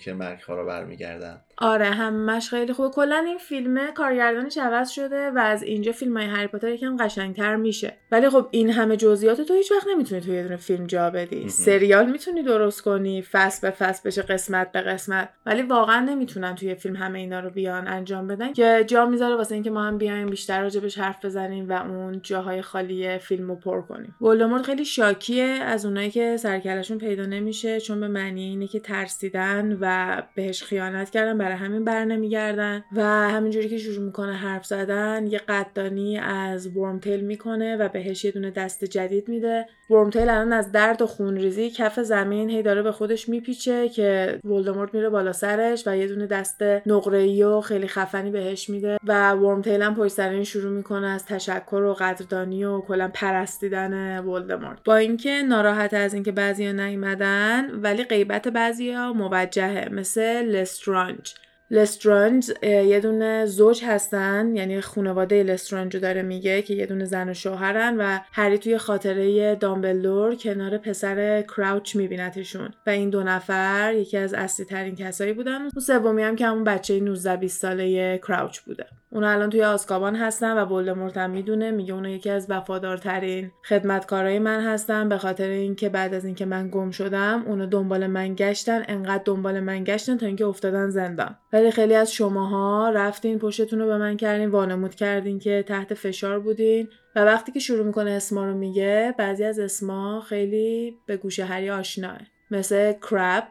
که 0.00 0.12
مرگ 0.12 0.40
رو 0.48 0.66
برمیگردن. 0.66 1.40
آره 1.60 1.86
همش 1.86 2.50
خیلی 2.50 2.72
خوبه. 2.72 2.88
کلا 2.88 3.16
این 3.26 3.38
فیلم 3.38 3.90
کارگردانش 3.94 4.58
عوض 4.58 4.90
شده 4.90 5.30
و 5.30 5.38
از 5.38 5.62
اینجا 5.62 5.92
فیلم 5.92 6.16
های 6.16 6.26
هری 6.26 6.46
پاتر 6.46 6.68
یکم 6.68 6.96
قشنگتر 6.96 7.56
میشه. 7.56 7.96
ولی 8.12 8.28
خب 8.28 8.48
این 8.50 8.70
همه 8.70 8.96
جزئیات 8.96 9.40
تو 9.40 9.54
هیچ 9.54 9.72
وقت 9.72 9.86
نمی‌تونی 9.88 10.20
توی 10.20 10.34
یه 10.34 10.42
دونه 10.42 10.56
فیلم 10.56 10.86
جا 10.86 11.10
بدی. 11.10 11.48
سریال 11.48 12.10
می‌تونی 12.10 12.42
درست 12.42 12.82
کنی 12.82 13.22
فصل 13.22 13.68
به 13.68 13.70
فصل 13.70 14.08
بشه 14.08 14.22
قسمت 14.22 14.72
به 14.72 14.80
قسمت. 14.80 15.28
ولی 15.46 15.62
واقعا 15.62 16.00
نمی‌تونن 16.00 16.54
توی 16.54 16.74
فیلم 16.74 16.96
همه 16.96 17.18
اینا 17.18 17.40
رو 17.40 17.50
بیان 17.50 17.88
انجام 17.88 18.26
بدن. 18.26 18.52
که 18.52 18.84
جا 18.86 19.06
می‌ذاره 19.06 19.36
واسه 19.36 19.54
اینکه 19.54 19.70
ما 19.70 19.82
هم 19.82 19.98
بیایم 19.98 20.26
بیشتر 20.26 20.62
راجبش 20.62 20.98
حرف 20.98 21.24
بزنیم 21.24 21.68
و 21.68 21.72
اون 21.72 22.20
جاهای 22.22 22.62
خالی 22.62 23.18
فیلمو 23.18 23.54
پر 23.54 23.80
کنیم. 23.80 24.14
ولدمورت 24.20 24.62
خیلی 24.62 24.84
شاکیه 24.84 25.44
از 25.44 25.86
اونایی 25.86 26.10
که 26.10 26.36
سرکلشون 26.36 26.98
پیدا 26.98 27.26
نمیشه 27.26 27.80
چون 27.80 28.00
به 28.00 28.08
معنی 28.08 28.42
اینه 28.42 28.66
که 28.66 28.80
ترسیدن 28.80 29.78
و 29.80 30.16
بهش 30.34 30.62
خیانت 30.62 31.10
کردن 31.10 31.38
برای 31.48 31.60
همین 31.60 31.84
بر 31.84 32.04
نمیگردن 32.04 32.84
و 32.92 33.02
همینجوری 33.04 33.68
که 33.68 33.78
شروع 33.78 34.04
می‌کنه 34.04 34.32
حرف 34.32 34.66
زدن 34.66 35.26
یه 35.26 35.38
قدردانی 35.38 36.18
از 36.18 36.76
ورمتیل 36.76 37.20
می‌کنه 37.20 37.76
و 37.76 37.88
بهش 37.88 38.24
یه 38.24 38.30
دونه 38.30 38.50
دست 38.50 38.84
جدید 38.84 39.28
میده. 39.28 39.66
ورمتیل 39.90 40.28
الان 40.28 40.52
از 40.52 40.72
درد 40.72 41.02
و 41.02 41.06
خونریزی 41.06 41.70
کف 41.70 42.00
زمین 42.00 42.50
هی 42.50 42.62
داره 42.62 42.82
به 42.82 42.92
خودش 42.92 43.28
میپیچه 43.28 43.88
که 43.88 44.40
ولدمورت 44.44 44.94
میره 44.94 45.08
بالا 45.08 45.32
سرش 45.32 45.86
و 45.86 45.96
یه 45.96 46.06
دونه 46.06 46.26
دست 46.26 46.62
نقره‌ای 46.86 47.42
و 47.42 47.60
خیلی 47.60 47.88
خفنی 47.88 48.30
بهش 48.30 48.70
میده 48.70 48.98
و 49.04 49.32
ورمتیل 49.32 49.82
هم 49.82 49.94
پشت 49.94 50.12
سر 50.12 50.42
شروع 50.42 50.72
می‌کنه 50.72 51.06
از 51.06 51.26
تشکر 51.26 51.76
و 51.76 51.94
قدردانی 51.94 52.64
و 52.64 52.80
کلا 52.80 53.10
پرستیدن 53.14 54.18
ولدمورت. 54.18 54.78
با 54.84 54.96
اینکه 54.96 55.42
ناراحت 55.42 55.94
از 55.94 56.14
اینکه 56.14 56.32
بعضیا 56.32 56.72
نیومدن 56.72 57.70
ولی 57.70 58.04
غیبت 58.04 58.48
بعضیا 58.48 59.12
موجهه 59.12 59.88
مثل 59.92 60.42
لسترانج. 60.42 61.34
لسترانج 61.70 62.50
یه 62.62 63.00
دونه 63.00 63.46
زوج 63.46 63.84
هستن 63.84 64.56
یعنی 64.56 64.80
خانواده 64.80 65.42
لسترانج 65.42 65.94
رو 65.94 66.00
داره 66.00 66.22
میگه 66.22 66.62
که 66.62 66.74
یه 66.74 66.86
دونه 66.86 67.04
زن 67.04 67.28
و 67.28 67.34
شوهرن 67.34 67.96
و 67.98 68.18
هری 68.32 68.58
توی 68.58 68.78
خاطره 68.78 69.54
دامبلور 69.54 70.34
کنار 70.34 70.78
پسر 70.78 71.42
کراوچ 71.42 71.96
میبینتشون. 71.96 72.70
و 72.86 72.90
این 72.90 73.10
دو 73.10 73.22
نفر 73.22 73.94
یکی 73.94 74.16
از 74.16 74.34
اصلی 74.34 74.66
ترین 74.66 74.96
کسایی 74.96 75.32
بودن 75.32 75.60
اون 75.60 75.70
سومی 75.86 76.22
هم 76.22 76.36
که 76.36 76.46
همون 76.46 76.64
بچه 76.64 77.00
19 77.00 77.36
20 77.36 77.62
ساله 77.62 78.18
کراوچ 78.18 78.58
بوده. 78.58 78.86
اون 79.10 79.24
الان 79.24 79.50
توی 79.50 79.64
آسکابان 79.64 80.16
هستن 80.16 80.52
و 80.58 80.64
ولدمورت 80.64 81.16
هم 81.16 81.30
می‌دونه 81.30 81.70
میگه 81.70 81.94
اون 81.94 82.04
یکی 82.04 82.30
از 82.30 82.46
وفادارترین 82.50 83.50
خدمتکارای 83.68 84.38
من 84.38 84.60
هستن. 84.60 85.08
به 85.08 85.18
خاطر 85.18 85.48
اینکه 85.48 85.88
بعد 85.88 86.14
از 86.14 86.24
اینکه 86.24 86.44
من 86.44 86.68
گم 86.70 86.90
شدم 86.90 87.44
اونو 87.46 87.66
دنبال 87.66 88.06
من 88.06 88.34
گشتن 88.34 88.84
انقدر 88.88 89.22
دنبال 89.24 89.60
من 89.60 89.84
گشتن 89.84 90.16
تا 90.16 90.26
اینکه 90.26 90.46
افتادن 90.46 90.90
زندان. 90.90 91.36
ولی 91.52 91.70
خیلی 91.70 91.94
از 91.94 92.12
شماها 92.12 92.90
رفتین 92.90 93.38
پشتتون 93.38 93.78
رو 93.78 93.86
به 93.86 93.98
من 93.98 94.16
کردین 94.16 94.48
وانمود 94.48 94.94
کردین 94.94 95.38
که 95.38 95.64
تحت 95.68 95.94
فشار 95.94 96.40
بودین. 96.40 96.88
و 97.16 97.24
وقتی 97.24 97.52
که 97.52 97.60
شروع 97.60 97.86
می‌کنه 97.86 98.10
اسما 98.10 98.44
رو 98.44 98.54
میگه 98.54 99.14
بعضی 99.18 99.44
از 99.44 99.58
اسما 99.58 100.20
خیلی 100.20 100.96
به 101.06 101.16
گوشه 101.16 101.44
هری 101.44 101.70
آشناه 101.70 102.18
مثل 102.50 102.92
کرپ 102.92 103.44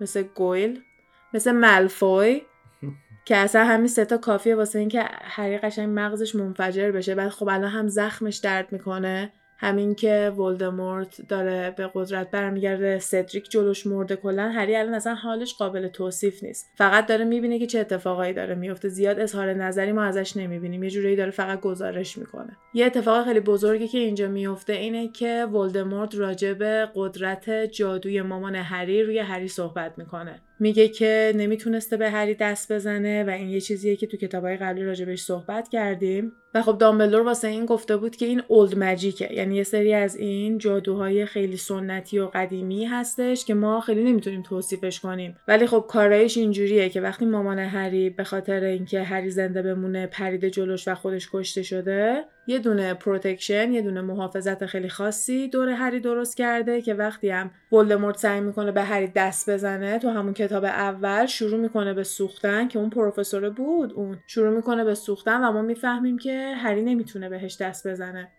مثل 0.00 0.22
گویل 0.22 0.80
مثل 1.34 1.52
ملفوی 1.52 2.42
که 3.26 3.36
اصلا 3.36 3.64
همین 3.64 3.86
ستا 3.86 4.18
کافیه 4.18 4.54
واسه 4.54 4.78
اینکه 4.78 5.04
هری 5.10 5.58
قشنگ 5.58 5.88
مغزش 5.92 6.34
منفجر 6.34 6.90
بشه. 6.90 7.14
بعد 7.14 7.28
خب 7.28 7.48
الان 7.48 7.70
هم 7.70 7.88
زخمش 7.88 8.36
درد 8.36 8.72
می‌کنه. 8.72 9.32
همین 9.58 9.94
که 9.94 10.32
ولدمورت 10.38 11.28
داره 11.28 11.74
به 11.76 11.90
قدرت 11.94 12.30
برمیگرده 12.30 12.98
سدریک 12.98 13.50
جلوش 13.50 13.86
مرده 13.86 14.16
کلا 14.16 14.48
هری 14.48 14.76
الان 14.76 14.94
اصلا 14.94 15.14
حالش 15.14 15.54
قابل 15.54 15.88
توصیف 15.88 16.42
نیست. 16.42 16.70
فقط 16.74 17.06
داره 17.06 17.24
می‌بینه 17.24 17.58
که 17.58 17.66
چه 17.66 17.78
اتفاقایی 17.78 18.32
داره 18.32 18.54
میفته 18.54 18.88
زیاد 18.88 19.20
اظهار 19.20 19.52
نظری 19.52 19.92
ما 19.92 20.02
ازش 20.02 20.36
نمی‌بینیم. 20.36 20.82
یه 20.82 20.90
جورایی 20.90 21.16
داره 21.16 21.30
فقط 21.30 21.60
گزارش 21.60 22.18
می‌کنه. 22.18 22.56
یه 22.74 22.86
اتفاق 22.86 23.24
خیلی 23.24 23.40
بزرگی 23.40 23.88
که 23.88 23.98
اینجا 23.98 24.28
میفته 24.28 24.72
اینه 24.72 25.08
که 25.08 25.44
ولدمورت 25.52 26.14
راجع 26.14 26.54
قدرت 26.94 27.50
جادوی 27.50 28.22
مامان 28.22 28.54
هری 28.54 29.02
روی 29.02 29.18
هری 29.18 29.48
صحبت 29.48 29.92
می‌کنه. 29.98 30.40
میگه 30.58 30.88
که 30.88 31.32
نمی‌تونسته 31.36 31.96
به 31.96 32.10
هری 32.10 32.34
دست 32.34 32.72
بزنه 32.72 33.24
و 33.24 33.30
این 33.30 33.48
یه 33.48 33.60
چیزیه 33.60 33.96
که 33.96 34.06
تو 34.06 34.16
کتابای 34.16 34.56
قبلی 34.56 34.84
راجبش 34.84 35.20
صحبت 35.20 35.68
کردیم. 35.68 36.32
و 36.54 36.62
خب 36.62 36.78
دامبلور 36.78 37.22
واسه 37.22 37.48
این 37.48 37.66
گفته 37.66 37.96
بود 37.96 38.16
که 38.16 38.26
این 38.26 38.42
اولد 38.48 38.78
مجیکه. 38.78 39.34
یعنی 39.34 39.56
یه 39.56 39.62
سری 39.62 39.94
از 39.94 40.16
این 40.16 40.58
جادوهای 40.58 41.26
خیلی 41.26 41.56
سنتی 41.56 42.18
و 42.18 42.26
قدیمی 42.26 42.84
هستش 42.84 43.44
که 43.44 43.54
ما 43.54 43.80
خیلی 43.80 44.02
نمی‌تونیم 44.02 44.42
توصیفش 44.42 45.00
کنیم. 45.00 45.36
ولی 45.48 45.66
خب 45.66 45.84
کارایش 45.88 46.36
اینجوریه 46.36 46.88
که 46.88 47.00
وقتی 47.00 47.24
مامان 47.24 47.58
هری 47.58 48.10
به 48.10 48.24
خاطر 48.24 48.64
اینکه 48.64 49.02
هری 49.02 49.30
زنده 49.30 49.62
بمونه 49.62 50.06
پریده 50.06 50.50
جلوش 50.50 50.88
و 50.88 50.94
خودش 50.94 51.28
کشته 51.32 51.62
شده 51.62 52.24
یه 52.46 52.58
دونه 52.58 52.94
protection 52.94 53.72
یه 53.72 53.82
دونه 53.82 54.00
محافظت 54.00 54.66
خیلی 54.66 54.88
خاصی 54.88 55.48
دور 55.48 55.68
هری 55.68 56.00
درست 56.00 56.36
کرده 56.36 56.82
که 56.82 56.94
وقتی 56.94 57.30
هم 57.30 57.50
ولدمورت 57.72 58.16
سعی 58.18 58.40
می‌کنه 58.40 58.72
به 58.72 58.82
هری 58.82 59.06
دست 59.06 59.50
بزنه 59.50 59.98
تو 59.98 60.08
همون 60.10 60.34
کتاب 60.34 60.64
اول 60.64 61.26
شروع 61.26 61.60
می‌کنه 61.60 61.94
به 61.94 62.04
سوختن 62.04 62.68
که 62.68 62.78
اون 62.78 62.90
پروفسور 62.90 63.50
بود 63.50 63.92
اون 63.92 64.18
شروع 64.26 64.56
می‌کنه 64.56 64.84
به 64.84 64.94
سوختن 64.94 65.44
و 65.44 65.52
ما 65.52 65.62
می‌فهمیم 65.62 66.18
که 66.18 66.54
هری 66.56 66.82
نمی‌تونه 66.82 67.28
بهش 67.28 67.56
دست 67.60 67.88
بزنه. 67.88 68.32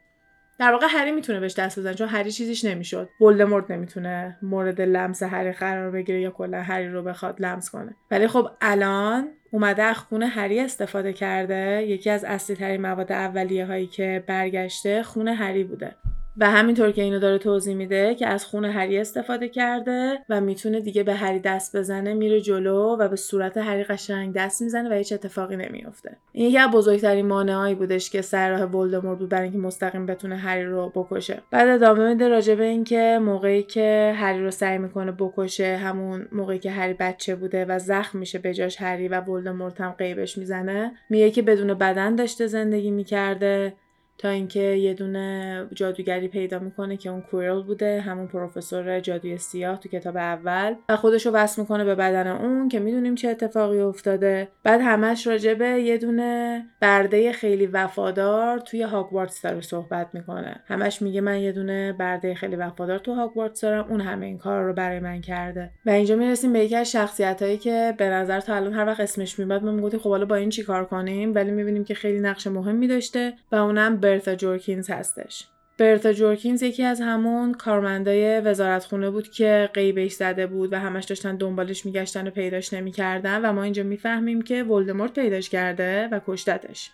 در 0.60 0.72
واقع 0.72 0.88
هری 0.90 1.12
می‌تونه 1.12 1.40
بهش 1.40 1.54
دست 1.60 1.80
بزنه 1.80 1.94
چون 1.94 2.08
هری 2.08 2.32
چیزیش 2.32 2.66
نمی‌شد. 2.66 3.10
ولدمورت 3.22 3.72
نمی‌تونه 3.72 4.38
مورد 4.42 4.82
لمس 4.82 5.24
هری 5.24 5.52
قرار 5.52 5.92
بگیره 5.92 6.22
یا 6.22 6.32
کلا 6.32 6.62
هری 6.62 6.90
رو 6.90 7.04
بخواد 7.04 7.42
لمس 7.42 7.70
کنه. 7.70 7.96
ولی 8.12 8.28
خب 8.28 8.50
الان 8.62 9.28
اومده 9.52 9.84
از 9.84 9.98
خونه 9.98 10.28
هری 10.28 10.60
استفاده 10.60 11.14
کرده. 11.14 11.84
یکی 11.88 12.10
از 12.10 12.24
اصلی 12.24 12.56
ترین 12.56 12.82
مواد 12.82 13.12
اولیه 13.12 13.66
هایی 13.66 13.88
که 13.88 14.24
برگشته 14.28 15.04
خونه 15.04 15.34
هری 15.34 15.64
بوده. 15.64 15.96
و 16.40 16.50
همینطور 16.50 16.92
که 16.92 17.02
اینو 17.02 17.20
داره 17.20 17.38
توضیح 17.38 17.76
میده 17.76 18.16
که 18.16 18.28
از 18.28 18.46
خون 18.46 18.66
هری 18.66 18.98
استفاده 18.98 19.50
کرده 19.50 20.20
و 20.30 20.42
می‌تونه 20.42 20.80
دیگه 20.80 21.04
به 21.04 21.14
هری 21.14 21.40
دست 21.40 21.78
بزنه 21.78 22.14
میره 22.14 22.42
جلو 22.42 22.98
و 23.00 23.08
به 23.08 23.16
صورت 23.16 23.58
هری 23.58 23.84
قشنگ 23.84 24.34
دست 24.34 24.62
می‌زنه 24.62 24.90
و 24.90 24.94
هیچ 24.94 25.14
اتفاقی 25.14 25.56
نمیافته. 25.56 26.18
این 26.32 26.48
یکی 26.48 26.58
از 26.58 26.72
بزرگترین 26.72 27.26
مانعهایی 27.26 27.76
بودش 27.76 28.10
که 28.10 28.22
سر 28.22 28.50
راه 28.50 28.64
ولدمورت 28.64 29.20
بود 29.20 29.30
برای 29.30 29.44
اینکه 29.44 29.58
مستقیم 29.58 30.06
بتونه 30.06 30.36
هری 30.36 30.66
رو 30.66 30.92
بکشه. 30.96 31.42
بعد 31.52 31.68
ادامه 31.68 32.10
میده 32.10 32.28
راجع 32.28 32.56
به 32.56 32.64
اینکه 32.64 33.20
موقعی 33.22 33.64
که 33.64 34.14
هری 34.16 34.44
رو 34.44 34.52
سعی 34.52 34.78
می‌کنه 34.78 35.12
بکشه 35.12 35.78
همون 35.78 36.28
موقعی 36.32 36.60
که 36.60 36.72
هری 36.72 36.94
بچه 36.94 37.36
بوده 37.36 37.66
و 37.66 37.80
زخم 37.80 38.20
میشه 38.20 38.40
به 38.40 38.54
جاش 38.54 38.82
هری 38.82 39.08
و 39.08 39.22
ولدمورت 39.22 39.82
هم 39.82 39.92
قیبش 39.92 40.38
می‌زنه 40.38 40.92
میگه 41.10 41.32
که 41.32 41.42
بدون 41.42 41.74
بدن 41.74 42.16
داشته 42.16 42.48
زندگی 42.48 42.92
می‌کرده. 42.92 43.74
تا 44.18 44.30
اینکه 44.30 44.60
یه 44.60 44.94
دونه 44.94 45.66
جادوگری 45.74 46.28
پیدا 46.28 46.60
می‌کنه 46.60 46.98
که 46.98 47.10
اون 47.10 47.22
کویرل 47.22 47.64
بوده 47.64 48.02
همون 48.02 48.28
پروفسور 48.28 49.00
جادوی 49.00 49.38
سیاه 49.38 49.80
تو 49.80 49.90
کتاب 49.90 50.18
اول. 50.18 50.76
و 50.90 50.96
خودش 50.96 51.26
رو 51.26 51.32
وصل 51.32 51.62
می‌کنه 51.62 51.84
به 51.84 51.96
بدن 51.96 52.28
اون 52.28 52.70
که 52.70 52.80
می‌دونیم 52.80 53.16
چه 53.16 53.30
اتفاقی 53.30 53.80
افتاده. 53.80 54.48
بعد 54.64 54.82
همش 54.82 55.28
راجبه 55.28 55.68
یه 55.68 55.98
دونه 55.98 56.66
برده 56.82 57.32
خیلی 57.32 57.68
وفادار 57.68 58.60
توی 58.60 58.82
هاگوارتس 58.82 59.42
داره 59.42 59.62
صحبت 59.62 60.08
می‌کنه. 60.14 60.56
همش 60.66 61.02
میگه 61.02 61.22
من 61.22 61.40
یه 61.40 61.52
دونه 61.52 61.94
برده 61.94 62.36
خیلی 62.36 62.56
وفادار 62.56 63.00
تو 63.00 63.14
هاگوارتس 63.14 63.62
دارم 63.62 63.86
اون 63.90 64.02
همه 64.02 64.26
این 64.26 64.38
کار 64.38 64.64
رو 64.64 64.74
برای 64.74 65.00
من 65.00 65.22
کرده. 65.22 65.70
و 65.86 65.90
اینجا 65.90 66.16
می‌رسیم 66.16 66.54
به 66.54 66.60
یکی 66.60 66.76
از 66.76 66.92
شخصیت 66.92 67.42
هایی 67.42 67.58
که 67.58 67.94
به 67.98 68.10
نظر 68.10 68.40
تا 68.40 68.56
الان 68.56 68.74
هر 68.74 68.86
وقت 68.86 69.00
اسمش 69.00 69.40
میاد 69.40 69.64
ما 69.64 69.72
می‌گفتیم 69.72 70.00
خب 70.00 70.10
حالا 70.10 70.26
با 70.26 70.36
این 70.36 70.50
چیکار 70.50 70.86
کنیم؟ 70.86 71.36
ولی 71.36 71.52
می‌بینیم 71.52 71.84
که 71.84 71.94
خیلی 71.94 72.20
نقش 72.20 72.48
مهمی 72.48 72.88
داشته 72.88 73.34
و 73.52 73.56
اونم 73.56 73.98
برتا 74.08 74.36
جورکینز 74.36 74.90
هستش. 74.90 75.48
برتا 75.78 76.14
جورکینز 76.14 76.64
یکی 76.64 76.84
از 76.84 77.02
همون 77.02 77.54
کارمندای 77.54 78.40
وزارتخونه 78.40 79.10
بود 79.10 79.30
که 79.30 79.70
قیبش 79.74 80.12
زده 80.12 80.48
بود 80.48 80.74
و 80.74 80.80
همش 80.80 81.06
داشتن 81.06 81.36
دنبالش 81.36 81.86
میگشتن 81.86 82.28
و 82.28 82.32
پیداش 82.32 82.74
نمی‌کردن 82.74 83.42
و 83.46 83.54
ما 83.54 83.64
اینجا 83.64 83.84
می‌فهمیم 83.84 84.42
که 84.42 84.64
ولدمورت 84.64 85.14
پیداش 85.14 85.50
کرده 85.50 86.08
و 86.12 86.20
کشتتش. 86.28 86.92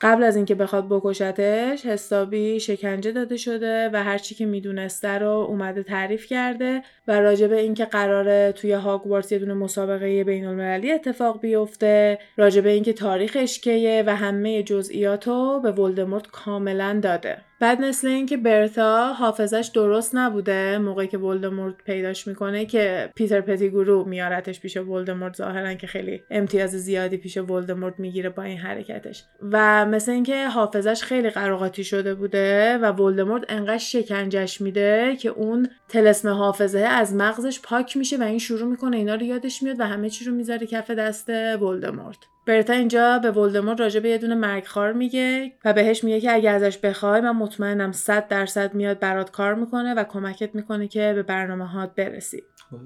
قبل 0.00 0.22
از 0.22 0.36
اینکه 0.36 0.54
بخواد 0.54 0.86
بکشتش 0.88 1.86
حسابی 1.86 2.60
شکنجه 2.60 3.12
داده 3.12 3.36
شده 3.36 3.90
و 3.92 4.02
هرچی 4.02 4.34
که 4.34 4.46
می‌دونسته 4.46 5.08
رو 5.08 5.28
اومده 5.28 5.82
تعریف 5.82 6.26
کرده 6.26 6.82
و 7.08 7.20
راجع 7.20 7.46
به 7.46 7.60
اینکه 7.60 7.84
قراره 7.84 8.52
توی 8.52 8.72
هاگوارتس 8.72 9.32
یه 9.32 9.38
دونه 9.38 9.54
مسابقه 9.54 10.24
بین 10.24 10.46
المللی 10.46 10.92
اتفاق 10.92 11.40
بیفته 11.40 12.18
راجع 12.36 12.60
به 12.60 12.70
اینکه 12.70 12.92
تاریخش 12.92 13.60
کیه 13.60 14.04
و 14.06 14.16
همه 14.16 14.62
جزئیات 14.62 15.28
رو 15.28 15.60
به 15.62 15.72
ولدمورت 15.72 16.26
کاملا 16.26 17.00
داده. 17.02 17.36
بعد 17.60 17.80
مثل 17.80 18.08
اینکه 18.08 18.36
برتا 18.36 19.12
حافظش 19.12 19.70
درست 19.74 20.14
نبوده 20.14 20.78
موقعی 20.78 21.06
که 21.06 21.18
ولدمورت 21.18 21.74
پیداش 21.84 22.26
می‌کنه 22.26 22.66
که 22.66 23.10
پیتر 23.16 23.40
پتیگورو 23.40 24.04
میارتش 24.04 24.60
پیش 24.60 24.76
ولدمورت 24.76 25.36
ظاهرا 25.36 25.74
که 25.74 25.86
خیلی 25.86 26.22
امتیاز 26.30 26.70
زیادی 26.70 27.16
پیش 27.16 27.36
ولدمورت 27.36 27.94
می‌گیره 27.98 28.28
با 28.28 28.42
این 28.42 28.58
حرکتش. 28.58 29.24
و 29.52 29.86
مثل 29.86 30.12
اینکه 30.12 30.48
حافظش 30.48 31.02
خیلی 31.02 31.30
قراقاتی 31.30 31.84
شده 31.84 32.14
بوده 32.14 32.78
و 32.78 32.92
ولدمورت 32.92 33.44
انقدر 33.48 33.78
شکنجش 33.78 34.60
میده 34.60 35.16
که 35.16 35.28
اون 35.28 35.68
تلسم 35.88 36.28
حافظه 36.28 36.78
از 36.96 37.14
مغزش 37.14 37.60
پاک 37.60 37.96
میشه 37.96 38.16
و 38.16 38.22
این 38.22 38.38
شروع 38.38 38.70
می‌کنه 38.70 38.96
اینا 38.96 39.14
رو 39.14 39.22
یادش 39.22 39.62
میاد 39.62 39.80
و 39.80 39.84
همه 39.84 40.10
چی 40.10 40.24
رو 40.24 40.32
می‌ذاره 40.32 40.66
کف 40.66 40.90
دست 40.90 41.28
ولدمورت. 41.60 42.18
برتا 42.46 42.72
اینجا 42.72 43.18
به 43.18 43.30
ولدمورت 43.30 43.80
راجع 43.80 44.00
به 44.00 44.08
یه 44.08 44.18
دونه 44.18 44.34
مرگخوار 44.34 44.92
میگه 44.92 45.52
و 45.64 45.72
بهش 45.72 46.04
میگه 46.04 46.20
که 46.20 46.34
اگه 46.34 46.50
ازش 46.50 46.78
بخوای 46.78 47.20
من 47.20 47.30
مطمئنم 47.30 47.92
100 47.92 48.28
درصد 48.28 48.74
میاد 48.74 48.98
برات 48.98 49.30
کار 49.30 49.54
می‌کنه 49.54 49.94
و 49.94 50.04
کمکت 50.04 50.54
می‌کنه 50.54 50.88
که 50.88 51.12
به 51.14 51.22
برنامه 51.22 51.66
هات 51.66 51.94
برسی. 51.94 52.42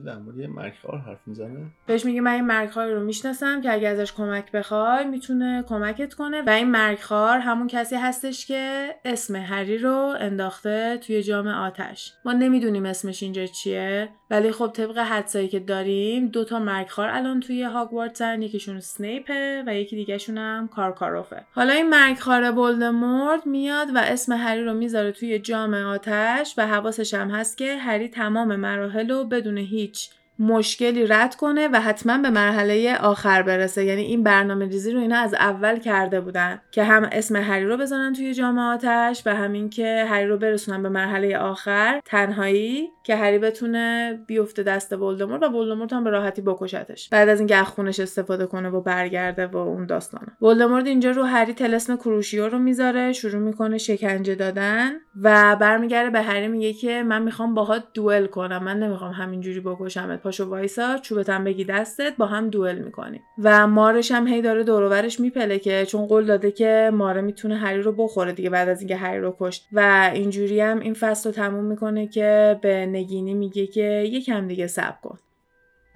در 0.07 0.19
مورد 0.19 0.39
یه 0.39 0.47
مرگخوار 0.47 0.99
حرف 0.99 1.19
می‌زنه؟ 1.27 1.67
بهش 1.87 2.05
میگه 2.05 2.21
من 2.21 2.33
این 2.33 2.45
مرگخوار 2.45 2.91
رو 2.91 3.05
می‌شناسم 3.05 3.61
که 3.61 3.73
اگه 3.73 3.89
ازش 3.89 4.13
کمک 4.13 4.53
بخوای 4.53 5.05
می‌تونه 5.05 5.65
کمکت 5.69 6.15
کنه 6.15 6.43
و 6.43 6.51
این 6.51 6.71
مرگخوار 6.71 7.39
همون 7.39 7.67
کسی 7.67 7.97
هستش 7.97 8.47
که 8.47 8.95
اسم 9.05 9.37
هری 9.37 9.79
رو 9.79 10.15
انداخته 10.21 10.99
توی 11.07 11.23
جام 11.23 11.47
آتش. 11.47 12.13
ما 12.25 12.33
نمی‌دونیم 12.33 12.87
اسمش 12.87 13.23
اینجا 13.23 13.47
چیه. 13.47 14.09
ولی 14.31 14.53
خب 14.53 14.71
طبق 14.75 14.99
حدسایی 14.99 15.49
که 15.49 15.61
داریم 15.61 16.29
دو 16.29 16.45
تا 16.45 16.59
مرگخوار 16.59 17.09
الان 17.09 17.41
توی 17.41 17.63
هاگوارتسن 17.63 18.43
یکیشون 18.43 18.81
سنیپه 18.81 19.65
و 19.67 19.75
یکی 19.75 19.97
دیگهشون 19.97 20.39
هم 20.39 20.69
کارکاروفه. 20.69 21.45
حالا 21.53 21.73
این 21.73 21.89
مرگخوار 21.89 22.51
ولدمورت 22.51 23.47
میاد 23.47 23.89
و 23.95 23.99
اسم 23.99 24.33
هری 24.33 24.65
رو 24.65 24.75
می‌ذاره 24.75 25.13
توی 25.13 25.39
جام 25.39 25.75
آتش 25.75 26.55
و 26.59 26.67
حواسش 26.67 27.15
هم 27.15 27.31
هست 27.31 27.59
که 27.59 27.77
هری 27.77 28.09
تمام 28.09 28.57
مراحل 28.57 29.11
رو 29.11 29.25
بدون 29.25 29.59
هیچ 29.59 30.11
مشکلی 30.41 31.07
رد 31.07 31.35
کنه 31.35 31.69
و 31.69 31.81
حتما 31.81 32.19
به 32.19 32.31
مرحله 32.31 32.97
آخر 32.97 33.43
برسه. 33.43 33.85
یعنی 33.85 34.03
این 34.03 34.23
برنامه 34.23 34.65
ریزی 34.67 34.93
رو 34.93 35.01
اینا 35.01 35.19
از 35.19 35.35
اول 35.35 35.79
کرده 35.79 36.21
بودن 36.21 36.61
که 36.71 36.85
هم 36.85 37.09
اسم 37.13 37.37
هری 37.37 37.65
رو 37.65 37.77
بزنن 37.77 38.13
توی 38.13 38.35
جامعاتش 38.35 39.23
و 39.27 39.35
همین 39.35 39.71
که 39.71 40.05
هری 40.09 40.27
رو 40.27 40.39
برسونن 40.39 40.83
به 40.83 40.89
مرحله 40.89 41.39
آخر. 41.39 42.01
تنهایی 42.05 42.89
که 43.05 43.17
هری 43.17 43.39
بتونه 43.39 44.19
بیفته 44.27 44.63
دست 44.63 44.93
ولدمورت 44.93 45.43
و 45.43 45.47
ولدمورت 45.47 45.93
هم 45.93 46.05
به 46.05 46.11
راحتی 46.11 46.43
بکشتش. 46.43 47.09
بعد 47.09 47.29
از 47.29 47.39
اینکه 47.39 47.57
خونش 47.57 48.01
استفاده 48.01 48.47
کنه 48.47 48.69
و 48.69 48.81
برگرده 48.81 49.47
و 49.47 49.57
اون 49.57 49.87
داستانه 49.87 50.27
ولدمورت 50.43 50.87
اینجا 50.87 51.11
رو 51.11 51.23
هری 51.23 51.55
تلسم 51.55 51.97
کروشیو 51.97 52.49
رو 52.49 52.59
می‌ذاره 52.59 53.13
شروع 53.13 53.43
می‌کنه 53.43 53.79
شکنجه 53.79 54.35
دادن 54.35 54.93
و 55.23 55.57
برمیگرده 55.57 56.11
به 56.11 56.23
هری 56.23 56.49
میگه 56.49 56.73
که 56.73 57.03
من 57.03 57.23
می‌خوام 57.23 57.55
باهات 57.55 57.85
دوئل 57.95 58.27
کنم. 58.27 58.65
من 58.65 58.79
نمی‌خوام 58.79 59.13
همینجوری 59.13 59.61
بکشمت. 59.61 60.30
پاشو 60.31 60.45
وایسا 60.45 60.99
چوبتم 60.99 61.45
بگی 61.45 61.65
دستت 61.65 62.17
با 62.17 62.27
هم 62.27 62.51
دوئل 62.51 62.79
می‌کنیم. 62.79 63.23
و 63.43 63.67
مارش 63.67 64.13
هم 64.13 64.27
هی 64.27 64.43
داره 64.43 64.65
دورورش 64.65 65.21
میپله 65.21 65.59
که 65.59 65.87
چون 65.87 66.07
قول 66.07 66.25
داده 66.25 66.51
که 66.51 66.91
ماره 66.95 67.21
می‌تونه 67.21 67.57
هری 67.57 67.83
رو 67.83 67.93
بخوره 67.93 68.33
دیگه 68.33 68.51
بعد 68.51 68.69
از 68.69 68.81
اینکه 68.81 68.97
هری 68.97 69.21
رو 69.21 69.37
کشت. 69.41 69.69
و 69.73 70.11
اینجوری 70.15 70.61
هم 70.61 70.81
این 70.81 70.95
فصل 70.95 71.29
رو 71.29 71.35
تموم 71.35 71.65
می‌کنه 71.65 72.07
که 72.07 72.59
به 72.63 72.87
نگینی 72.87 73.35
میگه 73.35 73.67
که 73.67 74.05
یکم 74.07 74.49
دیگه 74.49 74.67
صبر 74.67 74.97
کن. 75.03 75.19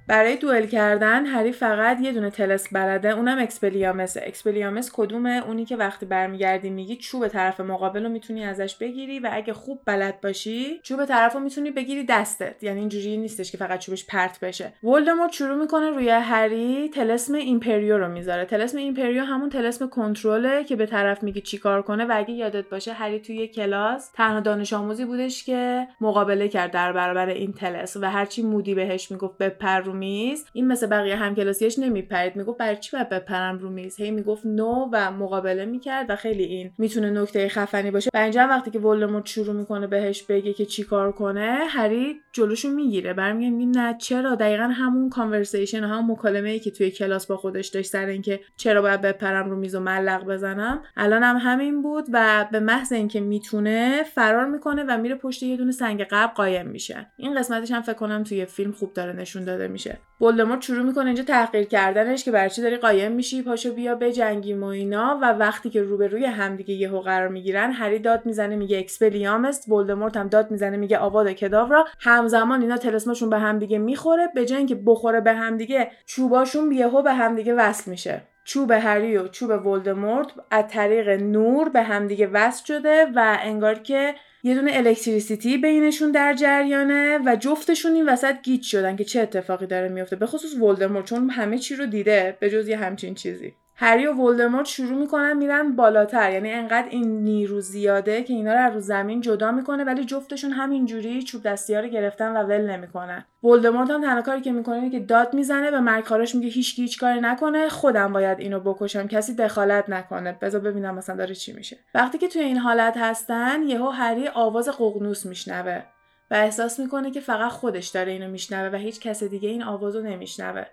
برای 0.07 0.37
دوئل 0.37 0.67
کردن 0.67 1.27
هری 1.27 1.53
فقط 1.53 2.01
یه 2.01 2.13
دونه 2.13 2.31
طلسم 2.31 2.69
بلده 2.73 3.09
اونم 3.09 3.39
Expelliarmus 3.39 4.23
ه 4.27 4.32
Expelliarmus 4.32 4.91
کدومه؟ 4.93 5.43
اونی 5.47 5.65
که 5.65 5.77
وقتی 5.77 6.07
برمیگردی 6.07 6.71
میگی 6.71 6.97
چوب 6.97 7.29
طرف 7.29 7.61
مقابل 7.61 8.03
رو 8.03 8.09
می‌تونی 8.09 8.45
ازش 8.45 8.77
بگیری 8.77 9.21
و 9.21 9.31
اگه 9.33 9.53
خوب 9.53 9.81
بلد 9.87 10.21
باشی 10.21 10.81
چوب 10.83 11.05
طرف 11.05 11.35
رو 11.35 11.41
می‌تونی 11.41 11.71
بگیری 11.71 12.05
دستت. 12.05 12.63
یعنی 12.63 12.81
اینجوری 12.81 13.17
نیستش 13.17 13.53
که 13.53 13.59
فقط 13.59 13.79
چوبش 13.79 14.07
پرت 14.07 14.41
بشه. 14.41 14.73
ولدمورت 14.83 15.33
شروع 15.33 15.61
می‌کنه 15.61 15.91
روی 15.91 16.09
هری 16.09 16.89
طلسم 16.89 17.35
Imperio 17.35 17.99
رو 17.99 18.09
می‌ذاره. 18.09 18.45
طلسم 18.45 18.79
Imperio 18.79 19.25
همون 19.25 19.49
طلسم 19.49 19.89
کنترله 19.89 20.65
که 20.65 20.77
به 20.77 20.87
طرف 20.87 21.23
میگی 21.23 21.41
چیکار 21.41 21.83
کنه 21.83 22.05
و 22.05 22.13
اگه 22.15 22.35
یادت 22.35 22.69
باشه 22.69 22.93
هری 22.93 23.21
توی 23.21 23.49
کلاس 23.49 24.11
تنها 24.11 24.41
دانش 24.41 24.73
آموزی 24.73 25.05
بودش 25.05 25.45
که 25.45 25.89
مقابله 26.01 26.49
کرد 26.49 26.71
در 26.71 26.93
برابر 26.93 27.29
این 27.29 27.53
طلسم 27.53 27.97
و 27.97 28.11
هرچی 28.11 28.43
مودی 28.43 28.75
بهش 28.75 29.11
می‌گفت 29.11 29.39
بپر 29.39 29.94
میز 29.95 30.45
این 30.53 30.67
مثل 30.67 30.87
بقیه 30.87 31.17
همکلاسیاش 31.17 31.79
نمیپرید. 31.79 32.37
می‌گفت 32.37 32.59
برای 32.59 32.77
چی 32.77 32.97
باید 32.97 33.09
بپرم 33.09 33.59
رو 33.59 33.71
میز؟ 33.71 34.01
هی 34.01 34.11
می‌گفت 34.11 34.47
no 34.47 34.89
و 34.93 35.11
مقابله 35.11 35.65
می‌کرد 35.65 36.11
و 36.11 36.17
خیلی 36.17 36.45
این 36.45 36.71
می‌تونه 36.79 37.11
نکته 37.11 37.49
خفنی 37.49 37.91
باشه. 37.91 38.11
و 38.15 38.17
اینجا 38.17 38.47
وقتی 38.51 38.71
که 38.71 38.79
ولدمورت 38.79 39.27
شروع 39.27 39.55
می‌کنه 39.55 39.87
بهش 39.87 40.23
بگه 40.23 40.53
که 40.53 40.67
چیکار 40.67 41.13
کنه 41.13 41.59
هری 41.69 42.21
جلوشو 42.33 42.69
می‌گیره. 42.69 43.13
برمیگه 43.13 43.51
میگه 43.51 43.81
نه 43.81 43.97
چرا؟ 43.99 44.35
دقیقا 44.35 44.65
همون 44.65 45.11
کانورسیشن 45.11 45.85
همون 45.85 46.11
مکالمه 46.11 46.51
ای 46.51 46.59
که 46.59 46.71
توی 46.71 46.91
کلاس 46.91 47.27
با 47.27 47.37
خودش 47.37 47.69
داشت 47.69 47.91
سر 47.91 48.07
اینکه 48.07 48.41
چرا 48.57 48.83
باید 48.83 49.01
بپرم 49.01 49.51
رو 49.51 49.57
میز 49.57 49.75
و 49.75 49.81
ملق 49.81 50.25
بزنم. 50.25 50.83
الان 50.97 51.23
هم 51.23 51.37
همین 51.37 51.83
بود 51.83 52.05
و 52.13 52.49
به 52.53 52.61
محض 52.61 52.93
اینکه 52.93 53.21
می‌تونه 53.21 54.03
فرار 54.15 54.47
می‌کنه 54.47 54.85
و 54.89 54.99
میره 54.99 55.15
پشت 55.15 55.43
یه 55.43 55.57
دونه 55.57 55.73
سنگ 55.73 56.07
قبل 56.11 56.33
قایم 56.35 56.67
میشه. 56.67 57.07
این 57.17 57.39
قسمتش 57.39 57.71
هم 57.71 57.83
فکر 57.83 57.95
کنم 57.95 58.23
توی 58.23 58.45
فیلم 58.45 58.73
خوب 58.73 58.93
داره 58.93 59.13
نشون 59.13 59.45
داده 59.45 59.69
میشه. 59.69 59.84
ولدمورت 60.21 60.63
شروع 60.63 60.83
می‌کنه 60.83 61.07
اینجا 61.07 61.23
تحقیر 61.23 61.65
کردنش 61.65 62.25
که 62.25 62.31
برای 62.31 62.51
چی 62.51 62.63
داری 62.63 62.77
قایم 62.77 63.13
میشی 63.13 63.43
پاشو 63.43 63.75
بیا 63.75 63.95
بجنگیم 63.95 64.63
و 64.63 64.67
اینا. 64.67 65.19
و 65.23 65.33
وقتی 65.33 65.71
که 65.71 65.83
روبروی 65.83 66.25
همدیگه 66.25 66.75
یهو 66.75 67.01
قرار 67.01 67.29
می‌گیرن 67.29 67.73
هری 67.73 67.99
داد 67.99 68.27
می‌زنه 68.27 68.57
میگه 68.57 68.79
Expelliarmus 68.79 69.69
ولدمورت 69.69 70.17
هم 70.17 70.29
داد 70.29 70.51
می‌زنه 70.51 70.77
میگه 70.77 70.99
Avada 70.99 71.33
Kedavra 71.33 71.85
همزمان 72.01 72.63
اینا 72.63 72.77
طلسماشون 72.77 73.31
به 73.31 73.39
همدیگه 73.39 73.79
می‌خوره. 73.79 74.29
به 74.35 74.47
جای 74.47 74.59
اینکه 74.59 74.75
بخوره 74.87 75.21
به 75.21 75.33
همدیگه 75.33 75.91
چوباشون 76.07 76.73
یهو 76.73 77.03
به 77.03 77.13
همدیگه 77.13 77.55
وصل 77.55 77.91
میشه. 77.91 78.23
چوب 78.45 78.71
هری 78.71 79.17
و 79.17 79.29
چوب 79.29 79.67
ولدمورت 79.67 80.27
از 80.51 80.65
طریق 80.69 81.09
نور 81.09 81.69
به 81.69 81.83
همدیگه 81.83 82.27
وصل 82.27 82.65
شده 82.65 83.07
و 83.15 83.39
انگار 83.41 83.75
که 83.75 84.15
یه 84.47 84.55
دونه 84.55 84.71
electricity 84.75 85.59
بینشون 85.59 86.11
در 86.11 86.35
جریانه 86.35 87.19
و 87.27 87.37
جفتشون 87.37 87.95
این 87.95 88.09
وسط 88.09 88.43
گیج 88.43 88.63
شدن 88.63 88.97
که 88.97 89.05
چه 89.05 89.21
اتفاقی 89.21 89.67
داره 89.67 89.89
میفته 89.89 90.17
به 90.17 90.27
خصوص 90.27 90.55
ولدمورت 90.55 91.05
چون 91.05 91.31
همه 91.31 91.59
چی 91.59 91.77
رو 91.77 91.87
دیده 91.87 92.37
به 92.41 92.51
جز 92.51 92.69
یه 92.69 92.77
همچین 92.77 93.15
چیزی. 93.15 93.55
هری 93.77 94.07
و 94.07 94.13
ولدمورت 94.13 94.67
شروع 94.67 94.99
می‌کنن 94.99 95.37
میرن 95.37 95.77
بالاتر. 95.77 96.33
یعنی 96.33 96.53
انقدر 96.53 96.89
این 96.91 97.25
نیرو 97.25 97.61
زیاده 97.61 98.23
که 98.23 98.33
اینا 98.33 98.53
رو 98.53 98.61
از 98.61 98.87
زمین 98.87 99.21
جدا 99.21 99.53
می‌کنه 99.53 99.85
ولی 99.85 100.05
جفتشون 100.05 100.51
همینجوری 100.51 101.23
چوب 101.23 101.43
دستی 101.43 101.75
ها 101.75 101.81
رو 101.81 101.89
گرفتن 101.89 102.37
و 102.37 102.43
ول 102.43 102.71
نمی‌کنن. 102.71 103.25
ولدمورت 103.45 103.91
هم 103.91 104.03
تنها 104.03 104.23
کاری 104.23 104.41
که 104.41 104.53
می‌کنه 104.53 104.91
که 104.91 105.01
داد 105.01 105.35
می‌زنه 105.35 105.71
به 105.71 105.81
مرگخواراش 105.81 106.35
میگه 106.35 106.49
هیچ 106.49 106.79
هیچ 106.79 107.01
کاری 107.01 107.21
نکنه 107.21 107.69
خودم 107.69 108.13
باید 108.13 108.41
اینو 108.41 108.61
بکشم 108.61 109.09
کسی 109.09 109.35
دخالت 109.35 109.91
نکنه. 109.91 110.39
بذار 110.41 110.61
ببینم 110.61 110.95
مثلا 110.95 111.17
داره 111.17 111.35
چی 111.35 111.53
میشه. 111.53 111.77
وقتی 111.95 112.19
که 112.19 112.29
توی 112.29 112.43
این 112.43 112.59
حالت 112.59 112.97
هستن 112.97 113.63
یهو 113.63 113.89
هری 113.89 114.29
آواز 114.29 114.69
ققنوس 114.69 115.27
میشنوه 115.27 115.83
و 116.31 116.35
احساس 116.35 116.81
می‌کنه 116.81 117.11
که 117.11 117.21
فقط 117.21 117.53
خودش 117.53 117.89
داره 117.89 118.13
اینو 118.13 118.29
میشنوه 118.29 118.75
و 118.75 118.77
هیچ 118.77 119.01
کس 119.01 119.23
دیگه 119.23 119.49
این 119.49 119.63
آوازو 119.63 120.03
نمیشنوه. 120.03 120.65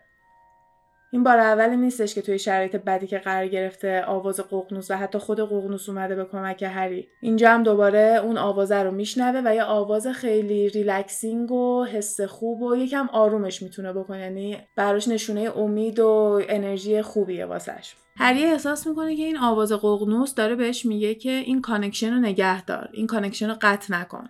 این 1.13 1.23
بار 1.23 1.39
اولی 1.39 1.77
نیستش 1.77 2.15
که 2.15 2.21
توی 2.21 2.39
شرایط 2.39 2.75
بدی 2.75 3.07
که 3.07 3.17
قرار 3.17 3.47
گرفته 3.47 4.03
آواز 4.05 4.39
ققنوس 4.39 4.91
و 4.91 4.93
حتی 4.93 5.17
خود 5.17 5.39
ققنوس 5.39 5.89
اومده 5.89 6.15
به 6.15 6.25
کمک 6.25 6.63
هری. 6.63 7.07
اینجا 7.21 7.51
هم 7.51 7.63
دوباره 7.63 8.21
اون 8.23 8.37
آوازه 8.37 8.75
رو 8.75 8.91
میشنوه 8.91 9.41
و 9.45 9.55
یه 9.55 9.63
آواز 9.63 10.07
خیلی 10.07 10.69
relaxing 10.69 11.51
و 11.51 11.85
حس 11.85 12.21
خوب 12.21 12.61
و 12.61 12.75
یکم 12.75 13.09
آرومش 13.13 13.61
می‌تونه 13.61 13.93
بکنه 13.93 14.19
یعنی 14.19 14.57
براش 14.75 15.07
نشونه 15.07 15.57
امید 15.57 15.99
و 15.99 16.41
انرژی 16.49 17.01
خوبیه 17.01 17.45
واسش. 17.45 17.95
هری 18.17 18.43
احساس 18.43 18.87
می‌کنه 18.87 19.15
که 19.15 19.23
این 19.23 19.37
آواز 19.37 19.71
ققنوس 19.71 20.35
داره 20.35 20.55
بهش 20.55 20.85
میگه 20.85 21.15
که 21.15 21.31
این 21.31 21.61
connection 21.61 22.13
رو 22.13 22.19
نگه 22.19 22.65
دار 22.65 22.89
این 22.93 23.07
connection 23.07 23.49
رو 23.49 23.55
قطع 23.61 23.93
نکن. 23.93 24.29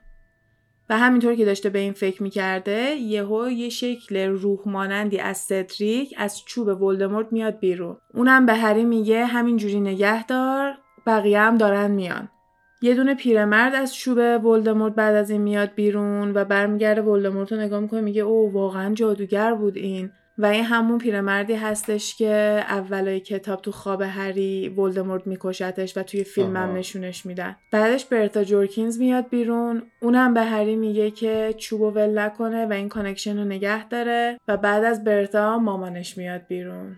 و 0.91 0.97
همینطور 0.97 1.35
که 1.35 1.45
داشته 1.45 1.69
به 1.69 1.79
این 1.79 1.93
فکر 1.93 2.23
می‌کرده 2.23 2.95
یهو 2.95 3.49
یه 3.49 3.69
شکل 3.69 4.17
روح 4.17 4.59
مانندی 4.65 5.19
از 5.19 5.37
سدریک 5.37 6.13
از 6.17 6.45
چوب 6.45 6.81
ولدمورت 6.81 7.27
میاد 7.31 7.59
بیرون. 7.59 7.97
اونم 8.13 8.45
به 8.45 8.53
هری 8.53 8.85
میگه 8.85 9.25
همینجوری 9.25 9.79
نگه 9.79 10.25
دار 10.25 10.77
بقیه 11.07 11.39
هم 11.39 11.57
دارن 11.57 11.91
میان. 11.91 12.29
یه 12.81 12.95
دونه 12.95 13.15
پیرمرد 13.15 13.75
از 13.75 13.95
چوب 13.95 14.45
ولدمورت 14.45 14.95
بعد 14.95 15.15
از 15.15 15.29
این 15.29 15.41
میاد 15.41 15.75
بیرون 15.75 16.31
و 16.33 16.45
برمیگرده 16.45 17.01
ولدمورت 17.01 17.51
رو 17.51 17.59
نگاه 17.59 17.79
می‌کنه 17.79 18.01
میگه 18.01 18.21
او 18.21 18.53
واقعا 18.53 18.93
جادوگر 18.93 19.53
بود 19.53 19.77
این. 19.77 20.11
و 20.37 20.45
این 20.45 20.63
همون 20.63 20.97
پیرمردی 20.97 21.53
هستش 21.53 22.15
که 22.15 22.63
اولای 22.69 23.19
کتاب 23.19 23.61
تو 23.61 23.71
خواب 23.71 24.01
هری 24.01 24.69
ولدمورت 24.69 25.27
میکشتش 25.27 25.97
و 25.97 26.03
توی 26.03 26.23
فیلم 26.23 26.57
هم 26.57 26.75
نشونش 26.75 27.25
میدن. 27.25 27.55
بعدش 27.71 28.05
برتا 28.05 28.43
جورکینز 28.43 28.99
میاد 28.99 29.29
بیرون. 29.29 29.83
اونم 30.01 30.33
به 30.33 30.41
هری 30.41 30.75
میگه 30.75 31.11
که 31.11 31.53
چوبو 31.57 31.91
ول 31.91 32.19
نکنه 32.19 32.65
و 32.65 32.73
این 32.73 32.89
connection 32.89 33.37
رو 33.37 33.43
نگه 33.43 33.87
داره 33.87 34.37
و 34.47 34.57
بعد 34.57 34.83
از 34.83 35.03
برتا 35.03 35.59
مامانش 35.59 36.17
میاد 36.17 36.41
بیرون. 36.47 36.97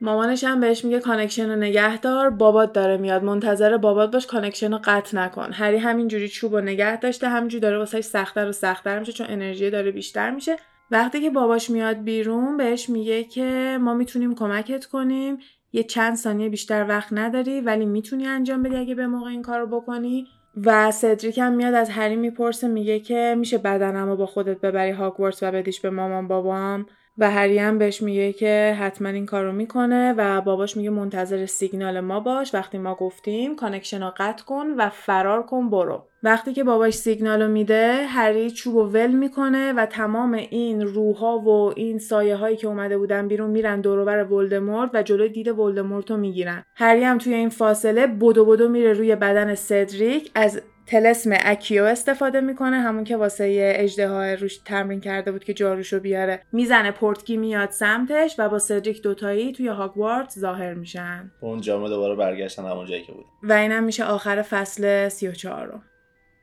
مامانش 0.00 0.44
هم 0.44 0.60
بهش 0.60 0.84
میگه 0.84 1.00
connection 1.00 1.50
رو 1.50 1.56
نگه 1.56 1.98
دار 1.98 2.30
بابات 2.30 2.72
داره 2.72 2.96
میاد. 2.96 3.24
منتظر 3.24 3.76
بابات 3.76 4.10
باش 4.10 4.26
connection 4.26 4.72
رو 4.72 4.80
قطع 4.84 5.16
نکن. 5.16 5.52
هری 5.52 5.76
همینجوری 5.76 6.28
چوب 6.28 6.54
رو 6.54 6.60
نگه 6.60 6.96
داشته 6.96 7.28
همینجوری 7.28 7.60
داره 7.60 7.78
واسه 7.78 8.00
سختتر 8.00 8.48
و 8.48 8.52
سختتر 8.52 8.98
میشه 8.98 9.12
چون 9.12 9.26
انرژی 9.30 9.70
داره 9.70 9.90
بیشتر 9.90 10.30
میشه. 10.30 10.56
وقتی 10.90 11.20
که 11.20 11.30
باباش 11.30 11.70
میاد 11.70 11.96
بیرون 11.96 12.56
بهش 12.56 12.88
میگه 12.88 13.24
که 13.24 13.78
ما 13.80 13.94
می‌تونیم 13.94 14.34
کمکت 14.34 14.84
کنیم. 14.84 15.38
یه 15.72 15.82
چند 15.82 16.16
ثانیه 16.16 16.48
بیشتر 16.48 16.86
وقت 16.88 17.08
نداری 17.12 17.60
ولی 17.60 17.86
می‌تونی 17.86 18.26
انجام 18.26 18.62
بدی 18.62 18.76
اگه 18.76 18.94
به 18.94 19.06
موقع 19.06 19.30
این 19.30 19.42
کارو 19.42 19.66
بکنی. 19.66 20.26
و 20.64 20.90
سدریک 20.90 21.38
هم 21.38 21.52
میاد 21.52 21.74
از 21.74 21.90
هری 21.90 22.16
می‌پرسه 22.16 22.68
میگه 22.68 23.00
که 23.00 23.34
میشه 23.38 23.58
بدنمو 23.58 24.16
با 24.16 24.26
خودت 24.26 24.60
ببری 24.60 24.90
هاگوارتس 24.90 25.42
و 25.42 25.52
بدیش 25.52 25.80
به 25.80 25.90
مامان 25.90 26.28
بابام. 26.28 26.86
و 27.18 27.30
هری 27.30 27.58
هم 27.58 27.78
بهش 27.78 28.02
میگه 28.02 28.32
که 28.32 28.76
حتما 28.80 29.08
این 29.08 29.26
کارو 29.26 29.52
می‌کنه 29.52 30.14
و 30.16 30.40
باباش 30.40 30.76
میگه 30.76 30.90
منتظر 30.90 31.46
سیگنال 31.46 32.00
ما 32.00 32.20
باش. 32.20 32.54
وقتی 32.54 32.78
ما 32.78 32.94
گفتیم 32.94 33.56
connection 33.56 34.02
رو 34.02 34.12
قطع 34.16 34.44
کن 34.44 34.66
و 34.78 34.88
فرار 34.88 35.42
کن 35.42 35.70
برو. 35.70 36.06
وقتی 36.22 36.52
که 36.52 36.64
باباش 36.64 36.94
سیگنالو 36.94 37.48
میده 37.48 38.06
هری 38.08 38.50
چوب 38.50 38.76
و 38.76 38.82
ول 38.82 39.10
می‌کنه 39.10 39.72
و 39.72 39.86
تمام 39.86 40.32
این 40.32 40.82
روحا 40.82 41.38
و 41.38 41.72
این 41.76 41.98
سایه 41.98 42.36
هایی 42.36 42.56
که 42.56 42.66
اومده 42.66 42.98
بودن 42.98 43.28
بیرون 43.28 43.50
میرن 43.50 43.80
دور 43.80 44.06
و 44.06 44.15
ور 44.15 44.32
ولدمورت 44.32 44.90
و 44.94 45.02
جلوی 45.02 45.28
دید 45.28 45.48
ولدمورت 45.48 46.10
رو 46.10 46.16
می‌گیرن. 46.16 46.64
هری 46.76 47.04
هم 47.04 47.18
توی 47.18 47.34
این 47.34 47.48
فاصله 47.48 48.06
بدو 48.06 48.44
بدو 48.44 48.68
میره 48.68 48.92
روی 48.92 49.16
بدن 49.16 49.54
سدریک. 49.54 50.30
از 50.34 50.62
طلسم 50.90 51.30
Accio 51.44 51.84
استفاده 51.84 52.40
می‌کنه 52.40 52.76
همون 52.76 53.04
که 53.04 53.16
واسه 53.16 53.74
اژدها 53.76 54.36
روش 54.36 54.58
تمرین 54.58 55.00
کرده 55.00 55.32
بود 55.32 55.44
که 55.44 55.54
جاروشو 55.54 56.00
بیاره. 56.00 56.42
می‌زنه 56.52 56.90
portkey 56.90 57.36
میاد 57.36 57.70
سمتش 57.70 58.34
و 58.38 58.48
با 58.48 58.58
سدریک 58.58 59.02
دوتایی 59.02 59.52
توی 59.52 59.68
هاگوارت 59.68 60.30
ظاهر 60.38 60.74
میشن. 60.74 61.30
اونجا 61.40 61.78
ما 61.78 61.88
دوباره 61.88 62.14
برگشتن 62.14 62.64
همون 62.64 62.86
جایی 62.86 63.02
که 63.02 63.12
بود 63.12 63.24
و 63.42 63.52
اینم 63.52 63.84
میشه 63.84 64.04
آخر 64.04 64.42
فصل 64.42 65.08
34 65.08 65.66
رو. 65.66 65.78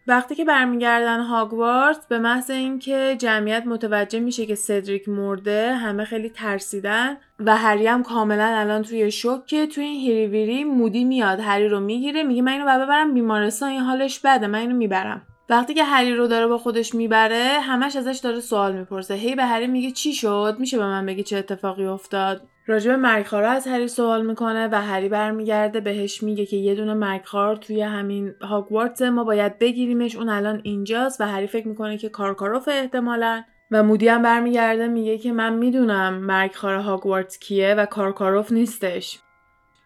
وقتی 0.08 0.36
که 0.36 0.46
برمیگردن 0.46 1.20
هاگوارت 1.20 2.08
به 2.08 2.20
محض 2.20 2.52
اینکه 2.52 3.16
جمعیت 3.20 3.64
متوجه 3.66 4.20
میشه 4.20 4.46
که 4.46 4.56
سدریک 4.56 5.10
مرده 5.10 5.76
همه 5.76 6.06
خیلی 6.06 6.30
ترسیدن 6.30 7.18
و 7.40 7.58
هری 7.58 7.88
هم 7.88 8.04
کاملا 8.04 8.46
الان 8.46 8.82
توی 8.82 9.12
شوکه 9.12 9.68
توی 9.68 9.84
این 9.84 10.02
هیری 10.02 10.28
ویری 10.28 10.64
مودی 10.64 11.04
میاد 11.04 11.40
هری 11.40 11.68
رو 11.68 11.80
می‌گیره 11.80 12.24
میگه 12.24 12.42
من 12.42 12.52
اینو 12.52 12.66
ببرم 12.66 13.14
بیمارستان 13.14 13.70
این 13.70 13.82
حالش 13.82 14.20
بده 14.20 14.48
من 14.48 14.60
اینو 14.60 14.76
می‌برم. 14.76 15.22
وقتی 15.50 15.74
که 15.74 15.84
هری 15.84 16.16
رو 16.16 16.28
داره 16.28 16.48
با 16.48 16.58
خودش 16.58 16.96
می‌بره 16.96 17.60
همش 17.62 17.96
ازش 17.96 18.18
داره 18.18 18.40
سوال 18.40 18.76
می‌پرسه. 18.76 19.14
هی 19.14 19.36
به 19.36 19.46
هری 19.46 19.68
میگه 19.68 19.92
چی 19.92 20.14
شد؟ 20.14 20.56
میشه 20.60 20.78
به 20.78 20.86
من 20.86 21.06
بگی 21.06 21.24
چه 21.24 21.38
اتفاقی 21.38 21.86
افتاد؟ 21.86 22.42
راجب 22.70 22.92
مرگخوارا 22.92 23.52
از 23.52 23.68
هری 23.68 23.88
سوال 23.88 24.26
می‌کنه 24.26 24.68
و 24.72 24.82
هری 24.82 25.10
برمیگرده 25.10 25.80
بهش 25.80 26.24
میگه 26.24 26.46
که 26.46 26.58
یه 26.58 26.76
دونه 26.76 26.94
مرگخوار 26.94 27.56
توی 27.56 27.82
همین 27.82 28.34
هاگوارتس 28.42 29.02
ما 29.02 29.24
باید 29.24 29.60
بگیریمش 29.60 30.16
اون 30.16 30.30
الان 30.30 30.62
اینجاست 30.64 31.22
و 31.22 31.24
هری 31.24 31.48
فکر 31.48 31.68
می‌کنه 31.68 31.98
که 31.98 32.10
کارکاروف 32.10 32.68
احتمالا. 32.68 33.44
و 33.72 33.84
مودی 33.84 34.08
هم 34.08 34.22
برمیگرده 34.22 34.88
میگه 34.88 35.18
که 35.18 35.32
من 35.32 35.54
می‌دونم 35.54 36.14
مرگخوار 36.14 36.76
هاگوارتس 36.76 37.40
کیه 37.40 37.76
و 37.76 37.86
کارکاروف 37.86 38.52
نیستش. 38.52 39.20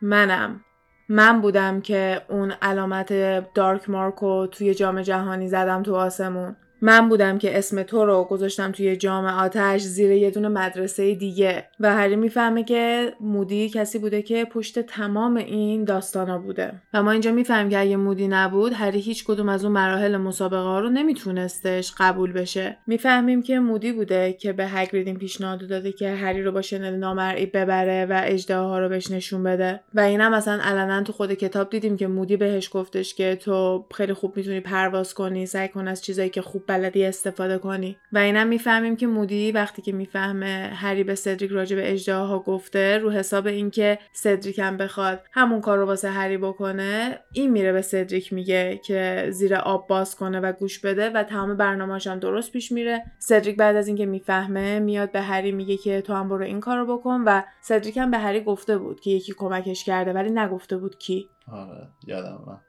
منم. 0.02 0.62
من 1.10 1.41
بودم 1.41 1.82
که 1.82 2.22
اون 2.30 2.52
علامت 2.62 3.14
دارک 3.53 3.90
مارکو 3.90 4.48
توی 4.48 4.74
جام 4.74 5.02
جهانی 5.02 5.48
زدم 5.48 5.84
تو 5.84 5.95
آسمون. 5.95 6.56
من 6.82 7.10
بودم 7.10 7.38
که 7.38 7.58
اسم 7.58 7.84
تو 7.84 8.06
رو 8.06 8.24
گذاشتم 8.24 8.72
توی 8.72 8.95
جام 8.95 9.26
آتش 9.26 9.82
زیر 9.82 10.12
یه 10.12 10.32
دونه 10.32 10.48
مدرسه 10.48 11.16
دیگه. 11.16 11.66
و 11.80 11.95
هری 11.95 12.16
می‌فهمه 12.16 12.64
که 12.64 13.14
مودی 13.20 13.70
کسی 13.70 13.99
بوده 13.99 14.22
که 14.22 14.45
پشت 14.45 14.80
تمام 14.80 15.36
این 15.36 15.84
داستانا 15.84 16.38
بوده. 16.40 16.74
و 16.94 17.03
ما 17.03 17.12
اینجا 17.12 17.32
می‌فهمیم 17.32 17.70
که 17.70 17.80
اگه 17.80 17.95
مودی 17.95 18.28
نبود 18.28 18.74
هری 18.74 18.99
هیچ 18.99 19.26
کدوم 19.26 19.49
از 19.49 19.64
اون 19.64 19.74
مراحل 19.74 20.18
مسابقه 20.18 20.58
ها 20.58 20.80
رو 20.80 20.90
نمیتونستش 20.90 21.94
قبول 21.98 22.34
بشه. 22.34 22.78
می‌فهمیم 22.88 23.41
که 23.41 23.60
مودی 23.60 23.91
بوده 23.91 24.34
که 24.34 24.53
به 24.53 24.68
هگرید 24.68 25.18
پیشنهاد 25.18 25.68
داده 25.68 25.91
که 25.91 26.10
هری 26.10 26.44
رو 26.44 26.52
با 26.52 26.62
شنل 26.62 26.95
نامرئی 26.95 27.45
ببره 27.45 28.06
و 28.06 28.22
اجدها 28.24 28.68
ها 28.68 28.80
رو 28.80 28.90
بهش 28.90 29.12
نشون 29.12 29.44
بده. 29.44 29.80
و 29.94 29.99
اینم 29.99 30.32
مثلا 30.32 30.60
علنا 30.64 31.03
تو 31.03 31.14
خود 31.14 31.34
کتاب 31.34 31.70
دیدیم 31.70 31.98
که 31.98 32.08
مودی 32.08 32.38
بهش 32.38 32.70
گفتش 32.74 33.16
که 33.16 33.36
تو 33.36 33.86
خیلی 33.94 34.14
خوب 34.14 34.38
می‌تونی 34.38 34.60
پرواز 34.60 35.14
کنی 35.14 35.45
سعی 35.45 35.68
کن 35.68 35.88
از 35.88 36.03
چیزایی 36.03 36.30
که 36.30 36.41
خوب 36.41 36.70
بلدی 36.72 37.06
استفاده 37.06 37.57
کنی. 37.57 37.98
و 38.11 38.18
اینم 38.18 38.48
می‌فهمیم 38.48 38.95
که 38.95 39.07
مودی 39.07 39.52
وقتی 39.52 39.81
که 39.81 39.91
می‌فهمه 39.91 40.72
هری 40.76 41.03
به 41.03 41.15
سدریک 41.15 41.52
راجع 41.52 41.76
به 41.76 42.14
ها 42.14 42.39
گفته 42.39 42.98
رو 42.98 43.11
حساب 43.11 43.48
اینکه 43.48 43.99
سدریک 44.14 44.60
هم 44.60 44.77
بخواد 44.77 45.23
همون 45.31 45.61
کار 45.61 45.77
رو 45.77 45.85
واسه 45.85 46.10
هری 46.10 46.38
بکنه 46.38 47.19
این 47.34 47.52
میره 47.52 47.72
به 47.72 47.81
سدریک 47.81 48.34
میگه 48.34 48.80
که 48.85 49.27
زیر 49.30 49.56
آب 49.56 49.88
باز 49.88 50.15
کنه 50.15 50.39
و 50.39 50.52
گوش 50.52 50.80
بده 50.80 51.10
و 51.10 51.23
تمام 51.23 51.57
برنامه‌اش 51.57 52.07
هم 52.07 52.19
درست 52.19 52.52
پیش 52.52 52.72
میره. 52.72 53.03
سدریک 53.19 53.57
بعد 53.57 53.76
از 53.76 53.88
اینکه 53.88 54.06
می‌فهمه 54.06 54.80
میاد 54.80 55.11
به 55.11 55.22
هری 55.22 55.52
میگه 55.52 55.77
که 55.77 56.02
تو 56.02 56.14
هم 56.14 56.30
برو 56.30 56.43
این 56.43 56.60
کارو 56.60 56.98
بکن 56.98 57.23
و 57.26 57.41
سدریک 57.61 57.98
هم 57.98 58.11
به 58.11 58.18
هری 58.18 58.41
گفته 58.41 58.77
بود 58.77 58.99
که 58.99 59.11
یکی 59.11 59.34
کمکش 59.38 59.84
کرده 59.84 60.14
ولی 60.14 60.30
نگفته 60.30 60.77
بود 60.77 60.98
کی. 60.98 61.30
آره 61.48 61.88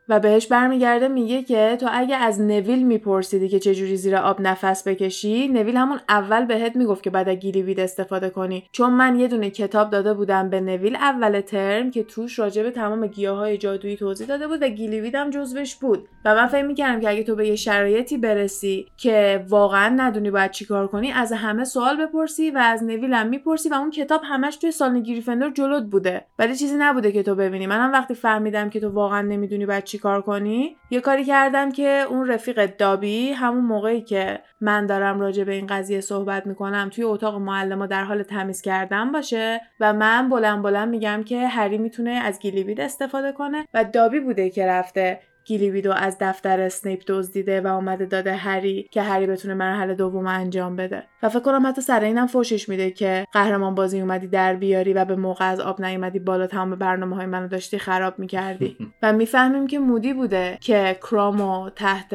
و 0.08 0.20
بهش 0.20 0.46
برمیگرده 0.46 1.08
میگه 1.08 1.42
که 1.42 1.76
تو 1.80 1.86
اگه 1.90 2.16
از 2.16 2.40
نویل 2.40 2.86
میپرسیدی 2.86 3.48
که 3.48 3.58
چجوری 3.58 3.96
زیر 3.96 4.16
آب 4.16 4.40
نفس 4.40 4.88
بکشی 4.88 5.48
نویل 5.48 5.76
همون 5.76 6.00
اول 6.08 6.44
بهت 6.44 6.76
می‌گفت 6.76 7.02
که 7.02 7.10
بعد 7.10 7.28
گیلیوید 7.28 7.80
استفاده 7.80 8.30
کنی. 8.30 8.64
چون 8.72 8.92
من 8.92 9.18
یه 9.18 9.28
دونه 9.28 9.50
کتاب 9.50 9.90
داده 9.90 10.14
بودم 10.14 10.50
به 10.50 10.60
نویل 10.60 10.96
اول 10.96 11.40
ترم 11.40 11.90
که 11.90 12.04
توش 12.04 12.38
راجع 12.38 12.62
به 12.62 12.70
تمام 12.70 13.06
گیاهای 13.06 13.58
جادویی 13.58 13.96
توضیح 13.96 14.26
داده 14.26 14.48
بود 14.48 14.62
و 14.62 14.68
گیلیوید 14.68 15.14
هم 15.14 15.30
جزوش 15.30 15.76
بود. 15.76 16.08
و 16.24 16.34
من 16.34 16.46
فکر 16.46 16.66
می‌کردم 16.66 17.00
که 17.00 17.10
اگه 17.10 17.22
تو 17.22 17.34
به 17.34 17.48
یه 17.48 17.56
شرایطی 17.56 18.18
برسی 18.18 18.86
که 18.96 19.44
واقعا 19.48 19.88
ندونی 19.96 20.30
باید 20.30 20.50
چیکار 20.50 20.86
کنی 20.88 21.12
از 21.12 21.32
همه 21.32 21.64
سوال 21.64 22.06
بپرسی 22.06 22.50
و 22.50 22.58
از 22.58 22.84
نویل 22.84 23.12
هم 23.12 23.26
می‌پرسی 23.26 23.68
و 23.68 23.74
اون 23.74 23.90
کتاب 23.90 24.20
همش 24.24 24.56
توی 24.56 24.70
سال 24.70 25.02
گریفندور 25.02 25.50
جلوت 25.50 25.82
بوده. 25.82 26.26
ولی 26.38 26.56
چیزی 26.56 26.76
نبوده 26.78 27.12
که 27.12 27.22
تو 27.22 27.34
ببینی. 27.34 27.66
منم 27.66 27.92
وقتی 27.92 28.14
فهمیدم 28.14 28.70
که 28.72 28.80
تو 28.80 28.90
واقعا 28.90 29.22
نمی‌دونی 29.22 29.66
باید 29.66 29.84
چیکار 29.84 30.22
کنی. 30.22 30.76
یه 30.90 31.00
کاری 31.00 31.24
کردم 31.24 31.72
که 31.72 32.04
اون 32.08 32.28
رفیق 32.28 32.76
دابی 32.76 33.32
همون 33.32 33.64
موقعی 33.64 34.00
که 34.00 34.40
من 34.60 34.86
دارم 34.86 35.20
راجع 35.20 35.44
به 35.44 35.52
این 35.52 35.66
قضیه 35.66 36.00
صحبت 36.00 36.46
می‌کنم 36.46 36.88
توی 36.92 37.04
اتاق 37.04 37.34
معلم 37.34 37.86
در 37.86 38.04
حال 38.04 38.22
تمیز 38.22 38.62
کردن 38.62 39.12
باشه 39.12 39.60
و 39.80 39.92
من 39.92 40.28
بلند 40.28 40.62
بلند 40.62 40.88
میگم 40.88 41.22
که 41.26 41.46
هری 41.48 41.78
می‌تونه 41.78 42.10
از 42.10 42.38
gillyweed 42.38 42.80
استفاده 42.80 43.32
کنه 43.32 43.66
و 43.74 43.84
دابی 43.84 44.20
بوده 44.20 44.50
که 44.50 44.66
رفته. 44.66 45.20
gillyweed 45.44 45.88
و 45.88 45.92
از 45.92 46.16
دفتر 46.20 46.60
اسنیپ 46.60 47.02
دزدیده 47.06 47.60
و 47.60 47.66
اومده 47.66 48.06
داده 48.06 48.32
هری 48.32 48.88
که 48.90 49.02
هری 49.02 49.26
بتونه 49.26 49.54
مرحله 49.54 49.94
دوم 49.94 50.26
انجام 50.26 50.76
بده. 50.76 51.02
و 51.22 51.28
فکر 51.28 51.40
کنم 51.40 51.66
حتی 51.66 51.80
سر 51.80 52.00
اینم 52.00 52.26
فوشش 52.26 52.68
میده 52.68 52.90
که 52.90 53.26
قهرمان 53.32 53.74
بازی 53.74 54.00
اومدی 54.00 54.26
در 54.26 54.54
بیاری 54.54 54.92
و 54.92 55.04
به 55.04 55.16
موقع 55.16 55.50
از 55.50 55.60
آب 55.60 55.80
نیومدی 55.84 56.18
بالا 56.18 56.46
تمام 56.46 56.74
برنامه 56.74 57.16
های 57.16 57.26
منو 57.26 57.48
داشتی 57.48 57.78
خراب 57.78 58.18
می‌کردی. 58.18 58.76
و 59.02 59.12
می‌فهمیم 59.12 59.66
که 59.66 59.78
مودی 59.78 60.12
بوده 60.12 60.58
که 60.60 60.98
کرامو 61.10 61.70
تحت 61.70 62.12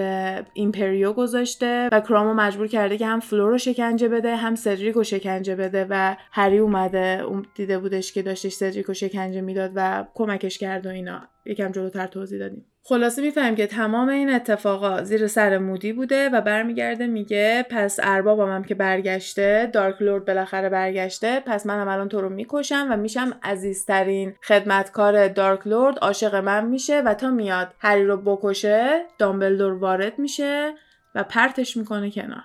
Imperio 0.53 1.13
گذاشته 1.13 1.89
و 1.91 1.99
کرامو 1.99 2.33
مجبور 2.33 2.67
کرده 2.67 2.97
که 2.97 3.05
هم 3.07 3.19
فلور 3.19 3.49
رو 3.49 3.57
شکنجه 3.57 4.07
بده 4.07 4.35
هم 4.35 4.55
سدریک 4.55 4.95
رو 4.95 5.03
شکنجه 5.03 5.55
بده 5.55 5.87
و 5.89 6.15
هری 6.31 6.57
اومده 6.57 7.23
دیده 7.55 7.79
بودش 7.79 8.13
که 8.13 8.21
داشتش 8.21 8.53
سدریک 8.53 8.85
رو 8.85 8.93
شکنجه 8.93 9.41
می‌داد 9.41 9.71
و 9.75 10.05
کمکش 10.13 10.57
کرد 10.57 10.85
و 10.85 10.89
اینا. 10.89 11.21
یکم 11.45 11.71
جلوتر 11.71 12.07
توضیح 12.07 12.39
دادیم. 12.39 12.65
خلاصه 12.89 13.21
می‌فهمیم 13.21 13.55
که 13.55 13.67
تمام 13.67 14.09
این 14.09 14.29
اتفاقا 14.29 15.03
زیر 15.03 15.27
سر 15.27 15.57
مودی 15.57 15.93
بوده 15.93 16.29
و 16.29 16.41
برمیگرده 16.41 17.07
میگه 17.07 17.65
پس 17.69 17.99
اربابم 18.03 18.51
هم 18.51 18.63
که 18.63 18.75
برگشته 18.75 19.69
دارک 19.73 20.01
لورد 20.01 20.25
بالاخره 20.25 20.69
برگشته 20.69 21.39
پس 21.39 21.65
منم 21.65 21.87
الان 21.87 22.09
تو 22.09 22.21
رو 22.21 22.29
می‌کشم 22.29 22.87
و 22.91 22.97
میشم 22.97 23.39
عزیزترین 23.43 24.33
خدمتکار 24.43 25.27
دارک 25.27 25.67
لورد 25.67 25.99
عاشق 25.99 26.35
من 26.35 26.65
میشه 26.65 27.01
و 27.01 27.13
تا 27.13 27.31
میاد 27.31 27.73
هری 27.79 28.05
رو 28.05 28.17
بکشه 28.17 29.05
دامبلدور 29.17 29.73
وارد 29.73 30.19
میشه 30.19 30.73
و 31.15 31.23
پرتش 31.23 31.77
می‌کنه 31.77 32.11
کنار. 32.11 32.43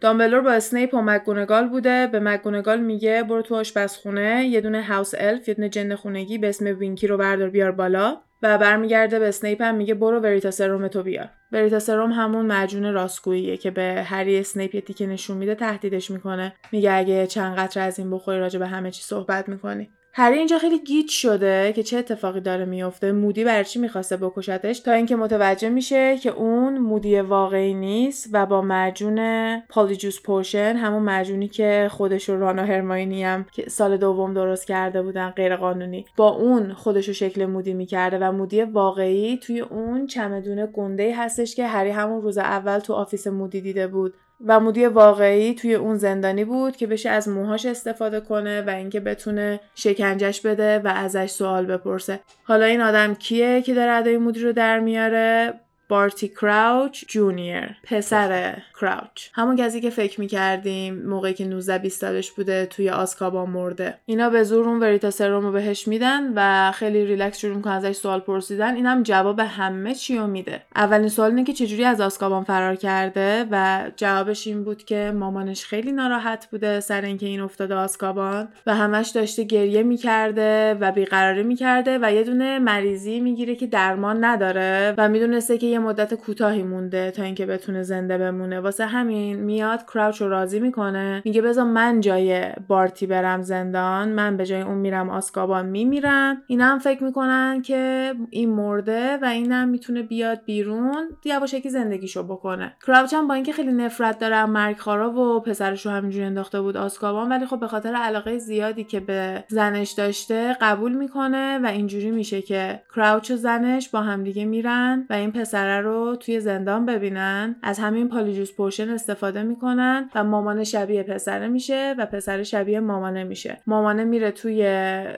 دامبلور 0.00 0.40
با 0.40 0.52
اسنیپ 0.52 0.94
و 0.94 1.02
مگونگال 1.02 1.68
بوده 1.68 2.06
به 2.06 2.20
مگونگال 2.20 2.80
میگه 2.80 3.22
برو 3.22 3.42
تو 3.42 3.54
آشپزخونه 3.54 4.44
یه 4.44 4.60
دونه 4.60 4.82
house 4.82 5.14
elf 5.18 5.48
یه 5.48 5.54
دونه 5.54 5.68
جن 5.68 5.94
خونگی 5.94 6.38
به 6.38 6.48
اسم 6.48 6.66
وینکی 6.78 7.06
رو 7.06 7.16
بردار 7.16 7.50
بیار 7.50 7.70
بالا. 7.70 8.20
و 8.42 8.58
برمیگرده 8.58 9.18
به 9.18 9.28
اسنیپ 9.28 9.62
هم 9.62 9.74
میگه 9.74 9.94
برو 9.94 10.20
Veritaserum 10.20 10.88
تو 10.88 11.02
بیار. 11.02 11.28
Veritaserum 11.52 12.12
همون 12.12 12.46
معجون 12.46 12.92
راستگوییه 12.92 13.56
که 13.56 13.70
به 13.70 14.02
هری 14.06 14.38
اسنیپ 14.40 14.74
یه 14.74 14.80
تیکه 14.80 15.06
نشون 15.06 15.36
میده 15.36 15.54
تهدیدش 15.54 16.10
می‌کنه. 16.10 16.54
میگه 16.72 16.92
اگه 16.92 17.26
چند 17.26 17.56
قطره 17.56 17.82
از 17.82 17.98
این 17.98 18.10
بخوری 18.10 18.38
راجع 18.38 18.58
به 18.58 18.66
همه 18.66 18.90
چی 18.90 19.02
صحبت 19.02 19.48
می‌کنی. 19.48 19.90
هری 20.12 20.38
اینجا 20.38 20.58
خیلی 20.58 20.78
گیج 20.78 21.08
شده 21.10 21.72
که 21.72 21.82
چه 21.82 21.98
اتفاقی 21.98 22.40
داره 22.40 22.64
میفته؟ 22.64 23.12
مودی 23.12 23.44
بر 23.44 23.62
چی 23.62 23.78
می‌خواسته 23.78 24.16
بکشتش؟ 24.16 24.80
تا 24.80 24.92
اینکه 24.92 25.16
متوجه 25.16 25.68
میشه 25.68 26.18
که 26.18 26.30
اون 26.30 26.78
مودی 26.78 27.20
واقعی 27.20 27.74
نیست 27.74 28.28
و 28.32 28.46
با 28.46 28.62
معجون 28.62 29.60
Polyjuice 29.60 30.22
potion 30.22 30.76
همون 30.76 31.02
معجونی 31.02 31.48
که 31.48 31.88
خودش 31.90 32.28
و 32.28 32.36
ران 32.36 32.55
و 32.55 32.64
هرماینی 32.64 33.24
هم 33.24 33.46
که 33.52 33.68
سال 33.68 33.96
دوم 33.96 34.34
درست 34.34 34.66
کرده 34.66 35.02
بودن 35.02 35.30
غیر 35.30 35.56
قانونی 35.56 36.04
با 36.16 36.28
اون 36.28 36.72
خودش 36.72 37.08
رو 37.08 37.14
شکل 37.14 37.46
مودی 37.46 37.74
می‌کرده 37.74 38.18
و 38.18 38.32
مودی 38.32 38.62
واقعی 38.62 39.36
توی 39.36 39.60
اون 39.60 40.06
چمدون 40.06 40.68
گنده 40.72 41.16
هستش 41.16 41.54
که 41.54 41.66
هری 41.66 41.90
همون 41.90 42.22
روز 42.22 42.38
اول 42.38 42.78
تو 42.78 42.92
office 42.92 43.26
مودی 43.26 43.60
دیده 43.60 43.86
بود. 43.86 44.14
و 44.46 44.60
مودی 44.60 44.86
واقعی 44.86 45.54
توی 45.54 45.74
اون 45.74 45.96
زندانی 45.96 46.44
بود 46.44 46.76
که 46.76 46.86
بشه 46.86 47.10
از 47.10 47.28
موهاش 47.28 47.66
استفاده 47.66 48.20
کنه 48.20 48.62
و 48.62 48.70
اینکه 48.70 49.00
بتونه 49.00 49.60
شکنجش 49.74 50.40
بده 50.40 50.78
و 50.78 50.88
ازش 50.88 51.30
سوال 51.30 51.66
بپرسه. 51.66 52.20
حالا 52.44 52.64
این 52.64 52.80
آدم 52.80 53.14
کیه 53.14 53.62
که 53.62 53.74
داره 53.74 53.92
ادای 53.92 54.16
مودی 54.16 54.40
رو 54.40 54.52
در 54.52 54.80
میاره؟ 54.80 55.60
بارتی 55.90 56.28
کراوچ 56.28 57.04
جونیور 57.08 57.76
پسر 57.84 58.56
کراوچ. 58.80 59.28
همون 59.32 59.56
کسی 59.56 59.80
که 59.80 59.90
فکر 59.90 60.20
می‌کردیم 60.20 60.94
موقعی 61.06 61.34
که 61.34 61.44
19 61.44 61.78
20 61.78 62.00
سالش 62.00 62.30
بوده 62.30 62.66
توی 62.66 62.90
آزکابان 62.90 63.50
مرده. 63.50 63.94
اینا 64.06 64.30
به 64.30 64.42
زور 64.42 64.68
اون 64.68 64.80
Veritaserum 64.80 65.46
رو 65.46 65.52
بهش 65.52 65.88
میدن 65.88 66.32
و 66.36 66.72
خیلی 66.72 67.06
ریلکس 67.06 67.38
شروع 67.38 67.56
می‌کنن 67.56 67.72
ازش 67.72 67.92
سوال 67.92 68.20
پرسیدن. 68.20 68.74
اینم 68.74 69.02
جواب 69.02 69.40
همه 69.40 69.94
چی 69.94 70.18
رو 70.18 70.26
میده. 70.26 70.62
اولین 70.76 71.08
سوال 71.08 71.30
اینه 71.30 71.44
که 71.44 71.52
چجوری 71.52 71.84
از 71.84 72.00
آزکابان 72.00 72.44
فرار 72.44 72.74
کرده 72.74 73.46
و 73.50 73.84
جوابش 73.96 74.46
این 74.46 74.64
بود 74.64 74.84
که 74.84 75.12
مامانش 75.14 75.64
خیلی 75.64 75.92
ناراحت 75.92 76.48
بوده 76.50 76.80
سر 76.80 77.00
اینکه 77.00 77.26
این 77.26 77.40
افتاده 77.40 77.74
آزکابان 77.74 78.48
و 78.66 78.74
همش 78.74 79.08
داشته 79.08 79.44
گریه 79.44 79.82
می‌کرده 79.82 80.74
و 80.80 80.92
بیقراری 80.92 81.42
می‌کرده 81.42 81.98
و 82.02 82.12
یه 82.12 82.22
دونه 82.22 82.58
مریضی 82.58 83.20
می‌گیره 83.20 83.54
که 83.54 83.66
درمان 83.66 84.24
نداره 84.24 84.94
و 84.98 85.08
می‌دونسته 85.08 85.58
که 85.58 85.66
یه 85.66 85.79
مدت 85.80 86.14
کوتاهی 86.14 86.62
مونده 86.62 87.10
تا 87.10 87.22
اینکه 87.22 87.46
بتونه 87.46 87.82
زنده 87.82 88.18
بمونه. 88.18 88.60
واسه 88.60 88.86
همین 88.86 89.36
میاد 89.36 89.84
کراوچ 89.86 90.22
رو 90.22 90.28
راضی 90.28 90.60
می‌کنه. 90.60 91.22
میگه 91.24 91.42
بذار 91.42 91.64
من 91.64 92.00
جای 92.00 92.52
بارتی 92.68 93.06
برم 93.06 93.42
زندان. 93.42 94.08
من 94.08 94.36
به 94.36 94.46
جای 94.46 94.60
اون 94.60 94.78
میرم 94.78 95.10
آسکابان 95.10 95.66
میمیرم. 95.66 96.42
اینا 96.46 96.64
هم 96.64 96.78
فکر 96.78 97.04
می‌کنن 97.04 97.62
که 97.62 98.14
این 98.30 98.50
مرده 98.50 99.18
و 99.22 99.24
اینم 99.24 99.68
می‌تونه 99.68 100.02
بیاد 100.02 100.40
بیرون 100.44 101.08
یواشکی 101.24 101.70
زندگیشو 101.70 102.22
بکنه. 102.22 102.76
کراوچ 102.86 103.14
هم 103.14 103.28
با 103.28 103.34
اینکه 103.34 103.52
خیلی 103.52 103.72
نفرت 103.72 104.18
داره 104.18 104.46
مرگ 104.46 104.76
خارا 104.76 105.10
و 105.10 105.40
پسرش 105.40 105.86
رو 105.86 105.92
همینجوری 105.92 106.24
انداخته 106.24 106.60
بود 106.60 106.76
آسکابان 106.76 107.28
ولی 107.28 107.46
خب 107.46 107.60
به 107.60 107.66
خاطر 107.66 107.94
علاقه 107.94 108.38
زیادی 108.38 108.84
که 108.84 109.00
به 109.00 109.44
زنش 109.48 109.90
داشته 109.90 110.56
قبول 110.60 110.92
می‌کنه 110.92 111.58
و 111.58 111.66
اینجوری 111.66 112.10
میشه 112.10 112.42
که 112.42 112.82
کراوچ 112.94 113.30
و 113.30 113.36
زنش 113.36 113.88
با 113.88 114.00
همدیگه 114.00 114.44
میرن 114.44 115.06
و 115.10 115.12
این 115.12 115.30
پسره 115.70 115.80
رو 115.80 116.16
توی 116.16 116.40
زندان 116.40 116.86
ببینن. 116.86 117.56
از 117.62 117.78
همین 117.78 118.08
پالیجوس 118.08 118.52
پوشن 118.52 118.90
استفاده 118.90 119.42
می‌کنن 119.42 120.10
و 120.14 120.24
مامان 120.24 120.64
شبیه 120.64 121.02
پسره 121.02 121.48
میشه 121.48 121.94
و 121.98 122.06
پسر 122.06 122.42
شبیه 122.42 122.80
مامانه 122.80 123.24
میشه. 123.24 123.58
مامانه 123.66 124.04
میره 124.04 124.30
توی 124.30 124.64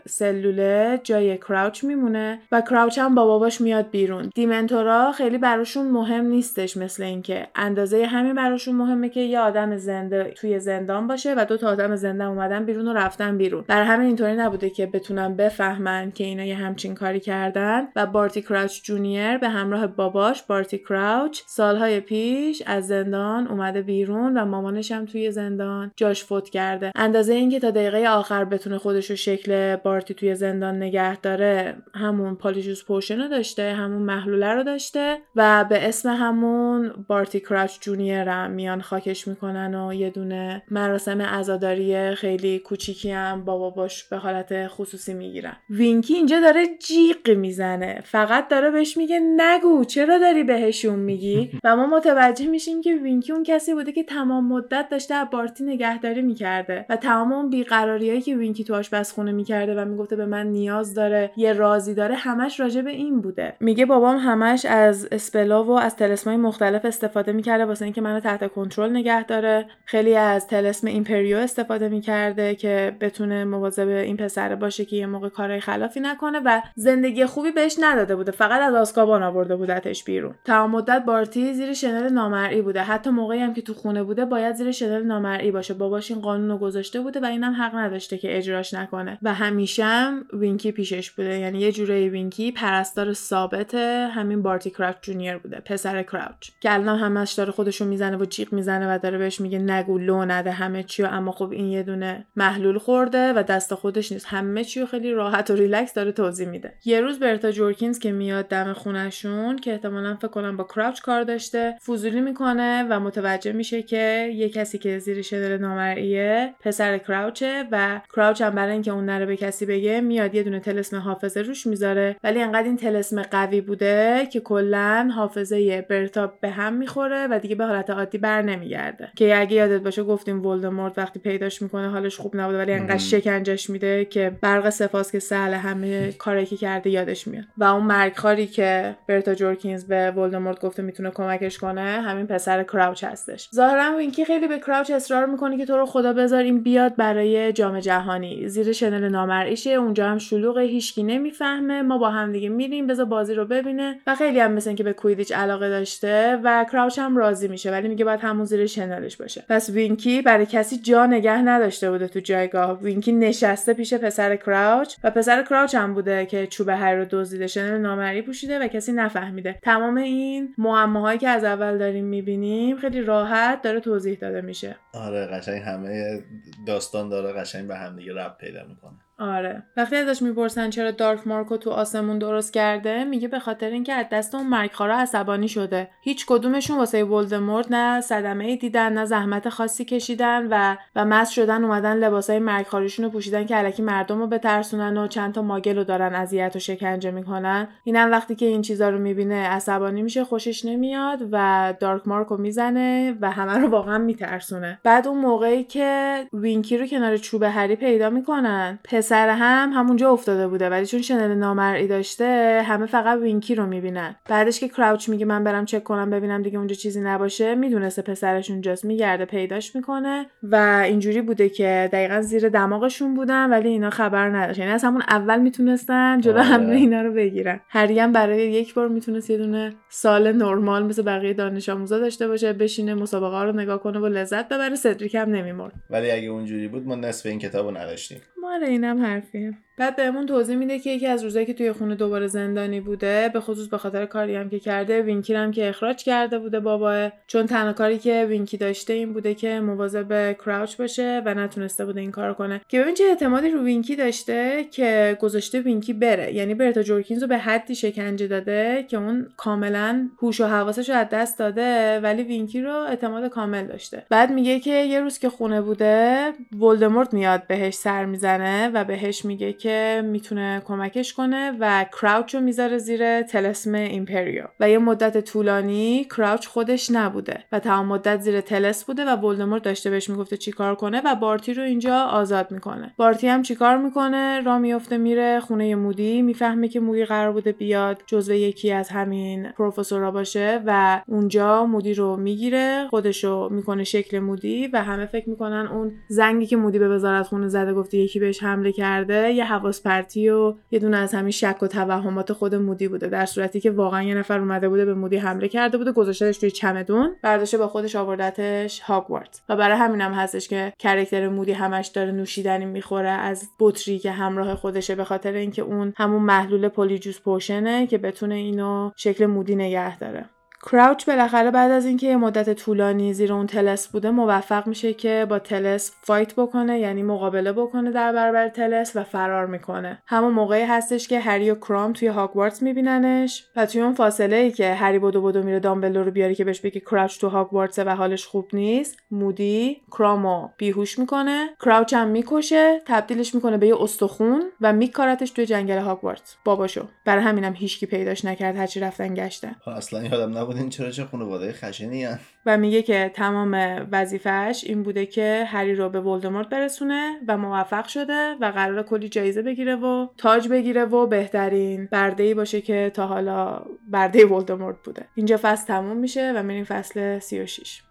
سلوله 0.08 1.00
جای 1.04 1.38
کراوچ 1.38 1.84
میمونه 1.84 2.38
و 2.52 2.60
کراوچ 2.60 2.98
هم 2.98 3.14
با 3.14 3.26
باباش 3.26 3.60
میاد 3.60 3.90
بیرون. 3.90 4.30
دیمنتورا 4.34 5.12
خیلی 5.12 5.38
براشون 5.38 5.86
مهم 5.90 6.26
نیستش 6.26 6.76
مثل 6.76 7.02
اینکه. 7.02 7.46
اندازه 7.56 8.06
همین 8.06 8.34
براشون 8.34 8.74
مهمه 8.74 9.08
که 9.08 9.20
یه 9.20 9.40
آدم 9.40 9.76
زنده 9.76 10.32
توی 10.36 10.58
زندان 10.58 11.06
باشه 11.06 11.34
و 11.36 11.44
دو 11.44 11.56
تا 11.56 11.68
آدم 11.68 11.96
زنده 11.96 12.24
اومدن 12.24 12.64
بیرون 12.64 12.88
و 12.88 12.92
رفتن 12.92 13.38
بیرون. 13.38 13.64
در 13.68 13.82
همین 13.82 14.06
اینطوری 14.06 14.36
نبوده 14.36 14.70
که 14.70 14.86
بتونن 14.86 15.36
بفهمن 15.36 16.10
که 16.10 16.24
اینا 16.24 16.44
یه 16.44 16.54
همچین 16.54 16.94
کاری 16.94 17.20
کردن 17.20 17.88
و 17.96 18.06
بارتی 18.06 18.42
کراوچ 18.42 18.82
جونیور 18.82 19.38
به 19.38 19.48
همراه 19.48 19.86
باباش 19.86 20.41
بارتی 20.46 20.78
کراوچ. 20.78 21.40
سالهای 21.46 22.00
پیش 22.00 22.62
از 22.66 22.86
زندان 22.86 23.46
اومده 23.46 23.82
بیرون 23.82 24.38
و 24.38 24.44
مامانش 24.44 24.92
هم 24.92 25.06
توی 25.06 25.30
زندان 25.30 25.92
جاش 25.96 26.24
فوت 26.24 26.50
کرده. 26.50 26.92
اندازه 26.94 27.32
اینکه 27.34 27.60
تا 27.60 27.70
دقیقه 27.70 28.08
آخر 28.08 28.44
بتونه 28.44 28.78
خودش 28.78 29.10
رو 29.10 29.16
شکل 29.16 29.76
بارتی 29.76 30.14
توی 30.14 30.34
زندان 30.34 30.76
نگه 30.76 31.16
داره 31.16 31.76
همون 31.94 32.34
Polyjuice 32.34 32.84
potion 32.84 33.20
رو 33.20 33.28
داشته 33.28 33.72
همون 33.72 34.02
محلوله 34.02 34.52
رو 34.54 34.62
داشته 34.62 35.18
و 35.36 35.64
به 35.64 35.88
اسم 35.88 36.08
همون 36.08 36.92
بارتی 37.08 37.40
کراوچ 37.40 37.80
جونیور 37.80 38.28
هم 38.28 38.50
میان 38.50 38.80
خاکش 38.80 39.28
می‌کنن 39.28 39.74
و 39.74 39.94
یه 39.94 40.10
دونه 40.10 40.62
مراسم 40.70 41.22
عزاداری 41.22 42.14
خیلی 42.14 42.58
کوچیکی 42.58 43.10
هم 43.10 43.44
با 43.44 43.58
باباش 43.58 44.04
به 44.04 44.16
حالت 44.16 44.66
خصوصی 44.66 45.14
می‌گیرن. 45.14 45.56
وینکی 45.70 46.14
اینجا 46.14 46.40
داره 46.40 46.66
جیغ 46.86 47.30
می‌زنه. 47.30 48.02
فقط 48.04 48.48
داره 48.48 48.70
بهش 48.70 48.96
میگه 48.96 49.20
نگو 49.36 49.84
چرا 49.84 50.18
داری 50.18 50.31
بهشون 50.42 50.98
میگی؟ 50.98 51.50
و 51.64 51.76
ما 51.76 51.86
متوجه 51.86 52.46
میشیم 52.46 52.80
که 52.80 52.94
وینکی 52.96 53.32
اون 53.32 53.42
کسی 53.42 53.74
بوده 53.74 53.92
که 53.92 54.02
تمام 54.02 54.48
مدت 54.48 54.88
داشته 54.90 55.14
از 55.14 55.26
بارتی 55.30 55.64
نگهداری 55.64 56.22
می‌کرده 56.22 56.86
و 56.88 56.96
تمام 56.96 57.32
اون 57.32 57.50
بیقراریایی 57.50 58.20
که 58.20 58.36
وینکی 58.36 58.64
تو 58.64 58.74
آشپزخونه 58.74 59.32
می‌کرده 59.32 59.74
و 59.74 59.84
می‌گفته 59.84 60.16
به 60.16 60.26
من 60.26 60.46
نیاز 60.46 60.94
داره 60.94 61.30
یه 61.36 61.52
رازی 61.52 61.94
داره 61.94 62.14
همش 62.14 62.60
راجع 62.60 62.82
به 62.82 62.90
این 62.90 63.20
بوده. 63.20 63.54
میگه 63.60 63.86
بابام 63.86 64.16
همش 64.16 64.64
از 64.64 65.08
spell 65.12 65.56
ا 65.56 65.64
و 65.64 65.70
از 65.70 65.96
طلسمای 65.96 66.36
مختلف 66.36 66.84
استفاده 66.84 67.32
می‌کرده 67.32 67.64
واسه 67.64 67.84
اینکه 67.84 68.00
منو 68.00 68.20
تحت 68.20 68.52
کنترل 68.52 68.90
نگه 68.90 69.24
داره. 69.24 69.66
خیلی 69.84 70.16
از 70.16 70.46
طلسم 70.46 70.86
Imperio 70.86 71.36
استفاده 71.36 71.88
می‌کرده 71.88 72.54
که 72.54 72.96
بتونه 73.00 73.44
مواظب 73.44 73.88
این 73.88 74.16
پسره 74.16 74.56
باشه 74.56 74.84
که 74.84 74.96
یه 74.96 75.06
موقع 75.06 75.28
کارهای 75.28 75.60
خلافی 75.60 76.00
نکنه 76.00 76.40
و 76.44 76.60
زندگی 76.74 77.26
خوبی 77.26 77.50
بهش 77.50 77.76
نداده 77.80 78.16
بوده. 78.16 78.32
فقط 78.32 78.60
از 78.60 78.74
آزکابان 78.74 79.22
آورده 79.22 79.56
بودتش 79.56 80.04
بیرون 80.12 80.34
تمام 80.44 80.70
مدت 80.70 81.04
بارتی 81.06 81.54
زیر 81.54 81.72
شنل 81.72 82.08
نامرئی 82.08 82.62
بوده. 82.62 82.82
حتی 82.82 83.10
موقعی 83.10 83.40
هم 83.40 83.54
که 83.54 83.62
تو 83.62 83.74
خونه 83.74 84.02
بوده 84.02 84.24
باید 84.24 84.54
زیر 84.54 84.72
شنل 84.72 85.02
نامرئی 85.02 85.50
باشه. 85.50 85.74
باباش 85.74 86.10
این 86.10 86.20
قانون 86.20 86.50
رو 86.50 86.58
گذاشته 86.58 87.00
بوده 87.00 87.20
و 87.20 87.24
اینم 87.24 87.52
حق 87.52 87.74
نداشته 87.74 88.18
که 88.18 88.38
اجراش 88.38 88.74
نکنه. 88.74 89.18
و 89.22 89.34
همیشه 89.34 89.84
هم 89.84 90.24
وینکی 90.32 90.72
پیشش 90.72 91.10
بوده. 91.10 91.38
یعنی 91.38 91.60
یه 91.60 91.72
جوره 91.72 92.08
وینکی 92.08 92.52
پرستار 92.52 93.12
ثابت 93.12 93.74
همین 94.14 94.42
بارتی 94.42 94.70
کراوچ 94.70 94.96
جونیور 95.02 95.38
بوده. 95.38 95.60
پسر 95.64 96.02
کراوچ. 96.02 96.50
که 96.60 96.74
الان 96.74 96.98
همش 96.98 97.32
داره 97.32 97.52
خودشو 97.52 97.84
می‌زنه 97.84 98.16
و 98.16 98.24
جیغ 98.24 98.52
می‌زنه 98.52 98.94
و 98.94 98.98
داره 98.98 99.18
بهش 99.18 99.40
میگه 99.40 99.58
نگو 99.58 99.98
لو 99.98 100.24
نده 100.24 100.50
همه 100.50 100.82
چی 100.82 101.02
اما 101.02 101.32
خب 101.32 101.50
این 101.50 101.66
یه 101.66 101.82
دونه 101.82 102.26
محلول 102.36 102.78
خورده 102.78 103.32
و 103.32 103.42
دست 103.42 103.74
خودش 103.74 104.12
نیست. 104.12 104.26
همه 104.28 104.64
چی 104.64 104.86
خیلی 104.86 105.12
راحت 105.12 105.50
و 105.50 105.54
ریلکس 105.54 105.94
داره 105.94 106.12
توضیح 106.12 106.48
میده. 106.48 106.74
یه 106.84 107.00
روز 107.00 107.18
برتا 107.18 107.50
جورکینز 107.50 107.98
که 107.98 108.12
میاد 108.12 108.48
دم 108.48 108.72
خونشون 108.72 109.56
که 109.56 109.78
احتمالا 110.02 110.16
فکر 110.16 110.28
کنم 110.28 110.56
با 110.56 110.64
کراوچ 110.64 111.00
کار 111.00 111.22
داشته 111.22 111.74
فضولی 111.86 112.20
می‌کنه 112.20 112.86
و 112.90 113.00
متوجه 113.00 113.52
میشه 113.52 113.82
که 113.82 114.32
یه 114.34 114.48
کسی 114.48 114.78
که 114.78 114.98
زیر 114.98 115.22
شدل 115.22 115.58
نامرئیه 115.58 116.54
پسر 116.60 116.98
کراوچه 116.98 117.64
و 117.72 118.00
کراوچ 118.16 118.42
هم 118.42 118.54
برای 118.54 118.72
اینکه 118.72 118.90
اون 118.90 119.04
نره 119.04 119.26
به 119.26 119.36
کسی 119.36 119.66
بگه 119.66 120.00
میاد 120.00 120.34
یه 120.34 120.42
دونه 120.42 120.60
تلسم 120.60 120.98
حافظه 120.98 121.40
روش 121.42 121.66
می‌ذاره. 121.66 122.16
ولی 122.24 122.42
انقدر 122.42 122.64
این 122.64 122.76
تلسم 122.76 123.22
قوی 123.22 123.60
بوده 123.60 124.28
که 124.32 124.40
کلا 124.40 125.10
حافظه 125.16 125.86
برتا 125.90 126.32
به 126.40 126.50
هم 126.50 126.72
می‌خوره 126.72 127.26
و 127.30 127.38
دیگه 127.38 127.54
به 127.54 127.64
حالت 127.64 127.90
عادی 127.90 128.18
بر 128.18 128.42
نمیگرده. 128.42 129.08
که 129.16 129.40
اگه 129.40 129.56
یادت 129.56 129.80
باشه 129.80 130.02
گفتیم 130.02 130.46
ولدمورت 130.46 130.98
وقتی 130.98 131.20
پیداش 131.20 131.62
می‌کنه 131.62 131.90
حالش 131.90 132.16
خوب 132.16 132.36
نبوده 132.36 132.58
ولی 132.58 132.72
انقدر 132.72 132.98
شکنجش 132.98 133.70
میده 133.70 134.04
که 134.04 134.32
برق 134.40 134.70
سپاس 134.70 135.12
که 135.12 135.18
سهل 135.18 135.54
همه 135.54 136.12
کاری 136.12 136.46
که 136.46 136.56
کرده 136.56 136.90
یادش 136.90 137.28
میاد. 137.28 137.44
و 137.58 137.64
اون 137.64 137.82
مرگخواری 137.82 138.46
که 138.46 138.96
برتا 139.08 139.34
جورکینز 139.34 139.84
به 139.92 140.10
ولدمورت 140.10 140.60
گفته 140.60 140.82
می‌تونه 140.82 141.10
کمکش 141.10 141.58
کنه 141.58 141.80
همین 141.80 142.26
پسر 142.26 142.62
کراوچ 142.62 143.04
هستش. 143.04 143.48
ظاهرا 143.54 143.96
وینکی 143.96 144.24
خیلی 144.24 144.48
به 144.48 144.58
کراوچ 144.58 144.90
اصرار 144.90 145.26
می‌کنه 145.26 145.58
که 145.58 145.66
تو 145.66 145.76
رو 145.76 145.86
خدا 145.86 146.12
بذار 146.12 146.42
این 146.42 146.62
بیاد 146.62 146.96
برای 146.96 147.52
جام 147.52 147.80
جهانی. 147.80 148.48
زیر 148.48 148.72
شنل 148.72 149.08
نامرئیشه 149.08 149.70
اونجا 149.70 150.08
هم 150.08 150.18
شلوغ 150.18 150.58
هیچکی 150.58 151.02
نمی‌فهمه. 151.02 151.82
ما 151.82 151.98
با 151.98 152.10
هم 152.10 152.32
دیگه 152.32 152.48
میریم 152.48 152.86
بذار 152.86 153.06
بازی 153.06 153.34
رو 153.34 153.44
ببینه. 153.44 153.98
و 154.06 154.14
خیلی 154.14 154.40
هم 154.40 154.52
مثل 154.52 154.74
که 154.74 154.84
به 154.84 154.92
کویدیچ 154.92 155.32
علاقه 155.32 155.68
داشته 155.68 156.40
و 156.44 156.66
کراوچ 156.72 156.98
هم 156.98 157.16
راضی 157.16 157.48
میشه 157.48 157.70
ولی 157.70 157.88
میگه 157.88 158.04
باید 158.04 158.20
همون 158.20 158.44
زیر 158.44 158.66
شنلش 158.66 159.16
باشه. 159.16 159.44
پس 159.48 159.70
وینکی 159.70 160.22
برای 160.22 160.46
کسی 160.46 160.78
جا 160.78 161.06
نگه 161.06 161.42
نداشته 161.42 161.90
بوده 161.90 162.08
تو 162.08 162.20
جایگاه. 162.20 162.82
وینکی 162.82 163.12
نشسته 163.12 163.72
پیش 163.72 163.94
پسر 163.94 164.36
کراوچ 164.36 164.94
و 165.04 165.10
پسر 165.10 165.42
کراوچ 165.42 165.74
هم 165.74 165.94
بوده 165.94 166.26
که 166.26 166.46
چوب 166.46 166.68
هر 166.68 166.94
رو 166.94 167.04
دزدیده 167.10 167.46
شنل 167.46 167.78
نامرئی 167.78 168.22
پوشیده 168.22 168.58
و 168.58 168.66
کسی 168.66 168.92
نفهمیده. 168.92 169.58
این 169.82 170.54
معماهایی 170.58 171.18
که 171.18 171.28
از 171.28 171.44
اول 171.44 171.78
داریم 171.78 172.04
می‌بینیم 172.04 172.76
خیلی 172.76 173.00
راحت 173.00 173.62
داره 173.62 173.80
توضیح 173.80 174.18
داده 174.18 174.40
میشه. 174.40 174.76
آره 174.94 175.26
قشنگ 175.26 175.62
همه 175.62 176.22
داستان 176.66 177.08
داره 177.08 177.32
قشنگ 177.32 177.68
به 177.68 177.76
هم 177.76 177.96
دیگه 177.96 178.14
رب 178.14 178.36
پیدا 178.38 178.64
می‌کنه. 178.68 178.98
آره. 179.22 179.62
وقتی 179.76 179.96
ازش 179.96 180.22
می‌پرسن 180.22 180.70
چرا 180.70 180.90
دارک 180.90 181.26
مارکو 181.26 181.56
تو 181.56 181.70
آسمون 181.70 182.18
درست 182.18 182.52
کرده 182.52 183.04
میگه 183.04 183.28
به 183.28 183.38
خاطر 183.38 183.70
اینکه 183.70 183.92
از 183.92 184.06
دست 184.12 184.34
اون 184.34 184.46
مرگخوارا 184.46 184.98
عصبانی 184.98 185.48
شده. 185.48 185.88
هیچ 186.02 186.26
کدومشون 186.26 186.78
واسه 186.78 187.04
ولدمورت 187.04 187.66
نه 187.70 188.00
صدمه 188.00 188.44
ای 188.44 188.56
دیدن 188.56 188.92
نه 188.92 189.04
زحمت 189.04 189.48
خاصی 189.48 189.84
کشیدن 189.84 190.46
و 190.50 190.76
و 190.96 191.04
مس 191.04 191.30
شدن 191.30 191.64
اومدن 191.64 191.96
لباسای 191.96 192.38
مرگخواریشون 192.38 193.04
رو 193.04 193.10
پوشیدن 193.10 193.46
که 193.46 193.58
الکی 193.58 193.82
مردم 193.82 194.18
رو 194.18 194.26
بترسونن 194.26 194.96
و 194.96 195.06
چند 195.06 195.34
تا 195.34 195.42
ماگل 195.42 195.76
رو 195.76 195.84
دارن 195.84 196.14
اذیت 196.14 196.56
و 196.56 196.58
شکنجه 196.58 197.10
می‌کنن. 197.10 197.68
اینم 197.84 198.10
وقتی 198.10 198.34
که 198.34 198.46
این 198.46 198.62
چیزا 198.62 198.88
رو 198.88 198.98
می‌بینه 198.98 199.48
عصبانی 199.48 200.02
میشه 200.02 200.24
خوشش 200.24 200.64
نمیاد 200.64 201.18
و 201.32 201.74
دارک 201.80 202.08
مارکو 202.08 202.36
می‌زنه 202.36 203.14
و 203.20 203.30
همه 203.30 203.58
رو 203.58 203.68
واقعا 203.68 203.98
میترسونه. 203.98 204.78
بعد 204.84 205.08
اون 205.08 205.18
موقعی 205.18 205.64
که 205.64 206.24
وینکی 206.32 206.78
رو 206.78 206.86
کنار 206.86 207.16
چوب 207.16 207.42
هری 207.42 207.76
پیدا 207.76 208.10
می‌کنن 208.10 208.78
پسر 209.12 209.28
هم 209.28 209.72
همونجا 209.72 210.10
افتاده 210.10 210.48
بوده 210.48 210.68
ولی 210.68 210.86
چون 210.86 211.02
شنل 211.02 211.34
نامرئی 211.34 211.86
داشته 211.86 212.62
همه 212.66 212.86
فقط 212.86 213.18
وینکی 213.18 213.54
رو 213.54 213.66
می‌بینن. 213.66 214.16
بعدش 214.28 214.60
که 214.60 214.68
کراوچ 214.68 215.08
میگه 215.08 215.26
من 215.26 215.44
برم 215.44 215.64
چک 215.64 215.84
کنم 215.84 216.10
ببینم 216.10 216.42
دیگه 216.42 216.58
اونجا 216.58 216.74
چیزی 216.74 217.00
نباشه 217.00 217.54
می‌دونسته 217.54 218.02
پسرش 218.02 218.50
اونجاست 218.50 218.84
میگرده 218.84 219.24
پیداش 219.24 219.76
می‌کنه 219.76 220.26
و 220.42 220.82
اینجوری 220.86 221.22
بوده 221.22 221.48
که 221.48 221.88
دقیقا 221.92 222.20
زیر 222.20 222.48
دماغشون 222.48 223.14
بودن 223.14 223.50
ولی 223.50 223.68
اینا 223.68 223.90
خبر 223.90 224.28
نداشت. 224.28 224.58
یعنی 224.58 224.70
از 224.70 224.84
همون 224.84 225.02
اول 225.08 225.40
می‌تونستن 225.40 226.20
جلو 226.20 226.34
آره. 226.34 226.44
همه 226.44 226.76
اینا 226.76 227.02
رو 227.02 227.12
بگیرن. 227.12 227.60
هری 227.68 227.98
هم 227.98 228.12
برای 228.12 228.52
یک 228.52 228.74
بار 228.74 228.88
می‌تونست 228.88 229.30
یه 229.30 229.36
دونه 229.36 229.74
سال 229.88 230.32
نرمال 230.32 230.86
مثل 230.86 231.02
بقیه 231.02 231.32
دانش 231.32 231.68
آموزا 231.68 231.98
داشته 231.98 232.28
باشه 232.28 232.52
بشینه 232.52 232.94
مسابقه 232.94 233.42
رو 233.42 233.52
نگاه 233.52 233.82
کنه 233.82 233.98
و 233.98 234.06
لذت 234.06 234.48
ببره 234.48 234.74
سدریک 234.74 235.14
هم 235.14 235.30
نمیمرد. 235.30 235.72
ولی 235.90 236.10
اگه 236.10 236.28
اونجوری 236.28 236.68
بود 236.68 236.86
ما 236.86 236.94
نصف 236.94 237.26
این 237.26 237.38
کتابو 237.38 237.70
نداشتیم. 237.70 238.20
حالا 238.42 238.64
اینم 238.64 239.04
حرفیه. 239.04 239.58
بعد 239.76 239.96
بهمون 239.96 240.26
توضیح 240.26 240.56
میده 240.56 240.78
که 240.78 240.90
یکی 240.90 241.06
از 241.06 241.24
روزایی 241.24 241.46
که 241.46 241.54
توی 241.54 241.72
خونه 241.72 241.94
دوباره 241.94 242.26
زندانی 242.26 242.80
بوده 242.80 243.30
به 243.32 243.40
خصوص 243.40 243.68
به 243.68 243.78
خاطر 243.78 244.06
کاری 244.06 244.34
هم 244.34 244.50
که 244.50 244.58
کرده 244.58 245.02
وینکی 245.02 245.34
هم 245.34 245.50
که 245.50 245.68
اخراج 245.68 246.04
کرده 246.04 246.38
بوده 246.38 246.60
بابا 246.60 247.10
چون 247.26 247.46
تنها 247.46 247.72
کاری 247.72 247.98
که 247.98 248.26
وینکی 248.28 248.56
داشته 248.56 248.92
این 248.92 249.12
بوده 249.12 249.34
که 249.34 249.60
مواظب 249.60 250.32
کراوچ 250.32 250.76
باشه 250.76 251.22
و 251.24 251.34
نتونسته 251.34 251.84
بوده 251.84 252.00
این 252.00 252.10
کار 252.10 252.34
کنه. 252.34 252.60
که 252.68 252.80
ببین 252.80 252.94
چه 252.94 253.04
اعتمادی 253.04 253.50
رو 253.50 253.62
وینکی 253.64 253.96
داشته 253.96 254.64
که 254.70 255.18
گذاشته 255.20 255.60
وینکی 255.60 255.92
بره. 255.92 256.34
یعنی 256.34 256.54
برتا 256.54 256.82
جورکینز 256.82 257.22
رو 257.22 257.28
به 257.28 257.38
حدی 257.38 257.74
شکنجه 257.74 258.26
داده 258.26 258.86
که 258.88 258.96
اون 258.96 259.28
کاملا 259.36 260.08
هوش 260.22 260.40
و 260.40 260.44
حواسش 260.44 260.90
رو 260.90 260.96
از 260.96 261.06
دست 261.12 261.38
داده 261.38 262.00
ولی 262.00 262.22
وینکی 262.22 262.62
رو 262.62 262.74
اعتماد 262.74 263.28
کامل 263.28 263.66
داشته. 263.66 264.06
بعد 264.10 264.30
میگه 264.30 264.60
که 264.60 264.74
یه 264.74 265.00
روز 265.00 265.18
که 265.18 265.28
خونه 265.28 265.60
بوده 265.60 266.32
ولدمورت 266.60 267.14
میاد 267.14 267.46
بهش 267.46 267.74
سر 267.74 268.04
می‌زنه 268.04 268.68
و 268.68 268.84
بهش 268.84 269.24
میگه 269.24 269.52
که 269.52 269.71
می‌تونه 270.04 270.62
کمکش 270.64 271.14
کنه 271.14 271.52
و 271.60 271.84
کراوچ 272.00 272.34
رو 272.34 272.40
می‌ذاره 272.40 272.78
زیر 272.78 273.22
طلسم 273.22 273.74
Imperio 273.74 274.44
و 274.60 274.70
یه 274.70 274.78
مدت 274.78 275.24
طولانی 275.24 276.04
کراوچ 276.04 276.46
خودش 276.46 276.90
نبوده 276.90 277.44
و 277.52 277.58
تمام 277.58 277.86
مدت 277.86 278.20
زیر 278.20 278.40
طلسم 278.40 278.84
بوده 278.84 279.04
و 279.04 279.16
ولدمورت 279.16 279.62
داشته 279.62 279.90
بهش 279.90 280.10
می‌گفته 280.10 280.36
چیکار 280.36 280.74
کنه 280.74 281.02
و 281.04 281.14
بارتی 281.14 281.54
رو 281.54 281.62
اینجا 281.62 281.96
آزاد 282.04 282.50
می‌کنه. 282.50 282.94
بارتی 282.96 283.28
هم 283.28 283.42
چیکار 283.42 283.76
می‌کنه؟ 283.78 284.40
راه 284.40 284.58
میفته 284.58 284.98
میره 284.98 285.40
خونه 285.40 285.74
مودی 285.74 286.22
می‌فهمه 286.22 286.68
که 286.68 286.80
مودی 286.80 287.04
قرار 287.04 287.32
بوده 287.32 287.52
بیاد 287.52 288.02
جزو 288.06 288.32
یکی 288.32 288.72
از 288.72 288.88
همین 288.88 289.48
پروفسورا 289.48 290.10
باشه 290.10 290.62
و 290.66 291.00
اونجا 291.06 291.66
مودی 291.66 291.94
رو 291.94 292.16
می‌گیره 292.16 292.86
خودشو 292.90 293.48
می‌کنه 293.50 293.84
شکل 293.84 294.18
مودی 294.18 294.66
و 294.66 294.82
همه 294.82 295.06
فکر 295.06 295.30
می‌کنن 295.30 295.66
اون 295.66 295.92
زنگی 296.08 296.46
که 296.46 296.56
مودی 296.56 296.78
به 296.78 296.88
وزارت 296.88 297.26
خونه 297.26 297.48
زده 297.48 297.74
گفته 297.74 297.98
یکی 297.98 298.20
بهش 298.20 298.42
حمله 298.42 298.72
کرده 298.72 299.32
یه 299.32 299.44
حواس 299.52 299.82
پرتی 299.82 300.28
و 300.28 300.54
یه 300.70 300.78
دونه 300.78 300.96
از 300.96 301.14
همین 301.14 301.30
شک 301.30 301.62
و 301.62 301.66
توهمات 301.66 302.32
خود 302.32 302.54
مودی 302.54 302.88
بوده. 302.88 303.06
در 303.06 303.26
صورتی 303.26 303.60
که 303.60 303.70
واقعا 303.70 304.02
یه 304.02 304.14
نفر 304.14 304.38
اومده 304.38 304.68
بوده 304.68 304.84
به 304.84 304.94
مودی 304.94 305.16
حمله 305.16 305.48
کرده 305.48 305.78
بوده 305.78 305.92
گذاشتهش 305.92 306.38
توی 306.38 306.50
چمدون 306.50 307.16
برداشته 307.22 307.58
با 307.58 307.68
خودش 307.68 307.96
آوردتش 307.96 308.80
هاگوارت 308.80 309.42
و 309.48 309.56
برای 309.56 309.76
همینم 309.76 310.12
هستش 310.12 310.48
که 310.48 310.72
character 310.78 311.28
مودی 311.28 311.52
همش 311.52 311.86
داره 311.86 312.12
نوشیدنی 312.12 312.66
می‌خوره 312.66 313.08
از 313.08 313.48
بطری 313.60 313.98
که 313.98 314.10
همراه 314.10 314.54
خودشه 314.54 314.94
به 314.94 315.04
خاطر 315.04 315.32
اینکه 315.32 315.62
اون 315.62 315.92
همون 315.96 316.22
محلول 316.22 316.68
Polyjuice 316.68 317.20
Potion 317.20 317.77
ه 317.77 317.86
که 317.86 317.98
بتونه 317.98 318.34
اینو 318.34 318.90
شکل 318.96 319.26
مودی 319.26 319.56
نگه 319.56 319.98
داره. 319.98 320.24
کراوچ 320.70 321.06
بالاخره 321.06 321.50
بعد 321.50 321.70
از 321.70 321.86
اینکه 321.86 322.06
یه 322.06 322.16
مدت 322.16 322.52
طولانی 322.52 323.14
زیر 323.14 323.32
اون 323.32 323.46
طلسم 323.46 323.88
بوده 323.88 324.10
موفق 324.10 324.66
میشه 324.66 324.94
که 324.94 325.26
با 325.28 325.38
طلسم 325.38 325.92
fight 326.00 326.34
بکنه 326.34 326.78
یعنی 326.78 327.02
مقابله 327.02 327.52
بکنه 327.52 327.90
در 327.90 328.12
برابر 328.12 328.48
طلسم 328.48 328.96
و 328.96 329.04
فرار 329.04 329.46
می‌کنه. 329.46 330.02
همون 330.06 330.32
موقعی 330.32 330.62
هستش 330.62 331.08
که 331.08 331.20
هری 331.20 331.50
و 331.50 331.54
کرام 331.54 331.92
توی 331.92 332.08
هاگوارتس 332.08 332.62
میبیننش 332.62 333.44
و 333.56 333.66
توی 333.66 333.80
اون 333.80 333.94
فاصله 333.94 334.36
ای 334.36 334.50
که 334.50 334.74
هری 334.74 334.98
بدو 334.98 335.22
بدو 335.22 335.42
میره 335.42 335.60
دامبلدور 335.60 336.04
رو 336.04 336.10
بیاره 336.10 336.34
که 336.34 336.44
بهش 336.44 336.60
بگه 336.60 336.80
کراوچ 336.80 337.18
تو 337.18 337.28
هاگوارتس 337.28 337.78
و 337.78 337.96
حالش 337.96 338.26
خوب 338.26 338.48
نیست 338.52 338.96
مودی 339.10 339.82
کرامو 339.92 340.48
بیهوش 340.56 340.98
می‌کنه. 340.98 341.48
کراوچ 341.64 341.94
هم 341.94 342.08
می‌کشه 342.08 342.80
تبدیلش 342.86 343.34
می‌کنه 343.34 343.56
به 343.56 343.66
یه 343.66 343.82
استخون 343.82 344.42
و 344.60 344.72
میکارتش 344.72 345.30
توی 345.30 345.46
جنگل 345.46 345.78
هاگوارتس. 345.78 346.36
باباشو. 346.44 346.86
برای 347.04 347.22
همینم 347.22 347.54
هیچکی 347.56 347.86
پیداش 347.86 348.24
نکرد 348.24 348.56
هرچی 348.56 348.80
رفتن 348.80 349.14
گشته 349.14 349.50
اصلا 349.76 350.04
یادم 350.04 350.38
نبود 350.38 350.51
این 350.56 350.68
چرا 350.68 350.90
چه 350.90 351.04
خانواده 351.04 351.52
خشنی 351.52 352.04
هن. 352.04 352.18
و 352.46 352.56
میگه 352.56 352.82
که 352.82 353.10
تمام 353.14 353.86
وظیفهش 353.92 354.64
این 354.64 354.82
بوده 354.82 355.06
که 355.06 355.44
هری 355.48 355.74
رو 355.74 355.88
به 355.88 356.00
ولدمورت 356.00 356.48
برسونه 356.48 357.20
و 357.28 357.38
موفق 357.38 357.86
شده 357.86 358.34
و 358.40 358.44
قرار 358.44 358.82
کلی 358.82 359.08
جایزه 359.08 359.42
بگیره 359.42 359.76
و 359.76 360.06
تاج 360.16 360.48
بگیره 360.48 360.84
و 360.84 361.06
بهترین 361.06 361.88
برده 361.92 362.34
باشه 362.34 362.60
که 362.60 362.90
تا 362.94 363.06
حالا 363.06 363.62
برده 363.88 364.26
ولدمورت 364.26 364.76
بوده 364.84 365.06
اینجا 365.14 365.38
فصل 365.42 365.66
تموم 365.66 365.96
میشه 365.96 366.32
و 366.36 366.42
میریم 366.42 366.64
فصل 366.64 367.18
36 367.18 367.82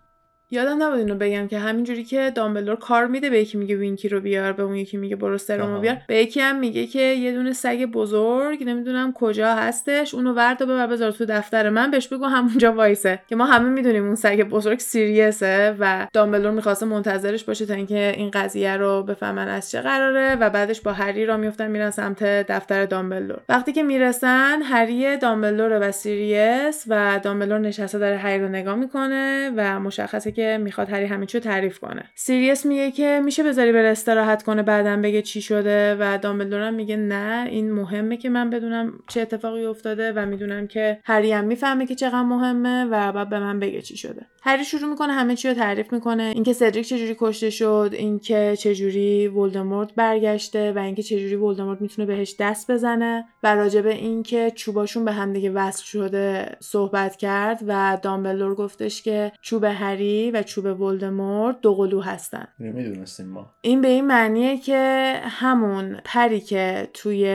یادم 0.53 0.83
نبود 0.83 0.99
اینو 0.99 1.15
بگم 1.15 1.47
که 1.47 1.59
همینجوری 1.59 2.03
که 2.03 2.31
دامبلدور 2.35 2.75
کار 2.75 3.07
میده 3.07 3.29
به 3.29 3.39
یکی 3.39 3.57
میگه 3.57 3.75
وینکی 3.75 4.09
رو 4.09 4.21
بیار 4.21 4.53
به 4.53 4.63
اون 4.63 4.75
یکی 4.75 4.97
میگه 4.97 5.15
برو 5.15 5.37
سرمو 5.37 5.79
بیار. 5.79 5.97
به 6.07 6.15
یکی 6.17 6.39
هم 6.39 6.59
میگه 6.59 6.87
که 6.87 7.01
یه 7.01 7.31
دونه 7.31 7.53
سگ 7.53 7.85
بزرگ 7.85 8.63
نمی‌دونم 8.63 9.13
کجا 9.13 9.53
هستش 9.55 10.13
اونو 10.13 10.33
ورد 10.33 10.61
و 10.61 10.65
ببر 10.65 10.87
بذار 10.87 11.11
تو 11.11 11.25
دفتر 11.25 11.69
من. 11.69 11.91
بهش 11.91 12.07
بگو 12.07 12.25
همونجا 12.25 12.73
وایسه. 12.73 13.19
که 13.27 13.35
ما 13.35 13.45
همه 13.45 13.69
می‌دونیم 13.69 14.05
اون 14.05 14.15
سگ 14.15 14.43
بزرگ 14.43 14.79
سیریسه 14.79 15.75
و 15.79 16.07
دامبلدور 16.13 16.51
می‌خواسته 16.51 16.85
منتظرش 16.85 17.43
باشه 17.43 17.65
تا 17.65 17.73
اینکه 17.73 18.13
این 18.17 18.31
قضیه 18.31 18.77
رو 18.77 19.03
بفهمن 19.03 19.47
از 19.47 19.71
چه 19.71 19.81
قراره 19.81 20.35
و 20.35 20.49
بعدش 20.49 20.81
با 20.81 20.93
هری 20.93 21.25
را 21.25 21.37
میفتن 21.37 21.71
میرن 21.71 21.89
سمت 21.89 22.23
دفتر 22.23 22.85
دامبلدور. 22.85 23.39
وقتی 23.49 23.73
که 23.73 23.83
می‌رسن 23.83 24.61
هری 24.61 25.17
دامبلدور 25.17 25.87
و 25.87 25.91
سیریس 25.91 26.85
و 26.87 27.19
دامبلدور 27.23 27.59
نشسته 27.59 27.99
داره 27.99 28.17
هری 28.17 28.39
رو 28.39 28.47
نگاه 28.47 28.75
می‌کنه 28.75 29.51
و 29.55 29.79
مشخصه 29.79 30.31
که 30.31 30.40
می‌خواد 30.57 30.89
هری 30.89 31.05
همه 31.05 31.25
چیو 31.25 31.41
تعریف 31.41 31.79
کنه. 31.79 32.03
سیریس 32.15 32.65
میگه 32.65 32.91
که 32.91 33.21
میشه 33.25 33.43
بذاری 33.43 33.71
بره 33.71 33.87
استراحت 33.87 34.43
کنه 34.43 34.63
بعدا 34.63 34.97
بگه 34.97 35.21
چی 35.21 35.41
شده 35.41 35.95
و 35.99 36.17
دامبلدور 36.17 36.61
هم 36.61 36.73
میگه 36.73 36.97
نه 36.97 37.47
این 37.49 37.71
مهمه 37.71 38.17
که 38.17 38.29
من 38.29 38.49
بدونم 38.49 38.93
چه 39.07 39.21
اتفاقی 39.21 39.65
افتاده 39.65 40.13
و 40.15 40.25
می‌دونم 40.25 40.67
که 40.67 40.99
هری 41.03 41.31
هم 41.31 41.45
می‌فهمه 41.45 41.85
که 41.85 41.95
چقدر 41.95 42.21
مهمه 42.21 42.85
و 42.85 43.11
بعد 43.11 43.29
به 43.29 43.39
من 43.39 43.59
بگه 43.59 43.81
چی 43.81 43.97
شده. 43.97 44.25
هری 44.43 44.65
شروع 44.65 44.89
می‌کنه 44.89 45.13
همه 45.13 45.35
چی 45.35 45.47
رو 45.47 45.53
تعریف 45.53 45.93
می‌کنه. 45.93 46.23
اینکه 46.23 46.53
سدریک 46.53 46.87
چجوری 46.87 47.15
کشته 47.19 47.49
شد 47.49 47.89
اینکه 47.93 48.55
چجوری 48.59 49.27
ولدمورت 49.27 49.95
برگشته 49.95 50.71
و 50.71 50.79
اینکه 50.79 51.03
چجوری 51.03 51.35
ولدمورت 51.35 51.81
می‌تونه 51.81 52.05
بهش 52.05 52.35
دست 52.39 52.71
بزنه 52.71 53.25
و 53.43 53.55
راجع 53.55 53.81
به 53.81 53.93
اینکه 53.93 54.51
چوباشون 54.55 55.05
به 55.05 55.11
همدیگه 55.11 55.49
وصل 55.49 55.83
شده 55.83 56.55
صحبت 56.59 57.15
کرد 57.15 57.63
و 57.67 57.97
دامبلدور 58.01 58.55
گفتش 58.55 59.01
که 59.01 59.31
چوب 59.41 59.63
هری 59.63 60.31
و 60.31 60.43
چوب 60.43 60.81
ولدمورت 60.81 61.61
دو 61.61 61.75
قلو 61.75 62.01
هستن. 62.01 62.47
می‌دونستیم 62.59 63.27
ما. 63.27 63.49
این 63.61 63.81
به 63.81 63.87
این 63.87 64.07
معنیه 64.07 64.57
که 64.57 65.13
همون 65.23 65.97
پری 66.05 66.39
که 66.39 66.89
توی 66.93 67.25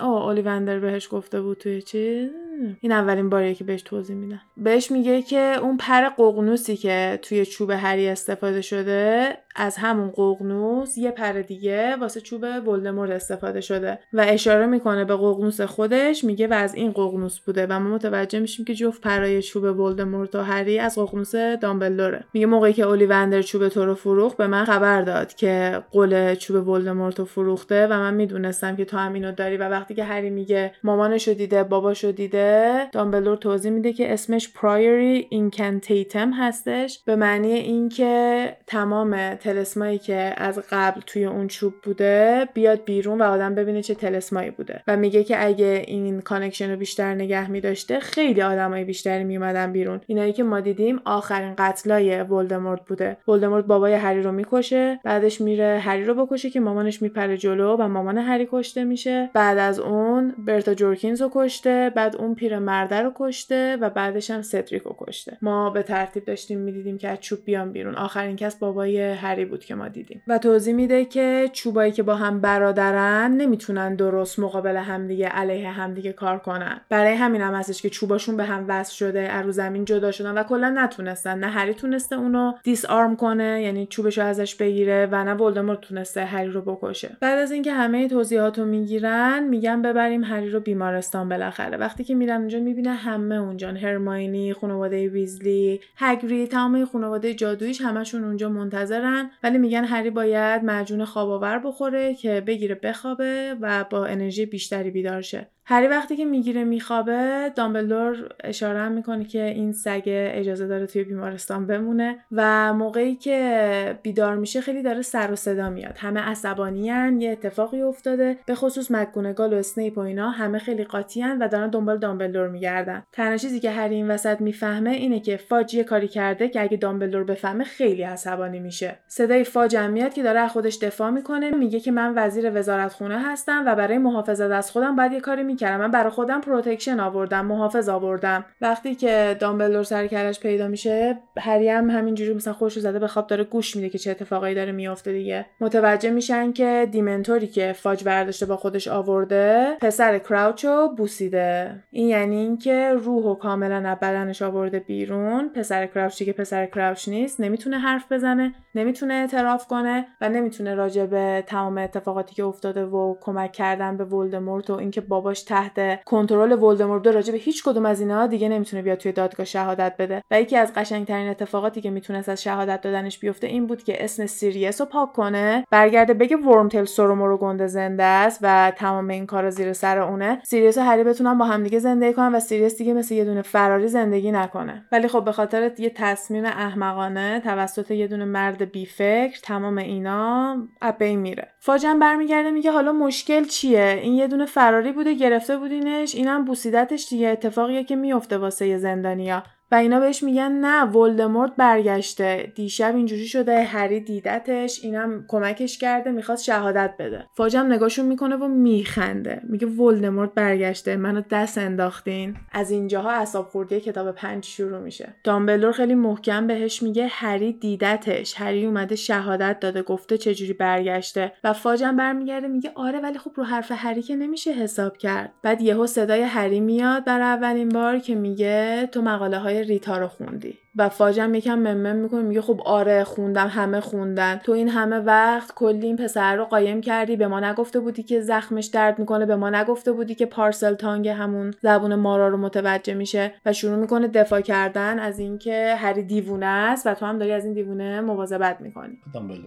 او 0.00 0.06
اولیوندر 0.06 0.78
بهش 0.78 1.08
گفته 1.10 1.40
بود 1.40 1.58
توی 1.58 1.82
چی 1.82 2.30
این 2.80 2.92
اولین 2.92 3.28
باریه 3.28 3.54
که 3.54 3.64
بهش 3.64 3.82
توضیح 3.82 4.16
میدن 4.16 4.40
بهش 4.56 4.90
میگه 4.90 5.22
که 5.22 5.58
اون 5.62 5.76
پر 5.76 6.08
ققنوسی 6.08 6.76
که 6.76 7.18
توی 7.22 7.46
چوب 7.46 7.70
هری 7.70 8.08
استفاده 8.08 8.60
شده 8.60 9.36
از 9.58 9.76
همون 9.76 10.10
ققنوس 10.10 10.98
یه 10.98 11.10
پر 11.10 11.32
دیگه 11.32 11.96
واسه 11.96 12.20
چوب 12.20 12.44
ولدمورت 12.68 13.10
استفاده 13.10 13.60
شده 13.60 13.98
و 14.12 14.24
اشاره 14.28 14.66
می‌کنه 14.66 15.04
به 15.04 15.16
ققنوس 15.16 15.60
خودش 15.60 16.24
میگه 16.24 16.46
و 16.46 16.52
از 16.52 16.74
این 16.74 16.92
ققنوس 16.92 17.40
بوده 17.40 17.66
و 17.66 17.80
ما 17.80 17.94
متوجه 17.94 18.38
میشیم 18.38 18.64
که 18.64 18.74
جفت 18.74 19.00
پرای 19.00 19.42
چوب 19.42 19.80
ولدمورت 19.80 20.34
و 20.34 20.42
هری 20.42 20.78
از 20.78 20.98
ققنوس 20.98 21.34
دامبلدوره 21.36 22.24
میگه 22.34 22.46
موقعی 22.46 22.72
که 22.72 22.82
اولیوندر 22.82 23.42
چوب 23.42 23.68
تو 23.68 23.84
رو 23.84 23.94
فروخت 23.94 24.36
به 24.36 24.46
من 24.46 24.64
خبر 24.64 25.02
داد 25.02 25.34
که 25.34 25.82
قل 25.90 26.34
چوب 26.34 26.68
ولدمورت 26.68 27.18
رو 27.18 27.24
فروخته 27.24 27.86
و 27.86 27.92
من 27.92 28.14
می‌دونستم 28.14 28.76
که 28.76 28.84
تو 28.84 28.96
هم 28.96 29.12
اینو 29.12 29.32
داری 29.32 29.56
و 29.56 29.68
وقتی 29.68 29.94
که 29.94 30.04
هری 30.04 30.30
میگه 30.30 30.72
مامانشو 30.84 31.32
دیده 31.32 31.64
باباشو 31.64 32.12
دیده 32.12 32.88
دامبلدور 32.92 33.36
توضیح 33.36 33.70
میده 33.70 33.92
که 33.92 34.12
اسمش 34.12 34.52
Priori 34.52 35.26
Incantatem 35.30 36.32
هستش 36.32 37.02
به 37.04 37.16
معنی 37.16 37.52
اینکه 37.52 38.56
تمام 38.66 39.34
طلسمایی 39.48 39.98
که 39.98 40.34
از 40.36 40.62
قبل 40.70 41.00
توی 41.06 41.24
اون 41.24 41.48
چوب 41.48 41.74
بوده 41.82 42.48
بیاد 42.54 42.84
بیرون 42.84 43.20
و 43.20 43.24
آدم 43.24 43.54
ببینه 43.54 43.82
چه 43.82 43.94
طلسمایی 43.94 44.50
بوده. 44.50 44.82
و 44.86 44.96
میگه 44.96 45.24
که 45.24 45.46
اگه 45.46 45.84
این 45.86 46.20
connection 46.20 46.70
رو 46.70 46.76
بیشتر 46.76 47.14
نگه 47.14 47.50
میداشته 47.50 48.00
خیلی 48.00 48.42
آدمای 48.42 48.84
بیشتری 48.84 49.24
میومدن 49.24 49.72
بیرون. 49.72 50.00
اینایی 50.06 50.32
که 50.32 50.42
ما 50.42 50.60
دیدیم 50.60 51.00
آخرین 51.04 51.54
قتلای 51.58 52.22
ولدمورت 52.22 52.80
بوده. 52.84 53.16
ولدمورت 53.28 53.64
بابای 53.64 53.94
هری 53.94 54.22
رو 54.22 54.32
می‌کشه 54.32 55.00
بعدش 55.04 55.40
میره 55.40 55.78
هری 55.82 56.04
رو 56.04 56.26
بکشه 56.26 56.50
که 56.50 56.60
مامانش 56.60 57.02
میپره 57.02 57.36
جلو 57.36 57.76
و 57.76 57.88
مامان 57.88 58.18
هری 58.18 58.48
کشته 58.52 58.84
میشه. 58.84 59.30
بعد 59.34 59.58
از 59.58 59.80
اون 59.80 60.34
برتا 60.38 60.74
جورکینز 60.74 61.22
رو 61.22 61.30
کشته 61.32 61.92
بعد 61.94 62.16
اون 62.16 62.34
پیر 62.34 62.58
مرده 62.58 63.00
رو 63.02 63.12
کشته 63.16 63.76
و 63.80 63.90
بعدش 63.90 64.30
هم 64.30 64.42
سدریک 64.42 64.82
رو 64.82 64.96
کشته. 64.98 65.38
ما 65.42 65.70
به 65.70 65.82
ترتیب 65.82 66.24
داشتیم 66.24 66.58
می‌دیدیم 66.58 66.98
که 66.98 67.08
از 67.08 67.20
چوب 67.20 67.38
بیان 67.44 67.72
بیرون. 67.72 67.94
آخرین 67.94 68.36
کس 68.36 68.56
بابای 68.56 69.12
بود 69.44 69.64
که 69.64 69.74
ما 69.74 69.88
دیدیم. 69.88 70.22
و 70.26 70.38
توضیح 70.38 70.74
میده 70.74 71.04
که 71.04 71.50
چوبایی 71.52 71.92
که 71.92 72.02
با 72.02 72.14
هم 72.14 72.40
برادرن 72.40 73.32
نمی‌تونن 73.32 73.94
درست 73.94 74.38
مقابل 74.38 74.76
همدیگه 74.76 75.28
علیه 75.28 75.68
همدیگه 75.68 76.12
کار 76.12 76.38
کنن. 76.38 76.80
برای 76.88 77.14
همین 77.14 77.40
هم 77.40 77.54
هستش 77.54 77.82
که 77.82 77.90
چوباشون 77.90 78.36
به 78.36 78.44
هم 78.44 78.64
وصل 78.68 78.94
شده 78.94 79.20
از 79.20 79.46
رو 79.46 79.52
زمین 79.52 79.84
جدا 79.84 80.10
شدن 80.10 80.38
و 80.38 80.42
کلا 80.42 80.70
نتونستن. 80.76 81.38
نه 81.38 81.46
هری 81.46 81.74
تونسته 81.74 82.16
اونو 82.16 82.52
دیس 82.62 82.84
آرم 82.84 83.16
کنه 83.16 83.62
یعنی 83.62 83.86
چوبشو 83.86 84.22
ازش 84.22 84.54
بگیره 84.54 85.08
و 85.12 85.24
نه 85.24 85.34
ولدمورت 85.34 85.80
تونسته 85.80 86.24
هری 86.24 86.50
رو 86.50 86.62
بکشه. 86.62 87.16
بعد 87.20 87.38
از 87.38 87.50
اینکه 87.52 87.72
همه 87.72 88.08
توضیحاتو 88.08 88.64
می‌گیرن 88.64 89.44
میگن 89.48 89.82
ببریم 89.82 90.24
هری 90.24 90.50
رو 90.50 90.60
بیمارستان 90.60 91.28
بالاخره. 91.28 91.76
وقتی 91.76 92.04
که 92.04 92.14
میرن 92.14 92.36
اونجا 92.36 92.58
می‌بینه 92.58 92.90
همه 92.90 93.34
اونجا 93.34 93.68
هرماینی 93.68 94.52
خانواده 94.52 95.08
ویزلی 95.08 95.80
هگری 95.96 96.46
تمام 96.46 96.84
خانواده 96.84 97.34
جادویش 97.34 97.80
همشون 97.80 98.24
اونجا 98.24 98.48
منتظرن. 98.48 99.17
می‌کنن 99.22 99.38
ولی 99.42 99.58
میگن 99.58 99.84
هری 99.84 100.10
باید 100.10 100.64
معجون 100.64 101.04
خواب 101.04 101.30
آور 101.30 101.58
بخوره 101.58 102.14
که 102.14 102.40
بگیره 102.40 102.74
بخوابه 102.74 103.56
و 103.60 103.84
با 103.90 104.06
انرژی 104.06 104.46
بیشتری 104.46 104.90
بیدار 104.90 105.20
شه. 105.20 105.46
هری 105.64 105.86
وقتی 105.86 106.16
که 106.16 106.24
می‌گیره 106.24 106.64
میخوابه 106.64 107.52
دامبلدور 107.56 108.34
اشاره 108.44 108.88
می‌کنه 108.88 109.24
که 109.24 109.44
این 109.44 109.72
سگ 109.72 110.02
اجازه 110.06 110.66
داره 110.66 110.86
توی 110.86 111.04
بیمارستان 111.04 111.66
بمونه 111.66 112.18
و 112.32 112.72
موقعی 112.74 113.14
که 113.14 113.98
بیدار 114.02 114.36
میشه 114.36 114.60
خیلی 114.60 114.82
داره 114.82 115.02
سر 115.02 115.32
و 115.32 115.36
صدا 115.36 115.70
میاد. 115.70 115.98
همه 115.98 116.20
عصبانیان 116.20 117.20
یه 117.20 117.30
اتفاقی 117.30 117.82
افتاده. 117.82 118.36
به 118.46 118.54
خصوص 118.54 118.90
مکگونگال 118.90 119.52
و 119.52 119.56
اسنیپ 119.56 119.98
و 119.98 120.00
اینا 120.00 120.30
همه 120.30 120.58
خیلی 120.58 120.84
قاطیان 120.84 121.38
و 121.38 121.48
دارن 121.48 121.70
دنبال 121.70 121.98
دامبلدور 121.98 122.48
میگردن. 122.48 123.02
تنها 123.12 123.36
چیزی 123.36 123.60
که 123.60 123.70
هری 123.70 123.94
این 123.94 124.10
وسط 124.10 124.40
می‌فهمه 124.40 124.90
اینه 124.90 125.20
که 125.20 125.36
فاج 125.36 125.74
یه 125.74 125.84
کاری 125.84 126.08
کرده 126.08 126.48
که 126.48 126.62
اگه 126.62 126.76
دامبلدور 126.76 127.24
بفهمه 127.24 127.64
خیلی 127.64 128.02
عصبانی 128.02 128.60
میشه. 128.60 128.98
صدای 129.08 129.44
فاج 129.44 129.76
میاد 129.76 130.14
که 130.14 130.22
داره 130.22 130.48
خودش 130.48 130.78
دفاع 130.78 131.10
می‌کنه 131.10 131.50
میگه 131.50 131.80
که 131.80 131.90
من 131.90 132.12
وزیر 132.16 132.50
وزارت 132.54 132.92
خونه 132.92 133.18
هستم 133.18 133.62
و 133.66 133.74
برای 133.74 133.98
محافظت 133.98 134.50
از 134.50 134.70
خودم 134.70 134.96
باید 134.96 135.12
یه 135.12 135.20
کاری 135.20 135.42
می‌کردم. 135.42 135.80
من 135.80 135.90
برای 135.90 136.10
خودم 136.10 136.40
protection 136.40 137.00
آوردم 137.00 137.46
محافظ 137.46 137.88
آوردم. 137.88 138.44
وقتی 138.60 138.94
که 138.94 139.36
دامبلدور 139.40 139.82
سر 139.82 140.06
کلش 140.06 140.40
پیدا 140.40 140.68
میشه 140.68 141.18
هری 141.38 141.68
هم 141.68 141.90
همینجوری 141.90 142.34
مثلا 142.34 142.52
خودشو 142.52 142.78
زده 142.78 142.98
به 142.98 143.06
خواب 143.06 143.26
داره 143.26 143.44
گوش 143.44 143.76
میده 143.76 143.88
که 143.88 143.98
چه 143.98 144.10
اتفاقایی 144.10 144.54
داره 144.54 144.72
میافته 144.72 145.12
دیگه. 145.12 145.46
متوجه 145.60 146.10
میشن 146.10 146.52
که 146.52 146.88
dementor 146.90 147.40
ی 147.40 147.46
که 147.46 147.72
فاج 147.72 148.04
برداشته 148.04 148.46
با 148.46 148.56
خودش 148.56 148.88
آورده 148.88 149.76
پسر 149.80 150.18
کراوچو 150.18 150.88
بوسیده. 150.88 151.82
این 151.90 152.08
یعنی 152.08 152.36
اینکه 152.36 152.92
روحو 152.92 153.34
کاملا 153.34 153.88
از 153.90 153.98
بدنش 153.98 154.42
آورده 154.42 154.78
بیرون. 154.78 155.48
پسر 155.48 155.86
کراوچی 155.86 156.24
که 156.24 156.32
پسر 156.32 156.66
کراوچ 156.66 157.08
نیست 157.08 157.40
نمی‌تونه 157.40 157.78
حرف 157.78 158.12
بزنه 158.12 158.54
نمی‌تونه 158.74 158.97
اعتراف 159.04 159.66
کنه 159.66 160.06
و 160.20 160.28
نمی‌تونه 160.28 160.74
راجع 160.74 161.06
به 161.06 161.44
تمام 161.46 161.78
اتفاقاتی 161.78 162.34
که 162.34 162.44
افتاده 162.44 162.84
و 162.84 163.14
کمک 163.20 163.52
کردن 163.52 163.96
به 163.96 164.04
ولدمورت 164.04 164.70
و 164.70 164.74
اینکه 164.74 165.00
باباش 165.00 165.42
تحت 165.42 166.04
کنترل 166.04 166.62
ولدمورت 166.62 167.06
راجع 167.06 167.32
به 167.32 167.38
هیچ 167.38 167.64
کدوم 167.64 167.86
از 167.86 168.00
اینها 168.00 168.26
دیگه 168.26 168.48
نمی‌تونه 168.48 168.82
بیاد 168.82 168.98
توی 168.98 169.12
دادگاه 169.12 169.46
شهادت 169.46 169.94
بده. 169.98 170.22
و 170.30 170.40
یکی 170.40 170.56
از 170.56 170.72
قشنگترین 170.74 171.28
اتفاقاتی 171.28 171.80
که 171.80 171.90
می‌تونست 171.90 172.28
از 172.28 172.42
شهادت 172.42 172.80
دادنش 172.80 173.18
بیفته 173.18 173.46
این 173.46 173.66
بود 173.66 173.82
که 173.82 174.04
اسم 174.04 174.26
سیریس 174.26 174.80
رو 174.80 174.86
پاک 174.86 175.12
کنه 175.12 175.64
برگرده 175.70 176.14
بگه 176.14 176.36
ولدمورت 176.36 176.84
سر 176.84 177.26
و 177.26 177.28
مر 177.28 177.34
و 177.34 177.36
گنده 177.36 177.66
زنده 177.66 178.04
است 178.04 178.38
و 178.42 178.72
تمام 178.76 179.08
این 179.08 179.26
کارا 179.26 179.50
زیر 179.50 179.72
سر 179.72 179.98
اونه. 179.98 180.40
سیریس 180.44 180.78
و 180.78 180.80
هری 180.80 181.04
بتونن 181.04 181.38
با 181.38 181.44
همدیگه 181.44 181.78
زندگی 181.78 182.12
کنن 182.12 182.34
و 182.34 182.40
سیریس 182.40 182.78
دیگه 182.78 182.94
مثل 182.94 183.14
یه 183.14 183.24
دونه 183.24 183.42
فراری 183.42 183.88
زندگی 183.88 184.32
نکنه. 184.32 184.86
ولی 184.92 185.08
خب 185.08 185.24
به 185.24 185.32
خاطر 185.32 185.70
یه 185.78 185.90
تصمیم 185.90 186.44
احمقانه 186.44 187.40
توسط 187.40 187.90
یه 187.90 188.06
دونه 188.06 188.24
مرد 188.24 188.72
بیفکر 188.88 189.40
تمام 189.42 189.78
اینا 189.78 190.56
ابی 190.82 191.16
میره. 191.16 191.48
فاجم 191.58 191.98
برمیگرده 191.98 192.50
میگه 192.50 192.70
حالا 192.70 192.92
مشکل 192.92 193.44
چیه؟ 193.44 194.00
این 194.02 194.14
یه 194.14 194.28
دونه 194.28 194.46
فراری 194.46 194.92
بوده 194.92 195.14
گرفته 195.14 195.56
بودینش 195.56 196.14
اینم 196.14 196.44
بوسیدتش 196.44 197.08
دیگه 197.08 197.28
اتفاقیه 197.28 197.84
که 197.84 197.96
میفته 197.96 198.38
واسه 198.38 198.78
زندانیا. 198.78 199.42
و 199.70 199.74
اینا 199.74 200.00
بهش 200.00 200.22
میگن 200.22 200.52
نه 200.52 200.84
ولدمورت 200.84 201.52
برگشته. 201.56 202.52
دیشب 202.54 202.96
اینجوری 202.96 203.26
شده 203.26 203.62
هری 203.62 204.00
دیدتش 204.00 204.84
اینم 204.84 205.24
کمکش 205.28 205.78
کرده 205.78 206.10
می‌خواست 206.10 206.44
شهادت 206.44 206.94
بده. 206.98 207.26
فاجم 207.34 207.66
نگاهشون 207.72 208.06
می‌کنه 208.06 208.36
و 208.36 208.48
میخنده. 208.48 209.40
میگه 209.44 209.66
ولدمورت 209.66 210.34
برگشته 210.34 210.96
منو 210.96 211.22
دست 211.30 211.58
انداختین. 211.58 212.36
از 212.52 212.70
اینجاها 212.70 213.10
اعصاب 213.10 213.48
خوردی 213.48 213.80
کتاب 213.80 214.12
پنج 214.12 214.44
شروع 214.44 214.78
میشه. 214.78 215.14
دامبلور 215.24 215.72
خیلی 215.72 215.94
محکم 215.94 216.46
بهش 216.46 216.82
میگه 216.82 217.06
هری 217.10 217.52
دیدتش. 217.52 218.34
هری 218.40 218.66
اومده 218.66 218.96
شهادت 218.96 219.60
داده 219.60 219.82
گفته 219.82 220.18
چجوری 220.18 220.52
برگشته. 220.52 221.32
و 221.44 221.52
فاجم 221.52 221.96
برمیگرده 221.96 222.48
میگه 222.48 222.72
آره 222.74 223.00
ولی 223.00 223.18
خب 223.18 223.30
رو 223.34 223.44
حرف 223.44 223.72
هری 223.74 224.02
که 224.02 224.16
نمیشه 224.16 224.50
حساب 224.50 224.96
کرد. 224.96 225.32
بعد 225.42 225.60
یهو 225.60 225.86
صدای 225.86 226.22
هری 226.22 226.60
میاد 226.60 227.04
برای 227.04 227.24
اولین 227.24 227.68
بار 227.68 227.98
که 227.98 228.14
میگه 228.14 228.88
تو 228.92 229.02
مقاله 229.02 229.38
های 229.38 229.57
ریتا 229.62 229.98
رو 229.98 230.08
خوندی. 230.08 230.58
و 230.76 230.88
فاجم 230.88 231.34
یکم 231.34 231.58
ممم 231.58 231.96
می‌کنه 231.96 232.22
میگه 232.22 232.40
خب 232.40 232.60
آره 232.64 233.04
خوندم 233.04 233.48
همه 233.48 233.80
خوندن. 233.80 234.36
تو 234.36 234.52
این 234.52 234.68
همه 234.68 234.98
وقت 234.98 235.54
کلی 235.54 235.86
این 235.86 235.96
پسر 235.96 236.36
رو 236.36 236.44
قایم 236.44 236.80
کردی 236.80 237.16
به 237.16 237.26
ما 237.26 237.40
نگفته 237.40 237.80
بودی 237.80 238.02
که 238.02 238.20
زخمش 238.20 238.66
درد 238.66 238.98
می‌کنه 238.98 239.26
به 239.26 239.36
ما 239.36 239.50
نگفته 239.50 239.92
بودی 239.92 240.14
که 240.14 240.26
پارسل 240.26 240.74
تانگ 240.74 241.08
همون 241.08 241.54
زبون 241.62 241.94
مارا 241.94 242.28
رو 242.28 242.36
متوجه 242.36 242.94
میشه. 242.94 243.34
و 243.46 243.52
شروع 243.52 243.76
می‌کنه 243.76 244.08
دفاع 244.08 244.40
کردن 244.40 244.98
از 244.98 245.18
اینکه 245.18 245.74
هری 245.78 246.02
دیوونه 246.02 246.46
است 246.46 246.86
و 246.86 246.94
تو 246.94 247.06
هم 247.06 247.18
داری 247.18 247.32
از 247.32 247.44
این 247.44 247.54
دیوونه 247.54 248.00
مواظبت 248.00 248.60
می‌کنی. 248.60 248.98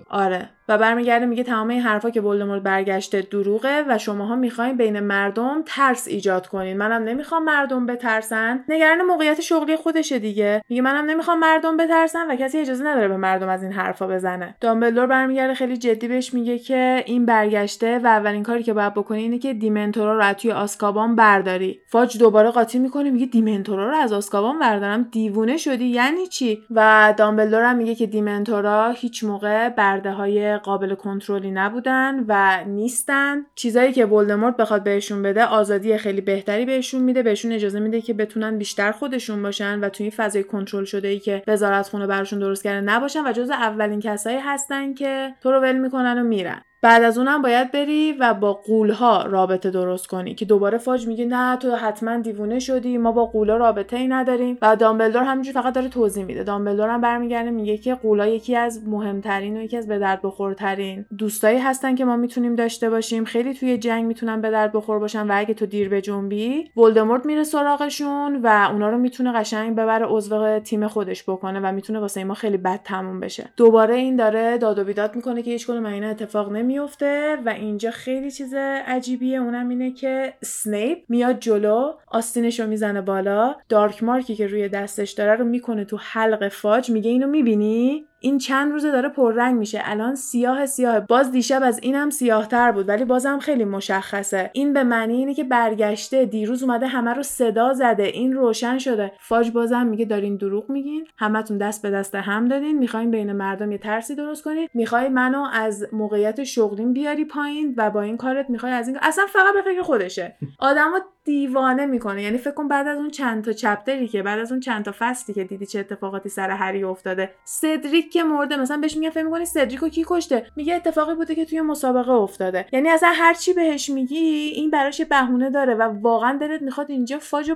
آره. 0.10 0.50
و 0.72 0.78
برمیگرده 0.78 1.26
میگه 1.26 1.44
تمام 1.44 1.68
این 1.68 1.82
حرفا 1.82 2.10
که 2.10 2.22
ولدمورت 2.22 2.62
برگشته 2.62 3.22
دروغه 3.22 3.86
و 3.88 3.98
شماها 3.98 4.36
می‌خواین 4.36 4.78
بین 4.78 5.00
مردم 5.00 5.64
ترس 5.66 6.08
ایجاد 6.08 6.48
کنین. 6.48 6.78
منم 6.78 7.04
نمی‌خوام 7.04 7.44
مردم 7.44 7.86
بترسن. 7.86 8.64
نگران 8.70 9.02
موقعیت 9.02 9.42
شغلی 9.42 9.76
خودشه 9.76 10.20
دیگه. 10.20 10.62
میگه 10.70 10.82
منم 10.82 11.06
نمی‌خوام 11.06 11.40
مردم 11.40 11.78
بترسن 11.78 12.32
و 12.32 12.36
کسی 12.36 12.58
اجازه 12.58 12.86
نداره 12.86 13.08
به 13.08 13.18
مردم 13.18 13.50
از 13.50 13.64
این 13.64 13.72
حرفا 13.72 14.08
بزنه. 14.08 14.56
دامبلدور 14.62 15.06
برمیگرده 15.06 15.54
خیلی 15.54 15.78
جدی 15.78 16.08
بهش 16.08 16.34
میگه 16.34 16.60
که 16.60 17.04
این 17.06 17.26
برگشته 17.26 18.00
و 18.00 18.08
اولین 18.08 18.44
کاری 18.44 18.64
که 18.64 18.74
باید 18.74 18.94
بکنی 18.94 19.22
اینه 19.22 19.38
که 19.40 19.54
دیمنتورا 19.54 20.18
رو 20.18 20.24
از 20.24 20.36
توی 20.36 20.52
آسکابان 20.52 21.16
برداری. 21.16 21.82
فاج 21.88 22.18
دوباره 22.18 22.50
قاطی 22.50 22.80
می‌کنه 22.80 23.10
میگه 23.10 23.26
دیمنتورا 23.26 23.90
رو 23.90 23.96
از 23.96 24.14
آسکابان 24.14 24.60
بردارم. 24.60 25.08
دیوونه 25.12 25.58
شدی 25.58 25.86
یعنی 25.86 26.28
چی؟ 26.28 26.64
و 26.72 27.14
دامبلدور 27.18 27.64
هم 27.64 27.76
میگه 27.76 27.96
که 27.96 28.08
دیمنتورا 28.08 28.90
هیچ 28.90 29.24
موقع 29.24 29.70
برده 29.70 30.12
های 30.12 30.58
قابل 30.64 30.96
کنترلی 30.96 31.52
نبودن 31.52 32.26
و 32.28 32.64
نیستن. 32.68 33.46
چیزایی 33.56 33.94
که 33.94 34.06
ولدمورت 34.06 34.58
بخواد 34.58 34.84
بهشون 34.84 35.22
بده 35.22 35.46
آزادی 35.46 35.98
خیلی 35.98 36.22
بهتری 36.22 36.66
بهشون 36.66 37.02
میده. 37.02 37.24
بهشون 37.24 37.52
اجازه 37.52 37.80
میده 37.80 38.02
که 38.02 38.14
بتونن 38.14 38.58
بیشتر 38.58 38.92
خودشون 38.92 39.42
باشن 39.42 39.80
و 39.80 39.90
توی 39.90 40.12
فضای 40.12 40.44
کنترل 40.44 40.86
شده 40.86 41.08
ای 41.08 41.20
که 41.20 41.44
وزارت 41.48 41.88
خونه 41.88 42.08
براشون 42.08 42.40
درست 42.40 42.64
کرده 42.64 42.82
نباشن. 42.82 43.28
و 43.28 43.32
جز 43.32 43.50
اولین 43.50 44.00
کسایی 44.00 44.38
هستن 44.38 44.94
که 44.94 45.34
تو 45.42 45.52
رو 45.52 45.60
ول 45.60 45.78
می‌کنن 45.78 46.20
و 46.20 46.24
میرن. 46.24 46.62
بعد 46.82 47.04
از 47.04 47.18
اونم 47.18 47.42
باید 47.42 47.72
بری 47.72 48.12
و 48.12 48.34
با 48.34 48.54
قولها 48.54 49.24
رابطه 49.24 49.72
درست 49.72 50.08
کنی 50.08 50.36
که 50.36 50.46
دوباره 50.46 50.78
فاج 50.78 51.08
میگه 51.08 51.26
نه 51.26 51.58
تو 51.58 51.76
حتما 51.76 52.18
دیوونه 52.18 52.60
شدی 52.60 52.98
ما 52.98 53.12
با 53.12 53.26
قولا 53.26 53.58
رابطه 53.58 53.98
ای 53.98 54.08
نداریم. 54.08 54.58
و 54.62 54.76
دامبلدور 54.76 55.24
همینجور 55.24 55.54
فقط 55.54 55.74
داره 55.74 55.90
توضیح 55.90 56.26
میده. 56.26 56.44
دامبلدور 56.44 56.90
هم 56.90 57.02
برمیگرده 57.02 57.52
میگه 57.52 57.78
که 57.78 57.96
قولا 57.96 58.28
یکی 58.28 58.56
از 58.56 58.88
مهمترین 58.88 59.58
و 59.58 59.62
یکی 59.62 59.78
از 59.78 59.88
به 59.88 60.00
درد 60.00 60.22
بخورترین 60.24 61.06
دوستایی 61.18 61.58
هستن 61.58 61.96
که 61.96 62.06
ما 62.06 62.16
می‌تونیم 62.18 62.56
داشته 62.56 62.90
باشیم. 62.90 63.26
خیلی 63.26 63.54
توی 63.54 63.78
جنگ 63.78 64.06
می‌تونن 64.06 64.42
به 64.42 64.52
درد 64.52 64.72
بخور 64.72 65.00
باشن 65.00 65.28
و 65.28 65.32
اگه 65.36 65.54
تو 65.54 65.66
دیر 65.66 65.90
به 65.90 66.02
جنبی 66.02 66.72
ولدمورت 66.78 67.26
میره 67.26 67.44
سراغشون 67.44 68.42
و 68.44 68.68
اونا 68.72 68.90
رو 68.90 68.98
می‌تونه 68.98 69.32
قشنگ 69.32 69.76
ببره 69.76 70.06
عضو 70.06 70.60
تیم 70.60 70.88
خودش 70.88 71.24
بکنه 71.24 71.60
و 71.60 71.72
می‌تونه 71.72 72.00
واسه 72.00 72.24
ما 72.24 72.34
خیلی 72.34 72.58
بد 72.58 72.80
تموم 72.84 73.20
بشه. 73.20 73.50
دوباره 73.58 73.96
این 73.96 74.16
داره 74.16 74.58
داد 74.58 74.80
و 74.80 74.84
بیداد 74.84 75.16
می‌کنه 75.16 75.42
که 75.42 75.52
هیچ 75.52 75.68
کدوم 75.68 75.86
اینا 75.86 76.08
اتفاق 76.08 76.52
نمی 76.52 76.71
میفته 76.72 77.38
و 77.46 77.50
اینجا 77.50 77.92
خیلی 77.92 78.32
چیز 78.32 78.54
عجیبیه. 78.88 79.40
اونم 79.40 79.70
اینه 79.70 79.92
که 79.92 80.34
سنیپ 80.44 81.00
میاد 81.10 81.40
جلو 81.40 81.94
آستینش 82.08 82.60
رو 82.60 82.68
می‌زنه 82.68 83.02
بالا. 83.02 83.56
دارک 83.70 84.04
مارکی 84.04 84.36
که 84.36 84.48
روی 84.48 84.70
دستش 84.70 85.12
داره 85.12 85.36
رو 85.36 85.46
می‌کنه 85.46 85.86
تو 85.86 85.98
حلق 86.02 86.48
فاج. 86.48 86.90
میگه 86.90 87.10
اینو 87.12 87.28
می‌بینی؟ 87.28 88.08
این 88.24 88.38
چند 88.38 88.72
روزه 88.72 88.92
داره 88.92 89.10
پررنگ 89.10 89.60
میشه. 89.60 89.82
الان 89.84 90.16
سیاه 90.16 90.66
سیاه. 90.66 91.00
باز 91.00 91.32
دیشب 91.32 91.62
از 91.64 91.80
اینم 91.84 92.10
سیاهتر 92.10 92.72
بود 92.72 92.90
ولی 92.90 93.06
بازم 93.06 93.40
خیلی 93.40 93.66
مشخصه. 93.66 94.50
این 94.54 94.74
به 94.74 94.84
معنی 94.84 95.14
اینه 95.14 95.34
که 95.34 95.44
برگشته 95.44 96.26
دیروز 96.26 96.64
اومده 96.64 96.88
همه 96.88 97.14
رو 97.14 97.24
صدا 97.24 97.74
زده. 97.74 98.04
این 98.04 98.34
روشن 98.34 98.78
شده. 98.78 99.12
فاج 99.20 99.52
بازم 99.52 99.86
میگه 99.86 100.06
دارین 100.06 100.36
دروغ 100.36 100.70
میگین. 100.70 101.08
همتون 101.18 101.58
دست 101.58 101.82
به 101.82 101.92
دست 101.92 102.16
هم 102.16 102.48
دادین. 102.48 102.78
می‌خواین 102.78 103.12
بین 103.12 103.32
مردم 103.32 103.72
یه 103.72 103.78
ترسی 103.78 104.16
درست 104.16 104.44
کنید 104.44 104.70
می‌خوای 104.74 105.10
منو 105.10 105.48
از 105.54 105.88
موقعیت 105.94 106.44
شغلیم 106.44 106.94
بیاری 106.94 107.26
پایین 107.26 107.74
و 107.78 107.90
با 107.90 108.02
این 108.02 108.18
کارت 108.18 108.50
می‌خوای 108.50 108.72
از 108.72 108.88
این 108.88 108.98
اصلا 109.02 109.26
فقط 109.26 109.54
به 109.54 109.62
فکر 109.62 109.82
خودشه. 109.82 110.36
آدمو 110.60 111.00
دیوانه 111.24 111.86
می‌کنه. 111.86 112.24
یعنی 112.24 112.38
فکر 112.38 112.54
کن 112.54 112.68
بعد 112.68 112.88
از 112.88 112.98
اون 112.98 113.10
چند 113.10 113.44
تا 113.44 113.52
چپتری 113.52 114.08
که 114.08 114.24
بعد 114.24 114.40
از 114.40 114.52
اون 114.52 114.60
چند 114.60 114.86
تا 114.86 114.94
فصلی 115.00 115.36
که 115.36 115.44
دیدی 115.44 115.66
چه 115.66 115.80
اتفاقاتی 115.80 116.30
سر 116.30 116.50
هری 116.50 116.84
افتاده. 116.84 117.30
سدریک 117.44 118.11
که 118.12 118.24
مرده 118.24 118.58
مثلا 118.58 118.78
بهش 118.78 118.98
میگن 118.98 119.10
فکر 119.10 119.24
می‌کنی 119.24 119.46
سدریکو 119.46 119.90
کی 119.90 120.06
کشته؟ 120.08 120.46
میگه 120.56 120.76
اتفاقی 120.76 121.16
بوده 121.16 121.36
که 121.36 121.46
توی 121.46 121.62
مسابقه 121.62 122.12
افتاده. 122.12 122.66
یعنی 122.72 122.90
اصلا 122.90 123.12
هر 123.16 123.34
چی 123.34 123.54
بهش 123.54 123.90
میگی 123.90 124.18
این 124.56 124.70
براش 124.70 125.02
بهونه 125.02 125.50
داره 125.50 125.76
و 125.76 125.82
واقعا 125.82 126.38
دلت 126.38 126.62
می‌خواد 126.62 126.92
اینجا 126.92 127.20
فاجو 127.20 127.56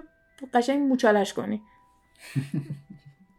قشنگ 0.54 0.80
مچاله‌ش 0.80 1.34
کنی. 1.34 1.62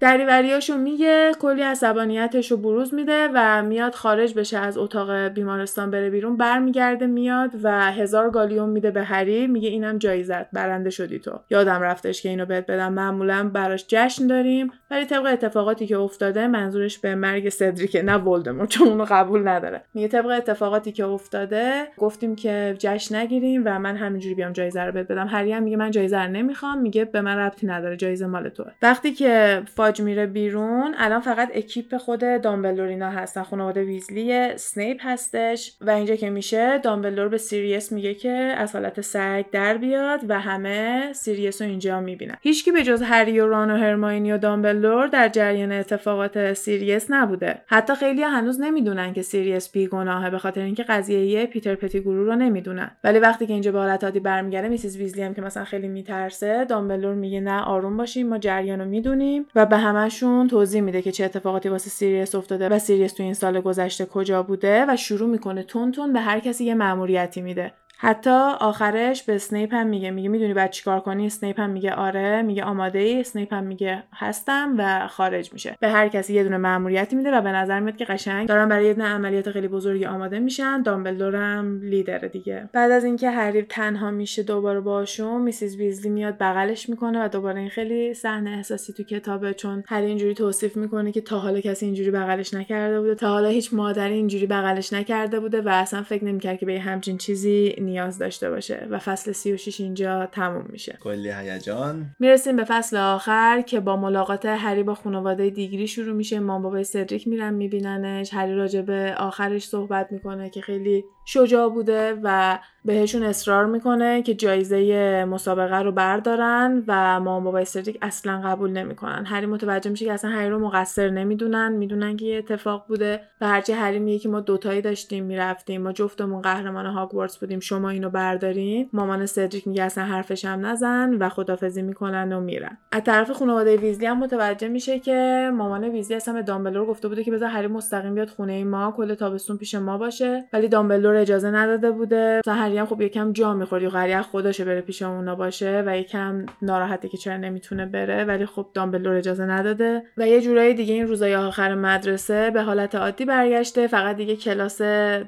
دریوریاشو 0.01 0.77
میگه 0.77 1.33
کلی 1.41 1.63
عصبانیتش 1.63 2.51
رو 2.51 2.57
بروز 2.57 2.95
میده 2.95 3.29
و 3.35 3.63
میاد 3.63 3.95
خارج 3.95 4.35
بشه 4.35 4.59
از 4.59 4.79
اتاق 4.79 5.13
بیمارستان 5.13 5.91
بره 5.91 6.11
بیرون 6.11 6.37
برمیگرده 6.37 7.07
میاد 7.07 7.51
و 7.63 7.93
هزار 7.93 8.31
گالیون 8.31 8.69
میده 8.69 8.91
به 8.91 9.03
هری. 9.03 9.47
میگه 9.47 9.69
اینم 9.69 9.99
جایزت 9.99 10.51
برنده 10.51 10.91
شدی 10.91 11.19
تو. 11.19 11.41
یادم 11.51 11.81
رفتش 11.81 12.23
که 12.23 12.29
اینو 12.29 12.47
بهت 12.47 12.67
بدم. 12.67 12.93
معمولا 12.93 13.51
براش 13.53 13.85
جشن 13.89 14.27
داریم 14.27 14.71
ولی 14.91 15.05
طبق 15.05 15.27
اتفاقاتی 15.27 15.87
که 15.87 15.99
افتاده 15.99 16.47
منظورش 16.47 16.99
به 16.99 17.15
مرگ 17.15 17.49
سدریک 17.49 17.97
نه 18.05 18.17
ولدمورت 18.17 18.69
چون 18.69 18.89
اونو 18.89 19.07
قبول 19.11 19.49
نداره. 19.49 19.83
میگه 19.95 20.09
طبق 20.09 20.27
اتفاقاتی 20.27 20.93
که 20.93 21.05
افتاده 21.05 21.89
گفتیم 21.99 22.37
که 22.37 22.77
جشن 22.79 23.17
نگیریم 23.17 23.63
و 23.65 23.79
من 23.79 23.97
همینجوری 23.97 24.35
بیام 24.35 24.53
جایزه 24.53 24.81
رو 24.81 24.93
بهت 24.93 25.09
بدم. 25.09 25.27
هری 25.27 25.53
هم 25.53 25.63
میگه 25.63 25.77
من 25.77 25.91
جایزه 25.91 26.27
نمی‌خوام. 26.27 26.79
میگه 26.79 27.05
به 27.05 27.21
من 27.21 27.37
ربطی 27.39 27.67
نداره 27.67 27.97
جایزه 27.97 28.27
مال 28.27 28.49
تو 28.49 28.65
وقتی 28.83 29.13
که 29.13 29.63
فاج 29.87 30.01
میره 30.01 30.27
بیرون. 30.27 30.95
الان 30.99 31.21
فقط 31.21 31.51
اکیپ 31.55 31.97
خود 31.97 32.21
دامبلدورینا 32.21 33.11
هستن. 33.11 33.43
خانواده 33.43 33.85
ویزلی 33.85 34.57
سنیپ 34.57 35.01
هستش 35.01 35.77
و 35.81 35.91
اینجا 35.91 36.17
که 36.17 36.31
میشه 36.31 36.79
دامبلدور 36.79 37.29
به 37.29 37.39
سیریس 37.39 37.93
میگه 37.93 38.15
که 38.15 38.31
از 38.31 38.73
حالت 38.73 39.01
سگ 39.01 39.45
در 39.53 39.77
بیاد 39.77 40.21
و 40.29 40.41
همه 40.41 41.13
سیریس 41.13 41.63
رو 41.63 41.69
اینجا 41.69 42.01
می‌بینن. 42.01 42.37
هیچکی 42.41 42.73
به 42.73 42.83
جز 42.83 43.03
هری 43.03 43.41
و 43.41 43.47
ران 43.47 43.71
و 43.71 43.77
هرماینی 43.77 44.33
و 44.33 44.39
دامبلدور 44.39 45.07
در 45.07 45.29
جریان 45.29 45.73
اتفاقات 45.73 46.53
سیریس 46.53 47.07
نبوده. 47.11 47.59
حتی 47.67 47.95
خیلی 47.95 48.23
هنوز 48.23 48.61
نمی‌دونن 48.61 49.13
که 49.13 49.23
سیریس 49.23 49.73
بیگناهه 49.73 50.31
به 50.31 50.39
خاطر 50.39 50.61
اینکه 50.61 50.83
قضیه 50.83 51.47
پیتر 51.47 51.75
پتیگرو 51.75 52.25
رو 52.27 52.37
نمی‌دونن. 52.37 52.91
ولی 53.05 53.19
وقتی 53.19 53.47
که 53.47 53.53
اینجا 53.53 53.73
به 53.73 53.79
حالت 53.79 54.05
عادی 54.05 54.21
برمیگرده 54.21 54.69
Mrs. 54.69 54.97
ویزلی 54.97 55.23
هم 55.23 55.35
که 55.35 55.43
مثلا 55.43 55.65
خیلی 55.65 55.89
میترسه 55.89 56.65
دامبلدور 56.65 57.15
میگه 57.15 57.41
نه 57.41 57.61
آروم 57.63 57.97
باشیم 57.97 58.29
ما 58.29 58.39
جریان 58.39 58.79
رو 58.81 58.85
می‌دونیم 58.85 59.47
و 59.55 59.67
به 59.77 59.83
همشون 59.83 60.49
توضیح 60.49 60.81
میده 60.81 61.03
که 61.03 61.13
چه 61.13 61.25
اتفاقاتی 61.25 61.69
واسه 61.69 61.91
سیریس 61.91 62.35
افتاده 62.35 62.69
و 62.69 62.79
سیریس 62.79 63.13
تو 63.13 63.23
این 63.23 63.35
سال 63.35 63.61
گذشته 63.61 64.07
کجا 64.07 64.43
بوده 64.43 64.87
و 64.89 64.97
شروع 64.97 65.29
می‌کنه 65.29 65.63
تند 65.63 65.93
تند 65.93 66.13
به 66.13 66.21
هر 66.21 66.41
کسی 66.41 66.65
یه 66.65 66.75
مأموریتی 66.75 67.41
میده. 67.43 67.73
حتی 67.99 68.31
آخرش 68.61 69.23
به 69.23 69.35
اسنیپ 69.35 69.75
هم 69.75 69.87
میگه. 69.87 70.11
میگه 70.11 70.29
می‌دونی 70.29 70.55
باید 70.55 70.71
چیکار 70.71 71.01
کنی؟ 71.01 71.27
اسنیپ 71.27 71.61
هم 71.61 71.71
میگه 71.71 71.93
آره. 71.93 72.43
میگه 72.43 72.65
آماده 72.65 72.99
ای 72.99 73.21
اسنیپ 73.21 73.55
هم 73.55 73.65
میگه 73.65 74.03
هستم 74.15 74.75
و 74.79 75.09
خارج 75.09 75.53
میشه. 75.53 75.77
به 75.81 75.89
هر 75.89 76.09
کسی 76.09 76.35
یه 76.35 76.43
دونه 76.43 76.57
مأموریتی 76.57 77.17
میده 77.17 77.31
و 77.31 77.41
به 77.41 77.53
نظر 77.53 77.81
میاد 77.81 77.97
که 77.97 78.05
قشنگ 78.05 78.49
دارن 78.49 78.69
برای 78.69 78.87
یه 78.87 78.95
دونه 78.95 79.09
عملیات 79.09 79.51
خیلی 79.51 79.69
بزرگی 79.69 80.05
آماده 80.05 80.39
میشن. 80.39 80.83
دامبلدور 80.83 81.37
هم 81.37 81.81
لیدر 81.83 82.19
دیگه. 82.19 82.69
بعد 82.73 82.91
از 82.91 83.05
اینکه 83.05 83.31
هری 83.31 83.63
تنها 83.63 84.11
میشه 84.11 84.43
دوباره 84.43 84.81
باشون 84.81 85.43
Mrs. 85.43 85.77
ویزلی 85.77 86.11
میاد 86.11 86.37
بغلش 86.41 86.89
می‌کنه 86.89 87.25
و 87.25 87.29
دوباره 87.29 87.61
این 87.61 87.69
خیلی 87.69 88.15
صحنه 88.15 88.51
احساسی 88.51 88.93
تو 88.93 89.03
کتابه 89.03 89.55
چون 89.55 89.85
هری 89.89 90.07
اینجوری 90.07 90.35
توصیف 90.35 90.77
می‌کنه 90.77 91.13
که 91.13 91.21
تا 91.21 91.39
حالا 91.39 91.61
کسی 91.61 91.87
اینجوری 91.87 92.11
بغلش 92.11 92.55
نکرده 92.55 93.01
بوده 93.01 93.15
تا 93.15 93.29
حالا 93.29 93.49
هیچ 93.49 93.75
مادری 93.75 94.15
اینجوری 94.15 94.47
بغلش 94.47 94.93
نکرده 94.93 95.41
بوده 95.41 95.61
و 95.61 95.69
اصلا 95.69 96.03
فکر 96.03 96.25
نمی‌کرد 96.25 96.59
که 96.59 96.67
به 96.67 96.81
همچین 96.81 97.19
چیزی 97.19 97.75
نیاز 97.87 98.19
داشته 98.19 98.51
باشه 98.51 98.87
و 98.91 98.99
فصل 98.99 99.33
36 99.33 99.81
اینجا 99.81 100.27
تموم 100.27 100.67
میشه. 100.69 100.99
کلی 101.01 101.31
هیجان. 101.31 102.17
می‌رسیم 102.19 102.57
به 102.57 102.65
فصل 102.65 102.97
آخر 102.97 103.61
که 103.61 103.81
با 103.81 103.97
ملاقات 103.97 104.47
هری 104.47 104.83
با 104.83 104.95
خانواده 104.95 105.51
دیگری 105.51 105.87
شروع 105.87 106.17
میشه. 106.17 106.41
مام 106.41 106.63
بابای 106.63 106.85
سدریک 106.85 107.29
میرن 107.29 107.55
میبیننش. 107.55 108.35
هری 108.35 108.55
راجع 108.55 108.81
به 108.83 109.15
آخرش 109.19 109.69
صحبت 109.69 110.13
می‌کنه 110.13 110.51
که 110.51 110.61
خیلی 110.61 111.05
شجاع 111.29 111.69
بوده 111.69 112.19
و 112.23 112.59
بهشون 112.85 113.23
اصرار 113.23 113.67
می‌کنه 113.67 114.23
که 114.23 114.35
جایزه 114.35 115.25
مسابقه 115.25 115.79
رو 115.79 115.93
بردارن 115.93 116.85
و 116.87 117.21
مام 117.21 117.45
بابای 117.45 117.65
سدریک 117.65 117.99
اصلا 118.03 118.41
قبول 118.45 118.71
نمی‌کنن. 118.71 119.25
هری 119.25 119.47
متوجه 119.47 119.91
میشه 119.91 120.05
که 120.05 120.13
اصلا 120.13 120.31
هری 120.31 120.51
رو 120.51 120.59
مقصر 120.59 121.11
نمی‌دونن 121.11 121.73
می‌دونن 121.73 122.17
که 122.17 122.27
یه 122.27 122.39
اتفاق 122.39 122.85
بوده 122.89 123.21
و 123.41 123.47
هرچی 123.49 123.73
هری 123.73 123.99
میگه 123.99 124.19
که 124.19 124.29
ما 124.29 124.41
دوتایی 124.41 124.81
داشتیم 124.83 125.25
می‌رفتیم 125.25 125.83
ما 125.83 125.93
جفتمون 125.93 126.43
قهرمان 126.43 126.87
هاگوارتس 126.87 127.39
بودیم 127.39 127.61
شما 127.61 127.91
اینو 127.91 128.11
بردارین. 128.11 128.89
مامان 128.93 129.27
سدریک 129.27 129.69
میگه 129.69 129.83
اصلا 129.83 130.05
حرفش 130.05 130.45
هم 130.45 130.67
نزن 130.67 131.15
و 131.15 131.29
خدافزی 131.29 131.83
می‌کنن 131.83 132.33
و 132.33 132.41
میرن. 132.41 132.79
از 132.93 133.03
طرف 133.05 133.31
خانواده 133.31 133.77
ویزلی 133.77 134.07
هم 134.07 134.19
متوجه 134.19 134.69
میشه 134.69 134.99
که 134.99 135.51
مامان 135.55 135.85
ویزلی 135.85 136.17
اصلا 136.17 136.35
به 136.35 136.43
دامبلور 136.43 136.87
گفته 136.87 137.09
بوده 137.09 137.25
که 137.25 137.31
بذار 137.31 137.49
هری 137.49 137.67
مستقیم 137.67 138.15
بیاد 138.15 138.29
خونه 138.29 138.65
ما 138.65 138.95
کل 138.97 139.15
تابستون 139.15 139.57
پیش 139.57 139.75
ما 139.75 139.99
باشه. 139.99 140.45
ولی 140.53 140.69
دامبلور 140.69 141.16
اجازه 141.17 141.51
نداده 141.51 141.91
بوده. 141.91 142.41
هری 142.47 142.79
هم 142.79 142.87
خب 142.87 143.01
یکم 143.01 143.33
جا 143.33 143.55
می‌خوره 143.55 143.83
یا 143.83 143.91
قریه 143.91 144.23
خودشه 144.23 144.65
بره 144.65 144.81
پیش 144.81 145.03
اونا 145.03 145.35
باشه 145.35 145.83
و 145.87 145.99
یکم 145.99 146.47
ناراحته 146.63 147.09
که 147.09 147.17
چرا 147.17 147.37
نمی‌تونه 147.37 147.87
بره. 147.87 148.25
ولی 148.25 148.47
خب 148.47 148.67
دامبلور 148.75 149.17
اجازه 149.17 149.45
نداده. 149.45 150.03
و 150.17 150.29
یه 150.29 150.41
جورایی 150.41 150.75
دیگه 150.75 150.95
این 150.95 151.07
روزای 151.07 151.37
آخر 151.37 151.75
مدرسه 151.75 152.51
به 152.51 152.63
حالت 152.63 152.95
عادی 152.95 153.25
برگشته. 153.25 153.87
فقط 153.87 154.17
دیگه 154.17 154.37
کلاس 154.37 154.83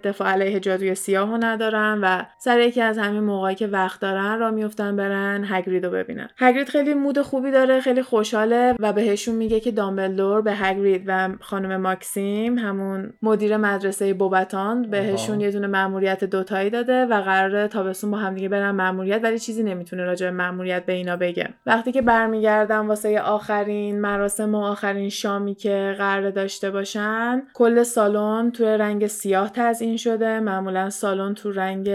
دفاع 0.04 0.28
علیه 0.28 0.60
جادوی 0.60 0.94
سیاهو 0.94 1.36
ندارن 1.36 1.98
و 2.02 2.22
سر 2.38 2.60
یکی 2.60 2.80
از 2.80 2.98
همین 2.98 3.20
موقعی 3.20 3.54
که 3.54 3.66
وقت 3.66 4.00
دارن 4.00 4.38
را 4.38 4.50
میفتن 4.50 4.96
برن 4.96 5.44
هگرید 5.48 5.84
رو 5.84 5.90
ببینن. 5.90 6.28
هگرید 6.36 6.68
خیلی 6.68 6.94
مود 6.94 7.22
خوبی 7.22 7.50
داره 7.50 7.80
خیلی 7.80 8.02
خوشحاله 8.02 8.74
و 8.80 8.92
بهشون 8.92 9.34
میگه 9.34 9.60
که 9.60 9.70
دامبلدور 9.70 10.42
به 10.42 10.52
هگرید 10.54 11.04
و 11.06 11.28
خانم 11.40 11.76
ماکسیم 11.76 12.58
همون 12.58 13.12
مدیر 13.22 13.56
مدرسه 13.56 14.14
بوبتان 14.14 14.82
بهشون 14.82 15.40
یه 15.40 15.50
دونه 15.50 15.66
مأموریت 15.78 16.24
دوتایی 16.24 16.70
داده 16.70 17.06
و 17.06 17.22
قراره 17.22 17.68
تابستون 17.68 18.10
با 18.10 18.16
هم 18.16 18.34
دیگه 18.34 18.48
برن 18.48 18.70
مأموریت 18.70 19.20
ولی 19.22 19.38
چیزی 19.38 19.62
نمی‌تونه 19.62 20.04
راجع 20.04 20.26
به 20.26 20.32
مأموریت 20.32 20.86
به 20.86 20.92
اینا 20.92 21.16
بگه. 21.16 21.48
وقتی 21.66 21.92
که 21.92 22.02
برمیگردن 22.02 22.78
واسه 22.78 23.20
آخرین 23.20 24.00
مراسم 24.00 24.54
و 24.54 24.58
آخرین 24.58 25.08
شامی 25.08 25.54
که 25.54 25.94
قرار 25.98 26.30
داشته 26.30 26.70
باشن 26.70 27.42
کل 27.54 27.82
سالن 27.82 28.50
توی 28.50 28.66
رنگ 28.66 29.06
سیاه 29.06 29.50
تزیین 29.54 29.96
شده. 29.96 30.40
معمولا 30.40 30.90
سالن 30.90 31.34
تو 31.34 31.52
رنگ 31.52 31.90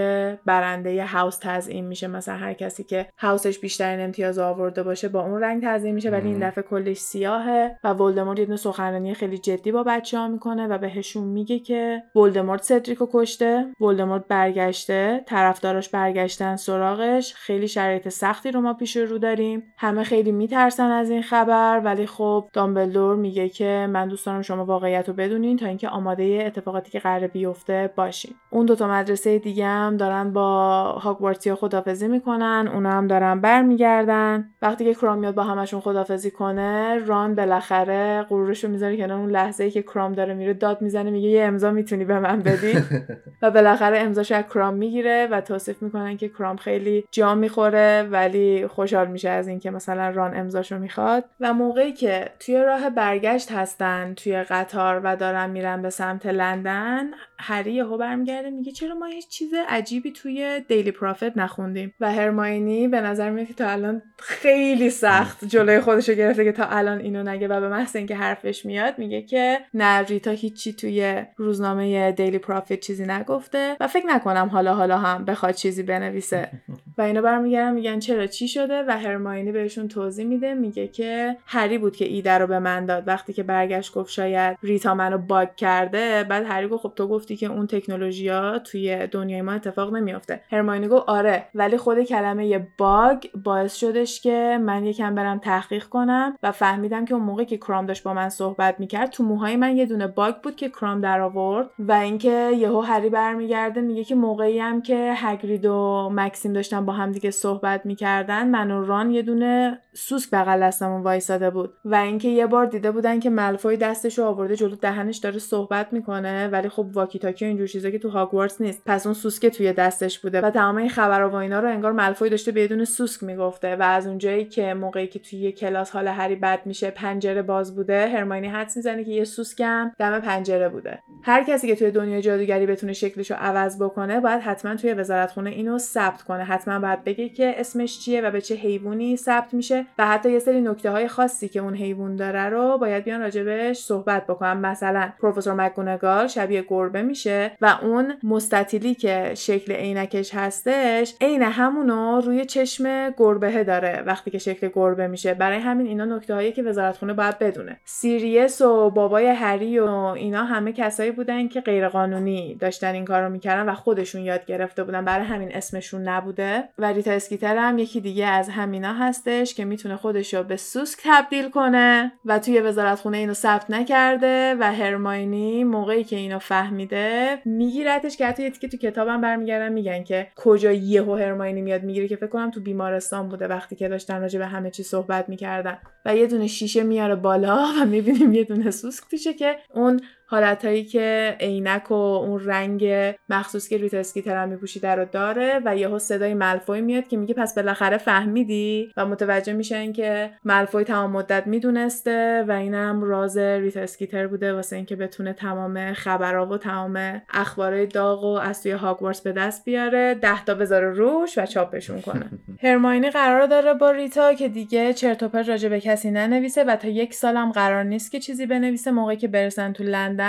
برنده 0.46 1.06
هاوس 1.06 1.38
تزیین 1.42 1.86
میشه. 1.86 2.08
مثلا 2.08 2.36
هر 2.36 2.54
کسی 2.54 2.84
که 2.84 3.08
هاوسش 3.18 3.60
بیشترین 3.60 4.06
امتیاز 4.06 4.40
آورده 4.40 4.84
باشه 4.84 5.10
با 5.10 5.22
اون 5.22 5.42
رنگ 5.42 5.64
تزیین 5.66 5.96
میشه 5.96 6.10
ولی 6.10 6.28
این 6.28 6.48
دفعه 6.48 6.64
کلش 6.64 6.98
سیاهه 6.98 7.78
و 7.84 7.94
ولدمورت 7.94 8.40
یه 8.40 8.56
سخنرانی 8.56 9.14
خیلی 9.14 9.38
جدی 9.38 9.72
با 9.72 9.84
بچه 9.84 10.18
ها 10.18 10.28
می‌کنه 10.28 10.68
و 10.68 10.78
بهشون 10.78 11.24
میگه 11.24 11.60
که 11.60 12.04
ولدمورت 12.16 12.64
سدریکو 12.64 13.08
کشته. 13.14 13.66
ولدمورت 13.82 14.28
برگشته 14.28 15.24
طرفداراش 15.26 15.90
برگشتن 15.90 16.56
سراغش 16.56 17.34
خیلی 17.34 17.68
شرایط 17.68 18.10
سختی 18.10 18.52
رو 18.52 18.62
ما 18.62 18.74
پیش 18.74 18.98
رو 18.98 19.18
داریم. 19.18 19.64
همه 19.78 20.04
خیلی 20.04 20.32
میترسن 20.32 20.92
از 20.92 21.10
این 21.10 21.22
خبر 21.22 21.82
ولی 21.86 22.06
خب 22.06 22.50
دامبلدور 22.54 23.16
میگه 23.16 23.50
که 23.50 23.88
من 23.90 24.08
دوست 24.08 24.26
دارم 24.26 24.42
شما 24.42 24.66
واقعیت 24.66 25.08
رو 25.08 25.14
بدونین 25.14 25.58
تا 25.58 25.66
اینکه 25.66 25.90
آماده 25.90 26.44
اتفاقاتی 26.46 26.92
که 26.92 27.00
قرار 27.00 27.28
بیفته 27.28 27.94
باشین. 27.96 28.36
اون 28.50 28.66
دوتا 28.66 28.88
مدرسه 28.88 29.40
دیگه 29.40 29.66
هم 29.66 29.98
دارن 29.98 30.34
با 30.34 30.84
هاگوارتیا 30.84 31.56
خدافزی 31.56 32.08
می‌کنن 32.08 32.70
اونا 32.74 32.92
هم 32.92 33.08
دارن 33.08 33.42
برمیگردن. 33.42 34.50
وقتی 34.62 34.86
که 34.86 34.94
کرام 34.94 35.20
میاد 35.20 35.36
با 35.36 35.44
همشون 35.44 35.80
خدافزی 35.80 36.32
کنه 36.32 36.98
ران 37.06 37.36
بالاخره 37.36 38.26
غرورش 38.30 38.64
رو 38.64 38.70
می‌ذاره 38.70 38.98
کنار 38.98 39.20
اون 39.20 39.30
لحظه 39.30 39.64
ای 39.64 39.72
که 39.72 39.82
کرام 39.82 40.12
داره 40.12 40.34
میره 40.34 40.54
داد 40.54 40.82
می‌زنه 40.82 41.12
میگه 41.12 41.30
یه 41.30 41.44
امضا 41.44 41.72
می‌تونی 41.72 42.06
به 42.06 42.20
من 42.20 42.40
بدی. 42.40 42.74
و 43.42 43.52
بالاخره 43.64 44.00
امضاش 44.00 44.32
از 44.32 44.44
کرام 44.54 44.74
می‌گیره 44.74 45.28
و 45.32 45.42
توصیف 45.42 45.82
می‌کنن 45.82 46.18
که 46.18 46.30
کرام 46.30 46.58
خیلی 46.58 47.06
جا 47.12 47.36
می‌خوره 47.36 48.08
ولی 48.12 48.68
خوشحال 48.68 49.08
میشه 49.08 49.30
از 49.30 49.48
اینکه 49.48 49.72
مثلا 49.72 50.10
ران 50.10 50.38
امضاشو 50.38 50.80
می‌خواد. 50.80 51.26
و 51.40 51.54
موقعی 51.54 51.94
که 51.94 52.30
توی 52.40 52.58
راه 52.58 52.90
برگشت 52.90 53.52
هستن 53.52 54.14
توی 54.14 54.44
قطار 54.44 55.02
و 55.04 55.16
دارن 55.16 55.50
میرن 55.50 55.82
به 55.82 55.90
سمت 55.90 56.26
لندن 56.26 57.12
هری 57.40 57.74
یهو 57.74 57.98
برمیگرده 57.98 58.50
میگه 58.50 58.72
چرا 58.72 58.96
ما 58.96 59.06
هیچ 59.06 59.28
چیز 59.28 59.54
عجیبی 59.70 60.12
توی 60.12 60.62
دیلی 60.68 60.92
پرافت 60.92 61.38
نخوندیم؟ 61.38 61.94
و 62.00 62.12
هرماینی 62.12 62.88
به 62.88 63.02
نظر 63.02 63.30
میاد 63.30 63.48
که 63.48 63.54
تا 63.54 63.70
الان 63.70 64.02
خیلی 64.20 64.90
سخت 64.90 65.46
جلوی 65.46 65.80
خودشو 65.80 66.14
گرفته 66.14 66.44
که 66.44 66.52
تا 66.52 66.66
الان 66.66 67.00
اینو 67.00 67.24
نگه 67.24 67.48
و 67.48 67.60
به 67.60 67.70
محض 67.70 67.96
اینکه 67.96 68.16
حرفش 68.16 68.66
میاد 68.66 69.00
میگه 69.00 69.22
که 69.22 69.60
نه 69.74 70.02
ریتا 70.02 70.32
هیچی 70.32 70.74
توی 70.74 71.24
روزنامه 71.38 72.12
دیلی 72.12 72.38
پرافیت 72.38 72.80
چیزی 72.80 73.06
نگفته 73.44 73.78
و 73.80 73.88
فکر 73.88 74.06
نکنم 74.06 74.50
حالا 74.52 74.76
حالا 74.76 74.98
هم 74.98 75.26
بخواد 75.26 75.54
چیزی 75.54 75.84
بنویسه. 75.84 76.50
و 76.98 77.02
اینا 77.02 77.22
برمیگردن 77.22 77.74
میگن 77.74 78.00
چرا 78.00 78.28
چی 78.28 78.48
شده 78.48 78.84
و 78.88 78.92
هرماینی 78.92 79.52
بهشون 79.52 79.88
توضیح 79.88 80.26
میده. 80.26 80.54
میگه 80.54 80.88
که 80.88 81.38
هری 81.46 81.78
بود 81.78 81.96
که 81.96 82.06
ایده 82.06 82.38
رو 82.38 82.48
به 82.48 82.60
من 82.60 82.86
داد. 82.86 83.08
وقتی 83.08 83.34
که 83.34 83.44
برگشت 83.44 83.94
گفت 83.94 84.12
شاید 84.12 84.58
ریتا 84.64 84.96
منو 84.96 85.18
باگ 85.18 85.56
کرده 85.56 86.24
بعد 86.24 86.46
هری 86.48 86.68
گفت 86.68 86.84
خب 86.84 86.94
تو 86.96 87.08
گفتی 87.08 87.38
که 87.38 87.46
اون 87.46 87.68
تکنولوژیا 87.68 88.60
توی 88.60 89.08
دنیای 89.08 89.42
ما 89.42 89.52
اتفاق 89.52 89.96
نمیافته. 89.96 90.42
هرماینی 90.52 90.88
گفت 90.88 91.10
آره 91.10 91.46
ولی 91.56 91.78
خود 91.78 92.04
کلمه 92.04 92.68
باگ 92.78 93.26
باعث 93.44 93.76
شدش 93.76 94.22
که 94.22 94.60
من 94.62 94.86
یکم 94.86 95.16
برم 95.16 95.40
تحقیق 95.40 95.84
کنم 95.84 96.38
و 96.44 96.52
فهمیدم 96.52 97.06
که 97.06 97.14
اون 97.14 97.24
موقع 97.24 97.44
که 97.44 97.58
کرام 97.58 97.86
داشت 97.86 98.04
با 98.04 98.14
من 98.14 98.30
صحبت 98.30 98.80
می‌کرد 98.80 99.10
تو 99.10 99.24
موهای 99.24 99.56
من 99.56 99.78
یه 99.78 99.86
دونه 99.86 100.08
باگ 100.08 100.36
بود 100.36 100.56
که 100.56 100.70
کرام 100.70 101.02
در 101.02 101.22
آورد 101.22 101.70
و 101.80 101.92
اینکه 101.92 102.52
یهو 102.58 102.82
هری 102.82 103.10
برمیگرده 103.34 103.82
میگه 103.82 104.04
که 104.04 104.16
موقعی 104.16 104.60
هم 104.60 104.82
که 104.82 105.14
هگرید 105.18 105.66
و 105.66 106.10
مکسیم 106.12 106.54
داشتن 106.54 106.86
با 106.86 106.94
هم 106.94 107.12
دیگه 107.12 107.32
صحبت 107.32 107.86
می‌کردن 107.86 108.50
من 108.50 108.72
و 108.72 108.86
ران 108.86 109.12
یه 109.12 109.22
دونه 109.22 109.80
سوسک 109.96 110.30
بغل 110.32 110.64
دستمون 110.64 111.02
وایساده 111.02 111.50
بود 111.50 111.74
و 111.86 111.96
اینکه 111.96 112.28
یه 112.28 112.48
بار 112.48 112.66
دیده 112.66 112.92
بودن 112.92 113.20
که 113.20 113.30
ملفوی 113.30 113.78
دستش 113.78 114.20
رو 114.20 114.26
آورده 114.26 114.56
جلو 114.56 114.76
دهنش 114.76 115.18
داره 115.18 115.40
صحبت 115.40 115.94
می‌کنه 115.94 116.48
ولی 116.48 116.70
خب 116.70 116.86
واکی 116.94 117.20
تاکی 117.20 117.46
و 117.46 117.48
اینجور 117.48 117.68
چیزا 117.68 117.90
که 117.90 118.00
تو 118.00 118.10
هاگوارتس 118.10 118.62
نیست. 118.62 118.82
پس 118.86 119.06
اون 119.06 119.14
سوسک 119.14 119.48
توی 119.48 119.74
دستش 119.74 120.20
بوده 120.20 120.42
و 120.42 120.50
تمام 120.50 120.78
این 120.78 120.90
خبر 120.90 121.24
و 121.24 121.36
اینا 121.36 121.60
رو 121.60 121.70
انگار 121.70 121.92
ملفوی 121.92 122.30
داشته 122.30 122.52
بدون 122.52 122.86
سوسک 122.86 123.24
می‌گفته 123.24 123.76
و 123.76 123.82
از 123.82 124.08
اونجایی 124.08 124.46
که 124.46 124.74
موقعی 124.74 125.08
که 125.08 125.20
توی 125.20 125.52
کلاس 125.52 125.92
حال 125.92 126.08
هری 126.08 126.36
بد 126.36 126.60
میشه 126.66 126.92
پنجره 126.92 127.42
باز 127.42 127.76
بوده 127.76 128.08
هرماینی 128.08 128.48
حدس 128.48 128.78
می‌زنه 128.78 129.04
که 129.04 129.12
یه 129.12 129.24
سوسکم 129.24 129.92
دم 130.00 130.20
پنجره 130.20 130.70
بوده. 130.70 131.00
هر 131.24 131.44
کسی 131.44 131.68
که 131.68 131.76
توی 131.76 131.92
دنیای 131.92 132.22
جادوگری 132.22 132.66
بتونه 132.66 132.94
شکلش 132.94 133.32
رو 133.32 133.38
عوض 133.40 133.82
بکنه 133.82 134.20
باید 134.20 134.42
حتما 134.42 134.76
توی 134.76 134.94
وزارتخونه 134.94 135.50
اینو 135.50 135.78
ثبت 135.78 136.22
کنه. 136.22 136.44
حتما 136.44 136.80
باید 136.80 137.04
بگه 137.04 137.30
که 137.30 137.54
اسمش 137.58 138.00
چیه 138.00 138.22
و 138.22 138.32
به 138.32 138.42
چه 138.42 138.56
حیوانی 138.56 139.18
ثبت 139.18 139.54
میشه. 139.54 139.83
و 139.98 140.08
حتی 140.08 140.32
یه 140.32 140.40
سری 140.40 140.62
نکته 140.62 140.92
های 140.92 141.08
خاصی 141.08 141.50
که 141.50 141.60
اون 141.60 141.76
حیوان 141.76 142.16
داره 142.16 142.50
رو 142.50 142.78
باید 142.78 143.04
بیان 143.04 143.22
راجبش 143.22 143.78
صحبت 143.78 144.28
بکنن 144.28 144.58
مثلا 144.58 145.10
پروفسور 145.20 145.54
مکگونگال 145.54 146.28
شبیه 146.28 146.66
گربه 146.68 147.02
میشه 147.02 147.52
و 147.62 147.78
اون 147.82 148.14
مستطیلی 148.24 148.96
که 148.96 149.32
شکل 149.36 149.74
عینکش 149.74 150.36
هستش 150.36 151.16
عین 151.22 151.44
همونو 151.44 152.22
روی 152.22 152.46
چشم 152.46 153.10
گربه 153.10 153.64
داره 153.64 154.04
وقتی 154.06 154.32
که 154.32 154.38
شکل 154.38 154.70
گربه 154.74 155.08
میشه. 155.08 155.34
برای 155.34 155.58
همین 155.58 155.88
اینا 155.88 156.06
نکته 156.06 156.34
هایی 156.34 156.52
که 156.52 156.64
وزارتخونه 156.64 157.14
باید 157.14 157.40
بدونه. 157.40 157.80
سیریس 157.86 158.62
و 158.62 158.90
بابای 158.90 159.26
هری 159.28 159.80
و 159.80 159.88
اینا 159.90 160.44
همه 160.44 160.74
کسایی 160.74 161.12
بودن 161.12 161.48
که 161.48 161.62
غیرقانونی 161.62 162.56
داشتن 162.56 162.94
این 162.94 163.06
کارو 163.06 163.30
می‌کردن 163.30 163.70
و 163.70 163.74
خودشون 163.74 164.22
یاد 164.22 164.46
گرفته 164.46 164.84
بودن. 164.84 165.06
برای 165.06 165.26
همین 165.26 165.56
اسمشون 165.56 166.08
نبوده. 166.08 166.64
و 166.78 166.86
ریتا 166.86 167.12
اسکیتر 167.12 167.58
هم 167.58 167.78
یکی 167.78 168.02
دیگه 168.02 168.26
از 168.26 168.50
همینا 168.50 168.94
هستش 168.94 169.54
که 169.54 169.66
می‌تونه 169.74 169.96
خودش 169.96 170.34
رو 170.34 170.44
به 170.44 170.58
سوسک 170.58 171.00
تبدیل 171.04 171.50
کنه 171.50 172.12
و 172.26 172.40
توی 172.40 172.60
وزارتخونه 172.60 173.18
اینو 173.18 173.34
ثبت 173.34 173.72
نکرده 173.72 174.56
و 174.60 174.74
هرماینی 174.74 175.64
موقعی 175.64 176.04
که 176.04 176.16
اینو 176.16 176.40
فهمیده 176.40 177.40
میگیرتش 177.46 178.18
که 178.18 178.28
حتی 178.28 178.52
که 178.52 178.68
تو 178.68 178.78
کتابم 178.78 179.22
برمیگردن 179.22 179.74
میگن 179.74 180.04
که 180.04 180.28
کجا 180.36 180.72
یهو 180.72 181.16
هرماینی 181.16 181.62
میاد 181.62 181.84
می‌گیره 181.84 182.08
که 182.08 182.16
فکر 182.16 182.28
کنم 182.28 182.52
تو 182.52 182.62
بیمارستان 182.62 183.30
بوده 183.30 183.48
وقتی 183.48 183.76
که 183.76 183.88
داشتن 183.88 184.22
راجع 184.22 184.40
به 184.40 184.46
همه 184.46 184.72
چی 184.72 184.84
صحبت 184.84 185.30
می‌کردن. 185.30 185.78
و 186.06 186.16
یه 186.16 186.28
دونه 186.28 186.48
شیشه 186.48 186.84
میاره 186.84 187.16
بالا 187.16 187.66
و 187.82 187.86
می‌بینیم 187.86 188.34
یه 188.34 188.44
دونه 188.44 188.72
سوسک 188.72 189.04
توشه 189.12 189.34
که 189.34 189.56
اون 189.74 190.00
حالتهایی 190.34 190.84
که 190.84 191.38
عینک 191.40 191.92
و 191.92 191.94
اون 191.94 192.46
رنگ 192.46 193.14
مخصوص 193.30 193.68
که 193.68 193.78
ریتا 193.78 193.98
اسکیتر 193.98 194.44
هم 194.44 194.50
میپوشیده 194.50 194.96
رو 194.96 195.06
داره 195.06 195.62
و 195.66 195.78
یهو 195.78 196.00
صدای 196.00 196.34
ملفوی 196.34 196.82
میاد 196.82 197.08
که 197.08 197.18
میگه 197.18 197.34
پس 197.34 197.56
بالاخره 197.56 197.98
فهمیدی 197.98 198.92
و 198.98 199.06
متوجه 199.06 199.54
میشن 199.54 199.94
که 199.94 200.32
ملفوی 200.44 200.84
تمام 200.84 201.12
مدت 201.12 201.48
می‌دونسته 201.48 202.46
و 202.48 202.52
اینم 202.52 203.04
راز 203.04 203.38
ریتا 203.38 203.80
اسکیتر 203.80 204.28
بوده 204.28 204.54
واسه 204.54 204.76
اینکه 204.76 204.96
بتونه 204.96 205.34
تمام 205.34 205.94
خبرها 205.94 206.46
و 206.46 206.58
تمام 206.58 207.22
اخبارای 207.30 207.86
داغ 207.86 208.24
و 208.24 208.38
از 208.38 208.64
توی 208.64 208.72
هاگوارتس 208.72 209.22
به 209.22 209.32
دست 209.32 209.66
بیاره 209.66 210.16
ده 210.16 210.46
تا 210.46 210.54
بذاره 210.54 210.92
روش 210.92 211.38
و 211.38 211.46
چاپشون 211.46 212.02
کنه. 212.02 212.26
هرماینی 212.64 213.10
قرار 213.10 213.46
داره 213.46 213.74
با 213.74 213.92
ریتا 213.92 214.34
که 214.34 214.50
دیگه 214.50 214.94
چرت 214.94 215.24
و 215.24 215.28
پرت 215.28 215.50
راجع 215.50 215.70
به 215.70 215.80
کسی 215.80 216.12
ننویسه 216.12 216.64
و 216.64 216.76
تا 216.76 216.88
یک 216.88 217.14
سالم 217.14 217.52
قرار 217.52 217.84
نیست 217.84 218.12
که 218.12 218.20
چیزی 218.20 218.46
بنویسه 218.46 218.92
موقعی 218.92 219.18
که 219.18 219.28
برسن 219.28 219.74
تو 219.74 219.84
لندن 219.84 220.23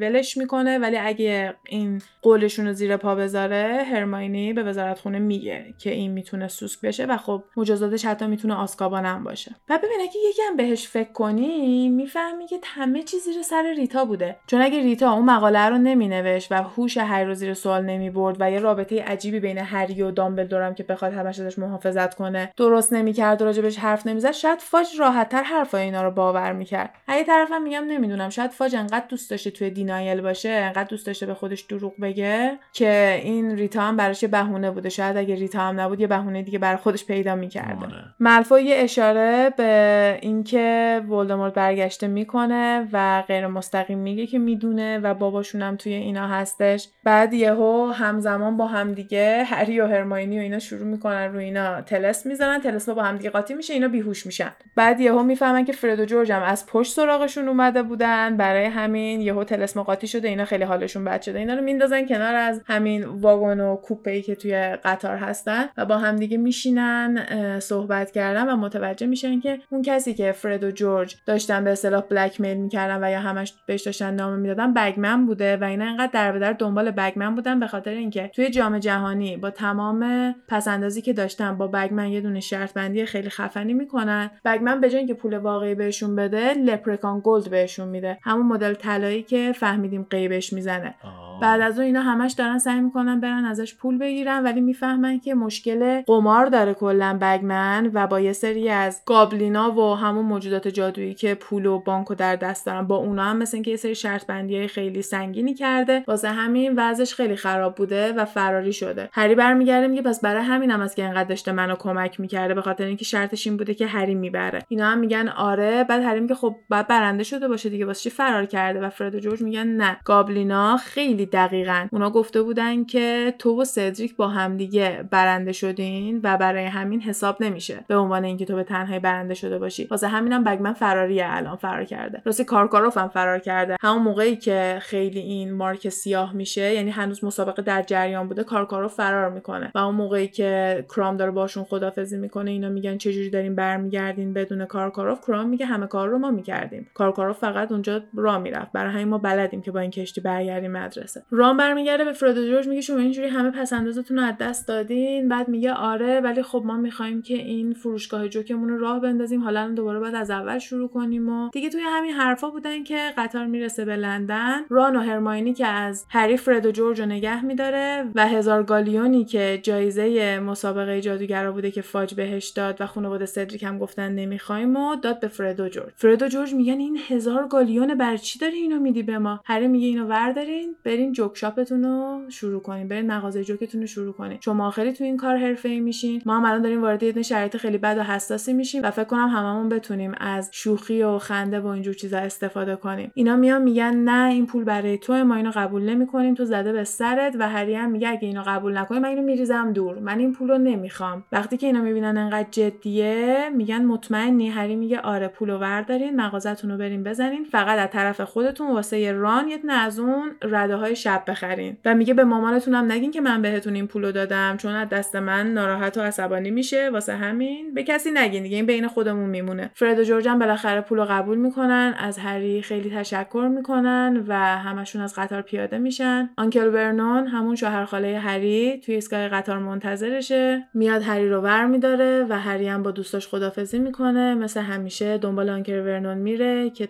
ولش 0.00 0.36
می‌کنه 0.36 0.78
ولی 0.78 0.96
اگه 0.96 1.54
این 1.68 2.02
قولشون 2.22 2.66
رو 2.66 2.72
زیر 2.72 2.96
پا 2.96 3.14
بذاره 3.14 3.84
هرماینی 3.92 4.52
به 4.52 4.62
وزارت 4.62 4.98
خونه 4.98 5.18
میگه 5.18 5.74
که 5.78 5.90
این 5.90 6.12
می‌تونه 6.12 6.48
سوسک 6.48 6.80
بشه 6.80 7.06
و 7.06 7.16
خب 7.16 7.42
مجازاتش 7.56 8.04
حتی 8.04 8.26
می‌تونه 8.26 8.54
آسکابان 8.54 9.04
هم 9.04 9.24
باشه. 9.24 9.54
و 9.68 9.78
ببین 9.78 9.98
اگه 10.00 10.20
یکم 10.30 10.56
بهش 10.56 10.88
فکر 10.88 11.12
کنی 11.12 11.88
می‌فهمی 11.88 12.46
که 12.46 12.58
همه 12.64 13.02
چیز 13.02 13.24
زیر 13.24 13.42
سر 13.42 13.74
ریتا 13.76 14.04
بوده. 14.04 14.36
چون 14.46 14.62
اگه 14.62 14.80
ریتا 14.80 15.12
اون 15.12 15.24
مقاله 15.24 15.68
رو 15.68 15.78
نمینوشت 15.78 16.52
و 16.52 16.54
هوش 16.54 16.96
هری 16.96 17.24
رو 17.24 17.34
زیر 17.34 17.54
سوال 17.54 17.84
نمی‌برد 17.84 18.36
و 18.40 18.50
یه 18.50 18.58
رابطه 18.58 19.02
عجیبی 19.02 19.40
بین 19.40 19.58
هری 19.58 20.02
و 20.02 20.10
دامبلدورم 20.10 20.74
که 20.74 20.82
بخواد 20.82 21.12
همش 21.12 21.40
ازش 21.40 21.58
محافظت 21.58 22.14
کنه 22.14 22.52
درست 22.56 22.92
نمی‌کرد 22.92 23.42
و 23.42 23.44
راجبش 23.44 23.78
حرف 23.78 24.06
نمی‌زد 24.06 24.30
شاید 24.30 24.58
فاج 24.58 24.86
راحتتر 24.98 25.42
حرفای 25.42 25.82
اینا 25.82 26.02
رو 26.02 26.10
باور 26.10 26.52
می‌کرد. 26.52 26.94
اگه 27.06 27.24
طرفم 27.24 27.62
میگم 27.62 27.84
نمی‌دونم 27.84 28.28
شاید 28.28 28.50
فاج 28.50 28.74
انقدر 28.74 29.06
دوست 29.08 29.30
داشته 29.38 29.50
توی 29.50 29.70
دینایل 29.70 30.20
باشه 30.20 30.48
انقدر 30.48 30.84
دوست 30.84 31.06
داشته 31.06 31.26
به 31.26 31.34
خودش 31.34 31.60
دروغ 31.60 32.00
بگه 32.00 32.58
که 32.72 33.20
این 33.22 33.56
ریتا 33.56 33.80
هم 33.80 33.96
براش 33.96 34.22
یه 34.22 34.28
بهونه 34.28 34.70
بوده. 34.70 34.88
شاید 34.88 35.16
اگه 35.16 35.34
ریتا 35.34 35.60
هم 35.60 35.80
نبود 35.80 36.00
یه 36.00 36.06
بهونه 36.06 36.42
دیگه 36.42 36.58
برای 36.58 36.76
خودش 36.76 37.04
پیدا 37.04 37.34
می‌کرده. 37.34 37.86
ملفوی 38.20 38.62
یه 38.62 38.76
اشاره 38.76 39.52
به 39.56 40.18
اینکه 40.22 41.00
ولدمورت 41.08 41.54
برگشته 41.54 42.06
می‌کنه 42.06 42.88
و 42.92 43.22
غیر 43.22 43.46
مستقیم 43.46 43.98
میگه 43.98 44.26
که 44.26 44.38
می‌دونه 44.38 44.98
و 44.98 45.14
باباشون 45.14 45.62
هم 45.62 45.76
توی 45.76 45.92
اینا 45.92 46.28
هستش. 46.28 46.88
بعد 47.04 47.34
یهو 47.34 47.90
همزمان 47.90 48.56
با 48.56 48.66
هم 48.66 48.92
دیگه 48.92 49.44
هری 49.46 49.80
و 49.80 49.86
هرماینی 49.86 50.38
و 50.38 50.42
اینا 50.42 50.58
شروع 50.58 50.86
می‌کنن 50.86 51.32
رو 51.32 51.38
اینا 51.38 51.80
تلس 51.80 52.26
می‌زنن. 52.26 52.60
تلس 52.60 52.88
با 52.88 53.02
هم 53.02 53.16
دیگه 53.16 53.30
قاطی 53.30 53.54
میشه 53.54 53.74
اینا 53.74 53.88
بیهوش 53.88 54.26
میشن. 54.26 54.52
بعد 54.76 55.00
یهو 55.00 55.22
می‌فهمن 55.22 55.64
که 55.64 55.72
فرد 55.72 56.00
و 56.00 56.04
جورج 56.04 56.32
هم 56.32 56.42
از 56.42 56.66
پشت 56.66 56.92
سراغشون 56.92 57.48
اومده 57.48 57.82
بودن. 57.82 58.36
برای 58.36 58.64
همین 58.64 59.17
یهو 59.20 59.44
تلسما 59.44 59.82
قاطی 59.82 60.06
شده 60.06 60.28
اینا 60.28 60.44
خیلی 60.44 60.64
حالشون 60.64 61.04
بد 61.04 61.22
شده. 61.22 61.38
اینا 61.38 61.54
رو 61.54 61.62
میندازن 61.62 62.06
کنار 62.06 62.34
از 62.34 62.62
همین 62.66 63.04
واگن 63.04 63.60
و 63.60 63.76
کوپه 63.76 64.10
ای 64.10 64.22
که 64.22 64.34
توی 64.34 64.54
قطار 64.84 65.16
هستن 65.16 65.64
و 65.76 65.86
با 65.86 65.98
همدیگه 65.98 66.36
میشینن 66.36 67.26
صحبت 67.60 68.10
کردن 68.10 68.48
و 68.48 68.56
متوجه 68.56 69.06
میشن 69.06 69.40
که 69.40 69.58
اون 69.70 69.82
کسی 69.82 70.14
که 70.14 70.32
فرد 70.32 70.64
و 70.64 70.70
جورج 70.70 71.16
داشتن 71.26 71.64
به 71.64 71.70
اصطلاح 71.70 72.02
بلک 72.02 72.40
میل 72.40 72.56
می‌کردن 72.56 73.04
و 73.04 73.10
یا 73.10 73.20
همش 73.20 73.54
بهش 73.66 73.82
داشتن 73.82 74.14
نامه 74.14 74.36
می‌دادن 74.36 74.74
بگمن 74.74 75.26
بوده 75.26 75.56
و 75.56 75.64
اینا 75.64 75.84
انقدر 75.84 76.10
در 76.12 76.32
به 76.32 76.38
در 76.38 76.52
دنبال 76.52 76.90
بگمن 76.90 77.34
بودن 77.34 77.60
به 77.60 77.66
خاطر 77.66 77.90
اینکه 77.90 78.30
توی 78.34 78.50
جام 78.50 78.78
جهانی 78.78 79.36
با 79.36 79.50
تمام 79.50 80.34
پسندازی 80.48 81.02
که 81.02 81.12
داشتن 81.12 81.58
با 81.58 81.66
بگمن 81.66 82.08
یه 82.08 82.20
دونه 82.20 82.40
شرط 82.40 82.72
بندی 82.72 83.06
خیلی 83.06 83.30
خفنی 83.30 83.74
می‌کنن. 83.74 84.30
بگمن 84.44 84.80
به 84.80 84.90
جای 84.90 84.98
اینکه 84.98 85.14
پول 85.14 85.38
واقعی 85.38 85.74
بهشون 85.74 86.16
بده 86.16 86.54
لپرکان 86.54 87.20
گلد 87.24 87.50
بهشون 87.50 87.88
میده. 87.88 88.18
همون 88.22 88.46
مدل 88.46 88.74
که 89.22 89.52
فهمیدیم 89.52 90.06
قیبش 90.10 90.52
می‌زنه. 90.52 90.94
بعد 91.40 91.60
از 91.60 91.78
اون 91.78 91.86
اینا 91.86 92.02
همش 92.02 92.32
دارن 92.32 92.58
سعی 92.58 92.80
می‌کنن 92.80 93.20
برن 93.20 93.44
ازش 93.44 93.74
پول 93.74 93.98
بگیرن 93.98 94.44
ولی 94.44 94.60
می‌فهمن 94.60 95.20
که 95.20 95.34
مشکل 95.34 96.02
قمار 96.02 96.46
داره 96.46 96.74
کلا 96.74 97.18
بگمن 97.20 97.90
و 97.94 98.06
با 98.06 98.20
یه 98.20 98.32
سری 98.32 98.68
از 98.68 99.02
گابلینا 99.06 99.72
و 99.72 99.94
همون 99.94 100.24
موجودات 100.24 100.68
جادویی 100.68 101.14
که 101.14 101.34
پول 101.34 101.66
و 101.66 101.78
بانک 101.78 102.08
در 102.12 102.36
دست 102.36 102.66
دارن 102.66 102.86
با 102.86 102.96
اونا 102.96 103.24
هم 103.24 103.36
مثل 103.36 103.56
اینکه 103.56 103.70
یه 103.70 103.76
سری 103.76 103.94
شرط 103.94 104.26
بندی 104.26 104.68
خیلی 104.68 105.02
سنگینی 105.02 105.54
کرده. 105.54 106.04
واسه 106.06 106.28
همین 106.28 106.72
وضعش 106.76 107.14
خیلی 107.14 107.36
خراب 107.36 107.74
بوده 107.74 108.12
و 108.12 108.24
فراری 108.24 108.72
شده. 108.72 109.08
هری 109.12 109.34
برمیگرده 109.34 109.86
میگه 109.86 110.02
پس 110.02 110.20
برای 110.20 110.42
همین 110.42 110.70
هم 110.70 110.80
از 110.80 110.94
که 110.94 111.04
انقدر 111.04 111.28
داشته 111.28 111.52
منو 111.52 111.76
کمک 111.76 112.20
می‌کرده 112.20 112.54
به 112.54 112.62
خاطر 112.62 112.84
اینکه 112.84 113.04
شرطش 113.04 113.46
این 113.46 113.56
بوده 113.56 113.74
که 113.74 113.86
هری 113.86 114.14
می‌بره. 114.14 114.58
اینا 114.68 114.86
هم 114.86 114.98
میگن 114.98 115.28
آره. 115.28 115.84
بعد 115.84 116.02
هری 116.02 116.20
میگه 116.20 116.34
خب 116.34 116.56
بعد 116.68 116.86
برنده 116.88 117.22
شده 117.22 117.48
باشه 117.48 117.68
دیگه 117.68 117.86
واسه 117.86 118.02
چی 118.02 118.10
فرار 118.10 118.44
کرده؟ 118.44 118.80
و 118.80 118.90
فرد 118.90 119.14
و 119.14 119.20
جورج 119.20 119.42
میگن 119.42 119.66
نه. 119.66 119.96
گابلینا 120.04 120.76
خیلی 120.76 121.27
دقیقا. 121.32 121.88
اونا 121.92 122.10
گفته 122.10 122.42
بودن 122.42 122.84
که 122.84 123.34
تو 123.38 123.60
و 123.60 123.64
سدریک 123.64 124.16
با 124.16 124.28
همدیگه 124.28 125.08
برنده 125.10 125.52
شدین 125.52 126.20
و 126.22 126.36
برای 126.36 126.64
همین 126.64 127.00
حساب 127.00 127.42
نمیشه 127.42 127.84
به 127.88 127.96
عنوان 127.96 128.24
اینکه 128.24 128.44
تو 128.44 128.56
به 128.56 128.64
تنهایی 128.64 129.00
برنده 129.00 129.34
شده 129.34 129.58
باشی. 129.58 129.84
واسه 129.84 130.08
همینم 130.08 130.44
بگمن 130.44 130.72
فراریه 130.72 131.26
الان 131.28 131.56
فرار 131.56 131.84
کرده. 131.84 132.22
راستی 132.24 132.44
کارکاروف 132.44 132.96
هم 132.98 133.08
فرار 133.08 133.38
کرده. 133.38 133.76
همون 133.80 134.02
موقعی 134.02 134.36
که 134.36 134.78
خیلی 134.80 135.20
این 135.20 135.52
مارک 135.52 135.88
سیاه 135.88 136.32
میشه 136.32 136.74
یعنی 136.74 136.90
هنوز 136.90 137.24
مسابقه 137.24 137.62
در 137.62 137.82
جریان 137.82 138.28
بوده 138.28 138.44
کارکاروف 138.44 138.94
فرار 138.94 139.30
می‌کنه. 139.30 139.70
و 139.74 139.78
اون 139.78 139.94
موقعی 139.94 140.28
که 140.28 140.84
کرام 140.88 141.16
داره 141.16 141.30
باشون 141.30 141.64
خدافزی 141.64 142.18
می‌کنه 142.18 142.50
اینا 142.50 142.68
میگن 142.68 142.98
چه 142.98 143.12
جوری 143.12 143.30
دارین 143.30 143.54
برمیگردین 143.54 144.32
بدون 144.32 144.64
کارکاروف 144.64 145.20
کرام 145.26 145.48
میگه 145.48 145.66
همه 145.66 145.86
کار 145.86 146.08
رو 146.08 146.18
ما 146.18 146.30
می‌کردیم. 146.30 146.90
کارکاروف 146.94 147.38
فقط 147.38 147.72
اونجا 147.72 148.02
راه 148.16 148.38
می‌رفت. 148.38 148.72
برای 148.72 148.92
همین 148.92 149.08
ما 149.08 149.18
بلدیم 149.18 149.62
که 149.62 149.70
با 149.70 149.80
این 149.80 149.90
کشتی 149.90 150.20
برگردیم 150.20 150.72
مدرسه. 150.72 151.17
رام 151.30 151.56
برمیگرده 151.56 152.04
به 152.04 152.12
فرد 152.12 152.46
جورج 152.46 152.68
میگه 152.68 152.80
شما 152.80 152.98
اینجوری 152.98 153.28
همه 153.28 153.50
پسندازتون 153.50 154.18
رو 154.18 154.24
از 154.24 154.34
دست 154.40 154.68
دادین. 154.68 155.28
بعد 155.28 155.48
میگه 155.48 155.72
آره 155.72 156.20
ولی 156.20 156.42
خب 156.42 156.62
ما 156.66 156.76
می‌خوایم 156.76 157.22
که 157.22 157.34
این 157.34 157.72
فروشگاه 157.72 158.28
جوکمون 158.28 158.68
رو 158.68 158.78
راه 158.78 159.00
بندازیم. 159.00 159.40
حالا 159.40 159.68
دوباره 159.68 159.98
باید 159.98 160.14
از 160.14 160.30
اول 160.30 160.58
شروع 160.58 160.88
کنیم 160.88 161.28
و 161.28 161.50
دیگه 161.52 161.68
توی 161.68 161.80
همین 161.84 162.12
حرفا 162.12 162.50
بودن 162.50 162.84
که 162.84 162.98
قطار 163.16 163.46
می‌رسه 163.46 163.84
به 163.84 163.96
لندن. 163.96 164.60
ران 164.68 164.96
و 164.96 165.00
هرماینی 165.00 165.54
که 165.54 165.66
از 165.66 166.06
هری 166.10 166.36
فرد 166.36 166.66
و 166.66 166.70
جورج 166.70 167.00
رو 167.00 167.06
نگه 167.06 167.44
میداره 167.44 168.04
و 168.14 168.28
هزار 168.28 168.62
گالیونی 168.62 169.24
که 169.24 169.60
جایزه 169.62 170.40
مسابقه 170.40 171.00
جادوگرا 171.00 171.52
بوده 171.52 171.70
که 171.70 171.82
فاج 171.82 172.14
بهش 172.14 172.48
داد 172.48 172.76
و 172.80 172.86
خانواده 172.86 173.26
سدریک 173.26 173.62
هم 173.62 173.78
گفتن 173.78 174.12
نمی‌خوایم 174.12 174.76
و 174.76 174.96
داد 174.96 175.20
به 175.20 175.28
فرد 175.28 175.60
و 175.60 175.68
جورج. 175.68 175.92
فرد 175.96 176.22
و 176.22 176.28
جورج 176.28 176.54
میگن 176.54 176.78
این 176.78 176.98
هزار 177.08 177.48
گالیون 177.48 177.94
بر 177.94 178.16
چی 178.16 178.38
داری 178.38 178.56
اینو 178.56 178.80
میدی 178.80 179.02
به 179.02 179.18
ما؟ 179.18 179.40
هری 179.44 179.68
میگه 179.68 179.86
اینو 179.86 180.06
وردارین 180.06 180.76
برین 180.84 181.07
برین 181.08 181.14
جوک 181.14 181.36
شاپتون 181.36 181.84
رو 181.84 182.20
شروع 182.28 182.60
کنین 182.62 182.88
برین 182.88 183.12
مغازه 183.12 183.44
جوکتون 183.44 183.80
رو 183.80 183.86
شروع 183.86 184.12
کنین. 184.12 184.38
شما 184.40 184.70
خیلی 184.70 184.92
تو 184.92 185.04
این 185.04 185.16
کار 185.16 185.36
حرفه‌ای 185.36 185.80
میشین. 185.80 186.22
ما 186.26 186.36
هم 186.36 186.44
الان 186.44 186.62
داریم 186.62 186.82
وارد 186.82 187.02
یه 187.02 187.22
شرایط 187.22 187.56
خیلی 187.56 187.78
بد 187.78 187.96
و 187.98 188.02
حساسی 188.02 188.52
میشیم 188.52 188.82
و 188.82 188.90
فکر 188.90 189.04
کنم 189.04 189.28
هممون 189.28 189.68
بتونیم 189.68 190.12
از 190.20 190.48
شوخی 190.52 191.02
و 191.02 191.18
خنده 191.18 191.60
و 191.60 191.66
اینجور 191.66 191.94
چیزا 191.94 192.18
استفاده 192.18 192.76
کنیم. 192.76 193.10
اینا 193.14 193.36
میان 193.36 193.62
میگن 193.62 193.94
نه 193.94 194.30
این 194.30 194.46
پول 194.46 194.64
برای 194.64 194.98
تو 194.98 195.24
ما 195.24 195.34
اینو 195.34 195.50
قبول 195.54 195.82
نمی‌کنیم 195.82 196.34
تو 196.34 196.44
زده 196.44 196.72
به 196.72 196.84
سرت 196.84 197.36
و 197.38 197.48
هری 197.48 197.74
هم 197.74 197.90
میگه 197.90 198.08
اگه 198.08 198.28
اینو 198.28 198.42
قبول 198.46 198.78
نکنی 198.78 198.98
من 198.98 199.08
اینو 199.08 199.22
میریزم 199.22 199.72
دور. 199.72 199.98
من 199.98 200.18
این 200.18 200.32
پول 200.32 200.48
رو 200.48 200.58
نمی‌خوام. 200.58 201.24
وقتی 201.32 201.56
که 201.56 201.66
اینا 201.66 201.80
می‌بینن 201.80 202.16
انقدر 202.16 202.48
جدیه 202.50 203.50
میگن 203.54 203.84
مطمئنی؟ 203.84 204.48
هری 204.48 204.76
میگه 204.76 205.00
آره 205.00 205.28
پولو 205.28 205.58
وردارین 205.58 206.20
مغازتون 206.20 206.70
رو 206.70 206.76
بریم 206.76 207.02
بزنین. 207.02 207.44
فقط 207.44 207.78
از 207.78 207.90
طرف 207.90 208.20
خودتون 208.20 208.70
واسه 208.70 209.12
ران 209.12 209.48
یه 209.48 209.58
از 209.70 209.98
اون 209.98 210.30
رده 210.42 210.76
های 210.76 210.96
شب 210.98 211.22
بخرین. 211.26 211.76
و 211.84 211.94
میگه 211.94 212.14
به 212.14 212.24
مامانتون 212.24 212.74
هم 212.74 212.92
نگین 212.92 213.10
که 213.10 213.20
من 213.20 213.42
بهتون 213.42 213.74
این 213.74 213.86
پولو 213.86 214.12
دادم 214.12 214.56
چون 214.56 214.74
از 214.74 214.88
دست 214.88 215.16
من 215.16 215.52
ناراحت 215.52 215.98
و 215.98 216.00
عصبانی 216.00 216.50
میشه. 216.50 216.90
واسه 216.90 217.14
همین 217.14 217.74
به 217.74 217.82
کسی 217.82 218.10
نگین 218.14 218.42
دیگه 218.42 218.56
این 218.56 218.66
بین 218.66 218.88
خودمون 218.88 219.30
میمونه. 219.30 219.70
فرد 219.74 219.98
و 219.98 220.02
جورج 220.02 220.28
هم 220.28 220.38
بالاخره 220.38 220.80
پولو 220.80 221.04
قبول 221.04 221.38
می‌کنن 221.38 221.94
از 221.98 222.18
هری 222.18 222.62
خیلی 222.62 222.90
تشکر 222.90 223.48
می‌کنن 223.54 224.24
و 224.28 224.34
همشون 224.34 225.02
از 225.02 225.14
قطار 225.16 225.42
پیاده 225.42 225.78
میشن. 225.78 226.30
آنکل 226.36 226.70
برنون 226.70 227.26
همون 227.26 227.56
شوهر 227.56 227.84
خاله 227.84 228.18
هری 228.18 228.80
توی 228.84 228.94
ایستگاه 228.94 229.28
قطار 229.28 229.58
منتظرشه. 229.58 230.64
میاد 230.74 231.02
هری 231.02 231.28
رو 231.28 231.40
ور 231.40 231.66
میداره 231.66 232.26
و 232.28 232.38
هری 232.38 232.68
هم 232.68 232.82
با 232.82 232.90
دوستاش 232.90 233.28
خدافزی 233.28 233.78
می‌کنه. 233.78 234.34
مثل 234.34 234.60
همیشه 234.60 235.18
دنبال 235.18 235.50
آنکل 235.50 235.80
ورنون 235.80 236.18
میره 236.18 236.70
که 236.70 236.88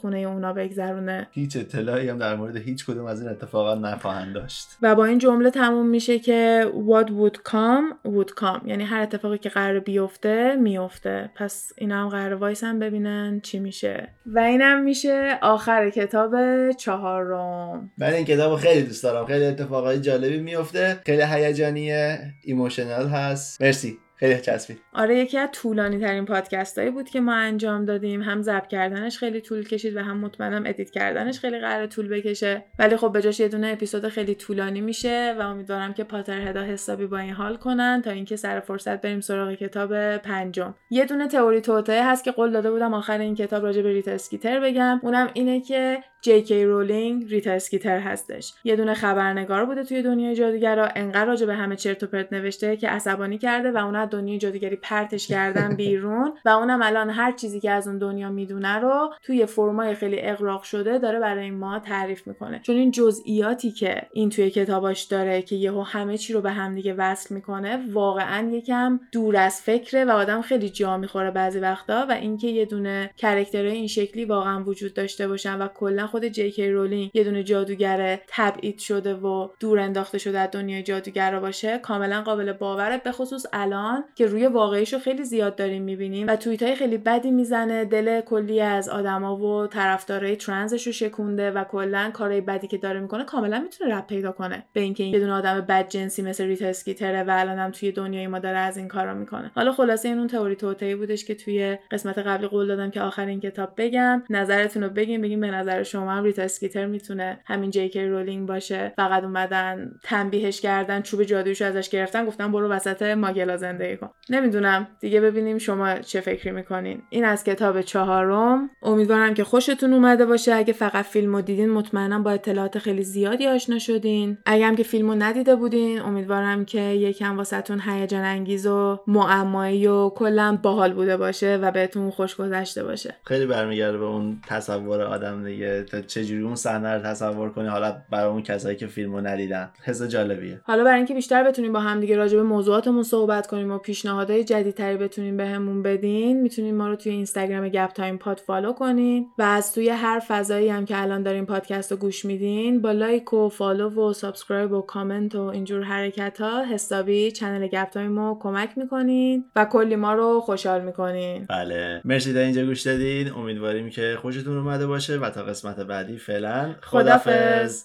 خونه 0.00 0.18
اونا 0.18 0.52
بگذرونه. 0.52 1.28
هیچ 1.30 1.56
اطلاعی 1.56 2.08
هم 2.08 2.18
در 2.18 2.36
مورد 2.36 2.56
هیچ 2.56 2.84
کدوم 2.88 3.06
از 3.06 3.20
این 3.22 3.30
اتفاقات 3.30 3.78
نخواهند 3.78 4.34
داشت. 4.34 4.68
و 4.82 4.94
با 4.94 5.04
این 5.04 5.18
جمله 5.18 5.50
تموم 5.50 5.86
میشه 5.86 6.18
که 6.18 6.66
what 6.88 7.06
would 7.08 7.50
come 7.50 8.10
would 8.10 8.40
come. 8.40 8.68
یعنی 8.68 8.84
هر 8.84 9.00
اتفاقی 9.00 9.38
که 9.38 9.48
قرار 9.48 9.80
بیفته 9.80 10.56
میفته. 10.56 11.30
پس 11.34 11.72
اینا 11.78 12.02
هم 12.02 12.08
قرار 12.08 12.34
وایسن 12.34 12.78
ببینن 12.78 13.40
چی 13.40 13.58
میشه. 13.58 14.08
و 14.26 14.38
اینم 14.38 14.82
میشه 14.82 15.38
آخر 15.42 15.90
کتاب 15.90 16.34
چهارم. 16.72 17.90
من 17.98 18.12
این 18.12 18.24
کتاب 18.24 18.56
خیلی 18.56 18.82
دوست 18.82 19.02
دارم. 19.02 19.26
خیلی 19.26 19.44
اتفاقای 19.44 20.00
جالبی 20.00 20.38
میفته. 20.38 21.00
خیلی 21.06 21.22
هیجانیه. 21.22 22.18
emotional 22.42 23.08
هست. 23.08 23.62
مرسی. 23.62 23.98
خیلی 24.18 24.40
چسبید. 24.40 24.80
آره 24.92 25.18
یکی 25.18 25.38
از 25.38 25.48
طولانی 25.52 25.98
ترین 25.98 26.24
پادکست 26.24 26.78
هایی 26.78 26.90
بود 26.90 27.08
که 27.08 27.20
ما 27.20 27.34
انجام 27.34 27.84
دادیم. 27.84 28.22
هم 28.22 28.42
ضبط 28.42 28.66
کردنش 28.66 29.18
خیلی 29.18 29.40
طول 29.40 29.64
کشید 29.64 29.96
و 29.96 30.00
هم 30.00 30.18
مطمئنم 30.18 30.62
edit 30.66 30.90
کردنش 30.90 31.38
خیلی 31.38 31.58
قرار 31.58 31.86
طول 31.86 32.08
بکشه. 32.08 32.64
ولی 32.78 32.96
خب 32.96 33.12
به 33.12 33.22
جاش 33.22 33.40
یه 33.40 33.48
دونه 33.48 33.66
اپیزود 33.66 34.08
خیلی 34.08 34.34
طولانی 34.34 34.80
میشه 34.80 35.36
و 35.38 35.42
امیدوارم 35.42 35.94
که 35.94 36.04
Potterhead 36.04 36.48
ا 36.48 36.62
حسابی 36.62 37.06
با 37.06 37.18
این 37.18 37.32
حال 37.32 37.56
کنن 37.56 38.02
تا 38.04 38.10
اینکه 38.10 38.36
سر 38.36 38.60
فرصت 38.60 39.00
بریم 39.00 39.20
سراغ 39.20 39.54
کتاب 39.54 40.16
پنجم. 40.16 40.74
یه 40.90 41.04
دونه 41.04 41.28
تئوری 41.28 41.60
توطئه 41.60 42.04
هست 42.04 42.24
که 42.24 42.30
قول 42.30 42.52
داده 42.52 42.70
بودم 42.70 42.94
آخر 42.94 43.18
این 43.18 43.34
کتاب 43.34 43.62
راجع 43.64 43.82
به 43.82 43.92
ریتا 43.92 44.10
اسکیتر 44.10 44.60
بگم. 44.60 45.00
اونم 45.02 45.30
اینه 45.34 45.60
که 45.60 45.98
جی 46.20 46.64
رولینگ 46.64 47.30
ریتا 47.30 47.52
اسکیتر 47.52 47.98
هستش. 47.98 48.54
یه 48.64 48.76
دونه 48.76 48.94
خبرنگار 48.94 49.64
بوده 49.64 49.84
توی 49.84 50.02
دنیای 50.02 50.34
جادوگرا 50.34 50.88
انقدر 50.96 51.24
راجع 51.24 51.46
به 51.46 51.54
همه 51.54 51.76
چرت 51.76 52.02
و 52.02 52.06
پرت 52.06 52.32
نوشته 52.32 52.76
که 52.76 52.88
عصبانی 52.88 53.38
کرده 53.38 53.70
و 53.70 53.76
اون 53.76 53.96
دنیای 54.10 54.38
جادوگری 54.38 54.76
پرتش 54.76 55.26
کردن 55.32 55.76
بیرون 55.76 56.32
و 56.44 56.48
اونم 56.48 56.82
الان 56.82 57.10
هر 57.10 57.32
چیزی 57.32 57.60
که 57.60 57.70
از 57.70 57.88
اون 57.88 57.98
دنیا 57.98 58.30
می‌دونه 58.30 58.78
رو 58.78 59.14
توی 59.22 59.46
فرمای 59.46 59.94
خیلی 59.94 60.20
اغراق 60.20 60.62
شده 60.62 60.98
داره 60.98 61.20
برای 61.20 61.50
ما 61.50 61.78
تعریف 61.78 62.26
می‌کنه. 62.26 62.60
چون 62.62 62.76
این 62.76 62.90
جزئیاتی 62.90 63.70
که 63.70 64.02
این 64.12 64.30
توی 64.30 64.50
کتاباش 64.50 65.02
داره 65.02 65.42
که 65.42 65.56
یهو 65.56 65.82
همه 65.82 66.18
چی 66.18 66.32
رو 66.32 66.40
به 66.40 66.50
همدیگه 66.50 66.94
وصل 66.98 67.34
می‌کنه 67.34 67.78
واقعا 67.92 68.50
یکم 68.50 69.00
دور 69.12 69.36
از 69.36 69.60
فکره 69.60 70.04
و 70.04 70.10
آدم 70.10 70.42
خیلی 70.42 70.70
جا 70.70 70.96
می‌خوره 70.96 71.30
بعضی 71.30 71.58
وقتا 71.58 72.06
و 72.08 72.12
اینکه 72.12 72.48
یه 72.48 72.64
دونه 72.64 73.10
character 73.16 73.65
های 73.65 73.76
این 73.76 73.86
شکلی 73.86 74.24
واقعا 74.24 74.64
وجود 74.64 74.94
داشته 74.94 75.28
باشن 75.28 75.58
و 75.58 75.68
کلا 75.68 76.06
خود 76.06 76.24
جی 76.24 76.70
رولینگ 76.70 77.10
یه 77.14 77.24
دونه 77.24 77.42
جادوگر 77.42 78.20
تبعید 78.28 78.78
شده 78.78 79.14
و 79.14 79.48
دور 79.60 79.78
انداخته 79.78 80.18
شده 80.18 80.38
از 80.38 80.50
دنیای 80.50 80.82
جادوگرا 80.82 81.40
باشه 81.40 81.78
کاملا 81.78 82.22
قابل 82.22 82.52
باوره. 82.52 82.98
به 82.98 83.12
خصوص 83.12 83.46
الان 83.52 83.97
که 84.14 84.26
روی 84.26 84.46
واقعیش 84.46 84.92
رو 84.92 84.98
خیلی 84.98 85.24
زیاد 85.24 85.56
داریم 85.56 85.82
می‌بینیم 85.82 86.26
و 86.26 86.36
توییت 86.36 86.62
های 86.62 86.74
خیلی 86.74 86.98
بدی 86.98 87.30
می‌زنه. 87.30 87.84
دل 87.84 88.20
کلی 88.20 88.60
از 88.60 88.88
آدما 88.88 89.36
و 89.36 89.66
طرفدارای 89.66 90.36
trans 90.36 90.72
ش 90.72 90.86
رو 90.86 90.92
شکونده 90.92 91.50
و 91.50 91.64
کلا 91.64 92.10
کارهای 92.12 92.40
بدی 92.40 92.66
که 92.66 92.78
داره 92.78 93.00
می‌کنه 93.00 93.24
کاملا 93.24 93.60
می‌تونه 93.60 93.94
ربط 93.94 94.06
پیدا 94.06 94.32
کنه. 94.32 94.64
به 94.72 94.80
اینکه 94.80 95.04
یه 95.04 95.20
دونه 95.20 95.32
آدم 95.32 95.60
بد 95.60 95.88
جنسی 95.88 96.22
مثل 96.22 96.44
ریتا 96.44 96.62
اسکیتره 96.62 97.22
و 97.22 97.30
الانم 97.30 97.70
توی 97.70 97.92
دنیای 97.92 98.26
ما 98.26 98.38
داره 98.38 98.58
از 98.58 98.76
این 98.76 98.88
کارا 98.88 99.14
می‌کنه. 99.14 99.50
حالا 99.54 99.72
خلاصه 99.72 100.08
این 100.08 100.18
اون 100.18 100.26
تئوری 100.26 100.56
توطئه‌ای 100.56 100.94
بودش 100.94 101.24
که 101.24 101.34
توی 101.34 101.78
قسمت 101.90 102.18
قبلی 102.18 102.46
قول 102.46 102.66
دادم 102.66 102.90
که 102.90 103.00
آخر 103.00 103.26
این 103.26 103.40
کتاب 103.40 103.72
بگم. 103.76 104.22
نظرتون 104.30 104.82
رو 104.82 104.90
بگین 104.90 105.20
بگین 105.20 105.40
به 105.40 105.50
نظر 105.50 105.82
شما 105.82 106.12
هم 106.12 106.24
ریتا 106.24 106.42
اسکیتر 106.42 106.86
می‌تونه 106.86 107.40
همین 107.46 107.70
جی 107.70 107.90
رولینگ 108.06 108.48
باشه. 108.48 108.92
فقط 108.96 109.22
اومدن 109.24 109.92
تنبیهش 110.02 110.60
کردن 110.60 111.02
چوب 111.02 111.22
جادویشو 111.22 111.64
ازش 111.64 111.88
گرفتن 111.88 112.26
گفتن 112.26 112.52
برو 112.52 112.68
وسط 112.68 113.02
ماگلا 113.02 113.56
زندگی 113.88 113.96
کن. 113.96 114.10
نمی‌دونم. 114.30 114.86
دیگه 115.00 115.20
ببینیم 115.20 115.58
شما 115.58 115.98
چه 115.98 116.20
فکری 116.20 116.50
می‌کنین. 116.50 117.02
این 117.10 117.24
از 117.24 117.44
کتاب 117.44 117.80
چهارم. 117.80 118.70
امیدوارم 118.82 119.34
که 119.34 119.44
خوشتون 119.44 119.92
اومده 119.92 120.26
باشه. 120.26 120.54
اگه 120.54 120.72
فقط 120.72 121.04
فیلمو 121.04 121.40
دیدین 121.40 121.70
مطمئنا 121.70 122.18
با 122.18 122.30
اطلاعات 122.30 122.78
خیلی 122.78 123.02
زیادی 123.02 123.46
آشنا 123.46 123.78
شدین. 123.78 124.38
اگه 124.46 124.66
هم 124.66 124.76
که 124.76 124.82
فیلمو 124.82 125.14
ندیده 125.14 125.56
بودین 125.56 126.00
امیدوارم 126.00 126.64
که 126.64 126.80
یکم 126.80 127.36
واسهتون 127.36 127.80
هیجان 127.80 128.24
انگیز 128.24 128.66
و 128.66 129.00
معمایی 129.06 129.86
و 129.86 130.08
کلا 130.08 130.58
باحال 130.62 130.92
بوده 130.92 131.16
باشه 131.16 131.58
و 131.62 131.70
بهتون 131.70 132.10
خوش 132.10 132.36
گذشته 132.36 132.84
باشه. 132.84 133.14
خیلی 133.24 133.46
برمیگرده 133.46 133.98
به 133.98 134.04
اون 134.04 134.40
تصور 134.48 135.02
آدم 135.02 135.44
دیگه. 135.44 135.82
تا 135.82 136.00
چجوری 136.00 136.42
اون 136.42 136.54
صحنه 136.54 136.94
رو 136.94 137.02
تصور 137.02 137.50
کنی؟ 137.50 137.68
حالا 137.68 137.96
برای 138.10 138.30
اون 138.30 138.42
کسایی 138.42 138.76
که 138.76 138.86
فیلمو 138.86 139.20
ندیدن. 139.20 139.70
حس 139.84 140.02
جالبیه. 140.02 140.60
حالا 140.64 140.84
برای 140.84 140.96
اینکه 140.96 141.14
بیشتر 141.14 141.44
بتونیم 141.44 141.72
با 141.72 141.80
هم 141.80 142.00
دیگه 142.00 142.16
راجع 142.16 142.36
به 142.36 142.42
موضوعاتمون 142.42 143.02
صحبت 143.02 143.46
کنیم 143.46 143.72
و 143.72 143.77
پیشنهادهای 143.78 144.44
جدیدتری 144.44 144.96
بتونین 144.96 145.36
بهمون 145.36 145.82
بدین 145.82 146.40
می‌تونین 146.42 146.76
ما 146.76 146.88
رو 146.88 146.96
توی 146.96 147.12
اینستاگرام 147.12 147.68
گپ 147.68 147.92
تایم 147.92 148.18
پاد 148.18 148.38
follow 148.46 148.72
کنین 148.72 149.26
و 149.38 149.42
از 149.42 149.74
توی 149.74 149.88
هر 149.88 150.22
فضایی 150.28 150.68
هم 150.68 150.84
که 150.84 151.02
الان 151.02 151.22
دارین 151.22 151.46
پادکست 151.46 151.92
رو 151.92 151.98
گوش 151.98 152.24
میدین 152.24 152.82
با 152.82 152.92
like 152.92 153.32
و 153.32 153.48
follow 153.48 153.90
و 153.90 154.12
subscribe 154.12 154.72
و 154.72 154.80
کامنت 154.80 155.34
و 155.34 155.40
اینجور 155.42 155.82
حرکت 155.82 156.40
ها 156.40 156.64
حسابی 156.64 157.30
channel 157.30 157.66
گپ 157.66 157.90
تایم 157.90 158.18
رو 158.18 158.38
کمک 158.40 158.78
می‌کنین 158.78 159.44
و 159.56 159.64
کلی 159.64 159.96
ما 159.96 160.14
رو 160.14 160.40
خوشحال 160.40 160.84
می‌کنین. 160.84 161.46
بله. 161.48 162.00
مرسی 162.04 162.38
اینجا 162.38 162.64
گوش 162.64 162.82
دادین. 162.82 163.32
امیدواریم 163.32 163.90
که 163.90 164.16
خوشتون 164.22 164.58
اومده 164.58 164.86
باشه 164.86 165.16
و 165.16 165.30
تا 165.30 165.42
قسمت 165.42 165.76
بعدی 165.80 166.18
فعلا 166.18 166.74
خدافظ 166.82 167.84